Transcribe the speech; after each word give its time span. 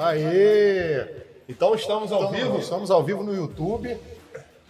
Aê! 0.00 1.06
Então 1.46 1.74
estamos 1.74 2.10
ao 2.10 2.24
Estamos, 2.24 2.40
vivo. 2.40 2.58
estamos 2.58 2.90
ao 2.90 3.04
vivo 3.04 3.22
no 3.22 3.34
YouTube. 3.34 3.98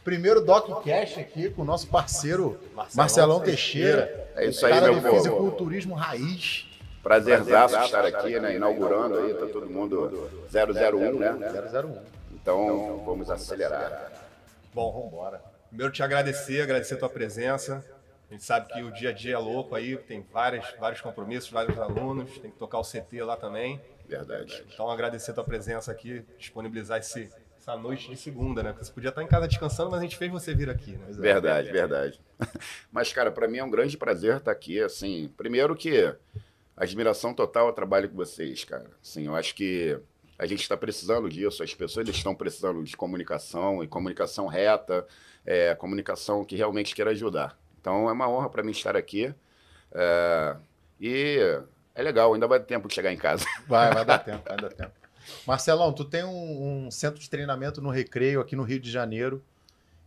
Primeiro 0.03 0.45
DocCast 0.45 1.21
aqui 1.21 1.49
com 1.51 1.63
o 1.63 1.65
nosso 1.65 1.87
parceiro 1.87 2.59
Marcelão, 2.75 2.97
Marcelão 2.97 3.41
Teixeira. 3.41 4.29
É 4.35 4.47
isso 4.47 4.67
aí, 4.67 4.73
cara 4.73 4.91
meu 4.91 5.01
povo. 5.01 5.15
fisiculturismo 5.15 5.95
raiz. 5.95 6.67
Prazerzaço 7.01 7.77
estar 7.77 8.05
aqui, 8.05 8.41
né? 8.41 8.57
Inaugurando 8.57 9.19
aí, 9.19 9.35
tá 9.35 9.47
todo 9.47 9.71
mundo 9.71 10.29
001, 10.53 11.19
né? 11.21 11.31
001. 11.31 11.97
Então 12.35 13.01
vamos 13.07 13.31
acelerar. 13.31 14.11
Bom, 14.75 15.11
Vambora. 15.11 15.41
primeiro 15.69 15.93
te 15.93 16.03
agradecer, 16.03 16.61
agradecer 16.61 16.95
a 16.95 16.99
tua 16.99 17.09
presença. 17.09 17.85
A 18.29 18.33
gente 18.33 18.45
sabe 18.45 18.73
que 18.73 18.83
o 18.83 18.91
dia 18.93 19.11
a 19.11 19.13
dia 19.13 19.35
é 19.35 19.39
louco 19.39 19.77
aí, 19.77 19.97
tem 19.97 20.27
várias, 20.33 20.65
vários 20.81 21.01
compromissos, 21.01 21.51
vários 21.51 21.79
alunos, 21.79 22.37
tem 22.39 22.51
que 22.51 22.59
tocar 22.59 22.79
o 22.79 22.85
CT 22.85 23.23
lá 23.23 23.37
também. 23.37 23.81
Verdade. 24.11 24.65
Então 24.73 24.91
agradecer 24.91 25.31
a 25.31 25.35
tua 25.35 25.45
presença 25.45 25.91
aqui, 25.93 26.25
disponibilizar 26.39 26.99
esse, 26.99 27.31
essa 27.59 27.77
noite 27.77 28.09
de 28.09 28.17
segunda, 28.17 28.63
né? 28.63 28.73
Porque 28.73 28.85
você 28.85 28.93
podia 28.93 29.11
estar 29.11 29.23
em 29.23 29.27
casa 29.27 29.47
descansando, 29.47 29.91
mas 29.91 30.01
a 30.01 30.03
gente 30.03 30.17
fez 30.17 30.31
você 30.31 30.55
vir 30.55 30.69
aqui, 30.69 30.93
né? 30.93 31.07
Verdade, 31.11 31.71
verdade. 31.71 32.21
Mas, 32.91 33.13
cara, 33.13 33.31
para 33.31 33.47
mim 33.47 33.59
é 33.59 33.65
um 33.65 33.71
grande 33.71 33.99
prazer 33.99 34.39
estar 34.39 34.51
aqui. 34.51 34.81
Assim, 34.81 35.31
primeiro 35.37 35.77
que 35.77 36.15
admiração 36.77 37.35
total 37.35 37.67
ao 37.67 37.73
trabalho 37.73 38.09
com 38.09 38.17
vocês, 38.17 38.65
cara. 38.65 38.91
Assim, 39.03 39.27
eu 39.27 39.37
acho 39.37 39.55
que 39.55 39.99
a 40.39 40.47
gente 40.47 40.63
está 40.63 40.77
precisando 40.77 41.29
disso. 41.29 41.63
As 41.63 41.75
pessoas 41.75 42.09
estão 42.09 42.35
precisando 42.35 42.83
de 42.83 42.97
comunicação 42.97 43.85
e 43.85 43.87
comunicação 43.87 44.47
reta, 44.47 45.07
é, 45.45 45.75
comunicação 45.75 46.45
que 46.45 46.57
realmente 46.57 46.95
queira 46.95 47.11
ajudar. 47.11 47.59
Então 47.79 48.09
é 48.09 48.13
uma 48.13 48.29
honra 48.29 48.49
para 48.49 48.63
mim 48.63 48.71
estar 48.71 48.97
aqui. 48.97 49.35
É, 49.93 50.57
e 50.99 51.61
é 52.01 52.03
legal, 52.03 52.33
ainda 52.33 52.47
vai 52.47 52.59
ter 52.59 52.67
tempo 52.67 52.89
de 52.89 52.95
chegar 52.95 53.13
em 53.13 53.17
casa. 53.17 53.45
Vai, 53.69 53.93
vai 53.93 54.05
dar 54.05 54.19
tempo, 54.19 54.43
vai 54.49 54.57
dar 54.57 54.73
tempo. 54.73 54.93
Marcelão, 55.47 55.93
tu 55.93 56.05
tem 56.05 56.25
um, 56.25 56.87
um 56.87 56.91
centro 56.91 57.21
de 57.21 57.29
treinamento 57.29 57.81
no 57.81 57.91
Recreio 57.91 58.41
aqui 58.41 58.57
no 58.57 58.63
Rio 58.63 58.81
de 58.81 58.91
Janeiro 58.91 59.45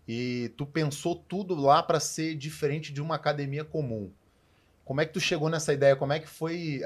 e 0.08 0.52
tu 0.58 0.66
pensou 0.66 1.16
tudo 1.16 1.55
lá 1.55 1.81
para 1.81 2.00
ser 2.00 2.35
diferente 2.35 2.91
de 2.91 3.02
uma 3.02 3.16
academia 3.16 3.63
comum. 3.63 4.11
Como 4.83 5.00
é 5.00 5.05
que 5.05 5.13
tu 5.13 5.19
chegou 5.19 5.50
nessa 5.50 5.73
ideia? 5.73 5.95
Como 5.95 6.11
é 6.11 6.19
que 6.19 6.27
foi 6.27 6.81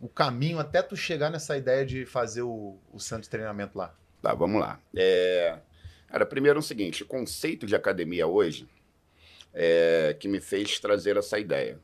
o 0.00 0.08
caminho 0.08 0.58
até 0.58 0.82
tu 0.82 0.96
chegar 0.96 1.30
nessa 1.30 1.56
ideia 1.56 1.84
de 1.86 2.04
fazer 2.04 2.42
o, 2.42 2.76
o 2.92 2.98
centro 2.98 3.22
de 3.24 3.30
treinamento 3.30 3.78
lá? 3.78 3.94
Tá, 4.20 4.34
vamos 4.34 4.60
lá. 4.60 4.80
É, 4.96 5.58
cara, 6.08 6.26
primeiro 6.26 6.58
é 6.58 6.60
o 6.60 6.62
seguinte, 6.62 7.02
o 7.02 7.06
conceito 7.06 7.66
de 7.66 7.76
academia 7.76 8.26
hoje 8.26 8.68
é 9.54 10.16
que 10.18 10.26
me 10.26 10.40
fez 10.40 10.80
trazer 10.80 11.16
essa 11.16 11.38
ideia. 11.38 11.78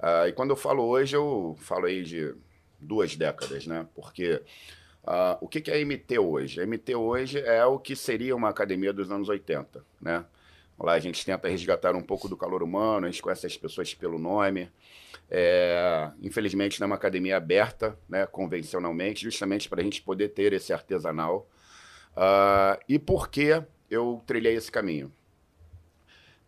Ah, 0.00 0.26
e 0.28 0.32
quando 0.32 0.50
eu 0.50 0.56
falo 0.56 0.82
hoje, 0.84 1.14
eu 1.16 1.56
falo 1.60 1.86
aí 1.86 2.02
de 2.02 2.34
duas 2.80 3.14
décadas, 3.16 3.66
né? 3.66 3.86
Porque 3.94 4.42
ah, 5.04 5.38
o 5.40 5.48
que 5.48 5.60
que 5.60 5.70
é 5.70 5.74
a 5.74 5.84
MT 5.84 6.18
hoje? 6.18 6.60
A 6.60 6.66
MT 6.66 6.94
hoje 6.94 7.38
é 7.40 7.64
o 7.64 7.78
que 7.78 7.94
seria 7.94 8.34
uma 8.34 8.48
academia 8.48 8.92
dos 8.92 9.10
anos 9.10 9.28
80, 9.28 9.84
né? 10.00 10.24
Lá 10.78 10.92
a 10.92 10.98
gente 10.98 11.24
tenta 11.24 11.46
resgatar 11.46 11.94
um 11.94 12.02
pouco 12.02 12.26
do 12.26 12.36
calor 12.36 12.62
humano, 12.62 13.06
a 13.06 13.10
gente 13.10 13.20
conhece 13.20 13.46
as 13.46 13.56
pessoas 13.56 13.92
pelo 13.92 14.18
nome. 14.18 14.70
É, 15.30 16.10
infelizmente, 16.22 16.80
não 16.80 16.86
é 16.86 16.88
uma 16.88 16.96
academia 16.96 17.36
aberta, 17.36 17.96
né, 18.08 18.26
convencionalmente, 18.26 19.22
justamente 19.22 19.68
para 19.68 19.80
a 19.80 19.84
gente 19.84 20.00
poder 20.02 20.30
ter 20.30 20.52
esse 20.54 20.72
artesanal. 20.72 21.46
Ah, 22.16 22.78
e 22.88 22.98
por 22.98 23.28
que 23.28 23.62
eu 23.90 24.22
trilhei 24.26 24.54
esse 24.54 24.72
caminho? 24.72 25.12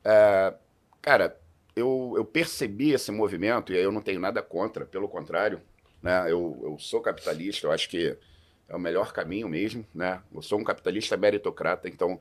É, 0.04 0.54
cara, 1.02 1.36
eu, 1.74 2.14
eu 2.16 2.24
percebi 2.24 2.92
esse 2.92 3.10
movimento 3.10 3.72
e 3.72 3.76
aí 3.76 3.82
eu 3.82 3.92
não 3.92 4.02
tenho 4.02 4.20
nada 4.20 4.42
contra, 4.42 4.84
pelo 4.84 5.08
contrário, 5.08 5.60
né? 6.02 6.30
Eu, 6.30 6.58
eu 6.62 6.78
sou 6.78 7.00
capitalista, 7.00 7.66
eu 7.66 7.72
acho 7.72 7.88
que 7.88 8.16
é 8.68 8.76
o 8.76 8.78
melhor 8.78 9.12
caminho 9.12 9.48
mesmo, 9.48 9.86
né? 9.94 10.22
Eu 10.34 10.42
sou 10.42 10.58
um 10.58 10.64
capitalista 10.64 11.16
meritocrata, 11.16 11.88
então 11.88 12.20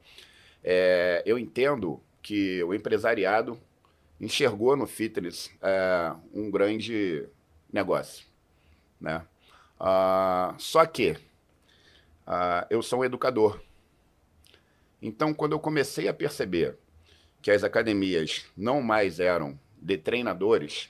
é, 0.64 1.22
eu 1.26 1.38
entendo 1.38 2.02
que 2.22 2.64
o 2.64 2.74
empresariado 2.74 3.60
enxergou 4.20 4.76
no 4.76 4.86
fitness 4.86 5.52
é, 5.62 6.14
um 6.34 6.50
grande 6.52 7.28
negócio, 7.72 8.26
né? 9.00 9.26
Ah, 9.80 10.54
só 10.60 10.86
que 10.86 11.18
ah, 12.26 12.68
eu 12.70 12.82
sou 12.84 13.00
um 13.00 13.04
educador. 13.06 13.60
Então, 15.02 15.34
quando 15.34 15.54
eu 15.54 15.60
comecei 15.60 16.08
a 16.08 16.14
perceber 16.14 16.78
que 17.42 17.52
as 17.52 17.64
academias 17.64 18.46
não 18.56 18.82
mais 18.82 19.20
eram 19.20 19.60
de 19.82 19.98
treinadores 19.98 20.90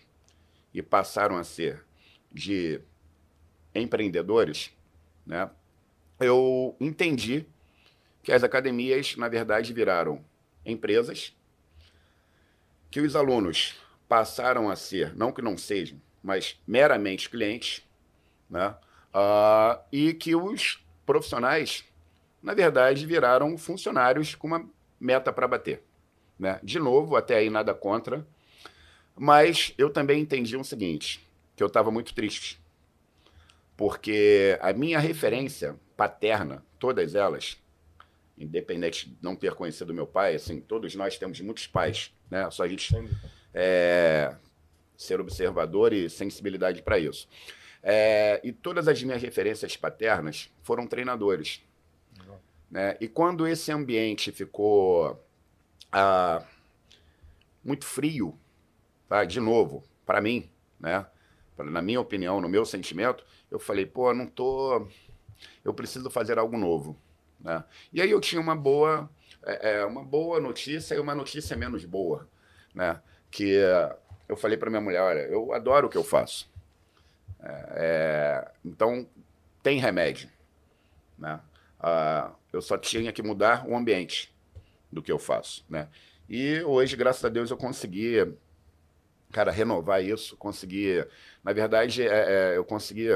e 0.74 0.82
passaram 0.82 1.38
a 1.38 1.44
ser 1.44 1.84
de 2.32 2.82
empreendedores, 3.74 4.72
né? 5.26 5.50
Eu 6.20 6.76
entendi 6.80 7.46
que 8.22 8.32
as 8.32 8.44
academias, 8.44 9.16
na 9.16 9.28
verdade, 9.28 9.74
viraram 9.74 10.24
empresas, 10.66 11.36
que 12.90 13.00
os 13.00 13.16
alunos 13.16 13.76
passaram 14.08 14.70
a 14.70 14.76
ser, 14.76 15.16
não 15.16 15.32
que 15.32 15.42
não 15.42 15.58
sejam, 15.58 16.00
mas 16.22 16.60
meramente 16.68 17.30
clientes, 17.30 17.84
né? 18.50 18.76
Ah, 19.14 19.82
e 19.92 20.14
que 20.14 20.36
os 20.36 20.86
profissionais, 21.06 21.86
na 22.44 22.54
verdade, 22.54 23.06
viraram 23.06 23.58
funcionários 23.58 24.36
com 24.36 24.48
uma 24.48 24.70
meta 25.00 25.34
para 25.34 25.48
bater. 25.48 25.84
Né? 26.42 26.60
De 26.64 26.80
novo, 26.80 27.16
até 27.16 27.36
aí 27.36 27.52
nada 27.52 27.72
contra, 27.72 28.26
mas 29.16 29.76
eu 29.78 29.92
também 29.92 30.20
entendi 30.20 30.58
o 30.58 30.64
seguinte, 30.64 31.24
que 31.56 31.62
eu 31.62 31.68
estava 31.68 31.92
muito 31.92 32.16
triste, 32.16 32.60
porque 33.78 34.58
a 34.60 34.74
minha 34.74 34.98
referência 34.98 35.76
paterna, 35.96 36.66
todas 36.80 37.14
elas, 37.14 37.62
independente 38.36 39.08
de 39.08 39.18
não 39.22 39.36
ter 39.36 39.54
conhecido 39.54 39.94
meu 39.94 40.08
pai, 40.08 40.34
assim, 40.34 40.60
todos 40.60 40.96
nós 40.96 41.16
temos 41.16 41.40
muitos 41.42 41.68
pais, 41.68 42.12
né? 42.28 42.50
Só 42.50 42.64
a 42.64 42.68
gente 42.68 42.92
é, 43.54 44.36
ser 44.98 45.22
observador 45.22 45.94
e 45.94 46.10
sensibilidade 46.10 46.82
para 46.82 46.98
isso. 46.98 47.30
É, 47.84 48.42
e 48.44 48.52
todas 48.52 48.88
as 48.88 49.04
minhas 49.04 49.22
referências 49.22 49.78
paternas 49.78 50.50
foram 50.64 50.88
treinadores. 50.88 51.62
Né? 52.72 52.98
E 53.00 53.08
quando 53.08 53.46
esse 53.46 53.72
ambiente 53.72 54.32
ficou 54.32 55.24
ah, 55.92 56.44
muito 57.64 57.86
frio, 57.86 58.38
tá? 59.08 59.26
de 59.26 59.40
novo, 59.40 59.84
para 60.06 60.22
mim, 60.22 60.50
né? 60.80 61.06
Na 61.58 61.82
minha 61.82 62.02
opinião, 62.02 62.42
no 62.42 62.50
meu 62.50 62.66
sentimento, 62.66 63.24
eu 63.52 63.60
falei, 63.60 63.86
pô, 63.86 64.14
não 64.14 64.26
tô. 64.26 64.88
Eu 65.64 65.74
preciso 65.74 66.10
fazer 66.10 66.40
algo 66.40 66.58
novo. 66.58 66.98
Né? 67.40 67.64
E 67.94 68.02
aí 68.02 68.10
eu 68.10 68.20
tinha 68.20 68.42
uma 68.42 68.56
boa, 68.56 69.10
é, 69.44 69.74
é, 69.74 69.86
uma 69.86 70.04
boa 70.04 70.40
notícia 70.40 70.96
e 70.96 71.00
uma 71.00 71.14
notícia 71.14 71.56
menos 71.56 71.86
boa. 71.86 72.28
Né? 72.74 73.00
Que 73.30 73.60
eu 74.28 74.36
falei 74.36 74.58
para 74.58 74.72
minha 74.72 74.82
mulher: 74.82 75.02
olha, 75.02 75.20
eu 75.20 75.54
adoro 75.54 75.86
o 75.88 75.90
que 75.90 75.98
eu 75.98 76.04
faço. 76.04 76.50
É, 77.40 77.68
é, 77.76 78.52
então, 78.66 79.08
tem 79.62 79.80
remédio. 79.80 80.30
Né? 81.18 81.40
Ah, 81.80 82.32
eu 82.52 82.62
só 82.62 82.78
tinha 82.78 83.12
que 83.12 83.22
mudar 83.22 83.68
o 83.68 83.76
ambiente 83.76 84.31
do 84.92 85.02
que 85.02 85.12
eu 85.12 85.20
faço, 85.20 85.64
né? 85.70 85.88
E 86.30 86.62
hoje, 86.62 86.96
graças 86.96 87.24
a 87.26 87.30
Deus, 87.30 87.52
eu 87.52 87.58
consegui, 87.58 88.16
cara, 89.32 89.52
renovar 89.52 90.04
isso, 90.04 90.36
consegui, 90.38 91.06
na 91.44 91.54
verdade, 91.54 92.04
é, 92.08 92.54
é, 92.54 92.58
eu 92.58 92.64
consegui, 92.64 93.08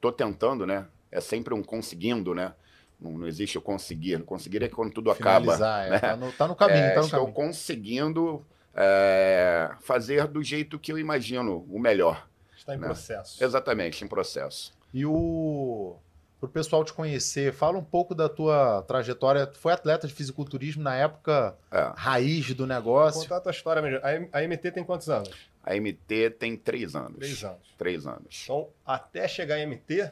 tô 0.00 0.10
tentando, 0.12 0.66
né? 0.66 0.86
É 1.10 1.20
sempre 1.20 1.54
um 1.54 1.62
conseguindo, 1.62 2.34
né? 2.34 2.52
Não, 3.00 3.12
não 3.12 3.26
existe 3.28 3.56
o 3.56 3.60
conseguir, 3.60 4.22
conseguir 4.24 4.62
é 4.64 4.68
quando 4.68 4.92
tudo 4.92 5.14
Finalizar, 5.14 5.82
acaba, 5.82 5.86
é, 5.86 5.90
né? 5.90 5.98
tá, 6.00 6.16
no, 6.16 6.32
tá 6.32 6.48
no 6.48 6.56
caminho, 6.56 6.78
É, 6.78 6.90
tá 6.90 7.00
no 7.00 7.06
estou 7.06 7.20
caminho. 7.20 7.34
conseguindo 7.34 8.44
é, 8.74 9.70
fazer 9.80 10.26
do 10.26 10.42
jeito 10.42 10.78
que 10.78 10.90
eu 10.92 10.98
imagino 10.98 11.64
o 11.70 11.78
melhor. 11.78 12.28
Está 12.56 12.74
em 12.74 12.78
Né? 12.78 12.86
processo. 12.86 13.42
Exatamente, 13.42 14.04
em 14.04 14.08
processo. 14.08 14.72
E 14.92 15.06
o 15.06 15.96
pro 16.40 16.48
pessoal 16.48 16.84
te 16.84 16.92
conhecer, 16.92 17.52
fala 17.52 17.78
um 17.78 17.84
pouco 17.84 18.14
da 18.14 18.28
tua 18.28 18.82
trajetória. 18.82 19.46
Tu 19.46 19.58
foi 19.58 19.72
atleta 19.72 20.06
de 20.06 20.14
fisiculturismo 20.14 20.82
na 20.82 20.94
época 20.96 21.56
É, 21.70 21.92
raiz 21.96 22.54
do 22.54 22.66
negócio. 22.66 23.22
Contar 23.22 23.36
a 23.38 23.40
tua 23.40 23.52
história 23.52 23.82
mesmo. 23.82 24.00
A 24.32 24.42
MT 24.42 24.70
tem 24.72 24.84
quantos 24.84 25.08
anos? 25.08 25.30
a 25.64 25.74
MT 25.76 26.30
tem 26.30 26.56
três 26.56 26.94
anos. 26.94 27.18
Três 27.18 27.44
anos. 27.44 27.74
Três 27.76 28.06
anos. 28.06 28.40
Então, 28.44 28.68
até 28.86 29.28
chegar 29.28 29.56
a 29.56 29.58
MT, 29.66 30.10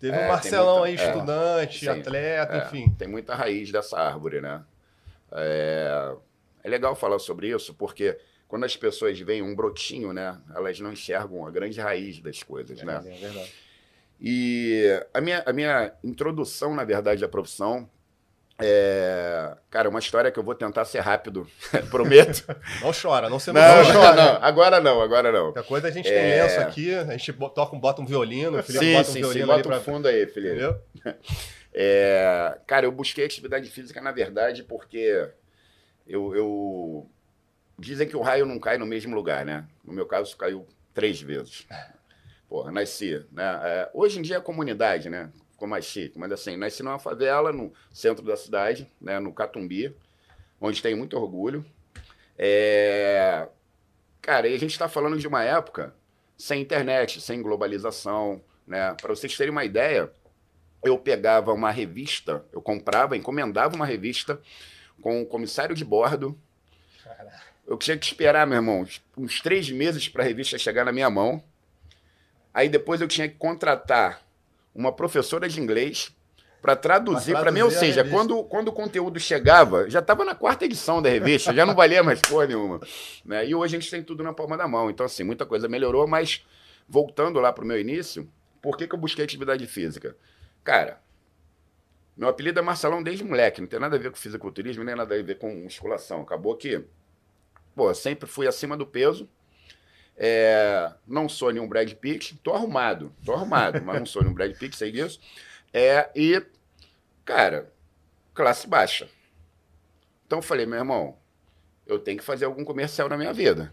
teve 0.00 0.16
É, 0.16 0.24
um 0.24 0.28
Marcelão 0.28 0.82
aí, 0.84 0.92
muita- 0.92 1.02
é, 1.04 1.08
estudante, 1.12 1.78
sim. 1.80 1.88
atleta, 1.88 2.54
É, 2.54 2.58
enfim. 2.66 2.90
Tem 2.98 3.06
muita 3.06 3.34
raiz 3.34 3.70
dessa 3.70 3.98
árvore, 3.98 4.40
né? 4.40 4.64
É, 5.30 6.14
é 6.64 6.68
legal 6.68 6.94
falar 6.94 7.18
sobre 7.18 7.48
isso, 7.48 7.74
porque 7.74 8.18
quando 8.48 8.64
as 8.64 8.76
pessoas 8.76 9.18
veem 9.20 9.42
um 9.42 9.54
brotinho, 9.54 10.12
né? 10.12 10.38
Elas 10.54 10.78
não 10.80 10.92
enxergam 10.92 11.46
a 11.46 11.50
grande 11.50 11.80
raiz 11.80 12.20
das 12.20 12.42
coisas, 12.42 12.80
né? 12.82 12.96
É 13.04 13.10
verdade. 13.18 13.52
E 14.24 14.84
a 15.12 15.20
minha, 15.20 15.42
a 15.44 15.52
minha 15.52 15.92
introdução, 16.04 16.74
na 16.74 16.84
verdade, 16.84 17.24
à 17.24 17.28
profissão 17.28 17.90
É, 18.60 19.56
cara, 19.68 19.88
uma 19.88 19.98
história 19.98 20.30
que 20.30 20.38
eu 20.38 20.42
vou 20.44 20.54
tentar 20.54 20.84
ser 20.84 21.00
rápido, 21.00 21.48
prometo. 21.90 22.44
Não 22.80 22.92
chora, 22.92 23.28
não 23.28 23.40
se 23.40 23.50
Não, 23.52 23.60
não, 23.92 24.14
não, 24.14 24.36
agora 24.40 24.80
não, 24.80 25.00
agora 25.00 25.32
não. 25.32 25.52
Qualquer 25.52 25.64
coisa 25.68 25.88
a 25.88 25.90
gente 25.90 26.08
É. 26.08 26.14
tem 26.14 26.30
lenço 26.40 26.60
aqui, 26.60 26.94
a 26.94 27.16
gente 27.16 27.32
toca, 27.32 27.74
um- 27.74 27.80
bota 27.80 28.00
um 28.00 28.06
violino, 28.06 28.58
o 28.58 28.62
Felipe 28.62 28.84
Sim, 28.84 28.92
bota 28.92 29.10
um 29.10 29.12
sim, 29.12 29.18
violino 29.20 29.46
sim, 29.46 29.52
bota 29.52 29.62
pra... 29.68 29.78
um 29.78 29.80
fundo 29.80 30.06
aí, 30.06 30.26
Felipe. 30.28 30.54
Entendeu? 30.54 30.80
É, 31.74 32.58
cara, 32.66 32.84
eu 32.84 32.92
busquei 32.92 33.24
atividade 33.24 33.66
física, 33.70 33.98
na 33.98 34.12
verdade, 34.12 34.62
porque 34.62 35.26
eu, 36.06 36.36
eu- 36.36 37.10
Dizem 37.78 38.06
que 38.06 38.14
o 38.14 38.20
raio 38.20 38.44
não 38.44 38.60
cai 38.60 38.76
no 38.76 38.84
mesmo 38.84 39.14
lugar, 39.14 39.44
né? 39.46 39.64
No 39.82 39.92
meu 39.94 40.04
caso, 40.06 40.36
caiu 40.36 40.66
três 40.92 41.20
vezes. 41.22 41.66
Porra, 42.52 42.70
nasci, 42.70 43.24
né? 43.32 43.60
É, 43.64 43.90
hoje 43.94 44.18
em 44.18 44.22
dia 44.22 44.36
é 44.36 44.40
comunidade, 44.40 45.08
né? 45.08 45.32
Ficou 45.52 45.66
mais 45.66 45.86
chique, 45.86 46.18
mas 46.18 46.30
assim, 46.30 46.54
nasci 46.54 46.82
numa 46.82 46.98
favela, 46.98 47.50
no 47.50 47.72
centro 47.90 48.22
da 48.22 48.36
cidade, 48.36 48.86
né? 49.00 49.18
No 49.18 49.32
Catumbi, 49.32 49.96
onde 50.60 50.82
tenho 50.82 50.98
muito 50.98 51.16
orgulho. 51.16 51.64
É, 52.36 53.48
Cara, 54.20 54.46
e 54.48 54.54
a 54.54 54.58
gente 54.58 54.72
está 54.72 54.86
falando 54.86 55.18
de 55.18 55.26
uma 55.26 55.42
época 55.42 55.94
sem 56.36 56.60
internet, 56.60 57.22
sem 57.22 57.40
globalização, 57.40 58.42
né? 58.66 58.94
Para 59.00 59.16
vocês 59.16 59.34
terem 59.34 59.50
uma 59.50 59.64
ideia, 59.64 60.12
eu 60.84 60.98
pegava 60.98 61.54
uma 61.54 61.70
revista, 61.70 62.44
eu 62.52 62.60
comprava, 62.60 63.16
encomendava 63.16 63.74
uma 63.74 63.86
revista 63.86 64.38
com 65.00 65.22
o 65.22 65.26
comissário 65.26 65.74
de 65.74 65.86
bordo. 65.86 66.38
Eu 67.66 67.78
tinha 67.78 67.96
que 67.96 68.04
esperar, 68.04 68.46
meu 68.46 68.56
irmão, 68.56 68.86
uns 69.16 69.40
três 69.40 69.70
meses 69.70 70.06
para 70.06 70.22
a 70.22 70.26
revista 70.26 70.58
chegar 70.58 70.84
na 70.84 70.92
minha 70.92 71.08
mão. 71.08 71.42
Aí 72.54 72.68
depois 72.68 73.00
eu 73.00 73.08
tinha 73.08 73.28
que 73.28 73.36
contratar 73.36 74.22
uma 74.74 74.92
professora 74.92 75.48
de 75.48 75.60
inglês 75.60 76.14
para 76.60 76.76
traduzir 76.76 77.32
Pra 77.32 77.40
para 77.42 77.52
mim. 77.52 77.62
Ou 77.62 77.70
seja, 77.70 78.04
quando, 78.04 78.42
quando 78.44 78.68
o 78.68 78.72
conteúdo 78.72 79.18
chegava, 79.18 79.88
já 79.90 79.98
estava 79.98 80.24
na 80.24 80.34
quarta 80.34 80.64
edição 80.64 81.02
da 81.02 81.08
revista, 81.08 81.52
já 81.52 81.66
não 81.66 81.74
valia 81.74 82.02
mais 82.02 82.20
porra 82.20 82.46
nenhuma. 82.46 82.80
né? 83.24 83.46
E 83.46 83.54
hoje 83.54 83.76
a 83.76 83.80
gente 83.80 83.90
tem 83.90 84.02
tudo 84.02 84.22
na 84.22 84.32
palma 84.32 84.56
da 84.56 84.68
mão. 84.68 84.88
Então, 84.88 85.04
assim, 85.04 85.24
muita 85.24 85.44
coisa 85.44 85.68
melhorou, 85.68 86.06
mas 86.06 86.46
voltando 86.88 87.40
lá 87.40 87.52
para 87.52 87.64
o 87.64 87.66
meu 87.66 87.80
início, 87.80 88.28
por 88.60 88.76
que, 88.76 88.86
que 88.86 88.94
eu 88.94 88.98
busquei 88.98 89.24
atividade 89.24 89.66
física? 89.66 90.16
Cara, 90.62 91.00
meu 92.16 92.28
apelido 92.28 92.58
é 92.60 92.62
Marcelão 92.62 93.02
desde 93.02 93.24
moleque, 93.24 93.60
não 93.60 93.66
tem 93.68 93.80
nada 93.80 93.96
a 93.96 93.98
ver 93.98 94.10
com 94.10 94.16
fisiculturismo, 94.16 94.84
nem 94.84 94.94
nada 94.94 95.18
a 95.18 95.22
ver 95.22 95.38
com 95.38 95.52
musculação. 95.54 96.20
Acabou 96.20 96.54
que, 96.56 96.84
pô, 97.74 97.90
eu 97.90 97.94
sempre 97.94 98.28
fui 98.28 98.46
acima 98.46 98.76
do 98.76 98.86
peso. 98.86 99.28
É, 100.24 100.88
não 101.04 101.28
sou 101.28 101.50
nenhum 101.50 101.66
Brad 101.66 101.92
Pitt, 101.94 102.38
tô 102.44 102.54
arrumado, 102.54 103.12
tô 103.24 103.32
arrumado, 103.32 103.82
mas 103.82 103.98
não 103.98 104.06
sou 104.06 104.22
nenhum 104.22 104.32
Brad 104.32 104.56
Pitt, 104.56 104.76
sei 104.76 104.92
disso. 104.92 105.20
É, 105.72 106.08
e, 106.14 106.40
cara, 107.24 107.72
classe 108.32 108.68
baixa. 108.68 109.08
Então 110.24 110.38
eu 110.38 110.42
falei, 110.42 110.64
meu 110.64 110.78
irmão, 110.78 111.18
eu 111.84 111.98
tenho 111.98 112.18
que 112.18 112.24
fazer 112.24 112.44
algum 112.44 112.64
comercial 112.64 113.08
na 113.08 113.16
minha 113.16 113.32
vida. 113.32 113.72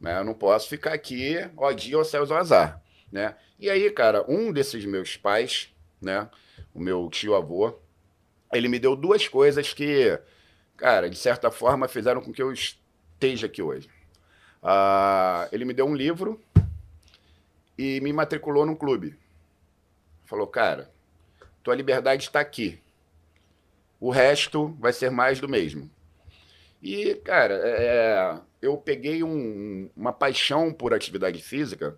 Né? 0.00 0.18
Eu 0.18 0.24
não 0.24 0.34
posso 0.34 0.68
ficar 0.68 0.92
aqui, 0.92 1.36
ó 1.56 1.70
dia, 1.70 1.96
ó 1.96 2.02
céus, 2.02 2.32
ó 2.32 2.38
azar. 2.38 2.82
Né? 3.12 3.36
E 3.56 3.70
aí, 3.70 3.88
cara, 3.92 4.28
um 4.28 4.52
desses 4.52 4.84
meus 4.84 5.16
pais, 5.16 5.72
né, 6.02 6.28
o 6.74 6.80
meu 6.80 7.08
tio-avô, 7.08 7.78
ele 8.52 8.66
me 8.66 8.80
deu 8.80 8.96
duas 8.96 9.28
coisas 9.28 9.72
que, 9.72 10.18
cara, 10.76 11.08
de 11.08 11.16
certa 11.16 11.48
forma 11.48 11.86
fizeram 11.86 12.20
com 12.20 12.32
que 12.32 12.42
eu 12.42 12.52
esteja 12.52 13.46
aqui 13.46 13.62
hoje. 13.62 13.88
Ah, 14.68 15.48
ele 15.52 15.64
me 15.64 15.72
deu 15.72 15.86
um 15.86 15.94
livro 15.94 16.40
e 17.78 18.00
me 18.00 18.12
matriculou 18.12 18.66
num 18.66 18.74
clube. 18.74 19.16
Falou, 20.24 20.48
cara, 20.48 20.90
tua 21.62 21.76
liberdade 21.76 22.24
está 22.24 22.40
aqui. 22.40 22.82
O 24.00 24.10
resto 24.10 24.76
vai 24.80 24.92
ser 24.92 25.08
mais 25.08 25.38
do 25.38 25.48
mesmo. 25.48 25.88
E, 26.82 27.14
cara, 27.16 27.54
é, 27.64 28.40
eu 28.60 28.76
peguei 28.76 29.22
um- 29.22 29.88
uma 29.96 30.12
paixão 30.12 30.72
por 30.72 30.92
atividade 30.92 31.40
física, 31.40 31.96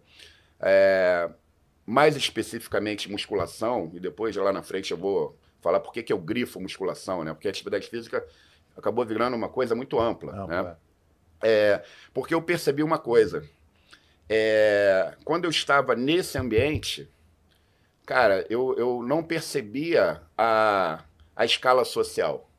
é, 0.61 1.31
mais 1.87 2.17
especificamente 2.17 3.11
musculação, 3.11 3.91
e 3.95 3.99
depois 4.01 4.37
lá 4.37 4.53
na 4.53 4.63
frente 4.63 4.91
eu 4.91 4.99
vou 4.99 5.35
falar 5.63 5.81
por 5.81 5.91
que 5.91 6.03
que 6.03 6.13
eu 6.13 6.19
grifo 6.19 6.61
musculação, 6.61 7.25
né? 7.25 7.33
Porque 7.33 7.49
a 7.49 7.51
atividade 7.51 7.89
física 7.89 8.23
acabou 8.77 9.07
virando 9.07 9.35
uma 9.35 9.49
coisa 9.49 9.75
muito 9.75 9.99
ampla, 9.99 10.33
Não, 10.33 10.47
né? 10.47 10.77
É. 11.43 11.83
Porque 12.13 12.35
eu 12.35 12.43
percebi 12.43 12.83
uma 12.83 12.99
coisa. 12.99 13.49
É, 14.29 15.15
quando 15.25 15.45
eu 15.45 15.51
estava 15.51 15.95
nesse 15.95 16.37
ambiente, 16.37 17.09
cara, 18.05 18.45
eu, 18.51 18.75
eu 18.77 19.03
não 19.03 19.23
percebia 19.23 20.21
a, 20.37 21.05
a 21.35 21.45
escala 21.45 21.85
social. 21.85 22.51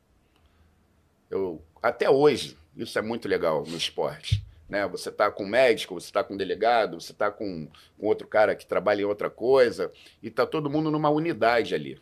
Eu, 1.30 1.62
até 1.80 2.10
hoje, 2.10 2.58
isso 2.76 2.98
é 2.98 3.02
muito 3.02 3.28
legal 3.28 3.64
no 3.64 3.76
esporte. 3.76 4.44
Né? 4.68 4.86
Você 4.88 5.08
está 5.10 5.30
com 5.30 5.44
um 5.44 5.48
médico, 5.48 5.94
você 5.94 6.06
está 6.06 6.24
com 6.24 6.34
um 6.34 6.36
delegado, 6.36 7.00
você 7.00 7.12
está 7.12 7.30
com, 7.30 7.68
com 7.98 8.06
outro 8.06 8.26
cara 8.26 8.56
que 8.56 8.66
trabalha 8.66 9.02
em 9.02 9.04
outra 9.04 9.30
coisa, 9.30 9.92
e 10.22 10.28
está 10.28 10.46
todo 10.46 10.70
mundo 10.70 10.90
numa 10.90 11.10
unidade 11.10 11.74
ali. 11.74 12.00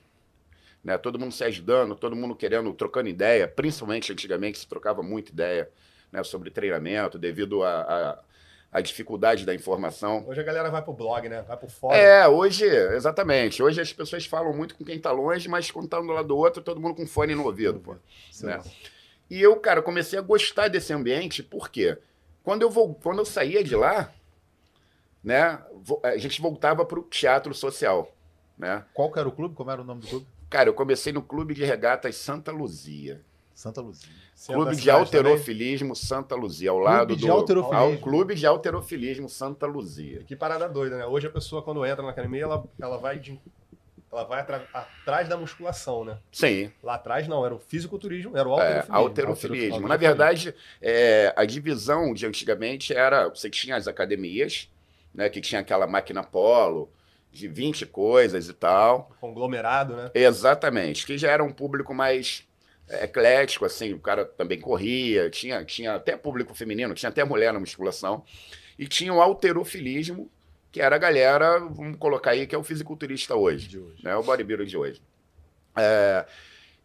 Né? 0.83 0.97
Todo 0.97 1.19
mundo 1.19 1.33
se 1.33 1.45
ajudando, 1.45 1.95
todo 1.95 2.17
mundo 2.17 2.35
querendo, 2.35 2.73
trocando 2.73 3.09
ideia, 3.09 3.49
principalmente 3.49 4.13
antigamente 4.13 4.59
se 4.59 4.67
trocava 4.67 5.03
muita 5.03 5.31
ideia 5.31 5.71
né, 6.13 6.23
sobre 6.25 6.51
treinamento, 6.51 7.19
devido 7.19 7.63
à 7.63 7.81
à- 7.83 8.19
à 8.71 8.81
dificuldade 8.83 9.47
da 9.47 9.55
informação. 9.55 10.25
Hoje 10.29 10.41
a 10.41 10.45
galera 10.45 10.71
vai 10.71 10.83
pro 10.83 10.93
blog, 10.93 11.27
né? 11.27 11.41
Vai 11.43 11.57
pro 11.57 11.69
fórum. 11.71 11.95
É, 11.95 12.29
hoje, 12.29 12.67
exatamente. 12.67 13.63
Hoje 13.63 13.81
as 13.81 13.93
pessoas 13.95 14.27
falam 14.27 14.53
muito 14.55 14.75
com 14.77 14.85
quem 14.85 14.99
tá 14.99 15.11
longe, 15.11 15.49
mas 15.49 15.71
quando 15.71 15.89
tá 15.89 15.99
um 15.99 16.07
do 16.07 16.13
lado 16.13 16.29
do 16.29 16.37
outro, 16.37 16.63
todo 16.63 16.79
mundo 16.79 16.95
com 16.95 17.07
fone 17.07 17.35
no 17.35 17.45
ouvido, 17.47 17.81
pô. 17.81 17.97
né? 18.43 18.61
E 19.31 19.41
eu, 19.41 19.57
cara, 19.57 19.81
comecei 19.81 20.19
a 20.19 20.23
gostar 20.23 20.69
desse 20.69 20.93
ambiente, 20.93 21.43
por 21.43 21.71
quê? 21.71 21.97
Quando 22.43 22.61
eu, 22.63 22.71
vol- 22.71 22.95
quando 23.03 23.19
eu 23.21 23.25
saía 23.25 23.65
de 23.65 23.75
lá, 23.75 24.13
né, 25.23 25.59
a 26.03 26.17
gente 26.17 26.41
voltava 26.41 26.85
pro 26.85 27.03
teatro 27.03 27.53
social, 27.55 28.15
né? 28.57 28.85
Qual 28.95 29.11
que 29.11 29.19
era 29.19 29.29
o 29.29 29.33
clube? 29.33 29.55
Como 29.55 29.71
era 29.71 29.81
o 29.81 29.85
nome 29.85 30.03
do 30.03 30.07
clube? 30.09 30.27
Cara, 30.51 30.69
eu 30.69 30.75
comecei 30.75 31.13
no 31.13 31.23
Clube 31.23 31.53
de 31.55 31.65
Regatas 31.65 32.17
Santa 32.17 32.51
Luzia. 32.51 33.21
Santa 33.59 33.81
Luzia. 33.81 34.09
Clube 34.47 34.65
da 34.77 34.81
de 34.81 34.89
Alterofilismo 34.89 35.97
Santa 35.97 36.37
Luzia, 36.37 36.71
ao 36.71 36.79
lado 36.79 37.17
de 37.17 37.27
do 37.27 37.33
Halterofilismo. 37.33 37.77
ao 37.77 37.97
Clube 37.99 38.35
de 38.37 38.47
Alterofilismo 38.47 39.29
Santa 39.29 39.67
Luzia. 39.67 40.13
também. 40.13 40.27
Que 40.27 40.37
parada 40.37 40.69
doida, 40.69 40.97
né? 40.97 41.05
Hoje 41.07 41.27
a 41.27 41.31
pessoa, 41.31 41.61
quando 41.61 41.85
entra 41.85 42.05
na 42.05 42.11
academia, 42.11 42.45
ela, 42.45 42.65
ela 42.81 42.97
vai, 42.99 43.19
de- 43.19 43.41
ela 44.13 44.23
vai 44.23 44.43
atra- 44.43 44.65
atrás 44.73 45.29
da 45.29 45.37
musculação, 45.37 46.05
né? 46.05 46.19
Sim, 46.31 46.71
Lá 46.81 46.95
atrás 46.95 47.27
não, 47.27 47.45
era 47.45 47.53
o 47.53 47.59
fisiculturismo, 47.59 48.37
era 48.37 48.49
o 48.49 48.61
é, 48.61 48.85
alterofilismo. 48.89 48.95
alterofilismo. 48.97 49.89
Na 49.89 49.97
verdade, 49.97 50.55
é, 50.81 51.33
a 51.37 51.45
divisão 51.45 52.15
de 52.15 52.27
antigamente 52.27 52.95
era, 52.95 53.29
você 53.29 53.51
tinha 53.51 53.75
as 53.75 53.89
academias, 53.89 54.71
né, 55.13 55.29
que 55.29 55.41
tinha 55.41 55.61
aquela 55.63 55.89
máquina 55.89 56.23
polo 56.23 56.89
de 57.33 57.49
20 57.49 57.85
coisas 57.87 58.49
e 58.49 58.53
tal. 58.55 59.11
Conglomerado, 59.21 59.97
né? 59.97 60.11
Exatamente, 60.15 61.05
que 61.05 61.19
já 61.19 61.33
era 61.33 61.43
um 61.43 61.53
público 61.53 61.93
mais 61.93 62.45
é, 62.45 62.48
eclético, 62.91 63.65
assim, 63.65 63.93
o 63.93 63.99
cara 63.99 64.25
também 64.25 64.61
corria, 64.61 65.31
tinha, 65.31 65.65
tinha 65.65 65.95
até 65.95 66.17
público 66.17 66.55
feminino, 66.55 66.95
tinha 66.95 67.11
até 67.11 67.25
mulher 67.25 67.53
na 67.53 67.61
musculação, 67.61 68.25
e 68.79 68.87
tinha 68.87 69.13
o 69.13 69.21
alterofilismo, 69.21 70.31
que 70.71 70.81
era 70.81 70.97
a 70.97 70.99
galera, 70.99 71.59
vamos 71.59 71.99
colocar 71.99 72.33
aí, 72.33 72.47
que 72.47 72.55
é 72.55 72.59
o 72.59 72.63
fisiculturista 72.63 73.35
hoje, 73.35 73.79
hoje. 73.79 74.05
né, 74.05 74.15
o 74.17 74.23
bodybuilder 74.23 74.67
de 74.67 74.77
hoje. 74.77 75.03
É, 75.77 76.27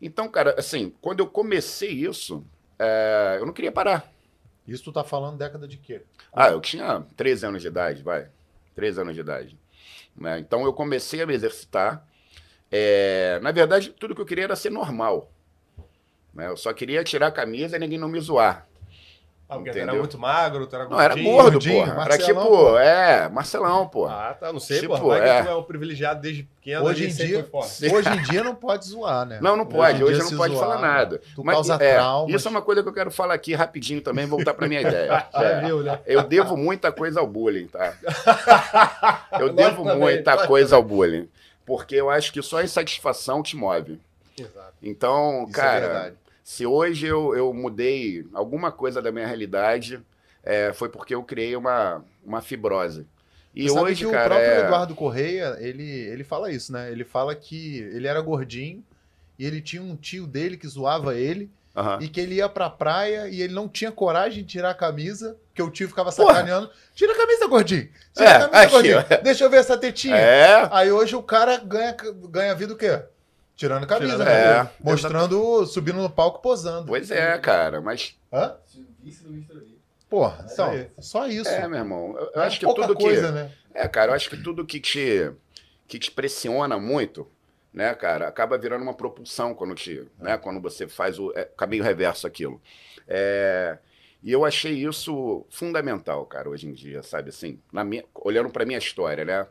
então, 0.01 0.27
cara, 0.29 0.55
assim, 0.57 0.93
quando 1.01 1.19
eu 1.21 1.27
comecei 1.27 1.91
isso, 1.91 2.45
é, 2.77 3.37
eu 3.39 3.45
não 3.45 3.53
queria 3.53 3.71
parar. 3.71 4.11
Isso 4.67 4.83
tu 4.83 4.91
tá 4.91 5.03
falando 5.03 5.37
década 5.37 5.67
de 5.67 5.77
quê? 5.77 6.01
Ah, 6.31 6.49
eu 6.49 6.61
tinha 6.61 7.05
13 7.15 7.45
anos 7.45 7.61
de 7.61 7.67
idade, 7.67 8.01
vai. 8.01 8.27
13 8.75 9.01
anos 9.01 9.13
de 9.13 9.21
idade. 9.21 9.57
né? 10.15 10.39
Então 10.39 10.63
eu 10.63 10.73
comecei 10.73 11.21
a 11.21 11.25
me 11.25 11.33
exercitar. 11.33 12.05
É, 12.71 13.39
na 13.41 13.51
verdade, 13.51 13.89
tudo 13.91 14.15
que 14.15 14.21
eu 14.21 14.25
queria 14.25 14.45
era 14.45 14.55
ser 14.55 14.71
normal. 14.71 15.29
Né? 16.33 16.47
Eu 16.47 16.57
só 16.57 16.73
queria 16.73 17.03
tirar 17.03 17.27
a 17.27 17.31
camisa 17.31 17.75
e 17.75 17.79
ninguém 17.79 17.97
não 17.99 18.07
me 18.07 18.19
zoar. 18.19 18.65
Ah, 19.49 19.55
porque 19.55 19.69
Entendeu? 19.71 19.89
era 19.89 19.99
muito 19.99 20.17
magro, 20.17 20.65
tu 20.65 20.75
era 20.75 20.87
Não, 20.87 20.99
era 20.99 21.13
gordinho. 21.13 21.31
gordo, 21.35 21.51
gordinho, 21.51 21.85
porra. 21.85 22.05
Era 22.05 22.17
tipo, 22.17 22.41
pô. 22.41 22.77
é, 22.79 23.29
Marcelão, 23.29 23.87
pô. 23.87 24.05
Ah, 24.07 24.35
tá, 24.39 24.51
não 24.53 24.59
sei, 24.59 24.79
Tipo, 24.79 24.97
pô. 24.99 25.13
É. 25.13 25.43
tu 25.43 25.49
é 25.49 25.53
o 25.53 25.63
privilegiado 25.63 26.21
desde 26.21 26.43
pequeno 26.43 26.85
Hoje 26.85 27.05
em 27.05 27.13
dia, 27.13 27.41
foi 27.41 27.43
forte. 27.43 27.69
Sim. 27.69 27.93
hoje 27.93 28.09
em 28.09 28.21
dia 28.23 28.43
não 28.43 28.55
pode 28.55 28.85
zoar, 28.87 29.25
né? 29.27 29.39
Não, 29.41 29.55
não 29.55 29.65
pode. 29.65 30.01
Hoje 30.03 30.15
dia 30.21 30.23
não 30.31 30.37
pode 30.37 30.55
zoar, 30.55 30.67
falar 30.69 30.81
nada. 30.81 31.21
Tu 31.35 31.43
Mas, 31.43 31.55
causa 31.55 31.75
é, 31.75 31.93
traumas. 31.95 32.33
Isso 32.33 32.47
é 32.47 32.51
uma 32.51 32.61
coisa 32.63 32.81
que 32.81 32.89
eu 32.89 32.93
quero 32.93 33.11
falar 33.11 33.33
aqui 33.35 33.53
rapidinho 33.53 34.01
também, 34.01 34.25
voltar 34.25 34.53
pra 34.55 34.67
minha 34.67 34.81
ideia. 34.87 35.27
Já 35.31 35.43
É. 35.43 35.61
viu, 35.65 35.83
né? 35.83 35.99
Eu 36.07 36.23
devo 36.23 36.57
muita 36.57 36.91
coisa 36.91 37.19
ao 37.19 37.27
bullying, 37.27 37.67
tá? 37.67 37.93
Eu 39.39 39.47
Nós 39.47 39.55
devo 39.55 39.83
também, 39.83 39.99
muita 39.99 40.47
coisa 40.47 40.75
ao 40.77 40.81
bullying. 40.83 41.29
Porque 41.65 41.95
eu 41.95 42.09
acho 42.09 42.31
que 42.33 42.41
só 42.41 42.57
a 42.57 42.63
insatisfação 42.63 43.43
te 43.43 43.55
move. 43.55 43.99
Exato. 44.37 44.73
Então, 44.81 45.43
Isso 45.47 45.59
é 45.59 45.61
cara, 45.61 45.79
verdade. 45.87 46.15
Se 46.43 46.65
hoje 46.65 47.07
eu, 47.07 47.35
eu 47.35 47.53
mudei 47.53 48.25
alguma 48.33 48.71
coisa 48.71 49.01
da 49.01 49.11
minha 49.11 49.25
realidade, 49.27 50.01
é, 50.43 50.73
foi 50.73 50.89
porque 50.89 51.15
eu 51.15 51.23
criei 51.23 51.55
uma, 51.55 52.03
uma 52.23 52.41
fibrose. 52.41 53.07
E 53.55 53.69
Você 53.69 53.79
hoje, 53.79 54.05
que 54.05 54.11
cara. 54.11 54.25
o 54.25 54.27
próprio 54.29 54.51
é- 54.51 54.59
Eduardo 54.65 54.95
Correia, 54.95 55.57
ele, 55.59 55.83
ele 55.87 56.23
fala 56.23 56.51
isso, 56.51 56.73
né? 56.73 56.91
Ele 56.91 57.03
fala 57.03 57.35
que 57.35 57.77
ele 57.93 58.07
era 58.07 58.19
gordinho 58.19 58.83
e 59.37 59.45
ele 59.45 59.61
tinha 59.61 59.81
um 59.81 59.95
tio 59.95 60.25
dele 60.27 60.57
que 60.57 60.67
zoava 60.67 61.15
ele 61.15 61.49
Aham. 61.75 61.99
e 62.01 62.07
que 62.09 62.19
ele 62.19 62.35
ia 62.35 62.49
pra 62.49 62.69
praia 62.69 63.27
e 63.29 63.41
ele 63.41 63.53
não 63.53 63.69
tinha 63.69 63.91
coragem 63.91 64.43
de 64.43 64.49
tirar 64.49 64.71
a 64.71 64.75
camisa, 64.75 65.37
porque 65.49 65.61
o 65.61 65.69
tio 65.69 65.87
ficava 65.87 66.11
Porra. 66.11 66.33
sacaneando. 66.33 66.69
Tira 66.95 67.13
a 67.13 67.15
camisa, 67.17 67.47
gordinho. 67.47 67.89
Tira 68.13 68.25
É, 68.27 68.33
a 68.35 68.39
camisa, 68.39 68.57
aqui, 68.63 68.71
gordinho. 68.71 68.97
ó. 68.99 69.21
Deixa 69.23 69.43
eu 69.43 69.49
ver 69.51 69.57
essa 69.57 69.77
tetinha. 69.77 70.15
É, 70.17 70.67
Aí 70.71 70.91
hoje 70.91 71.15
o 71.15 71.21
cara 71.23 71.57
ganha, 71.57 71.95
ganha 72.29 72.55
vida 72.55 72.73
o 72.73 72.77
quê? 72.77 73.01
Tirando 73.55 73.83
a 73.83 73.87
camisa, 73.87 74.11
Tirando 74.13 74.27
né? 74.27 74.51
a 74.51 74.65
camisa. 74.65 74.79
Mostrando, 74.79 75.65
subindo 75.65 76.01
no 76.01 76.09
palco, 76.09 76.41
posando. 76.41 76.87
pois 76.87 77.11
é, 77.11 77.37
cara, 77.37 77.81
mas 77.81 78.15
Hã? 78.31 78.55
Porra, 80.09 80.45
então, 80.51 80.71
só 80.99 81.27
isso. 81.27 81.49
é, 81.49 81.67
meu 81.67 81.79
irmão. 81.79 82.15
Eu, 82.17 82.31
eu 82.35 82.41
é 82.41 82.45
acho 82.45 82.59
que 82.59 82.65
pouca 82.65 82.87
tudo 82.87 82.95
coisa, 82.99 83.27
que 83.27 83.33
né? 83.33 83.51
É, 83.73 83.87
cara, 83.87 84.11
eu 84.11 84.15
acho 84.15 84.29
que 84.29 84.37
tudo 84.37 84.65
que 84.65 84.79
te, 84.79 85.31
que 85.87 85.97
te 85.97 86.11
pressiona 86.11 86.79
muito, 86.79 87.27
né, 87.73 87.93
cara, 87.95 88.27
acaba 88.27 88.57
virando 88.57 88.83
uma 88.83 88.93
propulsão 88.93 89.55
quando 89.55 89.73
te, 89.73 90.07
né, 90.19 90.37
quando 90.37 90.61
você 90.61 90.87
faz 90.87 91.17
o 91.17 91.31
é, 91.35 91.45
caminho 91.57 91.83
reverso 91.83 92.27
aquilo. 92.27 92.61
É, 93.07 93.79
e 94.21 94.31
eu 94.31 94.45
achei 94.45 94.73
isso 94.87 95.45
fundamental, 95.49 96.25
cara, 96.25 96.47
hoje 96.49 96.67
em 96.67 96.73
dia, 96.73 97.01
sabe 97.03 97.29
assim, 97.29 97.59
na 97.71 97.83
minha, 97.83 98.05
olhando 98.13 98.49
pra 98.49 98.65
minha 98.65 98.77
história, 98.77 99.25
né? 99.25 99.47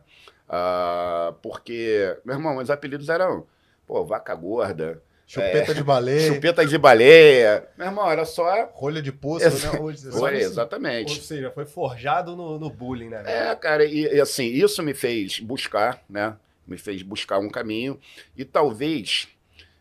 Ah, 0.48 1.34
porque, 1.42 2.16
meu 2.24 2.36
irmão, 2.36 2.54
meus 2.56 2.70
apelidos 2.70 3.08
eram, 3.08 3.46
pô, 3.92 4.04
vaca 4.04 4.34
gorda, 4.34 5.02
Chupeta 5.26 5.74
de 5.74 5.82
baleia, 5.82 6.34
chupeta 6.34 6.66
de 6.66 6.76
baleia. 6.76 7.66
Meu 7.78 7.86
irmão, 7.86 8.10
era 8.10 8.24
só. 8.24 8.70
rolha 8.74 9.00
de 9.00 9.10
poço, 9.10 9.46
né? 9.46 9.80
Hoje, 9.80 10.08
é 10.08 10.10
só 10.10 10.18
Foi, 10.20 10.36
isso. 10.36 10.44
Ou 10.44 10.50
exatamente. 10.52 11.22
seja, 11.22 11.50
foi 11.50 11.64
forjado 11.64 12.36
no, 12.36 12.58
no 12.58 12.68
bullying, 12.68 13.08
né? 13.08 13.22
velho? 13.22 13.50
É, 13.50 13.54
cara, 13.56 13.84
e, 13.84 14.02
e, 14.02 14.20
assim, 14.20 14.44
isso 14.44 14.82
me 14.82 14.92
fez 14.92 15.38
buscar, 15.38 16.02
né? 16.06 16.36
Me 16.66 16.76
fez 16.76 17.02
buscar 17.02 17.38
um 17.38 17.48
caminho. 17.48 17.98
E 18.36 18.44
talvez, 18.44 19.26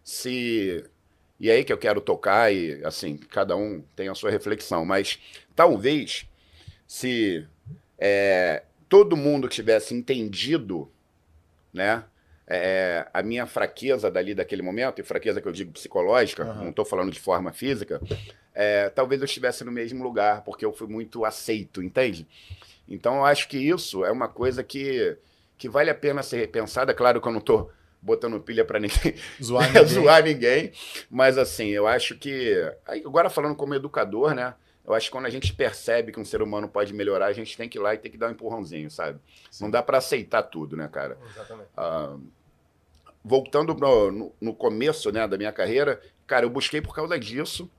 se. 0.03 0.85
E 1.37 1.49
é 1.49 1.53
aí 1.53 1.63
que 1.65 1.73
eu 1.73 1.77
quero 1.77 1.99
tocar, 1.99 2.53
e 2.53 2.81
assim, 2.85 3.17
cada 3.17 3.55
um 3.57 3.83
tem 3.93 4.07
a 4.07 4.15
sua 4.15 4.31
reflexão, 4.31 4.85
mas 4.85 5.19
talvez, 5.53 6.25
se 6.87 7.45
é, 7.97 8.63
todo 8.87 9.17
mundo 9.17 9.49
tivesse 9.49 9.93
entendido, 9.93 10.89
né? 11.73 12.05
É, 12.53 13.07
a 13.13 13.23
minha 13.23 13.45
fraqueza 13.45 14.11
dali 14.11 14.33
daquele 14.35 14.61
momento, 14.61 14.99
e 14.99 15.03
fraqueza 15.03 15.39
que 15.41 15.47
eu 15.47 15.51
digo 15.51 15.71
psicológica, 15.71 16.43
Aham. 16.43 16.63
não 16.63 16.69
estou 16.69 16.83
falando 16.85 17.11
de 17.11 17.19
forma 17.19 17.51
física, 17.53 18.01
é, 18.53 18.89
talvez 18.89 19.21
eu 19.21 19.25
estivesse 19.25 19.63
no 19.63 19.71
mesmo 19.71 20.03
lugar, 20.03 20.43
porque 20.43 20.65
eu 20.65 20.73
fui 20.73 20.87
muito 20.87 21.23
aceito, 21.23 21.81
entende? 21.81 22.27
Então 22.87 23.15
eu 23.15 23.25
acho 23.25 23.47
que 23.47 23.57
isso 23.57 24.03
é 24.03 24.11
uma 24.11 24.27
coisa 24.27 24.63
que, 24.63 25.17
que 25.57 25.69
vale 25.69 25.89
a 25.89 25.95
pena 25.95 26.21
ser 26.21 26.37
repensada. 26.37 26.93
Claro 26.93 27.21
que 27.21 27.27
eu 27.27 27.31
não 27.31 27.39
estou 27.39 27.71
botando 28.01 28.39
pilha 28.41 28.65
para 28.65 28.79
ninguém 28.79 29.15
Zoar 29.41 29.67
ninguém. 29.71 29.85
zoar 29.87 30.23
ninguém, 30.23 30.71
mas 31.09 31.37
assim, 31.37 31.67
eu 31.69 31.87
acho 31.87 32.17
que. 32.17 32.53
Agora 32.85 33.29
falando 33.29 33.55
como 33.55 33.73
educador, 33.73 34.33
né? 34.33 34.53
Eu 34.83 34.95
acho 34.95 35.05
que 35.05 35.11
quando 35.11 35.27
a 35.27 35.29
gente 35.29 35.53
percebe 35.53 36.11
que 36.11 36.19
um 36.19 36.25
ser 36.25 36.41
humano 36.41 36.67
pode 36.67 36.91
melhorar, 36.91 37.27
a 37.27 37.33
gente 37.33 37.55
tem 37.55 37.69
que 37.69 37.77
ir 37.77 37.81
lá 37.81 37.93
e 37.93 37.99
tem 37.99 38.11
que 38.11 38.17
dar 38.17 38.27
um 38.27 38.31
empurrãozinho, 38.31 38.89
sabe? 38.89 39.19
Não 39.61 39.69
dá 39.69 39.81
para 39.83 39.99
aceitar 39.99 40.41
tudo, 40.41 40.75
né, 40.75 40.89
cara? 40.91 41.17
Exatamente. 41.29 41.69
Ah, 41.77 42.17
voltando 43.23 43.73
no, 43.73 44.33
no- 44.41 44.53
começo 44.53 45.11
né, 45.11 45.27
da 45.27 45.37
minha 45.37 45.51
carreira, 45.51 46.01
cara, 46.27 46.45
eu 46.45 46.49
busquei 46.49 46.81
por 46.81 46.93
causa 46.95 47.19
disso. 47.19 47.69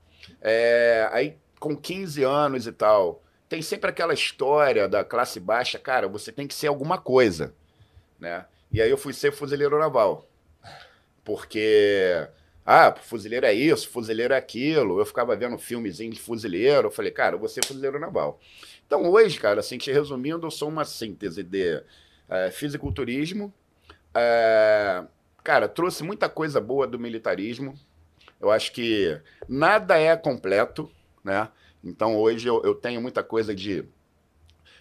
É, 0.41 1.07
aí, 1.11 1.37
com 1.59 1.75
15 1.75 2.23
anos 2.23 2.65
e 2.67 2.71
tal, 2.71 3.21
tem 3.49 3.61
sempre 3.61 3.89
aquela 3.89 4.13
história 4.13 4.87
da 4.87 5.03
classe 5.03 5.39
baixa, 5.39 5.77
cara, 5.79 6.07
você 6.07 6.31
tem 6.31 6.47
que 6.47 6.53
ser 6.53 6.67
alguma 6.67 6.97
coisa, 6.97 7.53
né? 8.19 8.45
E 8.71 8.81
aí 8.81 8.89
eu 8.89 8.97
fui 8.97 9.13
ser 9.13 9.31
fuzileiro 9.31 9.77
naval. 9.77 10.27
Porque, 11.23 12.27
ah, 12.65 12.93
fuzileiro 13.01 13.45
é 13.45 13.53
isso, 13.53 13.89
fuzileiro 13.89 14.33
é 14.33 14.37
aquilo. 14.37 14.99
Eu 14.99 15.05
ficava 15.05 15.35
vendo 15.35 15.57
filmezinho 15.57 16.11
de 16.11 16.19
fuzileiro, 16.19 16.87
eu 16.87 16.91
falei, 16.91 17.11
cara, 17.11 17.35
eu 17.35 17.39
vou 17.39 17.47
ser 17.47 17.65
fuzileiro 17.65 17.99
naval. 17.99 18.39
Então 18.85 19.09
hoje, 19.09 19.39
cara, 19.39 19.59
assim, 19.61 19.77
te 19.77 19.91
resumindo, 19.91 20.45
eu 20.45 20.51
sou 20.51 20.67
uma 20.69 20.83
síntese 20.85 21.43
de 21.43 21.81
eh, 22.29 22.51
fisiculturismo, 22.51 23.53
é, 24.13 25.03
cara, 25.43 25.67
trouxe 25.67 26.03
muita 26.03 26.29
coisa 26.29 26.61
boa 26.61 26.87
do 26.87 26.99
militarismo. 26.99 27.73
Eu 28.39 28.51
acho 28.51 28.71
que 28.71 29.19
nada 29.47 29.97
é 29.97 30.15
completo, 30.15 30.89
né? 31.23 31.49
Então 31.83 32.15
hoje 32.15 32.47
eu, 32.47 32.61
eu 32.63 32.73
tenho 32.73 33.01
muita 33.01 33.23
coisa 33.23 33.53
de 33.53 33.83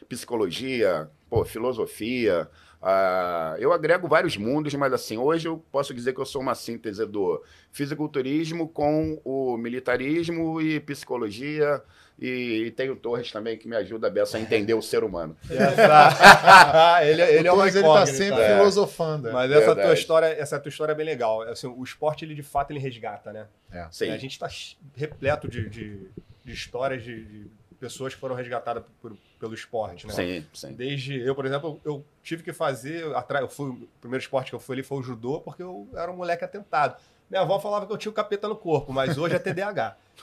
psicologia, 0.09 1.11
pô, 1.29 1.45
filosofia. 1.45 2.49
Ah, 2.83 3.55
eu 3.61 3.73
agrego 3.73 4.09
vários 4.09 4.37
mundos, 4.37 4.75
mas 4.75 4.93
assim, 4.93 5.17
hoje 5.17 5.47
eu 5.47 5.63
posso 5.71 5.95
dizer 5.95 6.13
que 6.13 6.21
eu 6.21 6.27
sou 6.27 6.43
uma 6.43 6.55
síntese 6.55 7.07
do 7.07 7.41
fisiculturismo 7.71 8.69
com 8.69 9.21
o 9.25 9.57
militarismo 9.57 10.61
e 10.61 10.81
psicologia. 10.81 11.81
E, 12.19 12.65
e 12.67 12.71
tenho 12.73 12.95
Torres 12.95 13.33
também 13.33 13.57
que 13.57 13.67
me 13.67 13.75
ajuda 13.75 14.07
a 14.07 14.11
Bessa 14.11 14.37
a 14.37 14.41
entender 14.41 14.75
o 14.75 14.83
ser 14.83 15.03
humano. 15.03 15.37
Essa- 15.51 17.01
ele, 17.07 17.23
ele 17.23 17.49
é 17.49 17.53
o 17.53 17.55
uma 17.55 17.63
Torres, 17.63 17.75
ele 17.77 17.85
tá 17.85 18.07
sempre 18.07 18.41
é. 18.43 18.57
filosofando. 18.59 19.29
é. 19.29 19.33
Mas 19.33 19.51
essa 19.51 19.65
tua 19.65 19.75
Verdade. 19.75 19.99
história, 20.01 20.27
essa 20.27 20.61
tua 20.61 20.69
história 20.69 20.93
é 20.93 20.95
bem 20.95 21.07
legal. 21.07 21.43
Assim, 21.43 21.67
o 21.67 21.83
esporte, 21.83 22.25
ele 22.25 22.35
de 22.35 22.43
fato, 22.43 22.71
ele 22.71 22.81
resgata, 22.81 23.33
né? 23.33 23.47
Sim. 23.91 24.11
A 24.11 24.17
gente 24.19 24.33
está 24.33 24.49
repleto 24.97 25.49
de, 25.49 25.69
de, 25.69 26.11
de 26.45 26.53
histórias 26.53 27.03
de, 27.03 27.25
de 27.25 27.51
pessoas 27.83 28.15
que 28.15 28.21
foram 28.21 28.37
resgatadas 28.37 28.85
por- 29.01 29.17
pelo 29.41 29.55
esporte, 29.55 30.07
né? 30.07 30.13
Sim, 30.13 30.47
sim. 30.55 30.73
Desde 30.73 31.21
eu, 31.21 31.35
por 31.35 31.45
exemplo, 31.45 31.81
eu 31.85 32.05
tive 32.23 32.45
que 32.45 32.53
fazer 32.53 33.13
atrás, 33.17 33.43
eu 33.43 33.49
fui 33.51 33.71
o 33.71 33.89
primeiro 34.01 34.23
esporte 34.23 34.51
que 34.51 34.55
eu 34.55 34.61
fui 34.61 34.77
ali 34.77 34.85
foi 34.85 34.99
o 34.99 35.03
judô 35.03 35.41
porque 35.41 35.65
eu 35.65 35.89
era 35.95 36.11
um 36.13 36.17
moleque 36.17 36.45
atentado. 36.45 36.97
Minha 37.29 37.43
avó 37.43 37.59
falava 37.59 37.85
que 37.85 37.93
eu 37.93 37.99
tinha 37.99 38.11
o 38.11 38.15
capeta 38.15 38.47
no 38.49 38.55
corpo, 38.55 38.93
mas 38.93 39.19
hoje 39.19 39.35
é 39.35 39.39
TDAH. 39.41 39.97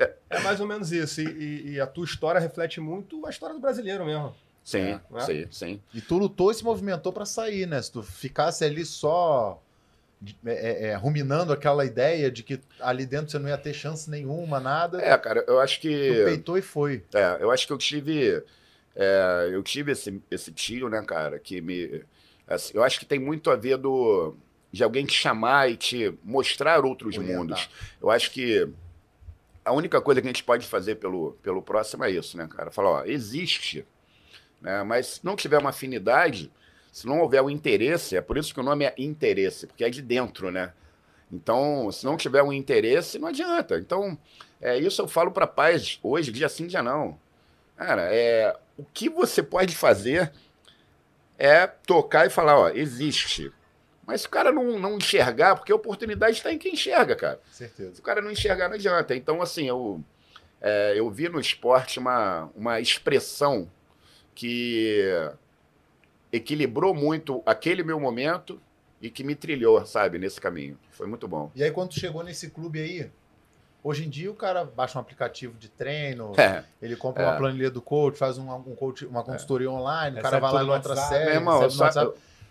É, 0.00 0.14
É 0.30 0.40
mais 0.40 0.58
ou 0.60 0.66
menos 0.66 0.90
isso. 0.92 1.20
E, 1.20 1.24
e- 1.26 1.70
e 1.72 1.80
a 1.80 1.86
tua 1.86 2.04
história 2.06 2.40
reflete 2.40 2.80
muito 2.80 3.26
a 3.26 3.30
história 3.30 3.54
do 3.54 3.60
brasileiro 3.60 4.06
mesmo. 4.06 4.34
sim, 4.64 4.98
É. 5.14 5.20
sim, 5.20 5.46
sim. 5.50 5.82
E 5.92 6.00
tu 6.00 6.16
lutou 6.16 6.50
e 6.50 6.54
se 6.54 6.64
movimentou 6.64 7.12
pra 7.12 7.26
sair, 7.26 7.66
né? 7.66 7.82
Se 7.82 7.92
tu 7.92 8.02
ficasse 8.02 8.64
ali 8.64 8.84
só 8.86 9.60
é, 10.44 10.88
é, 10.88 10.94
ruminando 10.94 11.52
aquela 11.52 11.84
ideia 11.84 12.30
de 12.30 12.42
que 12.42 12.60
ali 12.80 13.04
dentro 13.06 13.30
você 13.30 13.38
não 13.38 13.48
ia 13.48 13.58
ter 13.58 13.74
chance 13.74 14.08
nenhuma, 14.10 14.58
nada, 14.58 15.00
É, 15.00 15.16
cara, 15.18 15.44
eu 15.46 15.60
acho 15.60 15.76
tu 15.76 15.82
que. 15.82 16.24
peitou 16.24 16.56
e 16.58 16.62
foi. 16.62 17.04
É, 17.14 17.36
eu 17.40 17.50
acho 17.50 17.66
que 17.66 17.72
eu 17.72 17.78
tive. 17.78 18.42
é, 18.94 19.50
eu 19.52 19.62
tive 19.62 19.92
esse, 19.92 20.22
esse 20.30 20.50
tio, 20.52 20.88
né, 20.88 21.02
cara, 21.02 21.38
que 21.38 21.60
me. 21.60 22.02
assim, 22.48 22.72
eu 22.74 22.82
acho 22.82 22.98
que 22.98 23.04
tem 23.06 23.18
muito 23.18 23.50
a 23.50 23.56
ver 23.56 23.76
do, 23.76 24.34
de 24.72 24.82
alguém 24.82 25.04
te 25.04 25.14
chamar 25.14 25.70
e 25.70 25.76
te 25.76 26.14
mostrar 26.24 26.84
outros 26.84 27.16
Orientar. 27.16 27.36
mundos. 27.38 27.68
Eu 28.00 28.10
acho 28.10 28.30
que 28.30 28.66
a 29.64 29.72
única 29.72 30.00
coisa 30.00 30.20
que 30.22 30.26
a 30.26 30.30
gente 30.30 30.44
pode 30.44 30.66
fazer 30.66 30.94
pelo, 30.96 31.32
pelo 31.42 31.60
próximo 31.60 32.04
é 32.04 32.10
isso, 32.10 32.36
né, 32.36 32.48
cara? 32.48 32.70
Falar, 32.70 32.90
ó, 32.90 33.04
existe, 33.04 33.84
né? 34.60 34.82
Mas 34.82 35.06
se 35.06 35.24
não 35.24 35.36
tiver 35.36 35.58
uma 35.58 35.70
afinidade, 35.70 36.50
se 36.96 37.06
não 37.06 37.20
houver 37.20 37.42
o 37.42 37.50
interesse, 37.50 38.16
é 38.16 38.22
por 38.22 38.38
isso 38.38 38.54
que 38.54 38.60
o 38.60 38.62
nome 38.62 38.86
é 38.86 38.94
interesse, 38.96 39.66
porque 39.66 39.84
é 39.84 39.90
de 39.90 40.00
dentro, 40.00 40.50
né? 40.50 40.72
Então, 41.30 41.92
se 41.92 42.06
não 42.06 42.16
tiver 42.16 42.42
um 42.42 42.50
interesse, 42.50 43.18
não 43.18 43.28
adianta. 43.28 43.76
Então, 43.76 44.16
é 44.62 44.78
isso 44.78 45.02
eu 45.02 45.06
falo 45.06 45.30
para 45.30 45.46
pais 45.46 46.00
hoje, 46.02 46.32
dia 46.32 46.48
sim, 46.48 46.66
dia 46.66 46.82
não. 46.82 47.20
Cara, 47.76 48.08
é, 48.10 48.56
o 48.78 48.82
que 48.82 49.10
você 49.10 49.42
pode 49.42 49.76
fazer 49.76 50.32
é 51.38 51.66
tocar 51.66 52.24
e 52.24 52.30
falar, 52.30 52.58
ó, 52.58 52.68
existe. 52.70 53.52
Mas 54.06 54.22
se 54.22 54.26
o 54.26 54.30
cara 54.30 54.50
não, 54.50 54.78
não 54.78 54.96
enxergar, 54.96 55.54
porque 55.54 55.72
a 55.72 55.76
oportunidade 55.76 56.38
está 56.38 56.50
em 56.50 56.56
quem 56.56 56.72
enxerga, 56.72 57.14
cara. 57.14 57.38
Certeza. 57.52 57.96
Se 57.96 58.00
o 58.00 58.02
cara 58.02 58.22
não 58.22 58.30
enxergar, 58.30 58.70
não 58.70 58.76
adianta. 58.76 59.14
Então, 59.14 59.42
assim, 59.42 59.68
eu, 59.68 60.02
é, 60.62 60.94
eu 60.96 61.10
vi 61.10 61.28
no 61.28 61.38
esporte 61.38 61.98
uma, 61.98 62.50
uma 62.56 62.80
expressão 62.80 63.70
que 64.34 65.12
equilibrou 66.36 66.94
muito 66.94 67.42
aquele 67.44 67.82
meu 67.82 67.98
momento 67.98 68.60
e 69.00 69.10
que 69.10 69.22
me 69.24 69.34
trilhou, 69.34 69.84
sabe, 69.84 70.18
nesse 70.18 70.40
caminho. 70.40 70.78
Foi 70.90 71.06
muito 71.06 71.26
bom. 71.28 71.50
E 71.54 71.62
aí, 71.62 71.70
quando 71.70 71.90
tu 71.90 72.00
chegou 72.00 72.22
nesse 72.22 72.50
clube 72.50 72.80
aí, 72.80 73.10
hoje 73.84 74.06
em 74.06 74.08
dia 74.08 74.30
o 74.30 74.34
cara 74.34 74.64
baixa 74.64 74.98
um 74.98 75.02
aplicativo 75.02 75.54
de 75.58 75.68
treino, 75.68 76.32
É. 76.38 76.64
ele 76.80 76.96
compra 76.96 77.22
É. 77.22 77.26
uma 77.26 77.36
planilha 77.36 77.70
do 77.70 77.82
coach, 77.82 78.16
faz 78.18 78.38
um, 78.38 78.50
um 78.54 78.74
coach, 78.74 79.04
uma 79.06 79.22
consultoria 79.22 79.70
online, 79.70 80.18
o 80.18 80.22
cara 80.22 80.38
vai 80.40 80.52
lá 80.52 80.62
e 80.62 80.66
no 80.66 80.72
outra 80.72 80.96
série, 80.96 81.24
Meu 81.26 81.34
irmão. 81.34 81.68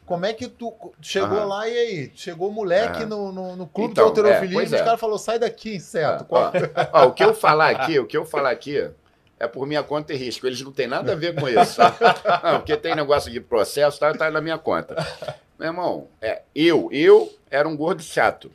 Como 0.06 0.24
é 0.24 0.34
que 0.34 0.48
tu 0.48 0.72
chegou 1.01 1.39
Aham. 1.39 1.46
lá 1.48 1.68
e 1.68 1.75
aí? 1.75 2.12
Chegou 2.13 2.50
o 2.50 2.51
moleque 2.51 3.01
É. 3.01 3.06
no, 3.08 3.32
no, 3.32 3.56
no 3.56 3.65
clube 3.65 3.89
Então, 3.92 4.04
de 4.04 4.10
alterofilismo, 4.22 4.62
é, 4.62 4.65
os 4.65 4.74
é. 4.74 4.84
caras 4.86 5.00
falaram, 5.00 5.18
sai 5.18 5.39
daqui, 5.39 5.80
certo? 5.80 6.27
Ó, 6.30 6.51
ó, 6.94 7.08
o 7.08 7.12
que 7.12 7.24
eu 7.24 7.34
falar 7.34 7.72
aqui, 7.72 7.98
o 7.98 8.06
que 8.06 8.15
eu 8.15 8.24
falar 8.24 8.51
aqui 8.51 8.88
é 9.39 9.48
por 9.48 9.65
minha 9.68 9.84
conta 9.84 10.13
e 10.13 10.18
risco. 10.18 10.48
Eles 10.48 10.62
não 10.62 10.72
têm 10.72 10.88
nada 10.88 11.12
a 11.13 11.15
ver 11.15 11.36
com 11.36 11.48
isso. 11.48 11.77
Tá? 11.77 12.42
Não, 12.44 12.60
porque 12.60 12.75
tem 12.77 12.96
negócio 12.96 13.32
de 13.32 13.39
processo, 13.42 14.00
tá, 14.00 14.13
tá 14.13 14.32
na 14.32 14.42
minha 14.42 14.58
conta. 14.58 14.96
Meu 15.60 15.68
irmão, 15.70 16.08
é, 16.22 16.42
eu, 16.54 16.89
eu 16.92 17.32
era 17.50 17.68
um 17.68 17.75
gordo 17.75 18.01
chato. 18.01 18.51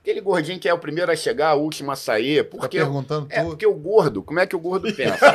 Aquele 0.00 0.20
gordinho 0.20 0.58
que 0.60 0.68
é 0.68 0.74
o 0.74 0.78
primeiro 0.78 1.10
a 1.10 1.16
chegar, 1.16 1.54
o 1.56 1.62
último 1.62 1.90
a 1.90 1.96
sair. 1.96 2.44
Tá 2.44 2.58
Porque, 2.58 2.78
perguntando 2.78 3.26
é, 3.30 3.40
tudo. 3.40 3.48
porque 3.50 3.66
o 3.66 3.74
gordo, 3.74 4.22
como 4.22 4.38
é 4.38 4.46
que 4.46 4.54
o 4.54 4.58
gordo 4.60 4.92
pensa? 4.94 5.34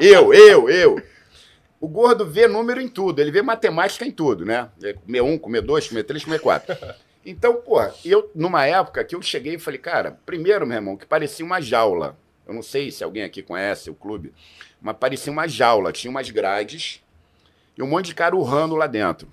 Eu, 0.00 0.32
eu, 0.32 0.34
eu, 0.34 0.70
eu. 0.70 1.02
O 1.80 1.88
gordo 1.88 2.26
vê 2.26 2.46
número 2.48 2.80
em 2.80 2.88
tudo, 2.88 3.20
ele 3.20 3.30
vê 3.30 3.42
matemática 3.42 4.04
em 4.04 4.10
tudo, 4.10 4.44
né? 4.44 4.68
É 4.82 4.92
Comer 4.92 5.22
um, 5.22 5.38
comer 5.38 5.62
dois, 5.62 5.88
comer 5.88 6.02
três, 6.02 6.24
comer 6.24 6.40
quatro. 6.40 6.76
Então, 7.24 7.54
porra, 7.54 7.94
eu, 8.04 8.30
numa 8.34 8.66
época 8.66 9.04
que 9.04 9.14
eu 9.14 9.22
cheguei 9.22 9.54
e 9.54 9.58
falei, 9.58 9.78
cara, 9.78 10.18
primeiro, 10.26 10.66
meu 10.66 10.76
irmão, 10.76 10.96
que 10.96 11.06
parecia 11.06 11.44
uma 11.44 11.60
jaula. 11.60 12.16
Eu 12.50 12.54
não 12.54 12.62
sei 12.62 12.90
se 12.90 13.04
alguém 13.04 13.22
aqui 13.22 13.42
conhece 13.42 13.88
o 13.90 13.94
clube, 13.94 14.34
mas 14.82 14.96
parecia 14.96 15.32
uma 15.32 15.46
jaula. 15.46 15.92
Tinha 15.92 16.10
umas 16.10 16.28
grades 16.30 17.00
e 17.78 17.82
um 17.82 17.86
monte 17.86 18.06
de 18.06 18.14
cara 18.16 18.34
urrando 18.34 18.74
lá 18.74 18.88
dentro. 18.88 19.28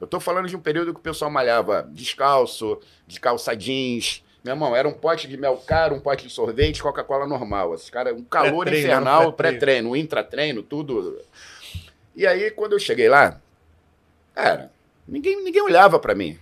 Eu 0.00 0.06
tô 0.06 0.20
falando 0.20 0.46
de 0.46 0.54
um 0.54 0.60
período 0.60 0.94
que 0.94 1.00
o 1.00 1.02
pessoal 1.02 1.28
malhava 1.32 1.82
descalço, 1.90 2.78
de 3.08 3.18
calça 3.18 3.56
jeans. 3.56 4.22
Meu 4.44 4.54
irmão, 4.54 4.76
era 4.76 4.86
um 4.86 4.92
pote 4.92 5.26
de 5.26 5.36
mel 5.36 5.56
caro, 5.66 5.96
um 5.96 6.00
pote 6.00 6.28
de 6.28 6.32
sorvete, 6.32 6.80
Coca-Cola 6.80 7.26
normal. 7.26 7.74
Esses 7.74 7.90
caras, 7.90 8.14
um 8.14 8.22
calor 8.22 8.64
Pré-treino, 8.64 8.86
infernal, 8.86 9.32
pré-treino. 9.32 9.58
pré-treino, 9.58 9.96
intratreino, 9.96 10.62
tudo. 10.62 11.20
E 12.14 12.24
aí, 12.24 12.52
quando 12.52 12.74
eu 12.74 12.78
cheguei 12.78 13.08
lá, 13.08 13.40
cara, 14.32 14.70
ninguém, 15.08 15.42
ninguém 15.42 15.62
olhava 15.62 15.98
pra 15.98 16.14
mim. 16.14 16.38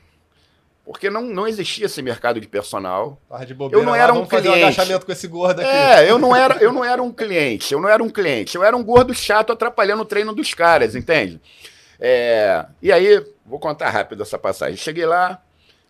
Porque 0.85 1.09
não, 1.09 1.23
não 1.23 1.47
existia 1.47 1.87
esse 1.87 2.03
mercado 2.03 2.41
de 2.41 2.49
personal. 2.49 3.21
Tava 3.29 3.47
de 3.47 3.55
bobeira 3.55 3.81
Eu 3.81 3.87
não 3.87 3.93
lá, 3.93 3.99
era 3.99 4.13
um 4.13 4.17
vamos 4.17 4.31
fazer 4.31 4.49
um 4.49 4.53
cliente. 4.53 4.67
agachamento 4.67 5.07
com 5.07 5.13
esse 5.13 5.29
gordo 5.29 5.61
aqui. 5.61 5.71
É, 5.71 6.11
eu 6.11 6.19
não, 6.19 6.35
era, 6.35 6.57
eu 6.57 6.73
não 6.73 6.85
era 6.85 7.03
um 7.03 7.13
cliente, 7.13 7.73
eu 7.73 7.81
não 7.81 7.89
era 7.89 8.03
um 8.03 8.11
cliente, 8.11 8.57
eu 8.57 8.65
era 8.65 8.77
um 8.77 8.83
gordo 8.83 9.15
chato 9.15 9.53
atrapalhando 9.53 10.03
o 10.03 10.07
treino 10.07 10.35
dos 10.35 10.53
caras, 10.55 10.97
entende? 10.97 11.41
É, 12.01 12.67
e 12.83 12.91
aí, 12.91 13.25
vou 13.47 13.61
contar 13.61 13.91
rápido 13.91 14.23
essa 14.25 14.37
passagem. 14.37 14.77
Cheguei 14.77 15.07
lá, 15.07 15.41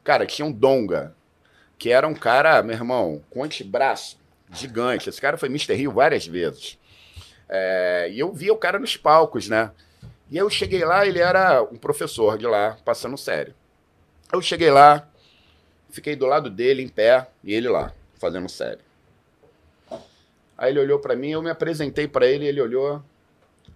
cara, 0.05 0.27
tinha 0.27 0.45
um 0.45 0.53
Donga, 0.53 1.15
que 1.79 1.91
era 1.91 2.07
um 2.07 2.15
cara, 2.15 2.63
meu 2.63 2.77
irmão, 2.77 3.23
com 3.31 3.43
antebraço 3.43 4.19
gigante. 4.53 5.09
Esse 5.09 5.21
cara 5.21 5.39
foi 5.39 5.49
Mr. 5.49 5.75
Rio 5.75 5.91
várias 5.91 6.27
vezes. 6.27 6.79
É, 7.49 8.11
e 8.13 8.19
eu 8.19 8.31
via 8.31 8.53
o 8.53 8.59
cara 8.59 8.79
nos 8.79 8.95
palcos, 8.97 9.49
né? 9.49 9.71
E 10.31 10.39
aí 10.39 10.45
eu 10.45 10.51
cheguei 10.51 10.85
lá, 10.85 11.07
ele 11.07 11.19
era 11.19 11.63
um 11.63 11.77
professor 11.77 12.37
de 12.37 12.47
lá, 12.47 12.77
passando 12.85 13.17
sério. 13.17 13.55
Eu 14.33 14.41
cheguei 14.41 14.71
lá, 14.71 15.07
fiquei 15.91 16.17
do 16.17 16.25
lado 16.27 16.49
dele, 16.49 16.83
em 16.83 16.89
pé, 16.89 17.29
e 17.45 17.53
ele 17.53 17.69
lá, 17.69 17.93
fazendo 18.19 18.49
sério. 18.49 18.81
Aí 20.57 20.71
ele 20.73 20.81
olhou 20.81 20.99
pra 20.99 21.15
mim, 21.15 21.31
eu 21.31 21.43
me 21.43 21.51
apresentei 21.51 22.09
pra 22.09 22.27
ele, 22.27 22.47
ele 22.47 22.61
olhou, 22.61 23.03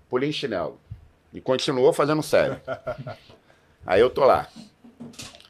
pulei 0.09 0.31
em 0.31 0.33
chinelo. 0.33 0.81
E 1.33 1.41
continuou 1.43 1.93
fazendo 1.93 2.23
sério. 2.23 2.59
Aí 3.87 4.01
eu 4.01 4.09
tô 4.09 4.25
lá. 4.25 4.49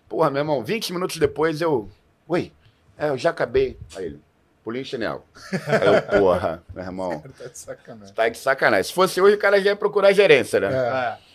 Porra, 0.08 0.28
meu 0.28 0.40
irmão, 0.40 0.64
20 0.64 0.92
minutos 0.92 1.18
depois 1.18 1.60
eu. 1.60 1.88
Oi, 2.26 2.52
é, 2.98 3.08
eu 3.08 3.16
já 3.18 3.30
acabei. 3.30 3.78
Aí 3.94 4.06
ele, 4.06 4.20
pulei 4.64 4.82
em 4.82 4.84
chinelo. 4.84 5.22
Aí 5.68 5.86
eu, 5.86 6.20
porra, 6.20 6.62
meu 6.74 6.84
irmão, 6.84 7.22
Tá 7.38 7.46
de 7.48 7.58
sacanagem. 7.58 8.14
tá 8.14 8.28
de 8.28 8.38
sacanagem. 8.38 8.84
Se 8.84 8.92
fosse 8.92 9.20
hoje, 9.20 9.36
o 9.36 9.38
cara 9.38 9.60
já 9.60 9.70
ia 9.70 9.76
procurar 9.76 10.08
a 10.08 10.12
gerência, 10.12 10.58
né? 10.58 10.68
É. 10.74 11.25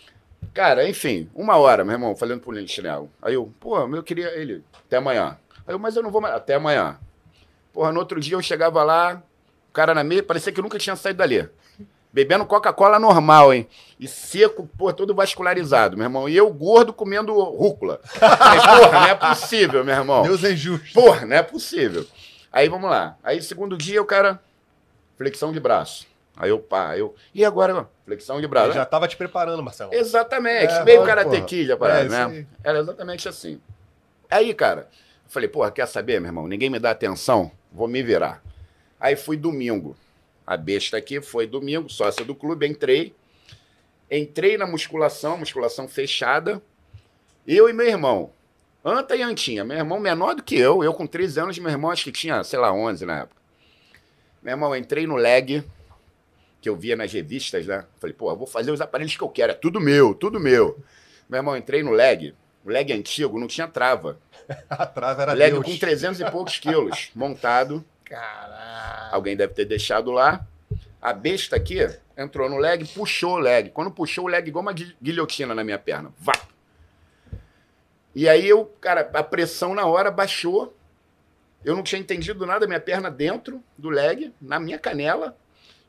Cara, 0.52 0.88
enfim, 0.88 1.30
uma 1.34 1.56
hora, 1.56 1.84
meu 1.84 1.94
irmão, 1.94 2.14
falando 2.14 2.40
pulinho 2.40 2.66
de 2.66 2.72
chinelo. 2.72 3.10
Aí 3.22 3.34
eu, 3.34 3.52
pô, 3.58 3.78
eu 3.78 4.02
queria 4.02 4.28
ele, 4.38 4.62
até 4.86 4.98
amanhã. 4.98 5.38
Aí 5.66 5.74
eu, 5.74 5.78
mas 5.78 5.96
eu 5.96 6.02
não 6.02 6.10
vou 6.10 6.20
mais, 6.20 6.34
até 6.34 6.54
amanhã. 6.54 6.98
Porra, 7.72 7.90
no 7.90 7.98
outro 8.00 8.20
dia 8.20 8.36
eu 8.36 8.42
chegava 8.42 8.82
lá, 8.82 9.22
o 9.70 9.72
cara 9.72 9.94
na 9.94 10.04
mesa, 10.04 10.22
parecia 10.22 10.52
que 10.52 10.60
nunca 10.60 10.78
tinha 10.78 10.94
saído 10.94 11.18
dali. 11.18 11.48
Bebendo 12.12 12.44
Coca-Cola 12.44 12.98
normal, 12.98 13.54
hein? 13.54 13.66
E 13.98 14.06
seco, 14.06 14.68
pô, 14.76 14.92
todo 14.92 15.14
vascularizado, 15.14 15.96
meu 15.96 16.04
irmão. 16.04 16.28
E 16.28 16.36
eu 16.36 16.52
gordo 16.52 16.92
comendo 16.92 17.32
rúcula. 17.42 18.00
Falei, 18.04 18.60
porra, 18.60 19.00
não 19.00 19.06
é 19.06 19.14
possível, 19.14 19.82
meu 19.82 19.94
irmão. 19.94 20.22
Deus 20.22 20.44
é 20.44 20.52
injusto. 20.52 20.92
Porra, 20.92 21.24
não 21.24 21.36
é 21.36 21.42
possível. 21.42 22.04
Aí 22.52 22.68
vamos 22.68 22.90
lá. 22.90 23.16
Aí 23.24 23.40
segundo 23.40 23.78
dia 23.78 24.02
o 24.02 24.04
cara, 24.04 24.42
flexão 25.16 25.52
de 25.52 25.58
braço. 25.58 26.06
Aí 26.36 26.48
eu, 26.50 26.58
pá, 26.58 26.96
eu, 26.96 27.14
e 27.34 27.44
agora? 27.44 27.88
Flexão 28.04 28.40
de 28.40 28.46
braço. 28.48 28.68
Eu 28.68 28.74
já 28.74 28.86
tava 28.86 29.06
te 29.06 29.16
preparando, 29.16 29.62
Marcelo. 29.62 29.92
Exatamente. 29.92 30.72
É, 30.72 30.84
Meio 30.84 31.00
lógico, 31.00 31.16
Karate 31.16 31.30
porra. 31.36 31.46
Kid 31.46 31.72
a 31.72 31.76
parada, 31.76 32.00
É, 32.00 32.08
né? 32.08 32.24
aí. 32.24 32.46
Era 32.64 32.78
exatamente 32.80 33.28
assim. 33.28 33.60
Aí, 34.30 34.54
cara, 34.54 34.88
eu 35.24 35.30
falei, 35.30 35.48
porra, 35.48 35.70
quer 35.70 35.86
saber, 35.86 36.20
meu 36.20 36.28
irmão? 36.30 36.46
Ninguém 36.48 36.70
me 36.70 36.78
dá 36.78 36.90
atenção, 36.90 37.50
vou 37.70 37.86
me 37.86 38.02
virar. 38.02 38.42
Aí 38.98 39.14
fui 39.14 39.36
domingo. 39.36 39.94
A 40.46 40.56
besta 40.56 40.96
aqui 40.96 41.20
foi 41.20 41.46
domingo, 41.46 41.88
sócia 41.90 42.24
do 42.24 42.34
clube, 42.34 42.66
entrei. 42.66 43.14
Entrei 44.10 44.56
na 44.58 44.66
musculação, 44.66 45.38
musculação 45.38 45.86
fechada. 45.86 46.60
Eu 47.46 47.68
e 47.68 47.72
meu 47.72 47.86
irmão. 47.86 48.30
Anta 48.84 49.14
e 49.16 49.22
Antinha. 49.22 49.64
Meu 49.64 49.76
irmão 49.76 50.00
menor 50.00 50.34
do 50.34 50.42
que 50.42 50.56
eu. 50.56 50.82
Eu 50.82 50.92
com 50.92 51.06
13 51.06 51.40
anos, 51.40 51.58
meu 51.58 51.70
irmão 51.70 51.90
acho 51.90 52.04
que 52.04 52.12
tinha, 52.12 52.42
sei 52.42 52.58
lá, 52.58 52.72
11 52.72 53.06
na 53.06 53.20
época. 53.20 53.40
Meu 54.42 54.52
irmão, 54.52 54.74
entrei 54.74 55.06
no 55.06 55.14
leg, 55.14 55.62
que 56.62 56.68
eu 56.68 56.76
via 56.76 56.96
nas 56.96 57.12
revistas, 57.12 57.66
né? 57.66 57.84
Falei, 58.00 58.14
pô, 58.14 58.30
eu 58.30 58.36
vou 58.36 58.46
fazer 58.46 58.70
os 58.70 58.80
aparelhos 58.80 59.16
que 59.16 59.22
eu 59.22 59.28
quero. 59.28 59.52
É 59.52 59.54
tudo 59.54 59.78
meu, 59.80 60.14
tudo 60.14 60.38
meu. 60.40 60.78
Meu 61.28 61.38
irmão, 61.38 61.56
entrei 61.56 61.82
no 61.82 61.90
leg. 61.90 62.34
O 62.64 62.70
leg 62.70 62.92
antigo 62.92 63.38
não 63.38 63.48
tinha 63.48 63.66
trava. 63.66 64.18
A 64.70 64.86
trava 64.86 65.22
era 65.22 65.32
leg 65.32 65.50
Deus. 65.52 65.64
com 65.66 65.76
300 65.76 66.20
e 66.20 66.30
poucos 66.30 66.58
quilos, 66.58 67.10
montado. 67.16 67.84
Caralho. 68.04 69.14
Alguém 69.14 69.36
deve 69.36 69.52
ter 69.52 69.64
deixado 69.64 70.10
lá. 70.12 70.46
A 71.00 71.12
besta 71.12 71.56
aqui 71.56 71.78
entrou 72.16 72.48
no 72.48 72.58
leg, 72.58 72.84
puxou 72.94 73.32
o 73.34 73.38
leg. 73.38 73.70
Quando 73.70 73.90
puxou 73.90 74.26
o 74.26 74.28
leg, 74.28 74.46
igual 74.46 74.62
uma 74.62 74.72
gui- 74.72 74.94
guilhotina 75.02 75.54
na 75.54 75.64
minha 75.64 75.78
perna. 75.78 76.12
Vá! 76.18 76.32
E 78.14 78.28
aí 78.28 78.46
eu, 78.48 78.66
cara, 78.80 79.10
a 79.12 79.22
pressão 79.24 79.74
na 79.74 79.86
hora 79.86 80.10
baixou. 80.10 80.76
Eu 81.64 81.74
não 81.76 81.82
tinha 81.82 82.00
entendido 82.00 82.44
nada, 82.44 82.66
minha 82.66 82.80
perna 82.80 83.10
dentro 83.10 83.62
do 83.78 83.88
leg, 83.88 84.32
na 84.40 84.58
minha 84.60 84.78
canela, 84.78 85.36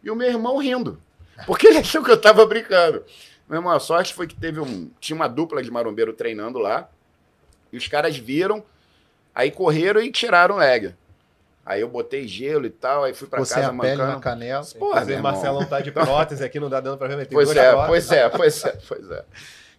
e 0.03 0.11
o 0.11 0.15
meu 0.15 0.27
irmão 0.27 0.57
rindo. 0.57 0.99
Porque 1.45 1.67
ele 1.67 1.77
achou 1.79 2.03
que 2.03 2.11
eu 2.11 2.19
tava 2.19 2.45
brincando. 2.45 3.03
Meu 3.49 3.57
irmão, 3.59 3.71
a 3.73 3.79
sorte 3.79 4.13
foi 4.13 4.27
que 4.27 4.35
teve 4.35 4.59
um. 4.59 4.89
Tinha 4.99 5.15
uma 5.15 5.27
dupla 5.27 5.61
de 5.63 5.71
marombeiro 5.71 6.13
treinando 6.13 6.59
lá. 6.59 6.89
E 7.71 7.77
os 7.77 7.87
caras 7.87 8.15
viram, 8.15 8.63
aí 9.33 9.49
correram 9.49 10.01
e 10.01 10.11
tiraram 10.11 10.55
o 10.55 10.57
leg. 10.59 10.93
Aí 11.65 11.81
eu 11.81 11.87
botei 11.87 12.27
gelo 12.27 12.65
e 12.65 12.69
tal, 12.69 13.03
aí 13.05 13.13
fui 13.13 13.27
pra 13.27 13.39
Você 13.39 13.53
a 13.53 13.61
casa 13.63 13.77
pele 13.79 13.95
na 13.95 14.05
mancando. 14.05 14.21
canela. 14.21 14.65
Porra, 14.65 15.01
Inclusive, 15.01 15.05
meu 15.05 15.15
irmão. 15.15 15.31
Marcelão 15.31 15.65
tá 15.65 15.79
de 15.79 15.91
prótese 15.91 16.43
aqui, 16.43 16.59
não 16.59 16.69
dá 16.69 16.81
dando 16.81 16.97
pra 16.97 17.07
ver, 17.07 17.25
tem 17.25 17.33
Pois 17.33 17.55
é, 17.55 17.73
pois 17.87 18.11
é, 18.11 18.29
pois 18.29 18.65
é, 18.65 18.77
pois 18.87 19.11
é. 19.11 19.25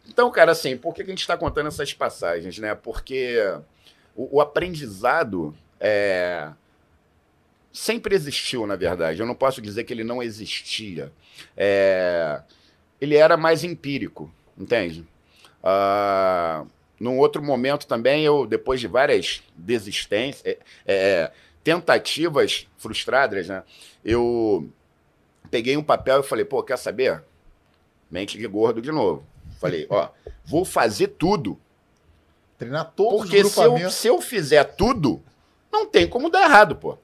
Então, 0.08 0.30
cara, 0.30 0.52
assim, 0.52 0.76
por 0.76 0.94
que 0.94 1.04
que 1.04 1.10
a 1.10 1.12
gente 1.12 1.20
está 1.20 1.36
contando 1.36 1.68
essas 1.68 1.92
passagens, 1.92 2.58
né? 2.58 2.74
Porque 2.74 3.38
o, 4.16 4.38
o 4.38 4.40
aprendizado 4.40 5.54
é, 5.78 6.48
sempre 7.74 8.14
existiu, 8.14 8.66
na 8.66 8.76
verdade. 8.76 9.20
Eu 9.20 9.26
não 9.26 9.34
posso 9.34 9.60
dizer 9.60 9.82
que 9.84 9.92
ele 9.92 10.04
não 10.04 10.22
existia. 10.22 11.12
É, 11.56 12.40
ele 13.00 13.16
era 13.16 13.36
mais 13.36 13.64
empírico, 13.64 14.32
entende? 14.56 15.04
Ah, 15.62 16.64
num 17.00 17.18
outro 17.18 17.42
momento 17.42 17.86
também, 17.86 18.24
eu, 18.24 18.46
depois 18.46 18.80
de 18.80 18.86
várias 18.86 19.42
desistências, 19.56 20.46
é, 20.46 20.58
é, 20.86 21.32
tentativas 21.64 22.68
frustradas, 22.78 23.48
né? 23.48 23.64
Eu 24.04 24.70
peguei 25.50 25.76
um 25.76 25.82
papel 25.82 26.20
e 26.20 26.22
falei, 26.22 26.44
pô, 26.44 26.62
quer 26.62 26.78
saber? 26.78 27.24
Mente 28.08 28.38
de 28.38 28.46
gordo 28.46 28.80
de 28.80 28.92
novo. 28.92 29.24
Falei, 29.58 29.86
ó, 29.90 30.10
vou 30.44 30.64
fazer 30.64 31.08
tudo. 31.08 31.58
Treinar 32.56 32.92
todos 32.94 33.22
Porque 33.22 33.42
os 33.42 33.52
se 33.52 33.58
eu, 33.58 33.64
grupamentos. 33.64 33.94
se 33.94 34.08
eu 34.08 34.20
fizer 34.20 34.62
tudo, 34.64 35.20
não 35.72 35.86
tem 35.86 36.06
como 36.06 36.30
dar 36.30 36.44
errado, 36.44 36.76
pô. 36.76 36.96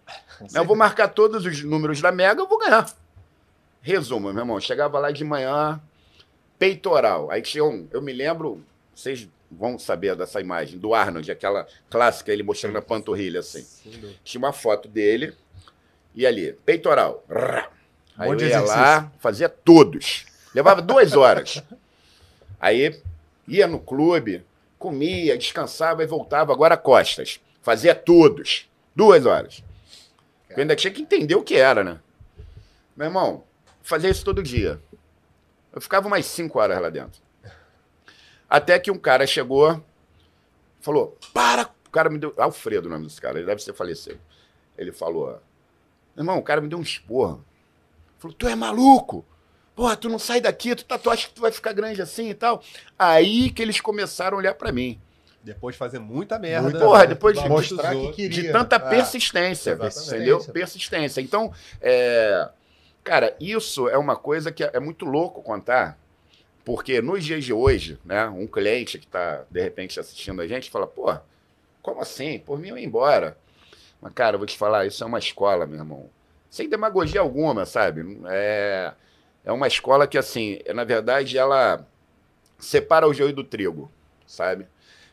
Eu 0.54 0.64
vou 0.64 0.76
marcar 0.76 1.08
todos 1.08 1.44
os 1.44 1.62
números 1.62 2.00
da 2.00 2.10
Mega, 2.12 2.40
eu 2.40 2.48
vou 2.48 2.58
ganhar. 2.58 2.90
Resumo, 3.82 4.32
meu 4.32 4.42
irmão. 4.42 4.60
Chegava 4.60 4.98
lá 4.98 5.10
de 5.10 5.24
manhã, 5.24 5.80
peitoral. 6.58 7.30
Aí 7.30 7.42
tinha 7.42 7.64
um, 7.64 7.86
eu 7.90 8.00
me 8.02 8.12
lembro, 8.12 8.62
vocês 8.94 9.28
vão 9.50 9.78
saber 9.78 10.14
dessa 10.14 10.40
imagem, 10.40 10.78
do 10.78 10.94
Arnold, 10.94 11.30
aquela 11.30 11.66
clássica, 11.88 12.32
ele 12.32 12.42
mostrando 12.42 12.78
a 12.78 12.82
panturrilha 12.82 13.40
assim. 13.40 13.66
Tinha 14.22 14.38
uma 14.38 14.52
foto 14.52 14.88
dele 14.88 15.34
e 16.14 16.26
ali, 16.26 16.52
peitoral. 16.64 17.24
Aí 18.16 18.28
Um 18.28 18.34
eu 18.34 18.40
ia 18.40 18.46
exercício. 18.46 18.76
lá, 18.76 19.10
fazia 19.18 19.48
todos. 19.48 20.26
Levava 20.54 20.82
duas 20.82 21.14
horas. 21.14 21.62
Aí 22.60 23.00
ia 23.48 23.66
no 23.66 23.80
clube, 23.80 24.44
comia, 24.78 25.36
descansava 25.38 26.02
e 26.02 26.06
voltava, 26.06 26.52
agora 26.52 26.76
costas. 26.76 27.40
Fazia 27.62 27.94
todos. 27.94 28.68
Duas 28.94 29.24
horas. 29.26 29.62
Eu 30.50 30.58
ainda 30.58 30.76
tinha 30.76 30.92
que 30.92 31.02
entender 31.02 31.34
o 31.34 31.42
que 31.42 31.56
era, 31.56 31.84
né? 31.84 32.00
Meu 32.96 33.06
irmão, 33.06 33.44
fazia 33.82 34.10
isso 34.10 34.24
todo 34.24 34.42
dia. 34.42 34.80
Eu 35.72 35.80
ficava 35.80 36.06
umas 36.06 36.26
cinco 36.26 36.58
horas 36.58 36.80
lá 36.80 36.90
dentro. 36.90 37.20
Até 38.48 38.78
que 38.78 38.90
um 38.90 38.98
cara 38.98 39.26
chegou, 39.26 39.82
falou: 40.80 41.16
Para! 41.32 41.70
O 41.86 41.90
cara 41.90 42.10
me 42.10 42.18
deu. 42.18 42.34
Alfredo, 42.36 42.88
o 42.88 42.90
nome 42.90 43.06
desse 43.06 43.20
cara, 43.20 43.38
ele 43.38 43.46
deve 43.46 43.62
ser 43.62 43.72
falecido. 43.72 44.20
Ele 44.76 44.92
falou: 44.92 45.40
Irmão, 46.16 46.38
o 46.38 46.42
cara 46.42 46.60
me 46.60 46.68
deu 46.68 46.78
um 46.78 46.82
esporro. 46.82 47.44
Falou: 48.18 48.36
Tu 48.36 48.48
é 48.48 48.54
maluco? 48.56 49.24
Porra, 49.74 49.96
tu 49.96 50.08
não 50.08 50.18
sai 50.18 50.40
daqui, 50.40 50.74
tu, 50.74 50.84
tá, 50.84 50.98
tu 50.98 51.08
acha 51.08 51.28
que 51.28 51.34
tu 51.34 51.40
vai 51.40 51.52
ficar 51.52 51.72
grande 51.72 52.02
assim 52.02 52.28
e 52.28 52.34
tal? 52.34 52.62
Aí 52.98 53.50
que 53.50 53.62
eles 53.62 53.80
começaram 53.80 54.36
a 54.36 54.40
olhar 54.40 54.54
pra 54.54 54.72
mim. 54.72 55.00
Depois 55.42 55.74
de 55.74 55.78
fazer 55.78 55.98
muita 55.98 56.38
merda. 56.38 56.62
Muita- 56.68 56.78
Porra, 56.84 57.06
depois 57.06 57.40
de- 57.40 57.48
mostrar 57.48 57.94
que 57.94 58.12
queria. 58.12 58.42
De 58.42 58.52
tanta 58.52 58.76
É. 58.76 58.78
persistência, 58.78 59.70
Exatamente. 59.70 60.08
entendeu? 60.08 60.44
Persistência. 60.52 61.20
Então, 61.20 61.52
é, 61.80 62.48
cara, 63.02 63.34
isso 63.40 63.88
é 63.88 63.96
uma 63.96 64.16
coisa 64.16 64.52
que 64.52 64.62
é, 64.62 64.70
é 64.74 64.80
muito 64.80 65.06
louco 65.06 65.42
contar, 65.42 65.98
porque 66.64 67.00
nos 67.00 67.24
dias 67.24 67.42
de 67.44 67.52
hoje, 67.54 67.98
né, 68.04 68.26
um 68.28 68.46
cliente 68.46 68.98
que 68.98 69.06
está, 69.06 69.44
de 69.50 69.62
repente, 69.62 69.98
assistindo 69.98 70.42
a 70.42 70.46
gente, 70.46 70.70
fala, 70.70 70.86
pô, 70.86 71.16
como 71.82 72.02
assim? 72.02 72.38
Por 72.38 72.58
mim 72.58 72.68
eu 72.68 72.76
ia 72.78 72.84
embora. 72.84 73.36
Mas, 74.00 74.12
cara, 74.12 74.34
eu 74.34 74.38
vou 74.38 74.46
te 74.46 74.58
falar, 74.58 74.84
isso 74.86 75.02
é 75.02 75.06
uma 75.06 75.18
escola, 75.18 75.66
meu 75.66 75.78
irmão. 75.78 76.10
Sem 76.50 76.68
demagogia 76.68 77.20
alguma, 77.22 77.64
sabe? 77.64 78.20
É, 78.28 78.92
é 79.44 79.52
uma 79.52 79.66
escola 79.68 80.06
que, 80.06 80.18
assim, 80.18 80.58
na 80.74 80.84
verdade, 80.84 81.38
ela 81.38 81.86
separa 82.58 83.08
o 83.08 83.14
joio 83.14 83.32
do 83.32 83.42
trigo, 83.44 83.90
sabe? 84.26 84.66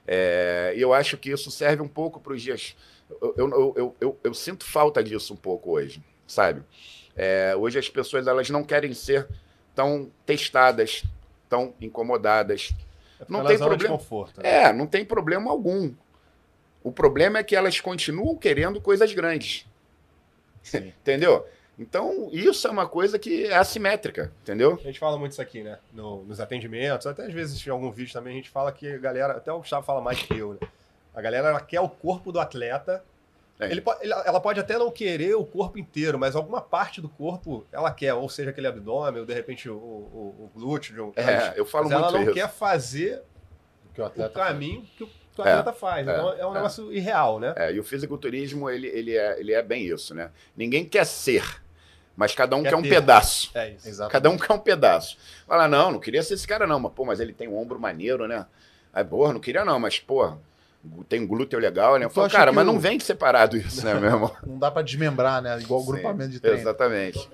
É, 0.08 0.74
e 0.76 0.82
eu 0.82 0.94
acho 0.94 1.18
que 1.18 1.30
isso 1.30 1.52
serve 1.52 1.82
um 1.82 1.88
pouco 1.88 2.20
para 2.20 2.34
os 2.34 2.42
dias. 2.42 2.76
Eu, 3.22 3.34
eu, 3.76 3.96
eu, 4.00 4.20
eu, 4.24 4.34
sinto 4.34 4.66
falta 4.66 5.04
disso 5.04 5.34
um 5.34 5.38
pouco 5.38 5.72
hoje, 5.72 6.02
sabe? 6.26 6.64
É, 7.16 7.54
hoje 7.56 7.78
as 7.78 7.90
pessoas 7.90 8.28
elas 8.28 8.50
não 8.50 8.64
querem 8.64 8.94
ser 8.94 9.28
tão 9.76 10.10
testadas, 10.26 11.04
tão 11.50 11.74
incomodadas. 11.82 12.74
É 13.20 13.26
Não 13.28 13.46
tem 13.46 13.58
problema. 13.58 13.98
conforto. 13.98 14.42
né? 14.42 14.64
É, 14.64 14.74
não 14.74 14.88
tem 14.88 15.04
problema 15.04 15.52
algum. 15.52 15.94
O 16.84 16.92
problema 16.92 17.40
é 17.40 17.44
que 17.44 17.56
elas 17.56 17.80
continuam 17.82 18.36
querendo 18.36 18.80
coisas 18.80 19.14
grandes. 19.14 19.66
Entendeu? 20.74 21.46
Então, 21.80 22.30
isso 22.32 22.68
é 22.68 22.72
uma 22.72 22.88
coisa 22.88 23.20
que 23.20 23.46
é 23.46 23.56
assimétrica, 23.56 24.32
entendeu? 24.42 24.74
A 24.82 24.84
gente 24.88 24.98
fala 25.00 25.18
muito 25.18 25.34
isso 25.34 25.42
aqui, 25.42 25.62
né? 25.62 25.78
No- 25.94 26.24
nos 26.24 26.40
atendimentos, 26.40 27.06
até 27.06 27.26
às 27.26 27.34
vezes 27.34 27.66
em 27.66 27.70
algum 27.70 27.92
vídeo 27.92 28.12
também 28.14 28.34
a 28.34 28.36
gente 28.38 28.50
fala 28.50 28.72
que 28.72 28.92
a 28.92 28.98
galera, 28.98 29.34
até 29.34 29.52
o 29.52 29.60
Gustavo 29.60 29.86
fala 29.86 30.02
mais 30.02 30.22
que 30.22 30.36
eu, 30.36 30.54
né? 30.60 30.68
A 31.14 31.22
galera 31.22 31.50
ela 31.50 31.62
quer 31.62 31.80
o 31.82 31.90
corpo 31.90 32.32
do 32.32 32.40
atleta. 32.40 33.04
É. 33.60 33.72
Ele 33.72 33.84
ela 34.02 34.40
pode 34.40 34.60
até 34.60 34.78
não 34.78 34.92
querer 34.92 35.36
o 35.36 35.44
corpo 35.44 35.80
inteiro, 35.80 36.18
mas 36.20 36.36
alguma 36.36 36.62
parte 36.62 37.02
do 37.02 37.10
corpo 37.10 37.66
ela 37.72 37.92
quer, 37.92 38.14
ou 38.14 38.30
seja, 38.30 38.52
aquele 38.52 38.68
abdômen, 38.68 39.22
ou 39.22 39.26
de 39.26 39.34
repente 39.34 39.68
o, 39.70 39.76
o, 39.76 40.36
o 40.56 40.60
glúteo. 40.60 41.12
É, 41.16 41.54
eu 41.60 41.66
falo 41.66 41.86
mas 41.86 41.94
ela 41.94 42.02
muito 42.04 42.14
não 42.18 42.24
isso. 42.26 42.34
quer 42.34 42.50
fazer 42.50 43.22
Que 43.96 44.02
o 44.02 44.06
o 44.06 44.30
caminho 44.30 44.84
que 44.96 45.04
o, 45.04 45.08
que 45.08 45.42
o 45.42 45.48
É, 45.48 45.52
atleta 45.54 45.74
faz. 45.74 46.08
é, 46.08 46.12
Então 46.12 46.34
é 46.34 46.46
um 46.46 46.52
é. 46.52 46.54
negócio 46.54 46.94
irreal, 46.94 47.40
né? 47.40 47.54
É, 47.58 47.72
e 47.74 47.80
o 47.80 47.84
fisiculturismo, 47.84 48.70
ele, 48.70 48.88
ele, 48.88 49.16
é, 49.18 49.40
ele 49.40 49.54
é 49.54 49.62
bem 49.64 49.86
isso, 49.88 50.14
né? 50.14 50.30
Ninguém 50.56 50.86
quer 50.86 51.06
ser, 51.08 51.44
mas 52.18 52.34
cada 52.36 52.56
um 52.56 52.64
Quer 52.64 52.70
quer, 52.72 52.76
um 52.76 52.82
pedaço. 52.82 53.52
É 53.54 53.70
isso. 53.70 53.88
Exato. 53.88 54.12
Cada 54.12 54.30
um 54.30 54.38
quer 54.38 54.52
um 54.54 54.60
pedaço. 54.60 55.18
Fala, 55.48 55.68
não, 55.68 55.92
não 55.92 56.00
queria 56.00 56.22
ser 56.24 56.34
esse 56.34 56.48
cara 56.48 56.66
não, 56.68 56.80
mas, 56.80 56.92
pô, 56.92 57.06
mas 57.06 57.20
ele 57.22 57.32
tem 57.32 57.48
um 57.48 57.56
ombro 57.58 57.80
maneiro, 57.80 58.28
né? 58.28 58.46
Aí, 58.92 59.04
porra, 59.06 59.32
não 59.32 59.40
queria 59.40 59.64
não, 59.64 59.80
mas, 59.80 60.00
pô, 60.00 60.34
tem 61.08 61.22
um 61.22 61.28
glúteo 61.28 61.60
legal, 61.60 61.98
né? 62.00 62.06
Eu 62.06 62.10
falo, 62.10 62.30
cara, 62.30 62.52
mas 62.52 62.68
o- 62.68 62.72
não 62.74 62.80
vem 62.80 63.00
separado 63.00 63.56
isso, 63.56 63.86
né, 63.86 63.94
meu 63.96 64.10
irmão? 64.10 64.36
Não 64.46 64.58
dá 64.58 64.72
pra 64.72 64.82
desmembrar, 64.82 65.42
né? 65.42 65.58
Igual 65.62 65.82
o 65.82 65.86
grupamento 65.86 66.32
de 66.32 66.40
treino. 66.40 66.60
Exatamente. 66.60 67.30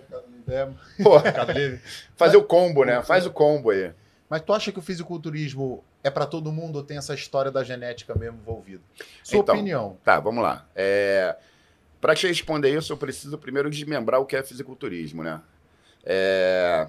É, 0.48 0.67
Pô, 1.02 1.12
fazer 2.17 2.36
o 2.38 2.43
combo, 2.43 2.84
né? 2.84 3.02
Faz 3.02 3.26
o 3.26 3.32
combo 3.32 3.69
aí. 3.72 3.91
Mas 4.30 4.41
tu 4.41 4.52
acha 4.54 4.72
que 4.72 4.80
o 4.80 4.82
fisiculturismo 4.82 5.84
é 6.04 6.10
pra 6.10 6.26
todo 6.26 6.52
mundo 6.52 6.78
ou 6.78 6.84
tem 6.84 6.98
essa 6.98 7.13
história 7.13 7.52
da 7.52 7.63
genética 7.63 8.15
mesmo 8.15 8.39
envolvida? 8.41 8.82
Sua 9.24 9.39
Então, 9.39 9.56
opinião. 9.56 9.98
Tá, 10.04 10.19
vamos 10.19 10.43
lá. 10.43 10.65
É... 10.76 11.36
Para 12.04 12.16
te 12.16 12.28
responder 12.28 12.78
isso, 12.78 12.92
eu 12.92 12.98
preciso 12.98 13.38
primeiro 13.38 13.70
desmembrar 13.70 14.20
o 14.20 14.26
que 14.26 14.36
é 14.36 14.44
fisiculturismo, 14.44 15.24
né? 15.24 15.39
É... 16.04 16.86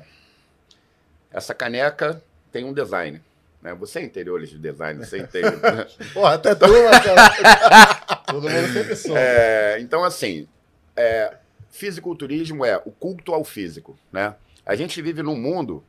Essa 1.31 1.55
caneca 1.55 2.21
tem 2.51 2.65
um 2.65 2.73
design. 2.73 3.23
Né? 3.63 3.73
Você 3.75 4.01
é 4.01 4.03
interiores 4.03 4.51
de 4.51 4.59
design, 4.59 4.99
você 4.99 5.19
entende. 5.19 5.57
Porra, 6.13 6.35
até 6.35 6.53
tu. 6.57 6.67
Todo 8.27 8.51
mundo 8.51 8.73
sempre 8.73 8.97
soube. 8.97 9.17
É, 9.17 9.79
então, 9.79 10.03
assim, 10.03 10.49
é, 10.97 11.37
fisiculturismo 11.71 12.65
é 12.65 12.83
o 12.85 12.91
culto 12.91 13.33
ao 13.33 13.45
físico, 13.45 13.97
né? 14.11 14.35
A 14.67 14.75
gente 14.75 15.01
vive 15.01 15.23
num 15.23 15.37
mundo 15.37 15.85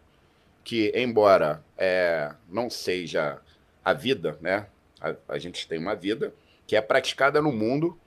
que, 0.64 0.92
embora 0.96 1.64
é, 1.76 2.32
não 2.48 2.70
seja 2.70 3.40
a 3.84 3.92
vida, 3.92 4.38
né? 4.40 4.68
A, 5.02 5.16
a 5.30 5.40
gente 5.40 5.68
tem 5.68 5.80
uma 5.80 5.96
vida 5.96 6.32
que 6.68 6.76
é 6.76 6.82
praticada 6.82 7.42
no 7.42 7.52
mundo 7.52 8.00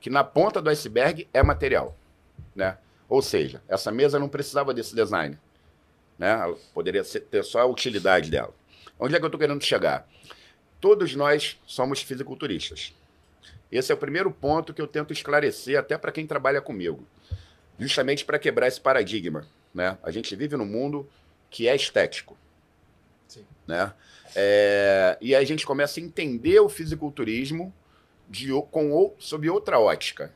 que 0.00 0.08
na 0.10 0.24
ponta 0.24 0.60
do 0.62 0.70
iceberg 0.70 1.28
é 1.32 1.42
material, 1.42 1.96
né? 2.54 2.78
Ou 3.08 3.20
seja, 3.20 3.62
essa 3.68 3.90
mesa 3.90 4.18
não 4.18 4.28
precisava 4.28 4.72
desse 4.72 4.94
design, 4.94 5.38
né? 6.18 6.30
Ela 6.30 6.56
poderia 6.72 7.04
ser- 7.04 7.20
ter 7.20 7.44
só 7.44 7.60
a 7.60 7.66
utilidade 7.66 8.30
dela. 8.30 8.54
Onde 8.98 9.14
é 9.14 9.18
que 9.18 9.24
eu 9.24 9.28
estou 9.28 9.38
querendo 9.40 9.62
chegar? 9.62 10.08
Todos 10.80 11.14
nós 11.14 11.58
somos 11.66 12.00
fisiculturistas. 12.02 12.94
Esse 13.70 13.92
é 13.92 13.94
o 13.94 13.98
primeiro 13.98 14.30
ponto 14.30 14.72
que 14.74 14.80
eu 14.80 14.86
tento 14.86 15.12
esclarecer 15.12 15.78
até 15.78 15.96
para 15.98 16.10
quem 16.12 16.26
trabalha 16.26 16.60
comigo, 16.60 17.06
justamente 17.78 18.24
para 18.24 18.38
quebrar 18.38 18.66
esse 18.68 18.80
paradigma, 18.80 19.46
né? 19.74 19.98
A 20.02 20.10
gente 20.10 20.34
vive 20.34 20.56
num 20.56 20.64
mundo 20.66 21.08
que 21.50 21.68
é 21.68 21.74
estético, 21.76 22.36
Sim. 23.28 23.44
né? 23.66 23.92
É, 24.34 25.18
e 25.20 25.34
a 25.34 25.42
gente 25.44 25.66
começa 25.66 25.98
a 25.98 26.02
entender 26.02 26.60
o 26.60 26.68
fisiculturismo 26.68 27.72
de, 28.30 28.48
com, 28.70 28.92
ou- 28.92 29.16
sob 29.18 29.50
outra 29.50 29.80
ótica, 29.80 30.32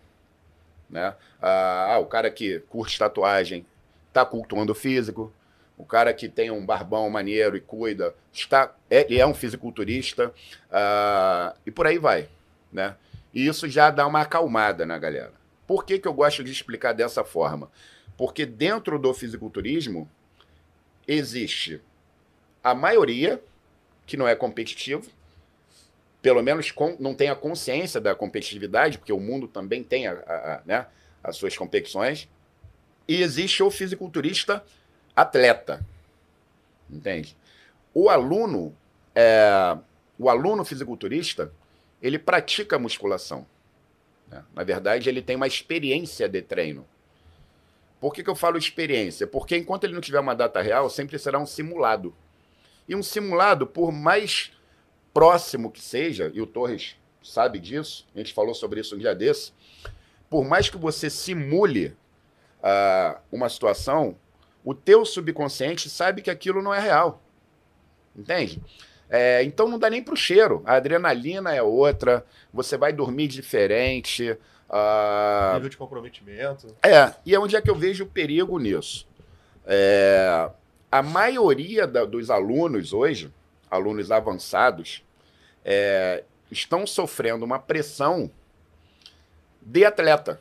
né? 0.90 1.14
Ah, 1.40 1.94
ah, 1.94 1.98
o 1.98 2.07
cara 2.07 2.28
que 2.30 2.59
curte 2.68 2.98
tatuagem 2.98 3.64
está 4.09 4.26
cultuando 4.26 4.72
o 4.72 4.74
físico, 4.74 5.33
o 5.78 5.85
cara 5.85 6.12
que 6.12 6.28
tem 6.28 6.50
um 6.50 6.64
barbão 6.64 7.09
maneiro 7.09 7.57
e 7.57 7.61
cuida 7.61 8.14
está 8.33 8.74
é, 8.90 9.16
é 9.16 9.26
um 9.26 9.35
fisiculturista 9.35 10.35
ah, 10.70 11.54
e 11.64 11.70
por 11.70 11.87
aí 11.87 11.98
vai, 11.98 12.28
né? 12.72 12.96
E 13.33 13.46
isso 13.46 13.68
já 13.68 13.90
dá 13.90 14.07
uma 14.07 14.20
acalmada 14.22 14.85
na 14.85 14.98
galera. 14.98 15.33
Por 15.66 15.85
que, 15.85 15.98
que 15.98 16.07
eu 16.07 16.12
gosto 16.12 16.44
de 16.44 16.52
explicar 16.52 16.92
dessa 16.92 17.24
forma? 17.24 17.70
Porque 18.16 18.44
dentro 18.44 18.98
do 18.98 19.14
fisiculturismo 19.14 20.09
existe 21.07 21.80
a 22.62 22.74
maioria 22.74 23.42
que 24.07 24.16
não 24.16 24.28
é 24.28 24.35
competitivo, 24.35 25.11
pelo 26.25 26.43
menos 26.43 26.71
com- 26.71 26.97
não 26.99 27.15
tem 27.15 27.29
a 27.29 27.37
consciência 27.37 28.01
da 28.01 28.15
competitividade, 28.15 28.97
porque 28.97 29.13
o 29.13 29.21
mundo 29.21 29.47
também 29.47 29.85
tem 29.85 30.07
a- 30.07 30.13
a- 30.27 30.55
a, 30.55 30.63
né, 30.65 30.87
as 31.23 31.37
suas 31.37 31.55
competições, 31.55 32.27
e 33.07 33.21
existe 33.21 33.63
o 33.63 33.71
fisiculturista 33.71 34.65
atleta, 35.15 35.85
entende? 36.89 37.37
O 37.93 38.09
aluno, 38.09 38.75
é, 39.15 39.77
o 40.19 40.31
aluno 40.31 40.65
fisiculturista, 40.65 41.53
ele 42.01 42.19
pratica 42.19 42.79
musculação. 42.79 43.47
né? 44.31 44.43
Na 44.55 44.65
verdade, 44.65 45.11
ele 45.11 45.21
tem 45.21 45.37
uma 45.37 45.47
experiência 45.47 46.27
de 46.27 46.41
treino. 46.41 46.87
Por 48.01 48.15
que, 48.15 48.25
que 48.25 48.31
eu 48.31 48.35
falo 48.35 48.57
experiência? 48.57 49.27
Porque 49.27 49.59
enquanto 49.59 49.85
ele 49.85 49.93
não 49.93 50.01
tiver 50.01 50.21
uma 50.21 50.35
data 50.35 50.63
real, 50.63 50.89
sempre 50.89 51.19
será 51.19 51.39
um 51.39 51.45
simulado. 51.45 52.15
E 52.89 52.97
um 52.97 53.03
simulado, 53.03 53.67
por 53.67 53.93
mais 53.93 54.51
próximo 55.14 55.70
que 55.70 55.81
seja, 55.81 56.31
e 56.35 56.40
o 56.42 56.46
Torres 56.46 56.96
sabe 57.22 57.59
disso, 57.59 58.07
a 58.14 58.18
gente 58.18 58.35
falou 58.35 58.53
sobre 58.55 58.81
isso 58.81 58.94
um 58.94 58.98
dia 58.98 59.14
desse, 59.14 59.53
por 60.29 60.44
mais 60.44 60.68
que 60.68 60.77
você 60.77 61.09
simule 61.09 61.96
ah, 62.62 63.18
uma 63.33 63.48
situação, 63.48 64.16
o 64.64 64.74
teu 64.74 65.05
subconsciente 65.07 65.88
sabe 65.88 66.20
que 66.20 66.31
aquilo 66.31 66.61
não 66.61 66.74
é 66.74 66.81
real. 66.81 67.22
Entende? 68.16 68.61
É, 69.09 69.42
então 69.44 69.68
não 69.68 69.79
dá 69.79 69.88
nem 69.90 70.03
pro 70.03 70.16
cheiro. 70.16 70.62
A 70.64 70.74
adrenalina 70.74 71.55
é 71.55 71.62
outra, 71.62 72.24
você 72.53 72.77
vai 72.77 72.92
dormir 72.92 73.29
diferente. 73.29 74.37
ah, 74.68 75.53
Nível 75.55 75.68
de 75.68 75.77
comprometimento. 75.77 76.74
é, 76.83 77.14
e 77.24 77.35
é 77.35 77.38
onde 77.38 77.55
é 77.55 77.61
que 77.61 77.70
eu 77.70 77.74
vejo 77.77 78.05
o 78.05 78.09
perigo 78.09 78.59
nisso. 78.59 79.07
É, 79.66 80.50
a 80.90 81.03
maioria 81.03 81.87
da- 81.87 82.05
dos 82.05 82.31
alunos 82.31 82.92
hoje, 82.92 83.33
alunos 83.75 84.11
avançados, 84.11 85.05
é, 85.65 86.25
estão 86.51 86.87
sofrendo 86.87 87.45
uma 87.45 87.59
pressão 87.59 88.31
de 89.61 89.85
atleta. 89.85 90.41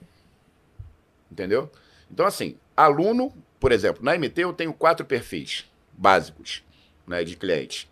Entendeu? 1.32 1.72
Então, 2.12 2.26
assim, 2.26 2.58
aluno, 2.76 3.34
por 3.60 3.72
exemplo, 3.72 4.04
na 4.04 4.17
MT 4.17 4.41
eu 4.41 4.54
tenho 4.54 4.74
quatro 4.74 5.06
perfis 5.06 5.69
básicos 5.91 6.63
né, 7.08 7.24
de 7.24 7.36
cliente. 7.36 7.89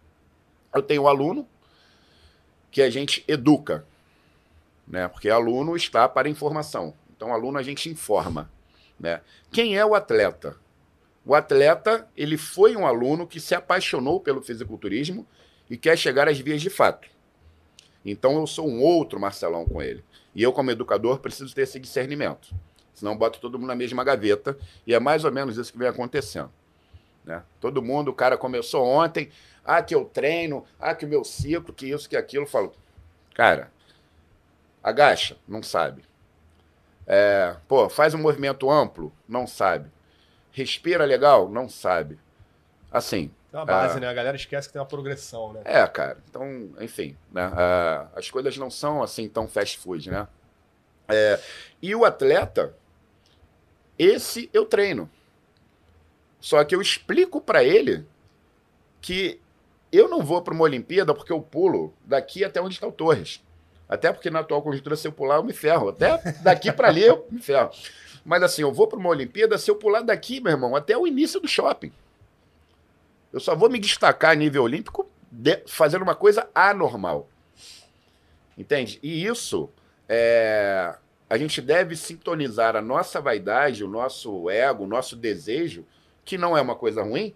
Eu 0.73 0.81
tenho 0.81 1.03
o 1.03 1.07
aluno 1.07 1.47
que 2.69 2.81
a 2.81 2.89
gente 2.89 3.23
educa, 3.27 3.85
né? 4.87 5.07
Porque 5.07 5.29
aluno 5.29 5.75
está 5.75 6.07
para 6.07 6.29
informação. 6.29 6.93
Então, 7.15 7.33
aluno 7.33 7.57
a 7.57 7.63
gente 7.63 7.89
informa, 7.89 8.49
né? 8.99 9.21
Quem 9.51 9.77
é 9.77 9.85
o 9.85 9.93
atleta? 9.93 10.55
O 11.25 11.35
atleta, 11.35 12.07
ele 12.17 12.37
foi 12.37 12.75
um 12.75 12.85
aluno 12.85 13.27
que 13.27 13.39
se 13.39 13.53
apaixonou 13.53 14.19
pelo 14.19 14.41
fisiculturismo 14.41 15.25
e 15.69 15.77
quer 15.77 15.97
chegar 15.97 16.27
às 16.27 16.39
vias 16.39 16.61
de 16.61 16.69
fato. 16.69 17.07
Então, 18.03 18.39
eu 18.39 18.47
sou 18.47 18.67
um 18.67 18.81
outro 18.81 19.19
Marcelão 19.19 19.65
com 19.65 19.81
ele. 19.81 20.03
E 20.33 20.41
eu, 20.41 20.51
como 20.51 20.71
educador, 20.71 21.19
preciso 21.19 21.53
ter 21.53 21.61
esse 21.61 21.79
discernimento. 21.79 22.53
Senão, 22.93 23.15
boto 23.15 23.39
todo 23.39 23.59
mundo 23.59 23.67
na 23.67 23.75
mesma 23.75 24.03
gaveta. 24.03 24.57
E 24.85 24.93
é 24.93 24.99
mais 24.99 25.23
ou 25.23 25.31
menos 25.31 25.57
isso 25.57 25.71
que 25.71 25.77
vem 25.77 25.87
acontecendo. 25.87 26.51
Né? 27.23 27.43
Todo 27.59 27.81
mundo, 27.81 28.09
o 28.09 28.13
cara 28.13 28.37
começou 28.37 28.83
ontem, 28.83 29.29
ah, 29.63 29.81
que 29.83 29.93
eu 29.93 30.05
treino, 30.05 30.65
ah, 30.79 30.95
que 30.95 31.05
o 31.05 31.07
meu 31.07 31.23
ciclo, 31.23 31.73
que 31.73 31.87
isso, 31.87 32.09
que 32.09 32.17
aquilo. 32.17 32.43
Eu 32.43 32.49
falo, 32.49 32.73
cara, 33.35 33.71
agacha, 34.83 35.37
não 35.47 35.61
sabe. 35.61 36.03
É, 37.05 37.55
pô, 37.67 37.89
faz 37.89 38.13
um 38.13 38.19
movimento 38.19 38.69
amplo, 38.69 39.11
não 39.27 39.45
sabe. 39.45 39.89
Respira 40.51 41.05
legal, 41.05 41.49
não 41.49 41.69
sabe. 41.69 42.19
Assim, 42.91 43.31
Tem 43.49 43.59
uma 43.59 43.65
base, 43.65 43.99
né? 43.99 44.07
A 44.07 44.13
galera 44.13 44.35
esquece 44.35 44.67
que 44.67 44.73
tem 44.73 44.81
uma 44.81 44.87
progressão, 44.87 45.53
né? 45.53 45.61
É, 45.63 45.85
cara. 45.87 46.17
Então, 46.29 46.69
enfim, 46.79 47.15
né? 47.31 47.51
Ah, 47.53 48.07
as 48.15 48.29
coisas 48.29 48.57
não 48.57 48.69
são 48.69 49.01
assim 49.01 49.29
tão 49.29 49.47
fast 49.47 49.77
food, 49.77 50.09
né? 50.11 50.27
É, 51.07 51.39
e 51.81 51.95
o 51.95 52.05
atleta, 52.05 52.75
esse 53.97 54.49
eu 54.53 54.65
treino. 54.65 55.09
Só 56.39 56.63
que 56.63 56.75
eu 56.75 56.81
explico 56.81 57.39
pra 57.39 57.63
ele 57.63 58.05
que 58.99 59.39
eu 59.91 60.09
não 60.09 60.23
vou 60.23 60.41
para 60.41 60.53
uma 60.53 60.63
Olimpíada 60.63 61.13
porque 61.13 61.31
eu 61.31 61.41
pulo 61.41 61.93
daqui 62.05 62.43
até 62.43 62.61
onde 62.61 62.75
está 62.75 62.87
o 62.87 62.91
Torres. 62.91 63.43
Até 63.87 64.11
porque 64.11 64.29
na 64.29 64.39
atual 64.39 64.61
conjuntura, 64.61 64.95
se 64.95 65.07
eu 65.07 65.11
pular, 65.11 65.35
eu 65.35 65.43
me 65.43 65.51
ferro. 65.51 65.89
Até 65.89 66.17
daqui 66.41 66.71
para 66.71 66.87
ali, 66.87 67.03
eu 67.03 67.27
me 67.29 67.41
ferro. 67.41 67.69
Mas 68.23 68.43
assim, 68.43 68.61
eu 68.61 68.71
vou 68.71 68.87
para 68.87 68.99
uma 68.99 69.09
Olimpíada, 69.09 69.57
se 69.57 69.69
eu 69.69 69.75
pular 69.75 70.01
daqui, 70.01 70.39
meu 70.39 70.51
irmão, 70.51 70.75
até 70.75 70.97
o 70.97 71.07
início 71.07 71.39
do 71.39 71.47
shopping. 71.47 71.91
Eu 73.33 73.39
só 73.39 73.55
vou 73.55 73.69
me 73.69 73.79
destacar 73.79 74.31
a 74.31 74.35
nível 74.35 74.63
olímpico 74.63 75.09
de- 75.31 75.63
fazendo 75.67 76.01
uma 76.03 76.15
coisa 76.15 76.49
anormal. 76.53 77.27
Entende? 78.57 78.99
E 79.01 79.25
isso, 79.25 79.69
é, 80.07 80.95
a 81.29 81.37
gente 81.37 81.61
deve 81.61 81.95
sintonizar 81.95 82.75
a 82.75 82.81
nossa 82.81 83.21
vaidade, 83.21 83.83
o 83.83 83.87
nosso 83.87 84.49
ego, 84.49 84.83
o 84.83 84.87
nosso 84.87 85.15
desejo, 85.15 85.85
que 86.25 86.37
não 86.37 86.55
é 86.57 86.61
uma 86.61 86.75
coisa 86.75 87.01
ruim, 87.01 87.33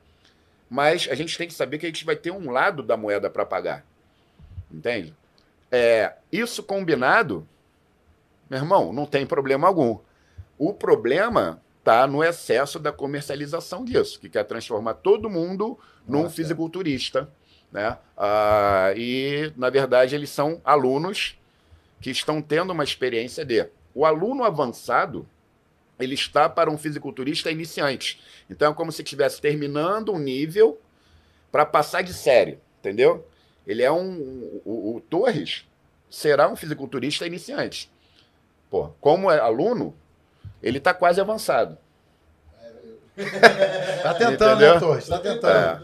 mas 0.70 1.08
a 1.10 1.16
gente 1.16 1.38
tem 1.38 1.48
que 1.48 1.54
saber 1.54 1.78
que 1.78 1.86
a 1.86 1.90
gente 1.90 2.06
vai 2.06 2.16
ter 2.16 2.32
um 2.32 2.52
lado 2.52 2.84
da 2.84 2.98
moeda 2.98 3.30
para 3.30 3.46
pagar. 3.46 3.86
Entende? 4.72 5.16
É, 5.72 6.14
isso 6.32 6.62
combinado, 6.62 7.48
meu 8.50 8.60
irmão, 8.60 8.92
não 8.92 9.06
tem 9.06 9.26
problema 9.26 9.68
algum. 9.68 9.98
O 10.58 10.74
problema 10.74 11.62
está 11.80 12.08
no 12.08 12.24
excesso 12.24 12.80
da 12.80 12.92
comercialização 12.92 13.86
disso, 13.86 14.20
que 14.20 14.30
quer 14.30 14.44
transformar 14.44 14.96
todo 14.96 15.30
mundo 15.30 15.78
num 16.08 16.24
Nossa, 16.24 16.34
é. 16.34 16.36
fisiculturista. 16.36 17.30
Né? 17.72 17.98
Ah, 18.18 18.94
e, 18.96 19.52
na 19.56 19.70
verdade, 19.70 20.16
eles 20.16 20.30
são 20.30 20.62
alunos 20.64 21.38
que 22.02 22.10
estão 22.10 22.42
tendo 22.42 22.72
uma 22.72 22.84
experiência 22.84 23.46
de. 23.46 23.68
O 23.94 24.06
aluno 24.06 24.44
avançado, 24.44 25.28
ele 26.00 26.16
está 26.16 26.50
para 26.50 26.70
um 26.70 26.78
fisiculturista 26.78 27.52
iniciante. 27.52 28.22
Então 28.50 28.72
é 28.72 28.76
como 28.76 28.92
se 28.92 29.02
estivesse 29.02 29.40
terminando 29.40 30.12
um 30.12 30.20
nível 30.20 30.80
para 31.52 31.66
passar 31.66 32.02
de 32.02 32.14
série, 32.14 32.60
entendeu? 32.80 33.28
Ele 33.66 33.82
é 33.82 33.92
um. 33.92 34.62
O, 34.66 34.96
o 34.96 35.02
Torres 35.02 35.66
será 36.10 36.50
um 36.50 36.56
fisiculturista 36.56 37.26
iniciante. 37.26 37.92
Pô, 38.70 38.90
como 39.00 39.32
é 39.32 39.40
aluno, 39.40 39.96
ele 40.66 40.80
está 40.80 40.94
quase 40.94 41.22
avançado. 41.22 41.78
Tá 44.04 44.14
tentando, 44.14 44.60
né, 44.60 44.78
Torres? 44.80 45.08
Tá 45.08 45.20
tentando. 45.20 45.84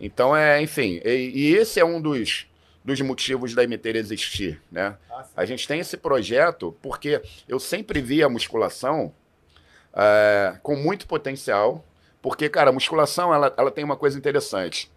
Então 0.00 0.34
é, 0.34 0.62
enfim, 0.62 1.00
e, 1.04 1.30
e 1.34 1.54
esse 1.54 1.78
é 1.78 1.84
um 1.84 2.00
dos, 2.00 2.46
dos 2.82 3.00
motivos 3.02 3.54
da 3.54 3.62
MT 3.62 3.90
existir, 3.96 4.62
né? 4.72 4.96
Ah. 5.10 5.24
A 5.36 5.44
gente 5.44 5.68
tem 5.68 5.78
esse 5.78 5.96
projeto 5.96 6.74
porque 6.80 7.20
eu 7.46 7.60
sempre 7.60 8.00
vi 8.00 8.22
a 8.22 8.28
musculação 8.30 9.12
é, 9.94 10.56
com 10.62 10.74
muito 10.74 11.06
potencial, 11.06 11.84
porque, 12.22 12.48
cara, 12.48 12.70
a 12.70 12.72
musculação 12.72 13.32
ela, 13.32 13.52
ela 13.56 13.70
tem 13.70 13.84
uma 13.84 13.96
coisa 13.96 14.16
interessante. 14.18 14.90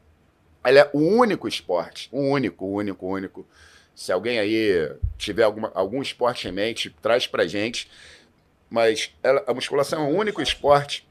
Ela 0.63 0.80
é 0.80 0.89
o 0.93 1.00
único 1.00 1.48
esporte, 1.48 2.08
o 2.12 2.22
único, 2.22 2.65
o 2.65 2.74
único, 2.74 3.06
o 3.06 3.10
único. 3.10 3.46
Se 3.96 4.12
alguém 4.12 4.39
aí 4.39 4.91
tiver 5.17 5.43
alguma, 5.43 5.72
algum 5.76 6.02
esporte 6.02 6.48
em 6.48 6.52
mente, 6.52 6.89
traz 7.02 7.28
pra 7.28 7.46
gente. 7.46 7.89
Mas 8.74 9.14
ela- 9.22 9.44
a 9.46 9.54
musculação 9.54 10.04
é 10.04 10.08
o 10.12 10.18
único 10.18 10.42
esporte 10.42 11.08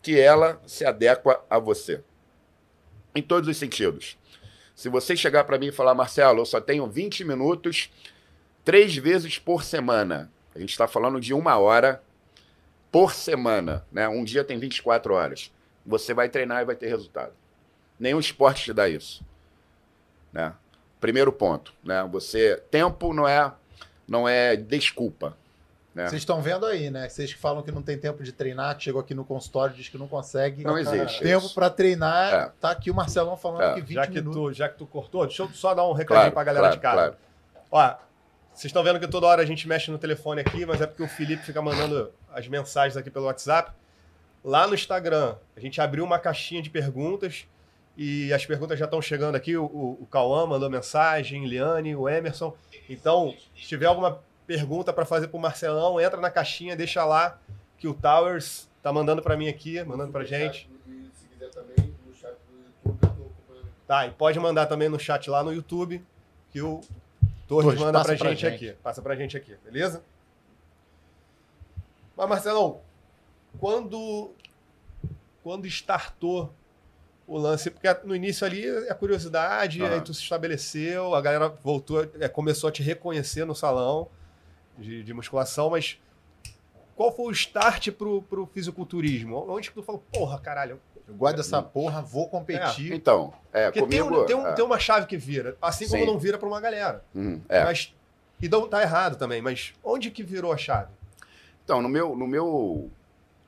que 0.00 0.18
ela 0.18 0.58
se 0.66 0.82
adequa 0.82 1.44
a 1.50 1.58
você. 1.58 2.02
Em 3.14 3.20
todos 3.20 3.50
os 3.50 3.58
sentidos. 3.58 4.16
Se 4.74 4.88
você 4.88 5.14
chegar 5.14 5.44
para 5.44 5.58
mim 5.58 5.66
e 5.66 5.72
falar, 5.72 5.94
Marcelo, 5.94 6.40
eu 6.40 6.46
só 6.46 6.58
tenho 6.58 6.86
20 6.86 7.22
minutos 7.22 7.90
três 8.64 8.96
vezes 8.96 9.38
por 9.38 9.62
semana. 9.62 10.32
A 10.54 10.58
gente 10.58 10.70
está 10.70 10.88
falando 10.88 11.20
de 11.20 11.34
uma 11.34 11.58
hora 11.58 12.02
por 12.90 13.12
semana. 13.12 13.84
Né? 13.92 14.08
Um 14.08 14.24
dia 14.24 14.42
tem 14.42 14.58
24 14.58 15.12
horas. 15.12 15.52
Você 15.84 16.14
vai 16.14 16.30
treinar 16.30 16.62
e 16.62 16.64
vai 16.64 16.76
ter 16.76 16.88
resultado. 16.88 17.34
Nenhum 18.00 18.20
esporte 18.20 18.64
te 18.64 18.72
dá 18.72 18.88
isso. 18.88 19.22
Né? 20.32 20.50
Primeiro 20.98 21.30
ponto. 21.30 21.74
Né? 21.84 22.08
Você, 22.10 22.56
tempo 22.70 23.12
não 23.12 23.28
é, 23.28 23.52
não 24.08 24.26
é 24.26 24.56
desculpa. 24.56 25.36
Né? 25.96 26.08
Vocês 26.10 26.20
estão 26.20 26.42
vendo 26.42 26.66
aí, 26.66 26.90
né? 26.90 27.08
Vocês 27.08 27.32
que 27.32 27.38
falam 27.40 27.62
que 27.62 27.72
não 27.72 27.80
tem 27.80 27.96
tempo 27.96 28.22
de 28.22 28.30
treinar, 28.30 28.76
que 28.76 28.84
chegou 28.84 29.00
aqui 29.00 29.14
no 29.14 29.24
consultório, 29.24 29.74
diz 29.74 29.88
que 29.88 29.96
não 29.96 30.06
consegue. 30.06 30.62
Não 30.62 30.76
existe. 30.76 31.22
Tempo 31.22 31.48
para 31.54 31.70
treinar. 31.70 32.34
É. 32.34 32.52
Tá 32.60 32.70
aqui 32.70 32.90
o 32.90 32.94
Marcelão 32.94 33.34
falando 33.34 33.62
É. 33.62 33.74
que 33.76 33.80
20 33.80 33.94
Já 33.94 34.06
que, 34.06 34.12
minutos. 34.20 34.36
tu, 34.36 34.52
já 34.52 34.68
que 34.68 34.76
tu 34.76 34.86
cortou, 34.86 35.26
deixa 35.26 35.42
eu 35.42 35.48
só 35.48 35.72
dar 35.74 35.84
um 35.88 35.92
recadinho 35.94 36.30
Claro, 36.30 36.32
pra 36.34 36.44
galera 36.44 36.66
claro, 36.66 36.76
de 36.76 36.82
casa. 36.82 37.16
claro. 37.70 37.96
Ó, 37.98 38.04
vocês 38.52 38.66
estão 38.66 38.82
vendo 38.82 39.00
que 39.00 39.08
toda 39.08 39.26
hora 39.26 39.40
a 39.40 39.46
gente 39.46 39.66
mexe 39.66 39.90
no 39.90 39.96
telefone 39.98 40.42
aqui, 40.42 40.66
mas 40.66 40.82
é 40.82 40.86
porque 40.86 41.02
o 41.02 41.08
Felipe 41.08 41.42
fica 41.42 41.62
mandando 41.62 42.12
as 42.30 42.46
mensagens 42.46 42.94
aqui 42.96 43.10
pelo 43.10 43.24
WhatsApp. 43.24 43.72
Lá 44.44 44.66
no 44.66 44.74
Instagram, 44.74 45.34
a 45.56 45.60
gente 45.60 45.80
abriu 45.80 46.04
uma 46.04 46.18
caixinha 46.18 46.60
de 46.60 46.68
perguntas 46.68 47.46
e 47.96 48.30
as 48.34 48.44
perguntas 48.44 48.78
já 48.78 48.84
estão 48.84 49.00
chegando 49.00 49.34
aqui. 49.34 49.56
O, 49.56 49.64
o, 49.64 49.98
o 50.02 50.06
Cauã 50.10 50.46
mandou 50.46 50.68
mensagem, 50.68 51.46
Liane, 51.46 51.96
o 51.96 52.06
Emerson. 52.06 52.54
Então, 52.88 53.34
se 53.56 53.62
tiver 53.66 53.86
alguma 53.86 54.20
pergunta 54.46 54.92
para 54.92 55.04
fazer 55.04 55.28
pro 55.28 55.38
Marcelão, 55.38 56.00
entra 56.00 56.20
na 56.20 56.30
caixinha, 56.30 56.76
deixa 56.76 57.04
lá 57.04 57.38
que 57.78 57.88
o 57.88 57.94
Towers 57.94 58.68
tá 58.82 58.92
mandando 58.92 59.20
para 59.20 59.36
mim 59.36 59.48
aqui, 59.48 59.82
mandando 59.84 60.12
pra 60.12 60.24
gente. 60.24 60.70
E 60.86 61.10
se 61.14 61.26
quiser 61.28 61.50
também, 61.50 61.94
no 62.06 62.14
chat 62.14 62.34
do 62.48 62.56
YouTube, 62.56 62.86
eu 62.86 62.94
tô 62.94 63.06
acompanhando. 63.06 63.72
Tá, 63.86 64.06
e 64.06 64.10
pode 64.12 64.38
mandar 64.38 64.66
também 64.66 64.88
no 64.88 64.98
chat 64.98 65.28
lá 65.28 65.42
no 65.42 65.52
YouTube, 65.52 66.02
que 66.52 66.62
o 66.62 66.80
Torres, 67.48 67.64
Torres, 67.66 67.80
manda 67.80 68.02
pra, 68.04 68.16
pra 68.16 68.28
gente, 68.30 68.40
gente. 68.40 68.54
aqui. 68.54 68.72
Passa 68.82 69.02
pra 69.02 69.16
gente 69.16 69.36
aqui, 69.36 69.56
beleza? 69.64 70.02
Mas, 72.16 72.28
Marcelão, 72.28 72.80
quando, 73.58 74.30
quando 75.42 75.66
startou 75.66 76.52
o 77.26 77.36
lance, 77.36 77.70
porque 77.70 77.92
no 78.04 78.14
início 78.14 78.46
ali 78.46 78.64
é 78.64 78.94
curiosidade, 78.94 79.82
Aham. 79.82 79.94
aí 79.94 80.00
tu 80.00 80.14
se 80.14 80.22
estabeleceu, 80.22 81.14
a 81.14 81.20
galera 81.20 81.48
voltou, 81.48 82.08
é, 82.20 82.28
começou 82.28 82.68
a 82.68 82.72
te 82.72 82.82
reconhecer 82.82 83.44
no 83.44 83.54
salão 83.54 84.08
de, 84.78 85.02
de 85.02 85.14
musculação, 85.14 85.70
mas 85.70 85.98
qual 86.94 87.14
foi 87.14 87.26
o 87.26 87.30
start 87.30 87.90
pro, 87.92 88.22
pro 88.22 88.46
fisiculturismo? 88.46 89.44
Onde 89.48 89.68
que 89.70 89.74
tu 89.74 89.82
falou, 89.82 90.02
porra, 90.12 90.38
caralho? 90.38 90.80
Eu 91.06 91.14
gosto 91.14 91.36
dessa 91.36 91.62
porra, 91.62 92.02
vou 92.02 92.28
competir. 92.28 92.92
Então, 92.92 93.32
é, 93.52 93.70
Porque 93.70 93.86
tem, 93.86 94.00
comigo... 94.00 94.22
um- 94.22 94.26
tem, 94.26 94.34
um- 94.36 94.46
é, 94.46 94.52
tem 94.54 94.64
uma 94.64 94.78
chave 94.78 95.06
que 95.06 95.16
vira, 95.16 95.56
assim 95.62 95.86
como 95.88 96.00
Sim. 96.00 96.06
não 96.06 96.18
vira 96.18 96.36
pra 96.38 96.48
uma 96.48 96.60
galera. 96.60 97.04
hum, 97.14 97.40
é. 97.48 97.62
Mas, 97.64 97.94
e 98.42 98.48
não 98.48 98.66
tá 98.68 98.82
errado 98.82 99.16
também, 99.16 99.40
mas 99.40 99.72
onde 99.84 100.10
que 100.10 100.22
virou 100.24 100.52
a 100.52 100.56
chave? 100.56 100.90
Então, 101.64 101.80
no 101.80 101.88
meu, 101.88 102.16
no 102.16 102.26
meu, 102.26 102.90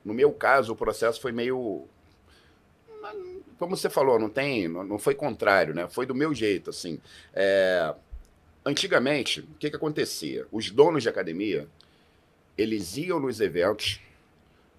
no 0.05 0.15
meu 0.15 0.31
caso, 0.33 0.73
o 0.73 0.77
processo 0.77 1.21
foi 1.21 1.33
meio, 1.33 1.85
como 3.59 3.77
você 3.77 3.91
falou, 3.91 4.19
não 4.21 4.29
tem, 4.29 4.69
não, 4.69 4.85
não 4.85 4.99
foi 4.99 5.15
contrário, 5.15 5.75
né? 5.75 5.89
Foi 5.89 6.07
do 6.07 6.15
meu 6.15 6.33
jeito, 6.33 6.71
assim. 6.71 7.01
É, 7.35 7.93
antigamente, 8.69 9.41
o 9.41 9.55
que 9.59 9.71
que 9.71 9.77
acontecia? 9.77 10.47
Os 10.53 10.71
donos 10.71 11.03
de 11.03 11.09
academia, 11.09 11.67
eles 12.57 12.97
iam 12.97 13.19
nos 13.19 13.41
eventos 13.41 14.01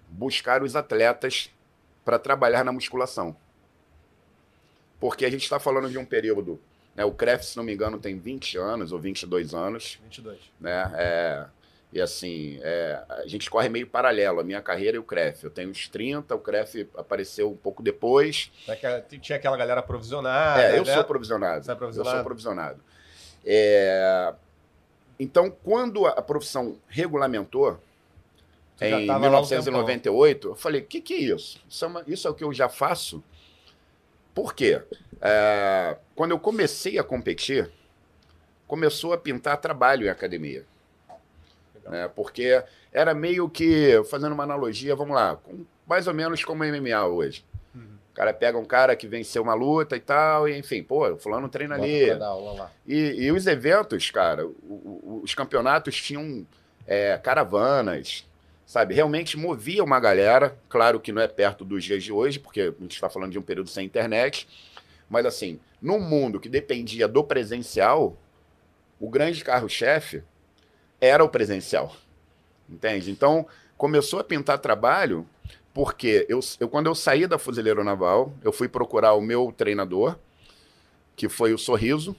buscar 0.08 0.62
os 0.62 0.74
atletas 0.76 1.50
para 2.04 2.18
trabalhar 2.18 2.64
na 2.64 2.72
musculação. 2.72 3.36
Porque 4.98 5.24
a 5.24 5.30
gente 5.30 5.42
está 5.42 5.58
falando 5.58 5.88
de 5.88 5.98
um 5.98 6.04
período, 6.04 6.60
né? 6.94 7.04
O 7.04 7.12
CREF, 7.12 7.44
se 7.44 7.56
não 7.56 7.64
me 7.64 7.72
engano, 7.72 7.98
tem 7.98 8.18
20 8.18 8.58
anos 8.58 8.92
ou 8.92 8.98
22 8.98 9.54
anos, 9.54 9.98
22. 10.02 10.38
né? 10.60 10.92
É, 10.94 11.46
e 11.92 12.00
assim, 12.00 12.58
é, 12.62 13.02
a 13.08 13.26
gente 13.26 13.48
corre 13.50 13.68
meio 13.68 13.86
paralelo, 13.86 14.40
a 14.40 14.44
minha 14.44 14.60
carreira 14.60 14.96
e 14.96 15.00
o 15.00 15.02
CREF. 15.02 15.44
Eu 15.44 15.50
tenho 15.50 15.70
uns 15.70 15.88
30, 15.88 16.34
o 16.34 16.38
CREF 16.38 16.88
apareceu 16.96 17.50
um 17.50 17.56
pouco 17.56 17.82
depois. 17.82 18.50
Tinha 19.20 19.36
aquela 19.36 19.56
galera 19.56 19.82
provisionada. 19.82 20.62
é, 20.62 20.78
eu 20.78 20.84
né? 20.84 20.94
sou 20.94 21.04
provisionado. 21.04 21.64
Você 21.64 21.70
é 21.70 21.74
Eu 21.74 21.78
provisionado? 21.78 22.16
sou 22.16 22.24
provisionado. 22.24 22.80
É, 23.44 24.34
então, 25.18 25.50
quando 25.50 26.06
a, 26.06 26.20
profissão 26.22 26.76
regulamentou, 26.88 27.78
em 28.80 29.06
tava 29.06 29.28
lá 29.28 29.40
um 29.40 29.42
1998, 29.42 30.48
eu 30.48 30.54
falei, 30.54 30.80
o 30.80 30.86
que, 30.86 31.00
que 31.00 31.14
é 31.14 31.18
isso? 31.18 31.60
Isso 31.68 31.84
é, 31.84 31.88
uma- 31.88 32.04
isso 32.06 32.26
é 32.26 32.30
o 32.30 32.34
que 32.34 32.44
eu 32.44 32.52
já 32.52 32.68
faço? 32.68 33.22
Por 34.34 34.54
quê? 34.54 34.80
É, 35.20 35.96
quando 36.14 36.30
eu 36.30 36.38
comecei 36.38 36.98
a 36.98 37.04
competir, 37.04 37.70
começou 38.66 39.12
a 39.12 39.18
pintar 39.18 39.58
trabalho 39.58 40.06
em 40.06 40.08
academia. 40.08 40.64
Né? 41.84 42.08
Porque 42.14 42.62
era 42.92 43.12
meio 43.14 43.48
que, 43.50 44.02
fazendo 44.04 44.32
uma 44.32 44.44
analogia, 44.44 44.94
vamos 44.96 45.14
lá, 45.14 45.36
com- 45.36 45.64
mais 45.86 46.06
ou 46.06 46.14
menos 46.14 46.44
como 46.44 46.64
MMA 46.64 47.04
hoje. 47.06 47.44
O 48.12 48.14
cara 48.14 48.32
pega 48.34 48.58
um 48.58 48.64
cara 48.64 48.94
que 48.96 49.06
venceu 49.06 49.42
uma 49.42 49.54
luta 49.54 49.96
e 49.96 50.00
tal, 50.00 50.48
e 50.48 50.58
enfim, 50.58 50.82
pô, 50.82 51.08
o 51.12 51.16
fulano 51.16 51.48
treina 51.48 51.76
Bota 51.76 51.88
ali. 51.88 52.10
E, 52.86 53.24
e 53.24 53.32
os 53.32 53.46
eventos, 53.46 54.10
cara, 54.10 54.46
o- 54.46 54.50
o- 54.50 55.20
os 55.24 55.34
campeonatos 55.34 55.96
tinham 55.96 56.46
é, 56.86 57.16
caravanas, 57.18 58.26
sabe? 58.66 58.94
Realmente 58.94 59.36
movia 59.38 59.82
uma 59.84 60.00
galera. 60.00 60.56
Claro 60.68 60.98
que 60.98 61.12
não 61.12 61.22
é 61.22 61.28
perto 61.28 61.64
dos 61.64 61.84
dias 61.84 62.02
de 62.02 62.12
hoje, 62.12 62.38
porque 62.40 62.60
a 62.62 62.82
gente 62.82 62.94
está 62.94 63.08
falando 63.08 63.30
de 63.30 63.38
um 63.38 63.42
período 63.42 63.70
sem 63.70 63.86
internet. 63.86 64.48
Mas 65.08 65.24
assim, 65.24 65.60
num 65.80 66.00
mundo 66.00 66.40
que 66.40 66.48
dependia 66.48 67.06
do 67.06 67.22
presencial, 67.22 68.16
o 68.98 69.08
grande 69.08 69.42
carro-chefe 69.44 70.22
era 71.00 71.22
o 71.24 71.28
presencial. 71.28 71.94
Entende? 72.68 73.10
Então, 73.10 73.46
começou 73.76 74.18
a 74.20 74.24
pintar 74.24 74.58
trabalho 74.58 75.26
porque 75.72 76.26
eu, 76.28 76.40
eu, 76.58 76.68
quando 76.68 76.86
eu 76.86 76.94
saí 76.94 77.26
da 77.26 77.38
Fuzileiro 77.38 77.84
Naval, 77.84 78.32
eu 78.42 78.52
fui 78.52 78.68
procurar 78.68 79.14
o 79.14 79.20
meu 79.20 79.52
treinador, 79.56 80.16
que 81.14 81.28
foi 81.28 81.52
o 81.52 81.58
Sorriso, 81.58 82.16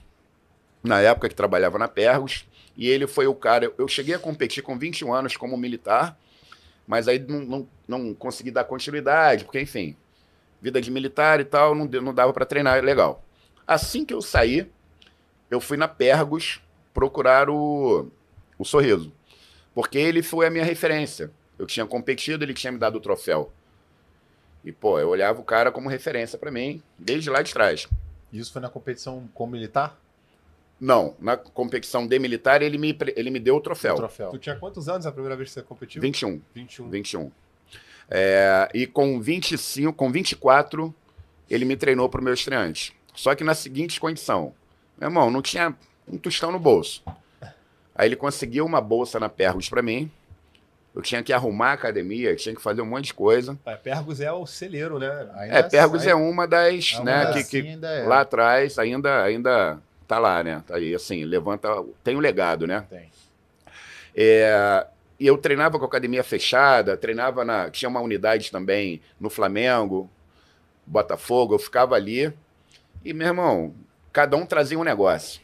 na 0.82 1.00
época 1.00 1.28
que 1.28 1.34
trabalhava 1.34 1.78
na 1.78 1.86
Pergos, 1.86 2.46
e 2.76 2.88
ele 2.88 3.06
foi 3.06 3.26
o 3.26 3.34
cara. 3.34 3.66
Eu, 3.66 3.74
eu 3.78 3.88
cheguei 3.88 4.14
a 4.14 4.18
competir 4.18 4.62
com 4.62 4.78
21 4.78 5.12
anos 5.12 5.36
como 5.36 5.56
militar, 5.56 6.18
mas 6.86 7.08
aí 7.08 7.18
não, 7.18 7.40
não, 7.40 7.68
não 7.86 8.14
consegui 8.14 8.50
dar 8.50 8.64
continuidade, 8.64 9.44
porque, 9.44 9.60
enfim, 9.60 9.96
vida 10.60 10.80
de 10.80 10.90
militar 10.90 11.40
e 11.40 11.44
tal, 11.44 11.74
não, 11.74 11.84
não 11.86 12.14
dava 12.14 12.32
para 12.32 12.46
treinar, 12.46 12.82
legal. 12.82 13.22
Assim 13.66 14.04
que 14.04 14.14
eu 14.14 14.22
saí, 14.22 14.70
eu 15.50 15.60
fui 15.60 15.76
na 15.76 15.86
Pergos 15.86 16.60
procurar 16.94 17.50
o, 17.50 18.10
o 18.58 18.64
Sorriso, 18.64 19.12
porque 19.74 19.98
ele 19.98 20.22
foi 20.22 20.46
a 20.46 20.50
minha 20.50 20.64
referência. 20.64 21.30
Eu 21.62 21.66
tinha 21.66 21.86
competido, 21.86 22.44
ele 22.44 22.52
tinha 22.52 22.72
me 22.72 22.78
dado 22.78 22.96
o 22.96 23.00
troféu. 23.00 23.52
E, 24.64 24.72
pô, 24.72 24.98
eu 24.98 25.08
olhava 25.08 25.40
o 25.40 25.44
cara 25.44 25.70
como 25.70 25.88
referência 25.88 26.36
para 26.36 26.50
mim, 26.50 26.82
desde 26.98 27.30
lá 27.30 27.40
de 27.40 27.52
trás. 27.52 27.86
Isso 28.32 28.52
foi 28.52 28.60
na 28.60 28.68
competição 28.68 29.28
com 29.32 29.46
militar? 29.46 29.96
Não, 30.80 31.14
na 31.20 31.36
competição 31.36 32.04
de 32.04 32.18
militar 32.18 32.62
ele 32.62 32.76
me, 32.78 32.98
ele 33.14 33.30
me 33.30 33.38
deu 33.38 33.54
o 33.54 33.60
troféu. 33.60 33.94
O 33.94 33.98
troféu. 33.98 34.30
Tu 34.30 34.38
tinha 34.38 34.56
quantos 34.56 34.88
anos 34.88 35.06
a 35.06 35.12
primeira 35.12 35.36
vez 35.36 35.50
que 35.50 35.54
você 35.54 35.62
competiu? 35.62 36.02
21. 36.02 36.40
21. 36.52 36.90
21. 36.90 37.30
É, 38.10 38.68
e 38.74 38.84
com 38.84 39.20
25, 39.20 39.92
com 39.92 40.10
24, 40.10 40.92
ele 41.48 41.64
me 41.64 41.76
treinou 41.76 42.08
para 42.08 42.20
o 42.20 42.24
meu 42.24 42.34
estreante. 42.34 42.92
Só 43.14 43.36
que 43.36 43.44
na 43.44 43.54
seguinte 43.54 44.00
condição. 44.00 44.52
Meu 44.98 45.08
irmão, 45.08 45.30
não 45.30 45.40
tinha 45.40 45.76
um 46.08 46.18
tostão 46.18 46.50
no 46.50 46.58
bolso. 46.58 47.04
Aí 47.94 48.08
ele 48.08 48.16
conseguiu 48.16 48.66
uma 48.66 48.80
bolsa 48.80 49.20
na 49.20 49.28
Pergos 49.28 49.68
para 49.68 49.80
mim. 49.80 50.10
Eu 50.94 51.00
tinha 51.00 51.22
que 51.22 51.32
arrumar 51.32 51.70
a 51.70 51.72
academia, 51.72 52.36
tinha 52.36 52.54
que 52.54 52.60
fazer 52.60 52.82
um 52.82 52.86
monte 52.86 53.06
de 53.06 53.14
coisa. 53.14 53.58
É, 53.64 53.74
Pergos 53.76 54.20
é 54.20 54.30
o 54.30 54.44
celeiro, 54.46 54.98
né? 54.98 55.26
Ainda 55.34 55.56
É, 55.58 55.62
Pergos 55.62 56.02
sai- 56.02 56.12
é 56.12 56.14
uma 56.14 56.46
das, 56.46 56.94
ainda 56.98 57.02
né, 57.02 57.32
que, 57.32 57.62
que 57.62 57.78
é. 57.82 58.02
lá 58.06 58.20
atrás 58.20 58.78
ainda 58.78 59.22
ainda 59.22 59.78
tá 60.06 60.18
lá, 60.18 60.42
né? 60.44 60.62
Tá 60.66 60.76
aí, 60.76 60.94
assim, 60.94 61.24
levanta, 61.24 61.68
tem 62.04 62.14
o 62.14 62.20
legado, 62.20 62.66
né? 62.66 62.84
Tem. 62.90 63.10
É, 64.14 64.86
e 65.18 65.26
eu 65.26 65.38
treinava 65.38 65.78
com 65.78 65.84
a 65.84 65.88
academia 65.88 66.22
fechada, 66.22 66.96
treinava 66.96 67.44
na. 67.44 67.70
Tinha 67.70 67.88
uma 67.88 68.00
unidade 68.00 68.50
também 68.50 69.00
no 69.18 69.30
Flamengo, 69.30 70.10
Botafogo, 70.86 71.54
eu 71.54 71.58
ficava 71.58 71.94
ali. 71.94 72.32
E, 73.04 73.12
meu 73.14 73.28
irmão, 73.28 73.74
cada 74.12 74.36
um 74.36 74.44
trazia 74.44 74.78
um 74.78 74.84
negócio. 74.84 75.40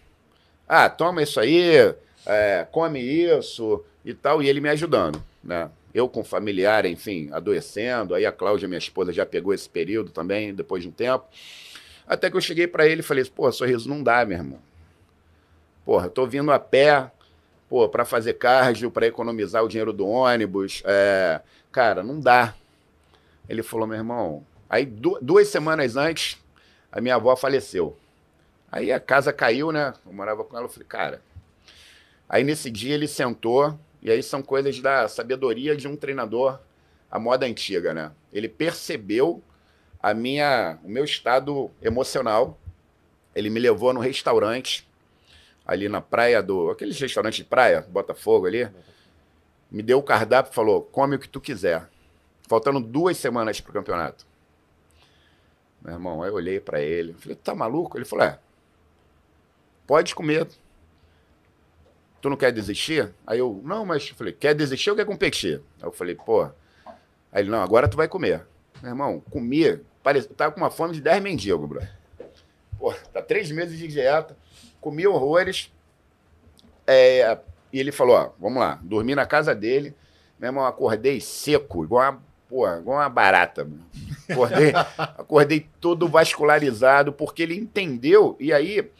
Ah, 0.68 0.88
toma 0.90 1.22
isso 1.22 1.40
aí, 1.40 1.94
é, 2.26 2.66
come 2.70 3.00
isso 3.00 3.82
e 4.04 4.12
tal, 4.12 4.42
e 4.42 4.48
ele 4.48 4.60
me 4.60 4.68
ajudando, 4.68 5.22
né? 5.48 5.70
Eu 5.92 6.08
com 6.08 6.22
familiar, 6.22 6.84
enfim, 6.86 7.28
adoecendo, 7.32 8.14
aí 8.14 8.24
a 8.26 8.30
Cláudia, 8.30 8.68
minha 8.68 8.78
esposa, 8.78 9.12
já 9.12 9.24
pegou 9.26 9.52
esse 9.54 9.68
período 9.68 10.10
também, 10.10 10.54
depois 10.54 10.82
de 10.82 10.88
um 10.88 10.92
tempo. 10.92 11.24
Até 12.06 12.30
que 12.30 12.36
eu 12.36 12.40
cheguei 12.40 12.66
para 12.66 12.86
ele 12.86 13.00
e 13.00 13.04
falei, 13.04 13.24
pô, 13.24 13.50
sorriso 13.50 13.88
não 13.88 14.02
dá, 14.02 14.24
meu 14.24 14.38
irmão. 14.38 14.60
Porra, 15.84 16.08
tô 16.08 16.26
vindo 16.26 16.52
a 16.52 16.58
pé, 16.58 17.10
pô, 17.68 17.88
para 17.88 18.04
fazer 18.04 18.34
cardio, 18.34 18.90
para 18.90 19.06
economizar 19.06 19.64
o 19.64 19.68
dinheiro 19.68 19.92
do 19.92 20.06
ônibus. 20.06 20.82
É, 20.84 21.40
cara, 21.72 22.02
não 22.02 22.20
dá. 22.20 22.54
Ele 23.48 23.62
falou, 23.62 23.86
meu 23.86 23.96
irmão. 23.96 24.44
Aí 24.68 24.84
du- 24.84 25.18
duas 25.22 25.48
semanas 25.48 25.96
antes, 25.96 26.38
a 26.92 27.00
minha 27.00 27.14
avó 27.14 27.34
faleceu. 27.34 27.96
Aí 28.70 28.92
a 28.92 29.00
casa 29.00 29.32
caiu, 29.32 29.72
né? 29.72 29.94
Eu 30.06 30.12
morava 30.12 30.44
com 30.44 30.54
ela, 30.54 30.66
eu 30.66 30.70
falei, 30.70 30.86
cara. 30.86 31.22
Aí 32.28 32.44
nesse 32.44 32.70
dia 32.70 32.94
ele 32.94 33.08
sentou, 33.08 33.78
e 34.08 34.10
aí 34.10 34.22
são 34.22 34.40
coisas 34.40 34.80
da 34.80 35.06
sabedoria 35.06 35.76
de 35.76 35.86
um 35.86 35.94
treinador, 35.94 36.58
a 37.10 37.18
moda 37.18 37.44
antiga, 37.44 37.92
né? 37.92 38.10
Ele 38.32 38.48
percebeu 38.48 39.42
a 40.00 40.14
minha, 40.14 40.78
o 40.82 40.88
meu 40.88 41.04
estado 41.04 41.70
emocional. 41.82 42.58
Ele 43.34 43.50
me 43.50 43.60
levou 43.60 43.92
no 43.92 44.00
restaurante, 44.00 44.88
ali 45.66 45.90
na 45.90 46.00
praia 46.00 46.42
do. 46.42 46.70
Aqueles 46.70 46.98
restaurantes 46.98 47.36
de 47.36 47.44
praia, 47.44 47.82
Botafogo 47.82 48.46
ali. 48.46 48.66
Me 49.70 49.82
deu 49.82 49.98
o 49.98 50.02
cardápio 50.02 50.52
e 50.52 50.54
falou: 50.54 50.80
come 50.84 51.16
o 51.16 51.18
que 51.18 51.28
tu 51.28 51.38
quiser. 51.38 51.86
Faltando 52.48 52.80
duas 52.80 53.18
semanas 53.18 53.60
pro 53.60 53.74
campeonato. 53.74 54.26
Meu 55.82 55.92
irmão, 55.92 56.22
aí 56.22 56.30
eu 56.30 56.34
olhei 56.34 56.60
pra 56.60 56.80
ele. 56.80 57.12
Falei: 57.12 57.36
tá 57.36 57.54
maluco? 57.54 57.98
Ele 57.98 58.06
falou: 58.06 58.24
é. 58.24 58.38
Pode 59.86 60.14
comer. 60.14 60.48
Tu 62.20 62.28
não 62.28 62.36
quer 62.36 62.52
desistir? 62.52 63.12
Aí 63.26 63.38
eu, 63.38 63.60
não, 63.64 63.84
mas 63.84 64.08
eu 64.08 64.14
falei, 64.14 64.32
quer 64.32 64.54
desistir 64.54 64.90
ou 64.90 64.96
quer 64.96 65.04
competir? 65.04 65.62
Aí 65.80 65.86
eu 65.86 65.92
falei, 65.92 66.14
pô. 66.14 66.44
Aí 67.32 67.42
ele, 67.42 67.50
não, 67.50 67.62
agora 67.62 67.88
tu 67.88 67.96
vai 67.96 68.08
comer. 68.08 68.44
Meu 68.82 68.90
irmão, 68.90 69.20
comi, 69.30 69.80
parece, 70.02 70.28
tava 70.28 70.52
com 70.52 70.60
uma 70.60 70.70
fome 70.70 70.94
de 70.94 71.00
10 71.00 71.22
mendigos, 71.22 71.68
bro. 71.68 71.80
Pô, 72.78 72.92
tá 73.12 73.20
três 73.20 73.50
meses 73.50 73.78
de 73.78 73.88
dieta, 73.88 74.36
comi 74.80 75.06
horrores. 75.06 75.72
É, 76.86 77.38
e 77.72 77.78
ele 77.78 77.92
falou, 77.92 78.16
ó, 78.16 78.30
vamos 78.38 78.58
lá, 78.60 78.78
dormi 78.82 79.14
na 79.14 79.26
casa 79.26 79.54
dele. 79.54 79.94
Meu 80.38 80.48
irmão, 80.48 80.64
acordei 80.64 81.20
seco, 81.20 81.84
igual 81.84 82.12
uma, 82.12 82.22
porra, 82.48 82.78
igual 82.78 82.98
uma 82.98 83.08
barata. 83.08 83.64
mano. 83.64 83.84
Acordei, 84.30 84.72
acordei 84.96 85.68
todo 85.80 86.08
vascularizado, 86.08 87.12
porque 87.12 87.42
ele 87.42 87.56
entendeu. 87.56 88.36
E 88.38 88.52
aí, 88.52 88.90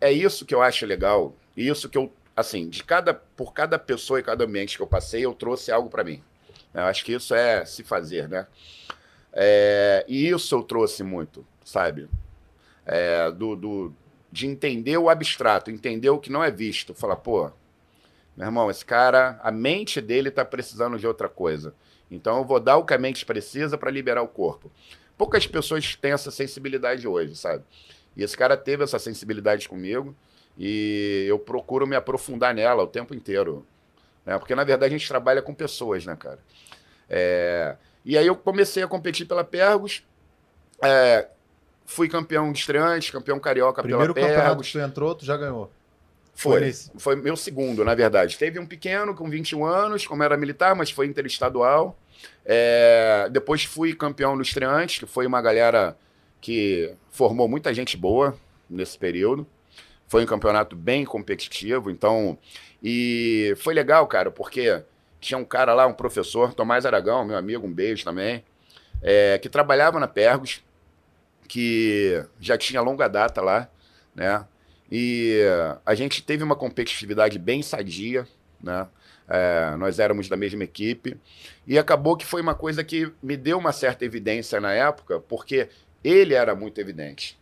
é 0.00 0.10
isso 0.10 0.46
que 0.46 0.54
eu 0.54 0.62
acho 0.62 0.86
legal. 0.86 1.34
Isso 1.56 1.88
que 1.88 1.98
eu, 1.98 2.10
assim, 2.36 2.68
de 2.68 2.82
cada, 2.84 3.14
por 3.14 3.52
cada 3.52 3.78
pessoa 3.78 4.20
e 4.20 4.22
cada 4.22 4.44
ambiente 4.44 4.76
que 4.76 4.82
eu 4.82 4.86
passei, 4.86 5.24
eu 5.24 5.34
trouxe 5.34 5.70
algo 5.70 5.88
para 5.88 6.04
mim. 6.04 6.22
Eu 6.72 6.82
acho 6.82 7.04
que 7.04 7.12
isso 7.12 7.34
é 7.34 7.64
se 7.64 7.82
fazer, 7.82 8.28
né? 8.28 8.46
É, 9.32 10.04
e 10.08 10.28
isso 10.28 10.54
eu 10.54 10.62
trouxe 10.62 11.02
muito, 11.02 11.46
sabe? 11.64 12.08
É, 12.86 13.30
do, 13.30 13.54
do, 13.56 13.94
de 14.30 14.46
entender 14.46 14.96
o 14.96 15.08
abstrato, 15.08 15.70
entender 15.70 16.10
o 16.10 16.18
que 16.18 16.30
não 16.30 16.42
é 16.42 16.50
visto. 16.50 16.94
Falar, 16.94 17.16
pô, 17.16 17.50
meu 18.36 18.46
irmão, 18.46 18.70
esse 18.70 18.84
cara, 18.84 19.38
a 19.42 19.50
mente 19.50 20.00
dele 20.00 20.30
tá 20.30 20.44
precisando 20.44 20.98
de 20.98 21.06
outra 21.06 21.28
coisa. 21.28 21.74
Então 22.10 22.38
eu 22.38 22.44
vou 22.44 22.58
dar 22.58 22.76
o 22.76 22.84
que 22.84 22.94
a 22.94 22.98
mente 22.98 23.24
precisa 23.24 23.76
para 23.76 23.90
liberar 23.90 24.22
o 24.22 24.28
corpo. 24.28 24.70
Poucas 25.16 25.46
pessoas 25.46 25.94
têm 25.96 26.12
essa 26.12 26.30
sensibilidade 26.30 27.06
hoje, 27.06 27.36
sabe? 27.36 27.62
E 28.16 28.22
esse 28.22 28.36
cara 28.36 28.56
teve 28.56 28.82
essa 28.82 28.98
sensibilidade 28.98 29.68
comigo 29.68 30.16
e 30.58 31.26
eu 31.28 31.38
procuro 31.38 31.86
me 31.86 31.96
aprofundar 31.96 32.54
nela 32.54 32.82
o 32.82 32.86
tempo 32.86 33.14
inteiro. 33.14 33.66
Né? 34.24 34.38
Porque, 34.38 34.54
na 34.54 34.64
verdade, 34.64 34.94
a 34.94 34.98
gente 34.98 35.08
trabalha 35.08 35.42
com 35.42 35.54
pessoas, 35.54 36.04
né, 36.04 36.16
cara? 36.16 36.38
É, 37.08 37.76
E 38.04 38.16
aí 38.16 38.26
eu 38.26 38.36
comecei 38.36 38.82
a 38.82 38.88
competir 38.88 39.26
pela 39.26 39.42
Pergos, 39.42 40.04
é, 40.82 41.26
fui 41.84 42.08
campeão 42.08 42.52
de 42.52 42.58
estreante, 42.58 43.10
campeão 43.12 43.38
carioca 43.40 43.82
Primeiro 43.82 44.14
pela 44.14 44.26
campeonato 44.26 44.50
Pergos. 44.50 44.66
que 44.68 44.72
tu 44.72 44.78
entrou, 44.78 45.14
tu 45.14 45.24
já 45.24 45.36
ganhou. 45.36 45.70
Foi 46.34 46.72
foi 46.96 47.16
meu 47.16 47.36
segundo, 47.36 47.84
na 47.84 47.94
verdade. 47.94 48.38
Teve 48.38 48.58
um 48.58 48.66
pequeno 48.66 49.14
com 49.14 49.28
21 49.28 49.64
anos, 49.64 50.06
como 50.06 50.22
era 50.22 50.36
militar, 50.36 50.74
mas 50.74 50.90
foi 50.90 51.06
interestadual. 51.06 51.98
É, 52.44 53.28
depois 53.30 53.64
fui 53.64 53.94
campeão 53.94 54.36
no 54.36 54.42
estreante, 54.42 55.00
que 55.00 55.06
foi 55.06 55.26
uma 55.26 55.42
galera 55.42 55.96
que 56.40 56.94
formou 57.10 57.46
muita 57.48 57.74
gente 57.74 57.96
boa 57.96 58.36
nesse 58.68 58.96
período. 58.96 59.46
Foi 60.10 60.24
um 60.24 60.26
campeonato 60.26 60.74
bem 60.74 61.04
competitivo, 61.04 61.88
então. 61.88 62.36
E 62.82 63.54
foi 63.58 63.72
legal, 63.72 64.04
cara, 64.08 64.28
porque 64.28 64.82
tinha 65.20 65.38
um 65.38 65.44
cara 65.44 65.72
lá, 65.72 65.86
um 65.86 65.92
professor, 65.92 66.52
Tomás 66.52 66.84
Aragão, 66.84 67.24
meu 67.24 67.36
amigo, 67.36 67.64
um 67.64 67.72
beijo 67.72 68.02
também, 68.04 68.44
é, 69.00 69.38
que 69.38 69.48
trabalhava 69.48 70.00
na 70.00 70.08
Pergos, 70.08 70.64
que 71.46 72.24
já 72.40 72.58
tinha 72.58 72.80
longa 72.80 73.06
data 73.06 73.40
lá, 73.40 73.70
né? 74.12 74.44
E 74.90 75.44
a 75.86 75.94
gente 75.94 76.24
teve 76.24 76.42
uma 76.42 76.56
competitividade 76.56 77.38
bem 77.38 77.62
sadia, 77.62 78.26
né? 78.60 78.88
É, 79.28 79.76
nós 79.76 80.00
éramos 80.00 80.28
da 80.28 80.36
mesma 80.36 80.64
equipe. 80.64 81.16
E 81.64 81.78
acabou 81.78 82.16
que 82.16 82.26
foi 82.26 82.42
uma 82.42 82.56
coisa 82.56 82.82
que 82.82 83.12
me 83.22 83.36
deu 83.36 83.58
uma 83.58 83.70
certa 83.70 84.04
evidência 84.04 84.60
na 84.60 84.72
época, 84.72 85.20
porque 85.20 85.68
ele 86.02 86.34
era 86.34 86.52
muito 86.52 86.80
evidente. 86.80 87.39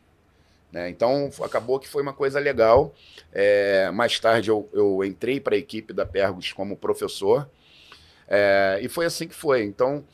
Né? 0.71 0.91
Então 0.91 1.31
acabou 1.43 1.79
que 1.79 1.89
foi 1.89 2.03
uma 2.03 2.13
coisa 2.13 2.39
legal. 2.39 2.95
É, 3.33 3.91
mais 3.91 4.19
tarde 4.21 4.51
eu, 4.51 4.69
eu 4.73 5.03
entrei 5.05 5.41
para 5.41 5.55
a 5.55 5.59
equipe 5.59 5.93
da 5.93 6.05
Pergos 6.05 6.53
como 6.53 6.77
professor. 6.77 7.49
É, 8.29 8.79
e 8.83 8.89
foi 8.89 9.07
assim 9.07 9.27
que 9.27 9.35
foi. 9.35 9.63
Então, 9.65 10.05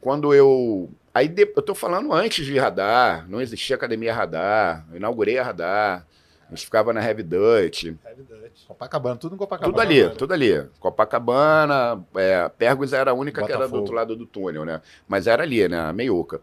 quando 0.00 0.32
eu. 0.34 0.88
Aí 1.12 1.28
de- 1.28 1.52
eu 1.56 1.62
tô 1.62 1.74
falando 1.74 2.12
antes 2.12 2.44
de 2.46 2.56
radar, 2.58 3.28
não 3.28 3.40
existia 3.40 3.74
academia 3.76 4.12
radar, 4.14 4.86
eu 4.90 4.96
inaugurei 4.96 5.38
a 5.38 5.44
radar, 5.44 6.06
a 6.46 6.50
gente 6.54 6.64
ficava 6.64 6.92
na 6.92 7.04
Heavy 7.04 7.22
Dutch, 7.22 7.84
Heavy 7.84 8.22
Dutch. 8.22 8.64
Copacabana, 8.66 9.16
tudo 9.16 9.34
em 9.34 9.38
Copacabana. 9.38 9.72
tudo 9.72 9.80
ali, 9.80 10.08
tudo 10.16 10.32
ali. 10.34 10.68
Copacabana, 10.80 12.04
é, 12.16 12.48
Pergos 12.50 12.92
era 12.92 13.10
a 13.10 13.14
única 13.14 13.42
que 13.44 13.50
era 13.50 13.58
do 13.58 13.70
Botafogo. 13.70 13.80
outro 13.80 13.94
lado 13.94 14.16
do 14.16 14.26
túnel, 14.26 14.64
né? 14.64 14.80
Mas 15.08 15.26
era 15.26 15.42
ali, 15.42 15.66
né? 15.68 15.78
A 15.80 15.92
meiuca. 15.92 16.40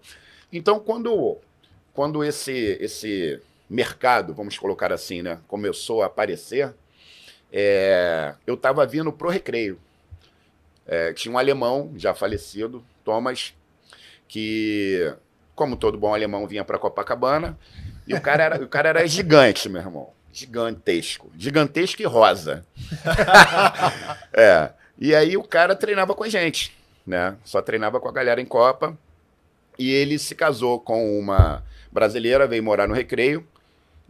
Então, 0.52 0.80
quando 0.80 1.38
quando 1.94 2.24
esse, 2.24 2.78
esse 2.80 3.42
mercado, 3.72 4.34
vamos 4.34 4.58
colocar 4.58 4.92
assim, 4.92 5.22
né, 5.22 5.40
começou 5.48 6.04
a 6.04 6.08
aparecer, 6.08 6.74
é, 7.52 8.34
eu 8.46 8.56
estava 8.56 8.86
vindo 8.86 9.12
pro 9.14 9.30
recreio. 9.30 9.80
É, 10.86 11.14
tinha 11.14 11.34
um 11.34 11.38
alemão 11.38 11.94
já 11.96 12.14
falecido, 12.14 12.84
Thomas, 13.04 13.54
que, 14.28 15.14
como 15.56 15.78
todo 15.78 15.98
bom 15.98 16.14
alemão, 16.14 16.48
vinha 16.48 16.66
para 16.66 16.78
Copacabana. 16.78 17.58
E 18.06 18.14
o 18.14 18.20
cara, 18.20 18.44
era, 18.44 18.64
o 18.64 18.68
cara 18.68 18.90
era 18.90 19.08
gigante, 19.08 19.70
meu 19.70 19.82
irmão. 19.82 20.10
Gigantesco. 20.34 21.32
Gigantesco 21.38 22.02
e 22.02 22.06
rosa. 22.06 22.66
é. 24.34 24.72
E 24.98 25.16
aí 25.16 25.38
o 25.38 25.44
cara 25.44 25.76
treinava 25.76 26.14
com 26.14 26.24
a 26.24 26.30
gente, 26.30 26.76
né? 27.06 27.38
Só 27.44 27.62
treinava 27.62 28.00
com 28.00 28.08
a 28.08 28.14
galera 28.14 28.42
em 28.42 28.46
Copa. 28.46 28.98
E 29.78 29.92
ele 29.92 30.18
se 30.18 30.36
casou 30.36 30.80
com 30.80 31.18
uma 31.20 31.64
brasileira, 31.92 32.48
veio 32.48 32.64
morar 32.64 32.88
no 32.88 32.94
Recreio 32.94 33.46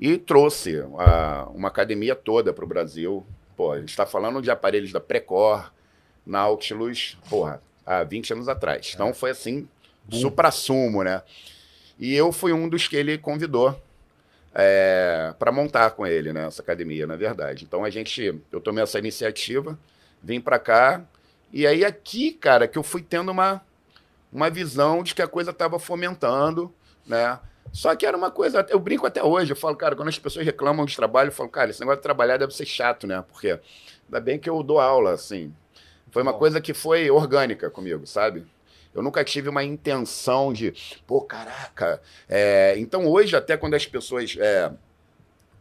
e 0.02 0.18
trouxe 0.18 0.84
a, 0.97 1.47
uma 1.54 1.68
academia 1.68 2.16
toda 2.16 2.52
para 2.52 2.66
o 2.66 2.68
Brasil. 2.68 3.24
Pô, 3.56 3.72
a 3.72 3.80
gente 3.80 3.89
está 3.89 4.08
falando 4.08 4.41
de 4.41 4.49
aparelhos 4.49 4.91
da 4.91 4.99
Precor, 4.99 5.72
Nautilus, 6.26 7.20
porra, 7.30 7.62
há 7.86 8.04
20 8.04 8.34
anos 8.34 8.49
atrás. 8.49 8.93
Então 8.95 9.14
foi 9.14 9.30
assim, 9.30 9.70
supra-sumo, 10.10 11.04
né? 11.04 11.22
E 11.99 12.16
eu 12.16 12.32
fui 12.32 12.52
um 12.52 12.68
dos 12.68 12.88
que 12.88 12.95
ele 12.95 13.16
convidou 13.20 13.80
é, 14.56 15.36
para 15.38 15.52
montar 15.52 15.91
com 15.91 16.08
ele, 16.08 16.34
né? 16.34 16.47
Essa 16.47 16.64
academia, 16.64 17.06
na 17.06 17.16
verdade. 17.16 17.64
Então 17.64 17.86
a 17.86 17.89
gente, 17.91 18.41
eu 18.52 18.60
tomei 18.60 18.84
essa 18.84 18.97
iniciativa, 18.97 19.78
vim 20.24 20.41
para 20.41 20.58
cá, 20.58 21.06
e 21.54 21.68
aí 21.68 21.86
aqui, 21.86 22.32
cara, 22.32 22.68
que 22.68 22.78
eu 22.78 22.84
fui 22.84 23.04
tendo 23.04 23.30
uma, 23.30 23.62
uma 24.34 24.49
visão 24.49 25.04
de 25.04 25.14
que 25.14 25.22
a 25.22 25.28
coisa 25.28 25.52
estava 25.52 25.78
fomentando, 25.78 26.74
né? 27.06 27.39
Só 27.72 27.95
que 27.95 28.05
era 28.05 28.17
uma 28.17 28.30
coisa, 28.32 28.65
eu 28.69 28.80
brinco 28.80 29.07
até 29.07 29.24
hoje, 29.24 29.51
eu 29.51 29.55
falo, 29.55 29.76
cara, 29.76 29.95
quando 29.95 30.09
as 30.09 30.19
pessoas 30.19 30.45
reclamam 30.45 30.86
de 30.86 30.95
trabalho, 30.95 31.30
eu 31.30 31.34
falo, 31.34 31.49
cara, 31.49 31.69
esse 31.69 31.80
negócio 31.80 31.99
de 31.99 32.03
trabalhar 32.03 32.38
deve 32.38 32.53
ser 32.53 32.65
chato, 32.65 33.07
né? 33.07 33.24
Porque 33.30 33.59
ainda 34.05 34.19
bem 34.19 34.38
que 34.38 34.49
eu 34.49 34.61
dou 34.61 34.80
aula, 34.80 35.13
assim. 35.13 35.53
Foi 36.11 36.22
uma 36.22 36.34
Bom. 36.34 36.39
coisa 36.39 36.59
que 36.59 36.74
foi 36.74 37.09
orgânica 37.09 37.69
comigo, 37.69 38.05
sabe? 38.05 38.45
Eu 38.93 39.01
nunca 39.01 39.24
tive 39.24 39.47
uma 39.47 39.63
intenção 39.63 40.51
de, 40.51 40.74
pô, 41.07 41.22
caraca. 41.22 42.01
É, 42.28 42.76
então 42.78 43.07
hoje, 43.07 43.36
até 43.36 43.55
quando 43.55 43.76
as 43.76 43.86
pessoas. 43.86 44.36
é, 44.38 44.72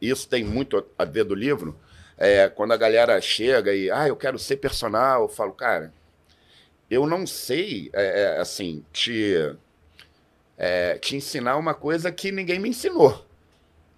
isso 0.01 0.29
tem 0.29 0.43
muito 0.45 0.85
a 0.99 1.05
ver 1.05 1.25
do 1.25 1.35
livro. 1.35 1.79
é, 2.19 2.49
quando 2.49 2.73
a 2.73 2.77
galera 2.77 3.21
chega 3.21 3.73
e, 3.75 3.91
ah, 3.91 4.07
eu 4.09 4.17
quero 4.17 4.39
ser 4.39 4.57
personal, 4.57 5.23
eu 5.23 5.29
falo, 5.29 5.53
cara, 5.53 5.93
eu 6.91 7.07
não 7.07 7.27
sei, 7.27 7.91
é, 7.95 8.23
é, 8.23 8.41
assim, 8.41 8.85
te, 8.93 9.57
é, 10.63 10.99
te 10.99 11.17
ensinar 11.17 11.57
uma 11.57 11.73
coisa 11.73 12.13
que 12.13 12.31
ninguém 12.31 12.59
me 12.59 12.69
ensinou. 12.69 13.25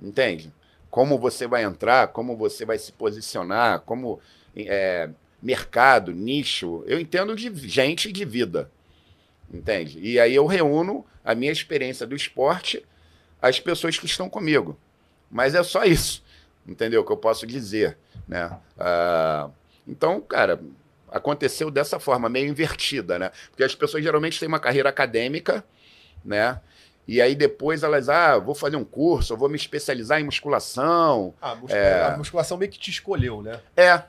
Entende? 0.00 0.52
Como 0.88 1.18
você 1.18 1.48
vai 1.48 1.64
entrar, 1.64 2.08
como 2.08 2.36
você 2.36 2.64
vai 2.64 2.78
se 2.78 2.92
posicionar, 2.92 3.80
como 3.80 4.20
é, 4.56 5.10
mercado, 5.42 6.12
nicho. 6.12 6.84
Eu 6.86 7.00
entendo 7.00 7.34
de 7.34 7.52
gente 7.68 8.10
e 8.10 8.12
de 8.12 8.24
vida. 8.24 8.70
Entende? 9.52 9.98
E 10.00 10.20
aí 10.20 10.36
eu 10.36 10.46
reúno 10.46 11.04
a 11.24 11.34
minha 11.34 11.50
experiência 11.50 12.06
do 12.06 12.14
esporte 12.14 12.86
às 13.40 13.58
pessoas 13.58 13.98
que 13.98 14.06
estão 14.06 14.30
comigo. 14.30 14.78
Mas 15.28 15.56
é 15.56 15.62
só 15.64 15.82
isso, 15.82 16.22
entendeu? 16.64 17.04
Que 17.04 17.10
eu 17.10 17.16
posso 17.16 17.44
dizer, 17.44 17.98
né? 18.28 18.56
Ah, 18.78 19.50
então, 19.86 20.20
cara, 20.20 20.60
aconteceu 21.10 21.72
dessa 21.72 21.98
forma, 21.98 22.28
meio 22.28 22.46
invertida, 22.46 23.18
né? 23.18 23.32
Porque 23.50 23.64
as 23.64 23.74
pessoas 23.74 24.04
geralmente 24.04 24.38
têm 24.38 24.46
uma 24.46 24.60
carreira 24.60 24.88
acadêmica, 24.88 25.64
né? 26.24 26.60
E 27.06 27.20
aí 27.20 27.34
depois 27.34 27.82
elas, 27.82 28.08
ah, 28.08 28.38
vou 28.38 28.54
fazer 28.54 28.76
um 28.76 28.84
curso, 28.84 29.36
vou 29.36 29.48
me 29.48 29.56
especializar 29.56 30.20
em 30.20 30.24
musculação. 30.24 31.34
Ah, 31.42 31.50
a 31.52 31.54
muscula- 31.56 31.78
É. 31.80 32.04
a 32.04 32.16
musculação 32.16 32.56
meio 32.56 32.70
que 32.70 32.78
te 32.78 32.90
escolheu, 32.90 33.42
né? 33.42 33.60
É, 33.76 34.02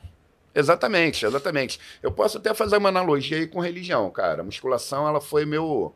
exatamente, 0.53 1.26
exatamente. 1.26 1.80
Eu 2.01 2.11
posso 2.11 2.38
até 2.38 2.53
fazer 2.53 2.78
uma 2.78 2.89
analogia 2.89 3.38
aí 3.38 3.47
com 3.47 3.59
religião, 3.59 4.09
cara. 4.11 4.41
A 4.41 4.45
musculação, 4.45 5.07
ela 5.07 5.20
foi 5.20 5.45
meu, 5.45 5.93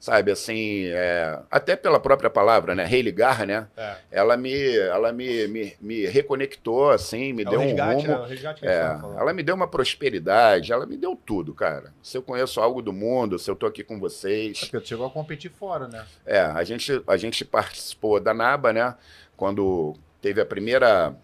sabe, 0.00 0.32
assim, 0.32 0.86
é, 0.86 1.38
até 1.50 1.76
pela 1.76 2.00
própria 2.00 2.30
palavra, 2.30 2.74
né? 2.74 2.84
Religar, 2.84 3.46
né? 3.46 3.68
É. 3.76 3.96
Ela 4.10 4.34
me, 4.36 4.76
ela 4.78 5.12
me, 5.12 5.46
me, 5.46 5.76
me 5.78 6.06
reconectou, 6.06 6.90
assim, 6.90 7.34
me 7.34 7.42
É 7.42 7.44
deu 7.44 7.60
um 7.60 7.64
resgate, 7.66 8.08
né? 8.08 8.14
rumo. 8.14 8.28
Gente 8.28 8.66
É, 8.66 8.98
ela 9.18 9.32
me 9.34 9.42
deu 9.42 9.54
uma 9.54 9.68
prosperidade, 9.68 10.72
ela 10.72 10.86
me 10.86 10.96
deu 10.96 11.14
tudo, 11.14 11.52
cara. 11.52 11.92
Se 12.02 12.16
eu 12.16 12.22
conheço 12.22 12.60
algo 12.60 12.80
do 12.80 12.94
mundo, 12.94 13.38
se 13.38 13.50
eu 13.50 13.54
tô 13.54 13.66
aqui 13.66 13.84
com 13.84 13.96
É 13.96 13.98
vocês. 13.98 14.60
porque 14.60 14.80
tu 14.80 14.88
chegou 14.88 15.06
a 15.06 15.10
competir 15.10 15.50
fora, 15.50 15.86
né? 15.86 16.04
É, 16.24 16.40
a 16.40 16.64
gente, 16.64 17.02
a 17.06 17.16
gente 17.18 17.44
participou 17.44 18.18
da 18.18 18.32
NABA, 18.32 18.72
né? 18.72 18.94
Quando 19.36 19.94
teve 20.22 20.40
a 20.40 20.46
primeira 20.46 21.14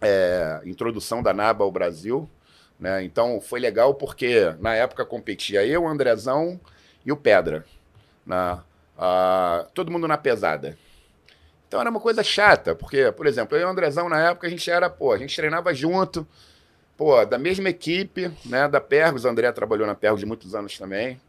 é, 0.00 0.60
introdução 0.64 1.22
da 1.22 1.34
NABA 1.34 1.62
ao 1.64 1.70
Brasil, 1.70 2.28
né? 2.80 3.02
Então 3.02 3.38
foi 3.40 3.60
legal 3.60 3.94
porque 3.94 4.54
na 4.60 4.74
época 4.74 5.04
competia 5.04 5.64
eu, 5.66 5.82
o 5.82 5.88
Andrezão 5.88 6.58
e 7.04 7.12
o 7.12 7.16
Pedra. 7.16 7.64
Na, 8.28 8.62
todo 9.74 9.90
mundo 9.90 10.06
na 10.06 10.16
pesada. 10.16 10.78
Então 11.66 11.80
era 11.80 11.90
uma 11.90 12.00
coisa 12.00 12.22
chata, 12.22 12.74
porque, 12.74 13.10
por 13.12 13.26
exemplo, 13.26 13.56
eu 13.56 13.62
e 13.62 13.64
o 13.64 13.68
Andrezão 13.68 14.08
na 14.08 14.30
época 14.30 14.46
a 14.46 14.50
gente 14.50 14.70
era, 14.70 14.88
pô, 14.88 15.12
a 15.12 15.18
gente 15.18 15.34
treinava 15.34 15.74
junto, 15.74 16.26
pô, 16.96 17.24
da 17.24 17.38
mesma 17.38 17.68
equipe, 17.68 18.30
né, 18.44 18.68
da 18.68 18.80
Pergos, 18.80 19.24
o 19.24 19.28
André 19.28 19.50
trabalhou 19.52 19.86
na 19.86 19.94
Pergos 19.94 20.20
de 20.20 20.26
muitos 20.26 20.54
anos 20.54 20.78
também. 20.78 21.20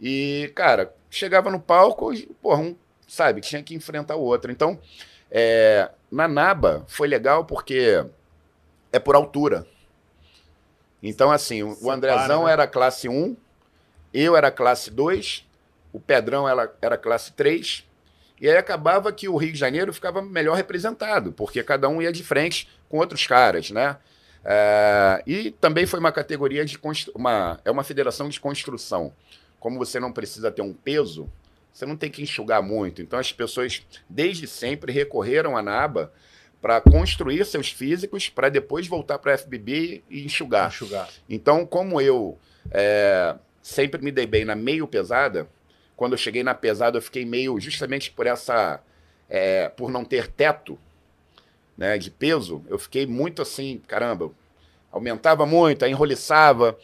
E, 0.00 0.52
cara, 0.54 0.94
chegava 1.10 1.50
no 1.50 1.58
palco, 1.58 2.12
porra, 2.42 2.60
um, 2.60 2.76
sabe, 3.08 3.40
tinha 3.40 3.62
que 3.62 3.74
enfrentar 3.74 4.16
o 4.16 4.22
outro. 4.22 4.52
Então, 4.52 4.78
é, 5.30 5.90
na 6.10 6.28
Naba 6.28 6.84
foi 6.86 7.08
legal 7.08 7.44
porque 7.44 8.04
é 8.92 8.98
por 8.98 9.16
altura. 9.16 9.66
Então, 11.02 11.30
assim, 11.30 11.62
o, 11.62 11.90
Andrezão 11.90 12.44
né? 12.44 12.52
era 12.52 12.66
classe 12.66 13.08
1, 13.08 13.36
eu 14.12 14.36
era 14.36 14.50
classe 14.50 14.90
2, 14.90 15.43
o 15.94 16.00
Pedrão 16.00 16.48
era, 16.48 16.74
era 16.82 16.98
classe 16.98 17.32
3, 17.34 17.86
e 18.40 18.48
aí 18.50 18.56
acabava 18.56 19.12
que 19.12 19.28
o 19.28 19.36
Rio 19.36 19.52
de 19.52 19.58
Janeiro 19.58 19.92
ficava 19.92 20.20
melhor 20.20 20.56
representado, 20.56 21.32
porque 21.32 21.62
cada 21.62 21.88
um 21.88 22.02
ia 22.02 22.12
de 22.12 22.24
frente 22.24 22.68
com 22.88 22.98
outros 22.98 23.24
caras, 23.28 23.70
né? 23.70 23.96
É, 24.44 25.22
e 25.24 25.52
também 25.52 25.86
foi 25.86 26.00
uma 26.00 26.10
categoria 26.10 26.64
de 26.64 26.78
uma 27.14 27.60
é 27.64 27.70
uma 27.70 27.84
federação 27.84 28.28
de 28.28 28.40
construção. 28.40 29.12
Como 29.60 29.78
você 29.78 30.00
não 30.00 30.12
precisa 30.12 30.50
ter 30.50 30.62
um 30.62 30.74
peso, 30.74 31.30
você 31.72 31.86
não 31.86 31.96
tem 31.96 32.10
que 32.10 32.22
enxugar 32.22 32.60
muito. 32.60 33.00
Então 33.00 33.18
as 33.18 33.32
pessoas 33.32 33.86
desde 34.10 34.48
sempre 34.48 34.92
recorreram 34.92 35.56
à 35.56 35.62
NABA 35.62 36.12
para 36.60 36.80
construir 36.80 37.46
seus 37.46 37.70
físicos 37.70 38.28
para 38.28 38.48
depois 38.48 38.88
voltar 38.88 39.18
para 39.18 39.32
a 39.32 39.38
FBB 39.38 40.02
e 40.10 40.24
enxugar. 40.24 40.68
Enxugar. 40.68 41.08
Então, 41.28 41.64
como 41.64 42.00
eu 42.00 42.36
é, 42.70 43.36
sempre 43.62 44.02
me 44.02 44.10
dei 44.10 44.26
bem 44.26 44.44
na 44.44 44.54
meio 44.54 44.86
pesada, 44.86 45.48
quando 45.96 46.12
eu 46.12 46.18
cheguei 46.18 46.42
na 46.42 46.54
pesada 46.54 46.98
eu 46.98 47.02
fiquei 47.02 47.24
meio 47.24 47.58
justamente 47.60 48.10
por 48.10 48.26
essa 48.26 48.80
é, 49.28 49.68
por 49.68 49.90
não 49.90 50.04
ter 50.04 50.28
teto 50.28 50.78
né, 51.76 51.98
de 51.98 52.10
peso, 52.10 52.64
eu 52.68 52.78
fiquei 52.78 53.06
muito 53.06 53.42
assim, 53.42 53.80
caramba, 53.86 54.30
aumentava 54.92 55.44
muito, 55.44 55.84
aí 55.84 55.90
enroliçava, 55.90 56.78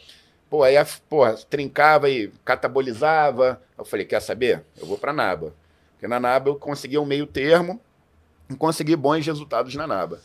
pô, 0.49 0.63
aí 0.63 0.75
porra, 1.07 1.35
trincava 1.49 2.09
e 2.09 2.27
catabolizava. 2.43 3.61
Eu 3.77 3.85
falei, 3.85 4.05
quer 4.05 4.21
saber? 4.21 4.63
Eu 4.77 4.85
vou 4.85 4.97
para 4.97 5.13
Naba. 5.13 5.53
Porque 5.93 6.07
na 6.07 6.19
Naba 6.19 6.49
eu 6.49 6.55
consegui 6.55 6.97
um 6.97 7.05
meio 7.05 7.25
termo 7.25 7.79
e 8.49 8.55
consegui 8.55 8.95
bons 8.95 9.25
resultados 9.25 9.73
na 9.75 9.87
Naba. 9.87 10.19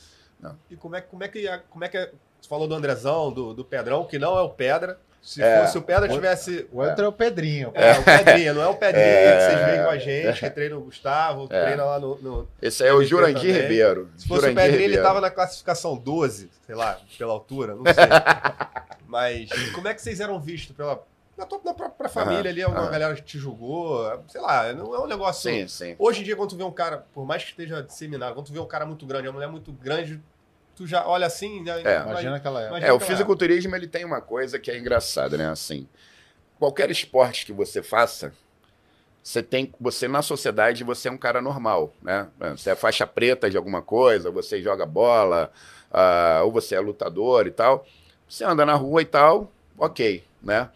E 0.70 0.76
como 0.76 0.96
é, 0.96 1.00
como 1.00 1.22
é 1.22 1.28
que. 1.28 1.46
Como 1.70 1.84
é 1.84 1.88
que 1.88 1.96
é- 1.96 2.12
você 2.40 2.48
falou 2.48 2.68
do 2.68 2.74
Andrezão, 2.74 3.32
do, 3.32 3.54
do 3.54 3.64
Pedrão, 3.64 4.04
que 4.04 4.18
não 4.18 4.36
é 4.36 4.42
o 4.42 4.50
Pedra. 4.50 5.00
Se 5.26 5.42
É. 5.42 5.60
fosse 5.62 5.76
o 5.76 5.82
Pedra 5.82 6.08
tivesse. 6.08 6.68
O 6.70 6.78
outro 6.80 7.04
é, 7.04 7.08
o 7.08 7.12
Pedrinho. 7.12 7.72
É, 7.74 7.98
o 7.98 8.02
Pedrinha, 8.04 8.54
não 8.54 8.62
é 8.62 8.66
o 8.68 8.74
Pedrinha 8.76 9.04
É. 9.04 9.36
que 9.36 9.44
vocês 9.56 9.66
veem 9.66 9.82
com 9.84 9.90
a 9.90 9.98
gente, 9.98 10.38
que 10.40 10.50
treina 10.50 10.76
o 10.76 10.80
Gustavo, 10.82 11.48
É. 11.50 11.64
treina 11.64 11.84
lá 11.84 11.98
no. 11.98 12.16
no- 12.22 12.48
Esse 12.62 12.84
aí 12.84 12.90
é 12.90 12.92
o 12.92 13.00
Ele 13.00 13.06
Jurandir 13.08 13.40
também. 13.40 13.62
Ribeiro. 13.62 14.08
Se 14.16 14.28
fosse 14.28 14.42
Jurandir 14.42 14.52
o 14.52 14.62
Pedrinha, 14.62 14.76
ele 14.84 14.94
Ribeiro. 14.94 15.02
tava 15.02 15.20
na 15.20 15.30
classificação 15.30 15.96
12, 15.96 16.48
sei 16.64 16.74
lá, 16.76 16.96
pela 17.18 17.32
altura, 17.32 17.74
não 17.74 17.82
sei. 17.84 17.94
Mas 19.06 19.48
como 19.74 19.88
é 19.88 19.94
que 19.94 20.00
vocês 20.02 20.20
eram 20.20 20.40
vistos 20.40 20.76
pela. 20.76 21.02
Na 21.36 21.44
tua 21.44 21.60
na 21.64 21.74
própria 21.74 22.08
família 22.08 22.50
ali, 22.50 22.62
alguma 22.62 22.84
aham. 22.84 22.90
galera 22.92 23.14
que 23.14 23.20
te 23.22 23.36
julgou, 23.38 24.10
sei 24.28 24.40
lá, 24.40 24.72
não 24.72 24.94
é 24.94 25.00
um 25.00 25.06
negócio. 25.06 25.50
Sim, 25.50 25.68
sim. 25.68 25.94
Hoje 25.98 26.22
em 26.22 26.24
dia, 26.24 26.34
quando 26.34 26.50
tu 26.50 26.56
vê 26.56 26.62
um 26.64 26.70
cara, 26.70 27.04
por 27.12 27.26
mais 27.26 27.42
que 27.44 27.50
esteja 27.50 27.82
disseminado, 27.82 28.32
quando 28.34 28.46
tu 28.46 28.52
vê 28.54 28.58
um 28.58 28.64
cara 28.66 28.86
muito 28.86 29.04
grande, 29.04 29.28
uma 29.28 29.34
mulher 29.34 29.48
muito 29.48 29.70
grande, 29.70 30.18
tu 30.76 30.86
já 30.86 31.06
olha 31.06 31.26
assim? 31.26 31.64
É. 31.68 32.02
Imagina 32.02 32.36
aquela 32.36 32.60
época. 32.60 32.76
Imagina 32.76 32.90
É, 32.90 32.92
o 32.92 33.00
fisiculturismo 33.00 33.74
ele 33.74 33.86
tem 33.86 34.04
uma 34.04 34.20
coisa 34.20 34.58
que 34.58 34.70
é 34.70 34.78
engraçada, 34.78 35.36
né? 35.36 35.48
Assim, 35.48 35.88
qualquer 36.58 36.90
esporte 36.90 37.46
que 37.46 37.52
você 37.52 37.82
faça, 37.82 38.32
você 39.22 39.42
tem, 39.42 39.72
você 39.80 40.06
na 40.06 40.22
sociedade 40.22 40.84
você 40.84 41.08
é 41.08 41.10
um 41.10 41.16
cara 41.18 41.40
normal, 41.40 41.92
né? 42.02 42.28
Você 42.56 42.70
é 42.70 42.76
faixa 42.76 43.06
preta 43.06 43.50
de 43.50 43.56
alguma 43.56 43.82
coisa, 43.82 44.30
você 44.30 44.62
joga 44.62 44.86
bola, 44.86 45.50
ah, 45.90 46.42
ou 46.44 46.52
você 46.52 46.74
é 46.74 46.80
lutador 46.80 47.46
e 47.46 47.50
tal. 47.50 47.84
Você 48.28 48.44
anda 48.44 48.66
na 48.66 48.74
rua 48.74 49.02
e 49.02 49.06
tal, 49.06 49.50
ok, 49.78 50.22
né? 50.42 50.68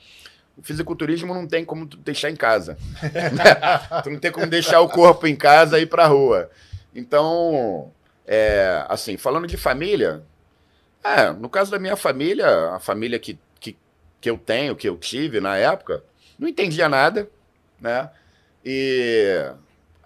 O 0.56 0.62
fisiculturismo 0.62 1.32
não 1.32 1.46
tem 1.46 1.64
como 1.64 1.86
tu 1.86 1.96
deixar 1.96 2.30
em 2.30 2.36
casa. 2.36 2.76
né? 3.02 4.00
tu 4.02 4.10
não 4.10 4.18
tem 4.18 4.32
como 4.32 4.46
deixar 4.46 4.80
o 4.80 4.88
corpo 4.88 5.26
em 5.26 5.36
casa 5.36 5.78
e 5.78 5.82
ir 5.82 5.86
pra 5.86 6.06
rua. 6.06 6.50
Então, 6.94 7.92
é, 8.32 8.86
assim, 8.88 9.16
falando 9.16 9.48
de 9.48 9.56
família, 9.56 10.22
é, 11.02 11.32
no 11.32 11.48
caso 11.50 11.68
da 11.68 11.80
minha 11.80 11.96
família, 11.96 12.46
a 12.68 12.78
família 12.78 13.18
que, 13.18 13.36
que, 13.58 13.76
que 14.20 14.30
eu 14.30 14.38
tenho, 14.38 14.76
que 14.76 14.88
eu 14.88 14.96
tive 14.96 15.40
na 15.40 15.56
época, 15.56 16.04
não 16.38 16.46
entendia 16.46 16.88
nada, 16.88 17.28
né? 17.80 18.08
E 18.64 19.52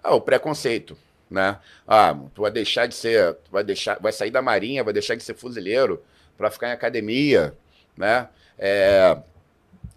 ah, 0.03 0.15
o 0.15 0.21
preconceito, 0.21 0.97
né? 1.29 1.59
Ah, 1.87 2.17
tu 2.33 2.41
vai 2.41 2.49
deixar 2.49 2.87
de 2.87 2.95
ser, 2.95 3.37
vai 3.51 3.63
deixar, 3.63 3.99
vai 3.99 4.11
sair 4.11 4.31
da 4.31 4.41
marinha, 4.41 4.83
vai 4.83 4.93
deixar 4.93 5.13
de 5.13 5.23
ser 5.23 5.35
fuzileiro 5.35 6.03
para 6.35 6.49
ficar 6.49 6.69
em 6.69 6.73
academia, 6.73 7.53
né? 7.95 8.27
É, 8.57 9.19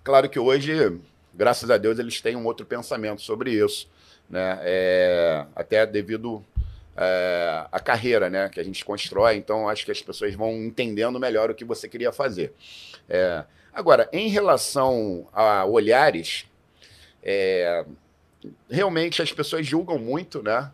claro 0.05 0.29
que 0.29 0.39
hoje, 0.39 1.01
graças 1.33 1.71
a 1.71 1.79
Deus, 1.79 1.99
eles 1.99 2.21
têm 2.21 2.37
um 2.37 2.45
outro 2.45 2.67
pensamento 2.67 3.23
sobre 3.23 3.53
isso, 3.53 3.89
né? 4.29 4.59
É, 4.61 5.47
até 5.57 5.87
devido 5.87 6.45
é, 7.01 7.65
à 7.71 7.79
carreira, 7.79 8.29
né, 8.29 8.49
que 8.49 8.59
a 8.59 8.65
gente 8.65 8.85
constrói. 8.85 9.37
Então, 9.37 9.69
acho 9.69 9.85
que 9.85 9.93
as 9.93 10.03
pessoas 10.03 10.35
vão 10.35 10.53
entendendo 10.53 11.19
melhor 11.21 11.49
o 11.51 11.55
que 11.55 11.65
você 11.65 11.89
queria 11.89 12.11
fazer. 12.11 12.53
É, 13.09 13.45
agora, 13.73 14.09
em 14.13 14.29
relação 14.29 15.29
a 15.33 15.65
olhares, 15.65 16.47
é, 17.23 17.85
realmente 18.69 19.23
as 19.23 19.33
pessoas 19.33 19.65
julgam 19.65 19.99
muito, 19.99 20.43
né? 20.43 20.71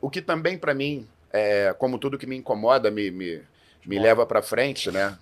O 0.00 0.10
que 0.10 0.20
também 0.20 0.58
para 0.58 0.74
mim, 0.74 1.08
é, 1.32 1.74
como 1.78 1.98
tudo 1.98 2.18
que 2.18 2.26
me 2.26 2.36
incomoda, 2.36 2.90
me, 2.90 3.10
me, 3.10 3.42
me 3.84 3.98
leva 3.98 4.26
para 4.26 4.42
frente, 4.42 4.90
né? 4.90 5.18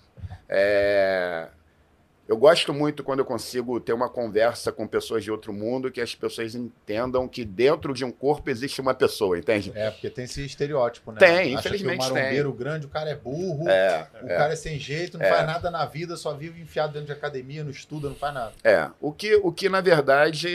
Eu 2.25 2.37
gosto 2.37 2.73
muito 2.73 3.03
quando 3.03 3.19
eu 3.19 3.25
consigo 3.25 3.81
ter 3.81 3.91
uma 3.91 4.09
conversa 4.09 4.71
com 4.71 4.87
pessoas 4.87 5.25
de 5.25 5.29
outro 5.29 5.51
mundo 5.51 5.91
que 5.91 5.99
as 5.99 6.15
pessoas 6.15 6.55
entendam 6.55 7.27
que 7.27 7.43
dentro 7.43 7.93
de 7.93 8.05
um 8.05 8.11
corpo 8.11 8.49
existe 8.49 8.79
uma 8.79 8.93
pessoa, 8.93 9.37
entende? 9.37 9.73
É, 9.75 9.91
porque 9.91 10.09
tem 10.09 10.23
esse 10.23 10.45
estereótipo, 10.45 11.11
né? 11.11 11.19
Tem, 11.19 11.53
Acha 11.55 11.67
infelizmente 11.67 11.99
que 11.99 12.05
o 12.05 12.13
tem. 12.13 12.21
marombeiro 12.23 12.53
grande, 12.53 12.85
o 12.85 12.89
cara 12.89 13.09
é 13.09 13.15
burro, 13.15 13.67
É, 13.67 14.07
o 14.21 14.25
é. 14.29 14.37
cara 14.37 14.53
é 14.53 14.55
sem 14.55 14.79
jeito, 14.79 15.17
não 15.17 15.25
É. 15.25 15.29
faz 15.29 15.45
nada 15.45 15.69
na 15.69 15.85
vida, 15.85 16.15
só 16.15 16.33
vive 16.33 16.61
enfiado 16.61 16.93
dentro 16.93 17.07
de 17.07 17.11
academia, 17.11 17.61
não 17.61 17.71
estuda, 17.71 18.07
não 18.07 18.15
faz 18.15 18.33
nada. 18.33 18.53
É, 18.63 18.89
o 19.01 19.11
que, 19.11 19.35
o 19.35 19.51
que 19.51 19.67
na 19.67 19.81
verdade 19.81 20.47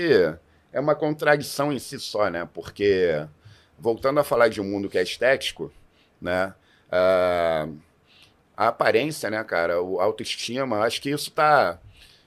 é 0.73 0.81
uma 0.81 0.95
contradição 0.95 1.71
em 1.71 1.79
si 1.79 2.01
só, 2.01 2.31
né? 2.31 2.49
Porque, 2.55 3.27
voltando 3.79 4.19
a 4.21 4.25
falar 4.25 4.49
de 4.49 4.59
um 4.59 4.65
mundo 4.65 4.89
que 4.89 4.97
é 4.97 5.03
estético, 5.03 5.71
né? 6.21 6.55
ah, 6.91 7.69
a 8.59 8.67
aparência, 8.67 9.31
né, 9.31 9.43
cara? 9.45 9.81
O 9.81 10.01
autoestima, 10.01 10.81
acho 10.81 11.01
que 11.01 11.11
isso 11.11 11.31
tá. 11.31 11.79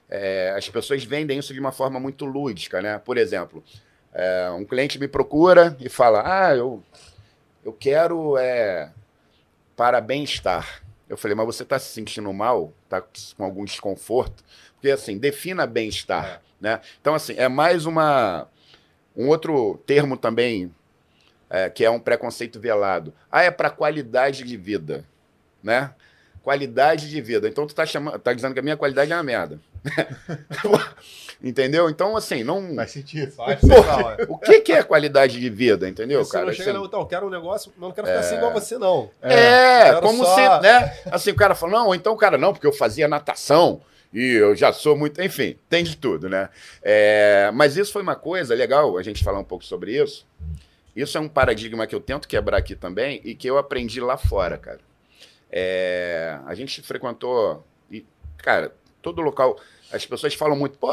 é, 0.08 0.54
as 0.56 0.66
pessoas 0.66 1.04
vendem 1.04 1.38
isso 1.38 1.52
de 1.52 1.60
uma 1.60 1.72
forma 1.72 2.00
muito 2.00 2.24
lúdica, 2.24 2.80
né? 2.80 2.98
Por 2.98 3.18
exemplo, 3.18 3.62
é, 4.14 4.50
um 4.50 4.64
cliente 4.64 4.98
me 4.98 5.06
procura 5.06 5.76
e 5.78 5.90
fala: 5.90 6.22
Ah, 6.24 6.56
eu, 6.56 6.82
eu 7.62 7.72
quero 7.74 8.38
é, 8.38 8.90
para 9.76 10.00
bem-estar. 10.00 10.82
Eu 11.06 11.18
falei, 11.18 11.34
mas 11.34 11.44
você 11.44 11.62
está 11.62 11.78
se 11.78 11.92
sentindo 11.92 12.32
mal? 12.32 12.72
Está 12.84 13.02
com 13.36 13.44
algum 13.44 13.66
desconforto? 13.66 14.42
Porque, 14.74 14.90
assim, 14.90 15.18
defina 15.18 15.66
bem-estar, 15.66 16.40
né? 16.58 16.80
Então, 16.98 17.14
assim, 17.14 17.34
é 17.36 17.48
mais 17.48 17.84
uma... 17.84 18.48
Um 19.14 19.28
outro 19.28 19.78
termo 19.86 20.16
também, 20.16 20.74
é, 21.50 21.68
que 21.68 21.84
é 21.84 21.90
um 21.90 22.00
preconceito 22.00 22.58
velado. 22.58 23.12
Ah, 23.30 23.42
é 23.42 23.50
para 23.50 23.68
qualidade 23.68 24.42
de 24.42 24.56
vida, 24.56 25.04
né? 25.62 25.94
Qualidade 26.42 27.08
de 27.08 27.20
vida. 27.20 27.48
Então, 27.48 27.66
tu 27.66 27.74
tá, 27.74 27.86
chamando, 27.86 28.18
tá 28.18 28.32
dizendo 28.32 28.52
que 28.52 28.58
a 28.60 28.62
minha 28.62 28.76
qualidade 28.76 29.12
é 29.12 29.14
uma 29.16 29.22
merda. 29.22 29.60
Entendeu? 31.42 31.90
Então, 31.90 32.16
assim, 32.16 32.44
não... 32.44 32.74
Faz 32.76 32.90
sentido. 32.92 33.32
Faz, 33.32 33.60
total, 33.62 34.12
é. 34.12 34.26
O 34.28 34.38
que, 34.38 34.60
que 34.60 34.72
é 34.72 34.82
qualidade 34.82 35.40
de 35.40 35.50
vida, 35.50 35.88
entendeu, 35.88 36.24
Você 36.24 36.32
cara? 36.32 36.46
não 36.46 36.52
chega, 36.52 36.70
Assim, 36.70 36.78
não, 36.78 36.86
então, 36.86 37.00
eu 37.00 37.06
quero 37.06 37.26
um 37.26 37.30
negócio, 37.30 37.72
mas 37.76 37.88
não 37.88 37.92
quero 37.94 38.06
ficar 38.06 38.20
assim 38.20 38.36
igual 38.36 38.52
você, 38.52 38.78
não. 38.78 39.10
É, 39.20 39.84
quero 39.84 40.00
como 40.02 40.24
só- 40.24 40.34
se, 40.34 40.62
né? 40.62 40.96
Assim, 41.10 41.30
o 41.30 41.34
cara 41.36 41.54
fala, 41.54 41.72
não, 41.72 41.94
então, 41.94 42.16
cara, 42.16 42.38
não, 42.38 42.52
porque 42.52 42.66
eu 42.66 42.72
fazia 42.72 43.08
natação 43.08 43.80
e 44.12 44.34
eu 44.34 44.54
já 44.54 44.72
sou 44.72 44.96
muito. 44.96 45.20
Enfim, 45.20 45.56
tem 45.68 45.82
de 45.82 45.96
tudo, 45.96 46.28
né? 46.28 46.48
É, 46.82 47.50
mas 47.54 47.76
isso 47.76 47.92
foi 47.92 48.02
uma 48.02 48.14
coisa 48.14 48.54
legal 48.54 48.96
a 48.96 49.02
gente 49.02 49.24
falar 49.24 49.38
um 49.40 49.44
pouco 49.44 49.64
sobre 49.64 50.00
isso. 50.00 50.24
Isso 50.94 51.16
é 51.16 51.20
um 51.20 51.28
paradigma 51.28 51.86
que 51.86 51.94
eu 51.94 52.00
tento 52.00 52.28
quebrar 52.28 52.58
aqui 52.58 52.76
também 52.76 53.20
e 53.24 53.34
que 53.34 53.48
eu 53.48 53.58
aprendi 53.58 54.00
lá 54.00 54.16
fora, 54.16 54.58
cara. 54.58 54.80
É, 55.52 56.38
a 56.46 56.54
gente 56.54 56.80
frequentou, 56.80 57.62
e, 57.90 58.06
cara, 58.38 58.74
todo 59.02 59.20
local, 59.20 59.60
as 59.92 60.06
pessoas 60.06 60.34
falam 60.34 60.56
muito, 60.56 60.78
pô, 60.78 60.92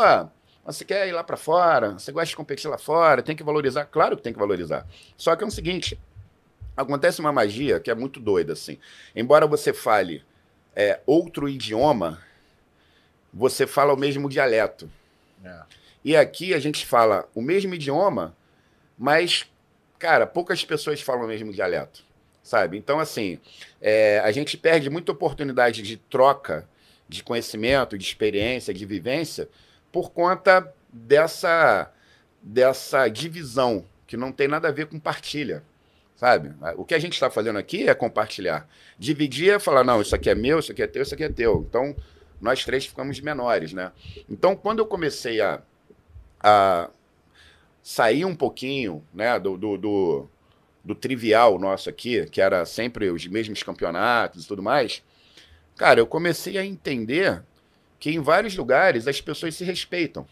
você 0.65 0.85
quer 0.85 1.07
ir 1.07 1.13
lá 1.13 1.23
pra 1.23 1.37
fora, 1.37 1.93
você 1.93 2.11
gosta 2.11 2.27
de 2.27 2.35
competir 2.35 2.69
lá 2.69 2.77
fora, 2.77 3.23
tem 3.23 3.35
que 3.35 3.43
valorizar. 3.43 3.85
Claro 3.85 4.17
que 4.17 4.21
tem 4.21 4.33
que 4.33 4.39
valorizar. 4.39 4.85
Só 5.17 5.35
que 5.35 5.43
é 5.43 5.47
o 5.47 5.51
seguinte, 5.51 5.99
acontece 6.75 7.19
uma 7.19 7.31
magia 7.31 7.79
que 7.79 7.89
é 7.89 7.95
muito 7.95 8.19
doida, 8.19 8.53
assim. 8.53 8.77
Embora 9.15 9.47
você 9.47 9.73
fale 9.73 10.23
é, 10.75 10.99
outro 11.05 11.49
idioma, 11.49 12.21
você 13.33 13.65
fala 13.65 13.93
o 13.93 13.97
mesmo 13.97 14.29
dialeto. 14.29 14.89
É. 15.43 15.61
E 16.03 16.15
aqui 16.15 16.53
a 16.53 16.59
gente 16.59 16.85
fala 16.85 17.27
o 17.33 17.41
mesmo 17.41 17.73
idioma, 17.73 18.35
mas, 18.97 19.49
cara, 19.97 20.27
poucas 20.27 20.63
pessoas 20.63 21.01
falam 21.01 21.25
o 21.25 21.27
mesmo 21.27 21.51
dialeto, 21.51 22.03
sabe? 22.49 22.79
Então, 22.79 22.99
assim, 22.99 23.37
é, 23.79 24.19
a 24.21 24.31
gente 24.31 24.57
perde 24.57 24.89
muita 24.89 25.11
oportunidade 25.11 25.83
de 25.83 25.97
troca 25.97 26.67
de 27.07 27.23
conhecimento, 27.23 27.95
de 27.95 28.03
experiência, 28.03 28.73
de 28.73 28.87
vivência, 28.87 29.47
por 29.91 30.09
conta 30.09 30.73
dessa, 30.91 31.91
dessa 32.41 33.07
divisão, 33.07 33.85
que 34.07 34.17
não 34.17 34.31
tem 34.31 34.47
nada 34.47 34.67
a 34.67 34.71
ver 34.71 34.87
com 34.87 34.99
partilha, 34.99 35.63
sabe? 36.15 36.51
O 36.75 36.83
que 36.83 36.95
a 36.95 36.99
gente 36.99 37.13
está 37.13 37.29
fazendo 37.29 37.59
aqui 37.59 37.87
é 37.87 37.93
compartilhar. 37.93 38.67
Dividir 38.97 39.53
é 39.53 39.59
falar, 39.59 39.83
não, 39.83 40.01
isso 40.01 40.15
aqui 40.15 40.31
é 40.31 40.33
meu, 40.33 40.57
isso 40.57 40.71
aqui 40.71 40.81
é 40.81 40.87
teu, 40.87 41.03
isso 41.03 41.13
aqui 41.13 41.25
é 41.25 41.29
teu. 41.29 41.63
Então, 41.69 41.95
nós 42.41 42.65
três 42.65 42.83
ficamos 42.83 43.19
menores, 43.21 43.73
né? 43.73 43.91
Então, 44.27 44.55
quando 44.55 44.79
eu 44.79 44.87
comecei 44.87 45.39
a, 45.39 45.61
a 46.39 46.89
sair 47.83 48.25
um 48.25 48.35
pouquinho 48.35 49.03
né, 49.13 49.39
do, 49.39 49.55
do, 49.55 49.77
do, 49.77 50.29
do 50.89 50.95
trivial 50.95 51.59
nosso 51.59 51.87
aqui, 51.87 52.25
que 52.25 52.41
era 52.41 52.65
sempre 52.65 53.11
os 53.11 53.27
mesmos 53.27 53.61
campeonatos 53.61 54.43
e 54.43 54.47
tudo 54.47 54.63
mais, 54.63 55.03
cara, 55.77 55.99
eu 55.99 56.07
comecei 56.07 56.57
a 56.57 56.65
entender 56.65 57.43
que 57.99 58.09
em 58.09 58.19
vários 58.19 58.57
lugares 58.57 59.07
as 59.07 59.21
pessoas 59.21 59.53
se 59.53 59.63
respeitam. 59.63 60.25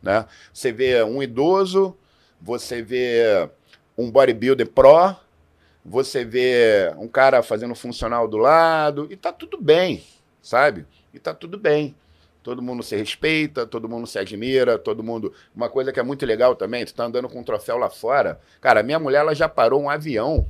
Né? 0.00 0.24
Você 0.52 0.70
vê 0.70 1.02
um 1.02 1.20
idoso, 1.20 1.96
você 2.40 2.82
vê 2.82 3.50
um 3.98 4.08
bodybuilder 4.08 4.68
pro, 4.68 5.16
você 5.84 6.24
vê 6.24 6.94
um 6.98 7.08
cara 7.08 7.42
fazendo 7.42 7.74
funcional 7.74 8.28
do 8.28 8.36
lado, 8.36 9.08
e 9.10 9.16
tá 9.16 9.32
tudo 9.32 9.60
bem, 9.60 10.04
sabe? 10.40 10.86
E 11.12 11.18
tá 11.18 11.34
tudo 11.34 11.58
bem. 11.58 11.96
Todo 12.46 12.62
mundo 12.62 12.80
se 12.80 12.94
respeita, 12.94 13.66
todo 13.66 13.88
mundo 13.88 14.06
se 14.06 14.20
admira, 14.20 14.78
todo 14.78 15.02
mundo. 15.02 15.32
Uma 15.52 15.68
coisa 15.68 15.92
que 15.92 15.98
é 15.98 16.02
muito 16.04 16.24
legal 16.24 16.54
também, 16.54 16.84
tu 16.86 16.94
tá 16.94 17.02
andando 17.02 17.28
com 17.28 17.40
um 17.40 17.42
troféu 17.42 17.76
lá 17.76 17.90
fora. 17.90 18.38
Cara, 18.60 18.84
minha 18.84 19.00
mulher 19.00 19.18
ela 19.18 19.34
já 19.34 19.48
parou 19.48 19.82
um 19.82 19.90
avião. 19.90 20.46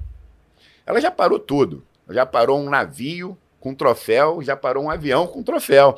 Ela 0.84 1.00
já 1.00 1.10
parou 1.10 1.38
tudo. 1.38 1.82
Já 2.10 2.26
parou 2.26 2.60
um 2.60 2.68
navio 2.68 3.34
com 3.58 3.74
troféu, 3.74 4.42
já 4.42 4.54
parou 4.54 4.84
um 4.84 4.90
avião 4.90 5.26
com 5.26 5.42
troféu. 5.42 5.96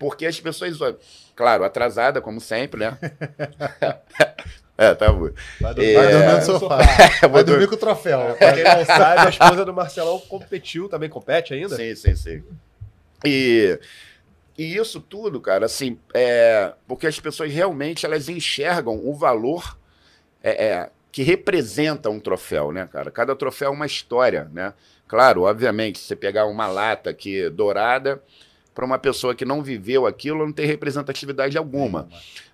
Porque 0.00 0.26
as 0.26 0.40
pessoas, 0.40 0.76
claro, 1.36 1.62
atrasada, 1.62 2.20
como 2.20 2.40
sempre, 2.40 2.80
né? 2.80 2.98
é, 4.76 4.94
tá 4.96 5.12
bom. 5.12 5.30
Vai 5.60 5.74
Vai 5.74 5.84
É. 5.94 6.10
dormir 6.10 6.34
no 6.34 6.42
sofá. 6.42 6.78
Vai 7.20 7.44
dur- 7.44 7.52
dormir 7.52 7.68
com 7.68 7.74
o 7.76 7.78
troféu. 7.78 8.34
Pra 8.36 8.52
quem 8.52 8.64
não 8.64 8.84
sabe, 8.84 9.26
a 9.28 9.30
esposa 9.30 9.64
do 9.64 9.72
Marcelão 9.72 10.18
competiu, 10.18 10.88
também 10.88 11.08
compete 11.08 11.54
ainda? 11.54 11.76
Sim, 11.76 11.94
sim, 11.94 12.16
sim. 12.16 12.42
E, 13.24 13.78
e 14.56 14.76
isso 14.76 15.00
tudo, 15.00 15.40
cara, 15.40 15.66
assim, 15.66 15.98
é, 16.12 16.72
porque 16.86 17.06
as 17.06 17.18
pessoas 17.18 17.52
realmente 17.52 18.06
elas 18.06 18.28
enxergam 18.28 19.00
o 19.04 19.14
valor 19.14 19.76
é, 20.42 20.66
é, 20.66 20.90
que 21.10 21.22
representa 21.22 22.08
um 22.08 22.20
troféu, 22.20 22.70
né, 22.70 22.88
cara? 22.90 23.10
Cada 23.10 23.34
troféu 23.34 23.68
é 23.68 23.72
uma 23.74 23.86
história, 23.86 24.50
né? 24.52 24.72
Claro, 25.08 25.42
obviamente, 25.42 25.98
se 25.98 26.06
você 26.06 26.16
pegar 26.16 26.46
uma 26.46 26.66
lata 26.66 27.10
aqui 27.10 27.48
dourada, 27.50 28.22
para 28.74 28.84
uma 28.84 28.98
pessoa 28.98 29.34
que 29.34 29.44
não 29.44 29.62
viveu 29.62 30.06
aquilo, 30.06 30.44
não 30.44 30.52
tem 30.52 30.66
representatividade 30.66 31.56
alguma. 31.56 32.08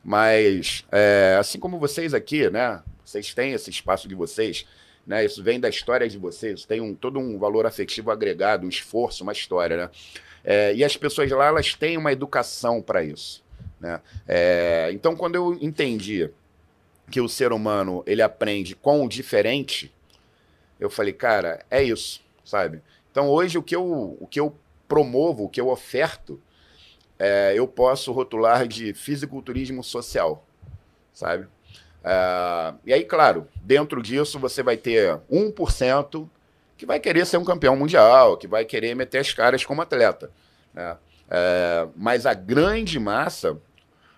Mas, 0.05 0.84
é, 0.92 1.36
assim 1.40 1.59
como 1.59 1.78
vocês 1.78 2.12
aqui, 2.12 2.51
né? 2.51 2.82
Vocês 3.05 3.32
têm 3.34 3.53
esse 3.53 3.70
espaço 3.70 4.07
de 4.07 4.14
vocês, 4.14 4.66
né? 5.07 5.24
Isso 5.24 5.42
vem 5.42 5.59
da 5.59 5.68
história 5.68 6.09
de 6.09 6.18
vocês, 6.18 6.64
tem 6.64 6.80
um, 6.80 6.94
todo 6.94 7.18
um 7.18 7.38
valor 7.38 7.66
afetivo 7.66 8.11
agregado, 8.11 8.66
um 8.66 8.68
esforço, 8.68 9.22
uma 9.22 9.32
história, 9.32 9.76
né? 9.76 9.90
É, 10.45 10.74
e 10.74 10.84
as 10.84 10.97
pessoas 10.97 11.30
lá, 11.30 11.47
elas 11.47 11.74
têm 11.74 11.97
uma 11.97 12.12
educação 12.12 12.80
para 12.80 13.03
isso, 13.03 13.43
né? 13.78 14.01
É, 14.26 14.91
então, 14.93 15.14
quando 15.14 15.34
eu 15.34 15.55
entendi 15.61 16.30
que 17.11 17.20
o 17.20 17.28
ser 17.28 17.53
humano, 17.53 18.03
ele 18.07 18.22
aprende 18.22 18.74
com 18.74 19.05
o 19.05 19.09
diferente, 19.09 19.93
eu 20.78 20.88
falei, 20.88 21.12
cara, 21.12 21.64
é 21.70 21.82
isso, 21.82 22.22
sabe? 22.45 22.80
Então, 23.11 23.28
hoje, 23.28 23.59
o 23.59 23.62
que 23.62 23.76
eu, 23.76 24.16
o 24.20 24.26
que 24.26 24.41
eu 24.41 24.55
promovo, 24.88 25.45
o 25.45 25.49
que 25.49 25.61
eu 25.61 25.68
oferto, 25.68 26.41
é, 27.18 27.53
eu 27.55 27.68
posso 27.68 28.12
rotular 28.12 28.66
de 28.66 28.95
fisiculturismo 28.95 29.84
social, 29.84 30.47
sabe? 31.12 31.47
É, 32.03 32.74
e 32.86 32.93
aí, 32.95 33.05
claro, 33.05 33.47
dentro 33.57 34.03
disso 34.03 34.38
você 34.38 34.62
vai 34.62 34.76
ter 34.76 35.18
1% 35.30 36.28
que 36.81 36.87
vai 36.87 36.99
querer 36.99 37.26
ser 37.26 37.37
um 37.37 37.45
campeão 37.45 37.76
mundial, 37.76 38.39
que 38.39 38.47
vai 38.47 38.64
querer 38.64 38.95
meter 38.95 39.18
as 39.18 39.35
caras 39.35 39.62
como 39.62 39.83
atleta. 39.83 40.31
Né? 40.72 40.97
É, 41.28 41.87
mas 41.95 42.24
a 42.24 42.33
grande 42.33 42.99
massa, 42.99 43.59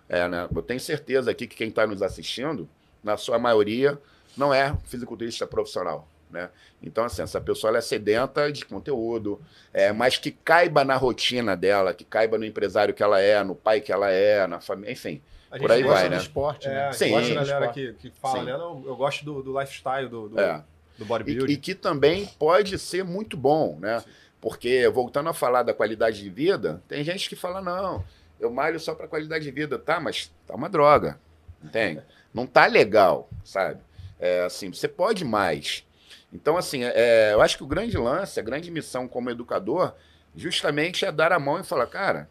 é, 0.08 0.28
né, 0.28 0.48
eu 0.54 0.62
tenho 0.62 0.78
certeza 0.78 1.28
aqui 1.28 1.48
que 1.48 1.56
quem 1.56 1.70
está 1.70 1.84
nos 1.88 2.02
assistindo, 2.02 2.68
na 3.02 3.16
sua 3.16 3.36
maioria, 3.36 3.98
não 4.36 4.54
é 4.54 4.76
fisiculturista 4.84 5.44
profissional. 5.44 6.06
Né? 6.30 6.50
Então, 6.80 7.04
assim, 7.04 7.22
essa 7.22 7.40
pessoa 7.40 7.72
ela 7.72 7.78
é 7.78 7.80
sedenta 7.80 8.50
de 8.52 8.64
conteúdo, 8.64 9.40
é, 9.74 9.92
mas 9.92 10.16
que 10.16 10.30
caiba 10.30 10.84
na 10.84 10.94
rotina 10.94 11.56
dela, 11.56 11.92
que 11.92 12.04
caiba 12.04 12.38
no 12.38 12.44
empresário 12.44 12.94
que 12.94 13.02
ela 13.02 13.20
é, 13.20 13.42
no 13.42 13.56
pai 13.56 13.80
que 13.80 13.90
ela 13.90 14.08
é, 14.08 14.46
na 14.46 14.60
família, 14.60 14.92
enfim. 14.92 15.20
A 15.50 15.58
Por 15.58 15.72
aí 15.72 15.82
gosta 15.82 15.98
vai, 15.98 16.08
do 16.08 16.12
né? 16.12 16.22
esporte, 16.22 16.68
É, 16.68 16.70
né? 16.70 16.88
a 16.88 16.92
Sim. 16.92 17.06
gente 17.06 17.14
gosta 17.14 17.34
da 17.34 17.40
galera 17.44 17.66
Esporte. 17.66 17.96
que, 18.00 18.08
que 18.08 18.16
fala, 18.20 18.42
né? 18.44 18.56
Não, 18.56 18.84
eu 18.86 18.94
gosto 18.94 19.24
do, 19.24 19.42
do 19.42 19.58
lifestyle, 19.58 20.08
do, 20.08 20.28
do, 20.28 20.40
É. 20.40 20.64
do 21.02 21.06
E, 21.06 21.08
bodybuilding. 21.08 21.52
e 21.52 21.56
que 21.56 21.74
também 21.74 22.26
pode 22.38 22.78
ser 22.78 23.04
muito 23.04 23.36
bom, 23.36 23.78
né? 23.80 24.02
Porque, 24.40 24.88
voltando 24.88 25.28
a 25.28 25.34
falar 25.34 25.62
da 25.62 25.72
qualidade 25.72 26.20
de 26.20 26.28
vida, 26.28 26.82
tem 26.88 27.04
gente 27.04 27.28
que 27.28 27.36
fala, 27.36 27.60
não, 27.60 28.04
eu 28.40 28.50
malho 28.50 28.80
só 28.80 28.94
para 28.94 29.06
qualidade 29.06 29.44
de 29.44 29.50
vida. 29.50 29.78
Tá, 29.78 30.00
mas 30.00 30.32
tá 30.46 30.54
uma 30.54 30.68
droga, 30.68 31.18
entende? 31.62 32.02
Não 32.34 32.46
tá 32.46 32.66
legal, 32.66 33.28
sabe? 33.44 33.80
É, 34.18 34.44
assim, 34.44 34.72
você 34.72 34.88
pode 34.88 35.24
mais. 35.24 35.86
Então, 36.32 36.56
assim, 36.56 36.82
é, 36.82 37.32
eu 37.32 37.40
acho 37.42 37.56
que 37.56 37.62
o 37.62 37.66
grande 37.66 37.96
lance, 37.96 38.40
a 38.40 38.42
grande 38.42 38.70
missão 38.70 39.06
como 39.06 39.30
educador, 39.30 39.94
justamente 40.34 41.04
é 41.04 41.12
dar 41.12 41.30
a 41.30 41.38
mão 41.38 41.60
e 41.60 41.64
falar, 41.64 41.86
cara, 41.86 42.28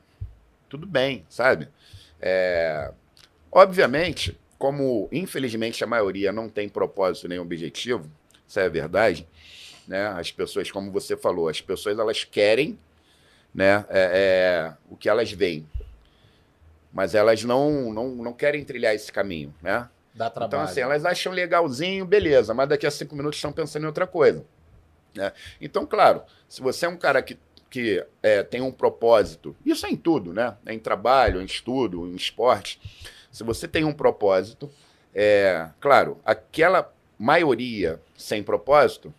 tudo 0.67 0.87
bem, 0.87 1.25
sabe? 1.29 1.69
É, 2.19 2.91
obviamente, 3.51 4.37
como 4.57 5.07
infelizmente 5.11 5.83
a 5.83 5.87
maioria 5.87 6.31
não 6.31 6.49
tem 6.49 6.67
propósito 6.67 7.27
nem 7.27 7.39
objetivo, 7.39 8.09
isso 8.51 8.59
é 8.59 8.65
a 8.65 8.69
verdade, 8.69 9.25
né? 9.87 10.07
As 10.07 10.29
pessoas, 10.29 10.69
como 10.69 10.91
você 10.91 11.15
falou, 11.15 11.47
as 11.47 11.61
pessoas 11.61 11.97
elas 11.97 12.25
querem, 12.25 12.77
né? 13.55 13.85
é, 13.89 14.11
é, 14.69 14.73
o 14.89 14.97
que 14.97 15.07
elas 15.07 15.31
veem, 15.31 15.65
mas 16.91 17.15
elas 17.15 17.45
não, 17.45 17.93
não, 17.93 18.09
não 18.09 18.33
querem 18.33 18.65
trilhar 18.65 18.93
esse 18.93 19.09
caminho, 19.09 19.55
né? 19.61 19.87
Dá 20.13 20.29
trabalho. 20.29 20.47
Então, 20.49 20.59
assim, 20.59 20.81
elas 20.81 21.05
acham 21.05 21.31
legalzinho, 21.31 22.05
beleza, 22.05 22.53
mas 22.53 22.67
daqui 22.67 22.85
a 22.85 22.91
cinco 22.91 23.15
minutos 23.15 23.37
estão 23.37 23.53
pensando 23.53 23.83
em 23.83 23.87
outra 23.87 24.05
coisa. 24.05 24.43
né? 25.15 25.31
Então, 25.61 25.85
claro, 25.85 26.21
se 26.49 26.61
você 26.61 26.85
é 26.85 26.89
um 26.89 26.97
cara 26.97 27.21
que, 27.21 27.39
que 27.69 28.05
é, 28.21 28.43
tem 28.43 28.59
um 28.59 28.71
propósito, 28.73 29.55
isso 29.65 29.85
é 29.85 29.89
em 29.89 29.95
tudo, 29.95 30.33
né? 30.33 30.57
É 30.65 30.73
em 30.73 30.79
trabalho, 30.79 31.41
em 31.41 31.45
estudo, 31.45 32.05
em 32.05 32.15
esporte. 32.17 32.81
Se 33.31 33.45
você 33.45 33.65
tem 33.65 33.85
um 33.85 33.93
propósito, 33.93 34.69
é, 35.15 35.69
claro, 35.79 36.19
aquela 36.25 36.93
maioria 37.21 38.01
sem 38.17 38.41
propósito 38.41 39.13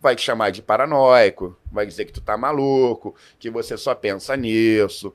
vai 0.00 0.14
te 0.14 0.22
chamar 0.22 0.50
de 0.50 0.62
paranoico, 0.62 1.58
vai 1.70 1.84
dizer 1.84 2.04
que 2.04 2.12
tu 2.12 2.20
tá 2.20 2.36
maluco, 2.36 3.14
que 3.40 3.50
você 3.50 3.76
só 3.76 3.92
pensa 3.92 4.36
nisso. 4.36 5.12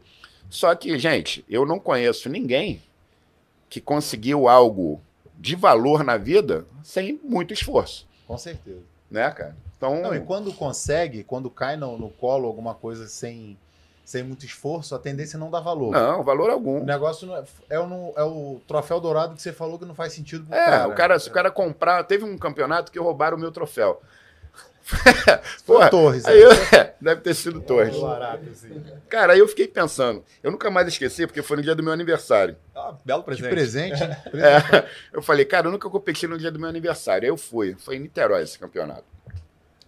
Só 0.50 0.76
que, 0.76 1.00
gente, 1.00 1.46
eu 1.50 1.66
não 1.66 1.80
conheço 1.80 2.28
ninguém 2.30 2.82
que 3.70 3.80
conseguiu 3.80 4.50
algo 4.50 5.02
de 5.38 5.56
valor 5.56 6.04
na 6.04 6.18
vida 6.18 6.66
sem 6.84 7.20
muito 7.24 7.54
esforço, 7.54 8.06
Com 8.28 8.38
certeza. 8.38 8.82
né, 9.10 9.32
cara? 9.32 9.56
Então, 9.78 10.02
Não, 10.02 10.14
e 10.14 10.20
quando 10.20 10.54
consegue, 10.54 11.24
quando 11.24 11.50
cai 11.50 11.78
no, 11.78 11.98
no 11.98 12.10
colo 12.10 12.48
alguma 12.48 12.76
coisa 12.76 13.08
sem, 13.08 13.58
sem 14.06 14.24
muito 14.24 14.46
esforço, 14.46 14.94
a 14.96 15.00
tendência 15.00 15.36
é 15.36 15.40
não 15.40 15.50
dá 15.50 15.60
valor. 15.60 15.92
não, 15.92 16.24
valor 16.24 16.50
O 16.50 16.54
algum. 16.54 16.84
negócio 16.86 17.26
não 17.28 17.36
é, 17.36 17.44
é, 17.70 17.80
o, 17.80 18.14
é 18.16 18.24
o 18.24 18.62
troféu 18.68 19.00
dourado 19.02 19.36
que 19.36 19.42
você 19.42 19.52
falou 19.52 19.78
que 19.80 19.84
não 19.86 19.96
faz 19.96 20.14
sentido 20.14 20.46
pro 20.46 20.56
É, 20.56 20.64
cara. 20.66 20.88
o 20.88 20.94
cara, 20.96 21.20
se 21.20 21.28
o 21.28 21.32
cara 21.34 21.50
comprar, 21.52 22.04
teve 22.04 22.24
um 22.24 22.38
campeonato 22.38 22.92
que 22.92 23.00
roubaram 23.00 23.36
o 23.36 23.40
meu 23.40 23.52
troféu. 23.52 24.00
Foi 24.86 25.76
Porra, 25.78 25.88
o 25.88 25.90
Torres. 25.90 26.26
Aí 26.26 26.40
é. 26.40 26.46
eu, 26.46 26.50
deve 27.02 27.22
ter 27.22 27.34
sido 27.34 27.60
Torres. 27.62 27.98
Barato, 27.98 28.48
assim. 28.52 28.84
Cara, 29.10 29.34
aí 29.34 29.40
eu 29.40 29.48
fiquei 29.48 29.68
pensando, 29.68 30.24
eu 30.44 30.52
nunca 30.52 30.70
mais 30.70 30.88
esqueci, 30.88 31.26
porque 31.26 31.42
foi 31.42 31.58
no 31.58 31.64
dia 31.64 31.74
do 31.74 31.82
meu 31.82 31.92
aniversário. 31.92 32.56
Ah, 32.76 32.94
belo 33.04 33.24
Que 33.24 33.30
presente. 33.42 33.50
presente. 33.50 34.04
hein? 34.04 34.10
É, 34.36 34.86
eu 35.12 35.24
falei, 35.24 35.44
cara, 35.46 35.68
eu 35.68 35.72
nunca 35.72 35.90
competi 35.90 36.28
no 36.28 36.38
dia 36.38 36.52
do 36.52 36.60
meu 36.60 36.70
aniversário. 36.70 37.24
Aí 37.24 37.30
eu 37.30 37.38
fui, 37.38 37.76
foi 37.80 37.96
em 37.96 38.00
Niterói 38.00 38.44
esse 38.44 38.60
campeonato. 38.60 39.06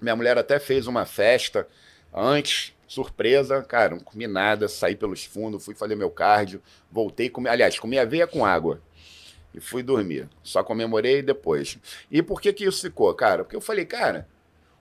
Minha 0.01 0.15
mulher 0.15 0.35
até 0.37 0.57
fez 0.57 0.87
uma 0.87 1.05
festa 1.05 1.67
antes, 2.13 2.73
surpresa, 2.87 3.61
cara, 3.61 3.95
não 3.95 3.99
comi 3.99 4.25
nada, 4.27 4.67
saí 4.67 4.95
pelos 4.95 5.25
fundos, 5.25 5.63
fui 5.63 5.75
fazer 5.75 5.95
meu 5.95 6.09
cardio, 6.09 6.61
voltei, 6.91 7.29
comi, 7.29 7.49
aliás, 7.49 7.77
comi 7.77 7.99
aveia 7.99 8.25
com 8.25 8.45
água. 8.45 8.81
E 9.53 9.59
fui 9.59 9.81
dormir. 9.81 10.29
Só 10.43 10.63
comemorei 10.63 11.21
depois. 11.21 11.79
E 12.11 12.21
por 12.21 12.39
que 12.39 12.53
que 12.53 12.65
isso 12.65 12.81
ficou, 12.81 13.13
cara? 13.13 13.43
Porque 13.43 13.55
eu 13.55 13.61
falei, 13.61 13.85
cara, 13.85 14.27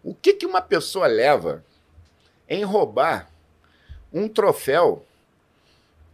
o 0.02 0.14
que 0.14 0.34
que 0.34 0.46
uma 0.46 0.60
pessoa 0.60 1.06
leva 1.06 1.64
em 2.48 2.62
roubar 2.62 3.30
um 4.12 4.28
troféu, 4.28 5.04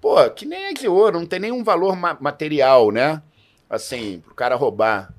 pô, 0.01 0.30
que 0.30 0.47
nem 0.47 0.66
é 0.66 0.72
de 0.72 0.88
ouro, 0.88 1.18
não 1.18 1.26
tem 1.26 1.40
nenhum 1.40 1.62
valor 1.64 1.97
ma- 1.97 2.16
material, 2.20 2.90
né? 2.90 3.22
Assim, 3.68 4.20
pro 4.20 4.34
cara 4.34 4.55
roubar. 4.55 5.12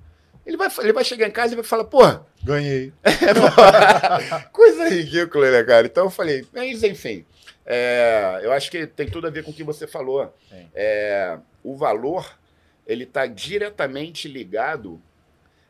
Ele 0.46 0.58
vai, 0.58 0.70
ele 0.80 0.94
vai 0.94 1.04
chegar 1.04 1.28
em 1.28 1.32
casa 1.32 1.54
e 1.54 1.56
vai 1.56 1.66
falar, 1.66 1.86
pô, 1.86 2.02
Ganhei. 2.44 2.92
coisa 4.52 4.90
ridícula, 4.90 5.50
né, 5.50 5.64
cara? 5.64 5.88
Então 5.88 6.06
eu 6.06 6.10
falei, 6.10 6.46
mas 6.52 6.84
enfim, 6.84 7.26
é, 7.66 8.42
eu 8.44 8.52
acho 8.52 8.70
que 8.70 8.86
tem 8.86 9.10
tudo 9.10 9.28
a 9.28 9.30
ver 9.30 9.44
com 9.44 9.52
o 9.52 9.54
que 9.54 9.64
você 9.64 9.88
falou. 9.88 10.34
É, 10.76 11.38
o 11.64 11.78
valor, 11.78 12.38
ele 12.86 13.06
está 13.06 13.26
diretamente 13.26 14.28
ligado, 14.28 15.02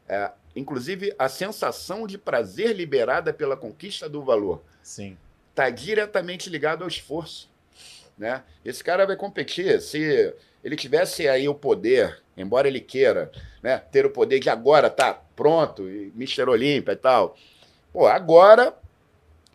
é, 0.09 0.31
inclusive 0.55 1.13
a 1.17 1.29
sensação 1.29 2.07
de 2.07 2.17
prazer 2.17 2.75
liberada 2.75 3.31
pela 3.31 3.55
conquista 3.55 4.09
do 4.09 4.23
valor 4.23 4.63
Sim. 4.81 5.15
está 5.51 5.69
diretamente 5.69 6.49
ligado 6.49 6.81
ao 6.81 6.87
esforço. 6.87 7.51
Né? 8.17 8.43
Esse 8.65 8.83
cara 8.83 9.05
vai 9.05 9.15
competir. 9.15 9.79
Se 9.81 10.33
ele 10.63 10.75
tivesse 10.75 11.27
aí 11.27 11.47
o 11.47 11.53
poder, 11.53 12.21
embora 12.37 12.67
ele 12.67 12.79
queira 12.79 13.31
né, 13.61 13.77
ter 13.77 14.05
o 14.05 14.09
poder 14.09 14.39
de 14.39 14.49
agora 14.49 14.89
tá 14.89 15.19
pronto, 15.35 15.89
e 15.89 16.11
Mr. 16.15 16.43
Olímpia 16.43 16.93
e 16.93 16.95
tal, 16.95 17.35
pô, 17.91 18.07
agora 18.07 18.73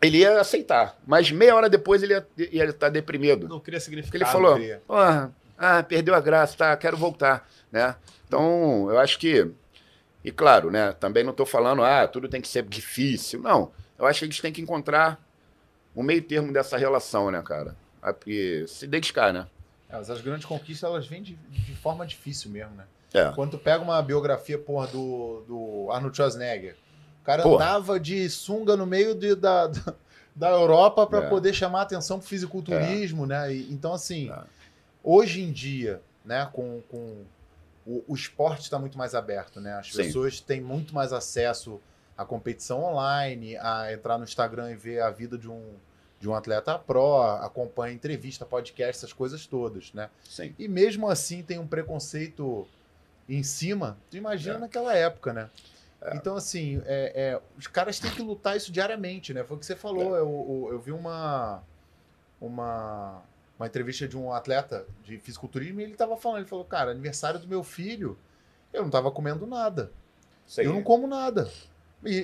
ele 0.01 0.19
ia 0.19 0.39
aceitar. 0.39 0.97
Mas 1.05 1.31
meia 1.31 1.55
hora 1.55 1.69
depois 1.69 2.03
ele 2.03 2.13
ia, 2.37 2.65
estar 2.65 2.89
deprimido. 2.89 3.47
Não 3.47 3.59
Porque 3.59 3.79
significado. 3.79 4.23
ele 4.23 4.25
falou, 4.25 4.59
porra, 4.87 5.33
ah, 5.57 5.83
perdeu 5.83 6.15
a 6.15 6.21
graça, 6.21 6.57
tá, 6.57 6.77
quero 6.77 6.95
voltar, 6.95 7.47
né? 7.71 7.95
Então, 8.27 8.89
eu 8.89 8.99
acho 8.99 9.17
que, 9.17 9.49
e 10.23 10.31
claro, 10.31 10.69
né, 10.69 10.93
também 10.99 11.23
não 11.23 11.31
estou 11.31 11.45
falando, 11.45 11.83
ah, 11.83 12.07
tudo 12.07 12.29
tem 12.29 12.41
que 12.41 12.47
ser 12.47 12.63
difícil, 12.63 13.41
não. 13.41 13.71
Eu 13.97 14.05
acho 14.05 14.19
que 14.19 14.25
a 14.25 14.27
gente 14.27 14.41
tem 14.41 14.53
que 14.53 14.61
encontrar 14.61 15.19
o 15.93 16.01
meio 16.01 16.21
termo 16.21 16.53
dessa 16.53 16.77
relação, 16.77 17.29
né, 17.29 17.41
cara? 17.41 17.75
Ah, 18.01 18.13
porque 18.13 18.65
se 18.67 18.87
dedicar, 18.87 19.33
né? 19.33 19.47
É, 19.89 19.95
mas 19.97 20.09
as 20.09 20.21
grandes 20.21 20.45
conquistas, 20.45 20.87
elas 20.89 21.07
vêm 21.07 21.21
de, 21.23 21.35
de 21.35 21.75
forma 21.75 22.05
difícil 22.05 22.51
mesmo, 22.51 22.75
né? 22.75 22.85
É. 23.13 23.31
Quando 23.31 23.51
tu 23.51 23.57
pega 23.57 23.83
uma 23.83 23.99
biografia, 24.03 24.57
porra, 24.57 24.85
do, 24.87 25.43
do 25.47 25.91
Arnold 25.91 26.15
Schwarzenegger, 26.15 26.75
o 27.21 27.25
cara 27.25 27.41
Porra. 27.41 27.55
andava 27.65 27.99
de 27.99 28.29
sunga 28.29 28.77
no 28.77 28.85
meio 28.85 29.15
de- 29.15 29.33
da, 29.35 29.65
da, 30.35 30.49
Europa 30.51 31.07
para 31.07 31.25
É. 31.25 31.29
poder 31.29 31.53
chamar 31.53 31.81
atenção 31.81 32.19
pro 32.19 32.27
fisiculturismo, 32.27 33.25
né? 33.25 33.51
E- 33.53 33.71
então, 33.73 33.93
assim, 33.93 34.29
É. 34.31 34.43
hoje 35.03 35.41
em 35.41 35.51
dia, 35.51 36.01
né, 36.23 36.47
com, 36.53 36.81
com 36.89 37.23
o, 37.85 38.03
o 38.07 38.13
esporte 38.15 38.61
está 38.61 38.77
muito 38.77 38.95
mais 38.97 39.15
aberto, 39.15 39.59
né? 39.59 39.73
As 39.73 39.87
Sim. 39.91 39.97
pessoas 40.03 40.39
têm 40.39 40.61
muito 40.61 40.93
mais 40.93 41.11
acesso 41.11 41.81
à 42.15 42.23
competição 42.23 42.83
online, 42.83 43.57
a 43.57 43.91
entrar 43.91 44.19
no 44.19 44.23
Instagram 44.23 44.69
e 44.71 44.75
ver 44.75 45.01
a 45.01 45.09
vida 45.09 45.35
de 45.35 45.49
um, 45.49 45.63
de 46.19 46.27
um 46.27 46.35
atleta 46.35 46.77
pró, 46.77 47.37
acompanha 47.41 47.93
entrevista, 47.93 48.45
podcast, 48.45 48.97
essas 48.97 49.13
coisas 49.13 49.45
todas, 49.45 49.93
né? 49.93 50.09
Sim. 50.23 50.53
E 50.59 50.67
mesmo 50.67 51.07
assim 51.09 51.41
tem 51.41 51.57
um 51.57 51.67
preconceito 51.67 52.67
em 53.27 53.43
cima, 53.43 53.97
tu 54.09 54.17
imagina 54.17 54.55
É. 54.55 54.59
naquela 54.59 54.93
época, 54.93 55.31
né? 55.31 55.49
Então, 56.13 56.35
assim, 56.37 56.81
é, 56.85 57.11
é, 57.15 57.41
os 57.57 57.67
caras 57.67 57.99
têm 57.99 58.09
que 58.11 58.21
lutar 58.21 58.55
isso 58.55 58.71
diariamente, 58.71 59.33
né? 59.33 59.43
Foi 59.43 59.57
o 59.57 59.59
que 59.59 59.65
você 59.65 59.75
falou. 59.75 60.15
É. 60.15 60.19
Eu, 60.19 60.69
eu, 60.71 60.79
vi 60.79 60.93
uma, 60.93 61.61
uma, 62.39 63.21
uma 63.57 63.67
entrevista 63.67 64.07
de 64.07 64.17
um 64.17 64.31
atleta 64.31 64.85
de 65.03 65.17
fisiculturismo 65.17 65.81
e 65.81 65.83
ele 65.83 65.95
tava 65.95 66.15
falando, 66.15 66.39
ele 66.39 66.47
falou, 66.47 66.63
cara, 66.63 66.91
aniversário 66.91 67.39
do 67.39 67.47
meu 67.47 67.63
filho, 67.63 68.17
eu 68.71 68.81
não 68.83 68.89
tava 68.89 69.11
comendo 69.11 69.45
nada. 69.45 69.91
Eu 70.57 70.73
não 70.73 70.81
como 70.81 71.05
nada. 71.05 71.51
E, 72.05 72.15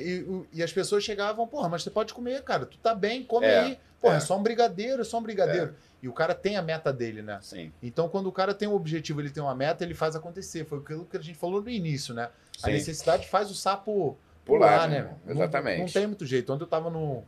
e, 0.54 0.58
e 0.60 0.64
as 0.64 0.72
pessoas 0.72 1.04
chegavam, 1.04 1.46
porra, 1.48 1.68
mas 1.68 1.84
você 1.84 1.90
pode 1.90 2.14
comer, 2.14 2.42
cara. 2.44 2.66
Tu 2.66 2.78
tá 2.78 2.96
bem, 2.96 3.24
come 3.24 3.46
É, 3.46 3.60
aí. 3.60 3.80
Porra, 4.00 4.16
é. 4.16 4.18
é. 4.18 4.20
só 4.20 4.38
um 4.38 4.44
brigadeiro, 4.44 5.02
é 5.02 5.04
só 5.06 5.18
um 5.20 5.24
brigadeiro. 5.24 5.76
E 6.02 6.08
o 6.08 6.14
cara 6.14 6.36
tem 6.36 6.56
a 6.56 6.62
meta 6.62 6.94
dele, 6.94 7.22
né? 7.22 7.40
Sim. 7.42 7.72
Então, 7.82 8.08
quando 8.08 8.28
o 8.28 8.32
cara 8.32 8.54
tem 8.54 8.68
um 8.68 8.74
objetivo, 8.76 9.20
ele 9.22 9.30
tem 9.32 9.42
uma 9.42 9.56
meta, 9.56 9.84
ele 9.84 9.94
faz 9.96 10.16
acontecer. 10.16 10.66
Foi 10.66 10.80
aquilo 10.80 11.06
que 11.06 11.18
a 11.18 11.22
gente 11.22 11.38
falou 11.38 11.62
no 11.62 11.70
início, 11.70 12.14
né? 12.14 12.30
A 12.62 12.68
Sim. 12.68 12.72
necessidade 12.74 13.28
faz 13.28 13.50
o 13.50 13.56
sapo 13.56 14.18
Pular, 14.46 14.70
pular, 14.70 14.88
né? 14.90 15.02
né? 15.02 15.16
Não- 15.26 15.32
Exatamente. 15.34 15.80
Não, 15.80 15.88
tem 15.88 16.06
muito 16.08 16.26
jeito. 16.26 16.54
Ontem 16.54 16.64
eu 16.64 16.68
tava 16.68 16.90
no, 16.90 17.24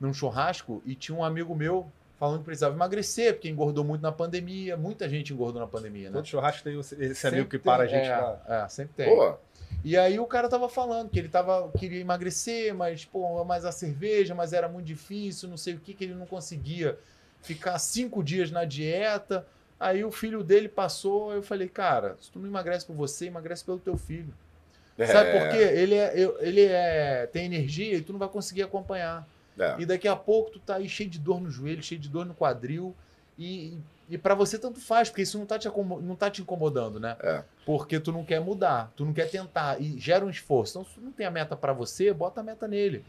num 0.00 0.12
churrasco 0.12 0.82
e 0.84 0.94
tinha 0.96 1.16
um 1.16 1.22
amigo 1.22 1.54
meu 1.54 1.90
falando 2.20 2.40
que 2.40 2.44
precisava 2.44 2.74
emagrecer, 2.74 3.32
porque 3.32 3.48
engordou 3.48 3.82
muito 3.82 4.02
na 4.02 4.12
pandemia. 4.12 4.76
Muita 4.76 5.08
gente 5.08 5.32
engordou 5.32 5.58
na 5.58 5.66
pandemia, 5.66 6.10
né? 6.10 6.16
Todo 6.16 6.26
churrasco 6.26 6.62
tem 6.62 6.78
esse 6.78 6.94
esse 6.96 7.14
Sempre 7.14 7.38
amigo 7.38 7.50
que 7.50 7.58
para 7.58 7.84
a 7.84 7.86
tem, 7.86 7.96
gente 7.96 8.10
é, 8.10 8.16
lá. 8.16 8.42
É, 8.46 8.68
sempre 8.68 8.92
tem. 8.94 9.08
Pô, 9.08 9.34
E 9.82 9.96
aí 9.96 10.20
o 10.20 10.26
cara 10.26 10.46
tava 10.46 10.68
falando 10.68 11.08
que 11.08 11.18
ele 11.18 11.30
tava, 11.30 11.72
queria 11.78 11.98
emagrecer, 11.98 12.74
mas, 12.74 13.06
pô, 13.06 13.42
mais 13.42 13.64
a 13.64 13.72
cerveja, 13.72 14.34
mas 14.34 14.52
era 14.52 14.68
muito 14.68 14.84
difícil, 14.84 15.48
não 15.48 15.56
sei 15.56 15.72
o 15.72 15.80
que, 15.80 15.94
que 15.94 16.04
ele 16.04 16.14
não 16.14 16.26
conseguia 16.26 16.98
ficar 17.40 17.78
cinco 17.78 18.22
dias 18.22 18.50
na 18.50 18.66
dieta. 18.66 19.46
Aí 19.78 20.04
o 20.04 20.10
filho 20.10 20.44
dele 20.44 20.68
passou, 20.68 21.32
eu 21.32 21.42
falei, 21.42 21.70
cara, 21.70 22.18
se 22.20 22.30
tu 22.30 22.38
não 22.38 22.46
emagrece 22.46 22.84
por 22.84 22.94
você, 22.94 23.28
emagrece 23.28 23.64
pelo 23.64 23.78
teu 23.78 23.96
filho. 23.96 24.34
Sabe 25.06 25.30
é, 25.30 25.40
por 25.40 25.56
quê? 25.56 25.62
Ele, 25.62 25.94
é, 25.94 26.14
ele 26.40 26.64
é, 26.66 27.26
tem 27.32 27.46
energia 27.46 27.96
e 27.96 28.02
tu 28.02 28.12
não 28.12 28.18
vai 28.18 28.28
conseguir 28.28 28.62
acompanhar. 28.62 29.26
É. 29.60 29.76
E 29.78 29.86
daqui 29.86 30.08
a 30.08 30.16
pouco 30.16 30.50
tu 30.50 30.58
tá 30.58 30.76
aí 30.76 30.88
cheio 30.88 31.10
de 31.10 31.18
dor 31.18 31.40
no 31.40 31.50
joelho, 31.50 31.82
cheio 31.82 32.00
de 32.00 32.08
dor 32.08 32.24
no 32.26 32.34
quadril. 32.34 32.94
E, 33.38 33.78
e 34.08 34.18
para 34.18 34.34
você 34.34 34.58
tanto 34.58 34.80
faz, 34.80 35.08
porque 35.08 35.22
isso 35.22 35.38
não 35.38 35.46
tá, 35.46 35.58
te 35.58 35.68
não 35.68 36.16
tá 36.16 36.30
te 36.30 36.42
incomodando, 36.42 36.98
né? 37.00 37.16
É. 37.20 37.44
Porque 37.64 37.98
tu 38.00 38.12
não 38.12 38.24
quer 38.24 38.40
mudar, 38.40 38.92
tu 38.96 39.04
não 39.04 39.12
quer 39.12 39.30
tentar 39.30 39.80
e 39.80 39.98
gera 39.98 40.24
um 40.24 40.30
esforço. 40.30 40.72
Então, 40.72 40.84
se 40.84 40.94
tu 40.94 41.00
não 41.00 41.12
tem 41.12 41.26
a 41.26 41.30
meta 41.30 41.56
para 41.56 41.72
você, 41.72 42.12
bota 42.12 42.40
a 42.40 42.44
meta 42.44 42.66
nele. 42.66 43.04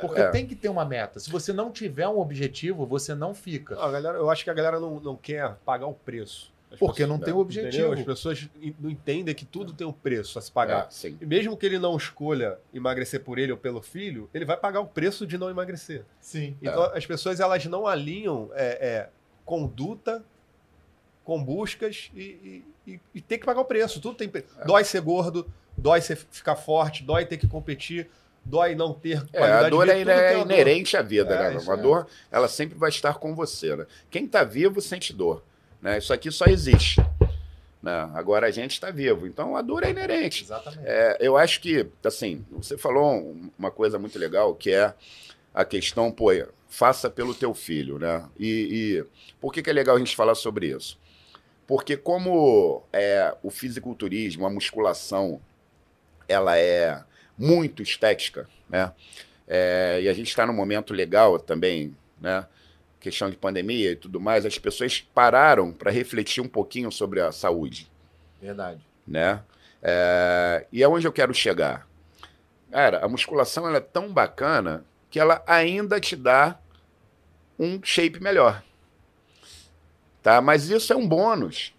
Porque 0.00 0.20
É. 0.20 0.30
tem 0.30 0.46
que 0.46 0.54
ter 0.54 0.68
uma 0.68 0.84
meta. 0.84 1.18
Se 1.20 1.30
você 1.30 1.52
não 1.52 1.70
tiver 1.70 2.06
um 2.08 2.18
objetivo, 2.18 2.84
você 2.84 3.14
não 3.14 3.34
fica. 3.34 3.74
Não, 3.74 3.90
galera, 3.90 4.18
eu 4.18 4.28
acho 4.28 4.44
que 4.44 4.50
a 4.50 4.54
galera 4.54 4.78
não, 4.78 5.00
não 5.00 5.16
quer 5.16 5.54
pagar 5.64 5.86
o 5.86 5.94
preço. 5.94 6.52
As 6.70 6.78
Porque 6.80 7.02
pessoas- 7.02 7.08
não 7.18 7.24
tem 7.24 7.32
o 7.32 7.38
objetivo. 7.38 7.68
Entendeu? 7.86 7.92
As 7.92 8.02
pessoas 8.04 8.48
não 8.80 8.90
entendem 8.90 9.34
que 9.34 9.44
tudo 9.44 9.72
tem 9.72 9.86
um 9.86 9.92
preço 9.92 10.38
a 10.38 10.42
se 10.42 10.50
pagar. 10.50 10.86
É, 10.86 10.90
sim. 10.90 11.16
E 11.20 11.24
mesmo 11.24 11.56
que 11.56 11.64
ele 11.64 11.78
não 11.78 11.96
escolha 11.96 12.58
emagrecer 12.74 13.20
por 13.20 13.38
ele 13.38 13.52
ou 13.52 13.58
pelo 13.58 13.80
filho, 13.80 14.28
ele 14.34 14.44
vai 14.44 14.56
pagar 14.56 14.80
o 14.80 14.86
preço 14.86 15.26
de 15.26 15.38
não 15.38 15.48
emagrecer. 15.48 16.04
Sim. 16.20 16.56
Então 16.60 16.82
as 16.92 17.06
pessoas 17.06 17.38
elas 17.40 17.64
não 17.66 17.86
alinham 17.86 18.50
é, 18.54 18.64
é, 18.86 19.08
conduta 19.44 20.24
com 21.24 21.42
buscas 21.42 22.10
e, 22.14 22.20
e, 22.86 22.92
e- 22.94 23.00
e 23.14 23.20
tem 23.20 23.38
que 23.38 23.44
pagar 23.46 23.60
o 23.60 23.64
preço. 23.64 24.00
Tudo 24.00 24.16
tem 24.16 24.28
preço. 24.28 24.48
Dói 24.66 24.84
ser 24.84 25.00
gordo, 25.00 25.46
dói 25.76 26.00
ser, 26.00 26.16
ficar 26.16 26.56
forte, 26.56 27.02
dói 27.02 27.24
ter 27.26 27.36
que 27.36 27.46
competir, 27.48 28.08
dói 28.44 28.74
não 28.74 28.92
ter 28.92 29.24
É, 29.32 29.38
qualidade 29.38 29.66
a 29.66 29.68
dor 29.70 29.84
de 29.86 29.90
é, 29.92 29.94
vida. 29.98 30.12
tudo 30.12 30.20
é 30.22 30.36
uma 30.36 30.44
dor. 30.44 30.52
inerente 30.52 30.96
à 30.96 31.02
vida, 31.02 31.34
É, 31.34 31.50
né? 31.50 31.56
isso 31.56 31.66
Uma 31.70 31.78
é. 31.78 31.82
dor, 31.82 32.06
ela 32.30 32.48
sempre 32.48 32.76
vai 32.78 32.90
estar 32.90 33.14
com 33.14 33.34
você, 33.34 33.74
né? 33.76 33.86
Quem 34.10 34.26
tá 34.26 34.44
vivo 34.44 34.80
sente 34.80 35.12
dor, 35.12 35.42
né? 35.86 35.98
Isso 35.98 36.12
aqui 36.12 36.32
só 36.32 36.46
existe, 36.46 37.00
né? 37.80 38.10
Agora 38.14 38.48
a 38.48 38.50
gente 38.50 38.72
está 38.72 38.90
vivo, 38.90 39.24
então 39.24 39.56
a 39.56 39.62
dor 39.62 39.84
é 39.84 39.90
inerente. 39.90 40.42
Exatamente. 40.42 40.82
É, 40.84 41.16
eu 41.20 41.36
acho 41.36 41.60
que, 41.60 41.86
assim, 42.04 42.44
você 42.50 42.76
falou 42.76 43.14
um- 43.14 43.50
uma 43.56 43.70
coisa 43.70 43.96
muito 43.96 44.18
legal, 44.18 44.52
que 44.54 44.72
é 44.72 44.92
a 45.54 45.64
questão, 45.64 46.10
pô, 46.10 46.30
faça 46.68 47.08
pelo 47.08 47.32
teu 47.32 47.54
filho, 47.54 48.00
né? 48.00 48.24
E, 48.36 48.48
e 48.98 49.04
por 49.40 49.52
que, 49.52 49.62
que 49.62 49.70
é 49.70 49.72
legal 49.72 49.94
a 49.94 49.98
gente 50.00 50.16
falar 50.16 50.34
sobre 50.34 50.66
isso? 50.76 50.98
Porque 51.68 51.96
como 51.96 52.82
é, 52.92 53.32
o 53.42 53.48
fisiculturismo, 53.50 54.44
a 54.44 54.50
musculação, 54.50 55.40
ela 56.28 56.58
é 56.58 57.00
muito 57.38 57.80
estética, 57.80 58.48
né? 58.68 58.92
É, 59.46 60.00
e 60.02 60.08
a 60.08 60.12
gente 60.12 60.28
está 60.28 60.44
num 60.44 60.52
momento 60.52 60.92
legal 60.92 61.38
também, 61.38 61.96
né? 62.20 62.44
Questão 63.06 63.30
de 63.30 63.36
pandemia 63.36 63.92
e 63.92 63.94
tudo 63.94 64.18
mais, 64.18 64.44
as 64.44 64.58
pessoas 64.58 65.00
pararam 65.00 65.72
para 65.72 65.92
refletir 65.92 66.42
um 66.42 66.48
pouquinho 66.48 66.90
sobre 66.90 67.20
a 67.20 67.30
saúde 67.30 67.88
Verdade. 68.42 68.80
né? 69.06 69.44
É, 69.80 70.66
e 70.72 70.82
aonde 70.82 71.06
eu 71.06 71.12
quero 71.12 71.32
chegar? 71.32 71.86
Cara, 72.68 73.04
a 73.04 73.08
musculação 73.08 73.64
ela 73.68 73.76
é 73.76 73.80
tão 73.80 74.12
bacana 74.12 74.84
que 75.08 75.20
ela 75.20 75.40
ainda 75.46 76.00
te 76.00 76.16
dá 76.16 76.58
um 77.56 77.80
shape 77.80 78.20
melhor. 78.20 78.60
Tá? 80.20 80.40
Mas 80.40 80.68
isso 80.68 80.92
é 80.92 80.96
um 80.96 81.06
bônus. 81.06 81.72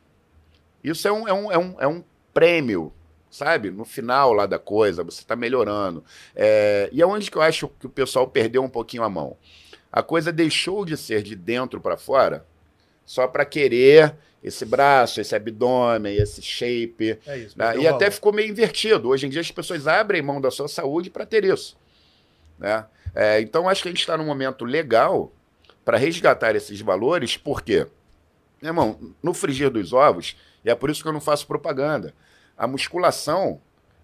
Isso 0.82 1.09
é 1.09 1.11
um, 1.11 1.28
é 1.28 1.34
um, 1.34 1.51
é 1.51 1.57
um, 1.57 1.75
é 1.82 1.88
um 1.89 2.01
prêmio, 2.34 2.93
sabe? 3.30 3.69
No 3.69 3.84
final 3.84 4.32
lá 4.32 4.45
da 4.45 4.57
coisa, 4.57 5.03
você 5.03 5.19
está 5.19 5.36
melhorando. 5.36 6.05
É, 6.34 6.88
e 6.93 7.01
aonde 7.01 7.30
que 7.30 7.38
eu 7.38 7.41
acho 7.41 7.67
que 7.67 7.86
o 7.86 7.89
pessoal 7.89 8.25
perdeu 8.30 8.63
um 8.63 8.69
pouquinho 8.69 9.03
a 9.03 9.09
mão? 9.09 9.36
A 9.97 10.03
coisa 10.03 10.31
deixou 10.31 10.85
de 10.85 10.95
ser 10.95 11.23
de 11.23 11.35
dentro 11.35 11.81
para 11.81 11.97
fora 11.97 12.45
só 13.03 13.27
para 13.27 13.43
querer 13.43 14.15
esse 14.43 14.63
braço, 14.63 15.19
esse 15.19 15.35
abdômen, 15.35 16.15
esse 16.15 16.39
shape. 16.39 17.17
É 17.25 17.37
isso. 17.39 17.57
né? 17.57 17.73
E 17.77 17.79
o 17.79 17.89
até 17.89 18.05
valor. 18.05 18.11
ficou 18.11 18.31
meio 18.31 18.47
invertido. 18.47 19.09
Hoje 19.09 19.25
em 19.25 19.29
dia 19.31 19.41
as 19.41 19.49
pessoas 19.49 19.87
abrem 19.87 20.21
mão 20.21 20.39
da 20.39 20.51
sua 20.51 20.67
saúde 20.67 21.09
para 21.09 21.25
ter 21.25 21.43
isso. 21.43 21.75
Né? 22.59 22.85
É, 23.15 23.41
então 23.41 23.67
acho 23.67 23.81
que 23.81 23.87
a 23.87 23.91
gente 23.91 24.01
está 24.01 24.15
num 24.15 24.25
momento 24.27 24.65
legal 24.65 25.31
para 25.83 25.97
resgatar 25.97 26.55
esses 26.55 26.79
valores, 26.79 27.35
por 27.35 27.63
quê? 27.63 27.87
Meu 28.61 28.69
irmão, 28.69 28.99
no 29.23 29.33
frigir 29.33 29.71
dos 29.71 29.93
ovos, 29.93 30.37
e 30.63 30.69
é 30.69 30.75
por 30.75 30.91
isso 30.91 31.01
que 31.01 31.09
eu 31.09 31.13
não 31.13 31.21
faço 31.21 31.47
propaganda, 31.47 32.13
a 32.55 32.67
musculação 32.67 33.59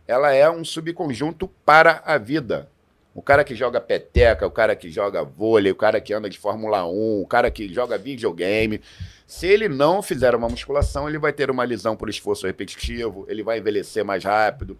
ela 0.08 0.34
é 0.34 0.50
um 0.50 0.66
subconjunto 0.66 1.48
para 1.64 2.02
a 2.04 2.18
vida. 2.18 2.68
O 3.16 3.22
cara 3.22 3.44
que 3.44 3.56
joga 3.56 3.80
peteca, 3.80 4.46
o 4.48 4.52
cara 4.52 4.76
que 4.76 4.90
joga 4.90 5.24
vôlei, 5.24 5.72
o 5.72 5.76
cara 5.76 6.02
que 6.02 6.14
anda 6.14 6.30
de 6.30 6.40
Fórmula 6.40 6.86
1, 6.86 7.22
o 7.22 7.28
cara 7.28 7.52
que 7.52 7.72
joga 7.72 7.98
videogame, 7.98 8.82
se 9.28 9.46
ele 9.48 9.70
não 9.70 10.02
fizer 10.02 10.36
uma 10.36 10.50
musculação, 10.50 11.08
ele 11.08 11.20
vai 11.20 11.32
ter 11.32 11.52
uma 11.52 11.64
lesão 11.64 11.96
por 11.96 12.10
esforço 12.10 12.48
repetitivo, 12.48 13.26
ele 13.30 13.44
vai 13.44 13.60
envelhecer 13.60 14.04
mais 14.04 14.24
rápido, 14.24 14.78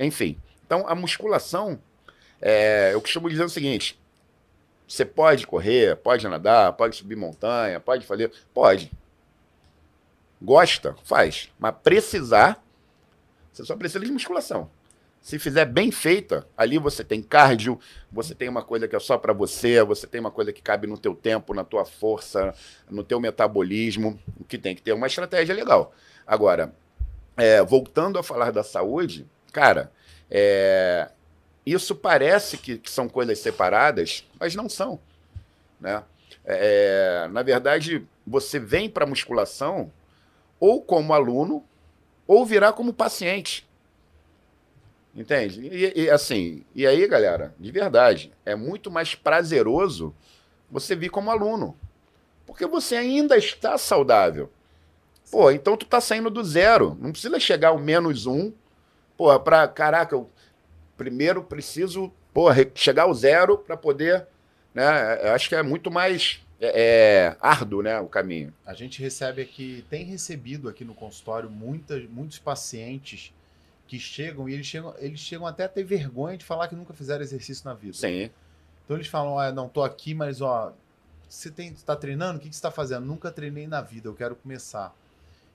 enfim. 0.00 0.38
Então, 0.64 0.84
a 0.88 0.94
musculação, 0.94 1.78
é, 2.40 2.90
eu 2.92 3.00
costumo 3.00 3.28
dizer 3.28 3.44
o 3.44 3.48
seguinte: 3.48 3.98
você 4.86 5.04
pode 5.04 5.46
correr, 5.46 5.96
pode 5.96 6.26
nadar, 6.28 6.72
pode 6.74 6.96
subir 6.96 7.16
montanha, 7.16 7.80
pode 7.80 8.06
fazer. 8.06 8.32
Pode. 8.54 8.90
Gosta? 10.40 10.94
Faz. 11.02 11.50
Mas 11.58 11.74
precisar, 11.82 12.62
você 13.52 13.64
só 13.64 13.76
precisa 13.76 14.04
de 14.04 14.12
musculação. 14.12 14.70
Se 15.26 15.40
fizer 15.40 15.64
bem 15.64 15.90
feita, 15.90 16.46
ali 16.56 16.78
você 16.78 17.02
tem 17.02 17.20
cardio, 17.20 17.80
você 18.12 18.32
tem 18.32 18.48
uma 18.48 18.62
coisa 18.62 18.86
que 18.86 18.94
é 18.94 19.00
só 19.00 19.18
para 19.18 19.32
você, 19.32 19.82
você 19.82 20.06
tem 20.06 20.20
uma 20.20 20.30
coisa 20.30 20.52
que 20.52 20.62
cabe 20.62 20.86
no 20.86 20.96
teu 20.96 21.16
tempo, 21.16 21.52
na 21.52 21.64
tua 21.64 21.84
força, 21.84 22.54
no 22.88 23.02
teu 23.02 23.18
metabolismo, 23.18 24.16
o 24.38 24.44
que 24.44 24.56
tem 24.56 24.72
que 24.72 24.80
ter 24.80 24.92
uma 24.92 25.08
estratégia 25.08 25.52
legal. 25.52 25.92
Agora, 26.24 26.72
é, 27.36 27.60
voltando 27.60 28.20
a 28.20 28.22
falar 28.22 28.52
da 28.52 28.62
saúde, 28.62 29.26
cara, 29.52 29.90
é, 30.30 31.10
isso 31.66 31.96
parece 31.96 32.56
que, 32.56 32.78
que 32.78 32.88
são 32.88 33.08
coisas 33.08 33.40
separadas, 33.40 34.24
mas 34.38 34.54
não 34.54 34.68
são. 34.68 35.00
Né? 35.80 36.04
É, 36.44 37.26
na 37.32 37.42
verdade, 37.42 38.06
você 38.24 38.60
vem 38.60 38.88
para 38.88 39.04
musculação 39.04 39.90
ou 40.60 40.80
como 40.80 41.12
aluno 41.12 41.64
ou 42.28 42.46
virar 42.46 42.74
como 42.74 42.92
paciente. 42.92 43.65
Entende? 45.16 45.66
E, 45.66 46.02
e, 46.02 46.10
assim, 46.10 46.62
e 46.74 46.86
aí, 46.86 47.06
galera, 47.08 47.54
de 47.58 47.72
verdade, 47.72 48.32
é 48.44 48.54
muito 48.54 48.90
mais 48.90 49.14
prazeroso 49.14 50.14
você 50.70 50.94
vir 50.94 51.08
como 51.08 51.30
aluno. 51.30 51.74
Porque 52.44 52.66
você 52.66 52.96
ainda 52.96 53.36
está 53.36 53.78
saudável. 53.78 54.52
Pô, 55.30 55.50
então 55.50 55.76
tu 55.76 55.86
tá 55.86 56.00
saindo 56.00 56.28
do 56.28 56.44
zero. 56.44 56.96
Não 57.00 57.12
precisa 57.12 57.40
chegar 57.40 57.68
ao 57.68 57.78
menos 57.78 58.26
um. 58.26 58.52
Pô, 59.16 59.38
pra. 59.40 59.66
Caraca, 59.66 60.14
eu 60.14 60.30
primeiro 60.96 61.42
preciso 61.42 62.12
re- 62.52 62.70
chegar 62.74 63.04
ao 63.04 63.14
zero 63.14 63.56
para 63.58 63.76
poder. 63.76 64.26
Né, 64.74 64.84
acho 65.32 65.48
que 65.48 65.54
é 65.54 65.62
muito 65.62 65.90
mais 65.90 66.40
é, 66.60 67.30
é, 67.30 67.36
árduo 67.40 67.82
né, 67.82 67.98
o 67.98 68.06
caminho. 68.06 68.52
A 68.66 68.74
gente 68.74 69.00
recebe 69.00 69.40
aqui, 69.40 69.84
tem 69.88 70.04
recebido 70.04 70.68
aqui 70.68 70.84
no 70.84 70.94
consultório 70.94 71.48
muitas, 71.50 72.06
muitos 72.10 72.38
pacientes 72.38 73.32
que 73.86 73.98
chegam 73.98 74.48
e 74.48 74.54
eles 74.54 74.66
chegam, 74.66 74.94
eles 74.98 75.20
chegam 75.20 75.46
até 75.46 75.64
a 75.64 75.68
ter 75.68 75.84
vergonha 75.84 76.36
de 76.36 76.44
falar 76.44 76.68
que 76.68 76.74
nunca 76.74 76.92
fizeram 76.92 77.22
exercício 77.22 77.64
na 77.64 77.74
vida. 77.74 77.94
Sim. 77.94 78.30
Então 78.84 78.96
eles 78.96 79.08
falam, 79.08 79.38
ah, 79.38 79.52
não, 79.52 79.68
tô 79.68 79.82
aqui, 79.82 80.14
mas 80.14 80.40
ó, 80.40 80.72
você 81.28 81.50
tem, 81.50 81.72
tá 81.72 81.96
treinando? 81.96 82.38
O 82.38 82.40
que, 82.40 82.48
que 82.48 82.56
você 82.56 82.62
tá 82.62 82.70
fazendo? 82.70 83.04
Nunca 83.04 83.30
treinei 83.30 83.66
na 83.66 83.80
vida, 83.80 84.08
eu 84.08 84.14
quero 84.14 84.36
começar. 84.36 84.94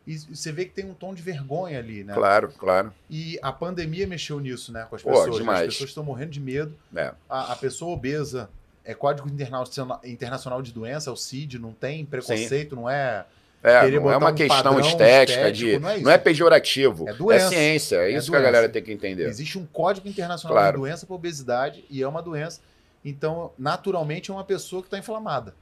E 0.05 0.17
você 0.17 0.51
vê 0.51 0.65
que 0.65 0.71
tem 0.71 0.85
um 0.85 0.93
tom 0.93 1.13
de 1.13 1.21
vergonha 1.21 1.77
ali, 1.77 2.03
né? 2.03 2.13
Claro, 2.13 2.51
claro. 2.57 2.93
E 3.09 3.37
a 3.41 3.51
pandemia 3.51 4.07
mexeu 4.07 4.39
nisso, 4.39 4.71
né? 4.71 4.85
Com 4.89 4.95
as 4.95 5.03
Pô, 5.03 5.11
pessoas. 5.11 5.35
demais. 5.37 5.61
As 5.61 5.73
pessoas 5.73 5.89
estão 5.91 6.03
morrendo 6.03 6.31
de 6.31 6.39
medo. 6.39 6.75
É. 6.95 7.13
A, 7.29 7.53
a 7.53 7.55
pessoa 7.55 7.93
obesa 7.93 8.49
é 8.83 8.95
Código 8.95 9.29
Internacional, 9.29 10.01
Internacional 10.03 10.61
de 10.61 10.73
Doença, 10.73 11.09
é 11.09 11.13
o 11.13 11.15
CID, 11.15 11.59
não 11.59 11.71
tem 11.71 12.03
preconceito, 12.05 12.75
não 12.75 12.89
é. 12.89 13.25
É, 13.63 13.79
Querer 13.81 13.99
não 13.99 14.11
é 14.11 14.17
uma 14.17 14.31
um 14.31 14.35
questão 14.35 14.79
estética, 14.79 15.51
de, 15.51 15.77
não 15.77 15.89
é 15.89 15.99
não 15.99 16.11
é 16.11 16.17
pejorativo. 16.17 17.07
É 17.07 17.13
doença. 17.13 17.49
ciência, 17.49 17.95
é 17.97 18.11
É 18.11 18.17
isso 18.17 18.31
que 18.31 18.35
a 18.35 18.39
doença. 18.39 18.51
galera 18.51 18.69
tem 18.71 18.81
que 18.81 18.91
entender. 18.91 19.27
Existe 19.27 19.59
um 19.59 19.65
Código 19.67 20.07
Internacional 20.07 20.55
Claro. 20.57 20.77
de 20.77 20.81
Doença 20.83 21.05
para 21.05 21.15
Obesidade 21.15 21.85
e 21.89 22.01
é 22.01 22.07
uma 22.07 22.21
doença. 22.23 22.59
Então, 23.05 23.51
naturalmente, 23.57 24.31
é 24.31 24.33
uma 24.33 24.43
pessoa 24.43 24.81
que 24.81 24.87
está 24.87 24.97
inflamada. 24.97 25.53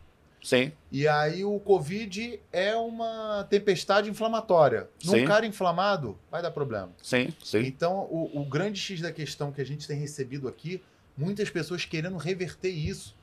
Sim, 0.41 0.71
E 0.89 1.05
aí 1.05 1.43
o 1.43 1.59
Covid 1.59 2.39
é 2.53 2.73
uma 2.73 3.45
tempestade 3.49 4.09
inflamatória. 4.09 4.87
Num 5.03 5.11
Sim. 5.11 5.25
cara 5.25 5.45
inflamado, 5.45 6.17
vai 6.31 6.41
dar 6.41 6.51
problema. 6.51 6.91
sim, 7.03 7.33
sim. 7.43 7.59
Então, 7.59 8.07
o, 8.09 8.31
o 8.39 8.45
grande 8.45 8.79
X 8.79 9.01
da 9.01 9.11
questão 9.11 9.51
que 9.51 9.59
a 9.59 9.65
gente 9.65 9.85
tem 9.85 9.99
recebido 9.99 10.47
aqui, 10.47 10.81
muitas 11.17 11.49
pessoas 11.49 11.83
querendo 11.83 12.15
reverter 12.15 12.69
isso. 12.69 13.17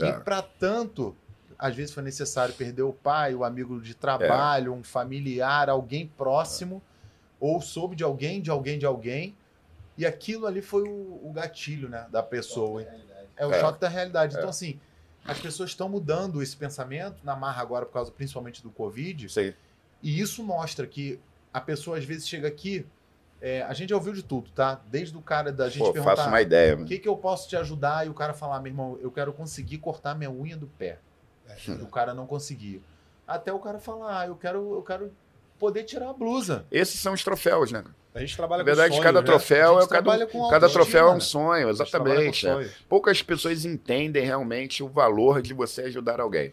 É. 0.00 0.06
E 0.10 0.12
para 0.20 0.40
tanto, 0.42 1.16
às 1.60 1.76
vezes 1.76 1.92
foi 1.94 2.02
necessário 2.02 2.54
perder 2.54 2.82
o 2.82 2.92
pai, 2.92 3.34
o 3.34 3.44
amigo 3.44 3.80
de 3.80 3.94
trabalho, 3.94 4.72
É. 4.72 4.76
um 4.76 4.82
familiar, 4.82 5.68
alguém 5.68 6.06
próximo, 6.06 6.82
ou 7.38 7.60
soube 7.60 7.94
de 7.94 8.02
alguém, 8.02 8.40
de 8.40 8.50
alguém, 8.50 8.78
de 8.78 8.86
alguém. 8.86 9.36
E 9.98 10.06
aquilo 10.06 10.46
ali 10.46 10.62
foi 10.62 10.82
o, 10.88 11.20
o 11.22 11.30
gatilho, 11.34 11.88
né, 11.88 12.06
da 12.10 12.22
pessoa. 12.22 12.82
É 13.36 13.46
o 13.46 13.52
É. 13.52 13.60
choque 13.60 13.78
da 13.78 13.88
realidade. 13.88 14.34
É. 14.34 14.38
Então, 14.38 14.48
assim, 14.48 14.80
as 15.24 15.38
pessoas 15.38 15.70
estão 15.70 15.88
mudando 15.88 16.42
esse 16.42 16.56
pensamento 16.56 17.18
na 17.22 17.36
marra 17.36 17.60
agora 17.60 17.84
por 17.84 17.92
causa 17.92 18.10
principalmente 18.10 18.62
do 18.62 18.70
Covid. 18.70 19.26
Aí. 19.38 19.54
E 20.02 20.18
isso 20.18 20.42
mostra 20.42 20.86
que 20.86 21.20
a 21.52 21.60
pessoa 21.60 21.98
às 21.98 22.04
vezes 22.04 22.26
chega 22.26 22.48
aqui. 22.48 22.86
é, 23.42 23.62
a 23.62 23.72
gente 23.72 23.88
já 23.88 23.96
ouviu 23.96 24.12
de 24.12 24.22
tudo, 24.22 24.50
tá? 24.50 24.78
Desde 24.90 25.16
o 25.16 25.22
cara 25.22 25.50
da 25.50 25.66
gente 25.70 25.78
Pô, 25.78 25.92
perguntar 25.94 26.14
faço 26.16 26.28
uma 26.28 26.42
ideia. 26.42 26.76
o 26.76 26.84
que, 26.84 26.98
que 26.98 27.08
eu 27.08 27.16
posso 27.16 27.48
te 27.48 27.56
ajudar 27.56 28.06
e 28.06 28.10
o 28.10 28.14
cara 28.14 28.34
falar, 28.34 28.60
meu 28.60 28.70
irmão, 28.70 28.98
eu 29.00 29.10
quero 29.10 29.32
conseguir 29.32 29.78
cortar 29.78 30.14
minha 30.14 30.30
unha 30.30 30.58
do 30.58 30.66
pé. 30.66 30.98
E 31.66 31.70
o 31.72 31.86
cara 31.86 32.14
não 32.14 32.26
conseguia. 32.26 32.80
Até 33.26 33.52
o 33.52 33.58
cara 33.58 33.78
falar, 33.78 34.20
ah, 34.22 34.26
eu 34.26 34.34
quero, 34.34 34.74
eu 34.74 34.82
quero 34.82 35.12
poder 35.58 35.84
tirar 35.84 36.10
a 36.10 36.12
blusa. 36.12 36.64
Esses 36.70 36.98
são 37.00 37.12
os 37.12 37.22
troféus, 37.22 37.70
né? 37.70 37.84
A 38.12 38.18
gente 38.20 38.36
trabalha 38.36 38.60
Na 38.60 38.64
verdade, 38.64 38.88
com 38.88 38.94
sonhos, 38.96 39.04
cada 39.06 39.20
né? 39.20 39.26
troféu 39.26 39.80
é 39.80 39.86
cada, 39.86 40.26
cada 40.50 40.68
troféu 40.68 41.06
é 41.06 41.10
um 41.10 41.14
né? 41.14 41.20
sonho, 41.20 41.68
exatamente. 41.70 42.48
é. 42.48 42.68
Poucas 42.88 43.22
pessoas 43.22 43.64
entendem 43.64 44.24
realmente 44.24 44.82
o 44.82 44.88
valor 44.88 45.40
de 45.40 45.54
você 45.54 45.82
ajudar 45.82 46.20
alguém. 46.20 46.52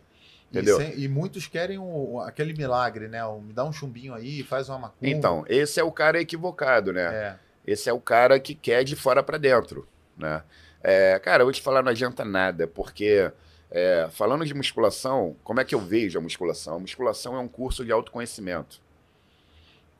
E, 0.51 0.57
Entendeu? 0.57 0.77
sem- 0.77 0.93
e 0.99 1.07
muitos 1.07 1.47
querem 1.47 1.79
aquele 2.25 2.53
milagre, 2.53 3.07
né? 3.07 3.19
Me 3.41 3.53
dá 3.53 3.65
um 3.65 3.73
chumbinho 3.73 4.13
aí, 4.13 4.43
faz 4.43 4.69
uma 4.69 4.77
macumba. 4.77 5.07
Então, 5.09 5.43
esse 5.47 5.79
é 5.79 5.83
o 5.83 5.91
cara 5.91 6.21
equivocado, 6.21 6.93
né? 6.93 7.01
É. 7.13 7.35
Esse 7.65 7.89
é 7.89 7.93
o 7.93 7.99
cara 7.99 8.39
que 8.39 8.53
quer 8.53 8.83
de 8.83 8.95
fora 8.95 9.23
pra 9.23 9.37
dentro, 9.39 9.87
né? 10.15 10.43
É, 10.83 11.17
cara, 11.19 11.41
eu 11.41 11.47
vou 11.47 11.51
te 11.53 11.61
falar, 11.61 11.81
não 11.81 11.89
adianta 11.89 12.23
nada, 12.23 12.67
porque 12.67 13.31
é, 13.69 14.07
falando 14.11 14.45
de 14.45 14.53
musculação, 14.53 15.35
como 15.43 15.59
é 15.59 15.65
que 15.65 15.75
eu 15.75 15.79
vejo 15.79 16.17
a 16.17 16.21
musculação? 16.21 16.75
A 16.75 16.79
musculação 16.79 17.35
é 17.35 17.39
um 17.39 17.47
curso 17.47 17.83
de 17.83 17.91
autoconhecimento. 17.91 18.79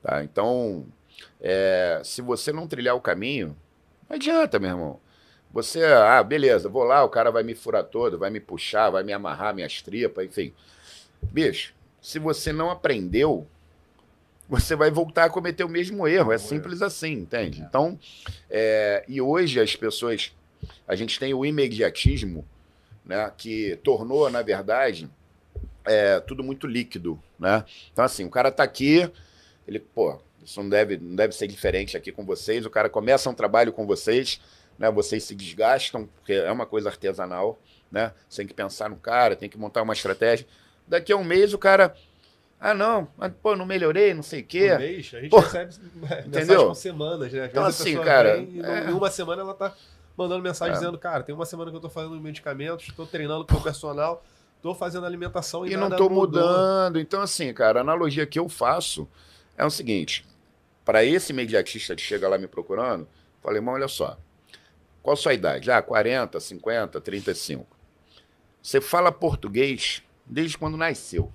Tá? 0.02 0.24
Então, 0.24 0.86
é, 1.42 2.02
se 2.04 2.22
você 2.22 2.52
não 2.52 2.68
trilhar 2.68 2.96
o 2.96 3.02
caminho, 3.02 3.56
não 4.10 4.16
adianta, 4.16 4.60
meu 4.60 4.70
irmão. 4.70 5.00
Você, 5.52 5.84
ah, 5.84 6.22
beleza, 6.24 6.70
vou 6.70 6.84
lá, 6.84 7.04
o 7.04 7.10
cara 7.10 7.32
vai 7.32 7.44
me 7.44 7.56
furar 7.56 7.84
todo, 7.84 8.18
vai 8.18 8.30
me 8.30 8.40
puxar, 8.40 8.90
vai 8.90 9.04
me 9.04 9.14
amarrar 9.14 9.56
minhas 9.56 9.82
tripas, 9.82 10.26
enfim. 10.26 10.54
Bicho, 11.22 11.74
se 12.02 12.20
você 12.20 12.54
não 12.54 12.70
aprendeu, 12.70 13.48
você 14.48 14.76
vai 14.76 14.92
voltar 14.92 15.26
a 15.26 15.30
cometer 15.30 15.64
o 15.64 15.70
mesmo 15.70 16.08
erro. 16.08 16.32
É 16.32 16.38
simples 16.38 16.82
assim, 16.82 17.14
entende? 17.14 17.62
Então, 17.62 18.00
é, 18.50 19.04
e 19.08 19.20
hoje 19.20 19.60
as 19.60 19.76
pessoas, 19.76 20.34
a 20.88 20.96
gente 20.96 21.20
tem 21.20 21.34
o 21.34 21.46
imediatismo, 21.46 22.46
né, 23.08 23.32
que 23.38 23.78
tornou, 23.84 24.30
na 24.30 24.42
verdade, 24.42 25.10
é, 25.86 26.20
tudo 26.20 26.44
muito 26.44 26.68
líquido, 26.68 27.18
né? 27.40 27.64
Então, 27.92 28.04
assim, 28.04 28.26
o 28.26 28.30
cara 28.30 28.52
tá 28.52 28.64
aqui, 28.64 29.10
ele, 29.68 29.80
pô, 29.80 30.20
isso 30.44 30.62
não 30.62 30.70
deve, 30.70 30.98
não 30.98 31.16
deve 31.16 31.34
ser 31.34 31.48
diferente 31.48 31.96
aqui 31.96 32.12
com 32.12 32.26
vocês. 32.26 32.66
O 32.66 32.70
cara 32.70 32.90
começa 32.90 33.30
um 33.30 33.34
trabalho 33.34 33.72
com 33.72 33.86
vocês, 33.88 34.40
né? 34.78 34.92
Vocês 34.92 35.24
se 35.24 35.34
desgastam, 35.34 36.08
porque 36.18 36.34
é 36.34 36.52
uma 36.52 36.66
coisa 36.66 36.90
artesanal, 36.90 37.58
né? 37.92 38.12
Você 38.30 38.38
tem 38.42 38.48
que 38.48 38.54
pensar 38.54 38.90
no 38.90 38.98
cara, 38.98 39.36
tem 39.36 39.50
que 39.50 39.58
montar 39.58 39.82
uma 39.82 39.94
estratégia. 39.94 40.46
Daqui 40.88 41.12
a 41.12 41.18
um 41.18 41.24
mês 41.24 41.54
o 41.54 41.58
cara, 41.58 41.96
ah, 42.60 42.74
não, 42.74 43.08
mas, 43.18 43.32
pô, 43.42 43.56
não 43.56 43.66
melhorei, 43.66 44.14
não 44.14 44.24
sei 44.24 44.42
o 44.42 44.46
quê. 44.46 44.70
Por 44.70 44.80
mês, 44.80 45.12
a 45.14 45.20
gente 45.22 45.30
Pô, 45.30 45.40
recebe 45.40 45.74
entendeu? 46.28 46.68
com 46.68 46.74
semanas, 46.76 47.32
né? 47.32 47.44
Às 47.44 47.50
Então, 47.52 47.64
vezes 47.66 47.80
a 47.80 47.84
assim, 47.84 47.98
cara, 48.02 48.38
vem 48.38 48.62
é. 48.64 48.90
Em 48.90 48.94
uma 48.94 49.10
semana 49.12 49.42
ela 49.42 49.54
tá 49.54 49.74
mandando 50.18 50.42
mensagem 50.42 50.74
É. 50.76 50.78
dizendo, 50.80 50.98
cara, 50.98 51.24
tem 51.24 51.34
uma 51.36 51.46
semana 51.46 51.70
que 51.72 51.78
eu 51.78 51.82
tô 51.82 51.90
fazendo 51.90 52.20
medicamentos, 52.20 52.92
tô 52.96 53.06
treinando 53.06 53.46
com 53.46 53.56
o 53.56 53.62
personal, 53.62 54.24
tô 54.62 54.74
fazendo 54.74 55.06
alimentação 55.06 55.66
e, 55.66 55.72
e 55.74 55.78
não 55.78 55.90
tô 55.90 56.10
mudou. 56.10 56.42
mudando. 56.42 57.00
Então, 57.00 57.22
assim, 57.22 57.54
cara, 57.54 57.80
a 57.80 57.82
analogia 57.82 58.26
que 58.26 58.40
eu 58.40 58.50
faço 58.50 59.08
é 59.56 59.64
o 59.64 59.70
seguinte: 59.70 60.26
para 60.84 61.04
esse 61.06 61.32
imediatista 61.32 61.96
que 61.96 62.02
chega 62.02 62.28
lá 62.28 62.38
me 62.38 62.48
procurando, 62.48 63.08
falei, 63.42 63.60
irmão, 63.60 63.76
olha 63.76 63.88
só. 63.88 64.18
Qual 65.04 65.14
a 65.14 65.18
sua 65.18 65.34
idade? 65.34 65.72
Ah, 65.72 65.82
40, 65.82 66.38
50, 66.40 67.00
35. 67.00 67.66
Você 68.62 68.82
fala 68.82 69.10
português 69.12 70.04
desde 70.26 70.58
quando 70.58 70.76
nasceu. 70.76 71.32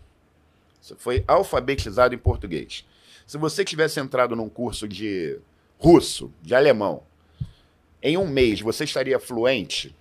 Você 0.78 0.94
foi 0.96 1.24
alfabetizado 1.26 2.14
em 2.14 2.18
português. 2.18 2.84
Se 3.26 3.38
você 3.38 3.64
tivesse 3.64 3.98
entrado 3.98 4.36
num 4.36 4.48
curso 4.48 4.86
de 4.86 5.40
russo, 5.78 6.30
de 6.42 6.54
alemão, 6.54 7.02
em 8.02 8.16
um 8.16 8.26
mês 8.26 8.60
você 8.60 8.84
estaria 8.84 9.18
fluente? 9.18 9.94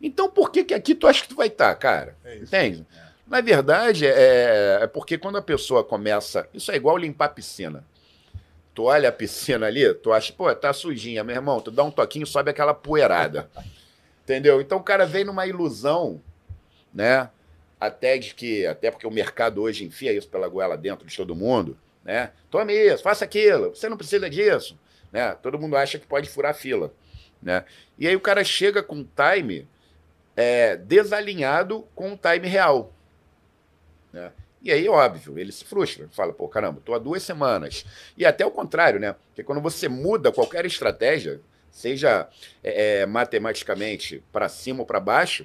Então 0.00 0.28
por 0.28 0.50
que, 0.50 0.64
que 0.64 0.74
aqui 0.74 0.94
tu 0.94 1.06
acha 1.06 1.22
que 1.22 1.28
tu 1.28 1.36
vai 1.36 1.46
estar, 1.48 1.74
cara? 1.76 2.16
É 2.24 2.34
isso. 2.34 2.44
Entende? 2.44 2.86
Na 3.26 3.40
verdade, 3.40 4.06
é, 4.06 4.80
é 4.82 4.86
porque 4.86 5.16
quando 5.16 5.38
a 5.38 5.42
pessoa 5.42 5.82
começa. 5.82 6.46
Isso 6.52 6.70
é 6.70 6.76
igual 6.76 6.98
limpar 6.98 7.26
a 7.26 7.28
piscina. 7.30 7.84
Tu 8.74 8.82
olha 8.84 9.08
a 9.08 9.12
piscina 9.12 9.66
ali, 9.66 9.92
tu 9.94 10.12
acha, 10.12 10.32
pô, 10.32 10.54
tá 10.54 10.72
sujinha, 10.72 11.22
meu 11.22 11.36
irmão, 11.36 11.60
tu 11.60 11.70
dá 11.70 11.82
um 11.82 11.90
toquinho, 11.90 12.26
sobe 12.26 12.50
aquela 12.50 12.74
poeirada. 12.74 13.50
Entendeu? 14.24 14.60
Então 14.60 14.78
o 14.78 14.82
cara 14.82 15.04
vem 15.04 15.24
numa 15.24 15.46
ilusão, 15.46 16.20
né? 16.92 17.28
Até 17.78 18.16
de 18.16 18.34
que, 18.34 18.66
até 18.66 18.90
porque 18.90 19.06
o 19.06 19.10
mercado 19.10 19.60
hoje 19.60 19.84
enfia 19.84 20.12
isso 20.12 20.28
pela 20.28 20.48
goela 20.48 20.76
dentro 20.76 21.06
de 21.06 21.16
todo 21.16 21.34
mundo, 21.34 21.76
né? 22.04 22.32
Tome 22.50 22.72
isso, 22.72 23.02
faça 23.02 23.24
aquilo, 23.24 23.74
você 23.74 23.88
não 23.88 23.96
precisa 23.96 24.30
disso, 24.30 24.78
né? 25.12 25.36
Todo 25.42 25.58
mundo 25.58 25.76
acha 25.76 25.98
que 25.98 26.06
pode 26.06 26.28
furar 26.28 26.54
fila, 26.54 26.92
né? 27.40 27.64
E 27.98 28.08
aí 28.08 28.16
o 28.16 28.20
cara 28.20 28.42
chega 28.42 28.82
com 28.82 29.04
time 29.04 29.68
é, 30.34 30.76
desalinhado 30.76 31.86
com 31.94 32.14
o 32.14 32.16
time 32.16 32.48
real, 32.48 32.92
né? 34.12 34.32
E 34.62 34.70
aí, 34.70 34.88
óbvio, 34.88 35.36
ele 35.40 35.50
se 35.50 35.64
frustra, 35.64 36.08
fala, 36.12 36.32
pô, 36.32 36.46
caramba, 36.46 36.80
tô 36.84 36.94
há 36.94 36.98
duas 36.98 37.24
semanas. 37.24 37.84
E 38.16 38.24
até 38.24 38.46
o 38.46 38.50
contrário, 38.50 39.00
né? 39.00 39.16
Porque 39.26 39.42
quando 39.42 39.60
você 39.60 39.88
muda 39.88 40.30
qualquer 40.30 40.64
estratégia, 40.64 41.40
seja 41.68 42.28
é, 42.62 43.00
é, 43.00 43.06
matematicamente 43.06 44.22
para 44.30 44.48
cima 44.48 44.80
ou 44.80 44.86
para 44.86 45.00
baixo, 45.00 45.44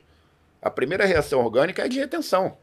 a 0.62 0.70
primeira 0.70 1.04
reação 1.04 1.44
orgânica 1.44 1.84
é 1.84 1.88
de 1.88 1.98
retenção. 2.00 2.58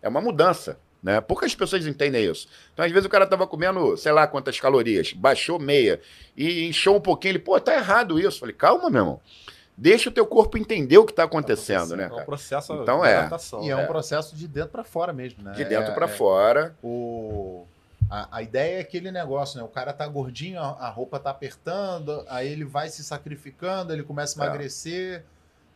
É 0.00 0.08
uma 0.08 0.20
mudança. 0.20 0.78
Né? 1.02 1.20
Poucas 1.20 1.54
pessoas 1.54 1.86
entendem 1.86 2.24
isso. 2.28 2.48
Então, 2.72 2.84
às 2.84 2.90
vezes, 2.90 3.06
o 3.06 3.08
cara 3.10 3.24
estava 3.24 3.46
comendo, 3.46 3.96
sei 3.96 4.10
lá 4.10 4.26
quantas 4.26 4.58
calorias, 4.58 5.12
baixou 5.12 5.58
meia 5.58 6.00
e 6.36 6.66
inchou 6.66 6.96
um 6.96 7.00
pouquinho. 7.00 7.32
Ele, 7.32 7.38
pô, 7.38 7.60
tá 7.60 7.74
errado 7.74 8.18
isso. 8.18 8.40
Falei, 8.40 8.54
calma, 8.54 8.90
meu 8.90 9.00
irmão. 9.00 9.20
Deixa 9.76 10.08
o 10.10 10.12
teu 10.12 10.26
corpo 10.26 10.58
entender 10.58 10.98
o 10.98 11.04
que 11.04 11.12
está 11.12 11.22
acontecendo, 11.22 11.94
né, 11.96 12.04
É 12.04 12.06
um 12.08 12.10
cara? 12.10 12.24
processo 12.24 12.72
Então, 12.74 13.02
de 13.02 13.06
é. 13.06 13.14
adaptação. 13.16 13.62
E 13.62 13.70
é 13.70 13.76
um 13.76 13.80
É. 13.80 13.86
processo 13.86 14.34
de 14.34 14.48
dentro 14.48 14.70
para 14.70 14.82
fora 14.82 15.12
mesmo, 15.12 15.44
né? 15.44 15.52
De 15.52 15.64
dentro 15.64 15.92
É- 15.92 15.94
para 15.94 16.06
é- 16.06 16.08
fora. 16.08 16.74
O... 16.82 17.64
A, 18.10 18.38
a 18.38 18.42
ideia 18.42 18.78
é 18.78 18.80
aquele 18.80 19.12
negócio, 19.12 19.56
né? 19.56 19.62
O 19.64 19.68
cara 19.68 19.92
tá 19.92 20.04
gordinho, 20.08 20.58
a, 20.58 20.70
a 20.70 20.88
roupa 20.88 21.20
tá 21.20 21.30
apertando, 21.30 22.24
aí 22.28 22.48
ele 22.50 22.64
vai 22.64 22.88
se 22.88 23.04
sacrificando, 23.04 23.92
ele 23.92 24.02
começa 24.02 24.40
a 24.40 24.44
É. 24.44 24.48
emagrecer, 24.48 25.22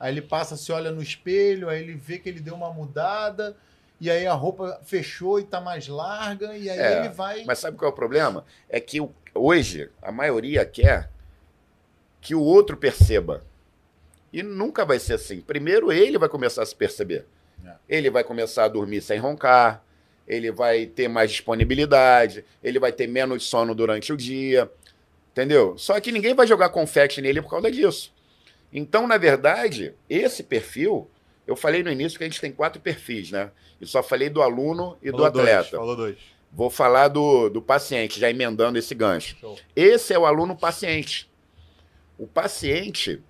aí 0.00 0.12
ele 0.12 0.22
passa, 0.22 0.56
se 0.56 0.72
olha 0.72 0.90
no 0.90 1.00
espelho, 1.02 1.68
aí 1.68 1.80
ele 1.80 1.94
vê 1.94 2.18
que 2.18 2.28
ele 2.28 2.40
deu 2.40 2.54
uma 2.56 2.72
mudada, 2.72 3.54
e 4.02 4.10
aí 4.10 4.26
a 4.26 4.32
roupa 4.32 4.80
fechou 4.82 5.38
e 5.38 5.44
tá 5.44 5.60
mais 5.60 5.86
larga, 5.86 6.56
e 6.56 6.68
aí 6.68 6.76
É, 6.76 6.98
ele 6.98 7.10
vai. 7.10 7.44
Mas 7.44 7.60
sabe 7.60 7.76
qual 7.76 7.88
é 7.88 7.92
o 7.92 7.94
problema? 7.94 8.44
É 8.68 8.80
que 8.80 8.98
hoje 9.32 9.88
a 10.02 10.10
maioria 10.10 10.66
quer 10.66 11.08
que 12.20 12.34
o 12.34 12.40
outro 12.40 12.76
perceba. 12.76 13.44
E 14.32 14.42
nunca 14.42 14.84
vai 14.84 14.98
ser 14.98 15.14
assim. 15.14 15.40
Primeiro 15.40 15.92
ele 15.92 16.18
vai 16.18 16.28
começar 16.28 16.64
a 16.64 16.66
se 16.66 16.74
perceber. 16.74 17.26
É. 17.64 17.74
Ele 17.88 18.10
vai 18.10 18.24
começar 18.24 18.64
a 18.64 18.68
dormir 18.68 19.02
sem 19.02 19.20
roncar, 19.20 19.84
ele 20.26 20.50
vai 20.50 20.84
ter 20.84 21.06
mais 21.06 21.30
disponibilidade, 21.30 22.44
ele 22.60 22.80
vai 22.80 22.90
ter 22.90 23.06
menos 23.06 23.44
sono 23.44 23.72
durante 23.72 24.12
o 24.12 24.16
dia. 24.16 24.68
Entendeu? 25.30 25.78
Só 25.78 26.00
que 26.00 26.10
ninguém 26.10 26.34
vai 26.34 26.48
jogar 26.48 26.70
confete 26.70 27.22
nele 27.22 27.40
por 27.40 27.50
causa 27.50 27.70
disso. 27.70 28.12
Então, 28.72 29.06
na 29.06 29.16
verdade, 29.16 29.94
esse 30.10 30.42
perfil, 30.42 31.08
eu 31.52 31.56
falei 31.56 31.82
no 31.82 31.90
início 31.90 32.18
que 32.18 32.24
a 32.24 32.28
gente 32.28 32.40
tem 32.40 32.50
quatro 32.50 32.80
perfis, 32.80 33.30
né? 33.30 33.50
E 33.80 33.86
só 33.86 34.02
falei 34.02 34.28
do 34.28 34.42
aluno 34.42 34.96
e 35.02 35.10
Falou 35.10 35.30
do 35.30 35.40
atleta. 35.40 35.62
Dois, 35.62 35.70
falou 35.70 35.96
dois. 35.96 36.16
Vou 36.50 36.70
falar 36.70 37.08
do, 37.08 37.48
do 37.48 37.62
paciente, 37.62 38.18
já 38.18 38.28
emendando 38.28 38.78
esse 38.78 38.94
gancho. 38.94 39.36
Show. 39.38 39.58
Esse 39.74 40.12
é 40.12 40.18
o 40.18 40.26
aluno 40.26 40.56
paciente. 40.56 41.30
O 42.18 42.26
paciente, 42.26 43.22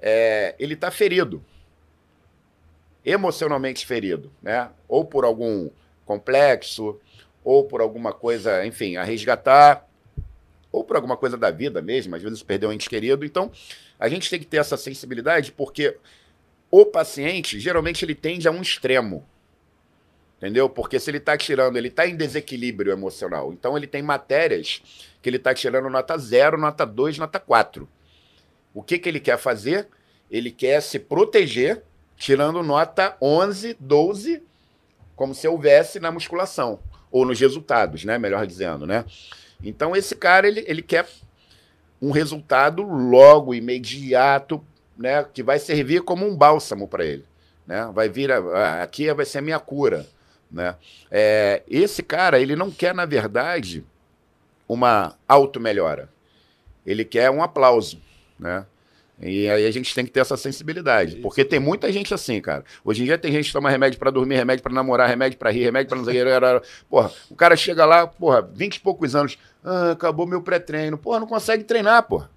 é, 0.00 0.54
ele 0.58 0.74
está 0.74 0.90
ferido. 0.90 1.44
Emocionalmente 3.04 3.86
ferido, 3.86 4.30
né? 4.42 4.70
Ou 4.86 5.04
por 5.04 5.24
algum 5.24 5.70
complexo, 6.04 6.98
ou 7.42 7.64
por 7.64 7.80
alguma 7.80 8.12
coisa, 8.12 8.66
enfim, 8.66 8.96
a 8.96 9.04
resgatar, 9.04 9.88
ou 10.70 10.84
por 10.84 10.96
alguma 10.96 11.16
coisa 11.16 11.36
da 11.36 11.50
vida 11.50 11.80
mesmo, 11.82 12.14
às 12.14 12.22
vezes 12.22 12.42
perdeu 12.42 12.68
um 12.68 12.72
ente 12.72 12.88
querido. 12.88 13.24
Então, 13.24 13.50
a 13.98 14.08
gente 14.08 14.30
tem 14.30 14.38
que 14.38 14.46
ter 14.46 14.58
essa 14.58 14.76
sensibilidade, 14.76 15.52
porque 15.52 15.96
o 16.70 16.86
paciente, 16.86 17.58
geralmente, 17.58 18.04
ele 18.04 18.14
tende 18.14 18.46
a 18.46 18.50
um 18.50 18.62
extremo. 18.62 19.26
Entendeu? 20.38 20.70
Porque 20.70 20.98
se 20.98 21.10
ele 21.10 21.18
está 21.18 21.36
tirando, 21.36 21.76
ele 21.76 21.88
está 21.88 22.06
em 22.06 22.16
desequilíbrio 22.16 22.92
emocional. 22.92 23.52
Então 23.52 23.76
ele 23.76 23.86
tem 23.86 24.02
matérias 24.02 24.80
que 25.20 25.28
ele 25.28 25.36
está 25.36 25.52
tirando 25.52 25.90
nota 25.90 26.16
0, 26.16 26.56
nota 26.56 26.86
2, 26.86 27.18
nota 27.18 27.38
4. 27.38 27.86
O 28.72 28.82
que, 28.82 28.98
que 28.98 29.06
ele 29.06 29.20
quer 29.20 29.36
fazer? 29.36 29.88
Ele 30.30 30.50
quer 30.50 30.80
se 30.80 30.98
proteger 30.98 31.82
tirando 32.16 32.62
nota 32.62 33.16
11, 33.20 33.76
12, 33.78 34.42
como 35.14 35.34
se 35.34 35.46
houvesse 35.46 36.00
na 36.00 36.10
musculação. 36.10 36.78
Ou 37.10 37.26
nos 37.26 37.38
resultados, 37.38 38.04
né? 38.04 38.16
Melhor 38.16 38.46
dizendo, 38.46 38.86
né? 38.86 39.04
Então, 39.62 39.94
esse 39.94 40.14
cara, 40.14 40.48
ele, 40.48 40.64
ele 40.66 40.80
quer 40.80 41.06
um 42.00 42.12
resultado 42.12 42.82
logo, 42.82 43.54
imediato, 43.54 44.64
né? 45.00 45.24
Que 45.32 45.42
vai 45.42 45.58
servir 45.58 46.02
como 46.02 46.26
um 46.28 46.36
bálsamo 46.36 46.86
para 46.86 47.04
ele. 47.04 47.24
Né? 47.66 47.90
Vai 47.94 48.08
vir, 48.08 48.30
a- 48.30 48.38
a- 48.38 48.82
aqui 48.82 49.12
vai 49.14 49.24
ser 49.24 49.38
a 49.38 49.42
minha 49.42 49.58
cura. 49.58 50.06
Né? 50.50 50.74
É, 51.10 51.62
esse 51.68 52.02
cara, 52.02 52.38
ele 52.38 52.54
não 52.54 52.70
quer, 52.70 52.92
na 52.94 53.06
verdade, 53.06 53.84
uma 54.68 55.14
auto-melhora. 55.26 56.08
Ele 56.84 57.04
quer 57.04 57.30
um 57.30 57.42
aplauso, 57.42 58.00
né? 58.38 58.66
E 59.22 59.48
aí 59.50 59.66
a 59.66 59.70
gente 59.70 59.94
tem 59.94 60.04
que 60.04 60.10
ter 60.10 60.20
essa 60.20 60.36
sensibilidade. 60.36 61.16
Porque 61.16 61.44
tem 61.44 61.60
muita 61.60 61.92
gente 61.92 62.12
assim, 62.14 62.40
cara. 62.40 62.64
Hoje 62.82 63.02
em 63.02 63.04
dia 63.04 63.18
tem 63.18 63.30
gente 63.30 63.46
que 63.48 63.52
toma 63.52 63.68
remédio 63.68 63.98
pra 63.98 64.10
dormir, 64.10 64.36
remédio 64.36 64.62
pra 64.62 64.72
namorar, 64.72 65.08
remédio 65.08 65.38
pra 65.38 65.50
rir, 65.50 65.62
remédio 65.62 65.90
pra 65.90 65.98
não 65.98 66.04
sei. 66.06 66.14
Porra, 66.88 67.12
o 67.30 67.34
cara 67.36 67.54
chega 67.54 67.84
lá, 67.84 68.06
porra, 68.06 68.40
20 68.40 68.76
e 68.76 68.80
poucos 68.80 69.14
anos, 69.14 69.36
ah, 69.62 69.90
acabou 69.92 70.26
meu 70.26 70.40
pré-treino. 70.40 70.96
Porra, 70.96 71.20
não 71.20 71.26
consegue 71.26 71.64
treinar, 71.64 72.02
porra. 72.04 72.30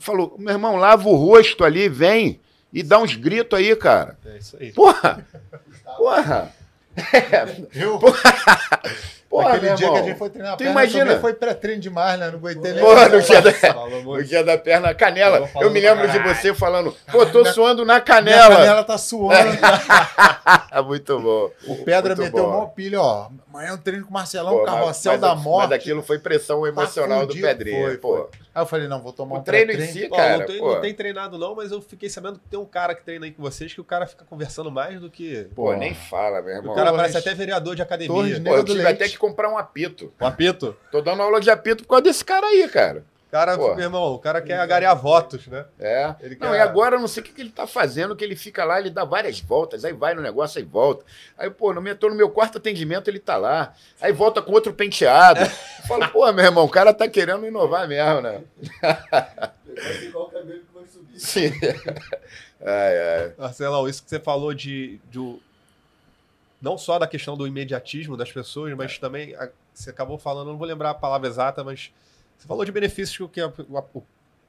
Falou, 0.00 0.34
meu 0.38 0.52
irmão, 0.54 0.76
lava 0.76 1.08
o 1.08 1.14
rosto 1.16 1.64
ali, 1.64 1.88
vem 1.88 2.40
e 2.72 2.82
dá 2.82 2.98
uns 2.98 3.14
gritos 3.16 3.58
aí, 3.58 3.74
cara. 3.76 4.16
É 4.26 4.38
isso 4.38 4.56
aí. 4.60 4.72
Porra! 4.72 5.24
Porra! 5.96 6.52
Eu, 7.74 7.98
Porra, 9.30 9.50
aquele 9.50 9.66
meu 9.66 9.74
dia 9.76 9.86
que 9.88 9.92
a 9.92 9.96
irmão. 9.98 10.08
gente 10.08 10.18
foi 10.18 10.30
treinar 10.30 10.52
a 10.54 10.56
Tu 10.56 10.58
perna, 10.64 10.72
imagina? 10.72 11.20
foi 11.20 11.34
pré-treino 11.34 11.82
demais, 11.82 12.18
né? 12.18 12.30
Não 12.30 12.38
aguentei 12.38 12.72
nem. 12.72 12.82
Porra, 12.82 13.08
no 13.10 13.20
dia 13.20 13.42
da, 13.42 13.52
no 14.02 14.24
dia 14.24 14.42
da 14.42 14.56
perna, 14.58 14.94
canela. 14.94 15.46
Falando 15.46 15.68
Eu 15.68 15.70
me 15.72 15.80
lembro 15.80 15.98
pra 16.04 16.06
de 16.06 16.18
caralho. 16.18 16.34
você 16.34 16.54
falando, 16.54 16.96
pô, 17.12 17.26
tô 17.26 17.44
suando 17.44 17.84
na 17.84 17.94
Minha 17.94 18.00
canela. 18.00 18.56
canela 18.56 18.84
tá 18.84 18.96
suando. 18.96 19.50
Muito 20.86 21.20
bom. 21.20 21.50
O 21.66 21.84
Pedra 21.84 22.16
Muito 22.16 22.32
meteu 22.32 22.44
bom. 22.46 22.52
mó 22.52 22.66
pilha, 22.66 23.00
ó. 23.02 23.28
Amanhã 23.52 23.70
eu 23.72 23.78
treino 23.78 24.04
com 24.04 24.10
o 24.10 24.14
Marcelão, 24.14 24.56
Pô, 24.58 24.64
carrossel 24.64 25.12
mas, 25.12 25.20
da 25.20 25.34
morte. 25.34 25.68
Mas 25.68 25.72
aquilo 25.78 26.02
foi 26.02 26.18
pressão 26.18 26.66
emocional 26.66 27.20
do 27.20 27.26
fudido. 27.28 27.46
Pedrinho. 27.46 27.84
Foi, 27.86 27.96
pô. 27.98 28.16
foi. 28.16 28.26
Aí 28.58 28.62
eu 28.62 28.66
falei, 28.66 28.88
não, 28.88 29.00
vou 29.00 29.12
tomar 29.12 29.36
O 29.36 29.38
um 29.38 29.42
treino 29.42 29.70
em 29.70 29.86
si, 29.86 30.08
Ó, 30.10 30.16
cara, 30.16 30.38
não, 30.38 30.46
tem, 30.46 30.58
pô. 30.58 30.74
não 30.74 30.80
tem 30.80 30.92
treinado 30.92 31.38
não, 31.38 31.54
mas 31.54 31.70
eu 31.70 31.80
fiquei 31.80 32.10
sabendo 32.10 32.40
que 32.40 32.48
tem 32.48 32.58
um 32.58 32.64
cara 32.64 32.92
que 32.92 33.04
treina 33.04 33.24
aí 33.24 33.30
com 33.30 33.40
vocês 33.40 33.72
que 33.72 33.80
o 33.80 33.84
cara 33.84 34.04
fica 34.04 34.24
conversando 34.24 34.68
mais 34.68 35.00
do 35.00 35.08
que... 35.08 35.46
Pô, 35.54 35.72
nem 35.74 35.94
fala, 35.94 36.42
meu 36.42 36.56
irmão. 36.56 36.72
O 36.72 36.74
cara 36.74 36.92
parece 36.92 37.16
até 37.16 37.32
vereador 37.34 37.76
de 37.76 37.82
academia. 37.82 38.12
Torres 38.12 38.38
Pô, 38.40 38.56
eu 38.56 38.64
tive 38.64 38.84
até 38.84 39.08
que 39.08 39.16
comprar 39.16 39.48
um 39.48 39.56
apito. 39.56 40.12
O 40.20 40.26
apito? 40.26 40.76
Tô 40.90 41.00
dando 41.00 41.22
aula 41.22 41.40
de 41.40 41.48
apito 41.50 41.84
por 41.84 41.90
causa 41.90 42.02
desse 42.02 42.24
cara 42.24 42.48
aí, 42.48 42.68
cara. 42.68 43.04
O 43.28 43.30
cara, 43.30 43.58
Pô. 43.58 43.74
meu 43.74 43.84
irmão, 43.84 44.14
o 44.14 44.18
cara 44.18 44.40
quer 44.40 44.58
agariar 44.58 44.96
votos, 44.96 45.46
né? 45.48 45.66
É. 45.78 46.14
Ele 46.22 46.34
Não, 46.40 46.50
quer- 46.50 46.56
e 46.56 46.60
agora 46.60 46.96
eu 46.96 47.00
não 47.00 47.06
sei 47.06 47.22
o 47.22 47.26
que, 47.26 47.30
que 47.32 47.42
ele 47.42 47.50
tá 47.50 47.66
fazendo, 47.66 48.16
que 48.16 48.24
ele 48.24 48.34
fica 48.34 48.64
lá, 48.64 48.80
ele 48.80 48.88
dá 48.88 49.04
várias 49.04 49.38
voltas, 49.38 49.84
aí 49.84 49.92
vai 49.92 50.14
no 50.14 50.22
negócio, 50.22 50.58
aí 50.58 50.64
volta. 50.64 51.04
Aí, 51.36 51.50
pô, 51.50 51.74
no 51.74 51.82
meu, 51.82 51.94
tô 51.94 52.08
no 52.08 52.14
meu 52.14 52.30
quarto 52.30 52.56
atendimento, 52.56 53.06
ele 53.08 53.18
tá 53.18 53.36
lá. 53.36 53.74
Aí 54.00 54.12
volta 54.14 54.40
com 54.40 54.50
outro 54.52 54.72
penteado. 54.72 55.40
Eu 55.44 55.86
falo, 55.86 56.08
pô, 56.10 56.32
meu 56.32 56.44
irmão, 56.44 56.64
o 56.64 56.68
cara 56.70 56.92
tá 56.94 57.06
querendo 57.06 57.46
inovar 57.46 57.86
mesmo, 57.86 58.20
né? 58.22 58.42
Vai 58.80 59.92
ser 59.92 60.04
igual 60.08 60.26
o 60.26 60.30
cabelo 60.30 60.60
que 60.60 60.74
vai 60.74 60.86
subir. 60.86 61.20
Sim. 61.20 61.52
ai, 62.60 62.98
ai. 63.24 63.32
Marcelão, 63.38 63.86
isso 63.88 64.02
que 64.02 64.08
você 64.10 64.18
falou 64.20 64.52
de, 64.54 64.98
de 65.10 65.38
não 66.60 66.76
só 66.78 66.98
da 66.98 67.06
questão 67.06 67.36
do 67.36 67.46
imediatismo 67.46 68.16
das 68.16 68.32
pessoas, 68.32 68.74
mas 68.74 68.98
também 68.98 69.34
a- 69.36 69.48
você 69.72 69.90
acabou 69.90 70.18
falando, 70.18 70.48
eu 70.48 70.52
não 70.52 70.58
vou 70.58 70.66
lembrar 70.66 70.90
a 70.90 70.94
palavra 70.94 71.28
exata, 71.28 71.62
mas 71.62 71.90
você 72.38 72.46
falou 72.48 72.64
de 72.64 72.72
benefícios 72.72 73.28
que 73.30 73.42
o, 73.42 73.52
o- 73.94 74.02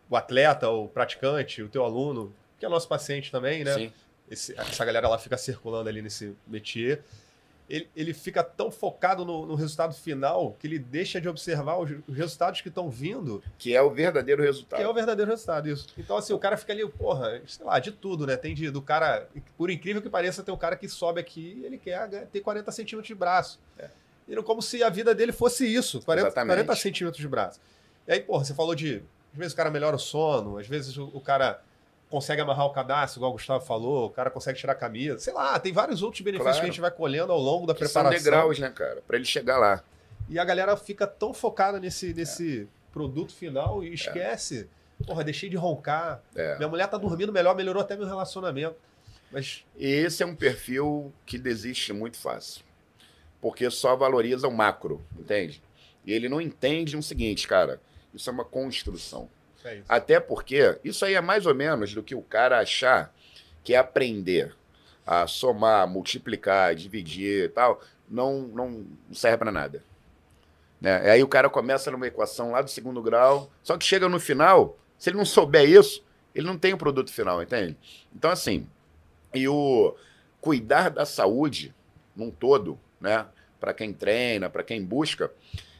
o 0.10 0.16
atleta, 0.16 0.70
o 0.70 0.88
praticante, 0.88 1.62
o 1.62 1.70
teu 1.70 1.84
aluno, 1.84 2.34
que 2.58 2.66
é 2.66 2.70
nosso 2.70 2.88
paciente 2.88 3.32
também, 3.32 3.64
né? 3.64 3.74
Sim. 3.74 3.94
Esse- 4.30 4.58
essa 4.60 4.86
galera 4.86 5.08
lá 5.08 5.18
fica 5.18 5.38
circulando 5.38 5.90
ali 5.90 6.02
nesse 6.02 6.36
métier. 6.48 7.04
Ele, 7.70 7.88
ele 7.96 8.14
fica 8.16 8.44
tão 8.44 8.72
focado 8.72 9.24
no, 9.24 9.46
no 9.46 9.54
resultado 9.54 9.94
final 9.94 10.56
que 10.60 10.66
ele 10.66 10.80
deixa 10.80 11.22
de 11.22 11.30
observar 11.30 11.78
os, 11.78 11.92
os 12.08 12.18
resultados 12.18 12.62
que 12.62 12.68
estão 12.68 12.90
vindo 12.90 13.44
Que 13.60 13.76
é 13.76 13.82
o 13.82 13.92
verdadeiro 13.92 14.42
resultado. 14.42 14.80
que 14.80 14.84
é 14.84 14.90
o 14.90 14.94
verdadeiro 14.94 15.30
resultado, 15.30 15.70
isso. 15.70 15.86
Então, 15.96 16.18
assim, 16.18 16.34
o 16.34 16.40
cara 16.40 16.58
fica 16.58 16.74
ali, 16.74 16.88
porra, 16.90 17.40
sei 17.46 17.64
lá, 17.64 17.78
de 17.78 17.92
tudo, 17.92 18.26
né? 18.26 18.36
Tem 18.36 18.56
de, 18.56 18.72
do 18.72 18.82
cara, 18.82 19.30
por 19.56 19.70
incrível 19.70 20.02
que 20.02 20.10
pareça, 20.10 20.42
tem 20.42 20.52
um 20.52 20.58
cara 20.58 20.76
que 20.76 20.90
sobe 20.90 21.20
aqui 21.22 21.60
e 21.62 21.66
ele 21.66 21.78
quer 21.78 22.10
ter 22.32 22.40
40 22.40 22.72
centímetros 22.72 23.08
de 23.08 23.14
braço. 23.14 23.60
É. 23.78 23.88
E 24.28 24.34
não- 24.36 24.42
como 24.42 24.64
se 24.64 24.82
a 24.82 24.90
vida 24.90 25.14
dele 25.14 25.32
fosse 25.32 25.68
isso, 25.72 26.02
40, 26.02 26.28
Exatamente. 26.30 26.56
40 26.66 26.76
centímetros 26.76 27.22
de 27.22 27.28
braço. 27.28 27.60
E 28.10 28.14
aí, 28.14 28.20
porra, 28.20 28.44
você 28.44 28.54
falou 28.56 28.74
de, 28.74 29.04
às 29.32 29.38
vezes 29.38 29.54
o 29.54 29.56
cara 29.56 29.70
melhora 29.70 29.96
o 29.96 30.00
sono, 30.00 30.58
às 30.58 30.68
vezes 30.68 30.98
o, 30.98 31.06
o 31.14 31.22
cara 31.22 31.62
consegue 32.10 32.42
amarrar 32.42 32.66
o 32.66 32.72
cadastro, 32.72 33.20
igual 33.20 33.30
o 33.30 33.34
Gustavo 33.36 33.64
falou, 33.64 34.08
o 34.08 34.10
cara 34.10 34.32
consegue 34.32 34.58
tirar 34.58 34.74
a 34.74 34.76
camisa, 34.76 35.20
sei 35.20 35.32
lá, 35.32 35.60
tem 35.60 35.72
vários 35.72 36.02
outros 36.02 36.22
benefícios 36.22 36.44
Claro. 36.56 36.60
que 36.60 36.64
a 36.66 36.72
gente 36.72 36.82
vai 36.82 36.90
colhendo 36.90 37.32
ao 37.32 37.40
longo 37.40 37.68
da 37.68 37.76
Que 37.76 37.88
são 37.88 38.02
preparação. 38.02 38.24
degraus, 38.24 38.58
né, 38.58 38.70
cara? 38.72 39.04
Pra 39.08 39.16
ele 39.16 39.26
chegar 39.26 39.60
lá. 39.60 39.84
E 40.28 40.40
a 40.40 40.44
galera 40.44 40.76
fica 40.76 41.06
tão 41.06 41.34
focada 41.36 41.80
nesse, 41.80 42.12
nesse 42.14 42.68
produto 42.92 43.32
final 43.32 43.84
e 43.84 43.94
esquece. 43.94 44.68
Porra, 45.06 45.24
deixei 45.24 45.48
de 45.50 45.56
roncar. 45.56 46.22
É. 46.36 46.58
Minha 46.58 46.68
mulher 46.68 46.88
tá 46.88 46.98
dormindo 46.98 47.32
melhor, 47.32 47.56
melhorou 47.56 47.82
até 47.82 47.96
meu 47.96 48.08
relacionamento. 48.08 48.76
Mas 49.32 49.64
esse 49.78 50.24
é 50.24 50.26
um 50.26 50.36
perfil 50.36 51.14
que 51.28 51.38
desiste 51.38 51.94
muito 51.94 52.18
fácil. 52.18 52.64
Porque 53.40 53.70
só 53.70 53.96
valoriza 53.96 54.48
o 54.48 54.52
macro, 54.52 55.00
entende? 55.18 55.62
E 56.06 56.12
ele 56.12 56.28
não 56.28 56.42
entende 56.42 56.98
o 56.98 57.04
seguinte, 57.04 57.48
cara. 57.48 57.80
Isso 58.14 58.30
é 58.30 58.34
uma 58.34 58.46
construção. 58.46 59.30
é. 59.64 59.82
Até 59.88 60.20
porque 60.20 60.80
isso 60.84 61.06
aí 61.06 61.14
é 61.14 61.22
mais 61.22 61.46
ou 61.46 61.54
menos 61.54 61.94
do 61.94 62.04
que 62.04 62.16
o 62.16 62.22
cara 62.22 62.60
achar 62.60 63.14
que 63.64 63.74
é 63.74 63.78
aprender 63.78 64.56
a 65.06 65.28
somar, 65.28 65.88
multiplicar, 65.88 66.76
dividir 66.76 67.46
e 67.46 67.50
tal. 67.50 67.82
Não, 68.10 68.42
não 68.42 68.86
serve 69.12 69.38
para 69.38 69.52
nada. 69.52 69.84
Né? 70.80 71.12
Aí 71.12 71.24
o 71.24 71.28
cara 71.28 71.50
começa 71.50 71.92
numa 71.92 72.08
equação 72.08 72.52
lá 72.52 72.62
do 72.62 72.70
segundo 72.70 73.02
grau, 73.02 73.52
só 73.62 73.78
que 73.78 73.86
chega 73.86 74.08
no 74.08 74.20
final, 74.20 74.78
se 74.98 75.10
ele 75.10 75.18
não 75.18 75.26
souber 75.26 75.68
isso, 75.68 76.04
ele 76.34 76.48
não 76.48 76.58
tem 76.58 76.74
o 76.74 76.78
produto 76.78 77.12
final, 77.12 77.42
entende? 77.42 77.76
Então, 78.16 78.32
assim, 78.32 78.68
e 79.34 79.48
o 79.48 79.96
cuidar 80.40 80.90
da 80.90 81.06
saúde 81.06 81.74
num 82.16 82.32
todo, 82.32 82.80
né? 83.00 83.26
Para 83.60 83.74
quem 83.74 83.92
treina, 83.92 84.50
para 84.50 84.64
quem 84.64 84.84
busca, 84.84 85.32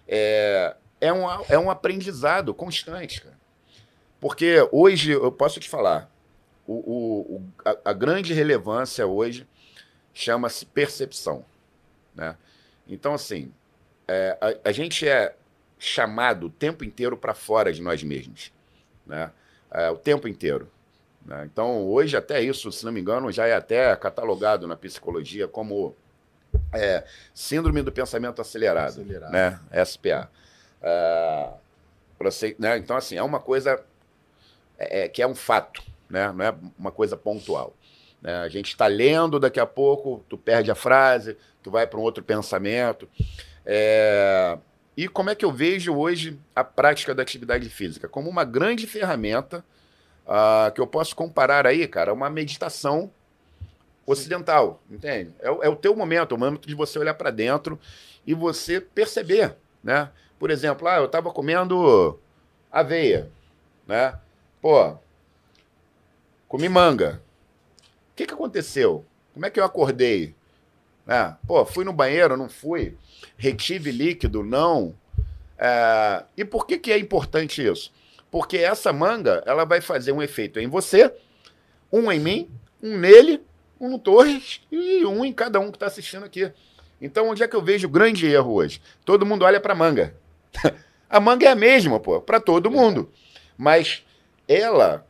é, 0.08 0.76
é, 1.02 1.12
um, 1.14 1.26
é 1.50 1.58
um 1.58 1.70
aprendizado 1.70 2.54
constante, 2.54 3.22
cara. 3.22 3.38
Porque 4.20 4.68
hoje, 4.72 5.12
eu 5.12 5.32
posso 5.32 5.60
te 5.60 5.70
falar, 5.70 6.10
o, 6.68 7.36
o- 7.36 7.44
a, 7.64 7.92
a 7.92 7.94
grande 7.94 8.34
relevância 8.34 9.08
hoje 9.08 9.48
chama-se 10.14 10.66
percepção. 10.66 11.46
Né? 12.14 12.36
Então, 12.88 13.14
assim, 13.14 13.52
é, 14.08 14.38
a, 14.42 14.70
a 14.70 14.72
gente 14.72 15.08
é 15.08 15.36
chamado 15.78 16.48
o 16.48 16.50
tempo 16.50 16.84
inteiro 16.84 17.16
para 17.16 17.34
fora 17.34 17.72
de 17.72 17.82
nós 17.82 18.04
mesmos. 18.04 18.52
Né? 19.06 19.32
É, 19.72 19.90
o 19.90 19.96
tempo 19.96 20.28
inteiro. 20.28 20.70
né? 21.26 21.48
Então, 21.52 21.88
hoje, 21.88 22.18
até 22.18 22.42
isso, 22.42 22.70
se 22.74 22.84
não 22.84 22.92
me 22.92 23.00
engano, 23.00 23.32
já 23.32 23.48
é 23.48 23.54
até 23.54 23.96
catalogado 23.96 24.68
na 24.68 24.76
psicologia 24.76 25.48
como 25.48 25.96
é, 26.74 27.06
síndrome 27.34 27.82
do 27.82 27.92
pensamento 27.92 28.42
acelerado 28.42 28.90
Acelerado. 29.02 29.32
né? 29.32 29.60
SPA. 29.86 30.30
Ah, 30.82 31.54
né? 32.58 32.78
Então, 32.78 32.96
assim, 32.98 33.16
é 33.16 33.24
uma 33.24 33.40
coisa 33.40 33.82
é, 34.78 35.06
é, 35.06 35.10
que 35.10 35.22
é 35.22 35.28
um 35.28 35.36
fato, 35.36 35.82
né? 36.10 36.32
não 36.32 36.46
é 36.46 36.56
uma 36.78 36.92
coisa 36.92 37.16
pontual. 37.18 37.74
né? 38.22 38.36
A 38.38 38.50
gente 38.50 38.70
está 38.70 38.88
lendo, 38.88 39.40
daqui 39.40 39.60
a 39.60 39.66
pouco 39.66 40.24
tu 40.30 40.38
perde 40.38 40.72
a 40.72 40.76
frase, 40.76 41.38
tu 41.64 41.72
vai 41.72 41.88
para 41.88 42.00
um 42.00 42.04
outro 42.04 42.24
pensamento. 42.24 43.08
É, 43.66 44.58
E 44.98 45.08
como 45.08 45.30
é 45.30 45.36
que 45.36 45.46
eu 45.46 45.52
vejo 45.52 45.94
hoje 45.96 46.40
a 46.56 46.64
prática 46.64 47.16
da 47.16 47.22
atividade 47.24 47.70
física? 47.70 48.08
Como 48.10 48.30
uma 48.30 48.44
grande 48.44 48.86
ferramenta 48.88 49.64
ah, 50.28 50.72
que 50.74 50.82
eu 50.82 50.88
posso 50.88 51.16
comparar 51.16 51.66
aí, 51.66 51.88
cara, 51.88 52.12
a 52.12 52.14
uma 52.14 52.30
meditação 52.30 53.12
ocidental, 54.06 54.82
entende? 54.90 55.34
É, 55.40 55.48
é 55.48 55.70
o 55.70 55.76
teu 55.76 55.96
momento, 55.96 56.34
o 56.34 56.38
momento 56.38 56.68
de 56.68 56.76
você 56.76 56.98
olhar 57.00 57.14
para 57.14 57.32
dentro 57.32 57.80
e 58.26 58.34
você 58.34 58.82
perceber, 58.82 59.56
né? 59.84 60.10
Por 60.40 60.50
exemplo, 60.50 60.88
ah, 60.88 60.98
eu 60.98 61.06
estava 61.06 61.32
comendo 61.32 62.18
aveia, 62.72 63.30
né? 63.86 64.18
Pô, 64.62 64.98
comi 66.48 66.70
manga. 66.70 67.22
O 68.12 68.16
que, 68.16 68.26
que 68.26 68.34
aconteceu? 68.34 69.06
Como 69.34 69.46
é 69.46 69.50
que 69.50 69.60
eu 69.60 69.66
acordei? 69.66 70.36
né? 71.10 71.36
pô, 71.48 71.66
fui 71.66 71.84
no 71.84 71.92
banheiro, 71.92 72.38
não 72.38 72.48
fui? 72.48 72.96
Retive 73.36 73.92
líquido, 73.92 74.44
não? 74.44 74.94
É, 75.58 76.24
e 76.38 76.46
por 76.46 76.68
que, 76.68 76.78
que 76.78 76.92
é 76.92 77.00
importante 77.00 77.66
isso? 77.66 77.92
Porque 78.30 78.58
essa 78.58 78.94
manga, 78.94 79.42
ela 79.48 79.66
vai 79.66 79.82
fazer 79.82 80.12
um 80.12 80.22
efeito 80.22 80.60
em 80.60 80.68
você, 80.68 81.12
um 81.92 82.12
em 82.12 82.20
mim, 82.20 82.52
um 82.82 82.96
nele, 82.96 83.42
um 83.82 83.90
no 83.90 83.98
Torres 83.98 84.62
e 84.72 85.04
um 85.04 85.26
em 85.26 85.34
cada 85.34 85.60
um 85.60 85.72
que 85.72 85.78
está 85.78 85.88
assistindo 85.88 86.26
aqui. 86.26 86.52
Então, 87.02 87.28
onde 87.30 87.42
é 87.42 87.48
que 87.48 87.56
eu 87.56 87.62
vejo 87.64 87.88
o 87.88 87.92
grande 87.92 88.28
erro 88.28 88.54
hoje? 88.54 88.80
Todo 89.04 89.26
mundo 89.26 89.44
olha 89.44 89.60
para 89.60 89.74
manga. 89.74 90.14
a 91.10 91.20
manga 91.20 91.46
é 91.46 91.50
a 91.50 91.56
mesma, 91.56 92.00
pô, 92.00 92.22
para 92.22 92.40
todo 92.40 92.72
mundo. 92.72 93.12
Mas 93.58 94.04
ela, 94.48 95.06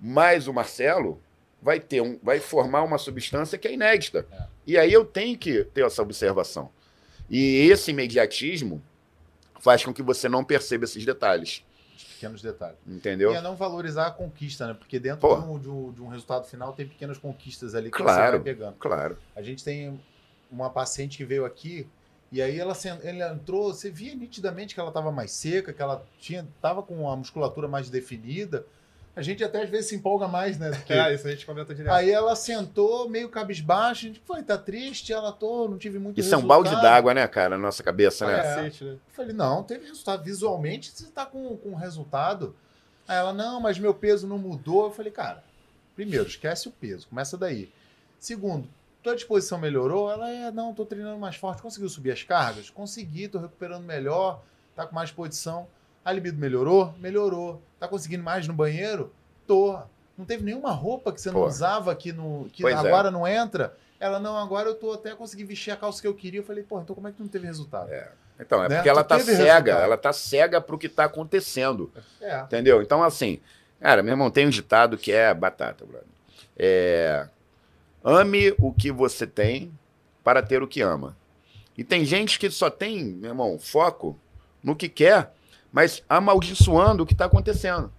mais 0.00 0.46
o 0.48 0.52
Marcelo, 0.52 1.20
vai 1.62 1.80
ter 1.80 2.00
um, 2.00 2.18
vai 2.22 2.40
formar 2.40 2.82
uma 2.82 2.98
substância 2.98 3.56
que 3.58 3.68
é 3.68 3.72
inédita. 3.72 4.26
É. 4.32 4.42
E 4.66 4.78
aí 4.78 4.92
eu 4.92 5.04
tenho 5.04 5.36
que 5.38 5.64
ter 5.64 5.84
essa 5.84 6.02
observação. 6.02 6.70
E 7.28 7.68
esse 7.70 7.90
imediatismo 7.90 8.82
faz 9.60 9.84
com 9.84 9.92
que 9.94 10.02
você 10.02 10.28
não 10.28 10.44
perceba 10.44 10.84
esses 10.84 11.04
detalhes, 11.06 11.64
Os 11.96 12.04
pequenos 12.04 12.42
detalhes. 12.42 12.76
entendeu? 12.86 13.32
E 13.32 13.36
é 13.36 13.40
não 13.40 13.56
valorizar 13.56 14.06
a 14.08 14.10
conquista, 14.10 14.66
né? 14.66 14.74
Porque 14.74 14.98
dentro 14.98 15.26
de 15.26 15.46
um, 15.48 15.58
de 15.58 15.68
um- 15.70 15.92
de 15.92 16.02
um 16.02 16.08
resultado 16.08 16.46
final 16.46 16.72
tem 16.74 16.86
pequenas 16.86 17.16
conquistas 17.16 17.74
ali 17.74 17.90
que 17.90 17.96
você 17.96 18.02
Claro. 18.04 18.32
vai 18.32 18.40
pegando. 18.40 18.76
Claro. 18.78 19.18
A 19.34 19.40
gente 19.42 19.64
tem 19.64 19.98
uma 20.50 20.68
paciente 20.68 21.16
que 21.16 21.24
veio 21.24 21.44
aqui 21.46 21.86
e 22.34 22.42
aí 22.42 22.58
ela, 22.58 22.76
ela 23.04 23.32
entrou, 23.32 23.72
você 23.72 23.88
via 23.88 24.12
nitidamente 24.12 24.74
que 24.74 24.80
ela 24.80 24.88
estava 24.88 25.12
mais 25.12 25.30
seca, 25.30 25.72
que 25.72 25.80
ela 25.80 26.04
tinha 26.18 26.44
tava 26.60 26.82
com 26.82 27.08
a 27.08 27.14
musculatura 27.14 27.68
mais 27.68 27.88
definida. 27.88 28.66
A 29.14 29.22
gente 29.22 29.44
até 29.44 29.62
às 29.62 29.70
vezes 29.70 29.86
se 29.86 29.94
empolga 29.94 30.26
mais, 30.26 30.58
né? 30.58 30.72
É, 30.90 31.14
isso 31.14 31.28
a 31.28 31.30
gente 31.30 31.46
comenta 31.46 31.72
direto. 31.72 31.92
Aí 31.94 32.10
ela 32.10 32.34
sentou 32.34 33.08
meio 33.08 33.28
cabisbaixa, 33.28 34.06
a 34.06 34.08
gente 34.08 34.20
foi, 34.26 34.42
tá 34.42 34.58
triste, 34.58 35.12
ela 35.12 35.30
tô, 35.30 35.68
não 35.68 35.78
tive 35.78 36.00
muito 36.00 36.18
Isso 36.18 36.34
é 36.34 36.36
um 36.36 36.40
resultado. 36.40 36.64
balde 36.64 36.82
d'água, 36.82 37.14
né, 37.14 37.28
cara, 37.28 37.50
na 37.50 37.62
nossa 37.62 37.84
cabeça, 37.84 38.26
né? 38.26 38.32
É. 38.32 38.42
Cacete, 38.42 38.82
né? 38.82 38.90
Eu 38.94 38.98
falei, 39.12 39.32
não, 39.32 39.62
teve 39.62 39.86
resultado. 39.86 40.24
Visualmente 40.24 40.90
você 40.90 41.06
tá 41.06 41.24
com, 41.24 41.56
com 41.56 41.72
resultado. 41.76 42.56
Aí 43.06 43.16
ela, 43.16 43.32
não, 43.32 43.60
mas 43.60 43.78
meu 43.78 43.94
peso 43.94 44.26
não 44.26 44.38
mudou. 44.38 44.86
Eu 44.86 44.90
falei, 44.90 45.12
cara, 45.12 45.44
primeiro, 45.94 46.26
esquece 46.26 46.66
o 46.66 46.72
peso, 46.72 47.06
começa 47.06 47.38
daí. 47.38 47.70
Segundo, 48.18 48.68
tua 49.04 49.14
disposição 49.14 49.58
melhorou? 49.58 50.10
Ela, 50.10 50.30
é, 50.30 50.50
não, 50.50 50.74
tô 50.74 50.84
treinando 50.84 51.18
mais 51.18 51.36
forte. 51.36 51.60
Conseguiu 51.62 51.88
subir 51.88 52.10
as 52.10 52.22
cargas? 52.24 52.70
Consegui, 52.70 53.28
tô 53.28 53.38
recuperando 53.38 53.84
melhor, 53.84 54.42
tá 54.74 54.86
com 54.86 54.94
mais 54.94 55.10
disposição. 55.10 55.68
A 56.04 56.10
libido 56.10 56.38
melhorou? 56.38 56.92
Melhorou. 56.98 57.62
Tá 57.78 57.86
conseguindo 57.86 58.24
mais 58.24 58.48
no 58.48 58.54
banheiro? 58.54 59.12
Tô. 59.46 59.78
Não 60.16 60.24
teve 60.24 60.42
nenhuma 60.42 60.70
roupa 60.70 61.12
que 61.12 61.20
você 61.20 61.30
não 61.30 61.40
Pô. 61.40 61.46
usava 61.46 61.92
aqui 61.92 62.12
no. 62.12 62.48
que 62.52 62.62
Pois 62.62 62.74
é. 62.74 62.78
agora 62.78 63.10
não 63.10 63.26
entra? 63.28 63.76
Ela, 64.00 64.18
não, 64.18 64.36
agora 64.36 64.68
eu 64.68 64.74
tô 64.74 64.92
até 64.92 65.14
conseguir 65.14 65.44
vestir 65.44 65.70
a 65.70 65.76
calça 65.76 66.00
que 66.00 66.06
eu 66.08 66.14
queria. 66.14 66.40
Eu 66.40 66.44
falei, 66.44 66.62
pô, 66.64 66.80
então 66.80 66.94
como 66.94 67.08
é 67.08 67.10
que 67.10 67.16
tu 67.18 67.22
não 67.22 67.28
teve 67.30 67.46
resultado? 67.46 67.90
Então, 68.38 68.62
é 68.64 68.68
Né? 68.68 68.76
porque 68.76 68.88
ela 68.88 69.04
Tu 69.04 69.08
tá 69.08 69.16
teve 69.16 69.32
cega, 69.32 69.44
resultado. 69.52 69.82
ela 69.82 69.96
tá 69.96 70.12
cega 70.12 70.60
pro 70.60 70.76
que 70.78 70.88
tá 70.88 71.04
acontecendo. 71.04 71.90
É. 72.20 72.40
Entendeu? 72.40 72.82
Então, 72.82 73.02
assim, 73.02 73.40
cara, 73.80 74.02
meu 74.02 74.12
irmão, 74.12 74.30
tem 74.30 74.46
um 74.46 74.50
ditado 74.50 74.98
que 74.98 75.12
é 75.12 75.32
batata, 75.32 75.84
brother. 75.86 76.06
É. 76.56 77.28
Ame 78.04 78.54
o 78.58 78.72
que 78.72 78.92
você 78.92 79.26
tem 79.26 79.72
para 80.22 80.42
ter 80.42 80.62
o 80.62 80.68
que 80.68 80.80
ama. 80.82 81.16
E 81.76 81.82
tem 81.82 82.04
gente 82.04 82.38
que 82.38 82.50
só 82.50 82.68
tem, 82.70 83.02
meu 83.04 83.30
irmão, 83.30 83.58
foco 83.58 84.16
no 84.62 84.76
que 84.76 84.88
quer, 84.88 85.32
mas 85.72 86.02
amaldiçoando 86.08 87.02
o 87.02 87.06
que 87.06 87.14
está 87.14 87.24
acontecendo. 87.24 87.90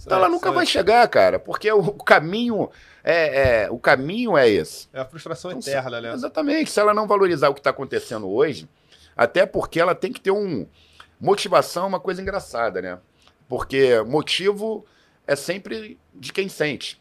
Então 0.00 0.16
ela 0.16 0.28
nunca 0.28 0.52
vai 0.52 0.64
chegar, 0.64 1.06
cara, 1.08 1.38
porque 1.38 1.70
o 1.72 1.92
caminho 1.92 2.70
é, 3.02 3.62
é- 3.64 3.70
o 3.70 3.78
caminho 3.78 4.36
é 4.36 4.48
esse. 4.48 4.88
É 4.92 5.00
a 5.00 5.04
frustração 5.04 5.50
Então, 5.50 5.60
eterna, 5.60 6.00
né? 6.00 6.12
Exatamente. 6.12 6.70
Se 6.70 6.78
ela 6.78 6.94
não 6.94 7.06
valorizar 7.06 7.48
o 7.48 7.54
que 7.54 7.60
está 7.60 7.70
acontecendo 7.70 8.28
hoje, 8.28 8.68
até 9.16 9.44
porque 9.44 9.80
ela 9.80 9.94
tem 9.94 10.12
que 10.12 10.20
ter 10.20 10.30
um. 10.30 10.66
Motivação 11.20 11.84
é 11.84 11.86
uma 11.88 12.00
coisa 12.00 12.22
engraçada, 12.22 12.80
né? 12.80 12.98
Porque 13.48 14.00
motivo 14.02 14.86
é 15.26 15.34
sempre 15.34 15.98
de 16.14 16.32
quem 16.32 16.48
sente. 16.48 17.00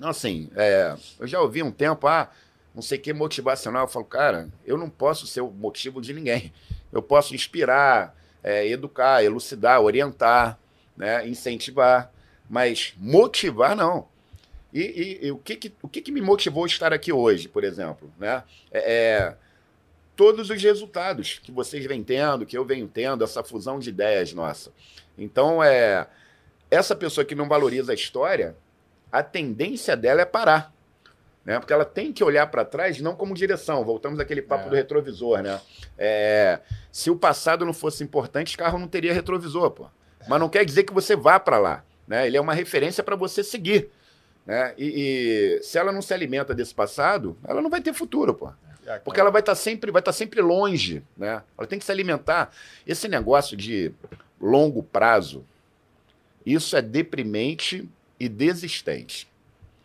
Assim, 0.00 0.48
é, 0.56 0.96
eu 1.18 1.26
já 1.26 1.40
ouvi 1.40 1.62
um 1.62 1.70
tempo, 1.72 2.06
ah, 2.06 2.30
não 2.74 2.82
sei 2.82 2.98
o 2.98 3.00
que 3.00 3.12
motivacional. 3.12 3.84
Eu 3.84 3.88
falo, 3.88 4.04
cara, 4.04 4.48
eu 4.64 4.76
não 4.78 4.88
posso 4.88 5.26
ser 5.26 5.40
o 5.40 5.50
motivo 5.50 6.00
de 6.00 6.12
ninguém. 6.12 6.52
Eu 6.92 7.02
posso 7.02 7.34
inspirar, 7.34 8.16
é, 8.42 8.66
educar, 8.68 9.22
elucidar, 9.24 9.80
orientar, 9.80 10.58
né, 10.96 11.26
incentivar, 11.28 12.12
mas 12.48 12.94
motivar 12.96 13.76
não. 13.76 14.06
E, 14.72 14.80
e- 14.80 15.26
e 15.26 15.32
o, 15.32 15.38
que, 15.38 15.56
que, 15.56 15.72
o 15.82 15.88
que, 15.88 16.00
que 16.00 16.12
me 16.12 16.20
motivou 16.20 16.64
a 16.64 16.66
estar 16.66 16.92
aqui 16.92 17.12
hoje, 17.12 17.48
por 17.48 17.64
exemplo? 17.64 18.10
Né? 18.18 18.42
É, 18.70 18.92
é, 18.92 19.36
todos 20.14 20.50
os 20.50 20.62
resultados 20.62 21.40
que 21.42 21.50
vocês 21.50 21.84
vêm 21.86 22.02
tendo, 22.02 22.46
que 22.46 22.56
eu 22.56 22.64
venho 22.64 22.86
tendo, 22.86 23.24
essa 23.24 23.42
fusão 23.42 23.78
de 23.78 23.88
ideias 23.88 24.32
nossa. 24.32 24.70
Então, 25.16 25.62
é, 25.62 26.06
essa 26.70 26.94
pessoa 26.94 27.24
que 27.24 27.34
não 27.34 27.48
valoriza 27.48 27.92
a 27.92 27.94
história, 27.94 28.56
a 29.10 29.22
tendência 29.22 29.96
dela 29.96 30.22
é 30.22 30.24
parar. 30.24 30.72
Né? 31.44 31.58
Porque 31.58 31.72
ela 31.72 31.84
tem 31.84 32.12
que 32.12 32.22
olhar 32.22 32.46
para 32.48 32.64
trás 32.64 33.00
não 33.00 33.14
como 33.16 33.34
direção. 33.34 33.84
Voltamos 33.84 34.20
àquele 34.20 34.42
papo 34.42 34.66
É. 34.66 34.68
do 34.70 34.76
retrovisor. 34.76 35.42
Né? 35.42 35.60
É, 35.96 36.60
se 36.92 37.10
o 37.10 37.16
passado 37.16 37.64
não 37.64 37.72
fosse 37.72 38.04
importante, 38.04 38.54
o 38.54 38.58
carro 38.58 38.78
não 38.78 38.86
teria 38.86 39.14
retrovisor. 39.14 39.70
Pô. 39.70 39.86
Mas 40.28 40.38
não 40.40 40.48
quer 40.48 40.64
dizer 40.64 40.82
que 40.84 40.92
você 40.92 41.16
vá 41.16 41.40
para 41.40 41.58
lá. 41.58 41.84
Né? 42.06 42.26
Ele 42.26 42.36
é 42.36 42.40
uma 42.40 42.52
referência 42.52 43.02
para 43.02 43.16
você 43.16 43.42
seguir. 43.42 43.88
Né? 44.44 44.74
E, 44.76 45.58
e 45.58 45.62
se 45.62 45.78
ela 45.78 45.90
não 45.92 46.02
se 46.02 46.12
alimenta 46.12 46.54
desse 46.54 46.74
passado, 46.74 47.36
ela 47.46 47.62
não 47.62 47.70
vai 47.70 47.80
ter 47.80 47.92
futuro, 47.94 48.34
pô. 48.34 48.50
É, 48.86 48.98
Porque 48.98 49.20
ela 49.20 49.30
vai 49.30 49.40
estar 49.40 49.54
sempre, 49.54 49.90
vai 49.90 50.00
estar 50.00 50.12
sempre 50.12 50.40
longe, 50.40 51.02
né? 51.14 51.42
Ela 51.58 51.66
tem 51.66 51.78
que 51.78 51.84
se 51.84 51.92
alimentar. 51.92 52.50
Esse 52.86 53.06
negócio 53.06 53.54
de 53.54 53.92
longo 54.40 54.82
prazo, 54.82 55.44
isso 56.46 56.74
é 56.74 56.80
deprimente 56.80 57.86
e 58.18 58.28
desistente, 58.28 59.28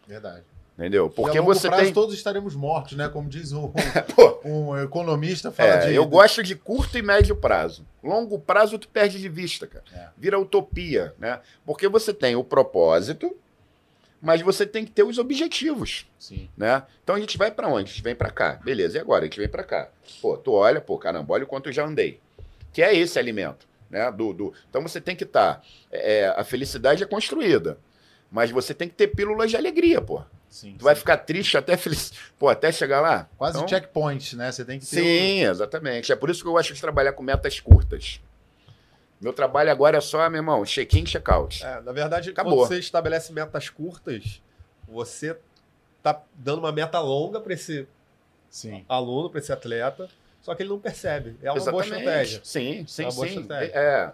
Verdade. 0.07 0.43
entendeu? 0.77 1.09
Porque 1.09 1.37
e 1.37 1.39
a 1.39 1.43
você 1.43 1.67
prazo 1.67 1.83
tem, 1.83 1.93
todos 1.93 2.15
estaremos 2.15 2.55
mortos, 2.55 2.97
né? 2.97 3.07
Como 3.09 3.29
diz 3.29 3.51
um, 3.51 3.71
Pô, 4.15 4.39
um 4.43 4.77
economista 4.77 5.51
fala 5.51 5.69
é, 5.69 5.87
de. 5.87 5.95
eu 5.95 6.05
gosto 6.05 6.41
de 6.41 6.55
curto 6.55 6.97
e 6.97 7.01
médio 7.01 7.35
prazo. 7.35 7.85
Longo 8.03 8.39
prazo 8.39 8.77
tu 8.79 8.87
perde 8.87 9.19
de 9.19 9.29
vista, 9.29 9.67
cara. 9.67 9.85
É. 9.93 10.07
Vira 10.17 10.39
utopia, 10.39 11.13
né? 11.17 11.39
Porque 11.65 11.87
você 11.87 12.13
tem 12.13 12.35
o 12.35 12.43
propósito, 12.43 13.35
mas 14.21 14.41
você 14.41 14.65
tem 14.65 14.85
que 14.85 14.91
ter 14.91 15.03
os 15.03 15.17
objetivos. 15.17 16.05
Sim. 16.17 16.49
né? 16.55 16.83
Então 17.03 17.15
a 17.15 17.19
gente 17.19 17.37
vai 17.37 17.51
pra 17.51 17.67
onde? 17.67 17.91
A 17.91 17.93
gente 17.93 18.01
vem 18.01 18.15
pra 18.15 18.29
cá. 18.29 18.53
Beleza, 18.63 18.97
e 18.97 19.01
agora? 19.01 19.23
A 19.23 19.25
gente 19.25 19.37
vem 19.37 19.49
pra 19.49 19.63
cá. 19.63 19.89
Pô, 20.21 20.37
tu 20.37 20.53
olha, 20.53 20.79
pô, 20.79 20.97
caramba, 20.97 21.33
olha 21.33 21.43
o 21.43 21.47
quanto 21.47 21.67
eu 21.67 21.73
já 21.73 21.85
andei. 21.85 22.19
Que 22.71 22.81
é 22.81 22.95
esse 22.95 23.19
alimento, 23.19 23.67
né? 23.89 24.09
Do, 24.11 24.33
do... 24.33 24.53
Então 24.69 24.81
você 24.81 25.01
tem 25.01 25.15
que 25.15 25.25
estar. 25.25 25.61
a 26.37 26.43
felicidade 26.43 27.03
é 27.03 27.05
construída. 27.05 27.77
Mas 28.33 28.49
você 28.49 28.73
tem 28.73 28.89
que 28.89 28.95
ter 28.95 29.09
pílulas 29.09 29.51
de 29.51 29.55
alegria, 29.55 30.01
pô. 30.01 30.23
Sim. 30.49 30.75
Tu 30.77 30.83
vai 30.83 30.95
ficar 30.95 31.17
triste 31.17 31.55
até 31.55 31.77
feliz. 31.77 32.11
Pô, 32.39 32.49
até 32.49 32.71
chegar 32.71 32.99
lá. 32.99 33.29
Quase 33.37 33.57
Então, 33.57 33.67
checkpoint, 33.67 34.35
né? 34.35 34.51
Você 34.51 34.65
tem 34.65 34.79
que 34.79 34.85
ter. 34.87 34.95
Sim, 35.03 35.43
exatamente. 35.45 36.11
É 36.11 36.15
por 36.15 36.31
isso 36.31 36.41
que 36.41 36.47
eu 36.47 36.53
gosto 36.53 36.73
de 36.73 36.81
trabalhar 36.81 37.13
com 37.13 37.21
metas 37.21 37.59
curtas. 37.59 38.19
Meu 39.21 39.33
trabalho 39.33 39.69
agora 39.71 39.99
é 39.99 40.01
só, 40.01 40.27
meu 40.31 40.39
irmão, 40.39 40.65
check-in, 40.65 41.03
check-out. 41.05 41.63
É, 41.63 41.79
na 41.81 41.91
verdade, 41.91 42.31
Acabou. 42.31 42.57
quando 42.57 42.67
você 42.69 42.79
estabelece 42.79 43.31
metas 43.31 43.69
curtas, 43.69 44.41
você 44.87 45.37
tá 46.01 46.19
dando 46.33 46.57
uma 46.59 46.71
meta 46.71 46.99
longa 46.99 47.39
para 47.39 47.53
esse 47.53 47.87
Sim. 48.49 48.83
aluno, 48.89 49.29
para 49.29 49.39
esse 49.39 49.53
atleta, 49.53 50.09
só 50.41 50.53
que 50.55 50.63
ele 50.63 50.69
não 50.71 50.79
percebe. 50.79 51.37
É 51.41 51.51
uma 51.51 51.71
boa 51.71 51.83
estratégia. 51.83 52.41
Sim, 52.43 52.83
sim, 52.87 53.03
É 53.03 53.05
uma 53.05 53.13
boa 53.13 53.27
sim. 53.27 53.39
estratégia. 53.39 53.73
É, 53.75 54.13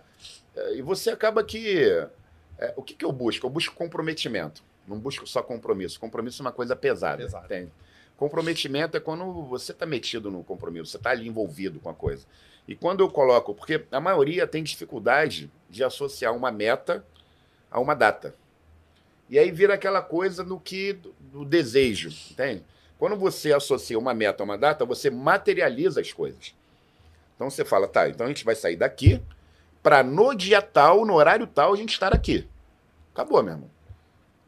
é, 0.57 0.76
E 0.76 0.82
você 0.82 1.09
acaba 1.09 1.41
que. 1.43 2.05
É, 2.60 2.74
o 2.76 2.84
que, 2.84 2.93
que 2.93 3.05
eu 3.05 3.12
busco? 3.12 3.45
Eu 3.45 3.49
busco 3.49 3.74
comprometimento. 3.74 4.62
Não 4.88 4.99
busco 4.99 5.26
só 5.26 5.41
compromisso. 5.41 5.99
Compromisso 5.99 6.41
é 6.41 6.45
uma 6.45 6.51
coisa 6.51 6.76
pesada. 6.76 7.24
Entende? 7.24 7.72
Comprometimento 8.18 8.97
é 8.97 8.99
quando 8.99 9.43
você 9.45 9.72
está 9.72 9.86
metido 9.86 10.30
no 10.30 10.43
compromisso, 10.43 10.91
você 10.91 10.97
está 10.97 11.12
ali 11.12 11.28
envolvido 11.28 11.79
com 11.79 11.89
a 11.89 11.93
coisa. 11.93 12.25
E 12.67 12.75
quando 12.75 13.00
eu 13.00 13.09
coloco, 13.09 13.55
porque 13.55 13.86
a 13.89 14.00
maioria 14.01 14.46
tem 14.46 14.62
dificuldade 14.62 15.50
de 15.70 15.84
associar 15.84 16.36
uma 16.36 16.51
meta 16.51 17.05
a 17.71 17.79
uma 17.79 17.96
data. 17.96 18.36
E 19.29 19.39
aí 19.39 19.51
vira 19.51 19.75
aquela 19.75 20.01
coisa 20.01 20.43
do 20.43 20.59
que 20.59 20.93
do, 20.93 21.13
do 21.32 21.46
desejo, 21.46 22.09
entende? 22.32 22.63
Quando 22.97 23.16
você 23.16 23.54
associa 23.54 23.97
uma 23.97 24.13
meta 24.13 24.43
a 24.43 24.46
uma 24.46 24.58
data, 24.58 24.84
você 24.84 25.09
materializa 25.09 26.01
as 26.01 26.12
coisas. 26.12 26.54
Então 27.36 27.50
você 27.50 27.63
fala, 27.63 27.88
tá, 27.88 28.09
então 28.09 28.25
a 28.25 28.29
gente 28.29 28.43
vai 28.43 28.55
sair 28.55 28.75
daqui 28.75 29.21
para 29.89 30.03
no 30.03 30.36
dia 30.36 30.61
tal, 30.61 31.03
no 31.03 31.16
horário 31.16 31.47
tal, 31.47 31.74
a 31.74 31.75
gente 31.75 31.93
estar 31.93 32.13
aqui. 32.13 32.47
Acabou, 33.11 33.41
meu 33.41 33.53
irmão. 33.53 33.70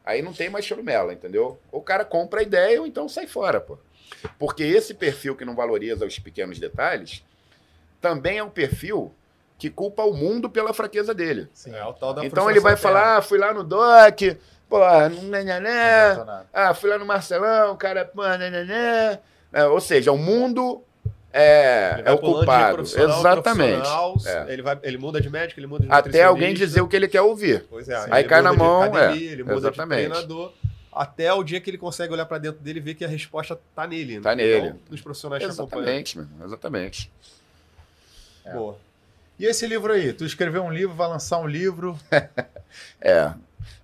Aí 0.04 0.22
não 0.22 0.32
tem 0.32 0.48
mais 0.48 0.64
churumela, 0.64 1.12
entendeu? 1.12 1.58
Ou 1.72 1.80
o 1.80 1.82
cara 1.82 2.04
compra 2.04 2.38
a 2.38 2.42
ideia 2.44 2.80
ou 2.80 2.86
então 2.86 3.08
sai 3.08 3.26
fora, 3.26 3.60
pô. 3.60 3.76
Porque 4.38 4.62
esse 4.62 4.94
perfil 4.94 5.34
que 5.34 5.44
não 5.44 5.56
valoriza 5.56 6.06
os 6.06 6.16
pequenos 6.16 6.60
detalhes 6.60 7.24
também 8.00 8.38
é 8.38 8.44
um 8.44 8.50
perfil 8.50 9.12
que 9.58 9.68
culpa 9.68 10.04
o 10.04 10.14
mundo 10.14 10.48
pela 10.48 10.72
fraqueza 10.72 11.12
dele. 11.12 11.48
Sim. 11.52 11.74
É 11.74 11.84
o 11.84 11.92
tal 11.92 12.14
da 12.14 12.24
Então 12.24 12.48
ele 12.48 12.60
vai 12.60 12.76
falar, 12.76 13.16
ah, 13.16 13.22
fui 13.22 13.38
lá 13.38 13.52
no 13.52 13.64
DOC, 13.64 14.38
pô, 14.68 14.78
nada. 16.24 16.46
Ah, 16.52 16.72
fui 16.72 16.88
lá 16.88 16.98
no 16.98 17.04
Marcelão, 17.04 17.72
o 17.72 17.76
cara, 17.76 18.04
pô, 18.04 18.22
né. 18.22 19.18
É, 19.52 19.64
ou 19.64 19.80
seja, 19.80 20.12
o 20.12 20.18
mundo 20.18 20.84
é, 21.32 22.02
é 22.04 22.12
o 22.12 22.18
culpado. 22.18 22.82
Exatamente. 22.82 23.88
É. 24.26 24.52
Ele, 24.52 24.62
vai, 24.62 24.78
ele 24.82 24.98
muda 24.98 25.20
de 25.20 25.30
médico, 25.30 25.58
ele 25.58 25.66
muda 25.66 25.86
de 25.86 25.92
Até 25.92 26.24
alguém 26.24 26.52
dizer 26.52 26.80
o 26.82 26.88
que 26.88 26.94
ele 26.94 27.08
quer 27.08 27.22
ouvir. 27.22 27.64
Pois 27.70 27.88
é. 27.88 27.96
Aí 28.10 28.22
ele 28.22 28.28
cai 28.28 28.42
na 28.42 28.52
mão, 28.52 28.82
academia, 28.82 29.30
é, 29.30 29.32
Ele 29.32 29.42
muda 29.42 29.56
exatamente. 29.56 30.02
de 30.02 30.08
treinador. 30.10 30.52
Até 30.92 31.32
o 31.32 31.42
dia 31.42 31.58
que 31.58 31.70
ele 31.70 31.78
consegue 31.78 32.12
olhar 32.12 32.26
pra 32.26 32.36
dentro 32.36 32.60
dele 32.60 32.78
e 32.78 32.82
ver 32.82 32.94
que 32.94 33.04
a 33.04 33.08
resposta 33.08 33.58
tá 33.74 33.86
nele. 33.86 34.20
Tá 34.20 34.34
né? 34.34 34.44
nele. 34.44 34.68
Não 34.70 34.78
nos 34.90 35.00
profissionais 35.00 35.42
que 35.42 35.50
acompanham. 35.50 35.84
Exatamente, 35.84 36.20
exatamente. 36.44 37.12
É. 38.44 38.52
Boa. 38.52 38.76
E 39.38 39.46
esse 39.46 39.66
livro 39.66 39.92
aí? 39.92 40.12
Tu 40.12 40.26
escreveu 40.26 40.62
um 40.62 40.70
livro, 40.70 40.94
vai 40.94 41.08
lançar 41.08 41.38
um 41.38 41.46
livro. 41.46 41.98
É. 43.02 43.34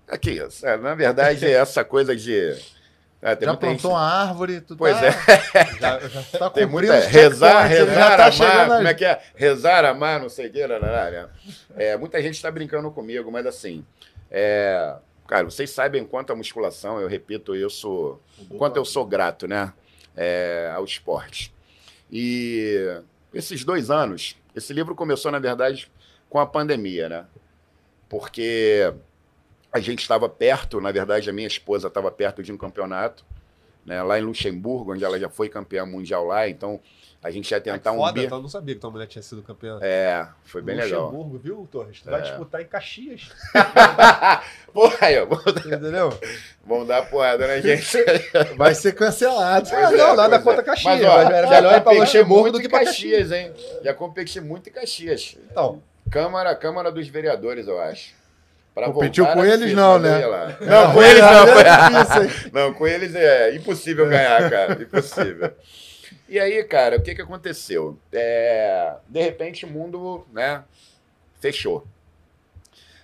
Aqui, 0.08 0.40
é, 0.62 0.76
na 0.78 0.94
verdade, 0.94 1.44
essa 1.44 1.84
coisa 1.84 2.16
de. 2.16 2.56
É, 3.20 3.36
Já 3.40 3.56
plantou 3.56 3.90
uma 3.92 4.00
árvore, 4.00 4.60
tu 4.60 4.76
Pois 4.76 4.96
tá, 4.98 5.06
é, 5.06 5.10
Já- 5.80 5.98
já- 6.08 6.22
tá 6.38 6.50
tem 6.50 6.66
muita. 6.66 6.94
Rezar, 7.00 7.62
rezar, 7.66 8.16
tá 8.16 8.26
amar. 8.28 8.76
Como 8.76 8.88
é 8.88 8.94
que 8.94 9.04
é? 9.04 9.20
Rezar, 9.34 9.84
amar, 9.84 10.20
não 10.20 10.28
sei 10.28 10.46
o 10.48 10.52
que, 10.52 10.66
né? 10.66 11.28
É, 11.76 11.96
muita 11.96 12.22
gente 12.22 12.34
está 12.34 12.50
brincando 12.50 12.90
comigo, 12.90 13.30
mas 13.32 13.44
assim. 13.46 13.84
é, 14.30 14.94
cara, 15.26 15.44
vocês 15.44 15.70
sabem 15.70 16.04
quanto 16.04 16.32
a 16.32 16.36
musculação, 16.36 17.00
eu 17.00 17.08
repito 17.08 17.54
isso, 17.56 18.18
quanto 18.56 18.76
eu 18.76 18.84
sou 18.84 19.04
grato, 19.04 19.46
né? 19.48 19.72
é, 20.18 20.72
ao 20.74 20.84
esporte. 20.84 21.54
E 22.10 23.00
esses 23.32 23.64
dois 23.64 23.88
anos, 23.88 24.36
esse 24.54 24.72
livro 24.72 24.94
começou, 24.96 25.30
na 25.30 25.38
verdade, 25.38 25.88
com 26.28 26.40
a 26.40 26.46
pandemia, 26.46 27.08
né? 27.08 27.24
Porque 28.08 28.92
a 29.78 29.80
gente 29.82 30.00
estava 30.00 30.28
perto, 30.28 30.80
na 30.80 30.92
verdade, 30.92 31.30
a 31.30 31.32
minha 31.32 31.46
esposa 31.48 31.88
estava 31.88 32.10
perto 32.10 32.42
de 32.42 32.52
um 32.52 32.56
campeonato, 32.56 33.24
né, 33.86 34.02
lá 34.02 34.18
em 34.18 34.22
Luxemburgo, 34.22 34.92
onde 34.92 35.04
ela 35.04 35.18
já 35.18 35.28
foi 35.30 35.48
campeã 35.48 35.86
mundial 35.86 36.24
lá, 36.26 36.46
então 36.48 36.78
a 37.22 37.30
gente 37.32 37.50
ia 37.50 37.60
tentar 37.60 37.90
um 37.92 37.96
Foda, 37.96 38.12
bi. 38.12 38.24
então 38.26 38.38
eu 38.38 38.42
não 38.42 38.48
sabia 38.48 38.74
que 38.74 38.80
tua 38.80 38.90
mulher 38.90 39.06
tinha 39.06 39.22
sido 39.22 39.42
campeã. 39.42 39.78
É, 39.82 40.26
foi 40.44 40.62
bem 40.62 40.76
legal. 40.76 41.06
Luxemburgo, 41.06 41.38
viu, 41.38 41.68
Torres? 41.70 42.00
Tu 42.00 42.08
vai 42.10 42.20
É. 42.20 42.22
disputar 42.22 42.60
em 42.60 42.66
Caxias. 42.66 43.30
Porra, 44.72 44.96
aí, 45.00 45.24
vamos, 45.24 45.46
Entendeu? 45.66 46.10
vamos 46.64 46.86
dar 46.86 47.08
porrada, 47.08 47.46
né, 47.46 47.60
gente? 47.60 47.96
Vai 48.56 48.74
ser 48.74 48.94
cancelado. 48.94 49.68
Ah, 49.72 49.90
não, 49.90 50.14
nada 50.16 50.38
pois 50.38 50.44
contra 50.44 50.60
é. 50.60 50.64
Caxias. 50.64 51.00
Mas, 51.00 51.04
ó, 51.04 51.16
mas 51.24 51.30
era 51.34 51.50
melhor 51.50 51.76
ir 51.76 51.80
pra 51.80 51.92
Luxemburgo 51.92 52.52
do 52.52 52.60
que 52.60 52.68
pra 52.68 52.84
Caxias, 52.84 53.32
hein? 53.32 53.52
Já 53.82 53.92
competi 53.94 54.40
muito 54.40 54.68
em 54.68 54.72
Caxias. 54.72 55.36
Então, 55.50 55.82
Câmara, 56.10 56.54
Câmara 56.54 56.92
dos 56.92 57.08
Vereadores, 57.08 57.66
eu 57.66 57.80
acho. 57.80 58.14
Competiu 58.86 59.26
com 59.26 59.44
eles, 59.44 59.72
não, 59.74 59.98
né? 59.98 60.20
Não, 60.60 60.66
Não, 60.66 60.92
com 60.92 61.02
eles 61.02 61.20
não. 61.20 61.48
é 61.48 62.04
difícil? 62.24 62.50
Não, 62.52 62.74
com 62.74 62.86
eles 62.86 63.14
é 63.14 63.54
impossível 63.54 64.08
ganhar, 64.08 64.48
cara. 64.50 64.82
Impossível. 64.82 65.52
E 66.28 66.38
aí, 66.38 66.62
cara, 66.64 66.96
o 66.96 67.02
que, 67.02 67.14
que 67.14 67.22
aconteceu? 67.22 67.98
É, 68.12 68.94
de 69.08 69.22
repente 69.22 69.64
o 69.64 69.68
mundo 69.68 70.26
né, 70.32 70.62
fechou. 71.40 71.86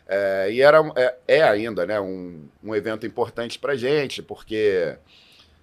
É, 0.06 0.48
e 0.50 0.60
era, 0.60 0.78
é, 0.96 1.14
é 1.26 1.42
ainda 1.42 1.86
né, 1.86 1.98
um, 1.98 2.46
um 2.62 2.74
evento 2.74 3.06
importante 3.06 3.58
pra 3.58 3.74
gente, 3.74 4.22
porque, 4.22 4.96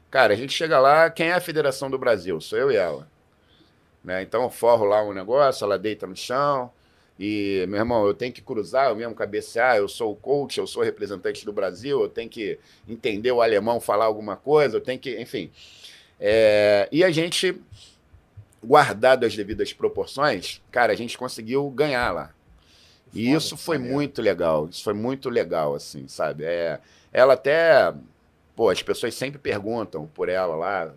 cara, 0.09 0.33
a 0.33 0.35
gente 0.35 0.53
chega 0.53 0.79
lá, 0.79 1.09
quem 1.09 1.29
é 1.29 1.33
a 1.33 1.41
Federação 1.41 1.89
do 1.91 1.99
Brasil? 1.99 2.41
Sou 2.41 2.57
eu 2.57 2.71
e 2.71 2.75
ela. 2.75 3.07
Né? 4.03 4.23
Então 4.23 4.41
eu 4.43 4.49
forro 4.49 4.85
lá 4.85 5.03
um 5.03 5.13
negócio, 5.13 5.63
ela 5.63 5.77
deita 5.77 6.07
no 6.07 6.15
chão. 6.15 6.71
E, 7.23 7.67
meu 7.67 7.77
irmão, 7.77 8.07
eu 8.07 8.15
tenho 8.15 8.33
que 8.33 8.41
cruzar, 8.41 8.89
eu 8.89 8.95
mesmo 8.95 9.13
cabecear, 9.13 9.77
eu 9.77 9.87
sou 9.87 10.11
o 10.11 10.15
coach, 10.15 10.57
eu 10.57 10.65
sou 10.65 10.81
representante 10.81 11.45
do 11.45 11.53
Brasil, 11.53 12.01
eu 12.01 12.09
tenho 12.09 12.27
que 12.27 12.57
entender 12.89 13.31
o 13.31 13.43
alemão 13.43 13.79
falar 13.79 14.05
alguma 14.05 14.35
coisa, 14.35 14.77
eu 14.77 14.81
tenho 14.81 14.97
que, 14.99 15.21
enfim. 15.21 15.51
É, 16.19 16.89
e 16.91 17.03
a 17.03 17.11
gente, 17.11 17.61
guardado 18.63 19.23
as 19.23 19.35
devidas 19.35 19.71
proporções, 19.71 20.63
cara, 20.71 20.93
a 20.93 20.95
gente 20.95 21.15
conseguiu 21.15 21.69
ganhar 21.69 22.11
lá. 22.11 22.33
E 23.13 23.27
Foda, 23.27 23.37
isso 23.37 23.55
foi 23.55 23.77
maneiro. 23.77 23.95
muito 23.97 24.19
legal, 24.19 24.67
isso 24.67 24.83
foi 24.83 24.95
muito 24.95 25.29
legal, 25.29 25.75
assim, 25.75 26.07
sabe? 26.07 26.43
É, 26.43 26.79
ela 27.13 27.35
até, 27.35 27.93
pô, 28.55 28.67
as 28.67 28.81
pessoas 28.81 29.13
sempre 29.13 29.37
perguntam 29.37 30.07
por 30.07 30.27
ela 30.27 30.55
lá, 30.55 30.91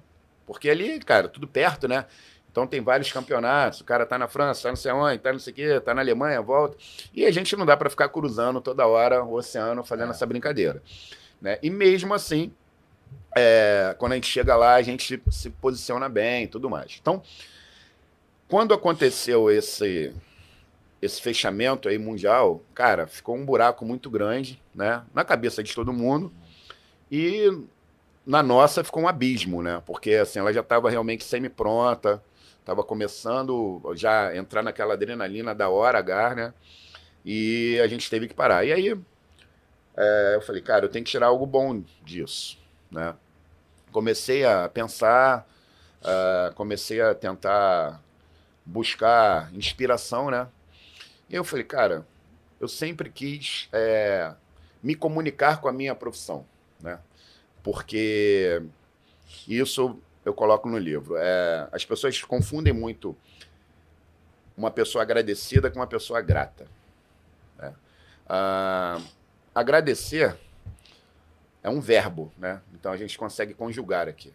porque 0.46 0.70
ali, 0.70 1.00
cara, 1.00 1.28
tudo 1.28 1.46
perto, 1.46 1.86
né? 1.86 2.06
Então 2.54 2.68
tem 2.68 2.80
vários 2.80 3.10
campeonatos, 3.10 3.80
o 3.80 3.84
cara 3.84 4.06
tá 4.06 4.16
na 4.16 4.28
França, 4.28 4.62
tá 4.62 4.68
não 4.68 4.76
sei 4.76 4.92
onde, 4.92 5.18
tá 5.18 5.32
não 5.32 5.40
sei 5.40 5.52
o 5.52 5.56
quê, 5.56 5.80
tá 5.80 5.92
na 5.92 6.00
Alemanha, 6.02 6.40
volta. 6.40 6.76
E 7.12 7.26
a 7.26 7.30
gente 7.32 7.56
não 7.56 7.66
dá 7.66 7.76
para 7.76 7.90
ficar 7.90 8.08
cruzando 8.10 8.60
toda 8.60 8.86
hora 8.86 9.24
o 9.24 9.32
oceano 9.34 9.82
fazendo 9.82 10.10
É. 10.10 10.10
essa 10.12 10.24
brincadeira. 10.24 10.80
Né? 11.42 11.58
E 11.60 11.68
mesmo 11.68 12.14
assim, 12.14 12.52
é, 13.34 13.96
quando 13.98 14.12
a 14.12 14.14
gente 14.14 14.28
chega 14.28 14.54
lá, 14.54 14.74
a 14.74 14.82
gente 14.82 15.20
se 15.32 15.50
posiciona 15.50 16.08
bem 16.08 16.44
e 16.44 16.46
tudo 16.46 16.70
mais. 16.70 16.96
Então, 17.00 17.20
quando 18.46 18.72
aconteceu 18.72 19.50
esse, 19.50 20.14
esse 21.02 21.20
fechamento 21.20 21.88
aí 21.88 21.98
mundial, 21.98 22.62
cara, 22.72 23.08
ficou 23.08 23.34
um 23.34 23.44
buraco 23.44 23.84
muito 23.84 24.08
grande, 24.08 24.62
né? 24.72 25.02
Na 25.12 25.24
cabeça 25.24 25.60
de 25.60 25.74
todo 25.74 25.92
mundo. 25.92 26.32
E 27.10 27.50
na 28.24 28.44
nossa 28.44 28.84
ficou 28.84 29.02
um 29.02 29.08
abismo, 29.08 29.60
né? 29.60 29.82
Porque 29.84 30.14
assim, 30.14 30.38
ela 30.38 30.52
já 30.52 30.60
estava 30.60 30.88
realmente 30.88 31.24
semi-pronta, 31.24 32.22
estava 32.64 32.82
começando 32.82 33.82
já 33.94 34.34
entrar 34.34 34.62
naquela 34.62 34.94
adrenalina 34.94 35.54
da 35.54 35.68
hora 35.68 35.98
H, 35.98 36.34
né? 36.34 36.54
E 37.22 37.78
a 37.80 37.86
gente 37.86 38.08
teve 38.08 38.26
que 38.26 38.34
parar. 38.34 38.64
E 38.64 38.72
aí 38.72 38.98
é, 39.96 40.32
eu 40.34 40.40
falei, 40.40 40.62
cara, 40.62 40.86
eu 40.86 40.88
tenho 40.88 41.04
que 41.04 41.10
tirar 41.10 41.26
algo 41.26 41.44
bom 41.44 41.82
disso, 42.02 42.58
né? 42.90 43.14
Comecei 43.92 44.46
a 44.46 44.66
pensar, 44.68 45.46
ah, 46.02 46.52
comecei 46.54 47.02
a 47.02 47.14
tentar 47.14 48.02
buscar 48.64 49.52
inspiração, 49.54 50.30
né? 50.30 50.48
E 51.28 51.34
eu 51.34 51.44
falei, 51.44 51.64
cara, 51.64 52.06
eu 52.58 52.66
sempre 52.66 53.10
quis 53.10 53.68
é, 53.72 54.32
me 54.82 54.94
comunicar 54.94 55.60
com 55.60 55.68
a 55.68 55.72
minha 55.72 55.94
profissão, 55.94 56.46
né? 56.80 56.98
Porque 57.62 58.62
isso 59.46 59.98
eu 60.24 60.32
coloco 60.32 60.68
no 60.68 60.78
livro. 60.78 61.16
É, 61.16 61.68
as 61.72 61.84
pessoas 61.84 62.20
confundem 62.22 62.72
muito 62.72 63.16
uma 64.56 64.70
pessoa 64.70 65.02
agradecida 65.02 65.70
com 65.70 65.78
uma 65.78 65.86
pessoa 65.86 66.20
grata. 66.20 66.66
né? 67.58 67.74
Ah, 68.28 69.00
agradecer 69.54 70.36
é 71.62 71.68
um 71.68 71.80
verbo, 71.80 72.32
né? 72.38 72.60
Então 72.74 72.92
a 72.92 72.96
gente 72.96 73.16
consegue 73.18 73.54
conjugar 73.54 74.08
aqui. 74.08 74.32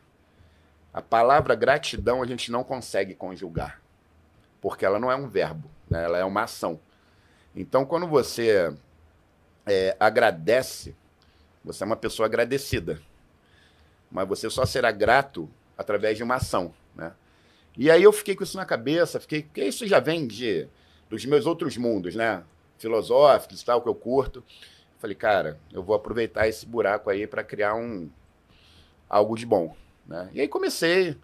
A 0.93 1.01
palavra 1.01 1.53
gratidão 1.55 2.21
a 2.21 2.25
gente 2.25 2.51
não 2.51 2.63
consegue 2.63 3.13
conjugar, 3.13 3.79
porque 4.59 4.83
ela 4.83 4.99
não 4.99 5.11
é 5.11 5.15
um 5.15 5.27
verbo, 5.27 5.69
né? 5.89 6.03
ela 6.03 6.17
é 6.17 6.25
uma 6.25 6.43
ação. 6.43 6.79
Então 7.55 7.85
quando 7.85 8.07
você 8.07 8.75
é, 9.65 9.95
agradece, 9.99 10.95
você 11.63 11.83
é 11.83 11.85
uma 11.85 11.95
pessoa 11.95 12.25
agradecida, 12.25 12.99
mas 14.09 14.27
você 14.27 14.49
só 14.49 14.65
será 14.65 14.91
grato 14.91 15.47
através 15.79 16.17
de 16.17 16.23
uma 16.23 16.35
ação, 16.35 16.73
né? 16.93 17.13
E 17.77 17.89
aí 17.89 18.03
eu 18.03 18.11
fiquei 18.11 18.35
com 18.35 18.43
isso 18.43 18.57
na 18.57 18.65
cabeça, 18.65 19.17
fiquei, 19.17 19.43
porque 19.43 19.63
isso 19.63 19.87
já 19.87 20.01
vem 20.01 20.27
de 20.27 20.67
dos 21.09 21.23
meus 21.25 21.45
outros 21.45 21.77
mundos, 21.77 22.15
né? 22.15 22.43
Filosóficos 22.77 23.63
tal 23.63 23.81
que 23.81 23.87
eu 23.87 23.95
curto. 23.95 24.43
Falei, 24.99 25.15
cara, 25.15 25.57
eu 25.71 25.81
vou 25.81 25.95
aproveitar 25.95 26.49
esse 26.49 26.65
buraco 26.65 27.09
aí 27.09 27.25
para 27.25 27.45
criar 27.45 27.75
um 27.75 28.09
algo 29.09 29.37
de 29.37 29.45
bom, 29.45 29.73
né? 30.05 30.29
E 30.33 30.41
aí 30.41 30.49
comecei. 30.49 31.15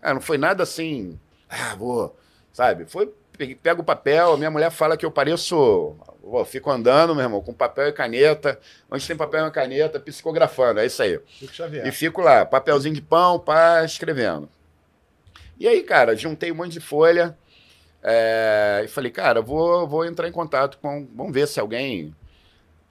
Ah, 0.00 0.14
não 0.14 0.20
foi 0.22 0.38
nada 0.38 0.62
assim, 0.62 1.20
ah, 1.46 1.74
vou, 1.76 2.18
sabe? 2.54 2.86
Foi 2.86 3.12
pe- 3.40 3.54
pega 3.54 3.80
o 3.80 3.84
papel, 3.84 4.34
a 4.34 4.36
minha 4.36 4.50
mulher 4.50 4.70
fala 4.70 4.98
que 4.98 5.06
eu 5.06 5.10
pareço, 5.10 5.96
pô, 6.20 6.44
fico 6.44 6.70
andando, 6.70 7.14
meu 7.14 7.24
irmão, 7.24 7.40
com 7.40 7.54
papel 7.54 7.88
e 7.88 7.92
caneta. 7.92 8.60
Onde 8.90 9.06
tem 9.06 9.16
papel 9.16 9.46
e 9.46 9.50
caneta, 9.50 9.98
psicografando, 9.98 10.78
é 10.80 10.84
isso 10.86 11.02
aí. 11.02 11.18
E 11.88 11.90
fico 11.90 12.20
lá, 12.20 12.44
papelzinho 12.44 12.94
de 12.94 13.00
pão, 13.00 13.38
pá, 13.38 13.82
escrevendo. 13.82 14.46
E 15.58 15.66
aí, 15.66 15.82
cara, 15.82 16.14
juntei 16.14 16.52
um 16.52 16.54
monte 16.56 16.72
de 16.72 16.80
folha 16.80 17.36
é, 18.02 18.82
e 18.84 18.88
falei, 18.88 19.10
cara, 19.10 19.40
vou, 19.40 19.88
vou 19.88 20.04
entrar 20.04 20.28
em 20.28 20.32
contato 20.32 20.78
com. 20.78 21.08
Vamos 21.14 21.32
ver 21.32 21.48
se 21.48 21.58
alguém 21.60 22.14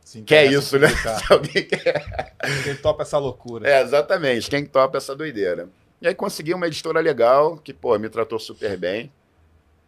Se 0.03 0.21
quer 0.23 0.51
isso, 0.51 0.79
né? 0.79 0.87
Se 1.19 1.31
alguém 1.31 1.63
quer. 1.67 2.33
Quem 2.63 2.75
topa 2.75 3.03
essa 3.03 3.17
loucura. 3.19 3.69
É, 3.69 3.81
exatamente, 3.81 4.49
quem 4.49 4.65
topa 4.65 4.97
essa 4.97 5.15
doideira. 5.15 5.69
E 6.01 6.07
aí 6.07 6.15
consegui 6.15 6.53
uma 6.53 6.65
editora 6.67 6.99
legal, 7.01 7.57
que, 7.57 7.73
pô, 7.73 7.97
me 7.99 8.09
tratou 8.09 8.39
super 8.39 8.77
bem. 8.77 9.11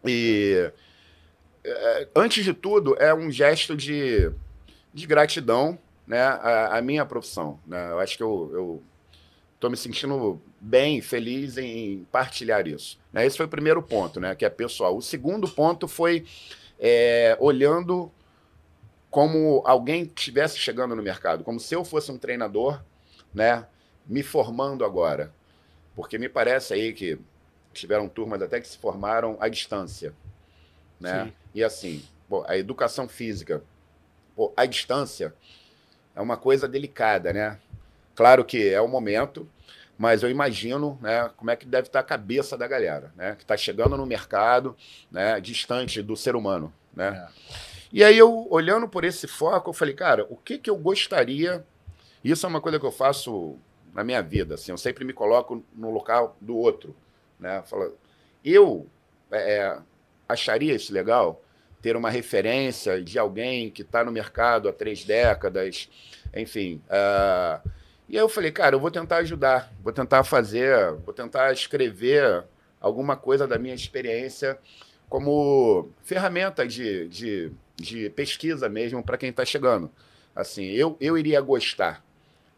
E, 0.04 0.70
é, 1.64 2.08
antes 2.14 2.44
de 2.44 2.52
tudo, 2.52 2.96
é 2.98 3.14
um 3.14 3.30
gesto 3.30 3.76
de, 3.76 4.30
de 4.92 5.06
gratidão 5.06 5.78
né, 6.06 6.20
à, 6.20 6.78
à 6.78 6.82
minha 6.82 7.04
profissão. 7.04 7.58
Né? 7.66 7.90
Eu 7.90 7.98
acho 7.98 8.16
que 8.16 8.22
eu, 8.22 8.82
tô 9.62 9.70
me 9.70 9.76
sentindo 9.76 10.42
bem, 10.60 11.00
feliz 11.00 11.56
em 11.56 12.04
partilhar 12.10 12.66
isso. 12.66 12.98
Né? 13.12 13.24
Esse 13.24 13.36
foi 13.36 13.46
o 13.46 13.48
primeiro 13.48 13.80
ponto, 13.80 14.18
né, 14.18 14.34
que 14.34 14.44
é 14.44 14.50
pessoal. 14.50 14.96
O 14.96 15.00
segundo 15.00 15.48
ponto 15.48 15.86
foi 15.86 16.26
é, 16.80 17.36
olhando 17.38 18.10
como 19.08 19.62
alguém 19.64 20.02
estivesse 20.02 20.58
chegando 20.58 20.96
no 20.96 21.02
mercado, 21.02 21.44
como 21.44 21.60
se 21.60 21.76
eu 21.76 21.84
fosse 21.84 22.10
um 22.10 22.18
treinador, 22.18 22.82
né, 23.32 23.64
me 24.04 24.24
formando 24.24 24.84
agora. 24.84 25.32
Porque 25.94 26.18
me 26.18 26.28
parece 26.28 26.74
aí 26.74 26.92
que 26.92 27.20
tiveram 27.72 28.08
turmas 28.08 28.42
até 28.42 28.60
que 28.60 28.68
se 28.68 28.78
formaram 28.78 29.36
à 29.40 29.48
distância, 29.48 30.14
né? 31.00 31.24
Sim. 31.24 31.32
E 31.54 31.64
assim, 31.64 32.02
pô, 32.28 32.44
a 32.46 32.56
educação 32.56 33.08
física, 33.08 33.62
pô, 34.36 34.52
à 34.56 34.66
distância 34.66 35.34
é 36.14 36.20
uma 36.20 36.36
coisa 36.36 36.68
delicada, 36.68 37.32
né? 37.32 37.58
Claro 38.14 38.44
que 38.44 38.68
é 38.68 38.80
o 38.80 38.88
momento, 38.88 39.48
mas 39.96 40.22
eu 40.22 40.30
imagino, 40.30 40.98
né, 41.00 41.30
como 41.36 41.50
é 41.50 41.56
que 41.56 41.66
deve 41.66 41.88
estar 41.88 42.00
a 42.00 42.04
cabeça 42.04 42.56
da 42.56 42.66
galera, 42.66 43.12
né, 43.16 43.34
que 43.36 43.42
está 43.42 43.56
chegando 43.56 43.96
no 43.96 44.04
mercado, 44.04 44.76
né, 45.10 45.40
distante 45.40 46.02
do 46.02 46.16
ser 46.16 46.36
humano, 46.36 46.72
né? 46.94 47.28
É. 47.28 47.72
E 47.92 48.02
aí 48.02 48.16
eu, 48.16 48.46
olhando 48.50 48.88
por 48.88 49.04
esse 49.04 49.26
foco, 49.26 49.70
eu 49.70 49.74
falei, 49.74 49.94
cara, 49.94 50.26
o 50.30 50.36
que 50.36 50.58
que 50.58 50.70
eu 50.70 50.76
gostaria... 50.76 51.64
Isso 52.24 52.46
é 52.46 52.48
uma 52.48 52.60
coisa 52.60 52.78
que 52.78 52.86
eu 52.86 52.92
faço 52.92 53.56
na 53.92 54.02
minha 54.02 54.22
vida, 54.22 54.54
assim, 54.54 54.72
eu 54.72 54.78
sempre 54.78 55.04
me 55.04 55.12
coloco 55.12 55.62
no 55.74 55.90
local 55.90 56.36
do 56.40 56.56
outro, 56.56 56.96
né? 57.42 57.62
Fala, 57.66 57.92
eu 58.44 58.86
é, 59.30 59.76
acharia 60.28 60.74
isso 60.74 60.92
legal, 60.92 61.42
ter 61.82 61.96
uma 61.96 62.08
referência 62.08 63.02
de 63.02 63.18
alguém 63.18 63.68
que 63.70 63.82
está 63.82 64.04
no 64.04 64.12
mercado 64.12 64.68
há 64.68 64.72
três 64.72 65.04
décadas, 65.04 65.88
enfim. 66.34 66.80
Uh, 66.86 67.68
e 68.08 68.16
aí 68.16 68.22
eu 68.22 68.28
falei, 68.28 68.52
cara, 68.52 68.76
eu 68.76 68.80
vou 68.80 68.90
tentar 68.90 69.16
ajudar, 69.18 69.72
vou 69.82 69.92
tentar 69.92 70.22
fazer, 70.22 70.92
vou 71.04 71.12
tentar 71.12 71.52
escrever 71.52 72.44
alguma 72.80 73.16
coisa 73.16 73.46
da 73.46 73.58
minha 73.58 73.74
experiência 73.74 74.58
como 75.08 75.90
ferramenta 76.02 76.66
de, 76.66 77.08
de, 77.08 77.52
de 77.76 78.10
pesquisa 78.10 78.68
mesmo 78.68 79.02
para 79.02 79.18
quem 79.18 79.30
está 79.30 79.44
chegando. 79.44 79.90
Assim, 80.34 80.64
eu, 80.66 80.96
eu 81.00 81.18
iria 81.18 81.40
gostar, 81.40 82.02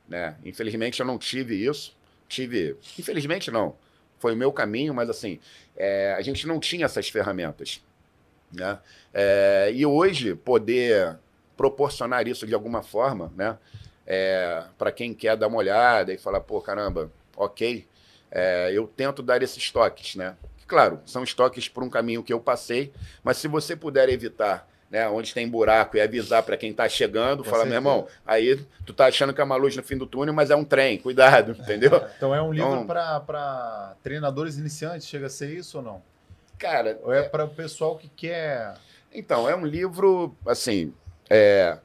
né? 0.09 0.37
Infelizmente 0.45 1.01
eu 1.01 1.07
não 1.07 1.19
tive 1.19 1.65
isso, 1.65 1.97
tive, 2.29 2.77
infelizmente 2.99 3.51
não, 3.51 3.75
foi 4.25 4.33
o 4.33 4.37
meu 4.39 4.51
caminho, 4.51 4.95
mas 4.95 5.11
assim, 5.11 5.39
é, 5.77 6.15
a 6.17 6.23
gente 6.23 6.47
não 6.47 6.59
tinha 6.59 6.87
essas 6.87 7.11
ferramentas, 7.11 7.83
né? 8.51 8.79
É, 9.13 9.71
e 9.75 9.85
hoje 9.85 10.35
poder 10.35 11.19
proporcionar 11.55 12.27
isso 12.27 12.47
de 12.47 12.55
alguma 12.55 12.83
forma, 12.83 13.31
né? 13.37 13.59
É, 14.07 14.65
para 14.79 14.91
quem 14.91 15.13
quer 15.13 15.37
dar 15.37 15.49
uma 15.49 15.59
olhada 15.59 16.11
e 16.11 16.17
falar, 16.17 16.41
pô, 16.41 16.59
caramba, 16.59 17.13
ok, 17.37 17.87
é, 18.31 18.73
eu 18.73 18.87
tento 18.87 19.23
dar 19.23 19.43
esses 19.43 19.71
toques, 19.71 20.17
né? 20.17 20.35
Claro, 20.67 21.03
são 21.05 21.23
estoques 21.23 21.69
por 21.69 21.83
um 21.85 21.91
caminho 21.91 22.23
que 22.23 22.33
eu 22.33 22.41
passei, 22.41 22.95
mas 23.23 23.37
se 23.37 23.47
você 23.47 23.77
puder 23.77 24.09
evitar 24.09 24.67
né, 24.95 25.09
onde 25.09 25.35
tem 25.35 25.49
buraco 25.49 25.97
e 25.97 26.01
avisar 26.01 26.45
para 26.45 26.57
quem 26.57 26.71
está 26.71 26.89
chegando, 26.89 27.43
falar, 27.43 27.65
meu 27.65 27.75
irmão, 27.75 28.07
aí 28.25 28.65
tu 28.87 28.93
tá 28.93 29.07
achando 29.07 29.35
que 29.35 29.41
é 29.41 29.45
uma 29.45 29.57
luz 29.57 29.75
no 29.75 29.83
fim 29.83 29.99
do 29.99 30.07
túnel, 30.07 30.33
mas 30.33 30.53
é 30.53 30.57
um 30.57 30.65
trem, 30.65 30.99
cuidado, 30.99 31.51
entendeu? 31.59 31.91
então 32.17 32.33
é 32.33 32.41
um 32.41 32.53
livro 32.53 32.83
então, 32.83 32.87
para 32.87 33.97
treinadores 34.05 34.57
iniciantes, 34.57 35.09
chega 35.09 35.27
a 35.27 35.29
ser 35.29 35.51
isso 35.51 35.79
ou 35.79 35.83
não? 35.83 36.03
Cara, 36.57 36.97
ou 37.03 37.13
é, 37.13 37.23
é 37.23 37.23
para 37.25 37.45
o 37.45 37.49
pessoal 37.49 37.97
que 37.99 38.07
quer 38.07 38.75
Então, 39.13 39.49
é 39.49 39.57
um 39.57 39.67
livro 39.67 40.33
assim, 40.47 40.95
é... 41.29 41.77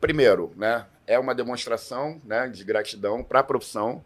primeiro, 0.00 0.52
né, 0.56 0.86
é 1.08 1.18
uma 1.18 1.34
demonstração, 1.34 2.20
né, 2.24 2.46
de 2.46 2.62
gratidão 2.62 3.24
para 3.24 3.40
a 3.40 3.42
profissão 3.42 4.04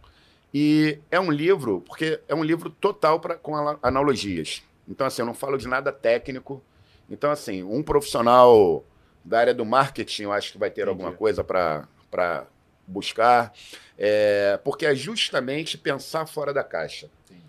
e 0.54 0.98
é 1.10 1.20
um 1.20 1.30
livro, 1.30 1.82
porque 1.86 2.22
é 2.26 2.34
um 2.34 2.42
livro 2.42 2.70
total 2.70 3.20
pra, 3.20 3.34
com 3.34 3.54
analogias. 3.82 4.62
Então, 4.88 5.06
assim, 5.06 5.20
eu 5.20 5.26
não 5.26 5.34
falo 5.34 5.58
de 5.58 5.68
nada 5.68 5.92
técnico. 5.92 6.64
Então, 7.10 7.30
assim, 7.30 7.62
um 7.62 7.82
profissional 7.82 8.84
da 9.24 9.40
área 9.40 9.54
do 9.54 9.64
marketing, 9.64 10.24
eu 10.24 10.32
acho 10.32 10.52
que 10.52 10.58
vai 10.58 10.70
ter 10.70 10.82
Entendi. 10.82 10.90
alguma 10.90 11.12
coisa 11.12 11.42
para 11.42 12.46
buscar. 12.86 13.52
É, 13.96 14.58
porque 14.62 14.86
é 14.86 14.94
justamente 14.94 15.76
pensar 15.76 16.26
fora 16.26 16.52
da 16.52 16.62
caixa. 16.62 17.10
Entendi. 17.26 17.44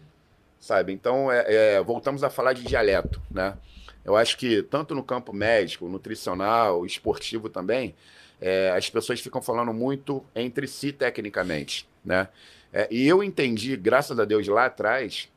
Sabe? 0.59 0.93
Então, 0.93 1.31
é, 1.31 1.75
é, 1.75 1.83
voltamos 1.83 2.23
a 2.23 2.29
falar 2.29 2.53
de 2.53 2.63
dialeto, 2.63 3.21
né? 3.29 3.57
Eu 4.03 4.15
acho 4.15 4.37
que 4.37 4.63
tanto 4.63 4.95
no 4.95 5.03
campo 5.03 5.33
médico, 5.33 5.87
nutricional, 5.87 6.85
esportivo 6.85 7.49
também, 7.49 7.93
é, 8.41 8.71
as 8.75 8.89
pessoas 8.89 9.19
ficam 9.19 9.41
falando 9.41 9.73
muito 9.73 10.23
entre 10.33 10.67
si 10.67 10.91
tecnicamente, 10.91 11.87
né? 12.03 12.27
É, 12.71 12.87
e 12.89 13.07
eu 13.07 13.23
entendi, 13.23 13.75
graças 13.75 14.19
a 14.19 14.25
Deus, 14.25 14.47
lá 14.47 14.65
atrás, 14.65 15.29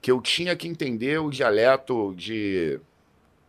que 0.00 0.10
eu 0.10 0.20
tinha 0.20 0.56
que 0.56 0.66
entender 0.66 1.18
o 1.18 1.30
dialeto 1.30 2.14
de 2.16 2.80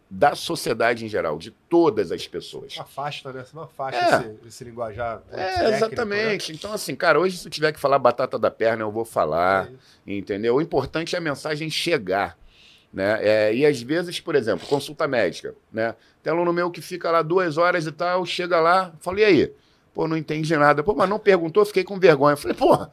da 0.09 0.35
sociedade 0.35 1.05
em 1.05 1.09
geral, 1.09 1.37
de 1.37 1.51
todas 1.51 2.11
as 2.11 2.25
pessoas. 2.27 2.75
Afasta, 2.79 3.33
né? 3.33 3.43
Você 3.43 3.55
não 3.55 3.63
afasta 3.63 3.99
é. 3.99 4.19
esse, 4.19 4.47
esse 4.47 4.63
linguajar. 4.63 5.21
É, 5.31 5.35
técnico, 5.35 5.63
né? 5.63 5.75
exatamente. 5.75 6.51
Né? 6.51 6.57
Então, 6.57 6.73
assim, 6.73 6.95
cara, 6.95 7.19
hoje 7.19 7.37
se 7.37 7.47
eu 7.47 7.51
tiver 7.51 7.73
que 7.73 7.79
falar 7.79 7.99
batata 7.99 8.39
da 8.39 8.49
perna, 8.49 8.83
eu 8.83 8.91
vou 8.91 9.03
falar, 9.03 9.69
é 10.07 10.13
entendeu? 10.13 10.55
O 10.55 10.61
importante 10.61 11.15
é 11.15 11.17
a 11.17 11.21
mensagem 11.21 11.69
chegar. 11.69 12.37
Né? 12.91 13.19
É, 13.21 13.53
e 13.53 13.65
às 13.65 13.81
vezes, 13.81 14.19
por 14.19 14.33
exemplo, 14.33 14.65
consulta 14.65 15.07
médica, 15.07 15.53
né? 15.71 15.93
Tem 16.23 16.31
aluno 16.31 16.53
meu 16.53 16.71
que 16.71 16.81
fica 16.81 17.11
lá 17.11 17.21
duas 17.21 17.57
horas 17.57 17.85
e 17.85 17.91
tal, 17.91 18.25
chega 18.25 18.59
lá, 18.61 18.93
fala, 19.01 19.19
e 19.19 19.23
aí? 19.25 19.53
Pô, 19.93 20.07
não 20.07 20.15
entendi 20.15 20.55
nada. 20.55 20.83
Pô, 20.83 20.95
mas 20.95 21.09
não 21.09 21.19
perguntou, 21.19 21.65
fiquei 21.65 21.83
com 21.83 21.99
vergonha. 21.99 22.33
Eu 22.33 22.37
falei, 22.37 22.55
porra, 22.55 22.91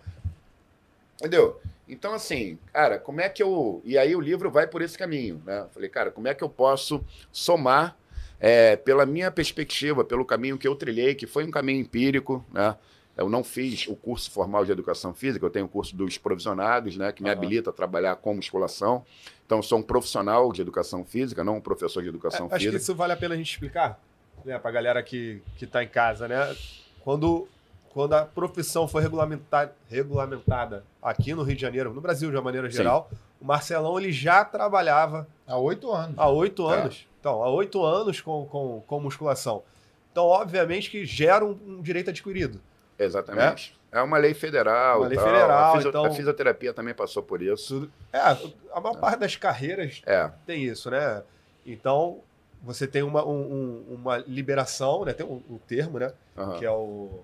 entendeu? 1.21 1.61
Então, 1.89 2.15
assim, 2.15 2.59
cara, 2.73 2.99
como 2.99 3.21
é 3.21 3.29
que 3.29 3.43
eu. 3.43 3.83
E 3.85 3.99
aí 3.99 4.17
o 4.17 4.21
livro 4.21 4.51
vai 4.51 4.67
por 4.67 4.81
esse 4.81 4.97
caminho, 4.97 5.43
né? 5.45 5.67
Falei, 5.73 5.89
cara, 5.89 6.11
como 6.11 6.29
é 6.29 6.35
que 6.35 6.43
eu 6.43 6.49
posso 6.49 7.05
somar 7.31 7.97
é, 8.41 8.77
pela 8.77 9.05
minha 9.05 9.31
perspectiva, 9.31 10.05
pelo 10.05 10.25
caminho 10.25 10.57
que 10.57 10.67
eu 10.67 10.75
trilhei, 10.75 11.15
que 11.15 11.27
foi 11.27 11.45
um 11.45 11.51
caminho 11.51 11.81
empírico, 11.81 12.45
né? 12.53 12.77
Eu 13.17 13.29
não 13.29 13.45
fiz 13.45 13.87
o 13.87 13.95
curso 13.95 14.31
formal 14.31 14.65
de 14.65 14.73
educação 14.73 15.15
física, 15.15 15.47
eu 15.47 15.51
tenho 15.51 15.67
o 15.67 15.69
curso 15.69 15.95
dos 15.95 16.19
provisionados, 16.19 16.97
né, 16.97 17.13
que 17.13 17.23
me 17.23 17.29
uhum. 17.29 17.37
habilita 17.37 17.71
a 17.71 17.73
trabalhar 17.73 18.17
com 18.17 18.35
musculação. 18.35 19.05
Então, 19.47 19.63
sou 19.63 19.79
um 19.79 19.83
profissional 19.83 20.53
de 20.53 20.61
educação 20.61 21.05
física, 21.05 21.45
não 21.45 21.59
um 21.59 21.61
professor 21.61 22.03
de 22.03 22.09
educação 22.09 22.47
é, 22.47 22.49
acho 22.49 22.57
física. 22.57 22.71
Acho 22.71 22.79
que 22.79 22.83
isso 22.83 22.95
vale 22.95 23.13
a 23.13 23.17
pena 23.17 23.35
a 23.35 23.37
gente 23.37 23.53
explicar, 23.53 24.01
né, 24.45 24.59
para 24.59 24.69
a 24.69 24.73
galera 24.73 25.03
que 25.03 25.41
está 25.63 25.85
em 25.85 25.89
casa, 25.89 26.27
né? 26.27 26.57
Quando, 27.03 27.47
quando 27.95 28.15
a 28.15 28.25
profissão 28.25 28.89
foi 28.89 29.03
regulamentada, 29.03 29.73
regulamentada 29.89 30.85
aqui 31.01 31.33
no 31.33 31.45
Rio 31.45 31.55
de 31.55 31.63
Janeiro, 31.63 31.95
no 31.95 32.01
Brasil 32.01 32.29
de 32.29 32.37
uma 32.37 32.43
maneira 32.43 32.69
geral, 32.69 33.09
Sim. 33.09 33.19
o 33.41 33.45
Marcelão 33.45 33.97
ele 33.99 34.11
já 34.11 34.45
trabalhava. 34.45 35.29
Há 35.47 35.57
oito 35.57 35.93
anos. 35.93 36.17
Há 36.19 36.29
oito 36.29 36.69
é. 36.69 36.75
anos. 36.75 37.07
Então, 37.21 37.41
há 37.45 37.49
oito 37.49 37.85
anos 37.85 38.21
com, 38.21 38.47
com, 38.47 38.83
com 38.85 39.01
musculação. 39.01 39.63
Então, 40.11 40.27
obviamente 40.27 40.91
que 40.91 41.07
gera 41.07 41.45
um, 41.45 41.57
um 41.65 41.81
direito 41.81 42.11
adquirido. 42.11 42.61
Exatamente. 42.99 43.79
É, 43.93 44.01
é 44.01 44.03
uma 44.03 44.19
lei 44.19 44.35
federal. 44.35 44.99
Uma 44.99 45.09
lei 45.09 45.17
tal. 45.17 45.27
federal. 45.27 45.71
A, 45.71 45.73
fisio, 45.77 45.89
então, 45.89 46.05
a, 46.05 46.11
fisioterapia 46.11 46.75
também 46.75 46.95
passou 46.95 47.23
por 47.23 47.41
isso. 47.41 47.89
É, 48.13 48.19
a 48.19 48.81
maior 48.81 48.97
é. 48.97 48.99
parte 48.99 49.21
das 49.21 49.37
carreiras 49.37 50.03
é. 50.05 50.29
tem 50.45 50.65
isso, 50.65 50.91
né? 50.91 51.23
Então, 51.65 52.21
você 52.61 52.89
tem 52.89 53.05
uma, 53.05 53.25
um, 53.25 53.85
uma 53.89 54.17
liberação, 54.17 55.05
né? 55.05 55.13
Tem 55.13 55.25
um, 55.25 55.41
um 55.49 55.59
termo, 55.59 56.01
né? 56.01 56.13
Uhum. 56.37 56.59
Que 56.59 56.65
é 56.65 56.71
o. 56.73 57.23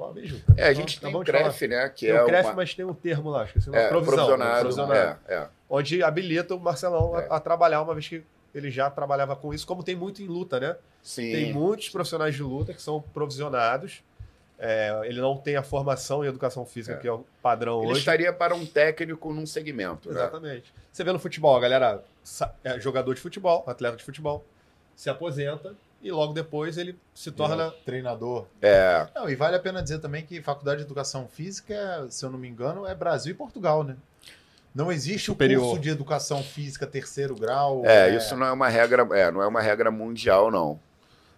Qual 0.00 0.12
é 0.12 0.14
mesmo? 0.14 0.40
É, 0.56 0.68
a 0.68 0.72
gente 0.72 0.98
tem 0.98 1.14
o 1.14 1.20
CREF, 1.20 1.68
né? 1.68 1.86
Que 1.90 2.06
tem 2.06 2.16
é 2.16 2.22
o 2.22 2.24
CREF, 2.24 2.46
uma... 2.46 2.54
mas 2.54 2.74
tem 2.74 2.86
um 2.86 2.94
termo 2.94 3.28
lá, 3.28 3.44
esqueci 3.44 3.68
o 3.68 3.72
nome. 3.72 3.84
É, 3.84 3.88
provisão, 3.88 4.16
provisionado. 4.16 4.60
provisionado 4.60 5.20
é, 5.28 5.34
é. 5.34 5.48
Onde 5.68 6.02
habilita 6.02 6.54
o 6.54 6.58
Marcelão 6.58 7.14
a, 7.14 7.20
é. 7.20 7.26
a, 7.28 7.38
trabalhar, 7.38 7.82
uma 7.82 7.92
vez 7.92 8.08
que 8.08 8.24
ele 8.54 8.70
já 8.70 8.88
trabalhava 8.88 9.36
com 9.36 9.52
isso, 9.52 9.66
como 9.66 9.82
tem 9.82 9.94
muito 9.94 10.22
em 10.22 10.26
luta, 10.26 10.58
né? 10.58 10.74
Sim. 11.02 11.30
Tem 11.30 11.52
muitos 11.52 11.90
profissionais 11.90 12.34
de 12.34 12.42
luta 12.42 12.72
que 12.72 12.80
são 12.80 13.02
provisionados. 13.12 14.02
É, 14.58 15.02
ele 15.04 15.20
não 15.20 15.36
tem 15.36 15.56
a 15.56 15.62
formação 15.62 16.24
em 16.24 16.28
educação 16.28 16.64
física, 16.64 16.96
é. 16.96 16.98
que 16.98 17.06
é 17.06 17.12
o 17.12 17.22
padrão 17.42 17.82
ele 17.82 17.92
hoje. 17.92 17.98
estaria 18.00 18.32
para 18.32 18.54
um 18.54 18.64
técnico 18.64 19.34
num 19.34 19.44
segmento. 19.44 20.08
Né? 20.08 20.14
Exatamente. 20.14 20.72
Né? 20.74 20.82
Você 20.90 21.04
vê 21.04 21.12
no 21.12 21.18
futebol, 21.18 21.54
a 21.54 21.60
galera 21.60 22.02
é 22.64 22.80
jogador 22.80 23.14
de 23.14 23.20
futebol, 23.20 23.64
atleta 23.66 23.98
de 23.98 24.04
futebol, 24.04 24.42
se 24.96 25.10
aposenta 25.10 25.74
e 26.02 26.10
logo 26.10 26.32
depois 26.32 26.78
ele 26.78 26.98
se 27.14 27.30
torna 27.30 27.64
é. 27.64 27.70
treinador. 27.84 28.46
É. 28.60 29.06
Não, 29.14 29.28
e 29.28 29.34
vale 29.34 29.56
a 29.56 29.60
pena 29.60 29.82
dizer 29.82 29.98
também 29.98 30.24
que 30.24 30.40
faculdade 30.40 30.78
de 30.78 30.86
educação 30.86 31.28
física, 31.28 32.06
se 32.08 32.24
eu 32.24 32.30
não 32.30 32.38
me 32.38 32.48
engano, 32.48 32.86
é 32.86 32.94
Brasil 32.94 33.32
e 33.32 33.34
Portugal, 33.34 33.84
né? 33.84 33.96
Não 34.74 34.90
existe 34.90 35.26
Superior. 35.26 35.62
o 35.62 35.66
curso 35.66 35.82
de 35.82 35.90
educação 35.90 36.42
física 36.42 36.86
terceiro 36.86 37.34
grau. 37.34 37.84
É, 37.84 38.10
é, 38.10 38.16
isso 38.16 38.36
não 38.36 38.46
é 38.46 38.52
uma 38.52 38.68
regra, 38.68 39.06
é, 39.12 39.30
não 39.30 39.42
é 39.42 39.46
uma 39.46 39.60
regra 39.60 39.90
mundial, 39.90 40.50
não. 40.50 40.78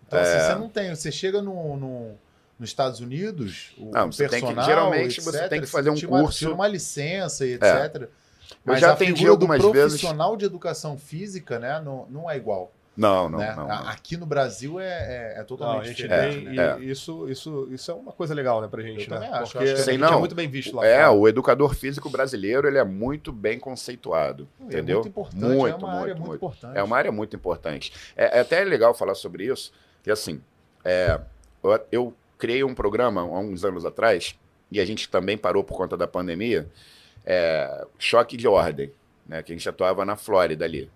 Então, 0.06 0.20
assim, 0.20 0.30
é... 0.30 0.36
assim, 0.36 0.46
você 0.46 0.58
não 0.58 0.68
tem, 0.68 0.94
você 0.94 1.10
chega 1.10 1.40
no, 1.40 1.76
no, 1.76 2.10
nos 2.58 2.68
Estados 2.68 3.00
Unidos, 3.00 3.74
o, 3.78 3.90
não, 3.90 4.12
você 4.12 4.28
personal, 4.28 4.54
tem 4.54 4.62
que, 4.62 4.68
geralmente 4.68 5.18
etc, 5.18 5.24
você 5.24 5.48
tem 5.48 5.60
que 5.62 5.66
fazer 5.66 5.90
um 5.90 6.00
curso, 6.00 6.46
uma, 6.48 6.54
uma 6.54 6.68
licença 6.68 7.46
e 7.46 7.54
etc. 7.54 8.08
Mas 8.64 8.76
Eu 8.76 8.80
já 8.80 8.90
a 8.90 8.92
atendi 8.92 9.26
algumas 9.26 9.60
do 9.60 9.70
profissional 9.70 10.30
vezes... 10.32 10.38
de 10.40 10.44
educação 10.44 10.98
física, 10.98 11.58
né, 11.58 11.80
não, 11.80 12.06
não 12.10 12.30
é 12.30 12.36
igual. 12.36 12.70
Não, 12.94 13.28
não, 13.28 13.38
né? 13.38 13.54
não, 13.56 13.66
não, 13.66 13.88
Aqui 13.88 14.18
no 14.18 14.26
Brasil 14.26 14.78
é, 14.78 14.84
é, 15.36 15.40
é 15.40 15.44
totalmente 15.44 15.86
não, 15.86 15.94
diferente. 15.94 16.44
Tem, 16.44 16.54
né? 16.54 16.76
é. 16.78 16.84
Isso, 16.84 17.28
isso, 17.28 17.68
isso 17.70 17.90
é 17.90 17.94
uma 17.94 18.12
coisa 18.12 18.34
legal, 18.34 18.60
né, 18.60 18.68
pra 18.68 18.82
gente, 18.82 19.10
Eu 19.10 19.18
né? 19.18 19.28
Acho, 19.32 19.52
Porque 19.52 19.70
acho 19.70 19.88
a 19.88 19.92
gente 19.92 20.04
é 20.04 20.16
muito 20.16 20.34
bem 20.34 20.48
visto 20.48 20.76
lá. 20.76 20.86
É, 20.86 20.98
fora. 20.98 21.12
o 21.12 21.26
educador 21.26 21.74
físico 21.74 22.10
brasileiro, 22.10 22.68
ele 22.68 22.76
é 22.76 22.84
muito 22.84 23.32
bem 23.32 23.58
conceituado, 23.58 24.46
é 24.60 24.64
entendeu? 24.64 24.96
Muito 24.96 25.08
importante, 25.08 25.42
muito, 25.42 25.74
é 25.74 25.74
uma 25.74 25.86
muito, 25.86 25.86
área 25.86 26.14
muito, 26.14 26.26
muito, 26.26 26.36
importante. 26.36 26.78
É 26.78 26.82
uma 26.82 26.96
área 26.96 27.12
muito 27.12 27.36
importante. 27.36 27.92
É, 28.14 28.38
é 28.38 28.40
até 28.40 28.62
legal 28.62 28.92
falar 28.92 29.14
sobre 29.14 29.46
isso, 29.46 29.72
que 30.02 30.10
assim, 30.10 30.42
é, 30.84 31.18
eu, 31.64 31.80
eu 31.90 32.14
criei 32.36 32.62
um 32.62 32.74
programa 32.74 33.22
há 33.22 33.38
uns 33.38 33.64
anos 33.64 33.86
atrás, 33.86 34.38
e 34.70 34.80
a 34.80 34.84
gente 34.84 35.08
também 35.08 35.38
parou 35.38 35.64
por 35.64 35.78
conta 35.78 35.96
da 35.96 36.06
pandemia, 36.06 36.68
é, 37.24 37.86
Choque 37.98 38.36
de 38.36 38.46
Ordem, 38.46 38.92
né, 39.26 39.42
que 39.42 39.50
a 39.50 39.56
gente 39.56 39.66
atuava 39.66 40.04
na 40.04 40.14
Flórida 40.16 40.66
ali. 40.66 40.90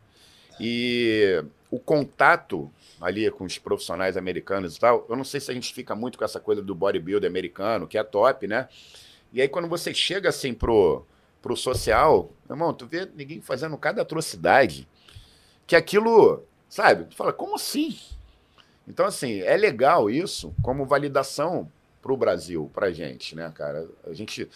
E 0.61 1.43
o 1.71 1.79
contato 1.79 2.71
ali 3.01 3.31
com 3.31 3.45
os 3.45 3.59
profissionais 3.59 4.17
americanos 4.17 4.77
e 4.77 4.81
tal, 4.81 5.07
eu 5.09 5.17
não 5.17 5.25
sei 5.25 5.41
se 5.41 5.51
a 5.51 5.55
gente 5.55 5.75
fica 5.75 5.95
muito 5.95 6.17
com 6.17 6.25
essa 6.25 6.41
coisa 6.41 6.63
do 6.63 6.75
bodybuilder 6.75 7.29
americano, 7.29 7.87
que 7.87 7.99
é 7.99 8.05
top, 8.05 8.47
né? 8.47 8.69
E 9.33 9.41
aí 9.41 9.49
quando 9.49 9.69
você 9.69 9.93
chega 9.93 10.29
assim 10.29 10.55
pro, 10.55 11.05
pro 11.43 11.57
social, 11.57 12.31
meu 12.49 12.55
irmão, 12.55 12.73
tu 12.73 12.87
vê 12.87 13.09
ninguém 13.15 13.41
fazendo 13.41 13.77
cada 13.77 14.03
atrocidade, 14.03 14.89
que 15.67 15.75
aquilo, 15.75 16.45
sabe? 16.69 17.05
Tu 17.05 17.17
fala, 17.17 17.33
como 17.33 17.57
assim? 17.57 17.99
Então, 18.89 19.05
assim, 19.05 19.41
é 19.41 19.57
legal 19.57 20.09
isso 20.09 20.55
como 20.63 20.87
validação 20.87 21.71
para 22.01 22.13
o 22.13 22.17
Brasil, 22.17 22.71
para 22.73 22.87
a 22.87 22.93
gente, 22.93 23.35
né, 23.35 23.51
cara? 23.53 23.89
A 24.07 24.13
gente, 24.13 24.49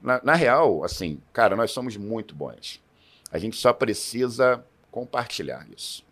na, 0.00 0.20
na 0.24 0.34
real, 0.34 0.82
assim, 0.82 1.20
cara, 1.32 1.54
nós 1.54 1.70
somos 1.70 1.96
muito 1.96 2.34
bons. 2.34 2.82
A 3.30 3.38
gente 3.38 3.56
só 3.56 3.72
precisa 3.72 4.64
compartilhar 4.90 5.66
isso. 5.76 6.02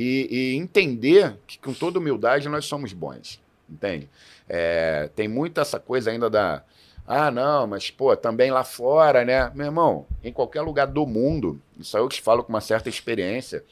E, 0.00 0.28
e 0.30 0.54
entender 0.54 1.36
que, 1.44 1.58
com 1.58 1.74
toda 1.74 1.98
humildade, 1.98 2.48
nós 2.48 2.66
somos 2.66 2.92
bons. 2.92 3.42
Entende? 3.68 4.08
É, 4.48 5.10
tem 5.16 5.26
muito 5.26 5.60
essa 5.60 5.80
coisa 5.80 6.12
ainda 6.12 6.30
da. 6.30 6.62
Ah, 7.04 7.32
não, 7.32 7.66
mas, 7.66 7.90
pô, 7.90 8.16
também 8.16 8.48
lá 8.48 8.62
fora, 8.62 9.24
né? 9.24 9.50
Meu 9.56 9.66
irmão, 9.66 10.06
em 10.22 10.32
qualquer 10.32 10.60
lugar 10.60 10.86
do 10.86 11.04
mundo, 11.04 11.60
isso 11.76 11.96
aí 11.96 12.02
eu 12.02 12.08
te 12.08 12.22
falo 12.22 12.44
com 12.44 12.50
uma 12.50 12.60
certa 12.60 12.88
experiência. 12.88 13.64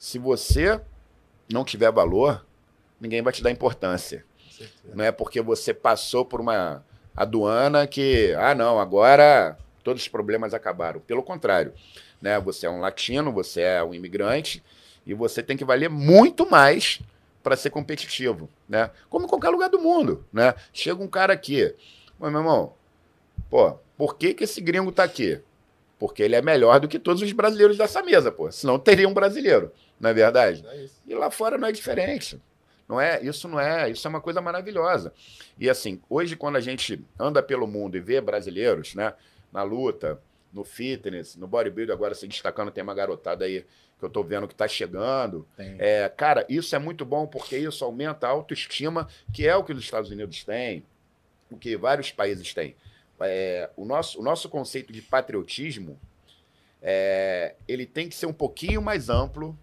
Se 0.00 0.18
você 0.18 0.80
não 1.48 1.64
tiver 1.64 1.92
valor, 1.92 2.44
ninguém 3.00 3.22
vai 3.22 3.32
te 3.32 3.40
dar 3.40 3.52
importância. 3.52 4.24
Não 4.92 5.04
é 5.04 5.12
porque 5.12 5.40
você 5.40 5.72
passou 5.72 6.24
por 6.24 6.40
uma 6.40 6.84
aduana 7.14 7.86
que, 7.86 8.34
ah, 8.36 8.52
não, 8.52 8.80
agora 8.80 9.56
todos 9.84 10.02
os 10.02 10.08
problemas 10.08 10.54
acabaram. 10.54 10.98
Pelo 10.98 11.22
contrário, 11.22 11.72
né? 12.20 12.40
Você 12.40 12.66
é 12.66 12.70
um 12.70 12.80
latino, 12.80 13.30
você 13.30 13.60
é 13.60 13.84
um 13.84 13.94
imigrante 13.94 14.60
e 15.06 15.14
você 15.14 15.42
tem 15.42 15.56
que 15.56 15.64
valer 15.64 15.88
muito 15.88 16.48
mais 16.48 17.00
para 17.42 17.56
ser 17.56 17.70
competitivo, 17.70 18.48
né? 18.68 18.90
Como 19.10 19.26
em 19.26 19.28
qualquer 19.28 19.50
lugar 19.50 19.68
do 19.68 19.78
mundo, 19.78 20.24
né? 20.32 20.54
Chega 20.72 21.02
um 21.02 21.08
cara 21.08 21.32
aqui, 21.32 21.74
mas 22.18 22.30
meu 22.30 22.40
irmão, 22.40 22.74
pô, 23.50 23.78
por 23.96 24.16
que 24.16 24.32
que 24.34 24.44
esse 24.44 24.60
gringo 24.60 24.92
tá 24.92 25.02
aqui? 25.02 25.40
Porque 25.98 26.22
ele 26.22 26.36
é 26.36 26.42
melhor 26.42 26.80
do 26.80 26.88
que 26.88 26.98
todos 26.98 27.22
os 27.22 27.32
brasileiros 27.32 27.76
dessa 27.76 28.02
mesa, 28.02 28.30
pô. 28.30 28.50
Senão 28.50 28.78
teria 28.78 29.08
um 29.08 29.14
brasileiro, 29.14 29.72
não 29.98 30.10
é 30.10 30.14
verdade? 30.14 30.64
É. 30.66 30.86
E 31.06 31.14
lá 31.14 31.30
fora 31.30 31.58
não 31.58 31.68
é 31.68 31.72
diferente. 31.72 32.40
Não 32.88 33.00
é, 33.00 33.22
isso 33.22 33.48
não 33.48 33.58
é, 33.58 33.88
isso 33.88 34.06
é 34.06 34.10
uma 34.10 34.20
coisa 34.20 34.40
maravilhosa. 34.40 35.12
E 35.58 35.70
assim, 35.70 36.00
hoje 36.10 36.36
quando 36.36 36.56
a 36.56 36.60
gente 36.60 37.02
anda 37.18 37.42
pelo 37.42 37.66
mundo 37.66 37.96
e 37.96 38.00
vê 38.00 38.20
brasileiros, 38.20 38.94
né, 38.94 39.14
na 39.52 39.62
luta, 39.62 40.20
no 40.52 40.64
fitness, 40.64 41.36
no 41.36 41.46
bodybuilding, 41.46 41.92
agora 41.92 42.14
se 42.14 42.26
destacando, 42.28 42.70
tem 42.70 42.82
uma 42.82 42.94
garotada 42.94 43.44
aí 43.44 43.64
que 43.98 44.04
eu 44.04 44.10
tô 44.10 44.22
vendo 44.22 44.48
que 44.48 44.54
tá 44.54 44.68
chegando. 44.68 45.46
É, 45.78 46.08
cara, 46.08 46.44
isso 46.48 46.74
é 46.74 46.78
muito 46.78 47.04
bom 47.04 47.26
porque 47.26 47.56
isso 47.56 47.84
aumenta 47.84 48.26
a 48.26 48.30
autoestima, 48.30 49.08
que 49.32 49.46
é 49.46 49.56
o 49.56 49.64
que 49.64 49.72
os 49.72 49.78
Estados 49.78 50.10
Unidos 50.10 50.44
têm, 50.44 50.84
o 51.50 51.56
que 51.56 51.76
vários 51.76 52.10
países 52.10 52.52
têm. 52.52 52.74
É, 53.20 53.70
o, 53.76 53.84
nosso, 53.84 54.20
o 54.20 54.22
nosso 54.22 54.48
conceito 54.48 54.92
de 54.92 55.00
patriotismo, 55.00 55.98
é, 56.82 57.54
ele 57.68 57.86
tem 57.86 58.08
que 58.08 58.14
ser 58.14 58.26
um 58.26 58.32
pouquinho 58.32 58.82
mais 58.82 59.08
amplo 59.08 59.56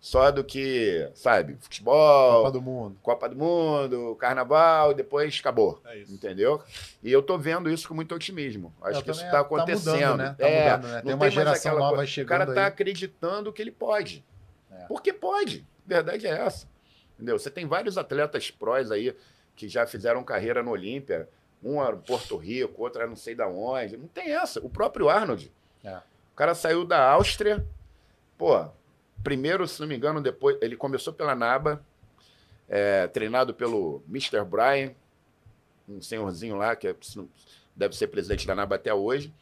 só 0.00 0.30
do 0.30 0.44
que, 0.44 1.10
sabe, 1.14 1.56
futebol, 1.60 2.38
Copa 2.44 2.52
do 2.52 2.62
Mundo. 2.62 2.98
Copa 3.02 3.28
do 3.28 3.36
Mundo, 3.36 4.16
Carnaval, 4.20 4.92
e 4.92 4.94
depois 4.94 5.36
acabou. 5.40 5.80
É 5.84 5.98
isso. 5.98 6.12
Entendeu? 6.12 6.62
E 7.02 7.10
eu 7.10 7.22
tô 7.22 7.36
vendo 7.36 7.68
isso 7.70 7.88
com 7.88 7.94
muito 7.94 8.14
otimismo. 8.14 8.72
Acho 8.82 9.00
É, 9.00 9.02
que 9.02 9.10
isso 9.10 9.20
também 9.20 9.32
tá 9.32 9.38
mudando, 9.48 9.60
acontecendo. 9.60 10.16
né? 10.16 10.36
Tá 10.38 10.46
É, 10.46 10.76
mudando, 10.76 10.92
né? 10.92 11.02
Tem 11.02 11.14
uma 11.14 11.30
geração 11.30 11.78
nova 11.78 11.96
coisa. 11.96 12.10
chegando 12.10 12.26
O 12.26 12.28
cara 12.46 12.54
tá 12.54 12.60
aí. 12.62 12.66
acreditando 12.68 13.52
que 13.52 13.60
ele 13.60 13.72
pode. 13.72 14.24
É. 14.70 14.84
Porque 14.86 15.12
pode. 15.12 15.66
Verdade 15.84 16.26
é 16.26 16.30
essa. 16.30 16.68
Entendeu? 17.14 17.38
Você 17.38 17.50
tem 17.50 17.66
vários 17.66 17.96
atletas 17.98 18.50
prós 18.50 18.90
aí 18.92 19.16
que 19.56 19.68
já 19.68 19.86
fizeram 19.86 20.22
carreira 20.22 20.62
no 20.62 20.70
Olímpia. 20.70 21.28
Um 21.64 21.82
era 21.82 21.96
Porto 21.96 22.36
Rico, 22.36 22.82
outro 22.82 23.00
era 23.00 23.08
não 23.08 23.16
sei 23.16 23.34
da 23.34 23.48
onde. 23.48 23.96
Não 23.96 24.06
tem 24.06 24.30
essa. 24.32 24.60
O 24.60 24.68
próprio 24.68 25.08
Arnold. 25.08 25.50
É. 25.82 25.96
O 25.96 26.36
cara 26.36 26.54
saiu 26.54 26.84
da 26.84 27.10
Áustria. 27.10 27.66
Pô, 28.36 28.66
primeiro, 29.22 29.66
se 29.66 29.80
não 29.80 29.86
me 29.88 29.96
engano, 29.96 30.20
depois. 30.20 30.56
Ele 30.60 30.76
começou 30.76 31.12
pela 31.12 31.34
NABA, 31.34 31.82
é, 32.68 33.06
treinado 33.08 33.54
pelo 33.54 34.02
Mr. 34.08 34.44
Brian, 34.44 34.92
um 35.88 36.00
senhorzinho 36.02 36.56
lá, 36.56 36.74
que 36.74 36.88
é- 36.88 36.96
deve 37.74 37.96
ser 37.96 38.08
presidente 38.08 38.46
da 38.46 38.54
NABA 38.54 38.76
até 38.76 38.92
hoje. 38.92 39.32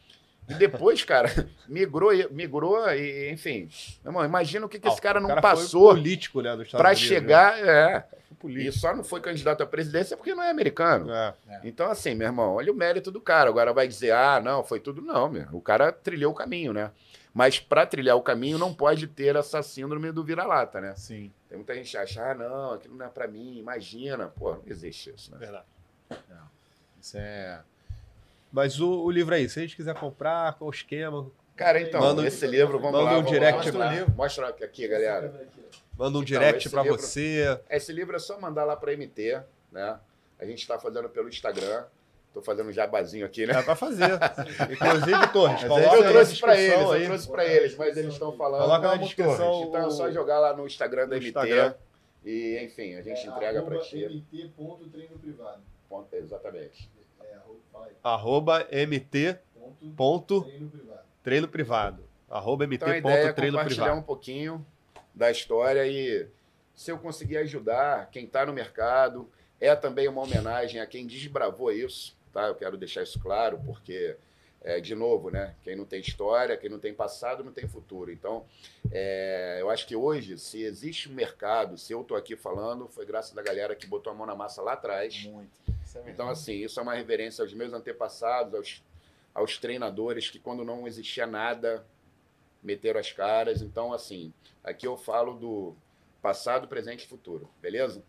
E 0.47 0.53
depois, 0.53 1.03
cara, 1.05 1.49
migrou, 1.67 2.13
e- 2.13 2.27
migrou 2.31 2.87
e, 2.91 3.31
enfim. 3.31 3.67
Meu 4.03 4.11
irmão, 4.11 4.25
imagina 4.25 4.65
o 4.65 4.69
que, 4.69 4.79
que 4.79 4.87
esse 4.87 4.99
Ah, 4.99 5.01
cara 5.01 5.19
o 5.19 5.23
não 5.23 5.41
passou 5.41 5.89
político, 5.89 6.41
né, 6.41 6.55
para 6.71 6.89
né? 6.89 6.95
chegar. 6.95 7.59
É. 7.59 8.05
Foi 8.45 8.51
E 8.51 8.55
político. 8.55 8.79
só 8.79 8.95
não 8.95 9.03
foi 9.03 9.19
candidato 9.21 9.61
à 9.61 9.65
presidência 9.65 10.15
porque 10.15 10.33
não 10.35 10.43
é 10.43 10.49
americano. 10.49 11.11
É. 11.11 11.33
Então, 11.63 11.89
assim, 11.89 12.13
meu 12.15 12.27
irmão, 12.27 12.55
olha 12.55 12.71
o 12.71 12.75
mérito 12.75 13.11
do 13.11 13.19
cara. 13.21 13.49
Agora 13.49 13.73
vai 13.73 13.87
dizer, 13.87 14.11
ah, 14.11 14.39
não, 14.43 14.63
foi 14.63 14.79
tudo. 14.79 15.01
Não, 15.01 15.29
meu. 15.29 15.47
O 15.51 15.61
cara 15.61 15.91
trilhou 15.91 16.31
o 16.31 16.35
caminho, 16.35 16.73
né? 16.73 16.91
Mas 17.33 17.59
para 17.59 17.85
trilhar 17.85 18.15
o 18.15 18.21
caminho 18.21 18.57
não 18.57 18.73
pode 18.73 19.07
ter 19.07 19.35
essa 19.35 19.61
síndrome 19.61 20.11
do 20.11 20.23
vira-lata, 20.23 20.79
né? 20.79 20.93
Sim. 20.95 21.31
Tem 21.49 21.57
muita 21.57 21.75
gente 21.75 21.91
que 21.91 21.97
acha, 21.97 22.31
ah, 22.31 22.33
não, 22.33 22.73
aquilo 22.73 22.95
não 22.95 23.05
é 23.05 23.09
para 23.09 23.27
mim, 23.27 23.57
imagina. 23.57 24.27
Pô, 24.27 24.51
não 24.53 24.61
existe 24.67 25.09
isso, 25.13 25.31
né? 25.31 25.37
Verdade. 25.37 25.65
Isso 27.01 27.17
é. 27.17 27.59
Mas 28.51 28.79
o, 28.79 29.03
o 29.03 29.11
livro 29.11 29.35
aí, 29.35 29.49
se 29.49 29.59
a 29.59 29.61
gente 29.63 29.75
quiser 29.75 29.95
comprar, 29.95 30.53
qual 30.53 30.69
o 30.69 30.73
esquema? 30.73 31.27
Cara, 31.55 31.79
então, 31.81 32.01
Manda- 32.01 32.27
esse 32.27 32.45
livro, 32.45 32.77
vamos 32.79 32.91
manda 32.91 33.03
lá. 33.05 33.11
um 33.11 33.15
vamos 33.15 33.31
direct 33.31 33.51
lá, 33.53 33.63
mostra 33.63 33.79
pra- 33.79 33.91
livro. 33.93 34.11
Mostra 34.15 34.47
aqui, 34.49 34.87
galera. 34.87 35.21
Manda 35.97 36.17
um 36.17 36.21
Então, 36.21 36.23
direct 36.23 36.69
pra 36.69 36.83
livro- 36.83 36.97
você. 36.99 37.59
Esse 37.69 37.93
livro 37.93 38.15
é 38.15 38.19
só 38.19 38.39
mandar 38.39 38.65
lá 38.65 38.75
para 38.75 38.91
MT, 38.91 39.41
né? 39.71 39.97
A 40.37 40.45
gente 40.45 40.59
está 40.59 40.77
fazendo 40.77 41.07
pelo 41.09 41.29
Instagram. 41.29 41.85
Tô 42.33 42.41
fazendo 42.41 42.67
um 42.67 42.73
jabazinho 42.73 43.25
aqui, 43.25 43.45
né? 43.47 43.57
É 43.57 43.61
pra 43.63 43.77
fazer. 43.77 44.03
Inclusive, 44.69 45.27
Torres, 45.31 45.63
coloca 45.63 45.95
eu 45.95 46.11
trouxe 46.11 46.37
para 46.41 46.53
descrição 46.53 46.81
eles, 46.81 46.91
aí. 46.91 47.01
eu 47.03 47.07
trouxe 47.07 47.27
para 47.29 47.45
eles, 47.45 47.77
mas 47.77 47.95
eles 47.97 48.13
estão 48.13 48.31
falando. 48.33 48.61
Coloca 48.61 48.87
na 48.89 48.95
descrição 48.97 49.37
Torres. 49.37 49.67
Então 49.69 49.87
é 49.87 49.89
só 49.91 50.11
jogar 50.11 50.39
lá 50.39 50.53
no 50.53 50.67
Instagram 50.67 51.07
da 51.07 51.15
no 51.15 51.21
MT. 51.21 51.27
Instagram. 51.29 51.73
E, 52.25 52.59
enfim, 52.65 52.95
a 52.95 53.01
gente 53.01 53.25
É, 53.25 53.29
entrega 53.29 53.61
para 53.61 53.75
arroba 53.75 53.87
ti. 53.87 54.25
mt.treino 54.33 55.17
privado. 55.19 55.61
Ponto- 55.87 56.13
Exatamente. 56.13 56.89
É, 57.21 57.35
arroba. 57.35 57.89
Arroba 58.03 58.67
mt 58.69 59.37
Ponto, 59.53 59.95
ponto 59.95 60.41
treino 60.43 60.69
privado. 60.69 60.94
Treino 61.25 61.47
privado. 61.47 62.03
Arroba 62.29 62.65
mt 62.65 62.75
Então 62.75 62.89
a 62.89 62.97
ideia 62.97 63.13
é 63.13 63.33
compartilhar 63.33 63.65
privado. 63.65 63.99
um 63.99 64.03
pouquinho 64.03 64.65
da 65.13 65.31
história 65.31 65.85
e 65.87 66.27
se 66.75 66.91
eu 66.91 66.99
conseguir 66.99 67.37
ajudar 67.37 68.09
quem 68.11 68.25
está 68.25 68.45
no 68.45 68.53
mercado, 68.53 69.27
é 69.59 69.75
também 69.75 70.07
uma 70.07 70.21
homenagem 70.21 70.79
a 70.79 70.85
quem 70.85 71.07
desbravou 71.07 71.71
isso, 71.71 72.15
tá? 72.31 72.47
Eu 72.47 72.55
quero 72.55 72.77
deixar 72.77 73.01
isso 73.01 73.17
claro, 73.19 73.59
porque, 73.65 74.15
é, 74.61 74.79
de 74.79 74.93
novo, 74.93 75.31
né? 75.31 75.55
Quem 75.63 75.75
não 75.75 75.85
tem 75.85 75.99
história, 75.99 76.57
quem 76.57 76.69
não 76.69 76.77
tem 76.77 76.93
passado, 76.93 77.43
não 77.43 77.53
tem 77.53 77.67
futuro. 77.67 78.11
Então, 78.11 78.45
é, 78.91 79.57
eu 79.61 79.69
acho 79.69 79.87
que 79.87 79.95
hoje, 79.95 80.37
se 80.37 80.61
existe 80.61 81.09
um 81.09 81.13
mercado, 81.13 81.77
se 81.77 81.93
eu 81.93 82.01
estou 82.01 82.17
aqui 82.17 82.35
falando, 82.35 82.87
foi 82.89 83.05
graças 83.05 83.35
à 83.37 83.41
galera 83.41 83.75
que 83.75 83.87
botou 83.87 84.11
a 84.11 84.15
mão 84.15 84.27
na 84.27 84.35
massa 84.35 84.61
lá 84.61 84.73
atrás. 84.73 85.23
Muito. 85.23 85.49
Isso 85.85 85.97
é. 85.97 86.03
Então, 86.07 86.29
assim, 86.29 86.55
isso 86.55 86.79
é 86.79 86.83
uma 86.83 86.93
reverência 86.93 87.41
aos 87.41 87.53
meus 87.53 87.71
antepassados, 87.71 88.53
aos, 88.53 88.83
aos 89.35 89.57
treinadores 89.57 90.29
que, 90.29 90.39
quando 90.39 90.63
não 90.63 90.87
existia 90.87 91.27
nada, 91.27 91.85
meteram 92.63 92.99
as 92.99 93.11
caras. 93.11 93.61
Então, 93.61 93.91
assim, 93.91 94.33
aqui 94.63 94.87
eu 94.87 94.97
falo 94.97 95.33
do 95.33 95.75
passado, 96.21 96.67
presente 96.67 97.03
e 97.03 97.07
futuro, 97.07 97.49
beleza? 97.61 98.01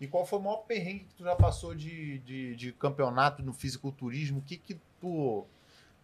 E 0.00 0.06
qual 0.06 0.24
foi 0.24 0.38
o 0.38 0.42
maior 0.42 0.58
perrengue 0.58 1.06
que 1.06 1.14
tu 1.14 1.24
já 1.24 1.34
passou 1.34 1.74
de, 1.74 2.18
de, 2.20 2.54
de 2.54 2.72
campeonato 2.72 3.42
no 3.42 3.52
fisiculturismo? 3.52 4.38
O 4.38 4.42
que 4.42 4.56
que 4.56 4.78
tu, 5.00 5.44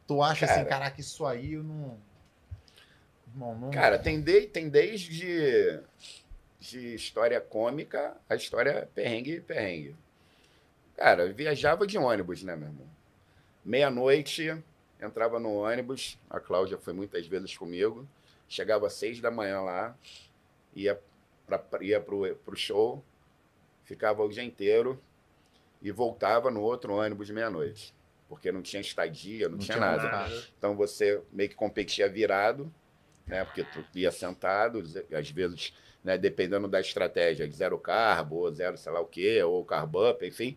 tu 0.06 0.20
acha 0.20 0.46
assim, 0.46 0.54
Cara. 0.54 0.66
caraca, 0.66 1.00
isso 1.00 1.24
aí 1.24 1.52
eu 1.52 1.62
não... 1.62 1.96
Não, 3.36 3.54
não... 3.54 3.70
Cara, 3.70 3.98
tem, 3.98 4.20
de, 4.20 4.46
tem 4.46 4.68
desde 4.68 5.80
de 6.58 6.94
história 6.94 7.40
cômica 7.40 8.16
a 8.28 8.34
história 8.34 8.88
perrengue 8.94 9.40
perrengue. 9.40 9.94
Cara, 10.96 11.32
viajava 11.32 11.86
de 11.86 11.98
ônibus, 11.98 12.42
né, 12.42 12.56
meu 12.56 12.68
irmão? 12.68 12.93
Meia-noite, 13.64 14.62
entrava 15.00 15.38
no 15.38 15.54
ônibus, 15.54 16.18
a 16.28 16.38
Cláudia 16.38 16.76
foi 16.78 16.92
muitas 16.92 17.26
vezes 17.26 17.56
comigo, 17.56 18.06
chegava 18.48 18.86
às 18.86 18.92
seis 18.92 19.20
da 19.20 19.30
manhã 19.30 19.60
lá, 19.60 19.96
ia, 20.74 21.00
pra, 21.46 21.62
ia 21.80 22.00
pro, 22.00 22.34
pro 22.44 22.56
show, 22.56 23.02
ficava 23.84 24.22
o 24.22 24.28
dia 24.28 24.42
inteiro 24.42 25.00
e 25.80 25.90
voltava 25.90 26.50
no 26.50 26.60
outro 26.60 26.94
ônibus 26.94 27.30
meia-noite. 27.30 27.94
Porque 28.28 28.50
não 28.50 28.62
tinha 28.62 28.80
estadia, 28.80 29.48
não, 29.48 29.58
Não 29.58 29.64
tinha, 29.64 29.76
tinha 29.76 29.86
nada. 29.90 30.10
nada. 30.10 30.42
Então 30.58 30.74
você 30.74 31.22
meio 31.30 31.48
que 31.48 31.54
competia 31.54 32.08
virado, 32.08 32.72
né? 33.26 33.44
Porque 33.44 33.64
tu 33.64 33.84
ia 33.94 34.10
sentado, 34.10 34.82
às 35.12 35.30
vezes, 35.30 35.74
né, 36.02 36.16
dependendo 36.18 36.66
da 36.66 36.80
estratégia, 36.80 37.46
de 37.46 37.54
zero 37.54 37.78
carbo, 37.78 38.36
ou 38.36 38.52
zero 38.52 38.76
sei 38.76 38.92
lá 38.92 39.00
o 39.00 39.06
quê, 39.06 39.42
ou 39.42 39.64
carb 39.64 39.94
up, 39.96 40.26
enfim. 40.26 40.56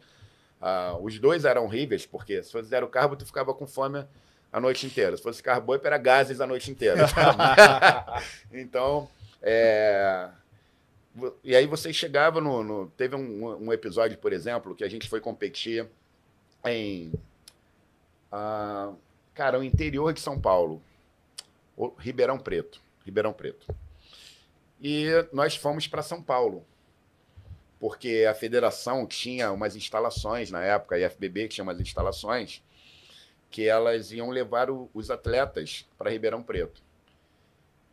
Ah, 0.62 0.98
os 1.00 1.20
dois 1.20 1.46
eram 1.46 1.66
horríveis, 1.66 2.06
porque 2.06 2.42
se 2.42 2.52
fosse 2.52 2.70
zero 2.70 2.88
carbo, 2.88 3.16
tu 3.16 3.26
ficava 3.26 3.54
com 3.54 3.68
fome 3.68 4.06
a 4.52 4.60
noite 4.60 4.86
inteira. 4.88 5.16
Se 5.16 5.22
fosse 5.24 5.42
carb 5.44 5.70
up, 5.70 5.86
era 5.86 5.98
gases 5.98 6.42
a 6.42 6.48
noite 6.48 6.72
inteira. 6.72 7.06
então, 8.52 9.10
é, 9.42 10.30
E 11.44 11.56
aí 11.56 11.66
você 11.68 11.92
chegava 11.94 12.40
no. 12.42 12.64
no- 12.64 12.88
teve 12.98 13.16
um, 13.16 13.66
um 13.68 13.74
episódio, 13.74 14.18
por 14.18 14.34
exemplo, 14.34 14.76
que 14.76 14.84
a 14.84 14.90
gente 14.90 15.08
foi 15.10 15.20
competir 15.22 15.88
em. 16.66 17.12
ah, 18.32 18.92
cara, 19.34 19.60
o 19.60 19.64
interior 19.64 20.14
de 20.14 20.20
São 20.22 20.40
Paulo. 20.40 20.82
O- 21.76 21.94
Ribeirão 22.00 22.38
Preto. 22.40 22.82
Ribeirão 23.06 23.32
Preto. 23.34 23.68
E 24.82 25.08
nós 25.32 25.56
fomos 25.56 25.88
para 25.88 26.02
São 26.02 26.22
Paulo. 26.22 26.64
Porque 27.80 28.26
a 28.30 28.34
federação 28.34 29.06
tinha 29.06 29.52
umas 29.52 29.76
instalações 29.76 30.50
na 30.52 30.62
época, 30.64 30.96
a 30.96 31.00
IFBB 31.00 31.48
tinha 31.48 31.64
umas 31.64 31.80
instalações 31.80 32.64
que 33.50 33.68
elas 33.68 34.12
iam 34.12 34.30
levar 34.30 34.70
o- 34.70 34.90
os 34.94 35.10
atletas 35.10 35.86
para 35.98 36.10
Ribeirão 36.10 36.44
Preto. 36.44 36.82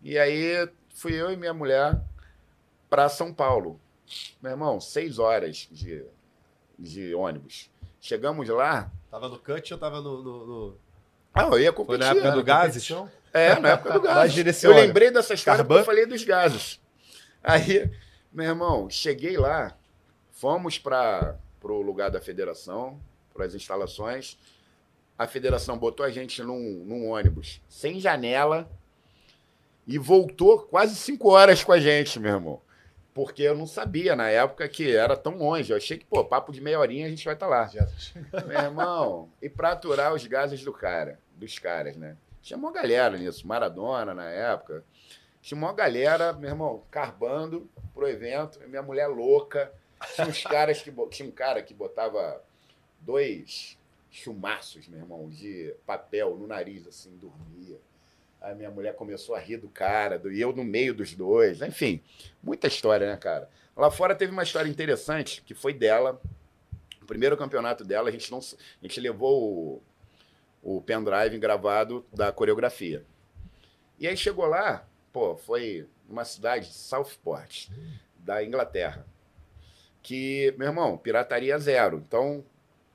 E 0.02 0.18
aí 0.18 0.68
fui 0.94 1.14
eu 1.14 1.30
e 1.32 1.36
minha 1.36 1.54
mulher 1.54 1.98
para 2.90 3.08
São 3.08 3.32
Paulo. 3.32 3.80
Meu 4.42 4.52
irmão, 4.52 4.80
seis 4.80 5.18
horas 5.18 5.68
de, 5.70 6.04
de 6.78 7.14
ônibus. 7.14 7.70
Chegamos 8.00 8.48
lá. 8.48 8.90
Tava 9.10 9.28
no 9.28 9.38
cut 9.38 9.72
ou 9.72 9.78
tava 9.78 10.00
no. 10.00 10.22
no- 10.22 10.46
no- 10.46 10.78
Ah, 11.32 11.44
eu 11.44 11.58
ia 11.58 11.72
Foi 11.72 11.84
competir. 11.84 12.00
na 12.00 12.10
época 12.10 12.30
do 12.32 12.42
Gases? 12.44 12.90
É, 13.32 13.58
na 13.58 13.70
época 13.70 13.98
do 13.98 14.02
Mas 14.06 14.34
gás. 14.34 14.62
Eu 14.64 14.72
lembrei 14.74 15.10
dessa 15.10 15.34
história 15.34 15.58
Carban? 15.58 15.76
porque 15.76 15.80
eu 15.80 15.84
falei 15.86 16.06
dos 16.06 16.22
gases. 16.22 16.80
Aí, 17.42 17.90
meu 18.34 18.46
irmão, 18.46 18.90
cheguei 18.90 19.36
lá, 19.38 19.76
fomos 20.32 20.78
para 20.78 21.36
o 21.62 21.80
lugar 21.80 22.10
da 22.10 22.20
federação, 22.20 23.00
para 23.32 23.46
as 23.46 23.54
instalações. 23.54 24.36
A 25.16 25.26
federação 25.26 25.78
botou 25.78 26.04
a 26.04 26.10
gente 26.10 26.42
num, 26.42 26.82
num 26.84 27.08
ônibus 27.10 27.60
sem 27.68 28.00
janela 28.00 28.68
e 29.86 29.96
voltou 29.98 30.60
quase 30.62 30.96
cinco 30.96 31.28
horas 31.30 31.62
com 31.62 31.72
a 31.72 31.78
gente, 31.78 32.18
meu 32.18 32.32
irmão. 32.34 32.60
Porque 33.12 33.42
eu 33.42 33.56
não 33.56 33.64
sabia 33.66 34.16
na 34.16 34.28
época 34.28 34.68
que 34.68 34.90
era 34.96 35.16
tão 35.16 35.36
longe. 35.36 35.70
Eu 35.72 35.76
achei 35.76 35.96
que, 35.96 36.04
pô, 36.04 36.24
papo 36.24 36.50
de 36.50 36.60
meia 36.60 36.80
horinha 36.80 37.06
a 37.06 37.10
gente 37.10 37.24
vai 37.24 37.34
estar 37.34 37.46
lá. 37.46 37.68
Já- 37.68 37.86
Meu 38.44 38.58
irmão, 38.60 39.28
e 39.40 39.48
pra 39.48 39.70
aturar 39.70 40.12
os 40.12 40.26
gases 40.26 40.64
do 40.64 40.72
cara, 40.72 41.20
dos 41.36 41.56
caras, 41.60 41.96
né? 41.96 42.16
Tinha 42.42 42.56
uma 42.58 42.72
galera 42.72 43.16
nisso, 43.16 43.46
Maradona 43.46 44.12
na 44.14 44.28
época. 44.28 44.82
Tinha 45.44 45.58
uma 45.58 45.74
galera, 45.74 46.32
meu 46.32 46.48
irmão, 46.48 46.82
carbando 46.90 47.68
pro 47.92 48.08
evento, 48.08 48.58
minha 48.66 48.82
mulher 48.82 49.08
louca. 49.08 49.70
Tinha 50.14 50.26
uns 50.26 50.42
caras 50.42 50.80
que. 50.80 50.90
Tinha 51.10 51.28
um 51.28 51.32
cara 51.32 51.62
que 51.62 51.74
botava 51.74 52.42
dois 52.98 53.76
chumaços, 54.10 54.88
meu 54.88 55.00
irmão, 55.00 55.28
de 55.28 55.74
papel 55.84 56.34
no 56.36 56.46
nariz, 56.46 56.86
assim, 56.86 57.14
dormia. 57.18 57.78
Aí 58.40 58.54
minha 58.54 58.70
mulher 58.70 58.94
começou 58.94 59.34
a 59.34 59.38
rir 59.38 59.58
do 59.58 59.68
cara, 59.68 60.18
do- 60.18 60.32
e 60.32 60.40
eu 60.40 60.50
no 60.50 60.64
meio 60.64 60.94
dos 60.94 61.12
dois. 61.14 61.60
Enfim, 61.60 62.02
muita 62.42 62.66
história, 62.66 63.06
né, 63.06 63.16
cara? 63.18 63.50
Lá 63.76 63.90
fora 63.90 64.14
teve 64.14 64.32
uma 64.32 64.44
história 64.44 64.70
interessante, 64.70 65.42
que 65.42 65.52
foi 65.52 65.74
dela. 65.74 66.18
O 67.02 67.04
primeiro 67.04 67.36
campeonato 67.36 67.84
dela, 67.84 68.08
a 68.08 68.12
gente, 68.12 68.30
não, 68.30 68.38
a 68.38 68.86
gente 68.86 68.98
levou 68.98 69.82
o, 70.62 70.76
o 70.78 70.80
pendrive 70.80 71.38
gravado 71.38 72.02
da 72.10 72.32
coreografia. 72.32 73.04
E 73.98 74.08
aí 74.08 74.16
chegou 74.16 74.46
lá, 74.46 74.86
pô, 75.14 75.36
foi 75.36 75.86
numa 76.08 76.24
cidade, 76.24 76.66
Southport, 76.66 77.68
da 78.18 78.44
Inglaterra. 78.44 79.06
Que, 80.02 80.52
meu 80.58 80.66
irmão, 80.66 80.98
pirataria 80.98 81.56
zero. 81.56 82.02
Então, 82.04 82.44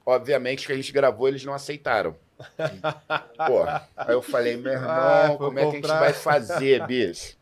obviamente 0.06 0.68
que 0.68 0.74
a 0.74 0.76
gente 0.76 0.92
gravou, 0.92 1.30
eles 1.30 1.46
não 1.46 1.54
aceitaram. 1.54 2.16
Pô, 3.48 3.64
aí 3.98 4.14
eu 4.14 4.22
falei, 4.22 4.56
meu 4.56 4.74
irmão, 4.74 4.90
Ah, 4.90 5.36
como 5.38 5.60
é 5.60 5.64
que 5.64 5.70
a 5.70 5.72
gente 5.72 5.88
vai 5.88 6.14
fazer, 6.14 6.86
bicho? 6.86 7.38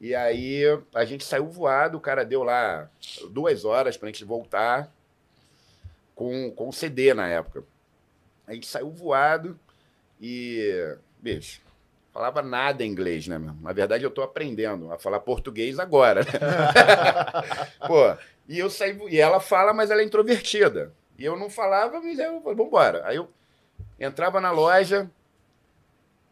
E 0.00 0.14
aí 0.14 0.62
a 0.94 1.04
gente 1.04 1.24
saiu 1.24 1.46
voado, 1.46 1.98
o 1.98 2.00
cara 2.00 2.24
deu 2.24 2.42
lá 2.42 2.88
duas 3.30 3.64
horas 3.64 3.96
pra 3.96 4.08
gente 4.08 4.24
voltar 4.24 4.92
com, 6.14 6.50
com 6.52 6.72
CD 6.72 7.12
na 7.14 7.28
época. 7.28 7.64
A 8.46 8.54
gente 8.54 8.66
saiu 8.66 8.90
voado 8.90 9.58
e, 10.20 10.96
bicho, 11.20 11.60
falava 12.18 12.42
nada 12.42 12.84
em 12.84 12.90
inglês, 12.90 13.28
né, 13.28 13.38
meu? 13.38 13.54
Na 13.60 13.72
verdade, 13.72 14.02
eu 14.02 14.10
tô 14.10 14.22
aprendendo 14.22 14.92
a 14.92 14.98
falar 14.98 15.20
português 15.20 15.78
agora, 15.78 16.22
né? 16.22 16.30
Pô, 17.86 18.16
e 18.48 18.58
eu 18.58 18.68
saí, 18.68 18.98
e 19.08 19.20
ela 19.20 19.38
fala, 19.38 19.72
mas 19.72 19.88
ela 19.88 20.02
é 20.02 20.04
introvertida. 20.04 20.92
E 21.16 21.24
eu 21.24 21.38
não 21.38 21.48
falava, 21.48 22.00
mas 22.00 22.18
eu 22.18 22.40
falei, 22.42 22.56
vambora. 22.56 23.06
Aí 23.06 23.14
eu 23.14 23.30
entrava 24.00 24.40
na 24.40 24.50
loja 24.50 25.08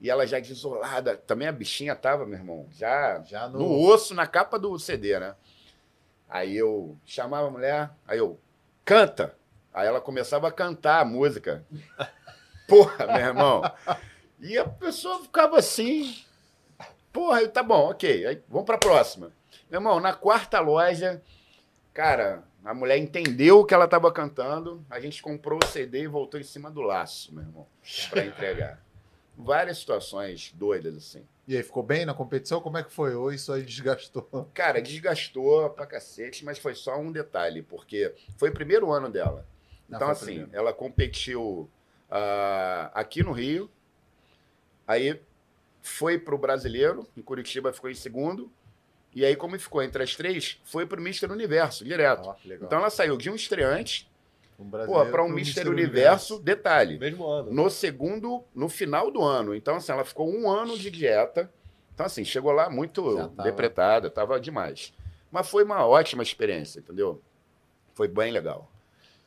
e 0.01 0.11
ela 0.11 0.27
já 0.27 0.41
desolada. 0.41 1.17
Também 1.19 1.47
a 1.47 1.53
bichinha 1.53 1.95
tava, 1.95 2.27
meu 2.27 2.37
irmão, 2.37 2.67
já 2.73 3.23
Já 3.23 3.47
no. 3.47 3.61
no 3.61 3.81
osso, 3.87 4.13
na 4.13 4.27
capa 4.27 4.59
do 4.59 4.77
CD, 4.81 5.21
né? 5.21 5.37
Aí 6.29 6.57
eu 6.57 6.97
chamava 7.05 7.47
a 7.47 7.51
mulher, 7.51 7.91
aí 8.09 8.19
eu, 8.19 8.41
canta. 8.85 9.37
Aí 9.73 9.87
ela 9.87 10.01
começava 10.01 10.49
a 10.49 10.53
cantar 10.53 11.01
a 11.01 11.05
música. 11.05 11.65
Porra, 12.67 13.07
meu 13.07 13.25
irmão. 13.25 13.63
E 14.41 14.57
a 14.59 14.65
pessoa 14.69 15.23
ficava 15.23 15.59
assim. 15.59 16.15
Porra, 17.13 17.41
eu, 17.43 17.51
tá 17.51 17.63
bom, 17.63 17.91
ok. 17.91 18.27
Aí 18.27 18.43
vamos 18.49 18.67
pra 18.67 18.79
próxima. 18.79 19.33
Meu 19.71 19.79
irmão, 19.81 19.99
na 20.01 20.13
quarta 20.13 20.61
loja, 20.61 21.23
cara, 21.95 22.45
a 22.65 22.75
mulher 22.75 22.99
entendeu 22.99 23.61
o 23.61 23.65
que 23.65 23.73
ela 23.73 23.89
tava 23.89 24.13
cantando, 24.13 24.85
a 24.91 25.01
gente 25.01 25.23
comprou 25.23 25.59
o 25.63 25.67
CD 25.67 26.03
e 26.03 26.07
voltou 26.07 26.39
em 26.39 26.45
cima 26.45 26.71
do 26.71 26.83
laço, 26.83 27.35
meu 27.35 27.43
irmão, 27.45 27.67
pra 28.11 28.25
entregar. 28.25 28.83
Várias 29.39 29.79
situações 29.79 30.53
doidas, 30.55 30.97
assim. 30.97 31.27
E 31.47 31.57
aí, 31.57 31.63
ficou 31.63 31.83
bem 31.83 32.05
na 32.05 32.13
competição? 32.15 32.61
Como 32.61 32.77
é 32.77 32.83
que 32.83 32.91
foi? 32.93 33.15
Ou 33.15 33.33
isso 33.33 33.53
aí 33.53 33.63
desgastou? 33.63 34.23
Cara, 34.53 34.81
desgastou 34.83 35.71
pra 35.71 35.87
cacete, 35.87 36.45
mas 36.45 36.59
foi 36.59 36.75
só 36.75 36.99
um 36.99 37.13
detalhe, 37.13 37.63
porque 37.63 38.13
foi 38.37 38.49
o 38.49 38.53
primeiro 38.53 38.91
ano 38.93 39.09
dela. 39.09 39.47
Ah, 39.91 39.97
Então, 39.97 40.09
assim, 40.09 40.25
primeiro. 40.27 40.51
ela 40.53 40.73
competiu 40.73 41.71
ah, 42.11 42.91
aqui 42.95 43.23
no 43.23 43.31
Rio, 43.31 43.71
aí 44.87 45.21
foi 45.83 46.19
pro 46.19 46.39
Brasileiro, 46.39 47.07
em 47.17 47.23
Curitiba 47.23 47.73
ficou 47.73 47.91
em 47.91 47.95
segundo, 47.95 48.51
e 49.17 49.25
aí, 49.25 49.35
como 49.35 49.59
ficou 49.59 49.83
entre 49.83 50.03
as 50.03 50.15
três, 50.15 50.61
foi 50.63 50.85
pro 50.85 51.01
Mister 51.01 51.33
Universo, 51.33 51.85
direto. 51.85 52.35
Então, 52.45 52.81
ela 52.81 52.91
saiu 52.91 53.17
de 53.17 53.31
um 53.31 53.35
estreante, 53.35 54.11
um 54.59 54.69
para 54.69 55.25
um 55.25 55.29
Mister 55.31 55.67
Universo, 55.69 56.39
detalhe, 56.39 56.99
Mesmo 56.99 57.27
ano. 57.27 57.51
no 57.51 57.71
segundo, 57.71 58.45
no 58.55 58.69
final 58.69 59.11
do 59.11 59.23
ano. 59.23 59.55
Então, 59.55 59.77
assim, 59.77 59.91
ela 59.91 60.05
ficou 60.05 60.31
um 60.31 60.51
ano 60.51 60.77
de 60.77 60.91
dieta. 60.91 61.51
Então, 61.95 62.05
assim, 62.05 62.27
chegou 62.27 62.53
lá 62.53 62.69
muito 62.69 63.17
Já 63.17 63.29
tava. 63.29 63.43
depretada, 63.43 64.11
tava 64.11 64.39
demais. 64.39 64.93
Mas 65.31 65.49
foi 65.49 65.65
uma 65.65 65.87
ótima 65.87 66.23
experiência, 66.23 66.81
entendeu? 66.81 67.23
Foi 67.95 68.09
bem 68.09 68.31
legal. 68.31 68.71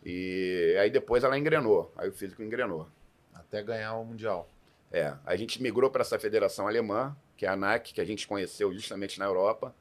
E 0.06 0.77
aí 0.80 0.91
depois 0.91 1.23
ela 1.23 1.36
engrenou, 1.36 1.91
aí 1.98 2.10
o 2.10 2.14
físico 2.14 2.44
engrenou. 2.44 2.88
Até 3.34 3.64
ganhar 3.64 3.95
o 3.95 4.06
Mundial. 4.06 4.48
É, 4.91 5.13
a 5.25 5.35
gente 5.35 5.61
migrou 5.61 5.89
para 5.89 6.01
essa 6.01 6.17
federação 6.17 6.67
alemã, 6.67 7.15
que 7.37 7.45
é 7.45 7.49
a 7.49 7.53
ANAC, 7.53 7.93
que 7.93 8.01
a 8.01 8.05
gente 8.05 8.27
conheceu 8.27 8.73
justamente 8.73 9.19
na 9.19 9.25
Europa. 9.25 9.73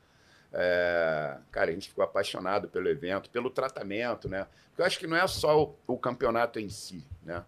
É, 0.52 1.38
cara, 1.50 1.70
a 1.70 1.72
gente 1.74 1.88
ficou 1.88 2.04
apaixonado 2.04 2.68
pelo 2.68 2.88
evento, 2.88 3.30
pelo 3.30 3.50
tratamento, 3.50 4.28
né? 4.28 4.46
Porque 4.68 4.82
eu 4.82 4.86
acho 4.86 4.98
que 4.98 5.06
não 5.06 5.16
é 5.16 5.26
só 5.26 5.62
o, 5.62 5.76
o 5.86 5.98
campeonato 5.98 6.58
em 6.58 6.68
si, 6.68 7.04
né? 7.22 7.44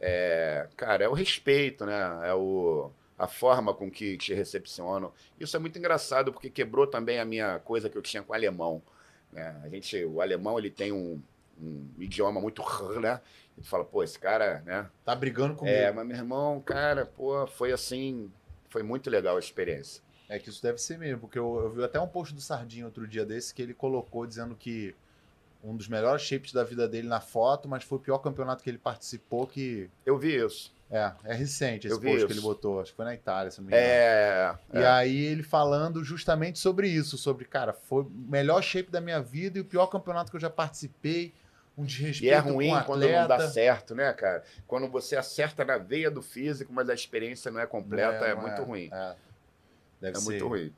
É, 0.00 0.68
cara, 0.76 1.04
é 1.04 1.08
o 1.08 1.12
respeito, 1.12 1.84
né? 1.84 2.28
É 2.28 2.34
o, 2.34 2.90
a 3.18 3.26
forma 3.26 3.74
com 3.74 3.90
que 3.90 4.16
te 4.16 4.32
recepcionam. 4.32 5.12
Isso 5.38 5.56
é 5.56 5.60
muito 5.60 5.78
engraçado, 5.78 6.32
porque 6.32 6.48
quebrou 6.48 6.86
também 6.86 7.18
a 7.20 7.24
minha 7.24 7.58
coisa 7.60 7.90
que 7.90 7.98
eu 7.98 8.02
tinha 8.02 8.22
com 8.22 8.32
o 8.32 8.36
alemão. 8.36 8.82
Né? 9.32 9.60
A 9.62 9.68
gente, 9.68 10.04
o 10.04 10.20
alemão, 10.20 10.58
ele 10.58 10.70
tem 10.70 10.90
um, 10.90 11.22
um 11.62 11.88
idioma 11.98 12.40
muito, 12.40 12.62
né? 13.00 13.20
A 13.56 13.60
gente 13.60 13.68
fala, 13.68 13.84
pô, 13.84 14.02
esse 14.02 14.18
cara, 14.18 14.62
né? 14.64 14.88
Tá 15.04 15.14
brigando 15.14 15.54
comigo. 15.54 15.76
É, 15.76 15.84
É, 15.84 15.92
mas 15.92 16.06
meu 16.06 16.16
irmão, 16.16 16.60
cara, 16.60 17.06
pô, 17.06 17.46
foi 17.46 17.72
assim, 17.72 18.30
foi 18.68 18.82
muito 18.82 19.10
legal 19.10 19.36
a 19.36 19.40
experiência. 19.40 20.02
que 20.38 20.48
isso 20.48 20.62
deve 20.62 20.78
ser 20.78 20.96
mesmo, 20.96 21.20
porque 21.20 21.38
eu, 21.38 21.60
eu 21.60 21.70
vi 21.70 21.84
até 21.84 22.00
um 22.00 22.06
post 22.06 22.32
do 22.32 22.40
Sardinho 22.40 22.86
outro 22.86 23.06
dia 23.06 23.24
desse 23.24 23.52
que 23.52 23.60
ele 23.60 23.74
colocou 23.74 24.26
dizendo 24.26 24.54
que 24.54 24.94
um 25.62 25.76
dos 25.76 25.88
melhores 25.88 26.22
shapes 26.22 26.52
da 26.52 26.64
vida 26.64 26.88
dele 26.88 27.08
na 27.08 27.20
foto, 27.20 27.68
mas 27.68 27.84
foi 27.84 27.98
o 27.98 28.00
pior 28.00 28.18
campeonato 28.18 28.62
que 28.62 28.70
ele 28.70 28.78
participou 28.78 29.46
que. 29.46 29.90
Eu 30.06 30.16
vi 30.18 30.36
isso. 30.36 30.72
É, 30.90 31.12
é 31.24 31.34
recente 31.34 31.86
esse 31.86 32.00
post 32.00 32.16
isso. 32.16 32.26
que 32.26 32.32
ele 32.32 32.40
botou, 32.40 32.80
acho 32.80 32.90
que 32.90 32.96
foi 32.96 33.04
na 33.04 33.14
Itália, 33.14 33.48
se 33.50 33.60
não 33.60 33.68
me 33.68 33.72
engano. 33.72 33.86
É, 33.86 34.54
E 34.74 34.78
é. 34.78 34.86
aí 34.88 35.24
ele 35.24 35.42
falando 35.44 36.02
justamente 36.02 36.58
sobre 36.58 36.88
isso, 36.88 37.16
sobre, 37.16 37.44
cara, 37.44 37.72
foi 37.72 38.02
o 38.02 38.10
melhor 38.10 38.60
shape 38.60 38.90
da 38.90 39.00
minha 39.00 39.20
vida 39.20 39.58
e 39.58 39.60
o 39.60 39.64
pior 39.64 39.86
campeonato 39.86 40.30
que 40.32 40.36
eu 40.36 40.40
já 40.40 40.50
participei, 40.50 41.32
um 41.80 41.84
desrespeito 41.84 42.24
E 42.24 42.30
é 42.30 42.38
ruim 42.38 42.72
quando 42.84 43.08
não 43.08 43.28
dá 43.28 43.48
certo, 43.48 43.94
né, 43.94 44.12
cara? 44.12 44.44
Quando 44.66 44.88
você 44.88 45.16
acerta 45.16 45.64
na 45.64 45.78
veia 45.78 46.10
do 46.10 46.22
físico, 46.22 46.72
mas 46.72 46.88
a 46.88 46.94
experiência 46.94 47.50
não 47.50 47.60
é 47.60 47.66
completa, 47.66 48.24
é, 48.24 48.34
não 48.34 48.42
muito 48.42 48.62
ruim. 48.62 48.90
É, 48.92 49.14
É 50.02 50.14
ser. 50.14 50.24
muito 50.24 50.48
ruim. 50.48 50.72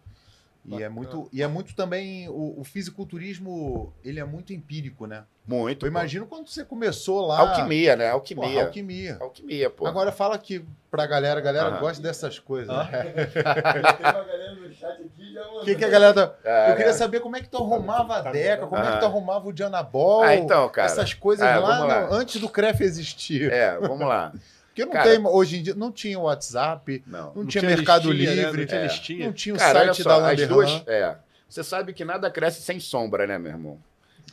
E 0.64 0.80
é 0.80 0.88
muito, 0.88 1.28
e 1.32 1.42
é 1.42 1.46
muito 1.48 1.74
também, 1.74 2.28
o, 2.28 2.60
o 2.60 2.62
fisiculturismo, 2.64 3.92
ele 4.04 4.20
é 4.20 4.24
muito 4.24 4.52
empírico, 4.52 5.06
né? 5.06 5.24
Muito. 5.44 5.84
Eu 5.84 5.90
pô. 5.90 5.98
imagino 5.98 6.24
quando 6.24 6.46
você 6.48 6.64
começou 6.64 7.26
lá... 7.26 7.40
Alquimia, 7.40 7.96
né? 7.96 8.04
Porra, 8.04 8.14
Alquimia. 8.14 8.62
alquimia. 8.64 9.16
Alquimia, 9.20 9.70
pô. 9.70 9.86
Agora 9.88 10.12
fala 10.12 10.38
que 10.38 10.64
pra 10.88 11.04
galera, 11.04 11.40
a 11.40 11.42
galera 11.42 11.66
Aham. 11.68 11.80
gosta 11.80 12.00
dessas 12.00 12.38
coisas. 12.38 12.70
Ah. 12.72 12.84
né? 12.84 13.02
Tem 13.26 13.42
uma 13.42 14.22
galera 14.24 14.54
no 14.54 14.72
chat 14.72 15.02
aqui 15.02 15.32
já 15.34 15.42
O 15.48 15.64
que, 15.64 15.74
que 15.74 15.84
a 15.84 15.88
galera 15.88 16.14
tá... 16.14 16.34
É, 16.44 16.70
Eu 16.70 16.76
queria 16.76 16.92
né? 16.92 16.98
saber 16.98 17.18
como 17.20 17.36
é 17.36 17.40
que 17.40 17.48
tu 17.48 17.56
arrumava 17.56 18.18
a 18.18 18.22
Tá 18.22 18.30
Deca, 18.30 18.66
como 18.68 18.80
é 18.82 18.92
que 18.92 18.98
tu 19.00 19.04
arrumava 19.06 19.48
o 19.48 19.52
Dianabol, 19.52 20.22
Ah, 20.22 20.36
então, 20.36 20.68
cara. 20.68 20.86
essas 20.86 21.12
coisas 21.12 21.44
Ah, 21.46 21.58
lá, 21.58 21.78
lá. 21.84 22.06
no- 22.06 22.14
antes 22.14 22.40
do 22.40 22.48
CREF 22.48 22.80
existir. 22.84 23.50
É, 23.52 23.76
vamos 23.80 24.06
lá. 24.06 24.32
Porque 24.72 24.86
não 24.86 24.92
Cara- 24.92 25.10
tem, 25.10 25.26
hoje 25.26 25.58
em 25.58 25.62
dia, 25.62 25.74
não 25.74 25.92
tinha 25.92 26.18
WhatsApp, 26.18 27.04
Não. 27.06 27.34
não, 27.34 27.44
tinha, 27.46 27.62
Mercado 27.62 28.10
listinha, 28.10 28.34
né? 28.36 28.42
Livre, 28.46 28.60
Não 28.62 28.66
tinha 28.66 28.82
listinha. 28.84 29.26
não 29.26 29.32
tinha 29.34 29.54
o 29.54 29.58
Cara, 29.58 29.84
site 29.92 30.02
só, 30.02 30.18
da 30.18 30.30
as 30.32 30.48
duas. 30.48 30.82
É. 30.86 31.16
Você 31.46 31.62
sabe 31.62 31.92
que 31.92 32.04
nada 32.06 32.30
cresce 32.30 32.62
sem 32.62 32.80
sombra, 32.80 33.26
né, 33.26 33.38
meu 33.38 33.52
irmão? 33.52 33.78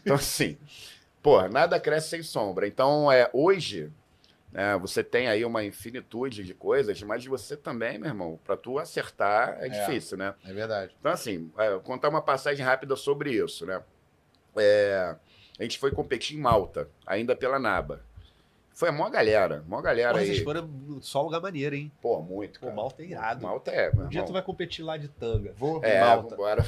Então, 0.01 0.15
assim, 0.15 0.57
pô, 1.21 1.45
nada 1.49 1.77
cresce 1.77 2.07
sem 2.07 2.23
sombra. 2.23 2.65
Então, 2.65 3.11
é, 3.11 3.29
hoje, 3.33 3.91
né, 4.53 4.77
você 4.77 5.03
tem 5.03 5.27
aí 5.27 5.43
uma 5.43 5.61
infinitude 5.65 6.45
de 6.45 6.53
coisas, 6.53 7.03
mas 7.03 7.25
você 7.25 7.57
também, 7.57 7.97
meu 7.97 8.07
irmão, 8.07 8.39
para 8.45 8.55
tu 8.55 8.79
acertar 8.79 9.57
é, 9.59 9.65
É. 9.65 9.69
difícil, 9.69 10.17
né? 10.17 10.33
É 10.45 10.53
verdade. 10.53 10.95
Então, 11.01 11.11
assim, 11.11 11.51
é, 11.57 11.77
contar 11.79 12.07
uma 12.07 12.21
passagem 12.21 12.65
rápida 12.65 12.95
sobre 12.95 13.33
isso, 13.33 13.65
né? 13.65 13.81
É, 14.55 15.15
a 15.59 15.63
gente 15.63 15.77
foi 15.77 15.91
competir 15.91 16.37
em 16.37 16.39
Malta, 16.41 16.87
ainda 17.05 17.35
pela 17.35 17.59
NABA. 17.59 18.07
Foi 18.79 18.87
a 18.87 18.91
maior 18.93 19.09
galera, 19.09 19.61
maior 19.67 19.81
galera 19.81 20.11
Porra, 20.11 20.21
aí. 20.21 20.27
vocês 20.27 20.41
foram 20.41 20.69
só 21.01 21.21
lugar 21.21 21.41
maneiro, 21.41 21.75
hein? 21.75 21.91
Pô, 22.01 22.21
muito, 22.21 22.61
cara. 22.61 22.71
Malta 22.73 23.03
é 23.03 23.05
irado. 23.07 23.43
Malta 23.43 23.71
é, 23.71 23.93
meu 23.93 24.05
Um 24.05 24.07
dia 24.07 24.23
tu 24.23 24.31
vai 24.31 24.41
competir 24.41 24.85
lá 24.85 24.95
de 24.95 25.09
tanga. 25.09 25.53
Vou. 25.57 25.83
É, 25.83 25.99
Malta. 25.99 26.29
vambora. 26.29 26.65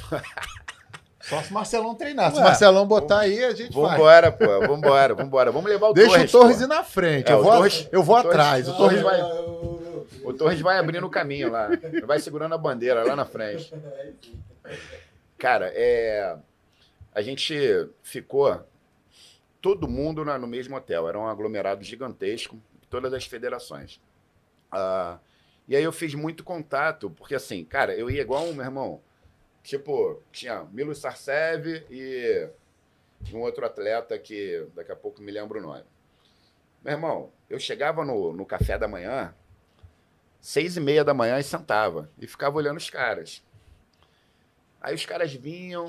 Só 1.22 1.40
se 1.40 1.50
o 1.50 1.54
Marcelão 1.54 1.94
treinar. 1.94 2.30
Se 2.30 2.36
o 2.36 2.40
Ué, 2.40 2.44
Marcelão 2.48 2.86
botar 2.86 3.20
aí, 3.20 3.42
a 3.42 3.54
gente 3.54 3.72
vai. 3.72 3.92
Vambora, 3.96 4.30
pô, 4.30 4.44
vambora, 4.66 5.14
vambora. 5.14 5.50
Vamos 5.52 5.70
levar 5.70 5.88
o 5.88 5.92
Deixa 5.94 6.10
Torres, 6.10 6.34
o 6.34 6.38
Torres 6.38 6.56
pô. 6.58 6.64
ir 6.64 6.66
na 6.66 6.84
frente. 6.84 7.30
É, 7.30 7.34
eu, 7.34 7.38
o 7.38 7.42
vou, 7.42 7.52
Torres- 7.52 7.88
eu 7.90 8.02
vou 8.02 8.16
o 8.18 8.22
Torres- 8.22 8.38
atrás. 8.38 8.68
O 8.68 8.76
Torres 8.76 9.00
vai. 9.00 9.22
O 9.22 10.34
Torres 10.36 10.60
vai 10.60 10.78
abrindo 10.78 11.06
o 11.06 11.10
caminho 11.10 11.50
lá. 11.50 11.70
Vai 12.04 12.18
segurando 12.18 12.54
a 12.54 12.58
bandeira 12.58 13.02
lá 13.04 13.16
na 13.16 13.24
frente. 13.24 13.72
Cara, 15.38 15.72
é... 15.74 16.36
a 17.14 17.22
gente 17.22 17.88
ficou 18.02 18.62
todo 19.62 19.88
mundo 19.88 20.24
no 20.24 20.46
mesmo 20.46 20.76
hotel. 20.76 21.08
Era 21.08 21.18
um 21.18 21.26
aglomerado 21.26 21.82
gigantesco, 21.82 22.60
todas 22.90 23.14
as 23.14 23.24
federações. 23.24 24.00
Ah, 24.70 25.18
e 25.68 25.76
aí 25.76 25.84
eu 25.84 25.92
fiz 25.92 26.14
muito 26.14 26.42
contato, 26.42 27.08
porque 27.08 27.36
assim, 27.36 27.64
cara, 27.64 27.94
eu 27.94 28.10
ia 28.10 28.20
igual 28.20 28.44
um 28.44 28.52
meu 28.52 28.64
irmão. 28.64 29.00
Tipo, 29.62 30.20
tinha 30.32 30.64
Milo 30.64 30.94
Sarcev 30.94 31.86
e 31.88 32.48
um 33.32 33.38
outro 33.38 33.64
atleta 33.64 34.18
que 34.18 34.66
daqui 34.74 34.90
a 34.90 34.96
pouco 34.96 35.22
me 35.22 35.30
lembro 35.30 35.60
o 35.60 35.62
nome. 35.62 35.84
Meu 36.84 36.94
irmão, 36.94 37.32
eu 37.48 37.60
chegava 37.60 38.04
no, 38.04 38.32
no 38.32 38.44
café 38.44 38.76
da 38.76 38.88
manhã, 38.88 39.32
seis 40.40 40.76
e 40.76 40.80
meia 40.80 41.04
da 41.04 41.14
manhã 41.14 41.38
e 41.38 41.44
sentava 41.44 42.10
e 42.18 42.26
ficava 42.26 42.56
olhando 42.56 42.78
os 42.78 42.90
caras. 42.90 43.40
Aí 44.80 44.92
os 44.92 45.06
caras 45.06 45.32
vinham, 45.32 45.88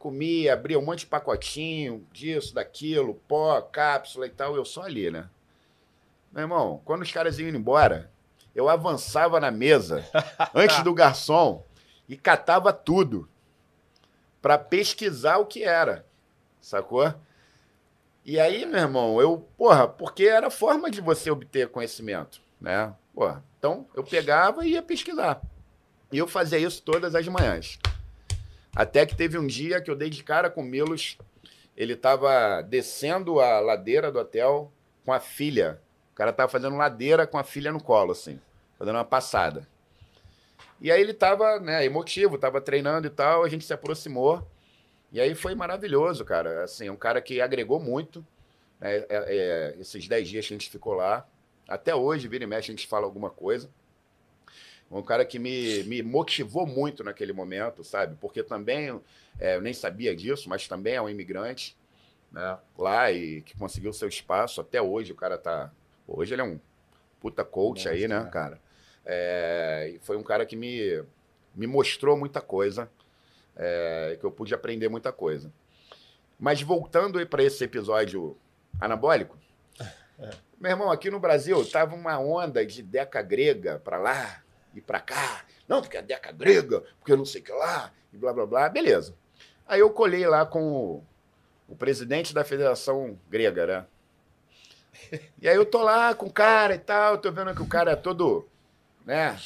comia, 0.00 0.54
abria 0.54 0.78
um 0.78 0.84
monte 0.84 1.00
de 1.00 1.06
pacotinho 1.06 2.06
disso, 2.10 2.54
daquilo, 2.54 3.14
pó, 3.28 3.60
cápsula 3.60 4.26
e 4.26 4.30
tal, 4.30 4.56
eu 4.56 4.64
só 4.64 4.82
ali, 4.82 5.10
né? 5.10 5.28
Meu 6.32 6.40
irmão, 6.42 6.80
quando 6.86 7.02
os 7.02 7.12
caras 7.12 7.38
iam 7.38 7.50
embora, 7.50 8.10
eu 8.54 8.68
avançava 8.68 9.38
na 9.38 9.50
mesa 9.50 10.02
antes 10.54 10.82
do 10.82 10.94
garçom 10.94 11.62
e 12.08 12.16
catava 12.16 12.72
tudo 12.72 13.28
para 14.40 14.56
pesquisar 14.56 15.36
o 15.36 15.44
que 15.44 15.62
era, 15.62 16.06
sacou? 16.62 17.14
E 18.24 18.40
aí, 18.40 18.64
meu 18.64 18.80
irmão, 18.80 19.20
eu, 19.20 19.46
porra, 19.58 19.86
porque 19.86 20.24
era 20.24 20.50
forma 20.50 20.90
de 20.90 21.02
você 21.02 21.30
obter 21.30 21.68
conhecimento, 21.68 22.40
né? 22.58 22.94
Porra, 23.12 23.44
então 23.58 23.86
eu 23.94 24.02
pegava 24.02 24.66
e 24.66 24.70
ia 24.70 24.82
pesquisar. 24.82 25.42
E 26.10 26.16
eu 26.16 26.26
fazia 26.26 26.58
isso 26.58 26.82
todas 26.82 27.14
as 27.14 27.28
manhãs. 27.28 27.78
Até 28.74 29.04
que 29.04 29.16
teve 29.16 29.36
um 29.38 29.46
dia 29.46 29.80
que 29.80 29.90
eu 29.90 29.96
dei 29.96 30.10
de 30.10 30.22
cara 30.22 30.48
com 30.50 30.60
o 30.60 30.64
Milos. 30.64 31.18
Ele 31.76 31.96
tava 31.96 32.62
descendo 32.62 33.40
a 33.40 33.58
ladeira 33.60 34.10
do 34.12 34.18
hotel 34.18 34.70
com 35.04 35.12
a 35.12 35.20
filha. 35.20 35.80
O 36.12 36.14
cara 36.14 36.32
tava 36.32 36.48
fazendo 36.50 36.76
ladeira 36.76 37.26
com 37.26 37.38
a 37.38 37.44
filha 37.44 37.72
no 37.72 37.82
colo, 37.82 38.12
assim, 38.12 38.38
fazendo 38.78 38.96
uma 38.96 39.04
passada. 39.04 39.66
E 40.80 40.90
aí 40.90 41.00
ele 41.00 41.14
tava, 41.14 41.58
né, 41.60 41.84
emotivo, 41.84 42.38
tava 42.38 42.60
treinando 42.60 43.06
e 43.06 43.10
tal, 43.10 43.44
a 43.44 43.48
gente 43.48 43.64
se 43.64 43.72
aproximou. 43.72 44.46
E 45.12 45.20
aí 45.20 45.34
foi 45.34 45.54
maravilhoso, 45.54 46.24
cara. 46.24 46.62
Assim, 46.64 46.88
um 46.88 46.96
cara 46.96 47.20
que 47.20 47.40
agregou 47.40 47.80
muito. 47.80 48.24
né, 48.80 48.96
é- 48.96 49.06
é, 49.10 49.74
esses 49.78 50.08
10 50.08 50.26
dias 50.26 50.46
que 50.46 50.54
a 50.54 50.56
gente 50.56 50.70
ficou 50.70 50.94
lá. 50.94 51.26
Até 51.68 51.94
hoje, 51.94 52.26
vira 52.28 52.44
e 52.44 52.46
mexe, 52.46 52.70
a 52.70 52.74
gente 52.74 52.86
fala 52.86 53.04
alguma 53.04 53.28
coisa. 53.28 53.68
Um 54.90 55.02
cara 55.02 55.24
que 55.24 55.38
me, 55.38 55.84
me 55.84 56.02
motivou 56.02 56.66
muito 56.66 57.04
naquele 57.04 57.32
momento, 57.32 57.84
sabe? 57.84 58.16
Porque 58.20 58.42
também, 58.42 59.00
é, 59.38 59.54
eu 59.54 59.60
nem 59.60 59.72
sabia 59.72 60.16
disso, 60.16 60.48
mas 60.48 60.66
também 60.66 60.94
é 60.94 61.02
um 61.02 61.08
imigrante 61.08 61.76
né, 62.32 62.58
lá 62.76 63.12
e 63.12 63.40
que 63.42 63.56
conseguiu 63.56 63.92
seu 63.92 64.08
espaço. 64.08 64.60
Até 64.60 64.82
hoje 64.82 65.12
o 65.12 65.14
cara 65.14 65.38
tá. 65.38 65.70
Hoje 66.08 66.34
ele 66.34 66.42
é 66.42 66.44
um 66.44 66.58
puta 67.20 67.44
coach 67.44 67.88
aí, 67.88 68.08
né, 68.08 68.18
né? 68.18 68.30
cara? 68.30 68.60
É, 69.06 69.96
foi 70.00 70.16
um 70.16 70.24
cara 70.24 70.44
que 70.44 70.56
me, 70.56 71.04
me 71.54 71.68
mostrou 71.68 72.16
muita 72.16 72.40
coisa, 72.40 72.90
é, 73.56 74.16
que 74.18 74.26
eu 74.26 74.30
pude 74.32 74.52
aprender 74.54 74.88
muita 74.88 75.12
coisa. 75.12 75.52
Mas 76.36 76.62
voltando 76.62 77.24
para 77.28 77.44
esse 77.44 77.62
episódio 77.62 78.36
anabólico, 78.80 79.38
meu 80.58 80.72
irmão, 80.72 80.90
aqui 80.90 81.10
no 81.10 81.20
Brasil 81.20 81.64
tava 81.64 81.94
uma 81.94 82.18
onda 82.18 82.66
de 82.66 82.82
deca 82.82 83.22
grega 83.22 83.78
para 83.78 83.96
lá 83.96 84.42
e 84.74 84.80
para 84.80 85.00
cá. 85.00 85.44
Não, 85.68 85.80
porque 85.80 85.96
é 85.96 86.02
deca 86.02 86.32
grega, 86.32 86.82
porque 86.98 87.12
eu 87.12 87.16
não 87.16 87.24
sei 87.24 87.40
o 87.40 87.44
que 87.44 87.52
lá, 87.52 87.92
e 88.12 88.16
blá 88.16 88.32
blá 88.32 88.46
blá. 88.46 88.68
Beleza. 88.68 89.14
Aí 89.66 89.80
eu 89.80 89.90
colhei 89.90 90.26
lá 90.26 90.44
com 90.44 90.62
o, 90.72 91.04
o 91.68 91.76
presidente 91.76 92.34
da 92.34 92.42
Federação 92.44 93.18
Grega, 93.28 93.66
né? 93.66 93.86
E 95.40 95.48
aí 95.48 95.56
eu 95.56 95.64
tô 95.64 95.82
lá 95.82 96.14
com 96.14 96.26
o 96.26 96.32
cara 96.32 96.74
e 96.74 96.78
tal, 96.78 97.18
tô 97.18 97.30
vendo 97.32 97.54
que 97.54 97.62
o 97.62 97.68
cara 97.68 97.92
é 97.92 97.96
todo, 97.96 98.48
né? 99.04 99.38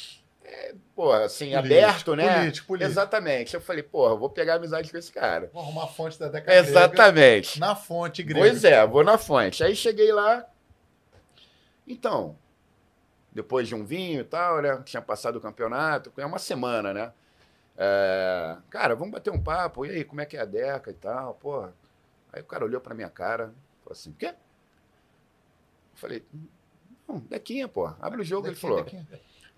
É, 0.43 0.75
pô, 0.95 1.11
assim, 1.11 1.51
Político, 1.51 1.65
aberto, 1.65 2.15
né? 2.15 2.39
político, 2.39 2.67
político. 2.67 2.91
Exatamente. 2.91 3.53
Eu 3.55 3.61
falei, 3.61 3.81
porra, 3.83 4.15
vou 4.15 4.29
pegar 4.29 4.55
amizade 4.55 4.91
com 4.91 4.97
esse 4.97 5.11
cara. 5.11 5.49
Vou 5.51 5.61
arrumar 5.61 5.85
a 5.85 5.87
fonte 5.87 6.19
da 6.19 6.27
década 6.27 6.61
grega 6.61 6.69
Exatamente. 6.69 7.59
na 7.59 7.75
fonte 7.75 8.21
grega. 8.21 8.47
Pois 8.47 8.63
é, 8.63 8.85
vou 8.85 9.03
na 9.03 9.17
fonte. 9.17 9.63
Aí 9.63 9.75
cheguei 9.75 10.11
lá. 10.11 10.45
Então, 11.87 12.37
depois 13.35 13.67
de 13.67 13.75
um 13.75 13.85
vinho 13.85 14.21
e 14.21 14.23
tal, 14.23 14.61
né? 14.61 14.81
Tinha 14.85 15.01
passado 15.01 15.35
o 15.35 15.41
campeonato, 15.41 16.11
é 16.15 16.25
uma 16.25 16.39
semana, 16.39 16.93
né? 16.93 17.11
É, 17.77 18.55
cara, 18.69 18.95
vamos 18.95 19.11
bater 19.11 19.29
um 19.29 19.43
papo. 19.43 19.85
E 19.85 19.89
aí, 19.89 20.05
como 20.05 20.21
é 20.21 20.25
que 20.25 20.37
é 20.37 20.41
a 20.41 20.45
Deca 20.45 20.89
e 20.89 20.93
tal? 20.93 21.33
Porra. 21.35 21.73
Aí 22.31 22.41
o 22.41 22.45
cara 22.45 22.63
olhou 22.63 22.79
pra 22.79 22.95
minha 22.95 23.09
cara, 23.09 23.53
falou 23.83 23.91
assim: 23.91 24.13
quê? 24.13 24.27
Eu 24.27 24.35
falei: 25.95 26.25
não, 27.05 27.19
Dequinha, 27.19 27.67
pô. 27.67 27.93
Abre 27.99 28.21
o 28.21 28.25
jogo. 28.25 28.47
Ele 28.47 28.53
Daqui, 28.55 28.61
falou: 28.61 28.83
daqui. 28.83 29.05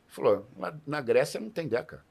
falou, 0.08 0.48
lá 0.58 0.74
na 0.86 1.00
Grécia 1.00 1.40
não 1.40 1.52
tem 1.52 1.68
Deca. 1.68 2.04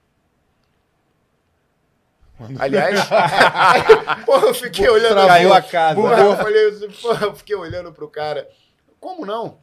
Aliás, 2.60 3.00
porra, 4.24 4.46
eu 4.46 4.54
fiquei 4.54 4.88
olhando. 4.88 5.26
Caiu 5.26 5.52
a 5.52 5.62
casa. 5.62 6.00
Porra, 6.00 6.20
eu 6.20 6.36
falei 6.36 6.68
assim, 6.68 6.90
porra, 7.02 7.26
eu 7.26 7.34
fiquei 7.34 7.56
olhando 7.56 7.92
pro 7.92 8.08
cara. 8.08 8.48
Como 9.00 9.26
não? 9.26 9.58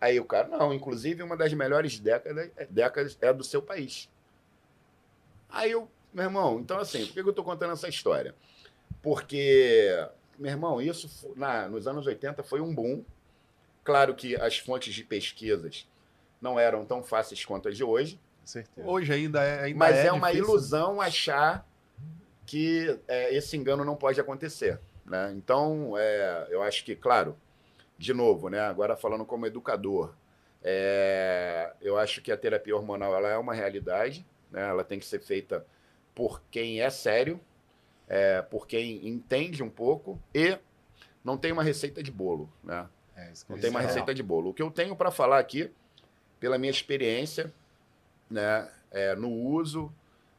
Aí 0.00 0.18
o 0.18 0.24
cara, 0.24 0.48
não, 0.48 0.72
inclusive 0.72 1.22
uma 1.22 1.36
das 1.36 1.52
melhores 1.52 1.98
décadas, 1.98 2.50
décadas 2.70 3.18
é 3.20 3.32
do 3.32 3.44
seu 3.44 3.60
país. 3.60 4.08
Aí 5.48 5.72
eu, 5.72 5.88
meu 6.12 6.24
irmão, 6.24 6.58
então 6.58 6.78
assim, 6.78 7.04
por 7.06 7.12
que 7.12 7.20
eu 7.20 7.32
tô 7.32 7.44
contando 7.44 7.72
essa 7.72 7.88
história? 7.88 8.34
Porque, 9.02 9.88
meu 10.38 10.50
irmão, 10.50 10.80
isso 10.80 11.32
na, 11.36 11.68
nos 11.68 11.86
anos 11.86 12.06
80 12.06 12.42
foi 12.42 12.60
um 12.60 12.74
boom. 12.74 13.04
Claro 13.84 14.14
que 14.14 14.36
as 14.36 14.58
fontes 14.58 14.94
de 14.94 15.04
pesquisas 15.04 15.86
não 16.40 16.58
eram 16.58 16.84
tão 16.86 17.02
fáceis 17.02 17.44
quanto 17.44 17.68
as 17.68 17.76
de 17.76 17.84
hoje. 17.84 18.18
Certeza. 18.44 18.86
Hoje 18.86 19.12
ainda 19.12 19.42
é. 19.42 19.64
Ainda 19.64 19.78
Mas 19.78 19.96
é, 19.96 20.06
é 20.06 20.12
uma 20.12 20.28
difícil. 20.30 20.48
ilusão 20.48 21.00
achar 21.00 21.66
que 22.46 22.98
é, 23.06 23.34
esse 23.34 23.56
engano 23.56 23.84
não 23.84 23.96
pode 23.96 24.20
acontecer. 24.20 24.80
Né? 25.04 25.32
Então, 25.36 25.94
é, 25.96 26.46
eu 26.50 26.62
acho 26.62 26.84
que, 26.84 26.94
claro, 26.96 27.36
de 28.00 28.14
novo, 28.14 28.48
né, 28.48 28.60
agora 28.60 28.96
falando 28.96 29.26
como 29.26 29.44
educador, 29.44 30.14
é, 30.62 31.70
eu 31.82 31.98
acho 31.98 32.22
que 32.22 32.32
a 32.32 32.36
terapia 32.36 32.74
hormonal 32.74 33.14
ela 33.14 33.28
é 33.28 33.36
uma 33.36 33.52
realidade, 33.52 34.26
né? 34.50 34.66
ela 34.66 34.82
tem 34.82 34.98
que 34.98 35.04
ser 35.04 35.20
feita 35.20 35.66
por 36.14 36.42
quem 36.50 36.80
é 36.80 36.88
sério, 36.88 37.38
é, 38.08 38.40
por 38.40 38.66
quem 38.66 39.06
entende 39.06 39.62
um 39.62 39.68
pouco 39.68 40.18
e 40.34 40.58
não 41.22 41.36
tem 41.36 41.52
uma 41.52 41.62
receita 41.62 42.02
de 42.02 42.10
bolo. 42.10 42.50
Né? 42.64 42.88
É, 43.14 43.32
Não 43.46 43.58
tem 43.58 43.68
uma 43.68 43.82
receita 43.82 44.14
de 44.14 44.22
bolo. 44.22 44.48
O 44.48 44.54
que 44.54 44.62
eu 44.62 44.70
tenho 44.70 44.96
para 44.96 45.10
falar 45.10 45.38
aqui, 45.38 45.70
pela 46.38 46.56
minha 46.56 46.70
experiência, 46.70 47.52
né, 48.30 48.66
é, 48.90 49.14
no 49.14 49.30
uso, 49.30 49.92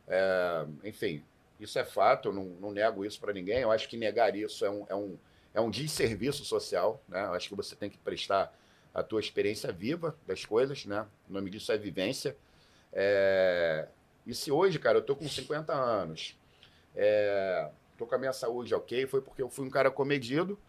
é, 0.07 0.65
enfim, 0.83 1.23
isso 1.59 1.77
é 1.77 1.85
fato, 1.85 2.29
eu 2.29 2.33
não, 2.33 2.45
não 2.59 2.71
nego 2.71 3.05
isso 3.05 3.19
para 3.19 3.31
ninguém. 3.31 3.59
Eu 3.59 3.71
acho 3.71 3.87
que 3.87 3.97
negar 3.97 4.35
isso 4.35 4.65
é 4.65 4.95
um, 4.95 5.19
é 5.53 5.59
um, 5.59 5.63
é 5.63 5.67
um 5.67 5.69
desserviço 5.69 6.43
social. 6.45 7.01
Né? 7.07 7.19
Acho 7.19 7.49
que 7.49 7.55
você 7.55 7.75
tem 7.75 7.89
que 7.89 7.97
prestar 7.97 8.53
a 8.93 9.01
tua 9.01 9.19
experiência 9.19 9.71
viva 9.71 10.15
das 10.27 10.45
coisas. 10.45 10.85
Né? 10.85 11.05
O 11.29 11.33
nome 11.33 11.49
disso 11.49 11.71
é 11.71 11.77
vivência. 11.77 12.35
É, 12.93 13.87
e 14.25 14.33
se 14.33 14.51
hoje, 14.51 14.77
cara, 14.77 14.97
eu 14.97 15.01
tô 15.01 15.15
com 15.15 15.27
50 15.27 15.73
anos, 15.73 16.37
é, 16.95 17.69
tô 17.97 18.05
com 18.05 18.15
a 18.15 18.17
minha 18.17 18.33
saúde 18.33 18.73
ok, 18.73 19.07
foi 19.07 19.21
porque 19.21 19.41
eu 19.41 19.49
fui 19.49 19.65
um 19.65 19.69
cara 19.69 19.89
comedido, 19.89 20.59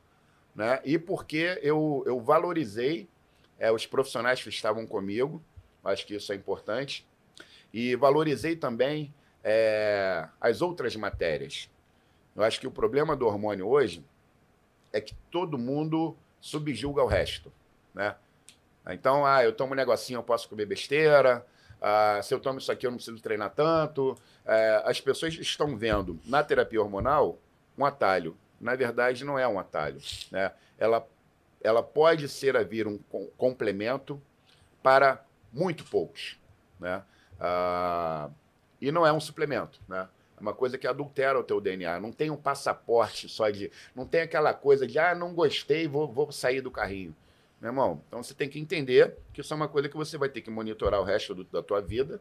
né? 0.55 0.81
E 0.85 0.99
porque 0.99 1.59
eu, 1.63 2.03
eu 2.07 2.21
valorizei 2.21 3.09
é, 3.59 3.71
os 3.73 3.87
profissionais 3.87 4.43
que 4.43 4.49
estavam 4.49 4.87
comigo, 4.87 5.43
acho 5.85 6.07
que 6.07 6.15
isso 6.15 6.33
é 6.33 6.37
importante, 6.37 7.07
e 7.73 7.97
valorizei 7.97 8.55
também 8.55 9.13
é, 9.43 10.29
as 10.41 10.63
outras 10.63 10.95
matérias. 10.95 11.71
Eu 12.37 12.43
acho 12.43 12.61
que 12.61 12.67
o 12.67 12.71
problema 12.71 13.17
do 13.17 13.27
hormônio 13.27 13.67
hoje 13.67 14.05
é 14.93 15.01
que 15.01 15.15
todo 15.31 15.59
mundo 15.59 16.17
subjuga 16.41 17.03
o 17.03 17.07
resto, 17.07 17.53
né? 17.95 18.17
Então, 18.91 19.25
ah, 19.25 19.45
eu 19.45 19.53
tomo 19.53 19.73
um 19.73 19.77
negocinho, 19.77 20.19
eu 20.19 20.23
posso 20.25 20.49
comer 20.49 20.67
besteira. 20.67 21.47
Ah, 21.81 22.21
se 22.23 22.35
eu 22.35 22.41
tomo 22.41 22.59
isso 22.59 22.71
aqui, 22.71 22.87
eu 22.87 22.91
não 22.91 22.99
preciso 22.99 23.21
treinar 23.23 23.51
tanto. 23.51 24.17
É, 24.45 24.83
as 24.85 25.01
pessoas 25.01 25.35
estão 25.35 25.77
vendo 25.77 26.19
na 26.25 26.43
terapia 26.43 26.81
hormonal 26.81 27.39
um 27.79 27.85
atalho. 27.85 28.37
Na 28.61 28.75
verdade, 28.75 29.25
não 29.25 29.39
é 29.39 29.47
um 29.47 29.59
atalho. 29.59 30.01
Né? 30.31 30.53
Ela, 30.79 31.07
ela 31.61 31.83
pode 31.83 32.29
ser 32.29 32.57
a 32.57 32.63
vir 32.63 32.87
um 32.87 32.99
com- 32.99 33.29
complemento 33.37 34.21
para 34.83 35.25
muito 35.53 35.85
poucos. 35.85 36.37
Né? 36.81 37.03
Ah, 37.41 38.31
e 38.81 38.91
não 38.91 39.07
é 39.07 39.13
um 39.13 39.21
suplemento. 39.21 39.81
Né? 39.89 40.09
Uma 40.43 40.53
coisa 40.53 40.77
que 40.77 40.89
adultera 40.89 41.39
o 41.39 41.45
teu 41.45 41.61
DNA. 41.61 42.01
Não 42.01 42.11
tem 42.11 42.29
um 42.29 42.37
passaporte 42.37 43.29
só 43.29 43.49
de. 43.49 43.71
Não 43.95 44.05
tem 44.05 44.23
aquela 44.23 44.53
coisa 44.53 44.89
de, 44.89 44.99
ah, 44.99 45.15
não 45.15 45.33
gostei, 45.33 45.87
vou, 45.87 46.09
vou 46.13 46.33
sair 46.33 46.61
do 46.61 46.69
carrinho. 46.71 47.15
Meu 47.61 47.69
irmão, 47.71 48.03
então 48.09 48.21
você 48.21 48.35
tem 48.35 48.49
que 48.49 48.59
entender 48.59 49.17
que 49.33 49.41
isso 49.41 49.55
é 49.55 49.57
uma 49.57 49.69
coisa 49.69 49.89
que 49.89 49.97
você 49.97 50.19
vai 50.19 50.29
ter 50.29 50.41
que 50.41 50.51
monitorar 50.51 51.01
o 51.01 51.05
resto 51.05 51.33
do- 51.33 51.45
da 51.45 51.63
tua 51.63 51.81
vida, 51.81 52.21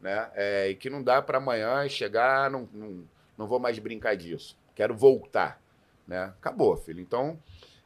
né? 0.00 0.28
É, 0.34 0.68
e 0.70 0.74
que 0.74 0.90
não 0.90 1.00
dá 1.00 1.22
para 1.22 1.38
amanhã 1.38 1.88
chegar, 1.88 2.46
"Ah, 2.46 2.50
não, 2.50 2.68
não, 2.72 3.04
não 3.38 3.46
vou 3.46 3.60
mais 3.60 3.78
brincar 3.78 4.16
disso, 4.16 4.58
quero 4.74 4.92
voltar, 4.92 5.62
né? 6.08 6.24
Acabou, 6.40 6.76
filho. 6.76 7.00
Então, 7.00 7.38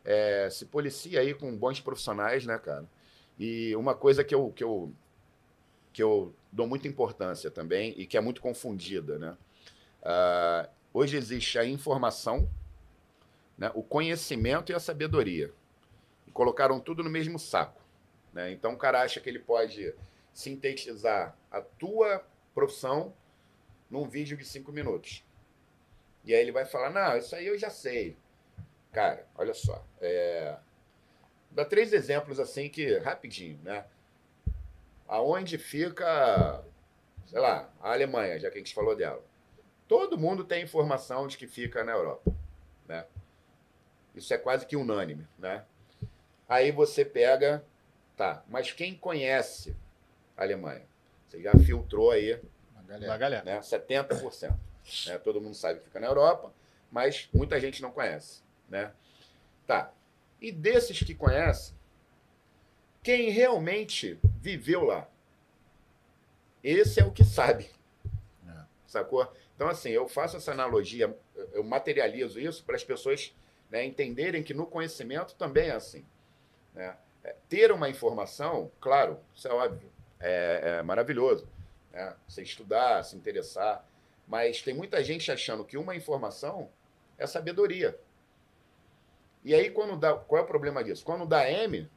é, 0.02 0.48
se 0.50 0.64
policia 0.64 1.20
aí 1.20 1.34
com 1.34 1.54
bons 1.54 1.78
profissionais, 1.78 2.46
né, 2.46 2.56
cara? 2.58 2.86
E 3.38 3.76
uma 3.76 3.94
coisa 3.94 4.24
que 4.24 4.34
eu, 4.34 4.50
que 4.56 4.64
eu, 4.64 4.90
que 5.92 6.02
eu 6.02 6.34
dou 6.50 6.66
muita 6.66 6.88
importância 6.88 7.50
também 7.50 7.94
e 7.96 8.06
que 8.06 8.16
é 8.16 8.20
muito 8.20 8.40
confundida, 8.40 9.18
né? 9.18 9.36
Ah, 10.04 10.68
hoje 10.92 11.16
existe 11.16 11.58
a 11.58 11.64
informação, 11.64 12.48
né, 13.56 13.70
o 13.74 13.82
conhecimento 13.82 14.70
e 14.70 14.74
a 14.74 14.80
sabedoria. 14.80 15.50
E 16.26 16.30
colocaram 16.30 16.78
tudo 16.78 17.02
no 17.02 17.10
mesmo 17.10 17.38
saco. 17.38 17.80
Né? 18.32 18.52
Então 18.52 18.74
o 18.74 18.78
cara 18.78 19.00
acha 19.00 19.20
que 19.20 19.28
ele 19.28 19.38
pode 19.38 19.94
sintetizar 20.32 21.36
a 21.50 21.60
tua 21.60 22.24
profissão 22.54 23.14
num 23.88 24.08
vídeo 24.08 24.36
de 24.36 24.44
cinco 24.44 24.72
minutos. 24.72 25.24
E 26.24 26.34
aí 26.34 26.40
ele 26.40 26.52
vai 26.52 26.64
falar, 26.64 26.90
não, 26.90 27.16
isso 27.16 27.34
aí 27.34 27.46
eu 27.46 27.58
já 27.58 27.70
sei. 27.70 28.16
Cara, 28.92 29.26
olha 29.36 29.54
só. 29.54 29.84
É... 30.00 30.56
Dá 31.50 31.64
três 31.64 31.92
exemplos 31.92 32.40
assim 32.40 32.68
que, 32.68 32.98
rapidinho, 32.98 33.58
né? 33.62 33.84
Aonde 35.06 35.58
fica, 35.58 36.64
sei 37.26 37.38
lá, 37.38 37.70
a 37.80 37.92
Alemanha, 37.92 38.40
já 38.40 38.50
que 38.50 38.56
a 38.56 38.60
gente 38.60 38.74
falou 38.74 38.96
dela. 38.96 39.22
Todo 39.86 40.18
mundo 40.18 40.44
tem 40.44 40.62
informação 40.62 41.26
de 41.26 41.36
que 41.36 41.46
fica 41.46 41.84
na 41.84 41.92
Europa, 41.92 42.32
né? 42.88 43.06
Isso 44.14 44.32
é 44.32 44.38
quase 44.38 44.64
que 44.66 44.76
unânime, 44.76 45.26
né? 45.38 45.64
Aí 46.48 46.70
você 46.70 47.04
pega, 47.04 47.64
tá, 48.16 48.42
mas 48.48 48.72
quem 48.72 48.94
conhece 48.94 49.76
a 50.36 50.42
Alemanha? 50.42 50.86
Você 51.28 51.42
já 51.42 51.52
filtrou 51.52 52.10
aí 52.10 52.40
Uma 52.72 52.82
galera. 52.82 53.16
galera. 53.18 53.44
né? 53.44 53.58
70%. 53.60 54.54
Né? 55.06 55.18
Todo 55.18 55.40
mundo 55.40 55.54
sabe 55.54 55.80
que 55.80 55.86
fica 55.86 55.98
na 56.00 56.06
Europa, 56.06 56.52
mas 56.90 57.28
muita 57.32 57.58
gente 57.60 57.82
não 57.82 57.90
conhece. 57.90 58.42
Né? 58.68 58.92
Tá. 59.66 59.92
E 60.40 60.52
desses 60.52 61.02
que 61.02 61.14
conhecem, 61.14 61.74
quem 63.02 63.30
realmente 63.30 64.18
viveu 64.40 64.84
lá? 64.84 65.08
Esse 66.62 67.00
é 67.00 67.04
o 67.04 67.10
que 67.10 67.24
sabe. 67.24 67.68
É. 68.46 68.64
Sacou? 68.86 69.30
Então, 69.54 69.68
assim, 69.68 69.90
eu 69.90 70.08
faço 70.08 70.36
essa 70.36 70.52
analogia, 70.52 71.16
eu 71.52 71.62
materializo 71.62 72.40
isso 72.40 72.64
para 72.64 72.74
as 72.76 72.84
pessoas 72.84 73.34
né, 73.70 73.84
entenderem 73.84 74.42
que 74.42 74.52
no 74.54 74.66
conhecimento 74.66 75.34
também 75.34 75.68
é 75.68 75.72
assim. 75.72 76.04
né? 76.74 76.96
É, 77.22 77.34
ter 77.48 77.72
uma 77.72 77.88
informação, 77.88 78.70
claro, 78.80 79.18
isso 79.34 79.48
é 79.48 79.52
óbvio, 79.52 79.90
é, 80.20 80.76
é 80.78 80.82
maravilhoso 80.82 81.48
né? 81.92 82.12
Você 82.28 82.42
estudar, 82.42 83.02
se 83.04 83.14
interessar. 83.16 83.86
Mas 84.26 84.60
tem 84.60 84.74
muita 84.74 85.02
gente 85.04 85.30
achando 85.30 85.64
que 85.64 85.76
uma 85.78 85.94
informação 85.94 86.68
é 87.16 87.24
sabedoria. 87.26 87.96
E 89.44 89.54
aí, 89.54 89.70
quando 89.70 89.96
dá. 89.96 90.12
Qual 90.14 90.40
é 90.40 90.44
o 90.44 90.46
problema 90.46 90.82
disso? 90.82 91.04
Quando 91.04 91.24
dá 91.24 91.48
M, 91.48 91.88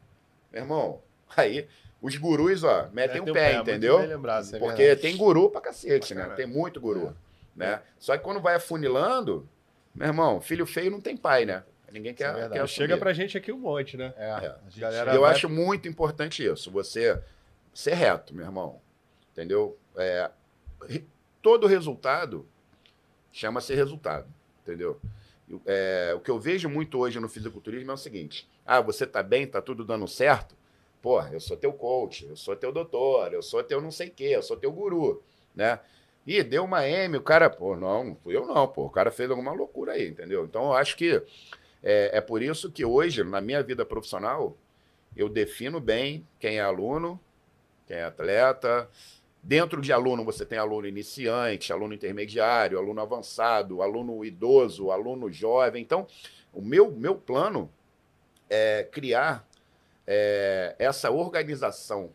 meu 0.51 0.61
irmão, 0.61 1.01
aí 1.35 1.67
os 1.99 2.15
gurus, 2.15 2.63
ó, 2.63 2.89
metem 2.91 3.21
Mete 3.21 3.31
o 3.31 3.33
pé, 3.33 3.51
É, 3.51 3.55
muito 3.55 3.69
entendeu? 3.71 3.97
lembrado. 3.97 4.55
É 4.55 4.59
Porque 4.59 4.83
verdade. 4.83 5.01
tem 5.01 5.17
guru 5.17 5.49
pra 5.49 5.61
cacete, 5.61 6.13
né? 6.13 6.29
Tem 6.35 6.45
muito 6.45 6.79
guru. 6.79 7.15
Né? 7.57 7.81
Só 7.97 8.15
que 8.15 8.23
quando 8.23 8.39
vai 8.39 8.55
afunilando, 8.55 9.49
meu 9.93 10.07
irmão, 10.07 10.39
filho 10.39 10.65
feio 10.65 10.91
não 10.91 11.01
tem 11.01 11.17
pai, 11.17 11.43
né? 11.43 11.63
Ninguém 11.91 12.13
Isso 12.13 12.23
é 12.23 12.33
quer, 12.33 12.49
quer 12.51 12.67
Chega 12.67 12.97
pra 12.97 13.13
gente 13.13 13.37
aqui 13.37 13.51
um 13.51 13.57
monte, 13.57 13.97
né? 13.97 14.13
É, 14.17 14.31
a 14.31 14.59
gente- 14.69 14.79
Galera- 14.79 15.13
Eu 15.15 15.21
vai- 15.21 15.31
acho 15.31 15.49
muito 15.49 15.87
importante 15.87 16.45
isso, 16.45 16.69
você 16.69 17.19
ser 17.73 17.93
reto, 17.95 18.35
meu 18.35 18.45
irmão. 18.45 18.79
Entendeu? 19.31 19.77
É, 19.95 20.29
todo 21.41 21.65
resultado 21.65 22.47
chama-se 23.31 23.73
resultado, 23.73 24.27
entendeu? 24.63 24.99
É, 25.65 26.13
o 26.15 26.19
que 26.19 26.29
eu 26.29 26.39
vejo 26.39 26.67
muito 26.69 26.99
hoje 26.99 27.19
no 27.19 27.29
fisiculturismo 27.29 27.89
é 27.89 27.93
o 27.93 27.97
seguinte: 27.97 28.47
ah, 28.65 28.81
você 28.81 29.07
tá 29.07 29.23
bem, 29.23 29.47
tá 29.47 29.61
tudo 29.61 29.85
dando 29.85 30.07
certo? 30.07 30.55
Pô, 31.01 31.21
eu 31.27 31.39
sou 31.39 31.55
teu 31.55 31.71
coach, 31.71 32.25
eu 32.25 32.35
sou 32.35 32.55
teu 32.55 32.71
doutor, 32.71 33.33
eu 33.33 33.41
sou 33.41 33.63
teu 33.63 33.79
não 33.79 33.91
sei 33.91 34.09
o 34.09 34.11
quê, 34.11 34.25
eu 34.31 34.43
sou 34.43 34.57
teu 34.57 34.71
guru, 34.71 35.23
né? 35.55 35.79
Ih, 36.27 36.43
deu 36.43 36.65
uma 36.65 36.85
M, 36.85 37.15
o 37.15 37.21
cara, 37.21 37.49
pô, 37.49 37.77
não, 37.77 38.03
não 38.03 38.15
fui 38.15 38.35
eu 38.35 38.45
não, 38.45 38.67
pô, 38.67 38.85
o 38.85 38.89
cara 38.89 39.09
fez 39.09 39.31
alguma 39.31 39.53
loucura 39.53 39.93
aí, 39.93 40.09
entendeu? 40.09 40.43
Então 40.43 40.65
eu 40.65 40.73
acho 40.73 40.97
que 40.97 41.23
é, 41.81 42.17
é 42.17 42.21
por 42.21 42.41
isso 42.41 42.69
que 42.69 42.83
hoje, 42.83 43.23
na 43.23 43.39
minha 43.39 43.63
vida 43.63 43.85
profissional, 43.85 44.57
eu 45.15 45.29
defino 45.29 45.79
bem 45.79 46.27
quem 46.37 46.57
é 46.57 46.61
aluno, 46.61 47.17
quem 47.87 47.95
é 47.95 48.03
atleta. 48.03 48.89
Dentro 49.41 49.79
de 49.81 49.93
aluno, 49.93 50.25
você 50.25 50.45
tem 50.45 50.57
aluno 50.59 50.85
iniciante, 50.85 51.71
aluno 51.71 51.93
intermediário, 51.93 52.77
aluno 52.77 52.99
avançado, 52.99 53.81
aluno 53.81 54.25
idoso, 54.25 54.91
aluno 54.91 55.31
jovem. 55.31 55.81
Então, 55.81 56.05
o 56.51 56.61
meu, 56.61 56.91
meu 56.91 57.15
plano 57.15 57.71
é 58.49 58.83
criar 58.91 59.47
é, 60.05 60.75
essa 60.77 61.09
organização 61.09 62.11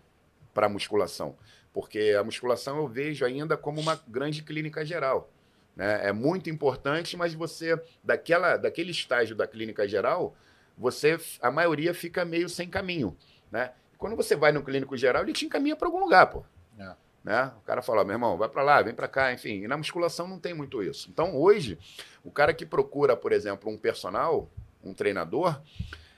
para 0.52 0.66
a 0.66 0.68
musculação. 0.68 1.34
Porque 1.73 2.15
a 2.19 2.23
musculação 2.23 2.77
eu 2.78 2.86
vejo 2.86 3.24
ainda 3.24 3.57
como 3.57 3.81
uma 3.81 4.01
grande 4.07 4.43
clínica 4.43 4.85
geral. 4.85 5.31
Né? 5.74 6.09
É 6.09 6.12
muito 6.12 6.51
importante, 6.51 7.16
mas 7.16 7.35
você, 7.35 7.81
daquela, 8.05 8.57
daquele 8.57 8.90
estágio 8.90 9.35
da 9.35 9.47
clínica 9.47 9.89
geral, 9.89 10.36
você, 10.77 11.19
a 11.40 11.51
maioria 11.51 11.94
fica 11.94 12.24
meio 12.24 12.49
sem 12.49 12.69
caminho. 12.69 13.16
Né? 13.51 13.73
Quando 13.97 14.16
você 14.16 14.36
vai 14.36 14.53
no 14.53 14.62
clínico 14.62 14.97
geral, 14.97 15.23
ele 15.23 15.32
te 15.32 15.47
encaminha 15.47 15.77
para 15.77 15.89
algum 15.89 16.01
lugar, 16.01 16.27
pô. 16.27 16.44
É. 16.78 16.94
Né? 17.24 17.53
O 17.57 17.61
cara 17.61 17.81
fala, 17.81 18.05
meu 18.05 18.15
irmão, 18.15 18.36
vai 18.36 18.49
para 18.49 18.62
lá, 18.62 18.82
vem 18.82 18.94
para 18.94 19.09
cá, 19.09 19.32
enfim. 19.32 19.62
E 19.62 19.69
na 19.69 19.77
musculação 19.77 20.27
não 20.27 20.39
tem 20.39 20.53
muito 20.53 20.82
isso. 20.82 21.09
Então, 21.11 21.36
hoje, 21.36 21.78
o 22.24 22.31
cara 22.31 22.53
que 22.53 22.66
procura, 22.66 23.16
por 23.16 23.32
exemplo, 23.32 23.70
um 23.70 23.78
personal, 23.78 24.51
um 24.82 24.93
treinador, 24.93 25.61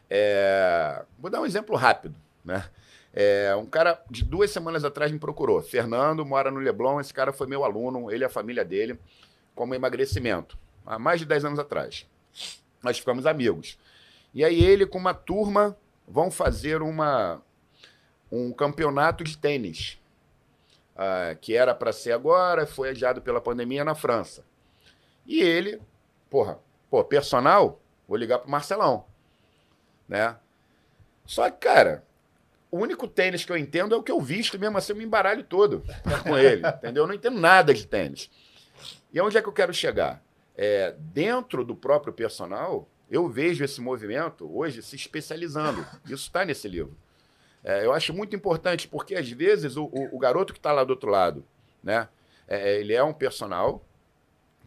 é... 0.09 1.05
vou 1.19 1.31
dar 1.31 1.41
um 1.41 1.47
exemplo 1.47 1.77
rápido, 1.77 2.17
né? 2.45 2.69
É, 3.17 3.55
um 3.55 3.65
cara 3.65 4.03
de 4.11 4.25
duas 4.25 4.51
semanas 4.51 4.85
atrás 4.85 5.13
me 5.13 5.21
procurou. 5.21 5.63
Fernando 5.63 6.27
mora 6.27 6.51
no 6.51 6.59
Leblon. 6.59 7.01
Esse 7.01 7.15
cara 7.15 7.33
foi 7.33 7.47
meu 7.47 7.65
aluno, 7.65 8.11
ele 8.11 8.25
e 8.25 8.27
a 8.27 8.29
família 8.29 8.65
dele, 8.65 8.99
como 9.55 9.75
emagrecimento, 9.75 10.59
há 10.85 10.99
mais 10.99 11.21
de 11.21 11.27
10 11.27 11.45
anos 11.45 11.59
atrás. 11.61 12.07
Nós 12.83 12.99
ficamos 12.99 13.25
amigos. 13.25 13.79
E 14.35 14.45
aí 14.45 14.65
ele, 14.65 14.85
com 14.85 14.99
uma 14.99 15.15
turma, 15.15 15.77
vão 16.09 16.29
fazer 16.29 16.83
uma, 16.83 17.41
um 18.33 18.53
campeonato 18.53 19.23
de 19.23 19.39
tênis, 19.39 19.97
ah, 20.97 21.37
que 21.41 21.57
era 21.57 21.73
para 21.73 21.93
ser 21.93 22.11
agora, 22.11 22.67
foi 22.67 22.91
adiado 22.91 23.23
pela 23.23 23.41
pandemia 23.41 23.85
na 23.85 23.95
França. 23.95 24.45
E 25.25 25.41
ele, 25.41 25.81
porra, 26.29 26.59
pô, 26.91 27.03
personal, 27.05 27.81
vou 28.09 28.17
ligar 28.17 28.41
pro 28.41 28.51
Marcelão, 28.51 29.05
né? 30.09 30.37
Só 31.25 31.49
que, 31.49 31.59
cara, 31.59 32.05
o 32.75 32.81
único 32.81 33.07
tênis 33.07 33.45
que 33.45 33.53
eu 33.53 33.57
entendo 33.57 33.95
é 33.95 33.99
o 33.99 34.03
que 34.03 34.11
eu 34.13 34.21
visto, 34.21 34.59
mesmo 34.59 34.77
assim 34.79 34.93
eu 34.93 34.97
me 34.97 35.05
embaralho 35.05 35.43
todo 35.45 35.85
com 36.23 36.37
ele, 36.39 36.63
entendeu? 36.67 37.05
Eu 37.05 37.07
não 37.07 37.15
entendo 37.15 37.39
nada 37.41 37.73
de 37.75 37.87
tênis. 37.87 38.31
E 39.13 39.21
onde 39.21 39.37
é 39.37 39.43
que 39.43 39.49
eu 39.49 39.53
quero 39.53 39.73
chegar? 39.73 40.23
É, 40.57 40.95
dentro 40.99 41.65
do 41.65 41.75
próprio 41.75 42.13
personal, 42.13 42.89
eu 43.11 43.29
vejo 43.29 43.65
esse 43.65 43.81
movimento 43.81 44.49
hoje 44.57 44.83
se 44.83 44.97
especializando. 44.97 45.87
Isso 46.05 46.15
está 46.27 46.45
nesse 46.45 46.67
livro. 46.69 46.97
É, 47.63 47.85
eu 47.85 47.93
acho 47.93 48.13
muito 48.13 48.35
importante, 48.37 48.87
porque 48.89 49.15
às 49.15 49.29
vezes 49.31 49.77
o, 49.77 49.85
o- 49.85 50.17
o 50.17 50.19
garoto 50.19 50.53
que 50.53 50.59
está 50.59 50.73
lá 50.73 50.85
do 50.85 50.91
outro 50.91 51.11
lado, 51.11 51.45
né? 51.83 52.09
é, 52.47 52.79
ele 52.81 52.93
é 52.93 53.03
um 53.03 53.13
personal, 53.13 53.85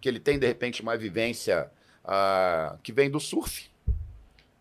que 0.02 0.08
ele 0.10 0.20
tem, 0.20 0.40
de 0.40 0.48
repente, 0.48 0.82
uma 0.82 0.96
vivência 0.98 1.70
ah, 2.04 2.78
que 2.84 2.92
vem 2.92 3.10
do 3.10 3.20
surf, 3.20 3.70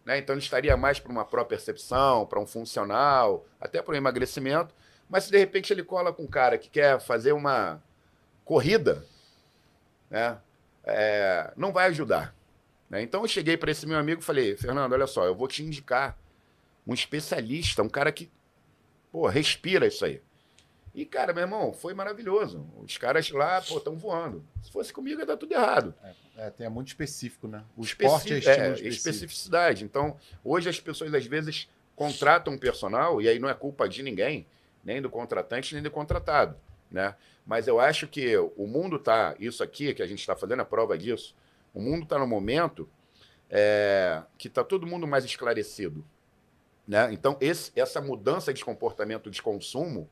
né? 0.07 0.19
Então 0.19 0.35
ele 0.35 0.43
estaria 0.43 0.77
mais 0.77 1.01
para 1.01 1.11
uma 1.11 1.24
pró-percepção, 1.24 2.24
para 2.24 2.39
um 2.41 2.47
funcional, 2.47 3.45
até 3.61 3.83
para 3.83 3.93
um 3.93 3.97
emagrecimento. 3.97 4.73
Mas 5.11 5.24
se 5.24 5.31
de 5.33 5.37
repente 5.37 5.73
ele 5.73 5.83
cola 5.83 6.12
com 6.12 6.23
um 6.23 6.28
cara 6.28 6.57
que 6.57 6.70
quer 6.70 7.01
fazer 7.01 7.33
uma 7.33 7.83
corrida, 8.45 9.05
né? 10.09 10.39
É, 10.85 11.53
não 11.57 11.73
vai 11.73 11.89
ajudar. 11.89 12.33
né? 12.89 13.03
Então 13.03 13.23
eu 13.23 13.28
cheguei 13.28 13.57
para 13.57 13.73
esse 13.73 13.85
meu 13.87 13.99
amigo 13.99 14.20
e 14.23 14.24
falei, 14.24 14.57
Fernando, 14.57 14.93
olha 14.93 15.09
só, 15.09 15.24
eu 15.24 15.35
vou 15.35 15.49
te 15.49 15.65
indicar 15.65 16.16
um 16.87 16.95
especialista, 16.95 17.83
um 17.83 17.89
cara 17.89 18.12
que, 18.12 18.31
pô, 19.11 19.27
respira 19.27 19.89
isso 19.89 20.05
aí. 20.05 20.23
E, 20.97 21.05
cara, 21.05 21.32
meu 21.35 21.43
irmão, 21.43 21.74
foi 21.74 21.93
maravilhoso. 21.93 22.66
Os 22.78 22.97
caras 22.97 23.31
lá, 23.31 23.60
pô, 23.60 23.77
estão 23.77 23.94
voando. 23.97 24.43
Se 24.62 24.73
fosse 24.73 24.90
comigo, 24.94 25.20
ia 25.20 25.27
dar 25.27 25.36
tudo 25.36 25.52
errado. 25.52 25.94
É, 26.39 26.48
tem- 26.48 26.66
é 26.66 26.70
muito 26.70 26.89
específico, 26.89 27.47
né? 27.47 27.62
O 27.77 27.82
Especi- 27.82 28.06
esporte 28.32 28.48
é 28.48 28.68
é, 28.70 28.89
especificidade. 28.89 29.85
Então, 29.85 30.16
hoje 30.43 30.70
as 30.70 30.81
pessoas 30.81 31.12
às 31.12 31.27
vezes 31.27 31.68
contratam 31.94 32.55
um 32.55 32.59
personal, 32.59 33.20
e 33.20 33.28
aí 33.28 33.39
não 33.39 33.48
é 33.48 33.52
culpa 33.55 33.86
de 33.86 34.02
ninguém, 34.02 34.47
nem 34.82 35.02
do 35.02 35.10
contratante, 35.10 35.74
nem 35.74 35.82
do 35.82 35.90
contratado. 35.90 36.56
Né? 36.90 37.14
Mas 37.44 37.68
eu 37.68 37.78
acho 37.78 38.06
que 38.09 38.35
o 38.56 38.66
mundo 38.66 38.98
tá, 38.98 39.35
isso 39.39 39.62
aqui 39.62 39.93
que 39.93 40.02
a 40.02 40.06
gente 40.06 40.20
está 40.20 40.35
fazendo 40.35 40.60
a 40.60 40.64
prova 40.64 40.97
disso, 40.97 41.36
o 41.74 41.81
mundo 41.81 42.05
está 42.05 42.18
no 42.18 42.27
momento 42.27 42.89
é, 43.51 44.23
que 44.39 44.48
está 44.48 44.64
todo 44.64 44.86
mundo 44.86 45.06
mais 45.06 45.24
esclarecido. 45.24 46.05
Né? 46.89 47.12
Então, 47.12 47.36
esse- 47.40 47.70
essa 47.77 48.01
mudança 48.01 48.52
de 48.52 48.64
comportamento 48.64 49.31
de 49.31 49.40
consumo 49.43 50.09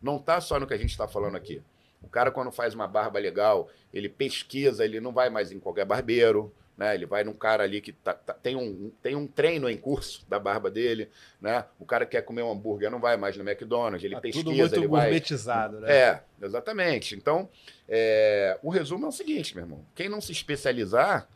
não 0.00 0.16
está 0.16 0.40
só 0.40 0.58
no 0.60 0.66
que 0.66 0.74
a 0.74 0.78
gente 0.78 0.90
está 0.90 1.06
falando 1.08 1.36
aqui. 1.36 1.62
O 2.02 2.08
cara, 2.08 2.30
quando 2.30 2.52
faz 2.52 2.74
uma 2.74 2.86
barba 2.86 3.18
legal, 3.18 3.68
ele 3.92 4.08
pesquisa, 4.08 4.84
ele 4.84 5.00
não 5.00 5.12
vai 5.12 5.28
mais 5.30 5.50
em 5.50 5.58
qualquer 5.58 5.84
barbeiro, 5.84 6.54
né? 6.76 6.94
Ele 6.94 7.06
vai 7.06 7.24
num 7.24 7.32
cara 7.32 7.64
ali 7.64 7.80
que 7.80 7.92
tá- 7.92 8.14
tá- 8.14 8.34
tem, 8.34 8.54
um, 8.54 8.92
tem 9.02 9.16
um 9.16 9.26
treino 9.26 9.68
em 9.68 9.76
curso 9.76 10.24
da 10.28 10.38
barba 10.38 10.70
dele, 10.70 11.10
né? 11.40 11.64
O 11.76 11.84
cara 11.84 12.04
que 12.06 12.12
quer 12.12 12.22
comer 12.22 12.42
um 12.42 12.52
hambúrguer 12.52 12.88
não 12.88 13.00
vai 13.00 13.16
mais 13.16 13.36
no 13.36 13.42
McDonald's, 13.42 14.04
ele 14.04 14.14
Tá 14.14 14.20
pesquisa, 14.20 14.44
tudo 14.44 14.54
muito 14.56 14.74
ele 14.76 14.86
vai... 14.86 15.06
gourmetizado, 15.06 15.80
né? 15.80 15.92
É, 15.92 16.22
exatamente. 16.40 17.16
Então, 17.16 17.48
é, 17.88 18.56
o 18.62 18.70
resumo 18.70 19.06
é 19.06 19.08
o 19.08 19.12
seguinte, 19.12 19.56
meu 19.56 19.64
irmão. 19.64 19.84
Quem 19.92 20.08
não 20.08 20.20
se 20.20 20.30
especializar, 20.30 21.28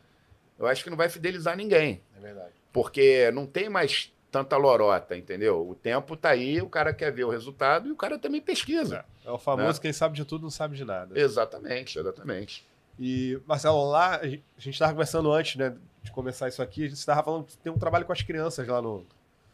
eu 0.57 0.65
acho 0.65 0.81
que 0.81 0.89
não 0.89 0.95
vai 0.95 1.09
fidelizar 1.09 1.57
ninguém. 1.57 2.01
É 2.15 2.21
verdade. 2.21 2.53
Porque 2.71 3.29
não 3.31 3.45
tem 3.45 3.67
mais 3.67 4.12
tanta 4.33 4.57
lorota, 4.57 5.15
entendeu? 5.15 5.69
O 5.69 5.75
tempo 5.75 6.17
tá 6.17 6.29
aí, 6.29 6.59
o 6.59 6.67
cara 6.67 6.91
quer 6.91 7.11
ver 7.11 7.23
o 7.23 7.29
resultado 7.29 7.87
e 7.87 7.91
o 7.91 7.95
cara 7.95 8.17
também 8.17 8.41
pesquisa. 8.41 9.05
É 9.23 9.29
o 9.29 9.37
famoso 9.37 9.77
Né? 9.77 9.81
quem 9.83 9.93
sabe 9.93 10.15
de 10.15 10.25
tudo 10.25 10.41
não 10.41 10.49
sabe 10.49 10.75
de 10.75 10.83
nada. 10.83 11.17
Exatamente, 11.17 11.99
exatamente. 11.99 12.65
E, 12.99 13.39
Marcelo, 13.45 13.87
lá, 13.91 14.15
a 14.15 14.25
gente 14.25 14.71
estava 14.71 14.91
conversando 14.91 15.31
antes, 15.31 15.55
né, 15.55 15.77
de 16.01 16.11
começar 16.11 16.47
isso 16.47 16.63
aqui, 16.63 16.85
a 16.85 16.87
gente 16.87 16.97
estava 16.97 17.21
falando 17.21 17.45
que 17.45 17.55
tem 17.57 17.71
um 17.71 17.77
trabalho 17.77 18.05
com 18.05 18.11
as 18.11 18.23
crianças 18.23 18.67
lá 18.67 18.81
no... 18.81 19.05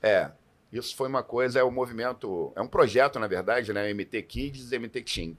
É, 0.01 0.31
isso 0.72 0.95
foi 0.95 1.10
uma 1.10 1.23
coisa, 1.23 1.60
é 1.60 1.64
um 1.64 1.72
movimento, 1.72 2.53
é 2.56 2.61
um 2.61 2.68
projeto, 2.68 3.19
na 3.19 3.27
verdade, 3.27 3.73
né? 3.73 3.93
MT 3.93 4.22
Kids 4.23 4.72
e 4.72 4.80
MT 4.80 5.01
Teen. 5.01 5.38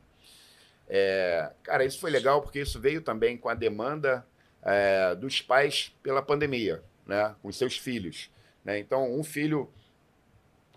É, 0.87 1.51
cara, 1.63 1.83
isso 1.83 1.99
foi 1.99 2.11
legal 2.11 2.43
porque 2.43 2.61
isso 2.61 2.79
veio 2.79 3.01
também 3.01 3.39
com 3.39 3.49
a 3.49 3.55
demanda 3.55 4.27
é, 4.63 5.15
dos 5.15 5.41
pais 5.41 5.95
pela 6.03 6.21
pandemia, 6.21 6.83
né? 7.07 7.35
Com 7.41 7.51
seus 7.51 7.79
filhos. 7.79 8.29
Né? 8.65 8.79
Então, 8.79 9.13
um 9.13 9.23
filho 9.23 9.69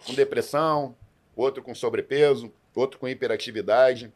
com 0.06 0.14
depressão, 0.14 0.96
outro 1.36 1.62
com 1.62 1.74
sobrepeso, 1.74 2.52
outro 2.76 3.00
com 3.00 3.08
hiperatividade, 3.08 4.12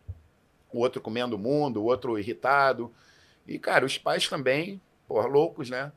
o 0.72 0.80
outro 0.80 1.02
comendo 1.02 1.36
o 1.36 1.40
mundo, 1.40 1.82
o 1.82 1.86
outro 1.86 2.18
irritado. 2.18 2.94
E, 3.48 3.58
cara, 3.58 3.86
os 3.86 3.98
pais 3.98 4.28
também, 4.28 4.82
porra, 5.08 5.28
loucos, 5.28 5.70
né? 5.70 5.92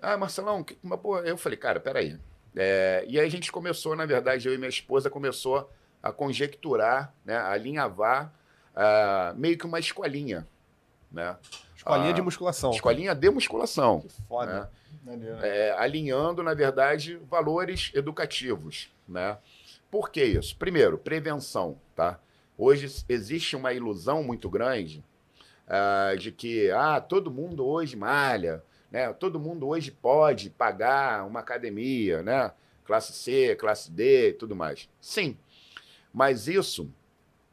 Ah, 0.00 0.16
Marcelão, 0.16 0.62
que, 0.62 0.78
mas, 0.82 1.00
pô, 1.00 1.18
eu 1.18 1.36
falei, 1.36 1.58
cara, 1.58 1.80
peraí. 1.80 2.18
É, 2.54 3.04
e 3.08 3.18
aí 3.18 3.26
a 3.26 3.30
gente 3.30 3.50
começou, 3.50 3.96
na 3.96 4.06
verdade, 4.06 4.48
eu 4.48 4.54
e 4.54 4.58
minha 4.58 4.68
esposa 4.68 5.10
começou 5.10 5.70
a 6.02 6.12
conjecturar, 6.12 7.12
né, 7.24 7.36
a 7.36 7.50
alinhavar 7.50 8.32
ah, 8.74 9.34
meio 9.36 9.58
que 9.58 9.66
uma 9.66 9.78
escolinha, 9.78 10.46
né? 11.10 11.36
Escolinha 11.88 12.10
Ah, 12.10 12.14
de 12.14 12.22
musculação. 12.22 12.70
Escolinha 12.70 13.14
de 13.14 13.30
musculação. 13.30 14.00
Que 14.00 14.08
foda. 14.28 14.70
né? 15.04 15.18
É, 15.42 15.70
alinhando, 15.78 16.42
na 16.42 16.52
verdade, 16.52 17.16
valores 17.30 17.90
educativos, 17.94 18.90
né? 19.08 19.38
Por 19.90 20.10
que 20.10 20.22
isso? 20.22 20.54
Primeiro, 20.56 20.98
prevenção, 20.98 21.78
tá? 21.96 22.20
Hoje 22.58 23.04
existe 23.08 23.56
uma 23.56 23.72
ilusão 23.72 24.22
muito 24.22 24.50
grande 24.50 25.02
ah, 25.66 26.14
de 26.18 26.30
que 26.30 26.70
ah, 26.72 27.00
todo 27.00 27.30
mundo 27.30 27.64
hoje 27.66 27.96
malha, 27.96 28.62
né? 28.90 29.10
Todo 29.14 29.40
mundo 29.40 29.66
hoje 29.66 29.90
pode 29.90 30.50
pagar 30.50 31.26
uma 31.26 31.40
academia, 31.40 32.22
né? 32.22 32.52
Classe 32.84 33.12
C, 33.14 33.54
classe 33.56 33.90
D 33.90 34.30
e 34.30 34.32
tudo 34.34 34.54
mais. 34.54 34.88
Sim, 35.00 35.38
mas 36.12 36.48
isso 36.48 36.90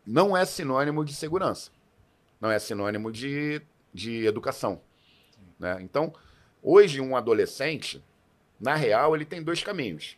não 0.05 0.35
é 0.35 0.43
sinônimo 0.45 1.05
de 1.05 1.13
segurança, 1.13 1.71
não 2.39 2.51
é 2.51 2.59
sinônimo 2.59 3.11
de, 3.11 3.61
de 3.95 4.25
educação, 4.25 4.81
né? 5.59 5.77
Então, 5.81 6.13
Hoje, 6.67 6.99
um 6.99 7.15
adolescente, 7.15 8.03
na 8.59 8.73
real, 8.73 9.15
ele 9.15 9.23
tem 9.23 9.43
dois 9.43 9.61
caminhos. 9.63 10.17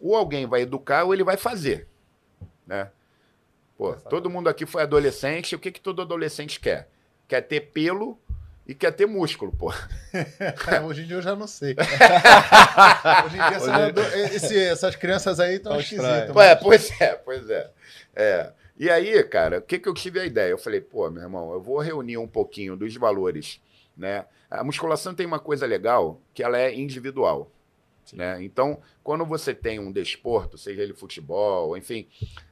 Ou 0.00 0.16
alguém 0.16 0.46
vai 0.46 0.62
educar 0.62 1.04
ou 1.04 1.12
ele 1.12 1.22
vai 1.22 1.36
fazer. 1.36 1.86
Né? 2.66 2.90
Pô, 3.76 3.92
todo 3.92 4.30
mundo 4.30 4.48
aqui 4.48 4.64
foi 4.64 4.82
adolescente. 4.82 5.54
O 5.54 5.58
que, 5.58 5.70
que 5.70 5.78
todo 5.78 6.00
adolescente 6.00 6.58
quer? 6.58 6.88
Quer 7.28 7.42
ter 7.42 7.60
pelo 7.72 8.18
e 8.66 8.74
quer 8.74 8.90
ter 8.90 9.04
músculo, 9.04 9.52
pô. 9.52 9.70
É, 10.14 10.80
hoje 10.80 11.02
em 11.02 11.06
dia 11.06 11.16
eu 11.16 11.22
já 11.22 11.36
não 11.36 11.46
sei. 11.46 11.76
hoje 13.26 13.36
em 13.36 13.48
dia 13.48 13.56
essa- 13.56 14.34
esse- 14.34 14.58
essas 14.58 14.96
crianças 14.96 15.38
aí 15.38 15.56
estão 15.56 15.72
Tão 15.72 15.80
esquisitas. 15.82 16.34
Ué, 16.34 16.56
pois 16.56 17.00
é, 17.02 17.14
pois 17.16 17.50
é. 17.50 17.70
é. 18.14 18.52
E 18.78 18.90
aí, 18.90 19.22
cara, 19.24 19.58
o 19.58 19.62
que, 19.62 19.78
que 19.78 19.88
eu 19.88 19.94
tive 19.94 20.20
a 20.20 20.26
ideia? 20.26 20.50
Eu 20.50 20.58
falei, 20.58 20.80
pô, 20.80 21.10
meu 21.10 21.22
irmão, 21.22 21.52
eu 21.52 21.60
vou 21.60 21.78
reunir 21.78 22.18
um 22.18 22.28
pouquinho 22.28 22.76
dos 22.76 22.94
valores, 22.96 23.60
né? 23.96 24.26
A 24.50 24.62
musculação 24.62 25.14
tem 25.14 25.24
uma 25.26 25.38
coisa 25.38 25.66
legal, 25.66 26.20
que 26.34 26.42
ela 26.42 26.58
é 26.58 26.74
individual, 26.74 27.50
né? 28.12 28.42
Então, 28.42 28.78
quando 29.02 29.24
você 29.24 29.54
tem 29.54 29.78
um 29.78 29.90
desporto, 29.90 30.58
seja 30.58 30.82
ele 30.82 30.92
futebol, 30.92 31.76
enfim, 31.76 32.06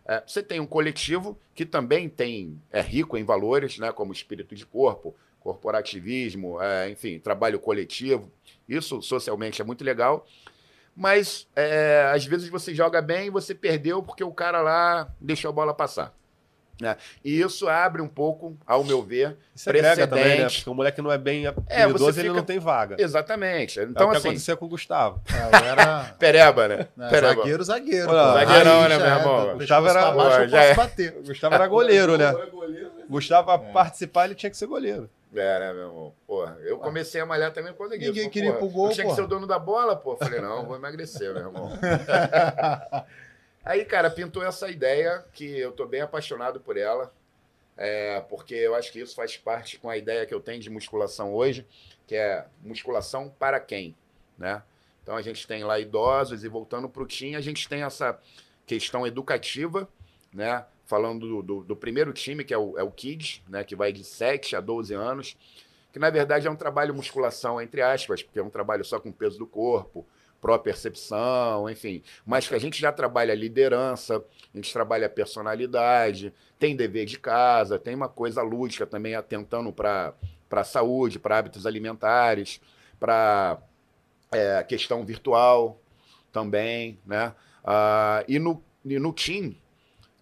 é, 0.06 0.22
você 0.26 0.42
tem 0.42 0.60
um 0.60 0.66
coletivo 0.66 1.38
que 1.54 1.66
também 1.66 2.08
tem 2.08 2.58
é 2.70 2.80
rico 2.80 3.18
em 3.18 3.24
valores, 3.24 3.78
né? 3.78 3.92
Como 3.92 4.12
espírito 4.12 4.54
de 4.54 4.64
corpo, 4.64 5.14
corporativismo, 5.40 6.58
é, 6.60 6.88
enfim, 6.88 7.18
trabalho 7.18 7.60
coletivo. 7.60 8.32
Isso 8.66 9.02
socialmente 9.02 9.60
é 9.60 9.64
muito 9.64 9.84
legal. 9.84 10.26
Mas 10.96 11.46
é, 11.56 12.10
às 12.14 12.24
vezes 12.24 12.48
você 12.48 12.74
joga 12.74 13.02
bem 13.02 13.26
e 13.26 13.30
você 13.30 13.54
perdeu 13.54 14.02
porque 14.02 14.22
o 14.22 14.30
cara 14.32 14.60
lá 14.60 15.08
deixou 15.20 15.48
a 15.48 15.52
bola 15.52 15.74
passar. 15.74 16.12
né? 16.80 16.96
E 17.24 17.40
isso 17.40 17.68
abre 17.68 18.02
um 18.02 18.08
pouco, 18.08 18.56
ao 18.66 18.82
meu 18.84 19.00
ver, 19.02 19.36
Isso 19.54 19.68
agrega 19.68 20.06
também, 20.08 20.24
né? 20.24 20.30
precedente. 20.30 20.56
Porque 20.58 20.70
o 20.70 20.74
moleque 20.74 21.00
não 21.02 21.10
é 21.12 21.18
bem 21.18 21.46
É, 21.68 21.82
habilidoso, 21.82 22.12
você 22.12 22.20
ele 22.20 22.28
fica- 22.30 22.38
não 22.40 22.44
tem 22.44 22.58
vaga. 22.58 22.96
Exatamente. 22.98 23.78
é 23.80 23.84
Então, 23.84 24.06
o 24.08 24.10
que 24.10 24.16
assim, 24.16 24.28
acontecia 24.28 24.56
com 24.56 24.66
o 24.66 24.68
Gustavo. 24.68 25.20
É, 25.32 25.56
eu 25.56 25.64
era 25.68 26.04
pereba, 26.18 26.66
né? 26.68 26.88
né, 26.96 27.08
Pereba. 27.10 27.34
zagueiro, 27.36 27.64
zagueiro. 27.64 28.12
Zagueirão, 28.12 28.88
né, 28.88 28.96
meu 28.98 29.06
é, 29.06 29.18
irmão? 29.18 29.58
Gustavo 29.58 29.88
era- 29.88 30.10
baixo, 30.12 30.48
já 30.48 30.58
posso 30.58 30.70
é. 30.70 30.74
bater. 30.74 31.12
Gustavo 31.26 31.54
era 31.54 31.66
goleiro, 31.66 32.16
né? 32.18 32.24
É 32.28 32.46
goleiro, 32.50 32.86
né? 32.96 33.04
Gustavo, 33.08 33.44
pra 33.46 33.58
participar, 33.58 34.24
ele 34.26 34.34
tinha 34.34 34.50
que 34.50 34.56
ser 34.56 34.66
goleiro. 34.66 35.08
É, 35.34 35.58
né, 35.58 35.72
meu 35.72 35.88
irmão? 35.88 36.14
Porra, 36.26 36.56
eu 36.60 36.78
comecei 36.78 37.20
a 37.20 37.26
malhar 37.26 37.52
também 37.52 37.72
por 37.72 37.80
causa 37.80 37.98
disso. 37.98 38.12
Ninguém 38.12 38.30
queria 38.30 38.50
ir 38.50 38.58
pro 38.58 38.68
gol, 38.68 38.88
Eu 38.88 38.92
tinha 38.92 39.06
que 39.06 39.14
ser 39.14 39.22
o 39.22 39.26
dono 39.26 39.46
da 39.46 39.58
bola, 39.58 39.96
pô. 39.96 40.16
Falei, 40.16 40.40
não, 40.40 40.64
vou 40.64 40.76
emagrecer, 40.76 41.32
meu 41.32 41.42
irmão. 41.42 41.70
Aí, 43.64 43.84
cara, 43.84 44.10
pintou 44.10 44.44
essa 44.44 44.68
ideia 44.68 45.24
que 45.32 45.58
eu 45.58 45.72
tô 45.72 45.86
bem 45.86 46.02
apaixonado 46.02 46.60
por 46.60 46.76
ela, 46.76 47.12
é, 47.76 48.20
porque 48.28 48.54
eu 48.54 48.74
acho 48.74 48.92
que 48.92 49.00
isso 49.00 49.14
faz 49.14 49.36
parte 49.36 49.78
com 49.78 49.88
a 49.88 49.96
ideia 49.96 50.26
que 50.26 50.34
eu 50.34 50.40
tenho 50.40 50.60
de 50.60 50.68
musculação 50.68 51.34
hoje, 51.34 51.66
que 52.06 52.14
é 52.14 52.44
musculação 52.62 53.28
para 53.38 53.58
quem, 53.58 53.96
né? 54.38 54.62
Então 55.02 55.16
a 55.16 55.22
gente 55.22 55.46
tem 55.46 55.64
lá 55.64 55.78
idosos 55.78 56.44
e 56.44 56.48
voltando 56.48 56.88
para 56.88 57.02
o 57.02 57.06
time, 57.06 57.36
a 57.36 57.40
gente 57.40 57.68
tem 57.68 57.82
essa 57.82 58.18
questão 58.66 59.06
educativa, 59.06 59.88
né? 60.32 60.64
Falando 60.86 61.26
do, 61.26 61.42
do- 61.42 61.64
do 61.64 61.76
primeiro 61.76 62.12
time, 62.12 62.44
que 62.44 62.52
é 62.52 62.58
o, 62.58 62.78
é 62.78 62.82
o 62.82 62.90
Kids, 62.90 63.42
né? 63.48 63.64
Que 63.64 63.74
vai 63.74 63.92
de 63.92 64.04
7 64.04 64.54
a 64.56 64.60
12 64.60 64.92
anos, 64.94 65.36
que 65.92 65.98
na 65.98 66.10
verdade 66.10 66.46
é 66.46 66.50
um 66.50 66.56
trabalho 66.56 66.94
musculação, 66.94 67.60
entre 67.60 67.80
aspas, 67.82 68.22
porque 68.22 68.38
é 68.38 68.42
um 68.42 68.50
trabalho 68.50 68.84
só 68.84 68.98
com 69.00 69.10
peso 69.12 69.38
do 69.38 69.46
corpo, 69.46 70.06
pró-percepção, 70.40 71.70
enfim. 71.70 72.02
Mas 72.26 72.46
que 72.46 72.54
a 72.54 72.58
gente 72.58 72.78
já 72.80 72.92
trabalha 72.92 73.34
liderança, 73.34 74.22
a 74.52 74.56
gente 74.56 74.72
trabalha 74.72 75.08
personalidade, 75.08 76.34
tem 76.58 76.76
dever 76.76 77.06
de 77.06 77.18
casa, 77.18 77.78
tem 77.78 77.94
uma 77.94 78.08
coisa 78.08 78.42
lúdica 78.42 78.86
também 78.86 79.14
atentando 79.14 79.72
para 79.72 80.14
a 80.50 80.64
saúde, 80.64 81.18
para 81.18 81.38
hábitos 81.38 81.64
alimentares, 81.66 82.60
para 83.00 83.58
é, 84.32 84.62
questão 84.64 85.04
virtual 85.04 85.80
também, 86.32 86.98
né? 87.06 87.34
Ah, 87.64 88.24
e, 88.28 88.38
no, 88.38 88.62
e 88.84 88.98
no 88.98 89.12
Team, 89.12 89.54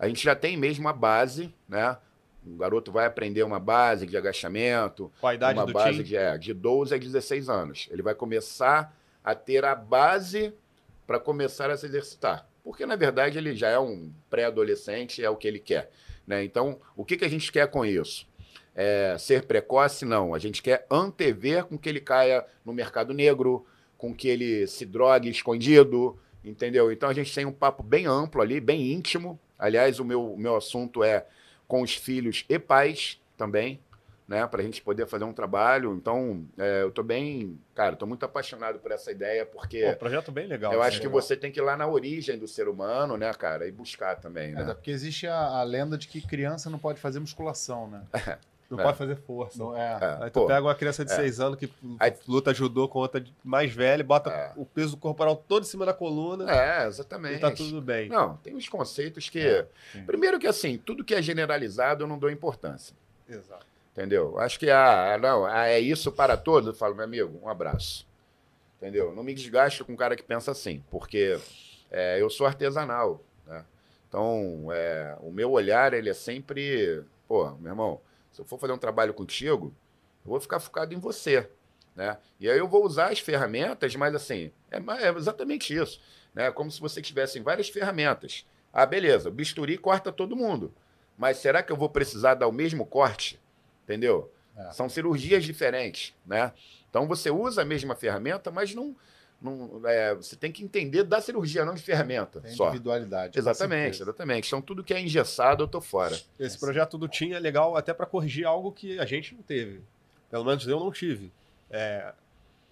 a 0.03 0.09
gente 0.09 0.23
já 0.23 0.35
tem 0.35 0.57
mesmo 0.57 0.89
a 0.89 0.93
base, 0.93 1.55
né? 1.69 1.97
O 2.45 2.57
garoto 2.57 2.91
vai 2.91 3.07
aprender 3.07 3.45
uma 3.45 3.61
base 3.61 4.07
de 4.07 4.17
agachamento, 4.17 5.13
Com 5.21 5.29
a 5.29 5.35
idade 5.35 5.59
uma 5.59 5.67
do 5.67 5.73
base 5.73 6.03
de, 6.03 6.17
é, 6.17 6.37
de 6.37 6.53
12 6.53 6.95
a 6.95 6.99
16 6.99 7.49
anos. 7.49 7.89
Ele 7.91 8.03
vai 8.03 8.15
começar 8.15 8.97
a 9.23 9.35
ter 9.35 9.65
a 9.65 9.75
base 9.77 10.53
para 11.07 11.21
começar 11.21 11.71
a 11.71 11.77
se 11.77 11.87
exercitar. 11.87 12.49
Porque, 12.65 12.85
na 12.85 12.97
verdade, 12.97 13.39
ele 13.39 13.55
já 13.55 13.69
é 13.69 13.79
um 13.79 14.13
pré-adolescente, 14.29 15.25
é 15.25 15.31
o 15.31 15.37
que 15.37 15.47
ele 15.47 15.61
quer. 15.61 15.91
Né? 16.27 16.43
Então, 16.43 16.81
o 16.97 17.05
que, 17.05 17.17
que 17.17 17.25
a 17.25 17.29
gente 17.29 17.53
quer 17.53 17.69
com 17.69 17.85
isso? 17.85 18.27
é, 18.75 19.17
ser 19.19 19.45
precoce, 19.45 20.05
não. 20.05 20.35
A 20.35 20.39
gente 20.39 20.63
quer 20.63 20.87
antever 20.91 21.65
com 21.65 21.79
que 21.79 21.89
ele 21.89 22.01
caia 22.01 22.45
no 22.65 22.73
mercado 22.73 23.13
negro, 23.13 23.67
com 23.97 24.15
que 24.15 24.29
ele 24.29 24.67
se 24.67 24.85
drogue 24.85 25.29
escondido, 25.29 26.19
entendeu? 26.45 26.91
Então 26.91 27.09
a 27.09 27.13
gente 27.13 27.35
tem 27.35 27.45
um 27.45 27.53
papo 27.53 27.83
bem 27.83 28.07
amplo 28.07 28.41
ali, 28.41 28.61
bem 28.61 28.93
íntimo. 28.93 29.39
Aliás, 29.63 30.01
o 30.01 30.05
meu, 30.05 30.35
meu 30.37 30.57
assunto 30.57 31.05
é 31.05 31.25
com 31.69 31.83
os 31.83 31.95
filhos 31.95 32.45
e 32.49 32.59
pais 32.59 33.21
também, 33.37 33.81
né? 34.27 34.45
Para 34.47 34.61
a 34.61 34.65
gente 34.65 34.83
poder 34.83 35.07
fazer 35.07 35.23
um 35.25 35.33
trabalho. 35.33 35.95
Então, 35.95 36.45
é, 36.59 36.83
eu 36.83 36.91
tô 36.91 37.03
bem, 37.03 37.59
cara, 37.73 37.95
tô 37.95 38.05
muito 38.05 38.25
apaixonado 38.27 38.81
por 38.81 38.91
essa 38.91 39.13
ideia, 39.13 39.47
porque 39.47 39.85
Pô, 39.93 39.97
projeto 39.99 40.33
bem 40.33 40.49
legal. 40.49 40.73
eu 40.73 40.81
assim, 40.81 40.89
acho 40.89 41.01
que 41.01 41.07
legal. 41.07 41.23
você 41.23 41.37
tem 41.37 41.53
que 41.53 41.61
ir 41.61 41.63
lá 41.63 41.77
na 41.77 41.87
origem 41.87 42.37
do 42.37 42.49
ser 42.49 42.67
humano, 42.67 43.17
né, 43.17 43.33
cara, 43.35 43.67
e 43.67 43.71
buscar 43.71 44.17
também, 44.17 44.51
É, 44.51 44.55
né? 44.55 44.75
porque 44.75 44.91
existe 44.91 45.29
a, 45.29 45.39
a 45.39 45.63
lenda 45.63 45.97
de 45.97 46.09
que 46.09 46.21
criança 46.21 46.69
não 46.69 46.79
pode 46.79 47.01
fazer 47.01 47.21
musculação, 47.21 47.89
né? 47.89 48.03
Não 48.73 48.81
É. 48.81 48.85
pode 48.85 48.97
fazer 48.99 49.17
força. 49.17 49.59
Não, 49.59 49.77
é. 49.77 49.99
É, 50.01 50.25
Aí 50.25 50.31
tu 50.31 50.41
pô, 50.41 50.47
pega 50.47 50.63
uma 50.63 50.75
criança 50.75 51.05
de 51.05 51.13
é. 51.13 51.17
6 51.17 51.41
anos 51.41 51.59
que 51.59 51.71
Aí- 52.01 52.15
luta 52.27 52.55
judô 52.55 52.89
com 52.89 52.99
outra 53.01 53.23
mais 53.45 53.73
velha, 53.73 54.03
bota 54.03 54.31
É. 54.31 54.53
o 54.57 54.65
peso 54.65 54.97
corporal 54.97 55.37
todo 55.37 55.63
em 55.63 55.67
cima 55.67 55.85
da 55.85 55.93
coluna 55.93 56.51
É, 56.51 56.85
e 56.85 56.89
exatamente. 56.89 57.41
tá 57.41 57.51
tudo 57.51 57.81
bem. 57.83 58.09
Não, 58.09 58.37
tem 58.39 58.55
uns 58.57 58.69
conceitos 58.69 59.29
que. 59.29 59.39
É. 59.41 59.67
Primeiro 60.07 60.39
que 60.39 60.47
assim, 60.47 60.79
tudo 60.79 61.05
que 61.05 61.15
é 61.15 61.21
generalizado 61.23 62.05
eu 62.05 62.09
não 62.09 62.19
dou 62.19 62.31
importância. 62.31 62.95
Exato. 63.29 63.67
Entendeu? 63.93 64.39
Acho 64.39 64.59
que 64.59 64.71
ah, 64.71 65.19
não, 65.21 65.45
ah, 65.45 65.67
é 65.69 65.79
isso 65.79 66.11
para 66.11 66.37
todos. 66.37 66.67
Eu 66.67 66.75
falo, 66.75 66.95
meu 66.95 67.05
amigo, 67.05 67.39
um 67.43 67.49
abraço. 67.49 68.07
Entendeu? 68.79 69.15
Não 69.15 69.23
me 69.23 69.35
desgasto 69.35 69.85
com 69.85 69.93
um 69.93 69.97
cara 69.97 70.17
que 70.17 70.23
pensa 70.23 70.51
assim, 70.51 70.83
porque 70.91 71.39
é, 71.91 72.21
eu 72.21 72.31
sou 72.31 72.47
artesanal. 72.47 73.21
Né? 73.47 73.65
Então, 74.09 74.69
é, 74.73 75.17
o 75.21 75.31
meu 75.31 75.51
olhar, 75.51 75.93
ele 75.93 76.09
é 76.11 76.15
sempre. 76.15 77.03
Pô, 77.29 77.51
meu 77.61 77.71
irmão, 77.73 78.01
se 78.33 78.41
eu 78.41 78.45
for 78.45 78.59
fazer 78.59 78.73
um 78.73 78.79
trabalho 78.79 79.15
contigo, 79.15 79.75
eu 80.25 80.31
vou 80.31 80.41
ficar 80.41 80.59
focado 80.59 80.95
em 80.95 80.99
você. 80.99 81.49
Né? 81.95 82.17
E 82.41 82.51
aí 82.51 82.59
eu 82.59 82.67
vou 82.67 82.85
usar 82.85 83.13
as 83.13 83.19
ferramentas, 83.19 83.95
mas 83.95 84.15
assim, 84.15 84.51
é, 84.71 84.79
é 84.79 85.09
exatamente 85.11 85.75
isso. 85.75 86.01
Né? 86.35 86.51
Como 86.51 86.71
se 86.71 86.81
você 86.81 87.03
tivesse 87.03 87.39
várias 87.41 87.69
ferramentas. 87.69 88.47
Ah, 88.73 88.87
beleza, 88.87 89.29
o 89.29 89.33
bisturi 89.33 89.77
corta 89.77 90.11
todo 90.11 90.35
mundo. 90.35 90.73
Mas 91.19 91.37
será 91.37 91.63
que 91.63 91.71
eu 91.71 91.77
vou 91.77 91.91
precisar 91.91 92.35
dar 92.35 92.49
o 92.49 92.53
mesmo 92.53 92.87
corte? 92.87 93.39
Entendeu? 93.85 94.33
É. 94.57 94.73
São 94.73 94.89
cirurgias 94.89 95.45
diferentes, 95.45 96.15
né? 96.27 96.53
Então 96.89 97.07
você 97.07 97.31
usa 97.31 97.63
a 97.63 97.65
mesma 97.65 97.95
ferramenta, 97.95 98.51
mas 98.51 98.75
não, 98.75 98.97
não 99.43 99.81
é, 99.89 100.15
você 100.15 100.37
tem 100.37 100.53
que 100.53 100.63
entender 100.63 101.03
da 101.03 101.21
cirurgia, 101.21 101.65
não 101.65 101.75
de 101.75 101.83
ferramenta 101.83 102.41
Tem 102.41 102.53
só. 102.53 102.69
individualidade. 102.69 103.39
Exatamente, 103.39 104.01
exatamente. 104.03 104.47
Então 104.47 104.63
tudo 104.63 104.85
que 104.85 104.95
é 104.95 105.01
engessado 105.01 105.65
eu 105.65 105.69
tô 105.69 105.81
fora. 105.81 106.19
Esse 106.39 106.59
projeto 106.59 106.97
do 106.97 107.09
Tim 107.09 107.33
é 107.33 107.39
legal 107.39 107.77
até 107.77 107.93
para 107.93 108.07
corrigir 108.07 108.47
algo 108.47 108.71
que 108.73 108.99
a 108.99 109.05
gente 109.05 109.35
não 109.35 109.43
teve. 109.43 109.83
Pelo 110.31 110.45
menos 110.45 110.67
eu 110.67 110.79
não 110.79 110.91
tive. 110.93 111.33
É, 111.71 112.13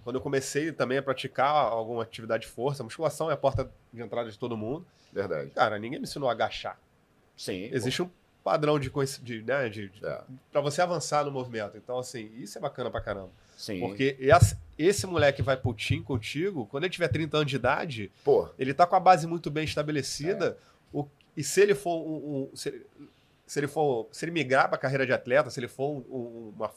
quando 0.04 0.16
eu 0.16 0.20
comecei 0.22 0.72
também 0.72 0.98
a 0.98 1.02
praticar 1.02 1.48
alguma 1.54 2.02
atividade 2.02 2.46
de 2.46 2.48
força, 2.52 2.82
musculação 2.84 3.30
é 3.30 3.34
a 3.34 3.36
porta 3.36 3.70
de 3.92 4.00
entrada 4.00 4.30
de 4.30 4.38
todo 4.38 4.56
mundo. 4.56 4.86
Verdade. 5.12 5.50
Cara, 5.50 5.78
ninguém 5.78 5.98
me 5.98 6.04
ensinou 6.04 6.28
a 6.28 6.32
agachar. 6.32 6.78
Sim. 7.36 7.68
Existe 7.72 8.02
um 8.02 8.10
padrão 8.44 8.78
de, 8.78 8.90
de, 9.22 9.42
né, 9.42 9.68
de, 9.68 9.88
de 9.88 10.06
É, 10.06 10.22
para 10.52 10.60
você 10.60 10.80
avançar 10.80 11.24
no 11.24 11.30
movimento. 11.30 11.76
Então, 11.76 11.98
assim, 11.98 12.30
isso 12.38 12.56
é 12.56 12.60
bacana 12.60 12.90
pra 12.90 13.00
caramba. 13.00 13.30
sim. 13.56 13.80
Porque 13.80 14.16
esse, 14.18 14.56
esse 14.86 15.06
moleque 15.06 15.42
vai 15.42 15.56
pro 15.56 15.74
Tim 15.74 16.02
contigo, 16.02 16.66
quando 16.66 16.84
ele 16.84 16.92
tiver 16.92 17.08
30 17.08 17.36
anos 17.38 17.50
de 17.50 17.56
idade, 17.56 18.10
Pô, 18.24 18.48
ele 18.58 18.72
tá 18.74 18.86
com 18.86 18.96
a 18.96 19.00
base 19.00 19.26
muito 19.26 19.50
bem 19.50 19.64
estabelecida. 19.64 20.56
o- 20.92 21.06
e 21.36 21.42
se 21.44 21.60
ele 21.60 21.74
for 21.74 22.00
um, 22.00 22.48
um- 22.52 22.56
se, 22.56 22.68
ele- 22.68 22.86
se 23.46 23.60
ele 23.60 23.66
for 23.68 24.08
se 24.12 24.24
ele 24.24 24.32
migrar 24.32 24.68
para 24.68 24.78
carreira 24.78 25.06
de 25.06 25.12
atleta, 25.12 25.50
se 25.50 25.58
ele 25.60 25.68
for 25.68 25.90
um, 25.90 26.04
um- 26.14 26.52
uma- 26.56 26.70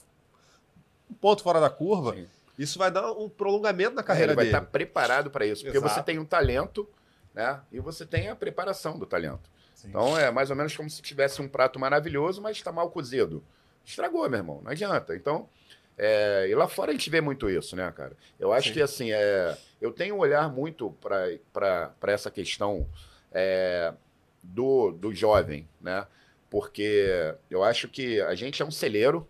um 1.09 1.13
ponto 1.15 1.41
fora 1.43 1.59
da 1.59 1.69
curva, 1.69 2.13
Sim. 2.15 2.27
isso 2.57 2.77
vai 2.79 2.91
dar 2.91 3.11
um 3.11 3.27
prolongamento 3.29 3.95
na 3.95 4.01
ele 4.01 4.07
carreira 4.07 4.33
vai 4.35 4.45
dele. 4.45 4.57
estar 4.57 4.69
preparado 4.69 5.29
para 5.31 5.45
isso, 5.45 5.63
porque 5.63 5.77
Exato. 5.77 5.93
você 5.93 6.03
tem 6.03 6.19
um 6.19 6.25
talento, 6.25 6.87
né? 7.33 7.59
E 7.71 7.79
você 7.79 8.05
tem 8.05 8.29
a 8.29 8.35
preparação 8.35 8.97
do 8.99 9.05
talento. 9.05 9.49
Sim. 9.75 9.89
Então 9.89 10.17
é 10.17 10.29
mais 10.31 10.49
ou 10.49 10.55
menos 10.55 10.75
como 10.75 10.89
se 10.89 11.01
tivesse 11.01 11.41
um 11.41 11.47
prato 11.47 11.79
maravilhoso, 11.79 12.41
mas 12.41 12.57
está 12.57 12.71
mal 12.71 12.89
cozido. 12.91 13.43
Estragou, 13.85 14.29
meu 14.29 14.39
irmão, 14.39 14.61
não 14.63 14.71
adianta. 14.71 15.15
Então, 15.15 15.49
é, 15.97 16.47
e 16.49 16.55
lá 16.55 16.67
fora 16.67 16.91
a 16.91 16.93
gente 16.93 17.09
vê 17.09 17.21
muito 17.21 17.49
isso, 17.49 17.75
né, 17.75 17.91
cara? 17.95 18.15
Eu 18.39 18.51
acho 18.51 18.69
Sim. 18.69 18.73
que 18.73 18.81
assim, 18.81 19.11
é, 19.11 19.57
eu 19.81 19.91
tenho 19.91 20.15
um 20.15 20.19
olhar 20.19 20.51
muito 20.51 20.91
para 21.01 21.93
essa 22.07 22.31
questão 22.31 22.87
é, 23.31 23.93
do, 24.41 24.91
do 24.91 25.13
jovem, 25.13 25.67
né? 25.79 26.07
Porque 26.49 27.35
eu 27.49 27.63
acho 27.63 27.87
que 27.87 28.21
a 28.21 28.35
gente 28.35 28.61
é 28.61 28.65
um 28.65 28.71
celeiro, 28.71 29.27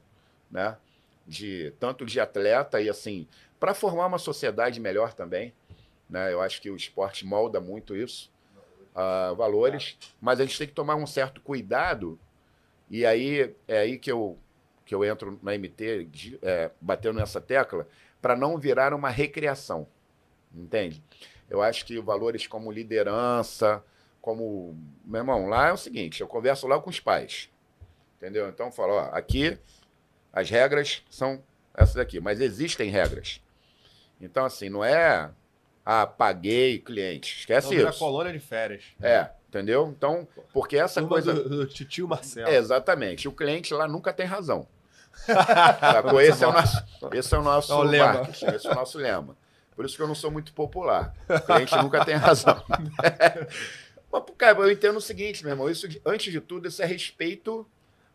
né? 0.51 0.77
De, 1.25 1.73
tanto 1.79 2.05
de 2.05 2.19
atleta 2.19 2.81
e 2.81 2.89
assim, 2.89 3.27
para 3.59 3.73
formar 3.73 4.07
uma 4.07 4.17
sociedade 4.17 4.79
melhor 4.79 5.13
também. 5.13 5.53
Né? 6.09 6.33
Eu 6.33 6.41
acho 6.41 6.61
que 6.61 6.69
o 6.69 6.75
esporte 6.75 7.25
molda 7.25 7.61
muito 7.61 7.95
isso 7.95 8.29
ah, 8.95 9.33
valores, 9.35 9.97
mas 10.21 10.39
a 10.39 10.45
gente 10.45 10.57
tem 10.57 10.67
que 10.67 10.73
tomar 10.73 10.95
um 10.95 11.07
certo 11.07 11.41
cuidado, 11.41 12.19
e 12.89 13.05
aí 13.05 13.53
é 13.67 13.79
aí 13.79 13.97
que 13.97 14.11
eu, 14.11 14.37
que 14.85 14.93
eu 14.93 15.03
entro 15.03 15.39
na 15.41 15.57
MT, 15.57 16.09
é, 16.41 16.71
batendo 16.79 17.19
nessa 17.19 17.39
tecla, 17.39 17.87
para 18.21 18.35
não 18.35 18.57
virar 18.57 18.93
uma 18.93 19.09
recreação, 19.09 19.87
entende? 20.53 21.03
Eu 21.49 21.61
acho 21.61 21.85
que 21.85 21.99
valores 21.99 22.47
como 22.47 22.71
liderança, 22.71 23.83
como... 24.21 24.77
Meu 25.05 25.21
irmão, 25.21 25.47
lá 25.47 25.67
é 25.67 25.71
o 25.73 25.77
seguinte, 25.77 26.21
eu 26.21 26.27
converso 26.27 26.67
lá 26.67 26.79
com 26.79 26.89
os 26.89 26.99
pais, 26.99 27.49
entendeu? 28.17 28.47
Então 28.49 28.67
eu 28.67 28.71
falo, 28.71 28.93
ó, 28.93 29.09
aqui 29.11 29.57
as 30.31 30.49
regras 30.49 31.03
são 31.09 31.43
essas 31.75 31.97
aqui, 31.97 32.19
mas 32.19 32.39
existem 32.41 32.89
regras. 32.89 33.41
Então, 34.19 34.45
assim, 34.45 34.69
não 34.69 34.83
é... 34.83 35.29
Ah, 35.85 36.07
paguei 36.07 36.79
cliente. 36.79 37.39
Esquece 37.39 37.75
vira 37.75 37.89
isso. 37.89 37.99
colônia 37.99 38.31
de 38.31 38.39
férias. 38.39 38.85
É, 39.01 39.29
entendeu? 39.53 39.93
Então, 39.95 40.27
porque 40.51 40.77
essa 40.77 40.99
Turma 40.99 41.09
coisa. 41.09 41.33
do, 41.33 41.49
do 41.49 41.67
titio 41.67 42.07
Marcelo. 42.07 42.49
É, 42.49 42.57
exatamente. 42.57 43.27
O 43.27 43.31
cliente 43.31 43.73
lá 43.73 43.87
nunca 43.87 44.11
tem 44.11 44.25
razão. 44.25 44.67
Esse 46.23 46.43
é 46.43 46.47
o 46.47 46.51
nosso, 46.51 46.83
esse 47.13 47.35
é 47.35 47.37
o 47.37 47.43
nosso 47.43 47.71
É 47.71 47.75
o 47.75 47.85
marketing, 47.85 48.45
esse 48.47 48.65
é 48.65 48.71
o 48.71 48.75
nosso 48.75 48.97
lema. 48.97 49.37
Por 49.75 49.85
isso 49.85 49.95
que 49.95 50.01
eu 50.01 50.07
não 50.07 50.15
sou 50.15 50.31
muito 50.31 50.51
popular. 50.53 51.15
O 51.29 51.39
cliente 51.39 51.75
nunca 51.77 52.03
tem 52.03 52.15
razão. 52.15 52.63
Mas, 54.11 54.23
cara, 54.35 54.57
eu 54.57 54.71
entendo 54.71 54.97
o 54.97 55.01
seguinte, 55.01 55.43
meu 55.43 55.53
irmão. 55.53 55.69
Isso, 55.69 55.87
antes 56.03 56.31
de 56.31 56.41
tudo, 56.41 56.67
isso 56.67 56.81
é 56.81 56.85
respeito 56.85 57.65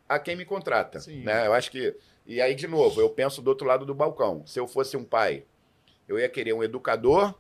a 0.09 0.19
quem 0.19 0.35
me 0.35 0.45
contrata. 0.45 0.99
Sim. 0.99 1.23
Né? 1.23 1.47
Eu 1.47 1.55
acho 1.55 1.71
que. 1.71 1.95
E 2.27 2.41
aí, 2.41 2.55
de 2.55 2.67
novo, 2.67 3.01
eu 3.01 3.11
penso 3.11 3.41
do 3.41 3.49
outro 3.49 3.67
lado 3.67 3.87
do 3.87 3.95
balcão. 3.95 4.43
Se 4.45 4.59
eu 4.59 4.67
fosse 4.67 4.97
um 4.97 5.05
pai, 5.05 5.45
eu 6.09 6.19
ia 6.19 6.29
querer 6.29 6.53
um 6.53 6.65
educador 6.65 7.33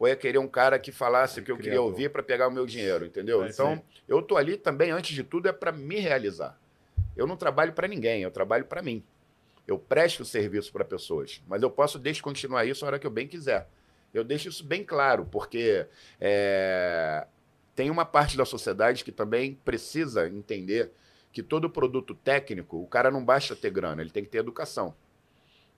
ou 0.00 0.08
ia 0.08 0.16
querer 0.16 0.38
um 0.38 0.48
cara 0.48 0.78
que 0.78 0.90
falasse 0.90 1.40
o 1.40 1.44
que 1.44 1.52
eu 1.52 1.58
queria 1.58 1.80
ouvir 1.82 2.10
para 2.10 2.22
pegar 2.22 2.48
o 2.48 2.50
meu 2.50 2.64
dinheiro, 2.64 3.04
entendeu? 3.04 3.44
É 3.44 3.50
então, 3.50 3.82
eu 4.08 4.22
tô 4.22 4.38
ali 4.38 4.56
também, 4.56 4.90
antes 4.90 5.14
de 5.14 5.22
tudo, 5.22 5.46
é 5.46 5.52
para 5.52 5.70
me 5.70 6.00
realizar. 6.00 6.58
Eu 7.14 7.26
não 7.26 7.36
trabalho 7.36 7.74
para 7.74 7.86
ninguém, 7.86 8.22
eu 8.22 8.30
trabalho 8.30 8.64
para 8.64 8.80
mim. 8.80 9.04
Eu 9.68 9.78
presto 9.78 10.24
serviço 10.24 10.72
para 10.72 10.86
pessoas, 10.86 11.42
mas 11.46 11.62
eu 11.62 11.70
posso 11.70 11.98
descontinuar 11.98 12.66
isso 12.66 12.82
a 12.82 12.88
hora 12.88 12.98
que 12.98 13.06
eu 13.06 13.10
bem 13.10 13.28
quiser. 13.28 13.68
Eu 14.12 14.24
deixo 14.24 14.48
isso 14.48 14.64
bem 14.64 14.82
claro, 14.82 15.26
porque 15.30 15.86
é, 16.18 17.26
tem 17.76 17.90
uma 17.90 18.06
parte 18.06 18.38
da 18.38 18.46
sociedade 18.46 19.04
que 19.04 19.12
também 19.12 19.54
precisa 19.62 20.26
entender 20.26 20.90
que 21.30 21.42
todo 21.42 21.68
produto 21.68 22.14
técnico, 22.14 22.82
o 22.82 22.86
cara 22.86 23.10
não 23.10 23.22
basta 23.22 23.54
ter 23.54 23.70
grana, 23.70 24.00
ele 24.00 24.10
tem 24.10 24.24
que 24.24 24.30
ter 24.30 24.38
educação. 24.38 24.94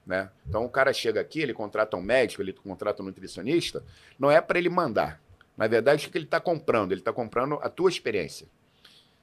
Né? 0.04 0.28
Então 0.48 0.64
o 0.64 0.68
cara 0.68 0.92
chega 0.92 1.20
aqui, 1.20 1.40
ele 1.40 1.54
contrata 1.54 1.96
um 1.96 2.02
médico, 2.02 2.42
ele 2.42 2.52
contrata 2.52 3.02
um 3.02 3.06
nutricionista, 3.06 3.84
não 4.18 4.30
é 4.30 4.40
para 4.40 4.58
ele 4.58 4.68
mandar. 4.68 5.20
Na 5.56 5.66
verdade, 5.68 6.06
o 6.06 6.10
que 6.10 6.18
ele 6.18 6.24
está 6.24 6.40
comprando? 6.40 6.92
Ele 6.92 7.00
está 7.00 7.12
comprando 7.12 7.54
a 7.62 7.68
tua 7.68 7.88
experiência. 7.88 8.46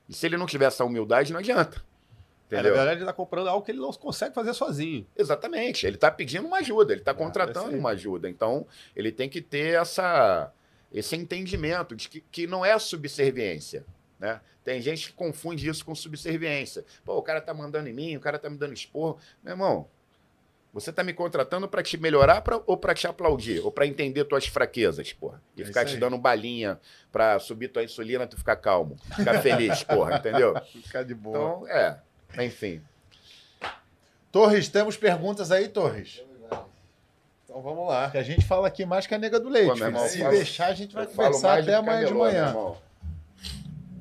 E 0.08 0.14
se 0.14 0.26
ele 0.26 0.38
não 0.38 0.46
tiver 0.46 0.66
essa 0.66 0.86
humildade, 0.86 1.34
não 1.34 1.40
adianta. 1.40 1.84
É, 2.50 2.56
na 2.56 2.62
Entendeu? 2.62 2.76
verdade, 2.78 2.98
ele 2.98 3.04
está 3.04 3.14
comprando 3.14 3.48
algo 3.48 3.64
que 3.64 3.72
ele 3.72 3.80
não 3.80 3.92
consegue 3.94 4.34
fazer 4.34 4.54
sozinho. 4.54 5.06
Exatamente. 5.16 5.86
Ele 5.86 5.96
está 5.96 6.10
pedindo 6.10 6.48
uma 6.48 6.58
ajuda, 6.58 6.94
ele 6.94 7.02
está 7.02 7.12
É, 7.12 7.14
contratando 7.14 7.76
uma 7.78 7.92
ajuda. 7.92 8.30
Então, 8.30 8.66
ele 8.96 9.12
tem 9.12 9.30
que 9.30 9.42
ter 9.42 9.80
essa, 9.80 10.52
esse 10.92 11.16
entendimento 11.16 11.96
de 11.96 12.10
que, 12.10 12.22
que 12.22 12.48
não 12.48 12.66
é 12.66 12.78
subserviência. 12.80 13.86
Né? 14.18 14.40
Tem 14.64 14.82
gente 14.82 15.08
que 15.10 15.14
confunde 15.14 15.68
isso 15.68 15.86
com 15.86 15.94
subserviência. 15.94 16.84
Pô, 17.06 17.18
o 17.18 17.22
cara 17.22 17.40
tá 17.40 17.54
mandando 17.54 17.88
em 17.88 17.94
mim, 17.94 18.16
o 18.16 18.20
cara 18.20 18.40
tá 18.40 18.50
me 18.50 18.58
dando 18.58 18.74
esporro. 18.74 19.20
Meu 19.44 19.54
irmão, 19.54 19.88
você 20.74 20.92
tá 20.94 21.04
me 21.04 21.14
contratando 21.14 21.68
para 21.68 21.82
te 21.82 21.98
melhorar 21.98 22.42
pra, 22.42 22.62
ou 22.68 22.78
para 22.78 22.94
te 22.94 23.08
aplaudir? 23.08 23.60
Ou 23.66 23.72
para 23.72 23.88
entender 23.88 24.24
tuas 24.26 24.46
fraquezas, 24.48 25.12
porra? 25.14 25.42
E 25.58 25.62
É 25.64 25.66
ficar 25.66 25.84
te 25.86 25.98
dando 25.98 26.18
balinha 26.18 26.80
para 27.12 27.40
subir 27.40 27.70
tua 27.70 27.84
insulina, 27.84 28.28
tu 28.28 28.38
ficar 28.38 28.56
calmo, 28.58 28.96
ficar 29.16 29.42
feliz, 29.42 29.84
porra, 29.84 30.18
entendeu? 30.18 30.54
Ficar 30.84 31.04
de 31.04 31.16
boa. 31.16 31.38
Então, 31.38 31.68
é. 31.68 32.00
Enfim. 32.46 32.82
Torres, 34.32 34.68
temos 34.70 34.96
perguntas 34.96 35.52
aí, 35.52 35.68
Torres? 35.68 36.24
Então 37.44 37.62
vamos 37.64 37.88
lá. 37.88 38.12
Que 38.12 38.18
a 38.20 38.24
gente 38.24 38.46
fala 38.46 38.68
aqui 38.68 38.86
mais 38.86 39.08
que 39.08 39.16
a 39.16 39.18
nega 39.18 39.40
do 39.40 39.50
leite. 39.50 39.76
Pô, 39.76 39.84
irmão, 39.86 40.08
Se 40.08 40.20
falo- 40.20 40.32
deixar, 40.32 40.68
a 40.68 40.74
gente 40.76 40.94
vai 40.94 41.08
conversar 41.08 41.60
até 41.60 41.74
amanhã 41.74 42.06
de 42.06 42.14
manhã. 42.14 42.54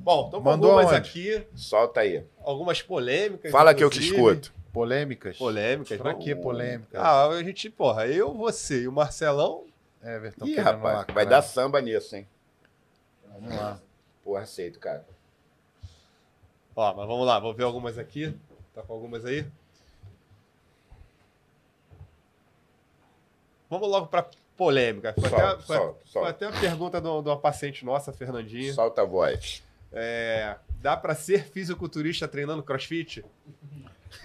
Bom, 0.00 0.26
então 0.28 0.40
Mandou 0.40 0.70
algumas 0.72 0.92
aonde? 0.92 1.08
aqui, 1.08 1.46
Solta 1.54 2.00
aí. 2.00 2.24
algumas 2.44 2.82
polêmicas. 2.82 3.50
Fala 3.50 3.74
que 3.74 3.82
eu 3.82 3.88
te 3.90 3.98
inclusive. 3.98 4.16
escuto. 4.16 4.57
Polêmicas? 4.72 5.36
Polêmicas. 5.38 5.98
Pra 5.98 6.14
que 6.14 6.34
polêmica? 6.34 7.00
Ah, 7.00 7.28
a 7.28 7.42
gente, 7.42 7.70
porra, 7.70 8.06
eu, 8.06 8.34
você 8.34 8.82
e 8.82 8.88
o 8.88 8.92
Marcelão. 8.92 9.64
Everton 10.02 10.46
Ih, 10.46 10.56
rapaz, 10.56 11.06
vai 11.12 11.26
dar 11.26 11.42
samba 11.42 11.80
nisso, 11.80 12.14
hein? 12.14 12.28
Vamos 13.26 13.54
lá. 13.54 13.80
Porra, 14.22 14.42
aceito, 14.42 14.78
cara. 14.78 15.04
Ó, 16.76 16.94
mas 16.94 17.06
vamos 17.06 17.26
lá, 17.26 17.40
vou 17.40 17.54
ver 17.54 17.64
algumas 17.64 17.98
aqui. 17.98 18.32
Tá 18.72 18.82
com 18.82 18.92
algumas 18.92 19.24
aí? 19.24 19.44
Vamos 23.68 23.88
logo 23.88 24.06
pra 24.06 24.28
polêmica. 24.56 25.14
Foi, 25.18 25.28
Solta, 25.28 25.50
até, 25.50 25.62
foi, 25.62 25.76
solta, 25.76 26.00
foi 26.06 26.28
até 26.28 26.48
uma 26.48 26.60
pergunta 26.60 27.00
de 27.00 27.08
uma 27.08 27.38
paciente 27.38 27.84
nossa, 27.84 28.12
Fernandinha. 28.12 28.72
Solta 28.72 29.02
a 29.02 29.04
voz. 29.04 29.62
É, 29.92 30.56
dá 30.80 30.96
pra 30.96 31.14
ser 31.14 31.44
fisiculturista 31.44 32.28
treinando 32.28 32.62
crossfit? 32.62 33.24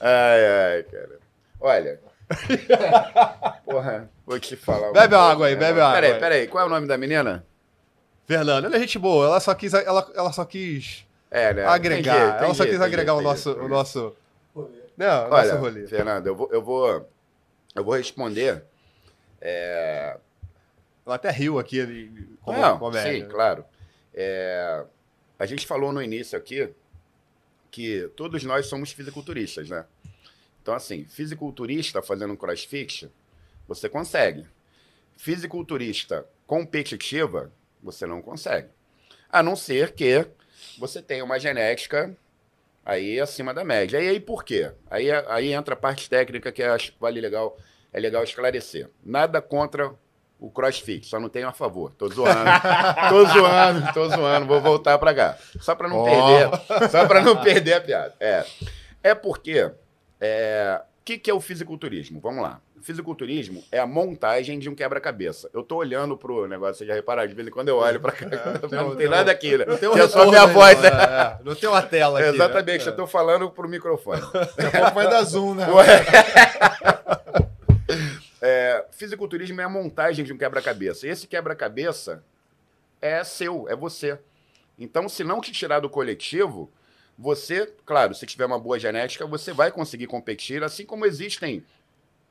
ai, 0.00 0.46
ai, 0.46 0.82
cara. 0.84 1.18
Olha. 1.60 2.00
Porra, 3.64 4.08
vou 4.26 4.38
te 4.40 4.56
falar. 4.56 4.92
Bebe 4.92 5.14
água 5.14 5.46
aí, 5.46 5.54
né? 5.54 5.60
bebe 5.60 5.80
água 5.80 5.94
Peraí, 5.94 6.12
aí. 6.12 6.18
peraí. 6.20 6.48
Qual 6.48 6.64
é 6.64 6.66
o 6.66 6.70
nome 6.70 6.86
da 6.86 6.96
menina? 6.96 7.44
Fernanda, 8.26 8.66
ela 8.68 8.76
é 8.76 8.80
gente 8.80 8.98
boa, 8.98 9.26
ela 9.26 9.38
só 9.40 9.54
quis, 9.54 9.74
ela, 9.74 10.10
ela 10.14 10.32
só 10.32 10.46
quis 10.46 11.06
É, 11.30 11.52
né? 11.52 11.66
agregar, 11.66 12.14
Tem 12.14 12.22
jeito, 12.22 12.36
tem 12.38 12.44
ela 12.46 12.54
só 12.54 12.64
quis 12.64 12.80
agregar 12.80 13.12
o 13.14 13.20
nosso, 13.20 13.52
o 13.52 13.68
nosso, 13.68 14.16
Rolê. 14.54 14.78
não, 14.96 15.28
o 15.28 15.30
Olha, 15.34 15.48
nosso 15.48 15.56
rolê. 15.60 15.86
Fernando, 15.86 16.26
eu 16.28 16.34
vou, 16.34 16.48
eu 16.50 16.62
vou, 16.62 17.06
eu 17.74 17.84
vou 17.84 17.94
responder. 17.94 18.64
É... 19.42 20.16
Ela 21.04 21.16
até 21.16 21.30
riu 21.30 21.58
aqui 21.58 21.76
ele, 21.78 22.26
como 22.40 22.58
Não, 22.58 22.78
comédia. 22.78 23.12
sim, 23.12 23.28
claro. 23.28 23.62
É, 24.14 24.84
A 25.38 25.44
gente 25.44 25.66
falou 25.66 25.92
no 25.92 26.00
início 26.02 26.38
aqui 26.38 26.72
que 27.74 28.08
todos 28.14 28.44
nós 28.44 28.66
somos 28.66 28.92
fisiculturistas, 28.92 29.68
né? 29.68 29.84
Então, 30.62 30.74
assim, 30.74 31.04
fisiculturista 31.06 32.00
fazendo 32.00 32.36
crossfit, 32.36 33.10
você 33.66 33.88
consegue. 33.88 34.46
Fisiculturista 35.16 36.24
competitiva, 36.46 37.50
você 37.82 38.06
não 38.06 38.22
consegue. 38.22 38.68
A 39.28 39.42
não 39.42 39.56
ser 39.56 39.90
que 39.90 40.24
você 40.78 41.02
tenha 41.02 41.24
uma 41.24 41.36
genética 41.36 42.16
aí 42.84 43.18
acima 43.18 43.52
da 43.52 43.64
média. 43.64 44.00
E 44.00 44.08
aí 44.08 44.20
por 44.20 44.44
quê? 44.44 44.70
Aí, 44.88 45.10
aí 45.10 45.52
entra 45.52 45.74
a 45.74 45.76
parte 45.76 46.08
técnica 46.08 46.52
que 46.52 46.62
acho 46.62 46.92
que 46.92 47.00
vale 47.00 47.20
legal, 47.20 47.58
é 47.92 47.98
legal 47.98 48.22
esclarecer. 48.22 48.88
Nada 49.04 49.42
contra 49.42 49.92
o 50.44 50.50
crossfit, 50.50 51.06
só 51.06 51.18
não 51.18 51.28
tenho 51.30 51.48
a 51.48 51.52
favor. 51.52 51.92
Tô 51.96 52.08
zoando. 52.08 52.50
tô 53.08 53.24
zoando, 53.26 53.92
tô 53.94 54.08
zoando, 54.08 54.46
vou 54.46 54.60
voltar 54.60 54.98
pra 54.98 55.14
cá. 55.14 55.38
Só 55.60 55.74
pra 55.74 55.88
não 55.88 55.98
Ó. 55.98 56.04
perder, 56.04 56.90
só 56.90 57.06
pra 57.06 57.22
não 57.22 57.36
perder 57.36 57.74
a 57.74 57.80
piada. 57.80 58.14
É, 58.20 58.44
é 59.02 59.14
porque 59.14 59.70
é, 60.20 60.80
o 61.00 61.04
que, 61.04 61.18
que 61.18 61.30
é 61.30 61.34
o 61.34 61.40
fisiculturismo? 61.40 62.20
Vamos 62.20 62.42
lá. 62.42 62.60
O 62.78 62.82
fisiculturismo 62.84 63.64
é 63.72 63.78
a 63.78 63.86
montagem 63.86 64.58
de 64.58 64.68
um 64.68 64.74
quebra-cabeça. 64.74 65.48
Eu 65.54 65.62
tô 65.62 65.76
olhando 65.76 66.18
pro 66.18 66.46
negócio, 66.46 66.74
vocês 66.76 66.88
já 66.88 66.94
repararam, 66.94 67.28
de 67.28 67.34
vez 67.34 67.48
em 67.48 67.50
quando 67.50 67.70
eu 67.70 67.78
olho 67.78 67.98
pra 67.98 68.12
cá, 68.12 68.26
mas 68.62 68.70
não 68.70 68.94
tem 68.94 69.08
nada 69.08 69.32
aqui, 69.32 69.56
né? 69.56 69.64
Não 69.66 69.78
tem 69.78 69.88
um 69.88 69.96
é 69.96 70.06
só 70.06 70.26
minha 70.26 70.46
voz, 70.46 70.76
não, 70.76 70.82
né? 70.82 70.90
é, 70.90 70.92
é. 70.92 71.38
Não 71.42 71.54
tem 71.54 71.66
uma 71.66 71.80
tela 71.80 72.18
aqui. 72.18 72.28
né? 72.28 72.34
Exatamente, 72.34 72.86
eu 72.86 72.94
tô 72.94 73.06
falando 73.06 73.50
pro 73.50 73.66
microfone. 73.66 74.20
Daqui 74.56 74.76
a 74.76 74.80
pouco 74.82 74.94
vai 74.94 75.08
dar 75.08 75.22
zoom, 75.22 75.54
né? 75.54 75.66
É, 78.46 78.84
fisiculturismo 78.90 79.58
é 79.58 79.64
a 79.64 79.70
montagem 79.70 80.22
de 80.22 80.30
um 80.30 80.36
quebra-cabeça. 80.36 81.08
Esse 81.08 81.26
quebra-cabeça 81.26 82.22
é 83.00 83.24
seu, 83.24 83.66
é 83.70 83.74
você. 83.74 84.18
Então, 84.78 85.08
se 85.08 85.24
não 85.24 85.40
te 85.40 85.50
tirar 85.50 85.80
do 85.80 85.88
coletivo, 85.88 86.70
você, 87.16 87.72
claro, 87.86 88.14
se 88.14 88.26
tiver 88.26 88.44
uma 88.44 88.58
boa 88.58 88.78
genética, 88.78 89.26
você 89.26 89.50
vai 89.50 89.72
conseguir 89.72 90.08
competir, 90.08 90.62
assim 90.62 90.84
como 90.84 91.06
existem. 91.06 91.64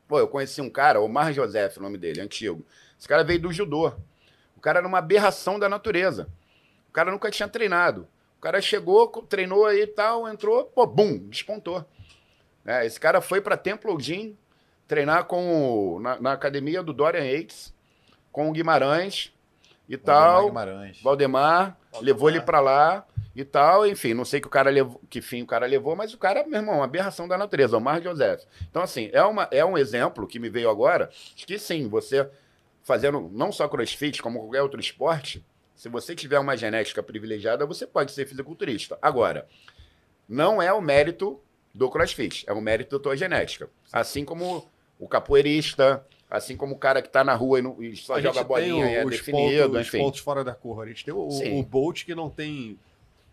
Pô, 0.08 0.20
eu 0.20 0.28
conheci 0.28 0.62
um 0.62 0.70
cara, 0.70 1.02
Omar 1.02 1.34
Joseph, 1.34 1.78
o 1.78 1.82
nome 1.82 1.98
dele, 1.98 2.22
antigo. 2.22 2.64
Esse 2.96 3.08
cara 3.08 3.24
veio 3.24 3.40
do 3.40 3.52
judô. 3.52 3.92
O 4.56 4.62
cara 4.62 4.78
era 4.78 4.88
uma 4.88 5.00
aberração 5.00 5.58
da 5.58 5.68
natureza. 5.68 6.30
O 6.90 6.92
cara 6.92 7.10
nunca 7.10 7.32
tinha 7.32 7.50
treinado. 7.50 8.08
O 8.38 8.42
cara 8.42 8.62
chegou, 8.62 9.08
treinou 9.24 9.66
aí 9.66 9.82
e 9.82 9.88
tal, 9.88 10.30
entrou, 10.30 10.66
pô, 10.66 10.86
bum, 10.86 11.18
despontou. 11.28 11.84
É, 12.64 12.86
esse 12.86 13.00
cara 13.00 13.20
foi 13.20 13.42
para 13.42 13.58
Temple 13.58 14.00
Gym 14.00 14.38
treinar 14.94 15.26
com 15.26 15.96
o- 15.96 16.00
na, 16.00 16.20
na 16.22 16.32
academia 16.34 16.84
do 16.84 16.94
Dorian 16.94 17.24
Yates, 17.26 17.74
com 18.32 18.48
o 18.50 18.52
Guimarães 18.52 19.34
e 19.90 19.98
tal. 19.98 20.46
Guimarães. 20.46 21.02
Valdemar, 21.02 21.78
levou 22.00 22.30
ele 22.30 22.40
pra 22.42 22.60
lá 22.60 23.06
e 23.36 23.44
tal, 23.44 23.88
enfim, 23.88 24.14
não 24.14 24.24
sei 24.24 24.40
que 24.40 24.46
o 24.46 24.50
cara 24.50 24.70
levou, 24.70 25.02
que 25.10 25.20
fim 25.20 25.42
o 25.42 25.48
cara 25.48 25.66
levou, 25.66 25.96
mas 25.96 26.14
o 26.14 26.18
cara, 26.20 26.46
meu 26.46 26.60
irmão, 26.60 26.76
uma 26.76 26.86
aberração 26.86 27.28
da 27.28 27.36
natureza, 27.36 27.76
Omar 27.76 28.00
Joseph. 28.02 28.44
Então, 28.70 28.84
assim, 28.84 29.10
é, 29.12 29.24
uma, 29.24 29.48
é 29.50 29.66
um 29.66 29.76
exemplo 29.76 30.28
que 30.28 30.38
me 30.38 30.50
veio 30.50 30.70
agora, 30.70 31.10
de 31.36 31.44
que 31.46 31.58
sim, 31.58 31.88
você 31.88 32.30
fazendo 32.84 33.30
não 33.34 33.52
só 33.52 33.68
crossfit, 33.68 34.22
como 34.22 34.40
qualquer 34.40 34.62
outro 34.62 34.80
esporte, 34.80 35.44
se 35.76 35.90
você 35.90 36.14
tiver 36.14 36.38
uma 36.38 36.56
genética 36.56 37.02
privilegiada, 37.02 37.66
você 37.66 37.88
pode 37.88 38.12
ser 38.12 38.28
fisiculturista. 38.28 38.98
Agora, 39.02 39.48
não 40.30 40.62
é 40.62 40.72
o 40.72 40.80
mérito 40.82 41.42
do 41.74 41.90
crossfit, 41.90 42.44
é 42.48 42.54
o 42.54 42.62
mérito 42.62 42.98
da 42.98 43.04
tua 43.04 43.18
genética. 43.18 43.68
Assim 43.92 44.24
como 44.24 44.70
o 45.04 45.08
capoeirista, 45.08 46.06
assim 46.30 46.56
como 46.58 46.76
o 46.76 46.78
cara 46.78 47.02
que 47.02 47.10
tá 47.10 47.24
na 47.24 47.36
rua 47.36 47.60
e, 47.60 47.62
não- 47.62 47.82
e 47.84 47.96
só 47.96 48.16
A 48.16 48.22
joga 48.22 48.40
gente 48.40 48.48
bolinha 48.48 48.86
tem 48.86 48.94
e 48.94 48.98
é 48.98 49.06
os 49.06 49.12
definido, 49.12 49.64
pontos, 49.70 49.82
os 49.82 49.88
enfim. 49.88 49.98
pontos 50.00 50.20
fora 50.20 50.44
da 50.44 50.54
curva. 50.56 50.84
A 50.84 50.88
gente 50.88 51.04
tem 51.06 51.14
o, 51.14 51.30
Sim. 51.30 51.60
o 51.60 51.64
Bolt 51.64 52.04
que 52.06 52.16
não 52.16 52.30
tem 52.30 52.78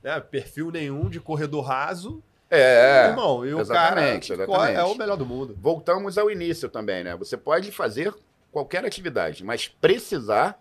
né, 0.02 0.18
perfil 0.20 0.70
nenhum 0.70 1.08
de 1.08 1.20
corredor 1.20 1.64
raso. 1.64 2.22
É, 2.52 3.06
Irmão, 3.10 3.46
e 3.46 3.54
o 3.54 3.64
cara 3.64 4.00
exatamente, 4.16 4.32
é 4.76 4.82
o 4.82 4.94
melhor 4.96 5.16
do 5.16 5.24
mundo. 5.24 5.56
voltamos 5.60 6.18
ao 6.18 6.28
início 6.28 6.68
também, 6.68 7.04
né? 7.04 7.14
Você 7.16 7.36
pode 7.36 7.70
fazer 7.70 8.12
qualquer 8.50 8.84
atividade, 8.84 9.44
mas 9.44 9.68
precisar, 9.68 10.60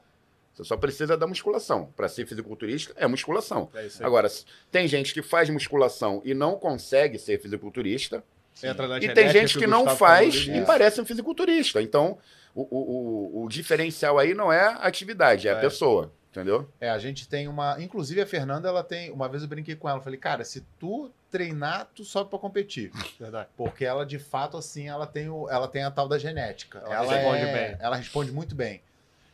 você 0.54 0.64
só 0.64 0.78
precisa 0.78 1.18
da 1.18 1.26
musculação. 1.26 1.92
Para 1.98 2.08
ser 2.08 2.28
fisiculturista, 2.28 2.94
é 2.96 3.08
musculação. 3.08 3.70
É. 3.74 3.88
Agora, 4.02 4.28
tem 4.72 4.88
gente 4.88 5.16
que 5.16 5.24
faz 5.24 5.50
musculação 5.50 6.22
e 6.24 6.36
não 6.36 6.58
consegue 6.60 7.18
ser 7.18 7.42
fisiculturista, 7.42 8.24
e 8.68 9.02
genética 9.02 9.14
tem 9.14 9.30
gente 9.30 9.58
que 9.58 9.68
não 9.68 9.88
faz 9.96 10.36
e 10.48 10.62
parece 10.66 11.00
um 11.02 11.06
fisiculturista. 11.06 11.82
Então, 11.82 12.18
o, 12.56 12.62
o, 12.62 13.40
o, 13.42 13.44
o 13.46 13.50
diferencial 13.50 14.18
aí 14.20 14.34
não 14.34 14.52
é 14.52 14.62
a 14.68 14.74
atividade, 14.88 15.48
é 15.48 15.54
a 15.54 15.58
É. 15.58 15.62
pessoa. 15.62 16.12
Entendeu? 16.32 16.70
É, 16.80 16.92
a 16.92 17.00
gente 17.00 17.28
tem 17.28 17.48
uma. 17.48 17.82
Inclusive 17.82 18.22
a 18.22 18.26
Fernanda, 18.26 18.70
ela 18.70 18.84
tem. 18.84 19.12
Uma 19.12 19.28
vez 19.28 19.42
eu 19.42 19.50
brinquei 19.50 19.76
com 19.76 19.90
ela, 19.90 20.00
falei, 20.00 20.20
cara, 20.20 20.46
se 20.46 20.62
tu 20.80 21.10
treinar, 21.32 21.90
tu 21.96 22.06
sobe 22.06 22.30
pra 22.30 22.38
competir. 22.38 22.92
Verdade. 23.20 23.50
Porque 23.58 23.84
ela, 23.84 24.06
de 24.06 24.20
fato, 24.20 24.56
assim, 24.56 24.88
ela 24.88 25.08
tem, 25.08 25.28
o, 25.28 25.50
ela 25.50 25.68
tem 25.68 25.84
a 25.84 25.90
tal 25.90 26.08
da 26.08 26.20
genética. 26.20 26.84
Ela 26.86 26.96
Ela, 26.96 27.14
responde 27.16 27.42
é- 27.42 27.54
bem. 27.54 27.78
Ela 27.80 27.96
responde 27.96 28.32
muito 28.32 28.54
bem. 28.54 28.80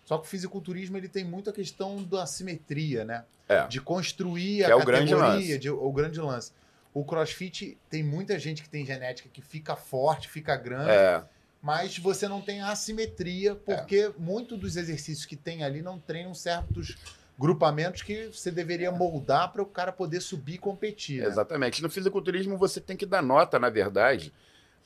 Só 0.06 0.18
que 0.18 0.26
o 0.26 0.30
fisiculturismo 0.30 0.96
ele 0.96 1.10
tem 1.10 1.26
muito 1.26 1.50
a 1.50 1.54
questão 1.54 2.02
da 2.02 2.26
simetria, 2.26 3.04
né? 3.04 3.26
É. 3.50 3.68
De 3.68 3.82
construir 3.82 4.60
Que 4.60 4.64
a 4.64 4.70
é 4.70 4.76
o 4.76 4.86
grande 4.86 5.12
categoria, 5.12 5.36
lance. 5.36 5.58
de- 5.60 5.70
o 5.70 5.92
grande 5.92 6.22
lance. 6.22 6.52
O 6.96 7.04
crossfit 7.04 7.78
tem 7.90 8.02
muita 8.02 8.40
gente 8.40 8.64
que 8.64 8.70
tem 8.70 8.86
genética 8.86 9.28
que 9.28 9.42
fica 9.42 9.76
forte, 9.76 10.30
fica 10.30 10.56
grande, 10.56 10.92
É, 10.92 11.22
mas 11.62 11.98
você 11.98 12.26
não 12.26 12.42
tem 12.42 12.62
assimetria, 12.62 13.54
porque 13.54 14.14
muito 14.18 14.56
dos 14.56 14.78
exercícios 14.78 15.26
que 15.26 15.36
tem 15.36 15.62
ali 15.62 15.82
não 15.82 16.00
treinam 16.00 16.34
certos 16.34 16.96
grupamentos 17.38 18.02
que 18.02 18.28
você 18.28 18.50
deveria 18.50 18.94
moldar 18.94 19.52
para 19.52 19.62
o 19.62 19.66
cara 19.66 19.92
poder 19.92 20.22
subir 20.22 20.54
e 20.54 20.58
competir. 20.58 21.22
né? 21.22 21.28
exatamente. 21.28 21.84
No 21.84 21.90
fisiculturismo, 21.90 22.58
você 22.58 22.80
tem 22.80 22.96
que 22.96 23.06
dar 23.06 23.22
nota, 23.22 23.60
na 23.60 23.70
verdade, 23.70 24.32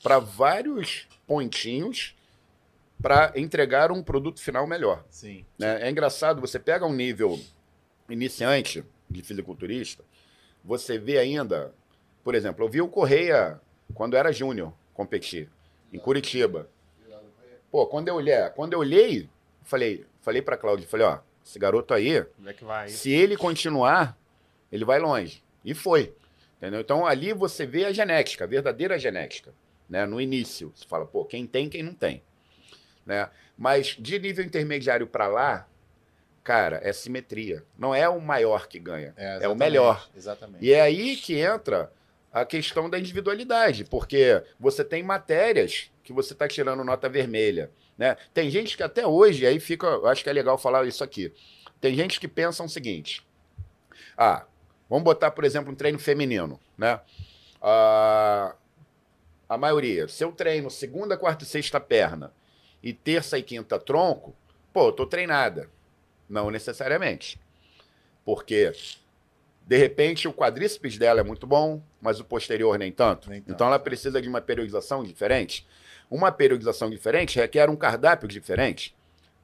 para 0.02 0.18
vários 0.18 1.06
pontinhos 1.28 2.16
para 3.00 3.32
entregar 3.36 3.92
um 3.92 4.02
produto 4.02 4.40
final 4.40 4.66
melhor. 4.66 5.04
Sim. 5.08 5.46
né? 5.56 5.86
É 5.86 5.88
engraçado, 5.88 6.40
você 6.40 6.58
pega 6.58 6.84
um 6.84 6.92
nível 6.92 7.38
iniciante 8.08 8.84
de 9.08 9.22
fisiculturista, 9.22 10.04
você 10.64 10.98
vê 10.98 11.18
ainda, 11.18 11.72
por 12.22 12.34
exemplo, 12.34 12.64
eu 12.64 12.68
vi 12.68 12.80
o 12.80 12.88
Correia 12.88 13.60
quando 13.94 14.16
era 14.16 14.32
júnior 14.32 14.72
competir 14.94 15.48
em 15.92 15.98
Curitiba. 15.98 16.68
Pô, 17.70 17.86
quando 17.86 18.08
eu 18.08 18.16
olhei, 18.16 18.50
quando 18.54 18.72
eu 18.72 18.80
olhei, 18.80 19.28
falei, 19.62 20.04
falei 20.20 20.42
para 20.42 20.56
Cláudio, 20.56 20.88
falei, 20.88 21.06
ó, 21.06 21.18
esse 21.44 21.58
garoto 21.58 21.94
aí, 21.94 22.24
é 22.44 22.52
que 22.52 22.64
vai? 22.64 22.88
se 22.88 23.10
ele 23.10 23.36
continuar, 23.36 24.18
ele 24.70 24.84
vai 24.84 24.98
longe. 24.98 25.42
E 25.64 25.74
foi. 25.74 26.14
Entendeu? 26.56 26.80
Então 26.80 27.06
ali 27.06 27.32
você 27.32 27.64
vê 27.64 27.84
a 27.84 27.92
genética, 27.92 28.44
a 28.44 28.46
verdadeira 28.46 28.98
genética. 28.98 29.52
Né? 29.88 30.04
No 30.04 30.20
início, 30.20 30.72
você 30.74 30.86
fala, 30.86 31.06
pô, 31.06 31.24
quem 31.24 31.46
tem, 31.46 31.68
quem 31.68 31.82
não 31.82 31.94
tem. 31.94 32.22
Né? 33.06 33.28
Mas 33.56 33.96
de 33.98 34.18
nível 34.18 34.44
intermediário 34.44 35.06
para 35.06 35.26
lá, 35.26 35.66
cara, 36.44 36.80
é 36.82 36.92
simetria. 36.92 37.64
Não 37.78 37.94
é 37.94 38.08
o 38.08 38.20
maior 38.20 38.68
que 38.68 38.78
ganha, 38.78 39.14
é, 39.16 39.24
o 39.24 39.36
exatamente, 39.36 39.58
melhor. 39.58 40.08
Exatamente. 40.16 40.64
E 40.64 40.72
é 40.72 40.80
aí 40.80 41.16
que 41.16 41.38
entra 41.38 41.90
a 42.32 42.44
questão 42.44 42.88
da 42.88 42.98
individualidade, 42.98 43.84
porque 43.84 44.42
você 44.58 44.84
tem 44.84 45.02
matérias 45.02 45.90
que 46.02 46.12
você 46.12 46.32
está 46.32 46.46
tirando 46.46 46.84
nota 46.84 47.08
vermelha. 47.08 47.70
Né? 47.98 48.16
Tem 48.32 48.50
gente 48.50 48.76
que 48.76 48.82
até 48.82 49.06
hoje, 49.06 49.46
aí 49.46 49.60
fica, 49.60 49.88
acho 50.08 50.22
que 50.22 50.30
é 50.30 50.32
legal 50.32 50.56
falar 50.56 50.86
isso 50.86 51.04
aqui. 51.04 51.32
Tem 51.80 51.94
gente 51.94 52.20
que 52.20 52.28
pensa 52.28 52.62
o 52.62 52.68
seguinte: 52.68 53.26
ah, 54.16 54.46
Vamos 54.90 55.04
botar, 55.04 55.30
por 55.30 55.44
exemplo, 55.44 55.72
um 55.72 55.76
treino 55.76 56.00
feminino, 56.00 56.58
né? 56.76 57.00
Ah, 57.62 58.56
a 59.48 59.56
maioria. 59.56 60.08
Se 60.08 60.24
eu 60.24 60.32
treino 60.32 60.68
segunda, 60.68 61.16
quarta 61.16 61.44
e 61.44 61.46
sexta 61.46 61.78
perna 61.78 62.32
e 62.82 62.92
terça 62.92 63.38
e 63.38 63.42
quinta 63.42 63.78
tronco, 63.78 64.34
pô, 64.72 64.88
eu 64.88 64.92
tô 64.92 65.06
treinada. 65.06 65.70
Não 66.28 66.50
necessariamente. 66.50 67.40
Porque, 68.24 68.72
de 69.70 69.76
repente, 69.76 70.26
o 70.26 70.32
quadríceps 70.32 70.98
dela 70.98 71.20
é 71.20 71.22
muito 71.22 71.46
bom, 71.46 71.80
mas 72.02 72.18
o 72.18 72.24
posterior 72.24 72.76
nem 72.76 72.90
tanto. 72.90 73.30
Nem 73.30 73.40
tanto. 73.40 73.54
Então 73.54 73.68
ela 73.68 73.78
precisa 73.78 74.20
de 74.20 74.28
uma 74.28 74.40
periodização 74.40 75.04
diferente. 75.04 75.64
Uma 76.10 76.32
periodização 76.32 76.90
diferente 76.90 77.38
requer 77.38 77.70
um 77.70 77.76
cardápio 77.76 78.26
diferente. 78.26 78.96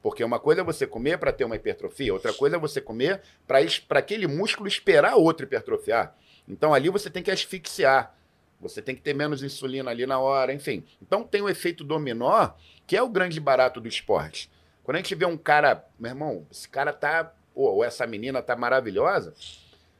Porque 0.03 0.21
uma 0.21 0.37
coisa 0.37 0.59
é 0.59 0.63
você 0.65 0.85
comer 0.85 1.17
para 1.17 1.31
ter 1.31 1.45
uma 1.45 1.55
hipertrofia, 1.55 2.11
outra 2.11 2.33
coisa 2.33 2.57
é 2.57 2.59
você 2.59 2.81
comer 2.81 3.21
para 3.47 3.59
aquele 3.99 4.27
músculo 4.27 4.67
esperar 4.67 5.15
outro 5.15 5.45
hipertrofiar. 5.45 6.13
Então 6.45 6.73
ali 6.73 6.89
você 6.89 7.09
tem 7.09 7.23
que 7.23 7.31
asfixiar. 7.31 8.13
Você 8.59 8.81
tem 8.81 8.95
que 8.95 9.01
ter 9.01 9.13
menos 9.13 9.41
insulina 9.41 9.91
ali 9.91 10.05
na 10.05 10.19
hora, 10.19 10.53
enfim. 10.53 10.83
Então 11.01 11.23
tem 11.23 11.41
o 11.41 11.47
efeito 11.47 11.85
dominó, 11.85 12.49
que 12.85 12.97
é 12.97 13.01
o 13.01 13.07
grande 13.07 13.39
barato 13.39 13.79
do 13.79 13.87
esporte. 13.87 14.51
Quando 14.83 14.95
a 14.95 14.99
gente 14.99 15.15
vê 15.15 15.25
um 15.25 15.37
cara, 15.37 15.85
meu 15.97 16.11
irmão, 16.11 16.45
esse 16.51 16.67
cara 16.67 16.91
tá, 16.91 17.33
ou 17.55 17.75
ou 17.75 17.83
essa 17.85 18.05
menina 18.05 18.41
tá 18.41 18.57
maravilhosa, 18.57 19.33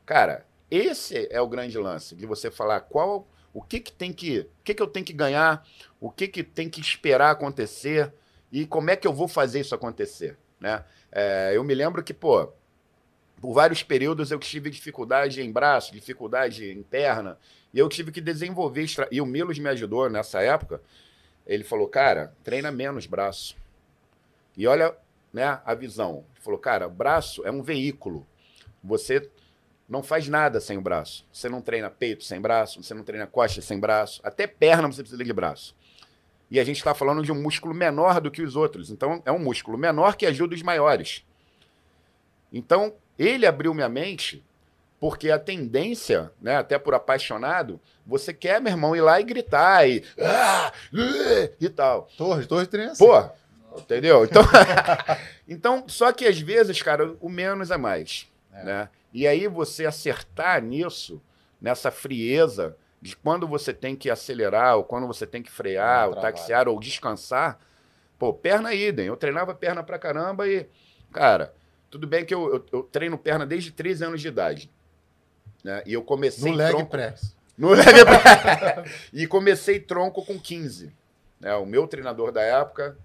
cara, 0.08 0.46
esse 0.72 1.28
é 1.30 1.40
o 1.40 1.48
grande 1.48 1.78
lance 1.78 2.16
de 2.16 2.26
você 2.26 2.50
falar 2.50 2.80
qual, 2.80 3.28
o 3.54 3.62
que 3.62 3.80
que 3.80 3.92
tem 3.92 4.12
que, 4.12 4.40
o 4.40 4.64
que 4.64 4.74
que 4.74 4.82
eu 4.82 4.88
tenho 4.88 5.06
que 5.06 5.14
ganhar, 5.14 5.68
o 6.00 6.10
que 6.10 6.28
que 6.28 6.44
tem 6.44 6.70
que 6.70 6.82
esperar 6.82 7.30
acontecer 7.30 8.12
e 8.52 8.66
como 8.66 8.90
é 8.90 8.96
que 8.96 9.06
eu 9.06 9.14
vou 9.14 9.28
fazer 9.28 9.60
isso 9.60 9.76
acontecer, 9.76 10.38
né? 10.60 10.84
É, 11.12 11.52
eu 11.54 11.64
me 11.64 11.76
lembro 11.76 12.02
que, 12.02 12.14
pô, 12.14 12.50
por 13.42 13.54
vários 13.54 13.84
períodos 13.84 14.32
eu 14.32 14.40
tive 14.40 14.70
dificuldade 14.70 15.42
em 15.42 15.52
braço, 15.52 15.92
dificuldade 15.92 16.72
em 16.72 16.82
perna, 16.82 17.38
e 17.74 17.80
eu 17.80 17.90
tive 17.90 18.12
que 18.12 18.22
desenvolver. 18.22 18.84
Estra... 18.84 19.08
E 19.12 19.22
o 19.22 19.26
Milos 19.26 19.60
me 19.60 19.70
ajudou 19.70 20.10
nessa 20.10 20.42
época. 20.42 20.82
Ele 21.46 21.64
falou, 21.64 21.88
cara, 21.88 22.34
treina 22.44 22.72
menos 22.72 23.06
braço. 23.06 23.56
E 24.56 24.66
olha 24.66 24.96
né, 25.32 25.62
a 25.66 25.76
visão. 25.76 26.26
Ele 26.34 26.42
falou, 26.42 26.60
cara, 26.60 26.90
braço 26.90 27.46
é 27.46 27.52
um 27.52 27.62
veículo. 27.62 28.26
Você 28.84 29.30
não 29.88 30.04
faz 30.04 30.28
nada 30.28 30.60
sem 30.60 30.78
o 30.78 30.82
braço. 30.82 31.26
Você 31.32 31.48
não 31.48 31.62
treina 31.62 31.90
peito 31.90 32.24
sem 32.24 32.42
braço, 32.42 32.84
você 32.84 32.94
não 32.94 33.04
treina 33.04 33.26
costa 33.26 33.62
sem 33.62 33.80
braço, 33.80 34.20
até 34.24 34.46
perna 34.46 34.88
você 34.88 35.02
precisa 35.02 35.24
de 35.24 35.34
braço. 35.34 35.76
E 36.50 36.60
a 36.60 36.64
gente 36.64 36.78
está 36.78 36.94
falando 36.94 37.24
de 37.24 37.32
um 37.32 37.42
músculo 37.42 37.74
menor 37.74 38.22
do 38.22 38.32
que 38.32 38.42
os 38.42 38.56
outros. 38.56 38.90
Então, 38.90 39.22
é 39.26 39.32
um 39.32 39.40
músculo 39.40 39.78
menor 39.78 40.16
que 40.16 40.26
ajuda 40.26 40.56
os 40.56 40.62
maiores. 40.62 41.26
Então, 42.52 42.94
ele 43.18 43.46
abriu 43.46 43.74
minha 43.74 43.90
mente 43.90 44.44
porque 45.00 45.30
a 45.30 45.38
tendência, 45.38 46.32
né, 46.42 46.56
até 46.56 46.80
por 46.80 46.96
apaixonado, 46.96 47.80
você 48.06 48.34
quer, 48.34 48.60
meu 48.60 48.72
irmão, 48.72 48.96
ir 48.96 49.02
lá 49.02 49.20
e 49.20 49.24
gritar 49.24 49.88
e, 49.88 50.04
ah, 50.20 50.72
uh, 50.92 51.54
e 51.60 51.70
tal. 51.70 52.10
Torres, 52.18 52.48
Torres 52.48 52.68
treina 52.68 52.94
assim. 52.94 53.06
Pô, 53.06 53.30
entendeu? 53.78 54.26
Então, 54.26 54.42
então, 55.48 55.84
só 55.88 56.12
que 56.12 56.26
às 56.26 56.40
vezes, 56.40 56.82
cara, 56.82 57.16
o 57.20 57.30
menos 57.30 57.70
é 57.70 57.78
mais. 57.78 58.28
É. 58.52 58.64
Né? 58.64 58.90
E 59.14 59.26
aí 59.28 59.48
você 59.48 59.86
acertar 59.86 60.62
nisso, 60.62 61.22
nessa 61.62 61.90
frieza 61.92 62.76
de 63.02 63.16
quando 63.16 63.48
você 63.48 63.74
tem 63.74 63.96
que 63.96 64.10
acelerar, 64.10 64.76
ou 64.78 64.84
quando 64.84 65.08
você 65.08 65.26
tem 65.26 65.42
que 65.42 65.52
frear, 65.52 66.06
É 66.06 66.08
ou 66.08 66.16
taxiar, 66.16 66.68
ou 66.68 66.80
descansar. 66.80 67.60
Pô, 68.20 68.34
perna 68.34 68.74
idem. 68.74 69.06
Eu 69.08 69.16
treinava 69.18 69.54
perna 69.54 69.84
pra 69.84 70.00
caramba 70.00 70.48
e, 70.48 70.68
cara, 71.12 71.54
tudo 71.90 72.08
bem 72.08 72.26
que 72.26 72.34
eu, 72.34 72.56
eu, 72.56 72.66
eu 72.72 72.84
treino 72.84 73.18
perna 73.18 73.46
desde 73.46 73.72
13 73.72 74.04
anos 74.06 74.22
de 74.22 74.28
idade. 74.28 74.72
Né? 75.64 75.84
E 75.86 75.94
eu 75.94 76.04
comecei 76.04 76.52
No 76.52 76.58
leg 76.58 76.70
tronco- 76.72 76.90
press. 76.92 77.36
no 77.58 77.70
leg 77.70 77.86
press. 78.06 79.10
e 79.14 79.26
comecei 79.28 79.80
tronco 79.80 80.26
com 80.26 80.40
15. 80.40 80.92
né? 81.40 81.54
O 81.56 81.66
meu 81.66 81.88
treinador 81.88 82.32
da 82.32 82.42
época, 82.42 82.98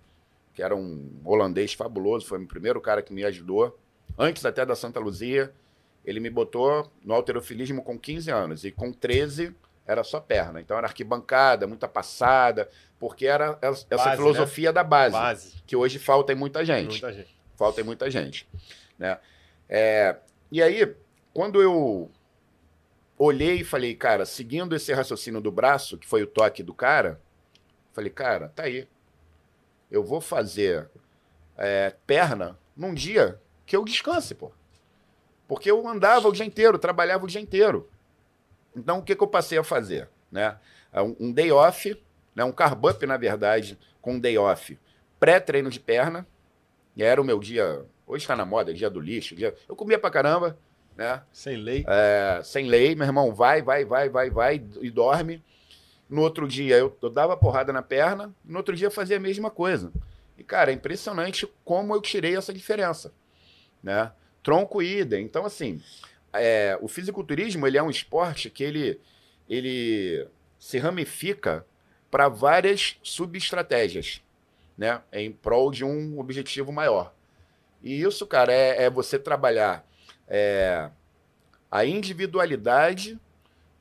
que 0.55 0.63
era 0.63 0.75
um 0.75 1.21
holandês 1.25 1.75
fabuloso, 1.75 2.27
foi 2.27 2.43
o 2.43 2.47
primeiro 2.47 2.81
cara 2.81 3.03
que 3.03 3.13
me 3.13 3.25
ajudou. 3.25 3.79
Antes 4.19 4.45
até 4.45 4.65
da 4.65 4.75
Santa 4.75 4.99
Luzia, 5.01 5.53
ele 6.05 6.21
me 6.21 6.31
botou 6.31 6.91
no 7.05 7.15
alterofilismo 7.15 7.83
com 7.83 7.99
15 7.99 8.31
anos. 8.31 8.65
E 8.65 8.71
com 8.73 8.93
13 8.93 9.55
era 9.87 10.03
só 10.05 10.21
perna. 10.21 10.61
Então 10.61 10.77
era 10.77 10.87
arquibancada, 10.87 11.67
muita 11.67 11.89
passada, 11.89 12.69
porque 12.99 13.27
era 13.27 13.59
essa 13.61 13.87
Base, 13.89 14.17
filosofia 14.17 14.73
da 14.73 14.85
base, 14.85 15.13
Base. 15.13 15.63
que 15.67 15.75
hoje 15.77 15.99
falta 15.99 16.33
em 16.33 16.37
muita 16.37 16.65
gente 16.65 16.91
Muita 16.91 17.13
gente. 17.13 17.37
falta 17.57 17.81
em 17.81 17.85
muita 17.85 18.11
gente. 18.11 18.49
Né? 18.99 19.19
É, 19.69 20.17
e 20.51 20.63
aí, 20.63 20.95
quando 21.35 21.61
eu 21.61 22.11
olhei 23.19 23.61
e 23.61 23.65
falei, 23.65 23.95
cara, 23.95 24.25
seguindo 24.27 24.75
esse 24.75 24.93
raciocínio 24.93 25.41
do 25.41 25.51
braço, 25.51 25.97
que 25.99 26.07
foi 26.07 26.23
o 26.23 26.27
toque 26.27 26.63
do 26.63 26.75
cara, 26.75 27.21
falei, 27.93 28.11
cara, 28.11 28.49
tá 28.51 28.65
aí. 28.65 28.89
Eu 29.91 30.03
vou 30.03 30.21
fazer 30.21 30.89
é, 31.57 31.95
perna 32.07 32.59
num 32.77 32.95
dia 32.95 33.39
que 33.67 33.77
eu 33.77 33.85
descanse, 33.85 34.35
pô. 34.35 34.51
Porque 35.53 35.71
eu 35.71 35.87
andava 35.87 36.27
o 36.29 36.33
dia 36.33 36.47
inteiro, 36.47 36.79
trabalhava 36.79 37.27
o 37.27 37.29
dia 37.29 37.39
inteiro. 37.39 37.87
Então, 38.75 39.01
o 39.01 39.03
que, 39.03 39.15
que 39.15 39.23
eu 39.23 39.29
passei 39.29 39.59
a 39.59 39.63
fazer? 39.63 40.09
Né? 40.31 40.57
É 40.91 41.03
Um, 41.03 41.15
um 41.21 41.31
day 41.31 41.53
off, 41.53 41.95
né? 42.35 42.43
um 42.43 42.51
carb 42.51 42.83
up, 42.87 43.07
na 43.07 43.19
verdade, 43.19 43.79
com 44.01 44.15
um 44.15 44.19
day 44.19 44.39
off 44.39 44.79
pré-treino 45.21 45.69
de 45.69 45.79
perna, 45.79 46.27
e 46.97 47.03
era 47.03 47.21
o 47.21 47.25
meu 47.25 47.39
dia. 47.39 47.85
Hoje 48.07 48.25
está 48.25 48.35
na 48.35 48.47
moda, 48.47 48.73
dia 48.73 48.89
do 48.89 48.99
lixo. 48.99 49.37
Dia... 49.37 49.55
Eu 49.69 49.77
comia 49.77 49.99
pra 49.99 50.11
caramba, 50.11 50.57
né? 50.97 51.21
Sem 51.31 51.59
lei. 51.59 51.85
É, 51.87 52.41
sem 52.43 52.67
lei, 52.67 52.95
meu 52.95 53.07
irmão, 53.07 53.35
vai, 53.35 53.61
vai, 53.61 53.85
vai, 53.85 54.09
vai, 54.09 54.31
vai 54.31 54.55
e 54.81 54.91
dorme. 54.91 55.45
No 56.09 56.23
outro 56.23 56.49
dia 56.49 56.79
eu, 56.79 56.97
eu 57.03 57.11
dava 57.11 57.37
porrada 57.37 57.75
na 57.75 57.83
perna, 57.83 58.35
no 58.43 58.57
outro 58.57 58.75
dia 58.75 58.87
eu 58.87 58.91
fazia 58.91 59.19
a 59.19 59.21
mesma 59.21 59.51
coisa. 59.51 59.93
E, 60.39 60.43
cara, 60.43 60.71
é 60.71 60.75
impressionante 60.75 61.47
como 61.63 61.95
eu 61.95 62.01
tirei 62.01 62.39
essa 62.39 62.55
diferença, 62.55 63.13
né? 63.83 64.13
Tronco 64.43 64.83
idem. 64.83 65.25
Então, 65.25 65.45
assim, 65.45 65.81
é, 66.33 66.79
o 66.81 66.89
fisiculturismo, 66.89 67.67
ele 67.67 67.79
é 67.79 67.83
um 67.83 67.91
esporte 67.91 68.51
que 68.51 68.65
ele, 68.65 69.01
ele 69.49 70.27
se 70.59 70.79
ramifica 70.79 71.67
para 72.11 72.29
várias 72.29 72.99
subestratégias, 73.03 74.23
né? 74.77 75.01
Em 75.13 75.33
prol 75.33 75.71
de 75.71 75.85
um 75.85 76.19
objetivo 76.19 76.73
maior. 76.73 77.15
E 77.83 78.03
isso, 78.03 78.27
cara, 78.27 78.53
é, 78.53 78.85
é 78.85 78.91
você 78.91 79.19
trabalhar 79.19 79.87
é, 80.29 80.91
a 81.71 81.85
individualidade 81.85 83.19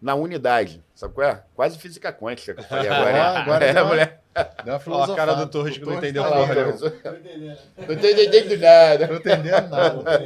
na 0.02 0.16
unidade. 0.16 0.84
Sabe 0.96 1.14
qual 1.14 1.28
é? 1.28 1.44
Quase 1.56 1.78
física 1.78 2.12
quântica 2.12 2.54
que 2.54 2.62
eu 2.62 2.64
falei 2.66 2.90
agora. 2.90 3.12
Ah, 3.22 3.42
agora 3.42 3.66
é, 3.66 3.74
deu 3.74 3.86
moleque. 3.86 4.22
Deu 4.64 4.74
uma 4.74 4.98
Ó, 4.98 5.04
a 5.04 5.16
cara 5.16 5.34
do 5.34 5.48
Torres 5.48 5.78
que 5.78 5.86
não 5.86 5.94
entendeu 5.94 6.24
tá 6.24 6.30
porra 6.30 6.54
entendendo. 6.54 7.58
Não 7.78 7.86
tô 7.86 7.94
entendendo 7.94 8.58
nada. 8.58 9.08
Não 9.08 9.16
entendendo 9.18 9.70
nada. 9.70 10.24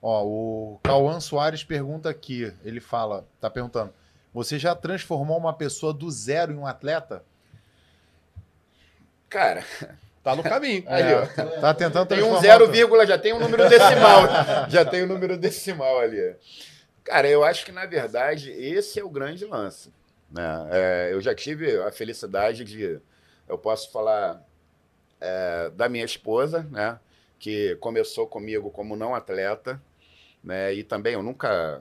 Ó, 0.00 0.24
o 0.24 0.80
Cauã 0.82 1.20
Soares 1.20 1.64
pergunta 1.64 2.08
aqui. 2.10 2.52
Ele 2.64 2.80
fala, 2.80 3.24
tá 3.40 3.48
perguntando: 3.48 3.92
Você 4.34 4.58
já 4.58 4.74
transformou 4.74 5.38
uma 5.38 5.54
pessoa 5.54 5.92
do 5.92 6.10
zero 6.10 6.52
em 6.52 6.56
um 6.56 6.66
atleta? 6.66 7.24
Cara, 9.28 9.64
Tá 10.22 10.36
no 10.36 10.42
caminho. 10.42 10.84
Aí, 10.88 11.02
É, 11.02 11.16
ó. 11.16 11.60
Tá 11.60 11.74
tentando 11.74 12.06
tem 12.06 12.22
um 12.22 12.38
zero 12.40 12.70
vírgula, 12.70 13.06
já 13.06 13.18
tem 13.18 13.32
um 13.32 13.40
número 13.40 13.68
decimal. 13.68 14.22
já 14.68 14.84
tem 14.84 15.02
um 15.02 15.06
número 15.06 15.36
decimal 15.36 15.98
ali. 15.98 16.36
Cara, 17.04 17.28
eu 17.28 17.42
acho 17.44 17.64
que, 17.64 17.72
na 17.72 17.84
verdade, 17.86 18.50
esse 18.52 19.00
é 19.00 19.04
o 19.04 19.10
grande 19.10 19.44
lance. 19.44 19.92
né? 20.30 20.68
É, 20.70 21.08
eu 21.12 21.20
já 21.20 21.34
tive 21.34 21.78
a 21.82 21.90
felicidade 21.92 22.64
de. 22.64 23.00
Eu 23.48 23.58
posso 23.58 23.90
falar 23.90 24.42
é, 25.20 25.70
da 25.70 25.88
minha 25.88 26.04
esposa, 26.04 26.62
né? 26.70 26.98
Que 27.38 27.76
começou 27.76 28.26
comigo 28.26 28.70
como 28.70 28.96
não 28.96 29.14
atleta, 29.14 29.82
né? 30.42 30.72
E 30.74 30.84
também 30.84 31.14
eu 31.14 31.22
nunca. 31.22 31.80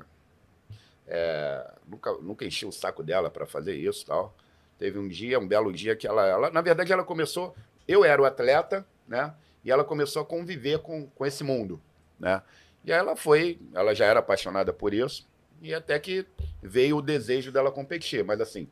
é, 1.07 1.71
nunca, 1.87 2.13
nunca 2.13 2.45
enchi 2.45 2.65
o 2.65 2.71
saco 2.71 3.03
dela 3.03 3.29
para 3.29 3.45
fazer 3.45 3.75
isso 3.75 4.05
tal. 4.05 4.35
Teve 4.79 4.97
um 4.97 5.07
dia, 5.07 5.39
um 5.39 5.47
belo 5.47 5.71
dia, 5.71 5.95
que 5.95 6.07
ela, 6.07 6.25
ela. 6.27 6.49
Na 6.51 6.61
verdade, 6.61 6.91
ela 6.91 7.03
começou. 7.03 7.55
Eu 7.87 8.03
era 8.05 8.21
o 8.21 8.25
atleta, 8.25 8.85
né? 9.07 9.33
E 9.63 9.71
ela 9.71 9.83
começou 9.83 10.21
a 10.21 10.25
conviver 10.25 10.79
com, 10.79 11.07
com 11.07 11.25
esse 11.25 11.43
mundo, 11.43 11.79
né? 12.19 12.41
E 12.83 12.91
aí 12.91 12.99
ela 12.99 13.15
foi, 13.15 13.59
ela 13.73 13.93
já 13.93 14.05
era 14.05 14.19
apaixonada 14.19 14.73
por 14.73 14.93
isso, 14.93 15.27
e 15.61 15.73
até 15.73 15.99
que 15.99 16.25
veio 16.61 16.97
o 16.97 17.01
desejo 17.01 17.51
dela 17.51 17.71
competir. 17.71 18.23
Mas 18.23 18.41
assim, 18.41 18.67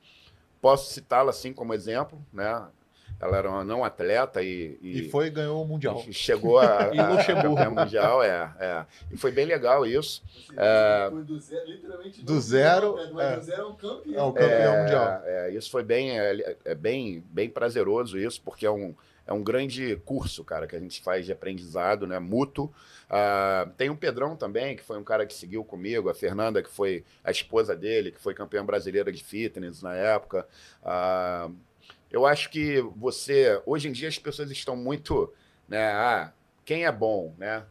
posso 0.62 0.92
citá-la 0.94 1.30
assim 1.30 1.54
como 1.54 1.74
exemplo, 1.74 2.20
né? 2.34 2.68
ela 3.20 3.38
era 3.38 3.50
uma 3.50 3.66
não 3.66 3.84
atleta 3.84 4.42
e, 4.42 4.78
E 4.82 5.10
foi 5.10 5.28
e 5.28 5.30
ganhou 5.30 5.62
o 5.62 5.68
Mundial. 5.68 6.02
e 6.08 6.14
chegou 6.14 6.58
a, 6.58 6.90
Em 6.96 7.00
a, 7.00 7.70
mundial, 7.70 8.24
é, 8.24 8.50
é. 8.60 8.86
E 9.12 9.18
foi 9.18 9.30
bem 9.32 9.46
legal 9.46 9.86
isso. 9.86 10.24
É. 10.56 11.10
foi 11.12 11.24
do 11.24 11.38
zero, 11.40 11.66
literalmente. 11.70 12.24
Do 12.24 12.40
zero, 12.40 12.96
zero, 12.98 13.14
mas 13.14 13.26
é. 13.26 13.36
do 13.36 13.42
zero 13.44 13.62
é 13.62 13.66
um 13.66 13.76
campeão. 13.76 14.16
É 14.16 14.24
o 14.24 14.32
campeão 14.34 14.74
É, 14.74 14.82
mundial. 14.82 15.22
é, 15.26 15.52
isso 15.52 15.70
foi 15.70 15.84
bem, 15.84 16.18
é, 16.18 16.58
é 16.64 16.76
bem, 16.76 17.22
bem 17.30 17.50
prazeroso 17.50 18.18
isso, 18.18 18.42
porque 18.42 18.66
é 18.66 18.72
um, 18.72 18.96
é 19.30 19.34
um 19.34 19.44
grande 19.44 19.96
curso, 20.06 20.44
cara, 20.44 20.66
que 20.66 20.76
a 20.76 20.80
gente 20.80 21.04
faz 21.04 21.24
de 21.24 21.32
aprendizado, 21.32 22.08
né, 22.08 22.18
mútuo. 22.18 22.74
Ah, 23.08 23.70
tem 23.78 23.88
o 23.92 23.96
Pedrão 23.96 24.36
também, 24.36 24.76
que 24.76 24.82
foi 24.82 24.98
um 24.98 25.04
cara 25.04 25.24
que 25.24 25.36
seguiu 25.36 25.64
comigo, 25.64 26.10
a 26.10 26.16
Fernanda, 26.16 26.64
que 26.64 26.70
foi 26.70 27.06
a 27.24 27.30
esposa 27.30 27.76
dele, 27.76 28.12
que 28.12 28.20
foi 28.20 28.34
campeã 28.34 28.66
brasileira 28.66 29.12
de 29.12 29.24
fitness 29.24 29.84
na 29.84 29.96
época. 29.96 30.48
Ah, 30.84 31.48
eu 32.10 32.26
acho 32.26 32.50
que 32.50 32.82
você, 32.96 33.62
hoje 33.68 33.88
em 33.88 33.92
dia 33.92 34.08
as 34.08 34.18
pessoas 34.18 34.50
estão 34.50 34.76
muito, 34.76 35.32
né, 35.68 35.92
ah, 35.92 36.34
quem 36.66 36.86
é 36.86 36.92
bom, 36.92 37.36
né? 37.38 37.64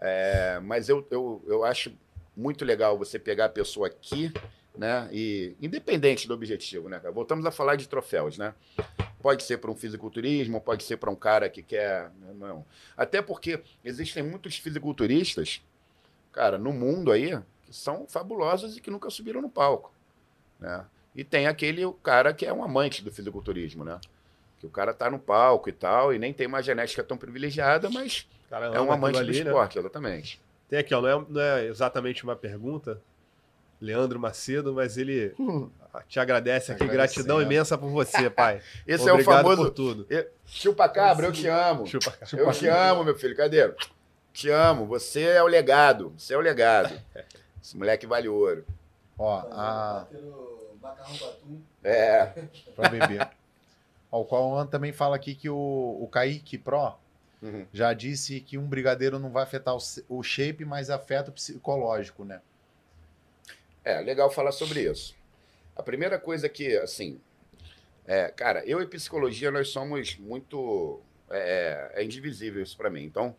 É, 0.00 0.58
mas 0.60 0.88
eu, 0.88 1.06
eu, 1.10 1.44
eu 1.46 1.64
acho 1.64 1.92
muito 2.34 2.64
legal 2.64 2.96
você 2.96 3.18
pegar 3.18 3.44
a 3.44 3.50
pessoa 3.50 3.88
aqui, 3.88 4.32
né? 4.76 5.08
E 5.12 5.54
independente 5.60 6.26
do 6.26 6.34
objetivo, 6.34 6.88
né? 6.88 7.00
Voltamos 7.12 7.46
a 7.46 7.50
falar 7.50 7.76
de 7.76 7.88
troféus, 7.88 8.36
né? 8.36 8.54
Pode 9.22 9.42
ser 9.44 9.58
para 9.58 9.70
um 9.70 9.74
fisiculturismo, 9.76 10.60
pode 10.60 10.84
ser 10.84 10.96
para 10.96 11.10
um 11.10 11.16
cara 11.16 11.48
que 11.48 11.62
quer, 11.62 12.10
né, 12.20 12.34
não. 12.34 12.64
Até 12.96 13.22
porque 13.22 13.62
existem 13.84 14.22
muitos 14.22 14.58
fisiculturistas, 14.58 15.62
cara, 16.32 16.58
no 16.58 16.72
mundo 16.72 17.10
aí 17.10 17.38
que 17.62 17.74
são 17.74 18.06
fabulosos 18.06 18.76
e 18.76 18.80
que 18.80 18.90
nunca 18.90 19.08
subiram 19.08 19.40
no 19.40 19.48
palco, 19.48 19.92
né? 20.58 20.84
E 21.14 21.22
tem 21.22 21.46
aquele 21.46 21.82
cara 22.02 22.34
que 22.34 22.44
é 22.44 22.52
um 22.52 22.62
amante 22.62 23.02
do 23.02 23.12
fisiculturismo, 23.12 23.84
né? 23.84 24.00
Que 24.58 24.66
o 24.66 24.70
cara 24.70 24.92
tá 24.92 25.08
no 25.08 25.18
palco 25.18 25.68
e 25.68 25.72
tal 25.72 26.12
e 26.12 26.18
nem 26.18 26.32
tem 26.32 26.46
uma 26.46 26.60
genética 26.60 27.04
tão 27.04 27.16
privilegiada, 27.16 27.88
mas 27.88 28.28
Cara, 28.50 28.66
é 28.66 28.80
um 28.80 28.84
ama 28.84 28.94
amante 28.94 29.18
aquilo 29.18 29.26
do 29.26 29.30
ali, 29.30 29.44
né? 29.44 29.50
esporte, 29.50 29.78
exatamente. 29.78 30.40
Tem 30.68 30.78
aqui, 30.78 30.94
ó, 30.94 31.00
não 31.00 31.08
é, 31.08 31.26
não 31.28 31.40
é 31.40 31.66
exatamente 31.66 32.24
uma 32.24 32.34
pergunta, 32.34 33.00
Leandro 33.80 34.18
Macedo, 34.18 34.72
mas 34.72 34.96
ele 34.96 35.34
te 36.08 36.18
agradece 36.18 36.72
aqui. 36.72 36.86
Gratidão 36.86 37.40
imensa 37.40 37.76
por 37.76 37.90
você, 37.90 38.28
pai. 38.30 38.60
Esse 38.86 39.08
é 39.08 39.12
o 39.12 39.14
Obrigado 39.14 39.42
famoso 39.42 39.62
por 39.64 39.70
tudo. 39.70 40.06
chupa 40.46 40.88
cabra, 40.88 41.26
eu 41.26 41.32
te 41.32 41.46
amo. 41.46 41.86
Chupa. 41.86 42.14
Eu 42.32 42.50
te 42.52 42.66
amo, 42.66 43.04
meu 43.04 43.14
filho. 43.14 43.36
Cadê? 43.36 43.72
Te 44.32 44.50
amo. 44.50 44.86
Você 44.86 45.22
é 45.22 45.42
o 45.42 45.46
legado. 45.46 46.12
Você 46.16 46.34
é 46.34 46.36
o 46.36 46.40
legado. 46.40 46.98
Esse 47.62 47.76
moleque 47.76 48.06
vale 48.06 48.28
ouro. 48.28 48.64
Ó, 49.18 49.38
a. 49.50 50.06
É. 51.82 52.26
pra 52.74 52.88
beber. 52.88 53.28
Ó, 54.10 54.20
o 54.20 54.24
Cauã 54.24 54.66
também 54.66 54.92
fala 54.92 55.16
aqui 55.16 55.34
que 55.34 55.48
o, 55.48 55.98
o 56.00 56.08
Kaique 56.10 56.58
Pro 56.58 56.94
Uhum. 57.42 57.66
já 57.74 57.92
disse 57.92 58.40
que 58.40 58.56
um 58.56 58.66
brigadeiro 58.66 59.18
não 59.18 59.30
vai 59.30 59.42
afetar 59.42 59.76
o, 59.76 59.78
o 60.08 60.22
shape, 60.22 60.64
mas 60.64 60.88
afeta 60.88 61.30
o 61.30 61.34
psicológico, 61.34 62.24
né? 62.24 62.40
É, 63.84 64.00
legal 64.00 64.30
falar 64.30 64.52
sobre 64.52 64.82
isso. 64.90 65.14
A 65.76 65.82
primeira 65.82 66.18
coisa 66.18 66.48
que, 66.48 66.76
assim, 66.78 67.20
é, 68.06 68.28
cara, 68.28 68.64
eu 68.64 68.80
e 68.80 68.86
psicologia, 68.86 69.50
nós 69.50 69.68
somos 69.68 70.16
muito. 70.16 71.00
É, 71.30 71.92
é 71.94 72.04
indivisível 72.04 72.62
isso 72.62 72.76
pra 72.76 72.90
mim. 72.90 73.02
Então, 73.02 73.34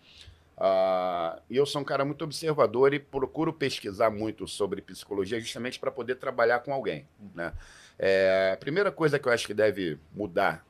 e 1.50 1.58
eu 1.58 1.66
sou 1.66 1.82
um 1.82 1.86
cara 1.86 2.06
muito 2.06 2.24
observador 2.24 2.94
e 2.94 3.00
procuro 3.00 3.54
pesquisar 3.54 4.10
muito 4.10 4.48
sobre 4.48 4.82
psicologia 4.82 5.40
justamente 5.40 5.80
para 5.80 5.92
poder 5.92 6.16
trabalhar 6.16 6.60
com 6.60 6.74
alguém. 6.74 7.08
Né? 7.34 7.54
É, 8.00 8.52
a 8.54 8.58
primeira 8.58 8.92
coisa 8.92 9.20
que 9.20 9.28
eu 9.28 9.32
acho 9.32 9.48
que 9.48 9.54
deve 9.54 10.00
mudar 10.14 10.66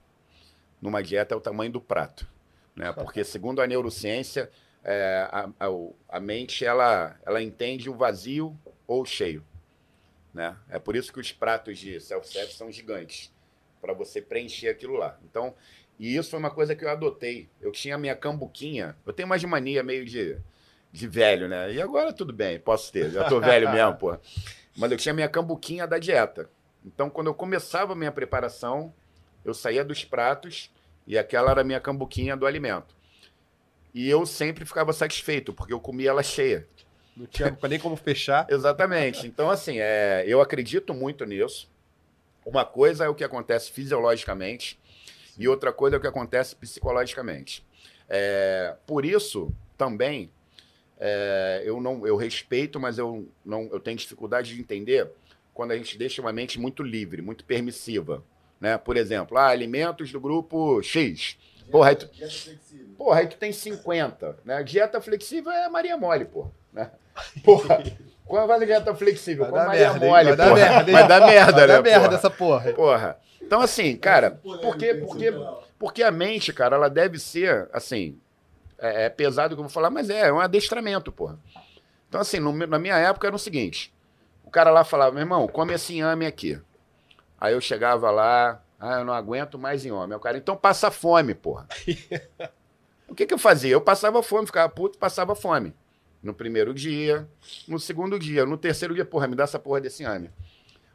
numa 0.81 1.01
dieta 1.01 1.33
é 1.33 1.37
o 1.37 1.41
tamanho 1.41 1.71
do 1.71 1.81
prato. 1.81 2.27
Né? 2.75 2.91
Porque, 2.91 3.23
segundo 3.23 3.61
a 3.61 3.67
neurociência, 3.67 4.49
é, 4.83 5.27
a, 5.31 5.49
a, 5.59 6.17
a 6.17 6.19
mente 6.19 6.65
ela, 6.65 7.15
ela 7.25 7.41
entende 7.41 7.89
o 7.89 7.95
vazio 7.95 8.57
ou 8.87 9.01
o 9.01 9.05
cheio. 9.05 9.43
Né? 10.35 10.53
É 10.67 10.77
por 10.77 10.97
isso 10.97 11.13
que 11.13 11.19
os 11.21 11.31
pratos 11.31 11.79
de 11.79 11.97
self-service 12.01 12.57
são 12.57 12.69
gigantes, 12.69 13.33
para 13.81 13.93
você 13.93 14.21
preencher 14.21 14.67
aquilo 14.67 14.97
lá. 14.97 15.17
Então, 15.23 15.55
e 15.97 16.17
isso 16.17 16.31
foi 16.31 16.39
uma 16.39 16.51
coisa 16.51 16.75
que 16.75 16.83
eu 16.83 16.89
adotei. 16.89 17.49
Eu 17.61 17.71
tinha 17.71 17.95
a 17.95 17.97
minha 17.97 18.17
cambuquinha, 18.17 18.97
eu 19.05 19.13
tenho 19.13 19.29
mais 19.29 19.39
de 19.39 19.47
mania 19.47 19.81
meio 19.81 20.03
de, 20.03 20.37
de 20.91 21.07
velho, 21.07 21.47
né? 21.47 21.71
E 21.71 21.81
agora 21.81 22.11
tudo 22.11 22.33
bem, 22.33 22.59
posso 22.59 22.91
ter, 22.91 23.11
já 23.11 23.29
tô 23.29 23.39
velho 23.39 23.71
mesmo, 23.71 23.95
pô. 23.95 24.17
Mas 24.75 24.91
eu 24.91 24.97
tinha 24.97 25.13
a 25.13 25.15
minha 25.15 25.29
cambuquinha 25.29 25.87
da 25.87 25.97
dieta. 25.97 26.49
Então, 26.85 27.09
quando 27.09 27.27
eu 27.27 27.33
começava 27.33 27.93
a 27.93 27.95
minha 27.95 28.11
preparação, 28.11 28.93
eu 29.45 29.53
saía 29.53 29.85
dos 29.85 30.03
pratos 30.03 30.69
e 31.07 31.17
aquela 31.17 31.51
era 31.51 31.61
a 31.61 31.63
minha 31.63 31.79
cambuquinha 31.79 32.35
do 32.35 32.45
alimento. 32.45 32.93
E 33.93 34.09
eu 34.09 34.25
sempre 34.25 34.65
ficava 34.65 34.91
satisfeito, 34.91 35.53
porque 35.53 35.71
eu 35.71 35.79
comia 35.79 36.09
ela 36.09 36.21
cheia. 36.21 36.67
Não 37.15 37.25
tinha 37.25 37.57
nem 37.69 37.79
como 37.79 37.95
fechar. 37.95 38.45
Exatamente. 38.51 39.25
Então, 39.27 39.49
assim, 39.49 39.79
é, 39.79 40.23
eu 40.27 40.41
acredito 40.41 40.93
muito 40.93 41.25
nisso. 41.25 41.69
Uma 42.45 42.65
coisa 42.65 43.05
é 43.05 43.09
o 43.09 43.15
que 43.15 43.23
acontece 43.23 43.71
fisiologicamente 43.71 44.79
e 45.37 45.47
outra 45.47 45.71
coisa 45.73 45.95
é 45.95 45.97
o 45.97 46.01
que 46.01 46.07
acontece 46.07 46.55
psicologicamente. 46.55 47.65
É, 48.07 48.75
por 48.85 49.05
isso, 49.05 49.51
também, 49.77 50.29
é, 50.99 51.63
eu 51.65 51.81
não 51.81 52.05
eu 52.05 52.15
respeito, 52.15 52.79
mas 52.79 52.97
eu, 52.97 53.27
não, 53.43 53.63
eu 53.71 53.79
tenho 53.79 53.97
dificuldade 53.97 54.53
de 54.53 54.61
entender 54.61 55.09
quando 55.53 55.71
a 55.71 55.77
gente 55.77 55.97
deixa 55.97 56.21
uma 56.21 56.31
mente 56.33 56.59
muito 56.59 56.83
livre, 56.83 57.21
muito 57.21 57.45
permissiva. 57.45 58.23
Né? 58.59 58.77
Por 58.77 58.97
exemplo, 58.97 59.37
ah, 59.37 59.47
alimentos 59.47 60.11
do 60.11 60.19
grupo 60.19 60.81
X. 60.81 61.37
Porra, 61.71 61.89
aí 61.89 61.95
tu, 61.95 62.07
Dieta 62.07 62.31
flexível. 62.31 62.95
Porra, 62.97 63.19
aí 63.19 63.27
tu 63.27 63.37
tem 63.37 63.51
50, 63.51 64.39
né? 64.45 64.63
Dieta 64.63 65.01
flexível 65.01 65.51
é 65.51 65.67
Maria 65.67 65.97
Mole, 65.97 66.25
porra. 66.25 66.51
Né? 66.71 66.91
Porra, 67.43 67.83
qual 68.25 68.47
vai 68.47 68.61
a 68.61 68.65
dieta 68.65 68.95
flexível? 68.95 69.45
Vai 69.49 69.53
dar 69.53 69.69
merda? 69.69 70.05
Mole, 70.05 70.25
Vai 70.25 70.35
dar 70.35 70.55
merda, 70.55 70.91
hein? 70.91 70.97
Vai 70.97 71.07
dar 71.07 71.21
merda, 71.27 71.51
Vai 71.53 71.67
né, 71.67 71.73
dar 71.73 71.83
merda 71.83 72.05
porra? 72.05 72.17
essa 72.17 72.29
porra. 72.29 72.73
Porra. 72.73 73.17
Então, 73.41 73.61
assim, 73.61 73.95
cara, 73.95 74.39
porque, 74.61 74.91
isso, 74.91 75.05
porque, 75.05 75.33
porque 75.77 76.03
a 76.03 76.11
mente, 76.11 76.51
cara, 76.51 76.75
ela 76.75 76.89
deve 76.89 77.19
ser, 77.19 77.69
assim, 77.71 78.19
é, 78.79 79.05
é 79.05 79.09
pesado 79.09 79.53
o 79.53 79.57
que 79.57 79.59
eu 79.61 79.65
vou 79.65 79.71
falar, 79.71 79.91
mas 79.91 80.09
é, 80.09 80.27
é 80.27 80.33
um 80.33 80.39
adestramento, 80.39 81.11
porra. 81.11 81.37
Então, 82.09 82.19
assim, 82.19 82.39
no 82.39 82.51
na 82.65 82.79
minha 82.79 82.97
época 82.97 83.27
era 83.27 83.35
o 83.35 83.39
seguinte, 83.39 83.93
o 84.43 84.49
cara 84.49 84.71
lá 84.71 84.83
falava, 84.83 85.11
meu 85.11 85.21
irmão, 85.21 85.47
come 85.47 85.73
esse 85.73 85.93
inhame 85.93 86.25
aqui. 86.25 86.59
Aí 87.39 87.53
eu 87.53 87.61
chegava 87.61 88.09
lá, 88.09 88.61
ah, 88.79 88.99
eu 88.99 89.05
não 89.05 89.13
aguento 89.13 89.59
mais 89.59 89.85
inhame. 89.85 90.13
Aí 90.13 90.17
O 90.17 90.19
cara, 90.19 90.37
então 90.37 90.55
passa 90.55 90.89
fome, 90.89 91.35
porra. 91.35 91.67
o 93.07 93.13
que 93.13 93.25
que 93.25 93.33
eu 93.33 93.37
fazia? 93.37 93.71
Eu 93.71 93.81
passava 93.81 94.23
fome, 94.23 94.47
ficava 94.47 94.69
puto, 94.69 94.97
passava 94.97 95.35
fome. 95.35 95.73
No 96.25 96.33
primeiro 96.33 96.73
dia, 96.73 97.29
no 97.67 97.79
segundo 97.79 98.17
dia, 98.17 98.47
no 98.47 98.57
terceiro 98.57 98.95
dia, 98.95 99.05
porra, 99.05 99.27
me 99.27 99.35
dá 99.35 99.43
essa 99.43 99.59
porra 99.59 99.79
desse 99.79 100.01
inhame. 100.01 100.31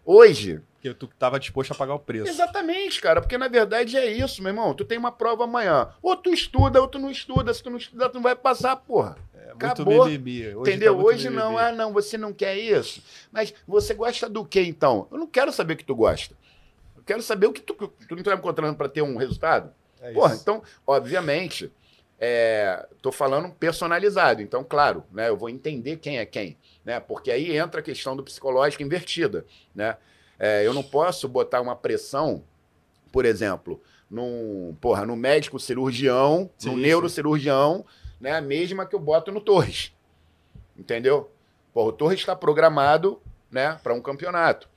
Hoje, 0.05 0.61
Porque 0.74 0.93
tu 0.93 1.07
tava 1.07 1.39
disposto 1.39 1.70
a 1.70 1.74
pagar 1.77 1.94
o 1.94 2.01
preço. 2.01 2.28
Exatamente, 2.28 3.01
cara, 3.01 3.20
porque 3.20 3.39
na 3.39 3.47
verdade 3.47 3.97
é 3.97 4.11
isso, 4.11 4.43
meu 4.43 4.51
irmão. 4.51 4.74
Tu 4.74 4.85
tem 4.85 4.98
uma 4.98 5.12
prova 5.12 5.44
amanhã. 5.44 5.89
Ou 6.02 6.16
tu 6.16 6.31
estuda, 6.31 6.81
ou 6.81 6.89
tu 6.89 6.98
não 6.98 7.09
estuda. 7.09 7.55
Se 7.55 7.62
tu 7.62 7.70
não 7.70 7.77
estudar, 7.77 8.09
tu 8.09 8.15
não 8.15 8.23
vai 8.23 8.35
passar, 8.35 8.74
porra. 8.74 9.16
É 9.35 9.51
muito 9.51 9.66
Acabou. 9.66 10.01
Hoje 10.02 10.19
Entendeu? 10.57 10.97
tá 10.97 11.02
Hoje 11.02 11.31
não, 11.31 11.57
ah, 11.57 11.70
não, 11.70 11.93
você 11.93 12.19
não 12.19 12.32
quer 12.32 12.59
isso. 12.59 13.01
Mas 13.31 13.55
você 13.69 13.94
gosta 13.94 14.28
do 14.28 14.44
que 14.44 14.61
então? 14.61 15.07
Eu 15.12 15.19
não 15.19 15.28
quero 15.28 15.52
saber 15.52 15.74
o 15.74 15.77
que 15.77 15.85
tu 15.85 15.94
gosta. 15.94 16.35
Eu 16.97 17.05
quero 17.05 17.23
saber 17.23 17.47
o 17.47 17.52
que 17.52 17.61
tu, 17.61 17.74
tu 17.74 18.16
não 18.16 18.23
tá 18.24 18.32
me 18.32 18.39
encontrando 18.39 18.77
para 18.77 18.89
ter 18.89 19.02
um 19.02 19.16
resultado. 19.16 19.73
É 20.01 20.12
Porra, 20.12 20.35
então, 20.35 20.61
obviamente, 20.85 21.70
é, 22.21 22.87
tô 23.01 23.11
falando 23.11 23.51
personalizado. 23.55 24.43
Então, 24.43 24.63
claro, 24.63 25.03
né, 25.11 25.31
eu 25.31 25.37
vou 25.39 25.49
entender 25.49 25.97
quem 25.97 26.19
é 26.19 26.27
quem, 26.27 26.59
né? 26.85 27.01
Porque 27.01 27.31
aí 27.31 27.57
entra 27.57 27.81
a 27.81 27.83
questão 27.83 28.15
do 28.15 28.23
psicológico 28.23 28.83
invertida, 28.83 29.47
né? 29.75 29.97
É, 30.39 30.67
eu 30.67 30.75
não 30.75 30.83
posso 30.83 31.27
botar 31.27 31.63
uma 31.63 31.75
pressão, 31.75 32.45
por 33.11 33.25
exemplo, 33.25 33.81
num, 34.11 34.77
porra, 34.81 35.07
no 35.07 35.17
médico 35.17 35.59
cirurgião, 35.59 36.51
Sim, 36.59 36.69
no 36.69 36.75
sim. 36.75 36.81
neurocirurgião, 36.83 37.87
né? 38.21 38.33
A 38.33 38.41
mesma 38.43 38.85
que 38.85 38.95
eu 38.95 39.01
boto 39.01 39.33
no 39.33 39.41
Torres. 39.41 39.93
Entendeu? 40.77 41.31
Porra, 41.73 41.89
o 41.89 41.93
Torres 41.93 42.21
está 42.21 42.37
programado, 42.37 43.21
né, 43.51 43.79
para 43.83 43.95
um 43.95 44.01
campeonato. 44.03 44.69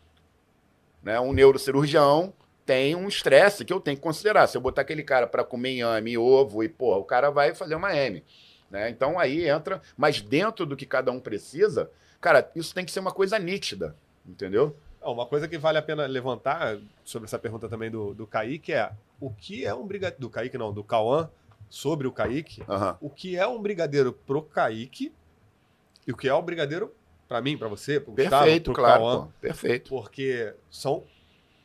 Né? 1.02 1.20
Um 1.20 1.34
neurocirurgião 1.34 2.34
tem 2.65 2.95
um 2.95 3.07
estresse 3.07 3.65
que 3.65 3.73
eu 3.73 3.80
tenho 3.80 3.98
que 3.98 4.03
considerar. 4.03 4.48
Se 4.48 4.57
eu 4.57 4.61
botar 4.61 4.81
aquele 4.81 5.03
cara 5.03 5.27
para 5.27 5.44
comer 5.44 5.73
inhame, 5.76 6.18
ovo 6.18 6.64
e, 6.64 6.69
pô, 6.69 6.95
o 6.98 7.03
cara 7.03 7.30
vai 7.30 7.53
fazer 7.53 7.76
uma 7.76 7.95
M. 7.95 8.23
Né? 8.69 8.90
Então 8.90 9.19
aí 9.19 9.48
entra, 9.48 9.81
mas 9.98 10.22
dentro 10.22 10.65
do 10.65 10.76
que 10.76 10.85
cada 10.85 11.11
um 11.11 11.19
precisa, 11.19 11.91
cara, 12.19 12.49
isso 12.56 12.73
tem 12.73 12.84
que 12.85 12.91
ser 12.91 12.99
uma 13.02 13.11
coisa 13.11 13.38
nítida, 13.38 13.95
entendeu? 14.26 14.76
Ah, 15.02 15.11
Uma 15.11 15.26
coisa 15.26 15.48
que 15.48 15.57
vale 15.57 15.77
a 15.77 15.81
pena 15.81 16.06
levantar 16.06 16.77
sobre 17.03 17.27
essa 17.27 17.38
pergunta 17.38 17.68
também 17.69 17.91
do, 17.91 18.14
do 18.14 18.26
Kaique 18.26 18.72
é 18.73 18.91
o 19.19 19.30
que 19.30 19.65
é 19.65 19.73
um 19.76 19.85
brigadeiro. 19.85 20.22
Do 20.22 20.30
Kaique, 20.30 20.57
não, 20.57 20.73
do 20.73 20.84
Cauã, 20.84 21.30
sobre 21.69 22.07
o 22.07 22.11
Kaique. 22.11 22.64
Aham. 22.68 22.98
O 23.02 23.10
que 23.10 23.35
é 23.35 23.45
um 23.45 23.61
brigadeiro 23.61 24.14
pro 24.14 24.41
Kaique 24.41 25.14
e 26.07 26.11
o 26.11 26.18
que 26.18 26.27
é 26.27 26.34
um 26.34 26.41
brigadeiro 26.41 26.94
pra 27.27 27.41
mim, 27.41 27.57
pra 27.57 27.68
você, 27.68 27.99
pro 27.99 28.14
Gustavo, 28.14 28.44
Perfeito, 28.44 28.64
pro 28.72 28.73
claro. 28.81 29.02
Cauã. 29.02 29.22
pô, 29.26 29.31
perfeito. 29.41 29.90
Porque 29.90 30.53
são. 30.72 31.03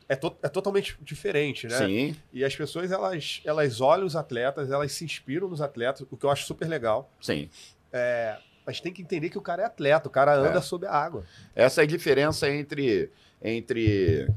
É, 0.09 0.15
to- 0.15 0.35
é 0.43 0.49
totalmente 0.49 0.97
diferente, 1.01 1.67
né? 1.67 1.77
Sim, 1.77 2.15
E 2.33 2.43
as 2.43 2.53
pessoas, 2.55 2.91
elas, 2.91 3.41
elas 3.45 3.79
olham 3.79 4.05
os 4.07 4.15
atletas, 4.15 4.69
elas 4.71 4.91
se 4.91 5.05
inspiram 5.05 5.47
nos 5.47 5.61
atletas, 5.61 6.05
o 6.11 6.17
que 6.17 6.25
eu 6.25 6.29
acho 6.31 6.45
super 6.45 6.67
legal. 6.67 7.09
sim. 7.21 7.47
Mas 8.65 8.79
tem 8.79 8.93
que 8.93 9.01
entender 9.01 9.29
que 9.31 9.37
o 9.37 9.41
cara 9.41 9.63
é 9.63 9.65
atleta, 9.65 10.07
o 10.07 10.11
cara 10.11 10.35
anda 10.35 10.59
É. 10.59 10.61
sob 10.61 10.85
a 10.85 10.91
água. 10.93 11.23
Essa 11.55 11.81
é 11.81 11.83
a 11.85 11.87
diferença 11.87 12.47
entre, 12.49 13.09
entre 13.41 14.27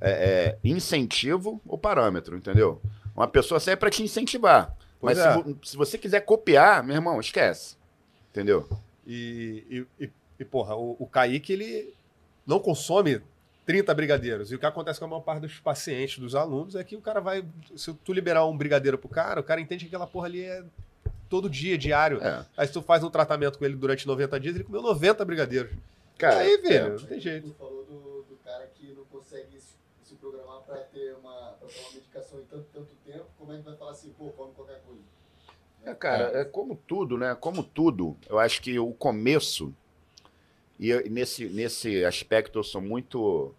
é, 0.00 0.10
é, 0.10 0.58
incentivo 0.64 1.60
ou 1.64 1.78
parâmetro, 1.78 2.36
entendeu? 2.36 2.80
Uma 3.14 3.28
pessoa 3.28 3.60
serve 3.60 3.78
para 3.78 3.90
te 3.90 4.02
incentivar. 4.02 4.76
Pois 5.00 5.16
mas 5.16 5.26
é. 5.26 5.42
se, 5.62 5.70
se 5.70 5.76
você 5.76 5.96
quiser 5.98 6.20
copiar, 6.22 6.82
meu 6.82 6.96
irmão, 6.96 7.20
esquece. 7.20 7.76
Entendeu? 8.30 8.68
E, 9.06 9.86
e, 9.98 10.04
e- 10.04 10.10
e, 10.40 10.44
porra, 10.44 10.74
o, 10.74 10.96
o 10.98 11.06
Kaique, 11.06 11.52
ele 11.52 11.94
não 12.44 12.58
consome 12.58 13.20
30 13.66 13.92
brigadeiros. 13.94 14.50
E 14.50 14.54
o 14.54 14.58
que 14.58 14.64
acontece 14.64 14.98
com 14.98 15.04
a 15.04 15.08
maior 15.08 15.20
parte 15.20 15.42
dos 15.42 15.58
pacientes, 15.58 16.18
dos 16.18 16.34
alunos, 16.34 16.76
é 16.76 16.84
que 16.84 16.96
o 16.96 17.00
cara 17.00 17.20
vai. 17.20 17.44
Se 17.74 17.92
tu 17.92 18.12
liberar 18.12 18.46
um 18.46 18.56
brigadeiro 18.56 18.96
pro 18.96 19.08
cara, 19.08 19.40
o 19.40 19.44
cara 19.44 19.60
entende 19.60 19.84
que 19.84 19.88
aquela 19.88 20.06
porra 20.06 20.26
ali 20.26 20.44
é 20.44 20.64
todo 21.28 21.50
dia, 21.50 21.76
diário. 21.76 22.22
É. 22.22 22.46
Aí 22.56 22.66
se 22.66 22.72
tu 22.72 22.80
faz 22.80 23.02
um 23.02 23.10
tratamento 23.10 23.58
com 23.58 23.64
ele 23.64 23.74
durante 23.74 24.06
90 24.06 24.40
dias, 24.40 24.54
ele 24.54 24.64
comeu 24.64 24.80
90 24.80 25.24
brigadeiros. 25.24 25.72
Cara, 26.16 26.38
Aí, 26.38 26.56
velho, 26.58 26.86
é. 26.86 26.88
não 27.00 27.06
tem 27.06 27.20
jeito. 27.20 27.48
Tu 27.50 27.54
falou 27.54 27.84
do, 27.84 28.22
do 28.22 28.36
cara 28.42 28.66
que 28.74 28.92
não 28.92 29.04
consegue 29.04 29.60
se, 29.60 29.74
se 30.02 30.14
programar 30.14 30.60
pra 30.62 30.76
ter 30.76 31.14
uma, 31.16 31.52
pra 31.58 31.68
tomar 31.68 31.92
medicação 31.92 32.40
em 32.40 32.44
tanto, 32.44 32.66
tanto 32.72 32.88
tempo. 33.04 33.26
Como 33.36 33.52
é 33.52 33.58
que 33.58 33.62
vai 33.62 33.76
falar 33.76 33.90
assim, 33.90 34.14
pô, 34.16 34.30
come 34.30 34.54
qualquer 34.54 34.80
coisa? 34.86 35.02
É, 35.84 35.94
cara, 35.94 36.40
é 36.40 36.44
como 36.44 36.76
tudo, 36.86 37.18
né? 37.18 37.36
Como 37.38 37.62
tudo, 37.62 38.16
eu 38.28 38.38
acho 38.38 38.62
que 38.62 38.78
o 38.78 38.92
começo, 38.92 39.74
e 40.78 40.90
eu- 40.90 41.08
nesse, 41.10 41.46
nesse 41.46 42.04
aspecto 42.04 42.58
eu 42.58 42.62
sou 42.64 42.80
muito. 42.80 43.54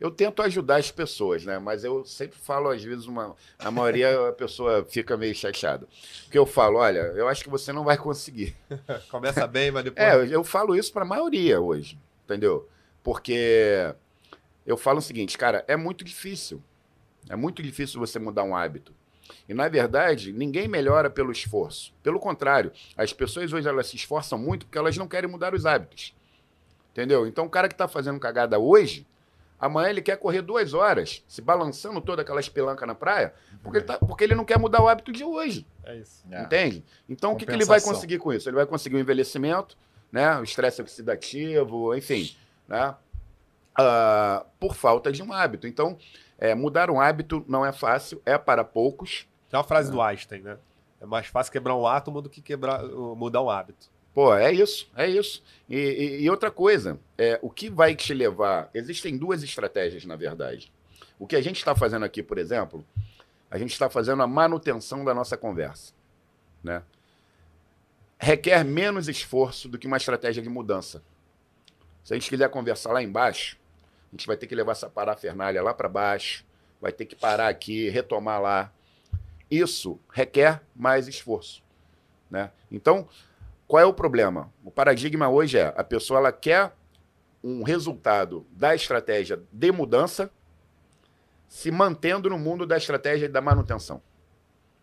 Eu 0.00 0.10
tento 0.10 0.42
ajudar 0.42 0.76
as 0.76 0.90
pessoas, 0.90 1.44
né? 1.44 1.58
Mas 1.60 1.84
eu 1.84 2.04
sempre 2.04 2.36
falo, 2.36 2.70
às 2.70 2.82
vezes, 2.82 3.06
uma, 3.06 3.36
a 3.58 3.70
maioria 3.70 4.28
a 4.28 4.32
pessoa 4.32 4.84
fica 4.84 5.16
meio 5.16 5.32
chateada. 5.34 5.86
Porque 6.24 6.36
eu 6.36 6.44
falo, 6.44 6.78
olha, 6.78 6.98
eu 7.14 7.28
acho 7.28 7.44
que 7.44 7.50
você 7.50 7.72
não 7.72 7.84
vai 7.84 7.96
conseguir. 7.96 8.56
Começa 9.10 9.46
bem, 9.46 9.70
mas 9.70 9.84
depois. 9.84 10.04
É, 10.04 10.14
eu- 10.16 10.24
eu 10.26 10.42
falo 10.44 10.74
isso 10.74 10.92
para 10.92 11.02
a 11.02 11.06
maioria 11.06 11.60
hoje, 11.60 11.96
entendeu? 12.24 12.68
Porque 13.00 13.94
eu 14.66 14.76
falo 14.76 14.98
o 14.98 15.02
seguinte, 15.02 15.38
cara, 15.38 15.64
é 15.68 15.76
muito 15.76 16.04
difícil. 16.04 16.60
É 17.28 17.36
muito 17.36 17.62
difícil 17.62 18.00
você 18.00 18.18
mudar 18.18 18.42
um 18.42 18.56
hábito. 18.56 18.92
E, 19.48 19.54
na 19.54 19.68
verdade, 19.68 20.32
ninguém 20.32 20.66
melhora 20.66 21.08
pelo 21.08 21.30
esforço. 21.30 21.94
Pelo 22.02 22.18
contrário, 22.18 22.72
as 22.96 23.12
pessoas 23.12 23.52
hoje 23.52 23.68
elas 23.68 23.86
se 23.86 23.94
esforçam 23.96 24.36
muito 24.38 24.66
porque 24.66 24.78
elas 24.78 24.96
não 24.96 25.06
querem 25.06 25.30
mudar 25.30 25.54
os 25.54 25.64
hábitos. 25.64 26.12
Entendeu? 26.92 27.26
Então, 27.26 27.46
o 27.46 27.50
cara 27.50 27.68
que 27.68 27.74
está 27.74 27.88
fazendo 27.88 28.20
cagada 28.20 28.58
hoje, 28.58 29.06
amanhã 29.58 29.88
ele 29.88 30.02
quer 30.02 30.16
correr 30.18 30.42
duas 30.42 30.74
horas, 30.74 31.24
se 31.26 31.40
balançando 31.40 32.00
toda 32.00 32.22
aquela 32.22 32.38
espelunca 32.40 32.84
na 32.86 32.94
praia, 32.94 33.32
porque 33.62 33.78
ele, 33.78 33.86
tá- 33.86 33.98
porque 33.98 34.24
ele 34.24 34.34
não 34.34 34.44
quer 34.44 34.58
mudar 34.58 34.82
o 34.82 34.88
hábito 34.88 35.10
de 35.10 35.24
hoje. 35.24 35.66
É 35.84 35.96
isso. 35.96 36.22
É. 36.30 36.42
Entende? 36.42 36.84
Então, 37.08 37.32
o 37.32 37.36
que, 37.36 37.46
que 37.46 37.52
ele 37.52 37.64
vai 37.64 37.78
conseguir 37.94 38.18
com 38.18 38.32
isso? 38.32 38.48
Ele 38.48 38.56
vai 38.56 38.66
conseguir 38.66 38.96
o 38.96 38.98
envelhecimento, 38.98 39.76
né? 40.10 40.38
o 40.38 40.42
estresse 40.44 40.82
oxidativo, 40.82 41.94
enfim, 41.94 42.36
né? 42.68 42.94
Ah, 43.74 44.44
por 44.60 44.74
falta 44.74 45.10
de 45.10 45.22
um 45.22 45.32
hábito. 45.32 45.66
Então, 45.66 45.96
é, 46.38 46.54
mudar 46.54 46.90
um 46.90 47.00
hábito 47.00 47.42
não 47.48 47.64
é 47.64 47.72
fácil, 47.72 48.20
é 48.26 48.36
para 48.36 48.62
poucos. 48.64 49.26
Tem 49.48 49.56
uma 49.58 49.64
frase 49.64 49.90
do 49.90 50.00
Einstein, 50.02 50.42
né? 50.42 50.58
É 51.00 51.06
mais 51.06 51.26
fácil 51.26 51.50
quebrar 51.52 51.74
um 51.74 51.86
átomo 51.86 52.20
do 52.20 52.28
que 52.28 52.42
quebrar, 52.42 52.82
mudar 52.84 53.40
um 53.42 53.48
hábito. 53.48 53.90
Pô, 54.14 54.34
é 54.34 54.52
isso, 54.52 54.90
é 54.94 55.08
isso. 55.08 55.42
E, 55.68 55.76
e- 55.76 56.22
e 56.22 56.30
outra 56.30 56.50
coisa, 56.50 56.98
é, 57.16 57.38
o 57.42 57.48
que 57.48 57.70
vai 57.70 57.94
te 57.94 58.12
levar. 58.12 58.68
Existem 58.74 59.16
duas 59.16 59.42
estratégias, 59.42 60.04
na 60.04 60.16
verdade. 60.16 60.70
O 61.18 61.26
que 61.26 61.36
a 61.36 61.40
gente 61.40 61.56
está 61.56 61.74
fazendo 61.74 62.04
aqui, 62.04 62.22
por 62.22 62.36
exemplo, 62.36 62.84
a 63.50 63.56
gente 63.58 63.72
está 63.72 63.88
fazendo 63.88 64.22
a 64.22 64.26
manutenção 64.26 65.04
da 65.04 65.14
nossa 65.14 65.36
conversa. 65.36 65.92
Né? 66.62 66.82
Requer 68.18 68.64
menos 68.64 69.08
esforço 69.08 69.68
do 69.68 69.78
que 69.78 69.86
uma 69.86 69.96
estratégia 69.96 70.42
de 70.42 70.48
mudança. 70.48 71.02
Se 72.04 72.12
a 72.12 72.16
gente 72.18 72.28
quiser 72.28 72.48
conversar 72.50 72.92
lá 72.92 73.02
embaixo, 73.02 73.56
a 74.12 74.16
gente 74.16 74.26
vai 74.26 74.36
ter 74.36 74.46
que 74.46 74.54
levar 74.54 74.72
essa 74.72 74.90
parafernália 74.90 75.62
lá 75.62 75.72
para 75.72 75.88
baixo, 75.88 76.44
vai 76.80 76.92
ter 76.92 77.06
que 77.06 77.16
parar 77.16 77.48
aqui, 77.48 77.88
retomar 77.88 78.40
lá. 78.40 78.72
Isso 79.50 79.98
requer 80.12 80.62
mais 80.74 81.08
esforço. 81.08 81.62
Né? 82.30 82.50
Então, 82.70 83.08
qual 83.72 83.80
é 83.80 83.86
o 83.86 83.94
problema? 83.94 84.52
O 84.62 84.70
paradigma 84.70 85.30
hoje 85.30 85.56
é 85.56 85.72
a 85.74 85.82
pessoa 85.82 86.18
ela 86.18 86.30
quer 86.30 86.74
um 87.42 87.62
resultado 87.62 88.46
da 88.50 88.74
estratégia 88.74 89.40
de 89.50 89.72
mudança 89.72 90.30
se 91.48 91.70
mantendo 91.70 92.28
no 92.28 92.38
mundo 92.38 92.66
da 92.66 92.76
estratégia 92.76 93.30
da 93.30 93.40
manutenção. 93.40 94.02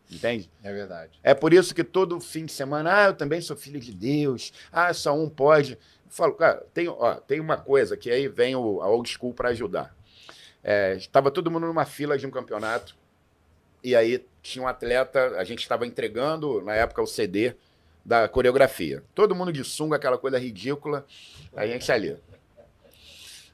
Entende? 0.09 0.49
É 0.63 0.73
verdade. 0.73 1.19
É 1.21 1.35
por 1.35 1.53
isso 1.53 1.75
que 1.75 1.83
todo 1.83 2.19
fim 2.19 2.47
de 2.47 2.51
semana, 2.51 2.91
ah, 2.91 3.05
eu 3.09 3.13
também 3.13 3.39
sou 3.41 3.55
filho 3.55 3.79
de 3.79 3.93
Deus, 3.93 4.51
ah, 4.71 4.91
só 4.91 5.15
um 5.15 5.29
pode. 5.29 5.73
Eu 5.73 5.79
falo, 6.09 6.33
cara, 6.33 6.65
tem, 6.73 6.87
ó, 6.87 7.13
tem 7.13 7.39
uma 7.39 7.57
coisa 7.57 7.95
que 7.95 8.09
aí 8.09 8.27
vem 8.27 8.55
o, 8.55 8.81
a 8.81 8.89
old 8.89 9.07
school 9.07 9.35
para 9.35 9.49
ajudar. 9.49 9.95
É, 10.63 10.95
estava 10.95 11.29
todo 11.29 11.51
mundo 11.51 11.67
numa 11.67 11.85
fila 11.85 12.17
de 12.17 12.25
um 12.25 12.31
campeonato, 12.31 12.95
e 13.83 13.95
aí 13.95 14.25
tinha 14.41 14.65
um 14.65 14.67
atleta, 14.67 15.37
a 15.37 15.43
gente 15.43 15.59
estava 15.59 15.85
entregando, 15.85 16.59
na 16.63 16.73
época, 16.73 17.03
o 17.03 17.05
CD 17.05 17.55
da 18.05 18.27
coreografia. 18.27 19.03
Todo 19.13 19.35
mundo 19.35 19.51
de 19.53 19.63
sunga, 19.63 19.95
aquela 19.97 20.17
coisa 20.17 20.37
ridícula, 20.39 21.05
a 21.55 21.65
gente 21.67 21.91
ali. 21.91 22.17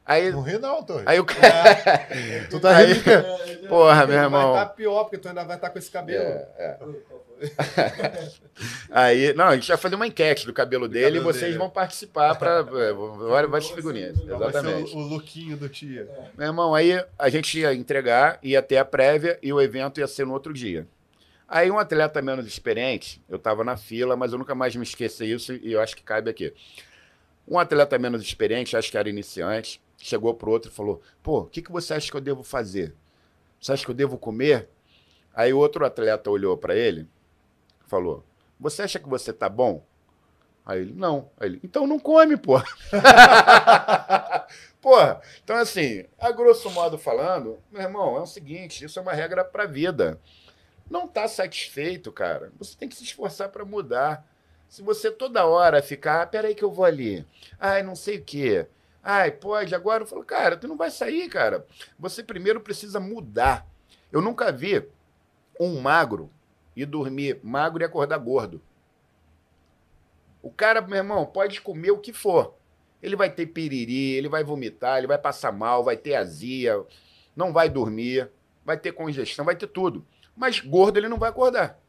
Aí, 0.07 0.31
Não 0.31 0.41
ri 0.43 0.59
não, 0.59 0.84
Torre. 0.84 1.03
aí 1.07 1.19
o 1.19 1.26
cara. 1.26 2.07
Tu 2.51 2.59
tá 2.59 2.77
Aí- 2.77 2.93
rindo? 2.93 3.67
Porra, 3.67 4.05
meu 4.05 4.15
Vai 4.15 4.26
irmão. 4.26 4.53
estar 4.53 4.65
pior, 4.67 5.03
porque 5.05 5.17
tu 5.17 5.27
ainda 5.27 5.43
vai 5.43 5.55
estar 5.55 5.69
com 5.72 5.80
esse 5.80 5.89
cabelo. 5.89 6.22
É, 6.23 6.77
Aí, 8.91 9.34
não, 9.34 9.45
a 9.45 9.55
gente 9.55 9.67
vai 9.67 9.77
fazer 9.77 9.95
uma 9.95 10.07
enquete 10.07 10.45
do 10.45 10.53
cabelo 10.53 10.88
dele 10.88 11.17
cabelo 11.17 11.22
e 11.22 11.34
vocês 11.34 11.45
dele. 11.47 11.57
vão 11.57 11.69
participar 11.69 12.35
para 12.35 12.61
várias 13.27 13.69
figurinhas. 13.69 14.15
Vai 14.17 14.27
ser 14.27 14.35
Exatamente. 14.59 14.95
o, 14.95 14.99
o 14.99 15.01
lookinho 15.01 15.57
do 15.57 15.67
tia. 15.67 16.07
Meu 16.38 16.47
irmão, 16.47 16.73
aí 16.76 17.03
a 17.17 17.30
gente 17.30 17.59
ia 17.59 17.73
entregar, 17.73 18.39
ia 18.43 18.61
ter 18.61 18.77
a 18.77 18.85
prévia 18.85 19.38
e 19.41 19.51
o 19.51 19.59
evento 19.59 19.99
ia 19.99 20.07
ser 20.07 20.26
no 20.26 20.34
outro 20.34 20.53
dia. 20.53 20.88
Aí 21.47 21.69
um 21.69 21.77
atleta 21.77 22.22
menos 22.22 22.47
experiente, 22.47 23.22
eu 23.30 23.38
estava 23.38 23.63
na 23.63 23.77
fila, 23.77 24.15
mas 24.15 24.31
eu 24.31 24.39
nunca 24.39 24.55
mais 24.55 24.76
me 24.76 24.84
esqueci 24.84 25.31
isso 25.31 25.53
e 25.53 25.73
eu 25.73 25.81
acho 25.81 25.95
que 25.95 26.03
cabe 26.03 26.30
aqui. 26.30 26.53
Um 27.47 27.59
atleta 27.59 27.99
menos 27.99 28.23
experiente, 28.23 28.76
acho 28.76 28.89
que 28.89 28.97
era 28.97 29.09
iniciante, 29.09 29.80
chegou 29.97 30.34
pro 30.34 30.51
outro 30.51 30.72
e 30.72 30.73
falou: 30.73 31.01
Pô, 31.22 31.41
o 31.41 31.45
que, 31.45 31.61
que 31.61 31.72
você 31.72 31.93
acha 31.93 32.09
que 32.09 32.17
eu 32.17 32.22
devo 32.22 32.43
fazer? 32.43 32.95
Você 33.61 33.72
acha 33.72 33.85
que 33.85 33.91
eu 33.91 33.95
devo 33.95 34.17
comer? 34.17 34.67
Aí 35.34 35.53
outro 35.53 35.85
atleta 35.85 36.31
olhou 36.31 36.57
para 36.57 36.76
ele 36.76 37.07
falou: 37.88 38.23
Você 38.59 38.84
acha 38.84 38.99
que 38.99 39.07
você 39.07 39.31
tá 39.31 39.47
bom? 39.47 39.84
Aí 40.65 40.81
ele: 40.81 40.93
Não. 40.93 41.30
Aí 41.39 41.49
ele: 41.49 41.59
Então 41.63 41.88
não 41.88 41.99
come, 41.99 42.38
pô. 42.38 42.59
Porra, 44.81 45.22
então 45.43 45.55
assim, 45.55 46.05
a 46.19 46.31
grosso 46.31 46.69
modo 46.69 46.97
falando, 46.97 47.57
meu 47.72 47.81
irmão, 47.81 48.17
é 48.17 48.22
o 48.22 48.26
seguinte: 48.26 48.85
isso 48.85 48.99
é 48.99 49.01
uma 49.01 49.13
regra 49.13 49.43
pra 49.43 49.65
vida. 49.65 50.19
Não 50.89 51.07
tá 51.07 51.27
satisfeito, 51.27 52.11
cara. 52.11 52.51
Você 52.57 52.77
tem 52.77 52.87
que 52.87 52.95
se 52.95 53.03
esforçar 53.03 53.49
para 53.49 53.65
mudar. 53.65 54.25
Se 54.67 54.81
você 54.81 55.11
toda 55.11 55.45
hora 55.45 55.81
ficar, 55.81 56.21
ah, 56.21 56.27
peraí 56.27 56.53
que 56.53 56.63
eu 56.63 56.71
vou 56.71 56.85
ali. 56.85 57.25
Ai, 57.59 57.81
não 57.83 57.95
sei 57.95 58.17
o 58.17 58.23
quê. 58.23 58.67
Ai, 59.03 59.31
pode, 59.31 59.75
agora 59.75 60.03
eu 60.03 60.07
falo, 60.07 60.23
cara, 60.23 60.57
tu 60.57 60.67
não 60.67 60.77
vai 60.77 60.89
sair, 60.89 61.29
cara. 61.29 61.65
Você 61.97 62.23
primeiro 62.23 62.59
precisa 62.59 62.99
mudar. 62.99 63.67
Eu 64.11 64.21
nunca 64.21 64.51
vi 64.51 64.87
um 65.59 65.79
magro 65.79 66.29
e 66.75 66.85
dormir 66.85 67.39
magro 67.43 67.83
e 67.83 67.85
acordar 67.85 68.17
gordo. 68.17 68.61
O 70.41 70.51
cara, 70.51 70.81
meu 70.81 70.97
irmão, 70.97 71.25
pode 71.25 71.61
comer 71.61 71.91
o 71.91 71.99
que 71.99 72.13
for. 72.13 72.55
Ele 73.01 73.15
vai 73.15 73.29
ter 73.29 73.47
piriri, 73.47 74.13
ele 74.13 74.29
vai 74.29 74.43
vomitar, 74.43 74.97
ele 74.97 75.07
vai 75.07 75.17
passar 75.17 75.51
mal, 75.51 75.83
vai 75.83 75.97
ter 75.97 76.15
azia, 76.15 76.83
não 77.35 77.53
vai 77.53 77.69
dormir, 77.69 78.29
vai 78.63 78.77
ter 78.77 78.91
congestão, 78.91 79.45
vai 79.45 79.55
ter 79.55 79.67
tudo. 79.67 80.05
Mas 80.35 80.59
gordo 80.59 80.97
ele 80.97 81.09
não 81.09 81.17
vai 81.17 81.29
acordar. 81.29 81.79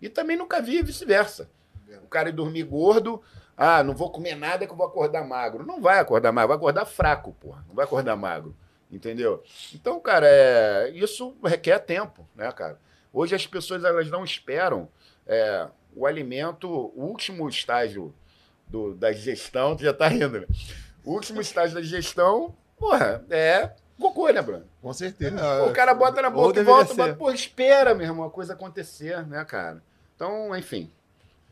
E 0.00 0.08
também 0.08 0.36
nunca 0.36 0.60
vi 0.60 0.82
vice-versa. 0.82 1.50
O 2.02 2.08
cara 2.08 2.28
ir 2.28 2.32
dormir 2.32 2.64
gordo, 2.64 3.22
ah, 3.56 3.82
não 3.82 3.94
vou 3.94 4.10
comer 4.10 4.34
nada 4.34 4.66
que 4.66 4.72
eu 4.72 4.76
vou 4.76 4.86
acordar 4.86 5.24
magro. 5.24 5.64
Não 5.64 5.80
vai 5.80 5.98
acordar 5.98 6.32
magro, 6.32 6.48
vai 6.48 6.56
acordar 6.56 6.84
fraco, 6.84 7.32
porra. 7.32 7.64
Não 7.66 7.74
vai 7.74 7.84
acordar 7.84 8.16
magro. 8.16 8.54
Entendeu? 8.90 9.42
Então, 9.74 9.98
cara, 9.98 10.26
é... 10.28 10.90
isso 10.90 11.36
requer 11.44 11.78
tempo, 11.78 12.28
né, 12.34 12.50
cara? 12.52 12.78
Hoje 13.12 13.34
as 13.34 13.46
pessoas 13.46 13.82
elas 13.82 14.10
não 14.10 14.24
esperam 14.24 14.88
é, 15.26 15.66
o 15.94 16.06
alimento, 16.06 16.68
o 16.68 17.04
último 17.04 17.48
estágio 17.48 18.14
do, 18.68 18.94
da 18.94 19.10
digestão, 19.10 19.74
tu 19.74 19.82
já 19.84 19.94
tá 19.94 20.06
rindo, 20.06 20.40
né? 20.40 20.46
O 21.04 21.12
último 21.12 21.40
estágio 21.40 21.74
da 21.74 21.80
digestão, 21.80 22.54
porra, 22.76 23.24
é 23.30 23.70
cocô, 24.02 24.28
né, 24.30 24.42
Bruno? 24.42 24.64
Com 24.82 24.92
certeza. 24.92 25.64
O 25.64 25.72
cara 25.72 25.94
bota 25.94 26.20
na 26.22 26.30
boca 26.30 26.60
e 26.60 26.64
volta, 26.64 26.94
ser. 26.94 27.00
mas, 27.00 27.16
pô, 27.16 27.30
espera, 27.30 27.94
meu 27.94 28.06
irmão, 28.06 28.26
a 28.26 28.30
coisa 28.30 28.52
acontecer, 28.52 29.26
né, 29.26 29.44
cara? 29.44 29.82
Então, 30.14 30.54
enfim, 30.56 30.90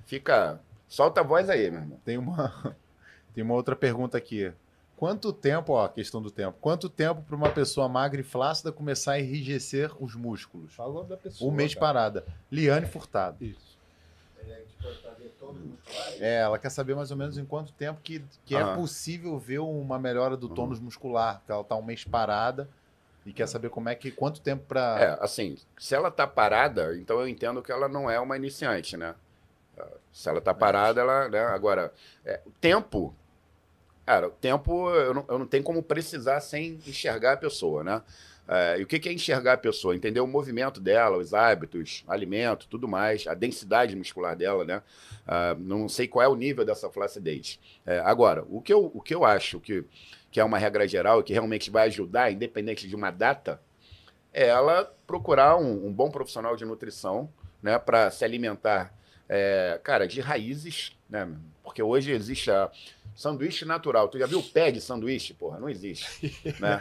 fica. 0.07 0.61
Solta 0.89 1.21
a 1.21 1.25
voz 1.25 1.49
aí, 1.49 1.71
meu 1.71 1.81
irmão. 1.81 2.01
Tem 2.05 2.19
uma, 2.19 2.77
tem 3.35 3.43
uma 3.43 3.55
outra 3.55 3.75
pergunta 3.75 4.16
aqui. 4.16 4.53
Quanto 4.97 5.33
tempo, 5.33 5.73
ó, 5.73 5.85
a 5.85 5.89
questão 5.89 6.23
do 6.23 6.31
tempo. 6.31 6.57
Quanto 6.61 6.89
tempo 6.89 7.23
para 7.23 7.35
uma 7.35 7.51
pessoa 7.51 7.89
magra 7.89 8.21
e 8.21 8.25
flácida 8.25 8.71
começar 8.71 9.12
a 9.12 9.21
enrijecer 9.21 9.91
os 10.03 10.15
músculos? 10.15 10.77
Nome 10.79 11.09
da 11.09 11.16
pessoa. 11.16 11.51
Um 11.51 11.55
mês 11.55 11.75
cara. 11.75 11.87
parada. 11.87 12.27
Liane 12.51 12.87
Furtado. 12.87 13.45
Isso. 13.45 13.77
É, 14.47 14.55
tipo, 14.55 14.89
É, 16.19 16.41
ela 16.41 16.59
quer 16.59 16.71
saber 16.71 16.95
mais 16.95 17.11
ou 17.11 17.17
menos 17.17 17.37
em 17.39 17.45
quanto 17.45 17.73
tempo 17.73 18.01
que, 18.03 18.25
que 18.45 18.57
é 18.57 18.61
Ah. 18.63 18.75
possível 18.75 19.39
ver 19.39 19.59
uma 19.59 19.99
melhora 19.99 20.37
do 20.37 20.49
tônus 20.49 20.81
muscular. 20.81 21.43
Que 21.45 21.53
ela 21.53 21.63
tá 21.65 21.77
um 21.77 21.83
mês 21.83 22.05
parada 22.05 22.69
e 23.27 23.33
quer 23.33 23.47
saber 23.47 23.69
como 23.71 23.89
é 23.89 23.95
que. 23.95 24.11
Quanto 24.11 24.41
tempo 24.41 24.65
para. 24.67 24.99
É, 25.01 25.19
assim, 25.25 25.57
se 25.79 25.95
ela 25.95 26.11
tá 26.11 26.27
parada, 26.27 26.97
então 26.97 27.21
eu 27.21 27.29
entendo 27.29 27.63
que 27.63 27.71
ela 27.73 27.89
não 27.89 28.11
é 28.11 28.19
uma 28.19 28.37
iniciante, 28.37 28.97
né? 28.97 29.15
Se 30.13 30.29
ela 30.29 30.41
tá 30.41 30.55
parada, 30.55 31.01
ela, 31.01 31.29
né? 31.29 31.41
Agora, 31.47 31.93
é, 32.25 32.41
o 32.47 32.51
tempo, 32.51 33.13
cara, 34.07 34.29
o 34.29 34.31
tempo 34.31 34.89
eu 34.91 35.13
não, 35.13 35.25
eu 35.29 35.39
não 35.41 35.47
tenho 35.47 35.65
como 35.65 35.83
precisar 35.83 36.41
sem 36.41 36.75
enxergar 36.87 37.33
a 37.33 37.37
pessoa, 37.37 37.83
né? 37.83 38.01
É, 38.47 38.79
e 38.79 38.83
o 38.83 38.87
que 38.87 39.09
é 39.09 39.12
enxergar 39.12 39.55
a 39.55 39.59
pessoa? 39.59 39.97
Entender 39.97 40.21
o 40.21 40.27
movimento 40.27 40.81
dela, 40.81 41.16
os 41.16 41.33
hábitos, 41.33 42.05
alimento, 42.07 42.66
tudo 42.69 42.87
mais, 42.87 43.27
a 43.27 43.35
densidade 43.35 43.97
muscular 43.97 44.37
dela, 44.37 44.65
né? 44.65 44.83
Ah, 45.27 45.57
não 45.59 45.89
sei 45.89 46.07
qual 46.07 46.23
é 46.23 46.29
o 46.29 46.35
nível 46.35 46.65
dessa 46.65 46.91
flacidez. 46.91 47.59
É, 47.87 48.01
agora, 48.01 48.45
o 48.51 48.61
que 48.61 48.73
eu, 48.73 48.91
o 48.93 49.01
que 49.01 49.15
eu 49.15 49.25
acho 49.25 49.59
que, 49.61 49.85
que 50.31 50.39
é 50.39 50.45
uma 50.45 50.59
regra 50.59 50.87
geral 50.87 51.21
e 51.21 51.25
que 51.25 51.33
realmente 51.33 51.71
vai 51.71 51.87
ajudar, 51.87 52.31
independente 52.31 52.87
de 52.87 52.95
uma 52.95 53.11
data, 53.11 53.61
é 54.33 54.49
ela 54.49 54.93
procurar 55.07 55.57
um, 55.57 55.87
um 55.87 55.93
bom 55.93 56.11
profissional 56.11 56.57
de 56.57 56.65
nutrição, 56.65 57.33
né, 57.62 57.79
para 57.79 58.11
se 58.11 58.25
alimentar, 58.25 58.93
é, 59.27 59.81
cara, 59.83 60.07
de 60.07 60.21
raízes, 60.21 60.95
né? 61.09 61.27
Porque 61.62 61.83
hoje 61.83 62.12
existe 62.12 62.51
a 62.51 62.71
sanduíche 63.15 63.65
natural. 63.65 64.09
Tu 64.09 64.19
já 64.19 64.27
viu 64.27 64.41
o 64.41 64.43
pé 64.43 64.70
de 64.70 64.81
sanduíche? 64.81 65.32
Porra, 65.35 65.59
não 65.61 65.69
existe, 65.69 66.35
né? 66.61 66.81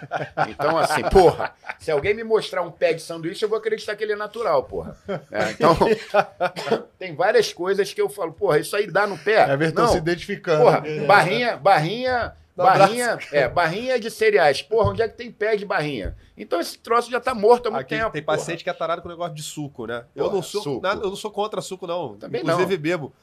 Então, 0.50 0.78
assim, 0.78 1.02
porra, 1.10 1.54
se 1.80 1.92
alguém 1.92 2.14
me 2.14 2.24
mostrar 2.24 2.62
um 2.62 2.72
pé 2.72 2.94
de 2.94 3.02
sanduíche, 3.02 3.44
eu 3.46 3.50
vou 3.50 3.58
acreditar 3.58 3.96
que 3.96 4.04
ele 4.04 4.14
é 4.14 4.16
natural, 4.16 4.64
porra. 4.64 4.98
É, 5.32 5.52
então, 5.52 5.76
tem 6.98 7.16
várias 7.16 7.54
coisas 7.54 7.94
que 7.94 8.02
eu 8.02 8.10
falo, 8.10 8.34
porra, 8.34 8.60
isso 8.60 8.76
aí 8.76 8.88
dá 8.90 9.06
no 9.08 9.18
pé? 9.18 9.52
Everton 9.52 9.82
não, 9.84 9.90
se 9.92 9.98
identificando. 9.98 10.64
Porra, 10.64 10.84
barrinha, 11.08 11.58
barrinha, 11.58 12.36
Dá 12.56 12.66
barrinha, 12.66 13.18
é, 13.32 13.48
barrinha 13.48 14.00
de 14.00 14.12
cereais. 14.12 14.62
Porra, 14.62 14.92
onde 14.92 15.02
é 15.02 15.08
que 15.08 15.18
tem 15.18 15.32
pé 15.32 15.56
de 15.56 15.66
barrinha? 15.66 16.16
Então 16.38 16.60
esse 16.60 16.78
troço 16.78 17.10
já 17.10 17.20
tá 17.20 17.34
morto 17.34 17.68
há 17.68 17.72
muito 17.72 17.82
Aqui 17.82 17.96
tempo. 17.98 18.12
tem 18.12 18.22
porra. 18.22 18.38
paciente 18.38 18.64
que 18.64 18.70
é 18.70 18.74
tarado 18.74 19.02
com 19.02 19.10
negócio 19.10 19.34
de 19.34 19.42
suco, 19.42 19.88
né? 19.88 20.06
eu 20.16 20.26
Porra, 20.26 20.36
não 20.36 20.44
sou 20.44 20.62
suco. 20.62 20.82
nada- 20.82 21.02
eu 21.04 21.10
não 21.10 21.16
sou 21.16 21.32
contra 21.32 21.62
suco, 21.62 21.88
não. 21.88 22.16
Também 22.16 22.42
Inclusive 22.42 22.76
não. 22.76 22.82
bebo. 22.82 23.14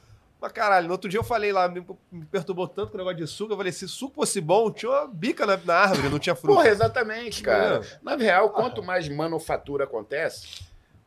Mas 0.41 0.51
caralho, 0.51 0.87
no 0.87 0.93
outro 0.93 1.07
dia 1.07 1.19
eu 1.19 1.23
falei 1.23 1.53
lá, 1.53 1.69
me, 1.69 1.85
me 2.11 2.25
perturbou 2.25 2.67
tanto 2.67 2.89
com 2.89 2.95
o 2.95 2.97
negócio 2.97 3.17
de 3.19 3.27
suco. 3.27 3.53
Eu 3.53 3.57
falei, 3.57 3.71
se 3.71 3.87
suco 3.87 4.15
fosse 4.15 4.41
bom, 4.41 4.71
tinha 4.71 4.91
uma 4.91 5.07
bica 5.07 5.45
na, 5.45 5.55
na 5.55 5.75
árvore, 5.75 6.09
não 6.09 6.17
tinha 6.17 6.35
fruta. 6.35 6.55
Porra, 6.55 6.67
exatamente, 6.69 7.43
cara. 7.43 7.77
Entendeu? 7.77 7.99
Na 8.01 8.15
real, 8.15 8.49
quanto 8.49 8.81
mais 8.81 9.07
manufatura 9.07 9.83
acontece, 9.83 10.63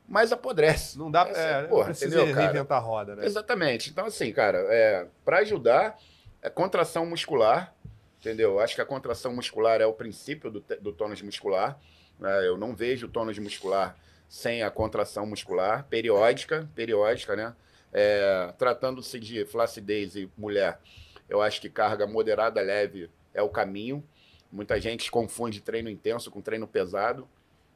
mais 0.09 0.31
apodrece. 0.31 0.97
Não 0.97 1.11
dá 1.11 1.23
Essa- 1.23 1.41
é, 1.41 1.63
porra, 1.65 1.87
precisa 1.87 2.17
entendeu, 2.17 2.35
reinventar 2.35 2.79
a 2.79 2.81
roda, 2.81 3.17
né? 3.17 3.27
Exatamente. 3.27 3.91
Então, 3.91 4.07
assim, 4.07 4.33
cara, 4.33 4.59
é, 4.71 5.09
para 5.25 5.39
ajudar, 5.39 5.99
é 6.41 6.49
contração 6.49 7.05
muscular, 7.05 7.75
entendeu? 8.21 8.61
Acho 8.61 8.77
que 8.77 8.81
a 8.81 8.87
contração 8.87 9.35
muscular 9.35 9.81
é 9.81 9.87
o 9.87 9.93
princípio 9.93 10.49
do, 10.49 10.65
do 10.81 10.93
tônus 10.93 11.21
muscular. 11.23 11.77
né? 12.21 12.47
eu 12.47 12.57
não 12.57 12.73
vejo 12.73 13.09
tônus 13.09 13.37
muscular 13.41 13.97
sem 14.29 14.63
a 14.63 14.71
contração 14.71 15.27
muscular, 15.27 15.85
periódica, 15.91 16.69
periódica, 16.75 17.35
né? 17.35 17.53
É, 17.95 18.53
Tratando-se 18.59 19.19
de 19.21 19.47
flacidez 19.47 20.17
e 20.17 20.29
mulher, 20.37 20.81
eu 21.29 21.41
acho 21.41 21.61
que 21.61 21.71
carga 21.71 22.07
moderada, 22.07 22.61
leve 22.61 23.09
é 23.33 23.41
o 23.41 23.49
caminho. 23.49 24.05
Muita 24.51 24.81
gente 24.81 25.11
confunde 25.11 25.61
treino 25.61 25.89
intenso 25.89 26.31
com 26.31 26.41
treino 26.43 26.67
pesado, 26.67 27.29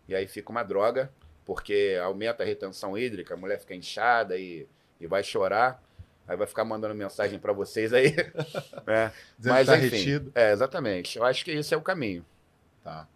e 0.09 0.15
aí 0.15 0.27
fica 0.27 0.51
uma 0.51 0.63
droga, 0.63 1.11
porque 1.47 1.99
aumenta 2.03 2.43
a 2.43 2.47
retenção 2.47 2.97
hídrica, 2.99 3.35
a 3.35 3.37
mulher 3.37 3.59
fica 3.61 3.75
inchada 3.75 4.37
e, 4.37 4.67
e 5.01 5.07
vai 5.07 5.23
chorar. 5.23 5.83
Aí 6.27 6.37
vai 6.37 6.47
ficar 6.47 6.63
mandando 6.65 6.95
mensagem 6.95 7.39
para 7.39 7.55
vocês 7.55 7.93
aí. 7.93 8.15
né? 8.87 9.11
Mas 9.43 9.67
tá 9.67 9.79
enfim, 9.79 9.97
retido. 9.97 10.33
é, 10.35 10.53
exatamente. 10.53 11.17
Eu 11.17 11.25
acho 11.25 11.43
que 11.45 11.51
esse 11.53 11.73
é 11.73 11.77
o 11.77 11.81
caminho. 11.81 12.23
Tá. 12.85 13.09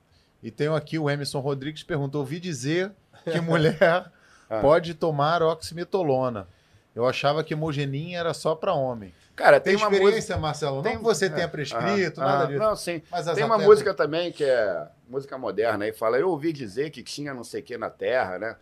E 0.43 0.51
tenho 0.51 0.75
aqui 0.75 0.99
o 0.99 1.11
Emerson 1.11 1.41
Rodrigues 1.41 1.83
perguntou: 1.83 2.21
ouvi 2.23 2.41
dizer 2.41 2.91
que 3.31 3.39
mulher 3.41 4.11
Ah. 4.49 4.61
pode 4.61 4.95
tomar 4.95 5.43
oximetolona. 5.43 6.49
Eu 6.95 7.07
achava 7.07 7.43
que 7.43 7.55
hemogenin 7.55 8.15
era 8.15 8.35
só 8.35 8.55
para 8.55 8.75
homem. 8.75 9.15
Cara, 9.35 9.59
Tem, 9.59 9.75
tem, 9.75 9.83
uma 9.83 9.89
música. 9.89 10.05
experiência, 10.09 10.37
Marcelo? 10.37 10.83
tem- 10.83 10.93
Não 10.93 10.99
que 10.99 11.05
você 11.05 11.27
é, 11.27 11.29
tenha 11.31 11.49
prescrito, 11.49 12.21
ah, 12.21 12.25
nada 12.25 12.45
ah, 12.45 12.47
disso. 12.47 12.59
Não, 12.59 12.77
sim. 12.77 13.03
Mas 13.11 13.27
as 13.27 13.35
Tem 13.35 13.45
uma 13.45 13.55
atletas- 13.55 13.75
música 13.75 13.95
também 13.95 14.31
que 14.31 14.45
é 14.45 14.89
música 15.09 15.39
moderna 15.39 15.87
aí, 15.87 15.93
fala, 15.93 16.19
eu 16.19 16.29
ouvi 16.29 16.53
dizer 16.53 16.91
que 16.91 17.03
tinha 17.03 17.33
não 17.33 17.43
sei 17.45 17.61
o 17.61 17.65
que 17.65 17.79
na 17.79 17.89
Terra, 17.89 18.39
né? 18.39 18.57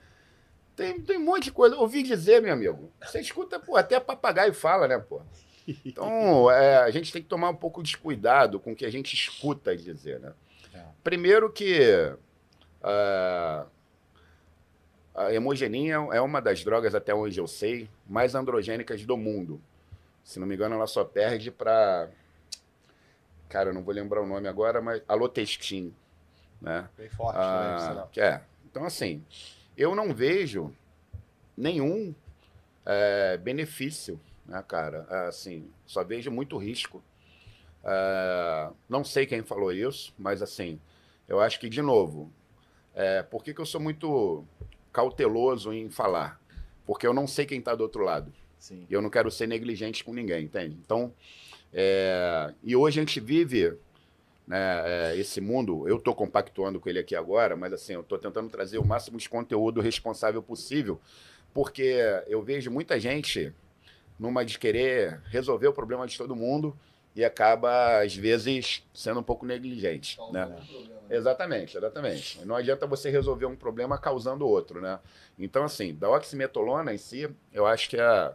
Tem, 0.76 1.00
tem 1.00 1.18
um 1.18 1.24
monte 1.24 1.44
de 1.44 1.52
coisa. 1.52 1.76
Ouvi 1.76 2.02
dizer, 2.04 2.40
meu 2.40 2.52
amigo. 2.52 2.90
Você 3.02 3.20
escuta, 3.20 3.58
pô, 3.58 3.76
até 3.76 3.98
papagaio 3.98 4.54
fala, 4.54 4.86
né, 4.86 4.96
pô? 4.98 5.20
Então, 5.84 6.48
é, 6.52 6.78
a 6.78 6.90
gente 6.90 7.12
tem 7.12 7.20
que 7.20 7.28
tomar 7.28 7.50
um 7.50 7.56
pouco 7.56 7.82
de 7.82 7.98
cuidado 7.98 8.60
com 8.60 8.72
o 8.72 8.76
que 8.76 8.86
a 8.86 8.90
gente 8.90 9.12
escuta 9.12 9.76
dizer, 9.76 10.20
né? 10.20 10.32
É. 10.72 10.78
Primeiro 11.02 11.50
que 11.52 12.12
ah, 12.82 13.66
a 15.14 15.32
hemogenin 15.32 15.90
é 15.90 15.94
é 16.16 16.20
uma 16.20 16.40
das 16.40 16.62
drogas, 16.64 16.94
até 16.94 17.14
onde 17.14 17.38
eu 17.38 17.46
sei, 17.46 17.88
mais 18.08 18.34
androgênicas 18.34 19.04
do 19.04 19.16
mundo. 19.16 19.60
Se 20.24 20.38
não 20.38 20.46
me 20.46 20.54
engano, 20.54 20.74
ela 20.74 20.86
só 20.86 21.04
perde 21.04 21.50
para 21.50 22.08
Cara, 23.48 23.70
eu 23.70 23.74
não 23.74 23.82
vou 23.82 23.92
lembrar 23.92 24.22
o 24.22 24.26
nome 24.26 24.46
agora, 24.46 24.80
mas 24.80 25.02
alotestin, 25.08 25.92
né? 26.62 26.88
Bem 26.96 27.08
forte, 27.08 27.36
Ah, 27.36 27.86
né? 27.88 28.00
Não. 28.00 28.06
que 28.06 28.20
é. 28.20 28.42
Então, 28.64 28.84
assim, 28.84 29.24
eu 29.76 29.92
não 29.96 30.14
vejo 30.14 30.72
nenhum 31.56 32.14
é, 32.86 33.36
benefício, 33.38 34.20
né, 34.46 34.62
cara? 34.66 35.04
Assim, 35.26 35.68
só 35.84 36.04
vejo 36.04 36.30
muito 36.30 36.56
risco. 36.56 37.02
É, 37.82 38.70
não 38.88 39.02
sei 39.02 39.26
quem 39.26 39.42
falou 39.42 39.72
isso, 39.72 40.14
mas 40.16 40.42
assim, 40.42 40.78
eu 41.26 41.40
acho 41.40 41.58
que, 41.58 41.68
de 41.68 41.82
novo, 41.82 42.30
é, 42.94 43.20
por 43.22 43.42
que, 43.42 43.52
que 43.52 43.60
eu 43.60 43.66
sou 43.66 43.80
muito 43.80 44.44
cauteloso 44.92 45.72
em 45.72 45.88
falar? 45.88 46.40
Porque 46.86 47.06
eu 47.06 47.14
não 47.14 47.26
sei 47.26 47.46
quem 47.46 47.58
está 47.58 47.74
do 47.74 47.82
outro 47.82 48.02
lado. 48.02 48.32
Sim. 48.58 48.86
E 48.88 48.92
eu 48.92 49.00
não 49.00 49.08
quero 49.08 49.30
ser 49.30 49.46
negligente 49.46 50.04
com 50.04 50.12
ninguém, 50.12 50.44
entende? 50.44 50.76
Então, 50.84 51.12
é, 51.72 52.52
e 52.62 52.76
hoje 52.76 53.00
a 53.00 53.02
gente 53.02 53.20
vive 53.20 53.74
né, 54.46 54.82
é, 54.84 55.16
esse 55.16 55.40
mundo, 55.40 55.88
eu 55.88 55.96
estou 55.96 56.14
compactuando 56.14 56.80
com 56.80 56.88
ele 56.88 56.98
aqui 56.98 57.14
agora, 57.14 57.56
mas 57.56 57.72
assim, 57.72 57.94
eu 57.94 58.00
estou 58.00 58.18
tentando 58.18 58.50
trazer 58.50 58.78
o 58.78 58.84
máximo 58.84 59.16
de 59.16 59.28
conteúdo 59.28 59.80
responsável 59.80 60.42
possível, 60.42 61.00
porque 61.54 61.98
eu 62.26 62.42
vejo 62.42 62.70
muita 62.70 62.98
gente 62.98 63.52
numa 64.18 64.44
de 64.44 64.58
querer 64.58 65.20
resolver 65.26 65.68
o 65.68 65.72
problema 65.72 66.06
de 66.06 66.18
todo 66.18 66.36
mundo 66.36 66.76
e 67.14 67.24
acaba, 67.24 68.00
às 68.02 68.14
vezes, 68.14 68.84
sendo 68.94 69.20
um 69.20 69.22
pouco 69.22 69.44
negligente, 69.44 70.18
né? 70.32 70.46
Um 70.46 70.64
problema. 70.66 71.00
Exatamente, 71.10 71.76
exatamente. 71.76 72.44
Não 72.44 72.54
adianta 72.54 72.86
você 72.86 73.10
resolver 73.10 73.46
um 73.46 73.56
problema 73.56 73.98
causando 73.98 74.46
outro, 74.46 74.80
né? 74.80 75.00
Então, 75.38 75.64
assim, 75.64 75.94
da 75.94 76.08
oximetolona 76.08 76.94
em 76.94 76.98
si, 76.98 77.28
eu 77.52 77.66
acho 77.66 77.90
que 77.90 77.96
é. 77.96 78.34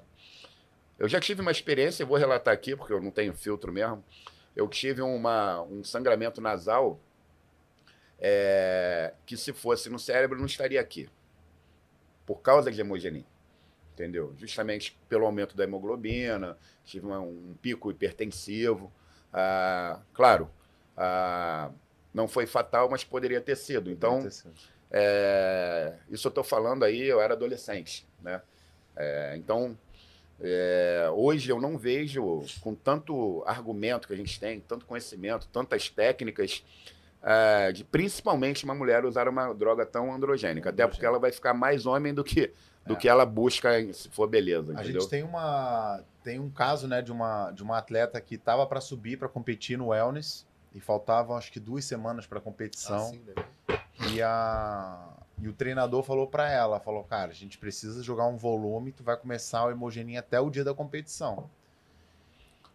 Eu 1.00 1.08
já 1.08 1.20
tive 1.20 1.42
uma 1.42 1.52
experiência, 1.52 2.04
eu 2.04 2.08
vou 2.08 2.18
relatar 2.18 2.54
aqui, 2.54 2.76
porque 2.76 2.92
eu 2.92 3.02
não 3.02 3.12
tenho 3.12 3.34
filtro 3.34 3.72
mesmo. 3.72 4.04
Eu 4.56 4.68
tive 4.68 5.02
uma, 5.02 5.62
um 5.64 5.84
sangramento 5.84 6.40
nasal 6.42 7.00
é, 8.20 9.14
que, 9.26 9.36
se 9.38 9.54
fosse 9.54 9.90
no 9.90 10.00
cérebro, 10.00 10.38
não 10.38 10.46
estaria 10.46 10.80
aqui. 10.80 11.10
Por 12.26 12.42
causa 12.42 12.72
de 12.72 12.80
hemogenin. 12.80 13.26
Entendeu? 13.96 14.34
Justamente 14.38 15.00
pelo 15.08 15.26
aumento 15.26 15.56
da 15.56 15.64
hemoglobina, 15.64 16.58
tive 16.84 17.06
uma- 17.08 17.22
um 17.22 17.56
pico 17.62 17.90
hipertensivo. 17.90 18.92
Ah, 19.34 20.02
claro, 20.14 20.50
ah, 20.98 21.72
não 22.14 22.28
foi 22.28 22.46
fatal, 22.46 22.90
mas 22.90 23.06
poderia 23.06 23.40
ter 23.40 23.56
sido. 23.56 23.90
Então, 23.90 24.20
é, 24.92 25.94
isso 26.10 26.28
eu 26.28 26.30
estou 26.30 26.44
falando 26.44 26.84
aí, 26.84 27.04
eu 27.04 27.22
era 27.22 27.34
adolescente, 27.34 28.06
né? 28.22 28.42
É, 28.98 29.36
então, 29.38 29.78
é, 30.42 31.08
hoje 31.14 31.50
eu 31.50 31.62
não 31.62 31.78
vejo, 31.78 32.44
com 32.62 32.76
tanto 32.76 33.44
argumento 33.46 34.08
que 34.10 34.14
a 34.14 34.18
gente 34.18 34.38
tem, 34.40 34.60
tanto 34.60 34.86
conhecimento, 34.86 35.48
tantas 35.54 35.90
técnicas, 35.90 36.64
é, 37.24 37.72
de 37.72 37.84
principalmente 37.86 38.66
uma 38.66 38.76
mulher 38.76 39.04
usar 39.06 39.28
uma 39.28 39.54
droga 39.54 39.86
tão 39.86 40.14
androgênica, 40.14 40.70
até 40.70 40.86
porque 40.86 41.06
ela 41.06 41.18
vai 41.18 41.32
ficar 41.32 41.54
mais 41.54 41.86
homem 41.86 42.14
do 42.14 42.24
que, 42.24 42.52
do 42.86 42.94
É. 42.94 42.96
que 42.96 43.08
ela 43.10 43.26
busca 43.26 43.80
em- 43.80 43.92
se 43.94 44.10
for 44.10 44.28
beleza, 44.30 44.72
A 44.72 44.82
entendeu? 44.84 45.02
gente 45.02 45.10
tem 45.10 45.24
uma 45.24 46.02
tem 46.24 46.40
um 46.40 46.50
caso, 46.50 46.88
né, 46.88 47.02
de 47.02 47.12
uma 47.12 47.52
de 47.52 47.62
uma 47.64 47.78
atleta 47.78 48.20
que 48.22 48.36
estava 48.36 48.66
para 48.66 48.82
subir 48.82 49.18
para 49.18 49.28
competir 49.30 49.78
no 49.78 49.88
wellness 49.88 50.46
e 50.74 50.80
faltavam 50.80 51.36
acho 51.38 51.52
que 51.52 51.60
duas 51.60 51.86
semanas 51.86 52.26
para 52.28 52.40
competição 52.42 52.98
Assim, 53.08 53.22
né? 53.26 53.80
e 54.12 54.22
a 54.22 55.10
e 55.38 55.50
o 55.50 55.54
treinador 55.54 56.02
falou 56.02 56.28
para 56.28 56.50
ela, 56.50 56.80
falou, 56.80 57.04
cara, 57.04 57.32
a 57.32 57.34
gente 57.36 57.58
precisa 57.58 58.02
jogar 58.02 58.26
um 58.26 58.38
volume, 58.38 58.94
tu 58.94 59.04
vai 59.04 59.18
começar 59.18 59.66
o 59.66 59.70
hemogenin 59.72 60.16
até 60.16 60.40
o 60.40 60.50
dia 60.50 60.64
da 60.64 60.74
competição. 60.74 61.50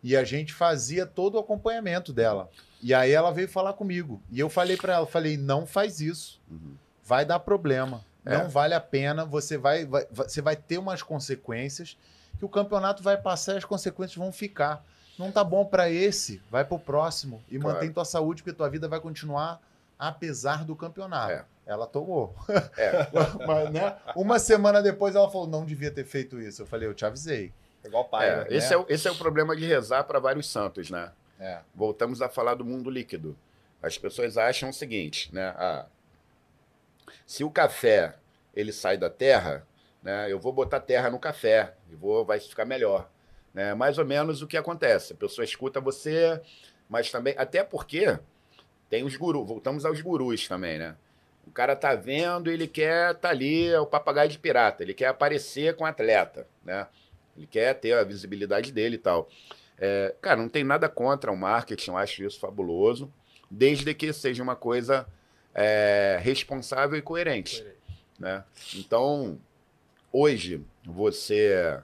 E 0.02 0.14
a 0.16 0.24
gente 0.24 0.52
fazia 0.52 1.06
todo 1.06 1.36
o 1.36 1.38
acompanhamento 1.38 2.12
dela. 2.12 2.50
E 2.82 2.92
aí 2.92 3.12
ela 3.12 3.30
veio 3.32 3.48
falar 3.48 3.72
comigo. 3.72 4.20
E 4.30 4.38
eu 4.40 4.48
falei 4.50 4.76
pra 4.76 4.94
ela, 4.94 5.06
falei, 5.06 5.38
não 5.38 5.66
faz 5.66 6.00
isso. 6.00 6.38
Uhum. 6.50 6.74
Vai 7.02 7.24
dar 7.24 7.38
problema. 7.40 8.04
É. 8.24 8.36
Não 8.38 8.48
vale 8.48 8.74
a 8.74 8.80
pena. 8.80 9.24
Você 9.24 9.56
vai, 9.56 9.84
vai- 9.86 10.06
você 10.10 10.40
vai 10.42 10.56
ter 10.56 10.78
umas 10.78 11.02
consequências 11.02 11.96
que 12.38 12.44
o 12.44 12.48
campeonato 12.48 13.02
vai 13.02 13.16
passar 13.16 13.54
e 13.54 13.58
as 13.58 13.64
consequências 13.64 14.16
vão 14.16 14.32
ficar. 14.32 14.84
Não 15.18 15.30
tá 15.30 15.44
bom 15.44 15.64
pra 15.64 15.90
esse, 15.90 16.40
vai 16.50 16.64
pro 16.64 16.78
próximo 16.78 17.42
e 17.48 17.58
Claro. 17.58 17.74
mantém 17.74 17.92
tua 17.92 18.04
saúde, 18.04 18.42
porque 18.42 18.56
tua 18.56 18.68
vida 18.70 18.88
vai 18.88 19.00
continuar 19.00 19.60
apesar 19.98 20.64
do 20.64 20.74
campeonato. 20.74 21.32
É. 21.32 21.44
Ela 21.66 21.86
tomou. 21.86 22.34
É. 22.76 22.90
Mas, 23.46 23.70
né? 23.70 23.96
Uma 24.16 24.38
semana 24.38 24.82
depois 24.82 25.14
ela 25.14 25.30
falou: 25.30 25.46
não 25.46 25.64
devia 25.64 25.90
ter 25.90 26.04
feito 26.04 26.40
isso. 26.40 26.62
Eu 26.62 26.66
falei, 26.66 26.88
eu 26.88 26.94
te 26.94 27.04
avisei. 27.04 27.52
Igual 27.84 28.04
pai, 28.06 28.28
É, 28.28 28.36
né? 28.36 28.46
esse, 28.50 28.72
é. 28.74 28.76
o- 28.76 28.86
esse 28.88 29.06
é 29.06 29.10
o 29.10 29.14
problema 29.16 29.54
de 29.54 29.64
rezar 29.66 30.04
para 30.04 30.18
vários 30.18 30.48
santos, 30.50 30.90
né? 30.90 31.10
É. 31.38 31.60
Voltamos 31.74 32.20
a 32.20 32.28
falar 32.28 32.54
do 32.54 32.64
mundo 32.64 32.90
líquido. 32.90 33.36
As 33.82 33.96
pessoas 33.96 34.36
acham 34.36 34.68
o 34.70 34.72
seguinte, 34.72 35.34
né? 35.34 35.54
Ah, 35.56 35.86
se 37.30 37.44
o 37.44 37.50
café 37.50 38.16
ele 38.52 38.72
sai 38.72 38.98
da 38.98 39.08
terra, 39.08 39.64
né? 40.02 40.26
Eu 40.28 40.40
vou 40.40 40.52
botar 40.52 40.80
terra 40.80 41.08
no 41.08 41.16
café 41.16 41.74
e 41.88 41.94
vou 41.94 42.24
vai 42.24 42.40
ficar 42.40 42.64
melhor, 42.64 43.08
né? 43.54 43.72
Mais 43.72 43.98
ou 43.98 44.04
menos 44.04 44.42
o 44.42 44.48
que 44.48 44.56
acontece. 44.56 45.12
A 45.12 45.16
pessoa 45.16 45.44
escuta 45.44 45.80
você, 45.80 46.40
mas 46.88 47.08
também 47.08 47.32
até 47.38 47.62
porque 47.62 48.18
tem 48.88 49.04
os 49.04 49.14
gurus. 49.14 49.46
Voltamos 49.46 49.84
aos 49.84 50.00
gurus 50.00 50.48
também, 50.48 50.76
né? 50.76 50.96
O 51.46 51.52
cara 51.52 51.76
tá 51.76 51.94
vendo, 51.94 52.50
ele 52.50 52.66
quer 52.66 53.14
tá 53.14 53.28
ali, 53.28 53.68
é 53.68 53.78
o 53.78 53.86
papagaio 53.86 54.28
de 54.28 54.36
pirata. 54.36 54.82
Ele 54.82 54.92
quer 54.92 55.06
aparecer 55.06 55.76
com 55.76 55.84
o 55.84 55.86
atleta, 55.86 56.48
né? 56.64 56.88
Ele 57.36 57.46
quer 57.46 57.74
ter 57.74 57.92
a 57.92 58.02
visibilidade 58.02 58.72
dele 58.72 58.96
e 58.96 58.98
tal. 58.98 59.28
É, 59.78 60.16
cara, 60.20 60.42
não 60.42 60.48
tem 60.48 60.64
nada 60.64 60.88
contra 60.88 61.30
o 61.30 61.36
marketing, 61.36 61.90
eu 61.90 61.96
acho 61.96 62.24
isso 62.24 62.40
fabuloso, 62.40 63.08
desde 63.48 63.94
que 63.94 64.12
seja 64.12 64.42
uma 64.42 64.56
coisa 64.56 65.06
é, 65.54 66.18
responsável 66.22 66.98
e 66.98 67.02
coerente. 67.02 67.64
Né? 68.18 68.44
Então, 68.74 69.38
hoje, 70.12 70.62
você 70.84 71.80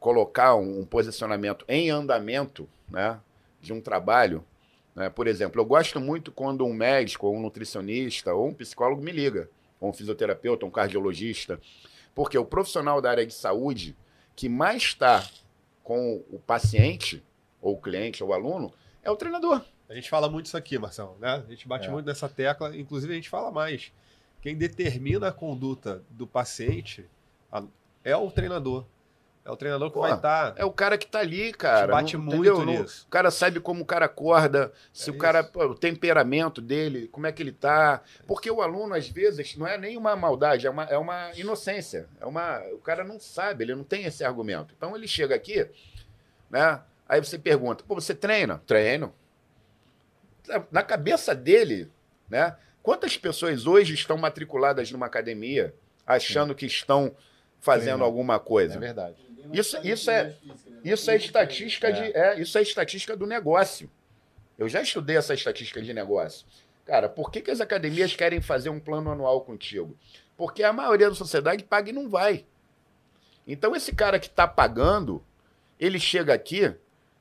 colocar 0.00 0.54
um, 0.54 0.80
um 0.80 0.84
posicionamento 0.84 1.64
em 1.68 1.90
andamento 1.90 2.68
né, 2.88 3.20
de 3.60 3.72
um 3.72 3.80
trabalho, 3.80 4.44
né? 4.94 5.10
por 5.10 5.26
exemplo, 5.26 5.60
eu 5.60 5.64
gosto 5.64 6.00
muito 6.00 6.32
quando 6.32 6.64
um 6.64 6.72
médico, 6.72 7.26
ou 7.26 7.36
um 7.36 7.40
nutricionista, 7.40 8.32
ou 8.34 8.48
um 8.48 8.54
psicólogo 8.54 9.02
me 9.02 9.12
liga, 9.12 9.48
ou 9.80 9.90
um 9.90 9.92
fisioterapeuta, 9.92 10.66
um 10.66 10.70
cardiologista, 10.70 11.60
porque 12.14 12.38
o 12.38 12.44
profissional 12.44 13.00
da 13.00 13.10
área 13.10 13.26
de 13.26 13.34
saúde 13.34 13.96
que 14.36 14.48
mais 14.48 14.82
está 14.82 15.26
com 15.82 16.24
o 16.30 16.38
paciente, 16.38 17.22
ou 17.60 17.74
o 17.74 17.80
cliente, 17.80 18.22
ou 18.22 18.30
o 18.30 18.32
aluno, 18.32 18.72
é 19.02 19.10
o 19.10 19.16
treinador. 19.16 19.62
A 19.88 19.94
gente 19.94 20.08
fala 20.08 20.28
muito 20.28 20.46
isso 20.46 20.56
aqui, 20.56 20.78
Marcelo, 20.78 21.16
né? 21.20 21.42
A 21.46 21.50
gente 21.50 21.68
bate 21.68 21.88
É. 21.88 21.90
muito 21.90 22.06
nessa 22.06 22.28
tecla, 22.28 22.76
inclusive 22.76 23.12
a 23.12 23.16
gente 23.16 23.28
fala 23.28 23.50
mais. 23.50 23.92
Quem 24.40 24.56
determina 24.56 25.28
a 25.28 25.32
conduta 25.32 26.02
do 26.10 26.26
paciente 26.26 27.06
é 28.02 28.16
o 28.16 28.30
treinador. 28.30 28.84
É 29.44 29.50
o 29.50 29.56
treinador 29.56 29.88
que 29.88 29.94
Pô, 29.94 30.00
vai 30.00 30.14
estar. 30.14 30.54
É 30.56 30.64
o 30.64 30.70
cara 30.72 30.96
que 30.96 31.06
tá 31.06 31.18
ali, 31.18 31.52
cara. 31.52 31.92
bate 31.92 32.16
não- 32.16 32.24
muito 32.24 32.36
entendeu? 32.62 32.80
Nisso. 32.82 33.04
O 33.06 33.10
cara 33.10 33.30
sabe 33.30 33.60
como 33.60 33.82
o 33.82 33.86
cara 33.86 34.06
acorda, 34.06 34.72
se 34.90 35.10
É 35.10 35.12
o 35.12 35.18
cara, 35.18 35.44
pô, 35.44 35.66
o 35.66 35.74
temperamento 35.74 36.62
dele, 36.62 37.08
como 37.08 37.26
é 37.26 37.32
que 37.32 37.42
ele 37.42 37.52
tá. 37.52 38.00
Porque 38.26 38.50
o 38.50 38.62
aluno, 38.62 38.94
às 38.94 39.06
vezes, 39.06 39.54
não 39.54 39.66
é 39.66 39.76
nem 39.76 39.98
uma 39.98 40.16
maldade, 40.16 40.66
é 40.66 40.70
uma, 40.70 40.84
é 40.84 40.96
uma 40.96 41.30
inocência. 41.36 42.08
É 42.18 42.24
uma, 42.24 42.58
o 42.72 42.78
cara 42.78 43.04
não 43.04 43.20
sabe, 43.20 43.64
ele 43.64 43.74
não 43.74 43.84
tem 43.84 44.04
esse 44.04 44.24
argumento. 44.24 44.72
Então 44.74 44.96
ele 44.96 45.06
chega 45.06 45.34
aqui, 45.34 45.68
né? 46.50 46.80
Aí 47.06 47.22
você 47.22 47.38
pergunta, 47.38 47.84
pô, 47.86 47.94
você 47.94 48.14
treina? 48.14 48.62
Treino. 48.66 49.12
Na 50.70 50.82
cabeça 50.82 51.34
dele, 51.34 51.90
né? 52.28 52.56
Quantas 52.82 53.16
pessoas 53.16 53.66
hoje 53.66 53.94
estão 53.94 54.16
matriculadas 54.18 54.90
numa 54.90 55.06
academia 55.06 55.74
achando 56.06 56.54
que 56.54 56.66
estão 56.66 57.16
fazendo 57.60 57.84
Treinando. 57.84 58.04
alguma 58.04 58.38
coisa? 58.38 58.74
É 58.74 58.78
verdade. 58.78 59.16
Isso- 59.52 59.78
isso 59.82 60.10
é- 60.10 60.30
física, 60.32 60.70
né? 60.70 60.80
Isso 60.84 61.10
é 61.10 61.16
estatística 61.16 61.88
É. 61.88 61.92
de. 61.92 62.16
É, 62.16 62.40
isso 62.40 62.58
é 62.58 62.62
estatística 62.62 63.16
do 63.16 63.26
negócio. 63.26 63.90
Eu 64.58 64.68
já 64.68 64.80
estudei 64.82 65.16
essa 65.16 65.34
estatística 65.34 65.80
de 65.82 65.92
negócio. 65.94 66.46
Cara, 66.84 67.08
por 67.08 67.30
que, 67.30 67.40
que 67.40 67.50
as 67.50 67.60
academias 67.60 68.14
querem 68.14 68.40
fazer 68.42 68.68
um 68.68 68.78
plano 68.78 69.10
anual 69.10 69.40
contigo? 69.40 69.96
Porque 70.36 70.62
a 70.62 70.72
maioria 70.72 71.08
da 71.08 71.14
sociedade 71.14 71.64
paga 71.64 71.88
e 71.90 71.92
não 71.92 72.08
vai. 72.10 72.44
Então, 73.46 73.74
esse 73.74 73.94
cara 73.94 74.18
que 74.18 74.26
está 74.26 74.46
pagando, 74.46 75.22
ele 75.80 75.98
chega 75.98 76.32
aqui 76.34 76.74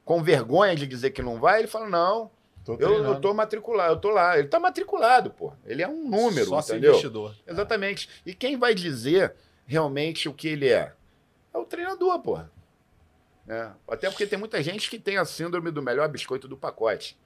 com 0.06 0.22
vergonha 0.22 0.76
de 0.76 0.86
dizer 0.86 1.12
que 1.12 1.22
não 1.22 1.40
vai, 1.40 1.60
ele 1.60 1.68
fala: 1.68 1.90
não, 1.90 2.30
Tô 2.64 2.76
eu, 2.76 3.04
eu 3.04 3.20
tô 3.20 3.34
matriculado, 3.34 3.94
eu 3.94 4.00
tô 4.00 4.10
lá. 4.10 4.38
Ele 4.40 4.48
tá 4.48 4.60
matriculado, 4.60 5.30
pô. 5.30 5.54
Ele 5.66 5.82
é 5.82 5.88
um 5.88 6.08
número, 6.10 6.46
Sócio 6.46 6.74
entendeu? 6.74 6.92
investidor. 6.92 7.36
Exatamente. 7.46 8.10
E 8.26 8.34
quem 8.34 8.58
vai 8.58 8.74
dizer 8.74 9.34
realmente 9.66 10.30
o 10.30 10.34
que 10.34 10.48
ele 10.48 10.70
é? 10.70 10.94
É 11.54 11.58
o 11.58 11.66
treinador, 11.66 12.20
porra. 12.20 12.50
É. 13.48 13.70
Até 13.88 14.10
porque 14.10 14.26
tem 14.26 14.40
muita 14.40 14.64
gente 14.64 14.90
que 14.90 14.98
tem 14.98 15.18
a 15.18 15.26
síndrome 15.26 15.72
do 15.72 15.82
melhor 15.82 16.08
biscoito 16.08 16.48
do 16.48 16.58
pacote. 16.58 17.18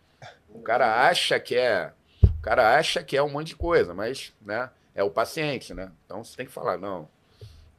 O 0.50 0.62
cara 0.62 1.08
acha 1.08 1.40
que 1.40 1.56
é. 1.56 1.94
O 2.24 2.42
cara 2.42 2.76
acha 2.76 3.04
que 3.04 3.16
é 3.16 3.22
um 3.22 3.30
monte 3.30 3.50
de 3.50 3.56
coisa, 3.56 3.94
mas, 3.94 4.34
né? 4.42 4.70
É 4.96 5.04
o 5.04 5.12
paciente, 5.12 5.74
né? 5.74 5.92
Então 6.06 6.24
você 6.24 6.36
tem 6.36 6.46
que 6.48 6.52
falar, 6.52 6.78
não. 6.78 7.08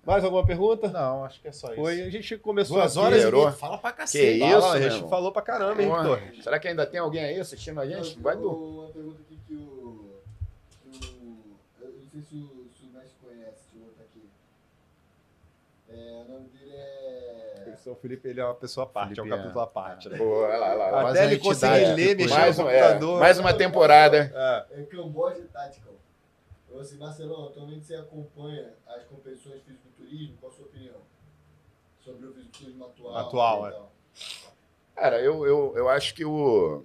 Mais 0.09 0.25
alguma 0.25 0.45
pergunta? 0.47 0.89
Não, 0.89 1.25
acho 1.25 1.41
que 1.41 1.49
é 1.49 1.53
só 1.53 1.67
isso. 1.69 1.77
Foi, 1.77 2.01
a 2.03 2.09
gente 2.11 2.37
começou 2.39 2.79
Duas 2.79 2.97
horas 2.97 3.23
e. 3.23 3.53
Fala 3.59 3.77
pra 3.79 3.93
Que 3.93 3.99
cacete. 3.99 4.43
isso, 4.43 4.61
Fala, 4.61 4.73
a 4.75 4.81
gente 4.81 5.09
falou 5.11 5.33
pra 5.33 5.43
caramba, 5.43 5.83
hein, 5.83 5.89
Torres? 5.91 6.43
será 6.43 6.59
que 6.59 6.67
ainda 6.69 6.87
tem 6.87 6.99
alguém 6.99 7.23
aí 7.25 7.39
assistindo 7.39 7.79
a 7.81 7.87
gente? 7.87 8.19
Vai 8.21 8.35
do. 8.37 8.51
Uma 8.51 8.89
pergunta 8.89 9.21
aqui 9.21 9.39
que 9.47 9.55
o. 9.55 10.11
que 10.91 11.07
o- 11.07 11.57
eu 11.83 11.89
não 11.91 12.11
sei 12.11 12.23
se 12.23 12.35
o, 12.37 12.67
se 12.75 12.85
o 12.87 12.93
Mestre 12.99 13.13
conhece, 13.23 13.61
eu 13.75 13.81
botar 13.83 14.03
aqui. 14.05 14.23
É, 15.91 16.25
o 16.27 16.33
nome 16.33 16.49
dele 16.49 16.73
é. 16.75 17.75
O 17.87 17.95
Felipe 17.95 18.29
ele 18.29 18.41
é 18.41 18.45
uma 18.45 18.55
pessoa 18.55 18.85
à 18.85 18.89
parte, 18.89 19.19
é 19.21 19.23
um 19.23 19.27
Felipe 19.27 19.35
é- 19.35 19.37
capítulo 19.43 19.61
à 19.63 19.67
parte. 19.67 20.09
né? 20.09 20.17
Pô, 20.19 20.25
olha 20.43 20.57
lá, 20.59 20.69
olha 20.71 20.75
lá, 20.91 21.11
Até 21.11 21.25
ele 21.27 21.39
conseguir 21.39 21.73
entidade, 21.77 21.95
ler, 22.01 22.09
tipo, 22.09 22.23
mexer 22.23 22.35
Mais, 22.35 22.59
no 22.59 22.65
um, 22.65 22.69
é, 22.71 22.81
computador. 22.81 23.21
mais 23.21 23.39
uma 23.39 23.53
temporada. 23.55 24.33
É. 24.73 24.81
É 24.81 24.83
Camboja 24.85 25.43
Tactical. 25.53 25.93
Eu 26.79 26.83
assim, 26.83 26.97
Marcelão, 26.97 27.47
atualmente 27.47 27.85
você 27.85 27.97
acompanha 27.97 28.73
as 28.87 29.03
competições 29.07 29.57
de 29.57 29.63
fisiculturismo, 29.63 30.37
qual 30.39 30.53
a 30.53 30.55
sua 30.55 30.67
opinião? 30.67 30.95
Sobre 31.99 32.27
o 32.29 32.33
fisiculturismo 32.33 32.85
atual. 32.85 33.17
Atual, 33.17 33.65
e 33.65 33.69
é. 33.69 33.73
tal. 33.73 33.93
Cara, 34.95 35.21
eu, 35.21 35.45
eu, 35.45 35.75
eu 35.77 35.89
acho 35.89 36.15
que 36.15 36.25
o. 36.25 36.85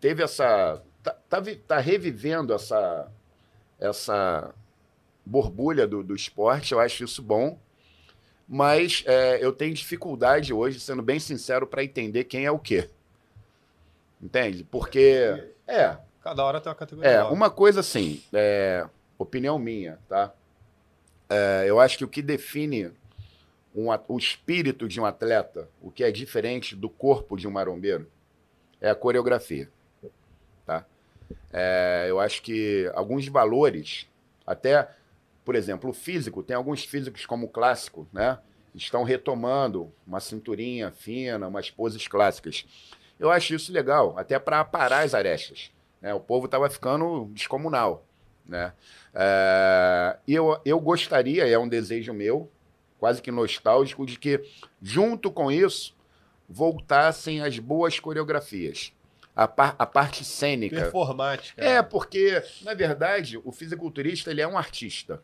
Teve 0.00 0.24
essa. 0.24 0.82
Tá, 1.04 1.16
tá, 1.28 1.40
tá 1.68 1.78
revivendo 1.78 2.52
essa. 2.52 3.08
Essa 3.78 4.52
borbulha 5.24 5.86
do, 5.86 6.02
do 6.02 6.16
esporte, 6.16 6.72
eu 6.72 6.80
acho 6.80 7.04
isso 7.04 7.22
bom. 7.22 7.56
Mas 8.48 9.04
é, 9.06 9.38
eu 9.44 9.52
tenho 9.52 9.72
dificuldade 9.72 10.52
hoje, 10.52 10.80
sendo 10.80 11.02
bem 11.02 11.20
sincero, 11.20 11.64
para 11.64 11.84
entender 11.84 12.24
quem 12.24 12.44
é 12.44 12.50
o 12.50 12.58
quê. 12.58 12.90
Entende? 14.20 14.64
Porque. 14.64 15.52
É, 15.64 15.96
Cada 16.26 16.44
hora 16.44 16.60
tem 16.60 16.70
uma 16.70 16.76
categoria. 16.76 17.08
é, 17.08 17.20
nova. 17.20 17.32
uma 17.32 17.50
coisa 17.50 17.78
assim, 17.78 18.20
é, 18.32 18.84
opinião 19.18 19.58
minha, 19.58 19.98
tá? 20.08 20.32
É, 21.28 21.64
eu 21.66 21.80
acho 21.80 21.98
que 21.98 22.04
o 22.04 22.08
que 22.08 22.22
define 22.22 22.92
um 23.74 23.88
o 24.08 24.16
espírito 24.16 24.88
de 24.88 24.98
um 25.00 25.04
atleta, 25.04 25.68
o 25.82 25.90
que 25.90 26.02
é 26.02 26.10
diferente 26.10 26.74
do 26.74 26.88
corpo 26.88 27.36
de 27.36 27.46
um 27.46 27.50
marombeiro, 27.50 28.10
é 28.80 28.88
a 28.88 28.94
coreografia, 28.94 29.70
tá? 30.64 30.86
É, 31.52 32.06
eu 32.08 32.18
acho 32.18 32.42
que 32.42 32.90
alguns 32.94 33.26
valores, 33.28 34.08
até, 34.46 34.88
por 35.44 35.54
exemplo, 35.54 35.90
o 35.90 35.92
físico, 35.92 36.42
tem 36.42 36.56
alguns 36.56 36.84
físicos 36.84 37.26
como 37.26 37.46
o 37.46 37.50
clássico, 37.50 38.08
né? 38.12 38.38
Estão 38.74 39.02
retomando 39.02 39.92
uma 40.06 40.20
cinturinha 40.20 40.90
fina, 40.90 41.48
umas 41.48 41.70
poses 41.70 42.06
clássicas. 42.06 42.66
Eu 43.18 43.30
acho 43.30 43.54
isso 43.54 43.72
legal, 43.72 44.18
até 44.18 44.38
para 44.38 44.60
aparar 44.60 45.04
as 45.04 45.14
arestas. 45.14 45.70
né? 46.00 46.12
O 46.12 46.20
povo 46.20 46.46
estava 46.46 46.68
ficando 46.68 47.30
descomunal. 47.32 48.04
Né? 48.48 48.72
É, 49.14 50.16
eu, 50.28 50.60
eu 50.64 50.78
gostaria, 50.80 51.46
é 51.48 51.58
um 51.58 51.68
desejo 51.68 52.12
meu, 52.12 52.50
quase 52.98 53.20
que 53.20 53.30
nostálgico, 53.30 54.06
de 54.06 54.18
que, 54.18 54.42
junto 54.80 55.30
com 55.30 55.50
isso, 55.50 55.94
voltassem 56.48 57.40
as 57.42 57.58
boas 57.58 57.98
coreografias. 57.98 58.92
A, 59.34 59.46
par- 59.46 59.74
a 59.78 59.84
parte 59.84 60.24
cênica. 60.24 60.76
Performática. 60.80 61.62
É, 61.62 61.82
porque, 61.82 62.42
na 62.62 62.72
verdade, 62.72 63.38
o 63.44 63.52
fisiculturista 63.52 64.30
ele 64.30 64.40
é 64.40 64.48
um 64.48 64.56
artista. 64.56 65.22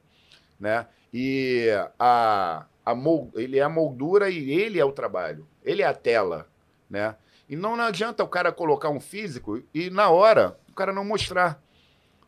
Né? 0.60 0.86
E 1.14 1.68
a, 1.98 2.66
a 2.84 2.94
mol- 2.94 3.30
ele 3.34 3.58
é 3.58 3.62
a 3.62 3.68
moldura 3.70 4.28
e 4.28 4.50
ele 4.50 4.78
é 4.78 4.84
o 4.84 4.92
trabalho. 4.92 5.46
Ele 5.64 5.80
é 5.80 5.86
a 5.86 5.94
tela. 5.94 6.46
Né? 6.90 7.16
E 7.48 7.56
não, 7.56 7.74
não 7.76 7.84
adianta 7.84 8.22
o 8.22 8.28
cara 8.28 8.52
colocar 8.52 8.90
um 8.90 9.00
físico 9.00 9.62
e, 9.72 9.88
na 9.88 10.10
hora, 10.10 10.58
o 10.68 10.74
cara 10.74 10.92
não 10.92 11.04
mostrar. 11.04 11.62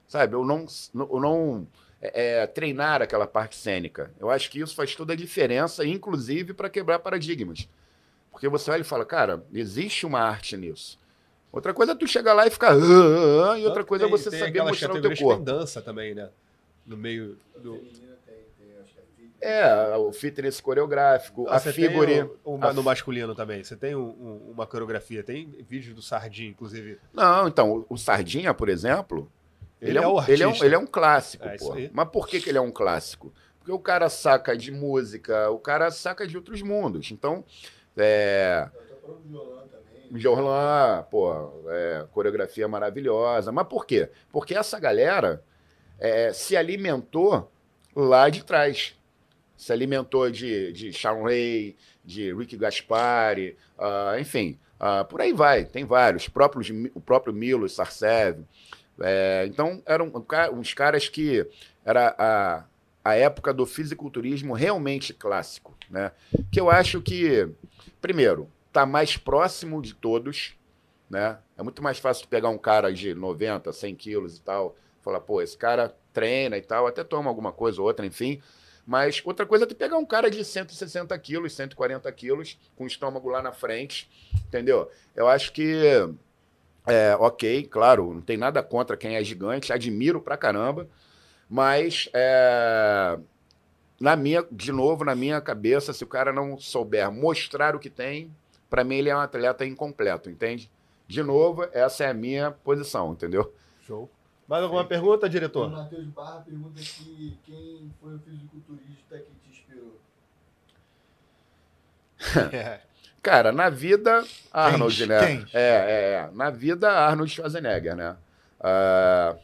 Sabe? 0.08 0.34
Ou 0.36 0.44
não, 0.44 0.66
ou 1.08 1.20
não 1.20 1.66
é, 2.00 2.42
é, 2.42 2.46
treinar 2.46 3.02
aquela 3.02 3.26
parte 3.26 3.56
cênica. 3.56 4.10
Eu 4.20 4.30
acho 4.30 4.50
que 4.50 4.60
isso 4.60 4.74
faz 4.74 4.94
toda 4.94 5.12
a 5.12 5.16
diferença, 5.16 5.84
inclusive 5.86 6.52
para 6.54 6.68
quebrar 6.68 6.98
paradigmas. 6.98 7.68
Porque 8.30 8.48
você 8.48 8.70
olha 8.70 8.80
e 8.82 8.84
fala, 8.84 9.04
cara, 9.04 9.44
existe 9.52 10.04
uma 10.04 10.20
arte 10.20 10.56
nisso. 10.56 10.98
Outra 11.52 11.72
coisa 11.72 11.92
é 11.92 11.94
tu 11.94 12.06
chegar 12.06 12.34
lá 12.34 12.46
e 12.46 12.50
ficar. 12.50 12.72
"Ah, 12.72 12.76
ah, 12.76 13.52
ah", 13.52 13.58
e 13.58 13.64
outra 13.64 13.84
coisa 13.84 14.06
é 14.06 14.08
você 14.08 14.28
saber 14.30 14.60
mostrar 14.62 14.92
o 14.92 15.00
teu 15.00 15.16
corpo. 15.16 15.44
Tem 15.44 15.54
dança 15.54 15.80
também, 15.80 16.12
né? 16.14 16.28
No 16.84 16.96
meio 16.96 17.38
do. 17.56 17.76
Feminina 17.76 18.16
tem, 18.26 18.34
tem, 18.58 18.76
acho 18.82 18.92
que 18.94 19.00
é. 19.40 19.60
É, 19.92 19.96
o 19.96 20.12
fitness 20.12 20.60
coreográfico, 20.60 21.46
Ah, 21.48 21.54
a 21.54 21.60
você 21.60 21.72
tem 21.72 21.88
figure. 21.88 22.28
o- 22.44 22.58
a 22.60 22.72
no 22.72 22.82
masculino 22.82 23.36
também. 23.36 23.62
Você 23.62 23.76
tem 23.76 23.94
um- 23.94 24.00
um- 24.08 24.50
uma 24.50 24.66
coreografia, 24.66 25.22
tem 25.22 25.46
vídeos 25.68 25.94
do 25.94 26.02
Sardinha, 26.02 26.50
inclusive. 26.50 26.98
Não, 27.12 27.46
então, 27.46 27.86
o, 27.88 27.94
o 27.94 27.96
Sardinha, 27.96 28.52
por 28.52 28.68
exemplo, 28.68 29.30
ele, 29.88 29.98
Ele 29.98 29.98
é, 29.98 30.02
é 30.02 30.08
um, 30.08 30.28
ele, 30.28 30.42
é 30.42 30.48
um, 30.48 30.64
ele 30.64 30.74
é 30.74 30.78
um 30.78 30.86
clássico, 30.86 31.46
É 31.46 31.56
pô. 31.56 31.74
Mas 31.92 32.08
por 32.08 32.26
que, 32.26 32.40
que 32.40 32.48
ele 32.48 32.58
é 32.58 32.60
um 32.60 32.70
clássico? 32.70 33.32
Porque 33.58 33.72
o 33.72 33.78
cara 33.78 34.08
saca 34.08 34.56
de 34.56 34.70
música, 34.70 35.50
o 35.50 35.58
cara 35.58 35.90
saca 35.90 36.26
de 36.26 36.36
outros 36.36 36.62
mundos. 36.62 37.10
Então, 37.10 37.44
é. 37.96 38.68
Jorlan, 40.14 41.02
pô, 41.10 41.62
é, 41.68 42.06
coreografia 42.12 42.68
maravilhosa. 42.68 43.50
Mas 43.50 43.66
por 43.66 43.86
quê? 43.86 44.10
Porque 44.30 44.54
essa 44.54 44.78
galera 44.78 45.42
é, 45.98 46.32
se 46.32 46.56
alimentou 46.56 47.50
lá 47.94 48.28
de 48.28 48.44
trás. 48.44 48.94
Se 49.56 49.72
alimentou 49.72 50.30
de, 50.30 50.72
de 50.72 50.92
Shawn 50.92 51.22
Ray, 51.22 51.76
de 52.04 52.34
Rick 52.34 52.56
Gaspari, 52.56 53.56
ah, 53.78 54.16
enfim, 54.18 54.58
ah, 54.78 55.04
por 55.04 55.20
aí 55.20 55.32
vai, 55.32 55.64
tem 55.64 55.84
vários. 55.84 56.28
Próprios, 56.28 56.68
o 56.94 57.00
próprio 57.00 57.32
Milo 57.32 57.68
Sarcev. 57.68 58.44
É, 59.00 59.44
então, 59.48 59.82
eram 59.86 60.12
uns 60.52 60.72
caras 60.74 61.08
que 61.08 61.46
era 61.84 62.14
a, 62.18 62.64
a 63.04 63.14
época 63.14 63.52
do 63.52 63.66
fisiculturismo 63.66 64.54
realmente 64.54 65.12
clássico, 65.12 65.76
né? 65.90 66.12
Que 66.50 66.60
eu 66.60 66.70
acho 66.70 67.02
que, 67.02 67.48
primeiro, 68.00 68.48
tá 68.72 68.86
mais 68.86 69.16
próximo 69.16 69.82
de 69.82 69.94
todos, 69.94 70.54
né? 71.10 71.38
É 71.56 71.62
muito 71.62 71.82
mais 71.82 71.98
fácil 71.98 72.28
pegar 72.28 72.48
um 72.48 72.58
cara 72.58 72.92
de 72.92 73.14
90, 73.14 73.72
100 73.72 73.94
quilos 73.94 74.36
e 74.36 74.42
tal, 74.42 74.76
falar, 75.02 75.20
pô, 75.20 75.42
esse 75.42 75.56
cara 75.56 75.94
treina 76.12 76.56
e 76.56 76.62
tal, 76.62 76.86
até 76.86 77.04
toma 77.04 77.28
alguma 77.28 77.52
coisa 77.52 77.80
ou 77.80 77.86
outra, 77.86 78.06
enfim. 78.06 78.40
Mas 78.86 79.22
outra 79.24 79.46
coisa 79.46 79.64
é 79.64 79.66
tu 79.66 79.74
pegar 79.74 79.96
um 79.96 80.04
cara 80.04 80.30
de 80.30 80.44
160 80.44 81.18
quilos, 81.18 81.54
140 81.54 82.10
quilos, 82.12 82.58
com 82.76 82.84
o 82.84 82.86
estômago 82.86 83.28
lá 83.28 83.42
na 83.42 83.52
frente, 83.52 84.10
entendeu? 84.46 84.90
Eu 85.16 85.26
acho 85.26 85.52
que, 85.52 85.82
é, 86.86 87.16
ok, 87.16 87.64
claro, 87.64 88.12
não 88.12 88.20
tem 88.20 88.36
nada 88.36 88.62
contra 88.62 88.96
quem 88.96 89.16
é 89.16 89.24
gigante, 89.24 89.72
admiro 89.72 90.20
pra 90.20 90.36
caramba, 90.36 90.86
mas 91.48 92.08
é, 92.12 93.18
na 93.98 94.16
minha, 94.16 94.44
de 94.50 94.70
novo, 94.70 95.04
na 95.04 95.14
minha 95.14 95.40
cabeça, 95.40 95.92
se 95.92 96.04
o 96.04 96.06
cara 96.06 96.32
não 96.32 96.58
souber 96.58 97.10
mostrar 97.10 97.74
o 97.74 97.78
que 97.78 97.88
tem, 97.88 98.30
pra 98.68 98.84
mim 98.84 98.96
ele 98.96 99.08
é 99.08 99.16
um 99.16 99.20
atleta 99.20 99.64
incompleto, 99.64 100.28
entende? 100.28 100.70
De 101.06 101.22
novo, 101.22 101.66
essa 101.72 102.04
é 102.04 102.10
a 102.10 102.14
minha 102.14 102.50
posição, 102.50 103.12
entendeu? 103.12 103.54
Show. 103.86 104.10
Mais 104.46 104.62
alguma 104.62 104.84
pergunta, 104.84 105.26
O 105.26 105.28
diretor? 105.28 105.70
Matheus 105.70 106.04
Barra 106.08 106.40
pergunta 106.40 106.78
aqui 106.78 107.38
quem 107.44 107.90
foi 108.00 108.14
o 108.14 108.18
fisiculturista 108.18 109.18
que 109.18 109.30
te 109.42 109.50
inspirou. 109.50 109.98
É. 112.52 112.80
Cara, 113.24 113.52
na 113.52 113.70
vida, 113.70 114.22
Arnold, 114.52 115.06
né? 115.06 115.26
Quem? 115.26 115.46
É, 115.54 115.60
é, 115.62 116.12
é. 116.12 116.30
Na 116.34 116.50
vida, 116.50 116.90
Arnold 116.92 117.32
Schwarzenegger, 117.32 117.96
né? 117.96 118.16
Ah, 118.60 119.34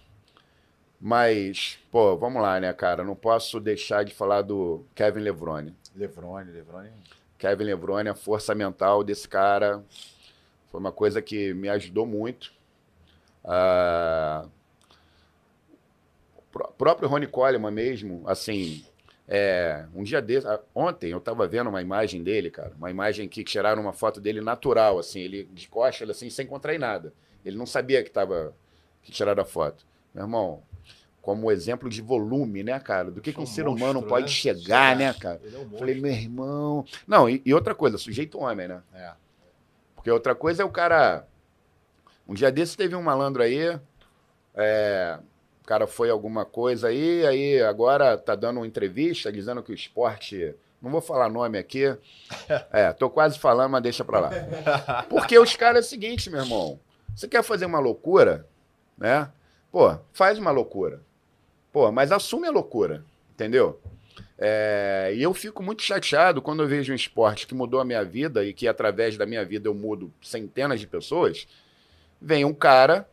mas, 1.01 1.79
pô, 1.91 2.15
vamos 2.15 2.43
lá, 2.43 2.61
né, 2.61 2.71
cara? 2.75 3.03
Não 3.03 3.17
posso 3.17 3.59
deixar 3.59 4.05
de 4.05 4.13
falar 4.13 4.43
do 4.43 4.85
Kevin 4.95 5.21
Levrone. 5.21 5.75
Levrone, 5.97 6.51
Levrone. 6.53 6.91
Kevin 7.39 7.65
Levrone, 7.65 8.11
a 8.11 8.15
força 8.15 8.55
mental 8.55 9.03
desse 9.03 9.27
cara 9.27 9.83
foi 10.71 10.79
uma 10.79 10.93
coisa 10.93 11.23
que 11.23 11.55
me 11.55 11.71
ajudou 11.71 12.05
muito. 12.05 12.53
Ah, 13.43 14.45
o 16.37 16.43
pró- 16.53 16.69
próprio 16.77 17.09
Ronnie 17.09 17.29
Coleman 17.29 17.71
mesmo, 17.71 18.25
assim, 18.27 18.85
é, 19.33 19.85
um 19.95 20.03
dia 20.03 20.21
desse, 20.21 20.45
ontem 20.75 21.13
eu 21.13 21.21
tava 21.21 21.47
vendo 21.47 21.71
uma 21.71 21.81
imagem 21.81 22.21
dele, 22.21 22.51
cara, 22.51 22.73
uma 22.77 22.91
imagem 22.91 23.29
que 23.29 23.45
tiraram 23.45 23.81
uma 23.81 23.93
foto 23.93 24.21
dele 24.21 24.41
natural, 24.41 24.99
assim, 24.99 25.21
ele 25.21 25.45
de 25.53 25.69
costas, 25.69 26.11
assim, 26.11 26.29
sem 26.29 26.45
contrair 26.45 26.81
nada. 26.81 27.13
Ele 27.45 27.57
não 27.57 27.65
sabia 27.65 28.03
que 28.03 28.11
tava, 28.11 28.53
que 29.01 29.13
tiraram 29.13 29.41
a 29.41 29.47
foto. 29.47 29.87
Meu 30.13 30.25
irmão, 30.25 30.65
como 31.23 31.49
exemplo 31.53 31.89
de 31.89 32.03
volume, 32.03 32.65
né, 32.65 32.81
cara, 32.81 33.09
do 33.09 33.21
que, 33.21 33.33
que 33.33 33.39
um 33.39 33.45
Um 33.45 33.47
ser 33.47 33.69
humano 33.69 34.01
monstro, 34.01 34.09
pode 34.09 34.25
né? 34.25 34.33
chegar, 34.33 34.97
né, 34.97 35.15
cara? 35.15 35.41
É 35.45 35.57
um 35.57 35.61
monstro. 35.61 35.79
Falei, 35.79 36.01
meu 36.01 36.11
irmão. 36.11 36.85
Não, 37.07 37.31
e, 37.31 37.41
e 37.47 37.55
outra 37.55 37.73
coisa, 37.73 37.99
sujeito 37.99 38.41
homem, 38.41 38.67
né? 38.67 38.83
É. 38.93 39.13
Porque 39.95 40.11
outra 40.11 40.35
coisa 40.35 40.65
é 40.65 40.67
o 40.67 40.71
cara. 40.71 41.25
Um 42.27 42.35
dia 42.35 42.51
desse 42.51 42.77
teve 42.77 42.97
um 42.97 43.03
malandro 43.03 43.45
aí, 43.45 43.79
é, 44.57 45.19
cara 45.71 45.87
foi 45.87 46.11
alguma 46.11 46.45
coisa 46.45 46.89
aí, 46.89 47.25
aí 47.25 47.63
agora 47.63 48.19
tá 48.19 48.35
dando 48.35 48.57
uma 48.57 48.67
entrevista 48.67 49.31
dizendo 49.31 49.63
que 49.63 49.71
o 49.71 49.75
esporte. 49.75 50.53
Não 50.83 50.91
vou 50.91 51.01
falar 51.01 51.29
nome 51.29 51.59
aqui. 51.59 51.97
É, 52.73 52.93
tô 52.93 53.09
quase 53.09 53.39
falando, 53.39 53.71
mas 53.71 53.83
deixa 53.83 54.05
pra 54.05 54.19
lá. 54.19 54.31
Porque 55.09 55.39
os 55.39 55.55
caras 55.55 55.85
é 55.85 55.87
o 55.87 55.89
seguinte, 55.89 56.29
meu 56.29 56.41
irmão. 56.41 56.81
Você 57.15 57.29
quer 57.29 57.45
fazer 57.45 57.67
uma 57.67 57.79
loucura, 57.79 58.49
né? 58.99 59.31
Pô, 59.71 59.97
faz 60.13 60.39
uma 60.39 60.51
loucura. 60.51 61.01
Pô, 61.73 61.93
mas 61.93 62.11
assume 62.11 62.49
a 62.49 62.51
loucura, 62.51 63.05
entendeu? 63.33 63.81
É, 64.37 65.13
e 65.15 65.23
eu 65.23 65.33
fico 65.33 65.63
muito 65.63 65.83
chateado 65.83 66.43
quando 66.43 66.65
eu 66.65 66.69
vejo 66.69 66.93
um 66.93 66.97
esporte 66.97 67.47
que 67.47 67.55
mudou 67.55 67.79
a 67.79 67.85
minha 67.85 68.05
vida 68.05 68.45
e 68.45 68.53
que 68.53 68.67
através 68.67 69.17
da 69.17 69.25
minha 69.25 69.45
vida 69.45 69.69
eu 69.69 69.75
mudo 69.75 70.13
centenas 70.21 70.81
de 70.81 70.89
pessoas. 70.89 71.47
Vem 72.21 72.45
um 72.45 72.55
cara 72.55 73.09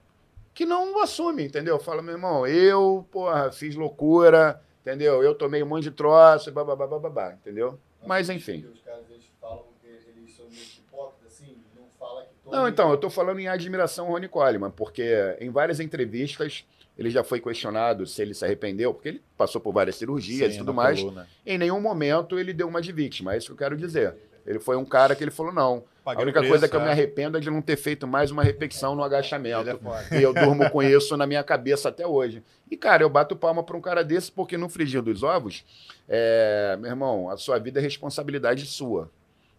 que 0.58 0.66
não 0.66 1.00
assume, 1.04 1.44
entendeu? 1.46 1.78
Fala, 1.78 2.02
meu 2.02 2.16
irmão, 2.16 2.48
eu, 2.48 3.06
porra, 3.12 3.52
fiz 3.52 3.76
loucura, 3.76 4.60
entendeu? 4.82 5.22
Eu 5.22 5.36
tomei 5.36 5.62
um 5.62 5.68
monte 5.68 5.84
de 5.84 5.92
troço, 5.92 6.52
babá, 6.52 6.76
babá, 6.76 7.34
entendeu? 7.40 7.80
Mas 8.04 8.28
enfim. 8.28 8.66
Os 8.74 8.82
caras 8.82 9.04
eles 9.12 9.26
falam 9.40 9.66
que 9.80 9.88
eles 9.88 10.36
são 10.36 10.48
meio 10.50 10.66
que 10.66 10.80
hipócritas, 10.80 11.32
assim, 11.32 11.58
não 11.76 11.84
fala 12.00 12.24
que 12.24 12.50
Não, 12.50 12.68
então, 12.68 12.90
eu 12.90 12.98
tô 12.98 13.08
falando 13.08 13.40
em 13.40 13.48
admiração 13.48 14.08
ao 14.08 14.14
Ronnie 14.14 14.28
Coleman, 14.28 14.72
porque 14.72 15.38
em 15.40 15.52
várias 15.52 15.80
entrevistas 15.80 16.66
ele 16.98 17.12
já 17.12 17.24
foi 17.24 17.40
questionado 17.40 18.08
se 18.08 18.20
ele 18.20 18.34
se 18.34 18.44
arrependeu, 18.44 18.96
porque 18.96 19.10
ele 19.10 19.24
passou 19.38 19.62
por 19.62 19.72
várias 19.72 19.96
cirurgias 19.98 20.50
e 20.50 20.54
Sim, 20.54 20.58
tudo 20.58 20.74
na 20.74 20.82
mais. 20.82 21.00
coluna. 21.00 21.28
Em 21.46 21.60
nenhum 21.60 21.80
momento 21.80 22.40
ele 22.40 22.52
deu 22.52 22.68
uma 22.68 22.82
de 22.82 22.92
vítima, 22.92 23.36
é 23.36 23.38
isso 23.38 23.46
que 23.46 23.54
eu 23.54 23.58
quero 23.58 23.78
dizer. 23.78 24.16
Ele 24.48 24.60
foi 24.60 24.78
um 24.78 24.86
cara 24.86 25.14
que 25.14 25.24
ele 25.24 25.30
falou, 25.30 25.52
não. 25.52 25.84
Paguei 26.06 26.22
a 26.22 26.24
única 26.24 26.40
preço, 26.40 26.52
coisa 26.52 26.70
que 26.70 26.76
eu 26.76 26.80
é. 26.80 26.86
me 26.86 26.90
arrependo 26.90 27.38
é 27.38 27.42
de 27.42 27.52
não 27.52 27.62
ter 27.62 27.76
feito 27.76 28.08
mais 28.08 28.32
uma 28.32 28.42
repetição 28.42 28.96
no 28.96 29.04
é 29.04 29.06
agachamento. 29.06 29.78
foda. 29.78 30.06
E 30.18 30.24
eu 30.24 30.34
durmo 30.34 30.70
com 30.72 30.82
isso 30.82 31.18
na 31.18 31.28
minha 31.28 31.44
cabeça 31.44 31.90
até 31.90 32.08
hoje. 32.08 32.42
E, 32.72 32.78
cara, 32.78 33.04
eu 33.04 33.10
bato 33.10 33.36
palma 33.36 33.62
para 33.62 33.76
um 33.76 33.82
cara 33.82 34.06
desse, 34.06 34.32
porque 34.32 34.58
no 34.58 34.70
frigir 34.70 35.02
dos 35.02 35.22
ovos, 35.22 35.66
é, 36.08 36.78
meu 36.80 36.90
irmão, 36.90 37.30
a 37.30 37.36
sua 37.36 37.60
vida 37.60 37.82
é 37.82 37.84
responsabilidade 37.84 38.66
sua. 38.66 39.12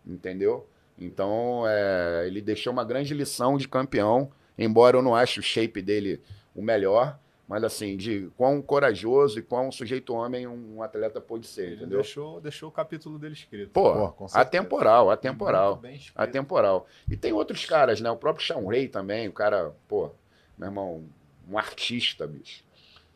Entendeu? 0.07 0.67
Então, 0.99 1.65
é, 1.69 2.25
ele 2.27 2.41
deixou 2.41 2.73
uma 2.73 2.85
grande 2.85 3.13
lição 3.13 3.59
de 3.59 3.69
campeão, 3.69 4.31
embora 4.57 4.97
eu 4.97 5.03
não 5.03 5.15
ache 5.15 5.39
o 5.39 5.43
shape 5.43 5.83
dele 5.83 6.21
o 6.55 6.63
melhor, 6.63 7.19
mas 7.49 7.65
assim, 7.65 7.97
de 7.97 8.31
quão 8.37 8.61
corajoso 8.61 9.39
e 9.39 9.43
quão 9.43 9.73
sujeito 9.73 10.13
homem 10.13 10.47
um 10.47 10.83
atleta 10.83 11.19
pode 11.19 11.47
ser, 11.47 11.63
Ele 11.63 11.75
entendeu? 11.77 11.99
deixou, 12.01 12.41
deixou 12.43 12.69
o 12.69 12.73
capítulo 12.73 13.19
dele 13.19 13.33
escrito. 13.33 13.71
Pô, 13.71 13.95
Pô, 13.95 14.13
com 14.13 14.29
certeza. 14.29 14.43
atemporal, 14.43 15.11
atemporal. 15.11 15.71
Muito 15.71 15.81
bem 15.83 15.97
escrito. 15.97 16.19
Atemporal. 16.21 16.87
E 17.11 17.17
tem 17.17 17.33
outros 17.33 17.65
caras, 17.65 18.03
né? 18.03 18.11
O 18.11 18.17
próprio 18.19 18.47
Sean 18.47 18.63
Ray 18.69 18.87
também, 18.87 19.29
o 19.29 19.33
cara, 19.33 19.75
pô, 19.89 20.11
meu 20.59 20.69
irmão, 20.69 21.05
um 21.49 21.57
artista, 21.57 22.27
bicho. 22.27 22.63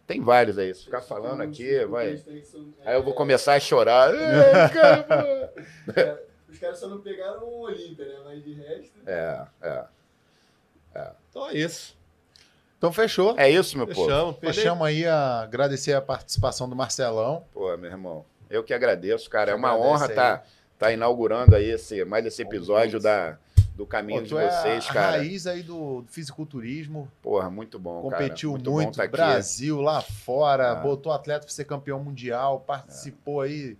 Tem 0.06 0.20
vários 0.20 0.58
aí. 0.58 0.74
Se 0.74 0.84
ficar 0.84 1.02
falando 1.02 1.42
aqui, 1.42 1.84
vai. 1.84 2.20
Aí 2.84 2.94
eu 2.94 3.02
vou 3.02 3.14
começar 3.14 3.54
a 3.54 3.60
chorar. 3.60 4.12
Ei, 4.16 4.68
cara, 4.72 5.02
pô. 5.04 6.22
Os 6.50 6.58
caras 6.58 6.78
só 6.78 6.88
não 6.88 7.00
pegaram 7.00 7.44
o 7.44 7.60
Olímpia, 7.62 8.04
né? 8.06 8.16
Mas 8.24 8.42
de 8.44 8.52
resto. 8.54 8.98
É, 9.06 9.46
é. 9.62 9.84
Então 11.30 11.48
é 11.48 11.54
isso. 11.54 11.96
Então 12.82 12.92
fechou. 12.92 13.38
É 13.38 13.48
isso, 13.48 13.78
meu 13.78 13.86
povo. 13.86 14.02
Fechamos. 14.02 14.36
Fechamos 14.40 14.86
aí 14.88 15.06
a 15.06 15.42
agradecer 15.42 15.92
a 15.92 16.02
participação 16.02 16.68
do 16.68 16.74
Marcelão. 16.74 17.44
Pô, 17.52 17.76
meu 17.76 17.88
irmão, 17.88 18.24
eu 18.50 18.64
que 18.64 18.74
agradeço, 18.74 19.30
cara. 19.30 19.52
É 19.52 19.54
uma 19.54 19.76
honra 19.76 20.06
estar 20.06 20.44
tá, 20.80 20.92
inaugurando 20.92 21.54
aí 21.54 21.70
esse, 21.70 22.04
mais 22.04 22.26
esse 22.26 22.42
episódio 22.42 22.98
da, 22.98 23.38
do 23.76 23.86
caminho 23.86 24.18
Pô, 24.18 24.24
de 24.24 24.30
tu 24.30 24.38
é 24.40 24.50
vocês, 24.50 24.90
a 24.90 24.92
cara. 24.92 25.10
raiz 25.18 25.46
aí 25.46 25.62
do 25.62 26.04
fisiculturismo. 26.08 27.08
Porra, 27.22 27.48
muito 27.48 27.78
bom, 27.78 28.10
cara. 28.10 28.20
competiu 28.20 28.50
muito, 28.50 28.72
muito, 28.72 28.86
bom 28.88 28.92
tá 28.96 29.04
aqui. 29.04 29.12
Brasil, 29.12 29.80
lá 29.80 30.00
fora, 30.00 30.72
Ah. 30.72 30.74
botou 30.74 31.12
atleta 31.12 31.46
para 31.46 31.54
ser 31.54 31.64
campeão 31.64 32.02
mundial, 32.02 32.64
participou 32.66 33.42
aí. 33.42 33.76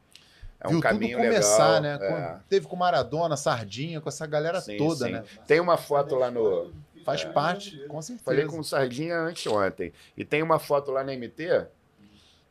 É 0.60 0.68
um 0.68 0.70
viu 0.70 0.80
tudo 0.80 0.82
caminho 0.82 1.18
começar, 1.18 1.80
legal. 1.80 1.98
né? 1.98 1.98
é. 2.00 2.08
Com- 2.08 2.40
teve 2.48 2.66
com 2.68 2.76
Maradona, 2.76 3.36
Sardinha, 3.36 4.00
com 4.00 4.08
essa 4.08 4.28
galera 4.28 4.60
Sim, 4.60 4.76
toda, 4.76 5.06
sim. 5.06 5.10
né? 5.10 5.24
Tem 5.44 5.58
uma 5.58 5.76
foto 5.76 6.14
lá 6.14 6.30
no. 6.30 6.72
Faz 7.04 7.22
É. 7.22 7.26
parte, 7.30 7.76
com 7.88 8.00
certeza. 8.02 8.24
Falei 8.24 8.44
com 8.46 8.58
o 8.58 8.64
Sardinha 8.64 9.16
anteontem. 9.18 9.92
E 10.16 10.24
tem 10.24 10.42
uma 10.42 10.58
foto 10.58 10.90
lá 10.90 11.02
na 11.04 11.12
MT 11.12 11.66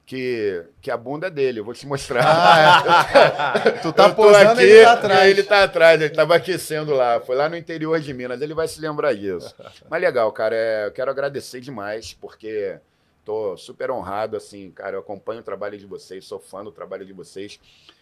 que, 0.05 0.63
que 0.81 0.91
a 0.91 0.97
bunda 0.97 1.27
é 1.27 1.29
dele. 1.29 1.59
Eu 1.59 1.65
vou 1.65 1.73
te 1.73 1.87
mostrar. 1.87 2.23
Ah, 2.25 3.61
é. 3.65 3.71
tu 3.81 3.93
tá 3.93 4.09
posando 4.09 4.51
aqui, 4.51 4.63
ele 4.63 4.83
tá 4.83 4.93
atrás. 4.93 5.29
Ele 5.31 5.43
tá 5.43 5.63
atrás, 5.63 6.01
ele 6.01 6.09
tava 6.13 6.35
aquecendo 6.35 6.93
lá. 6.93 7.19
Foi 7.21 7.35
lá 7.35 7.47
no 7.47 7.55
interior 7.55 7.99
de 7.99 8.13
Minas, 8.13 8.41
ele 8.41 8.53
vai 8.53 8.67
se 8.67 8.81
lembrar 8.81 9.13
disso. 9.13 9.55
Mas 9.89 10.01
legal, 10.01 10.31
cara, 10.31 10.55
é, 10.55 10.87
eu 10.87 10.91
quero 10.91 11.09
agradecer 11.11 11.61
demais, 11.61 12.13
porque 12.19 12.77
tô 13.23 13.55
super 13.55 13.91
honrado, 13.91 14.35
assim, 14.35 14.71
cara, 14.71 14.95
eu 14.95 14.99
acompanho 14.99 15.41
o 15.41 15.43
trabalho 15.43 15.77
de 15.77 15.85
vocês, 15.85 16.25
sou 16.25 16.39
fã 16.39 16.63
do 16.63 16.71
trabalho 16.71 17.05
de 17.05 17.13
vocês. 17.13 17.59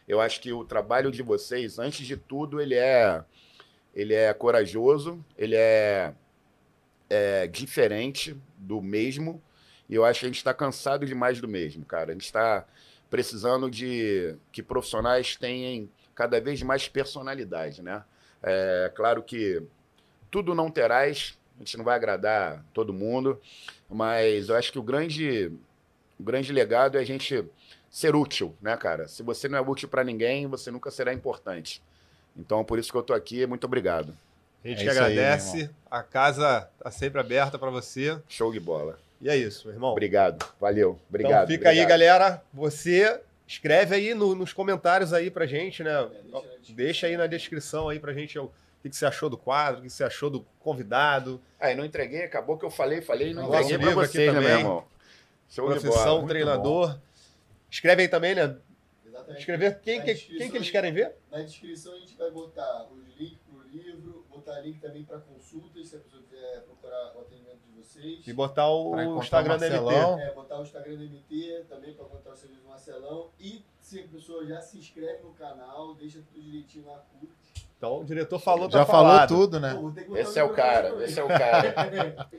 Eu 0.07 0.19
acho 0.19 0.41
que 0.41 0.51
o 0.51 0.63
trabalho 0.63 1.11
de 1.11 1.21
vocês, 1.21 1.77
antes 1.77 2.07
de 2.07 2.17
tudo, 2.17 2.59
ele 2.59 2.73
é, 2.73 3.21
ele 3.93 4.15
é 4.15 4.33
corajoso, 4.33 5.23
ele 5.37 5.55
é, 5.55 6.13
é 7.09 7.47
diferente 7.47 8.35
do 8.57 8.81
mesmo, 8.81 9.41
e 9.89 9.95
eu 9.95 10.05
acho 10.05 10.19
que 10.19 10.25
a 10.25 10.29
gente 10.29 10.37
está 10.37 10.53
cansado 10.53 11.05
demais 11.05 11.41
do 11.41 11.47
mesmo, 11.47 11.83
cara. 11.83 12.11
A 12.11 12.13
gente 12.13 12.25
está 12.25 12.65
precisando 13.09 13.71
de 13.71 14.35
que 14.51 14.61
profissionais 14.61 15.35
tenham 15.35 15.89
cada 16.13 16.39
vez 16.39 16.61
mais 16.61 16.87
personalidade, 16.87 17.81
né? 17.81 18.03
É 18.43 18.91
claro 18.95 19.23
que 19.23 19.63
tudo 20.29 20.53
não 20.53 20.69
terás, 20.69 21.37
a 21.55 21.59
gente 21.59 21.77
não 21.77 21.83
vai 21.83 21.95
agradar 21.95 22.63
todo 22.73 22.93
mundo, 22.93 23.41
mas 23.89 24.49
eu 24.49 24.55
acho 24.55 24.71
que 24.71 24.77
o 24.77 24.83
grande, 24.83 25.51
o 26.19 26.23
grande 26.23 26.53
legado 26.53 26.97
é 26.97 27.01
a 27.01 27.05
gente 27.05 27.43
ser 27.89 28.15
útil, 28.15 28.55
né, 28.61 28.77
cara? 28.77 29.07
Se 29.07 29.23
você 29.23 29.49
não 29.49 29.57
é 29.57 29.61
útil 29.61 29.89
para 29.89 30.03
ninguém, 30.03 30.45
você 30.45 30.69
nunca 30.69 30.91
será 30.91 31.11
importante. 31.11 31.81
Então, 32.37 32.63
por 32.63 32.77
isso 32.77 32.91
que 32.91 32.97
eu 32.97 33.03
tô 33.03 33.13
aqui. 33.13 33.45
Muito 33.47 33.65
obrigado. 33.65 34.15
A 34.63 34.67
gente 34.67 34.81
É 34.81 34.85
que 34.85 34.91
isso 34.91 35.01
aí, 35.03 35.19
agradece. 35.19 35.69
a 35.89 36.03
casa 36.03 36.69
tá 36.79 36.91
sempre 36.91 37.19
aberta 37.19 37.57
para 37.57 37.69
você. 37.69 38.19
Show 38.27 38.51
de 38.51 38.59
bola. 38.59 38.99
E 39.21 39.29
é 39.29 39.35
isso, 39.35 39.67
meu 39.67 39.75
irmão. 39.75 39.91
Obrigado. 39.91 40.45
Valeu. 40.59 40.99
Obrigado. 41.09 41.45
então 41.45 41.47
fica 41.57 41.69
aí, 41.69 41.77
obrigado. 41.81 41.89
galera. 41.89 42.43
Você 42.53 43.19
escreve 43.47 43.95
aí 43.95 44.13
no- 44.13 44.35
nos 44.35 44.53
comentários 44.53 45.11
aí 45.13 45.29
pra 45.31 45.45
gente, 45.45 45.83
né? 45.83 45.91
É, 46.33 46.43
deixa 46.69 47.07
aí 47.07 47.17
na 47.17 47.27
descrição 47.27 47.89
aí 47.89 47.99
pra 47.99 48.13
gente 48.13 48.37
o 48.37 48.51
que, 48.81 48.89
que 48.89 48.95
você 48.95 49.05
achou 49.05 49.29
do 49.29 49.37
quadro, 49.37 49.79
o 49.79 49.83
que 49.83 49.89
você 49.89 50.03
achou 50.03 50.29
do 50.29 50.45
convidado. 50.59 51.41
Ah, 51.59 51.71
e 51.71 51.75
não 51.75 51.83
entreguei, 51.83 52.23
acabou 52.23 52.57
que 52.57 52.63
eu 52.65 52.69
falei, 52.69 53.01
falei, 53.01 53.33
não 53.33 53.43
Nosso 53.43 53.55
entreguei 53.57 53.77
pra 53.77 53.87
livro 53.87 54.03
aqui 54.03 54.11
vocês, 54.13 54.27
né, 54.33 54.39
meu 54.39 54.41
também. 54.49 54.59
irmão? 54.59 54.83
Show 55.49 55.73
de 55.73 55.79
profissão, 55.79 56.27
treinador. 56.27 56.97
Escreve 57.71 58.03
aí 58.03 58.07
também, 58.07 58.35
né? 58.35 58.55
Exatamente. 59.05 59.39
Escrever 59.39 59.79
quem, 59.81 59.99
que, 60.01 60.13
descrição 60.13 60.37
quem 60.37 60.49
que 60.51 60.57
eles 60.57 60.67
aí- 60.67 60.71
querem 60.71 60.93
ver? 60.93 61.15
Na 61.31 61.41
descrição 61.41 61.93
a 61.93 61.97
gente 61.99 62.15
vai 62.15 62.31
botar 62.31 62.87
os 62.91 63.19
links 63.19 63.37
pro 63.49 63.67
livro, 63.69 64.08
botar 64.49 64.61
link 64.61 64.79
também 64.79 65.03
para 65.03 65.19
consultas, 65.19 65.87
se 65.87 65.95
a 65.95 65.99
pessoa 65.99 66.23
quiser 66.23 66.61
procurar 66.63 67.15
o 67.15 67.21
atendimento 67.21 67.59
de 67.67 67.71
vocês. 67.77 68.27
E 68.27 68.33
botar 68.33 68.69
o 68.69 68.99
encontrar 68.99 69.23
Instagram 69.23 69.55
o 69.55 69.57
da 69.59 69.67
MT. 69.67 69.81
Marcelão. 69.81 70.19
É, 70.19 70.33
botar 70.33 70.59
o 70.59 70.63
Instagram 70.63 70.95
do 70.95 71.03
MT 71.03 71.65
também 71.69 71.93
para 71.93 72.05
contar 72.05 72.31
o 72.31 72.35
serviço 72.35 72.61
do 72.61 72.67
Marcelão. 72.69 73.29
E 73.39 73.63
se 73.79 73.99
a 73.99 74.07
pessoa 74.07 74.45
já 74.45 74.61
se 74.61 74.77
inscreve 74.77 75.23
no 75.23 75.33
canal, 75.33 75.93
deixa 75.93 76.19
tudo 76.21 76.41
direitinho 76.41 76.87
lá, 76.87 77.03
curte. 77.19 77.69
Então 77.77 78.01
o 78.01 78.05
diretor 78.05 78.39
falou, 78.39 78.67
tá 78.69 78.79
Já 78.79 78.85
falou 78.85 79.11
falado. 79.11 79.29
tudo, 79.29 79.59
né? 79.59 79.73
Pô, 79.73 79.89
botar 79.89 80.19
Esse 80.19 80.39
é 80.39 80.43
o 80.43 80.53
cara, 80.53 81.03
esse 81.03 81.19
é 81.19 81.23
o 81.23 81.27
cara. 81.27 82.29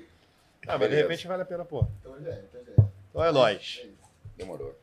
Ah, 0.66 0.78
mas 0.78 0.90
de 0.90 0.96
repente 0.96 1.26
vale 1.26 1.42
a 1.42 1.46
pena, 1.46 1.64
pô. 1.64 1.86
então 2.00 2.20
já 2.20 2.30
é, 2.30 2.44
então 2.44 2.62
já 2.62 2.72
é. 2.72 2.86
Então 3.08 3.24
é 3.24 3.32
nóis. 3.32 3.82
É. 3.82 3.90
Demorou. 4.36 4.76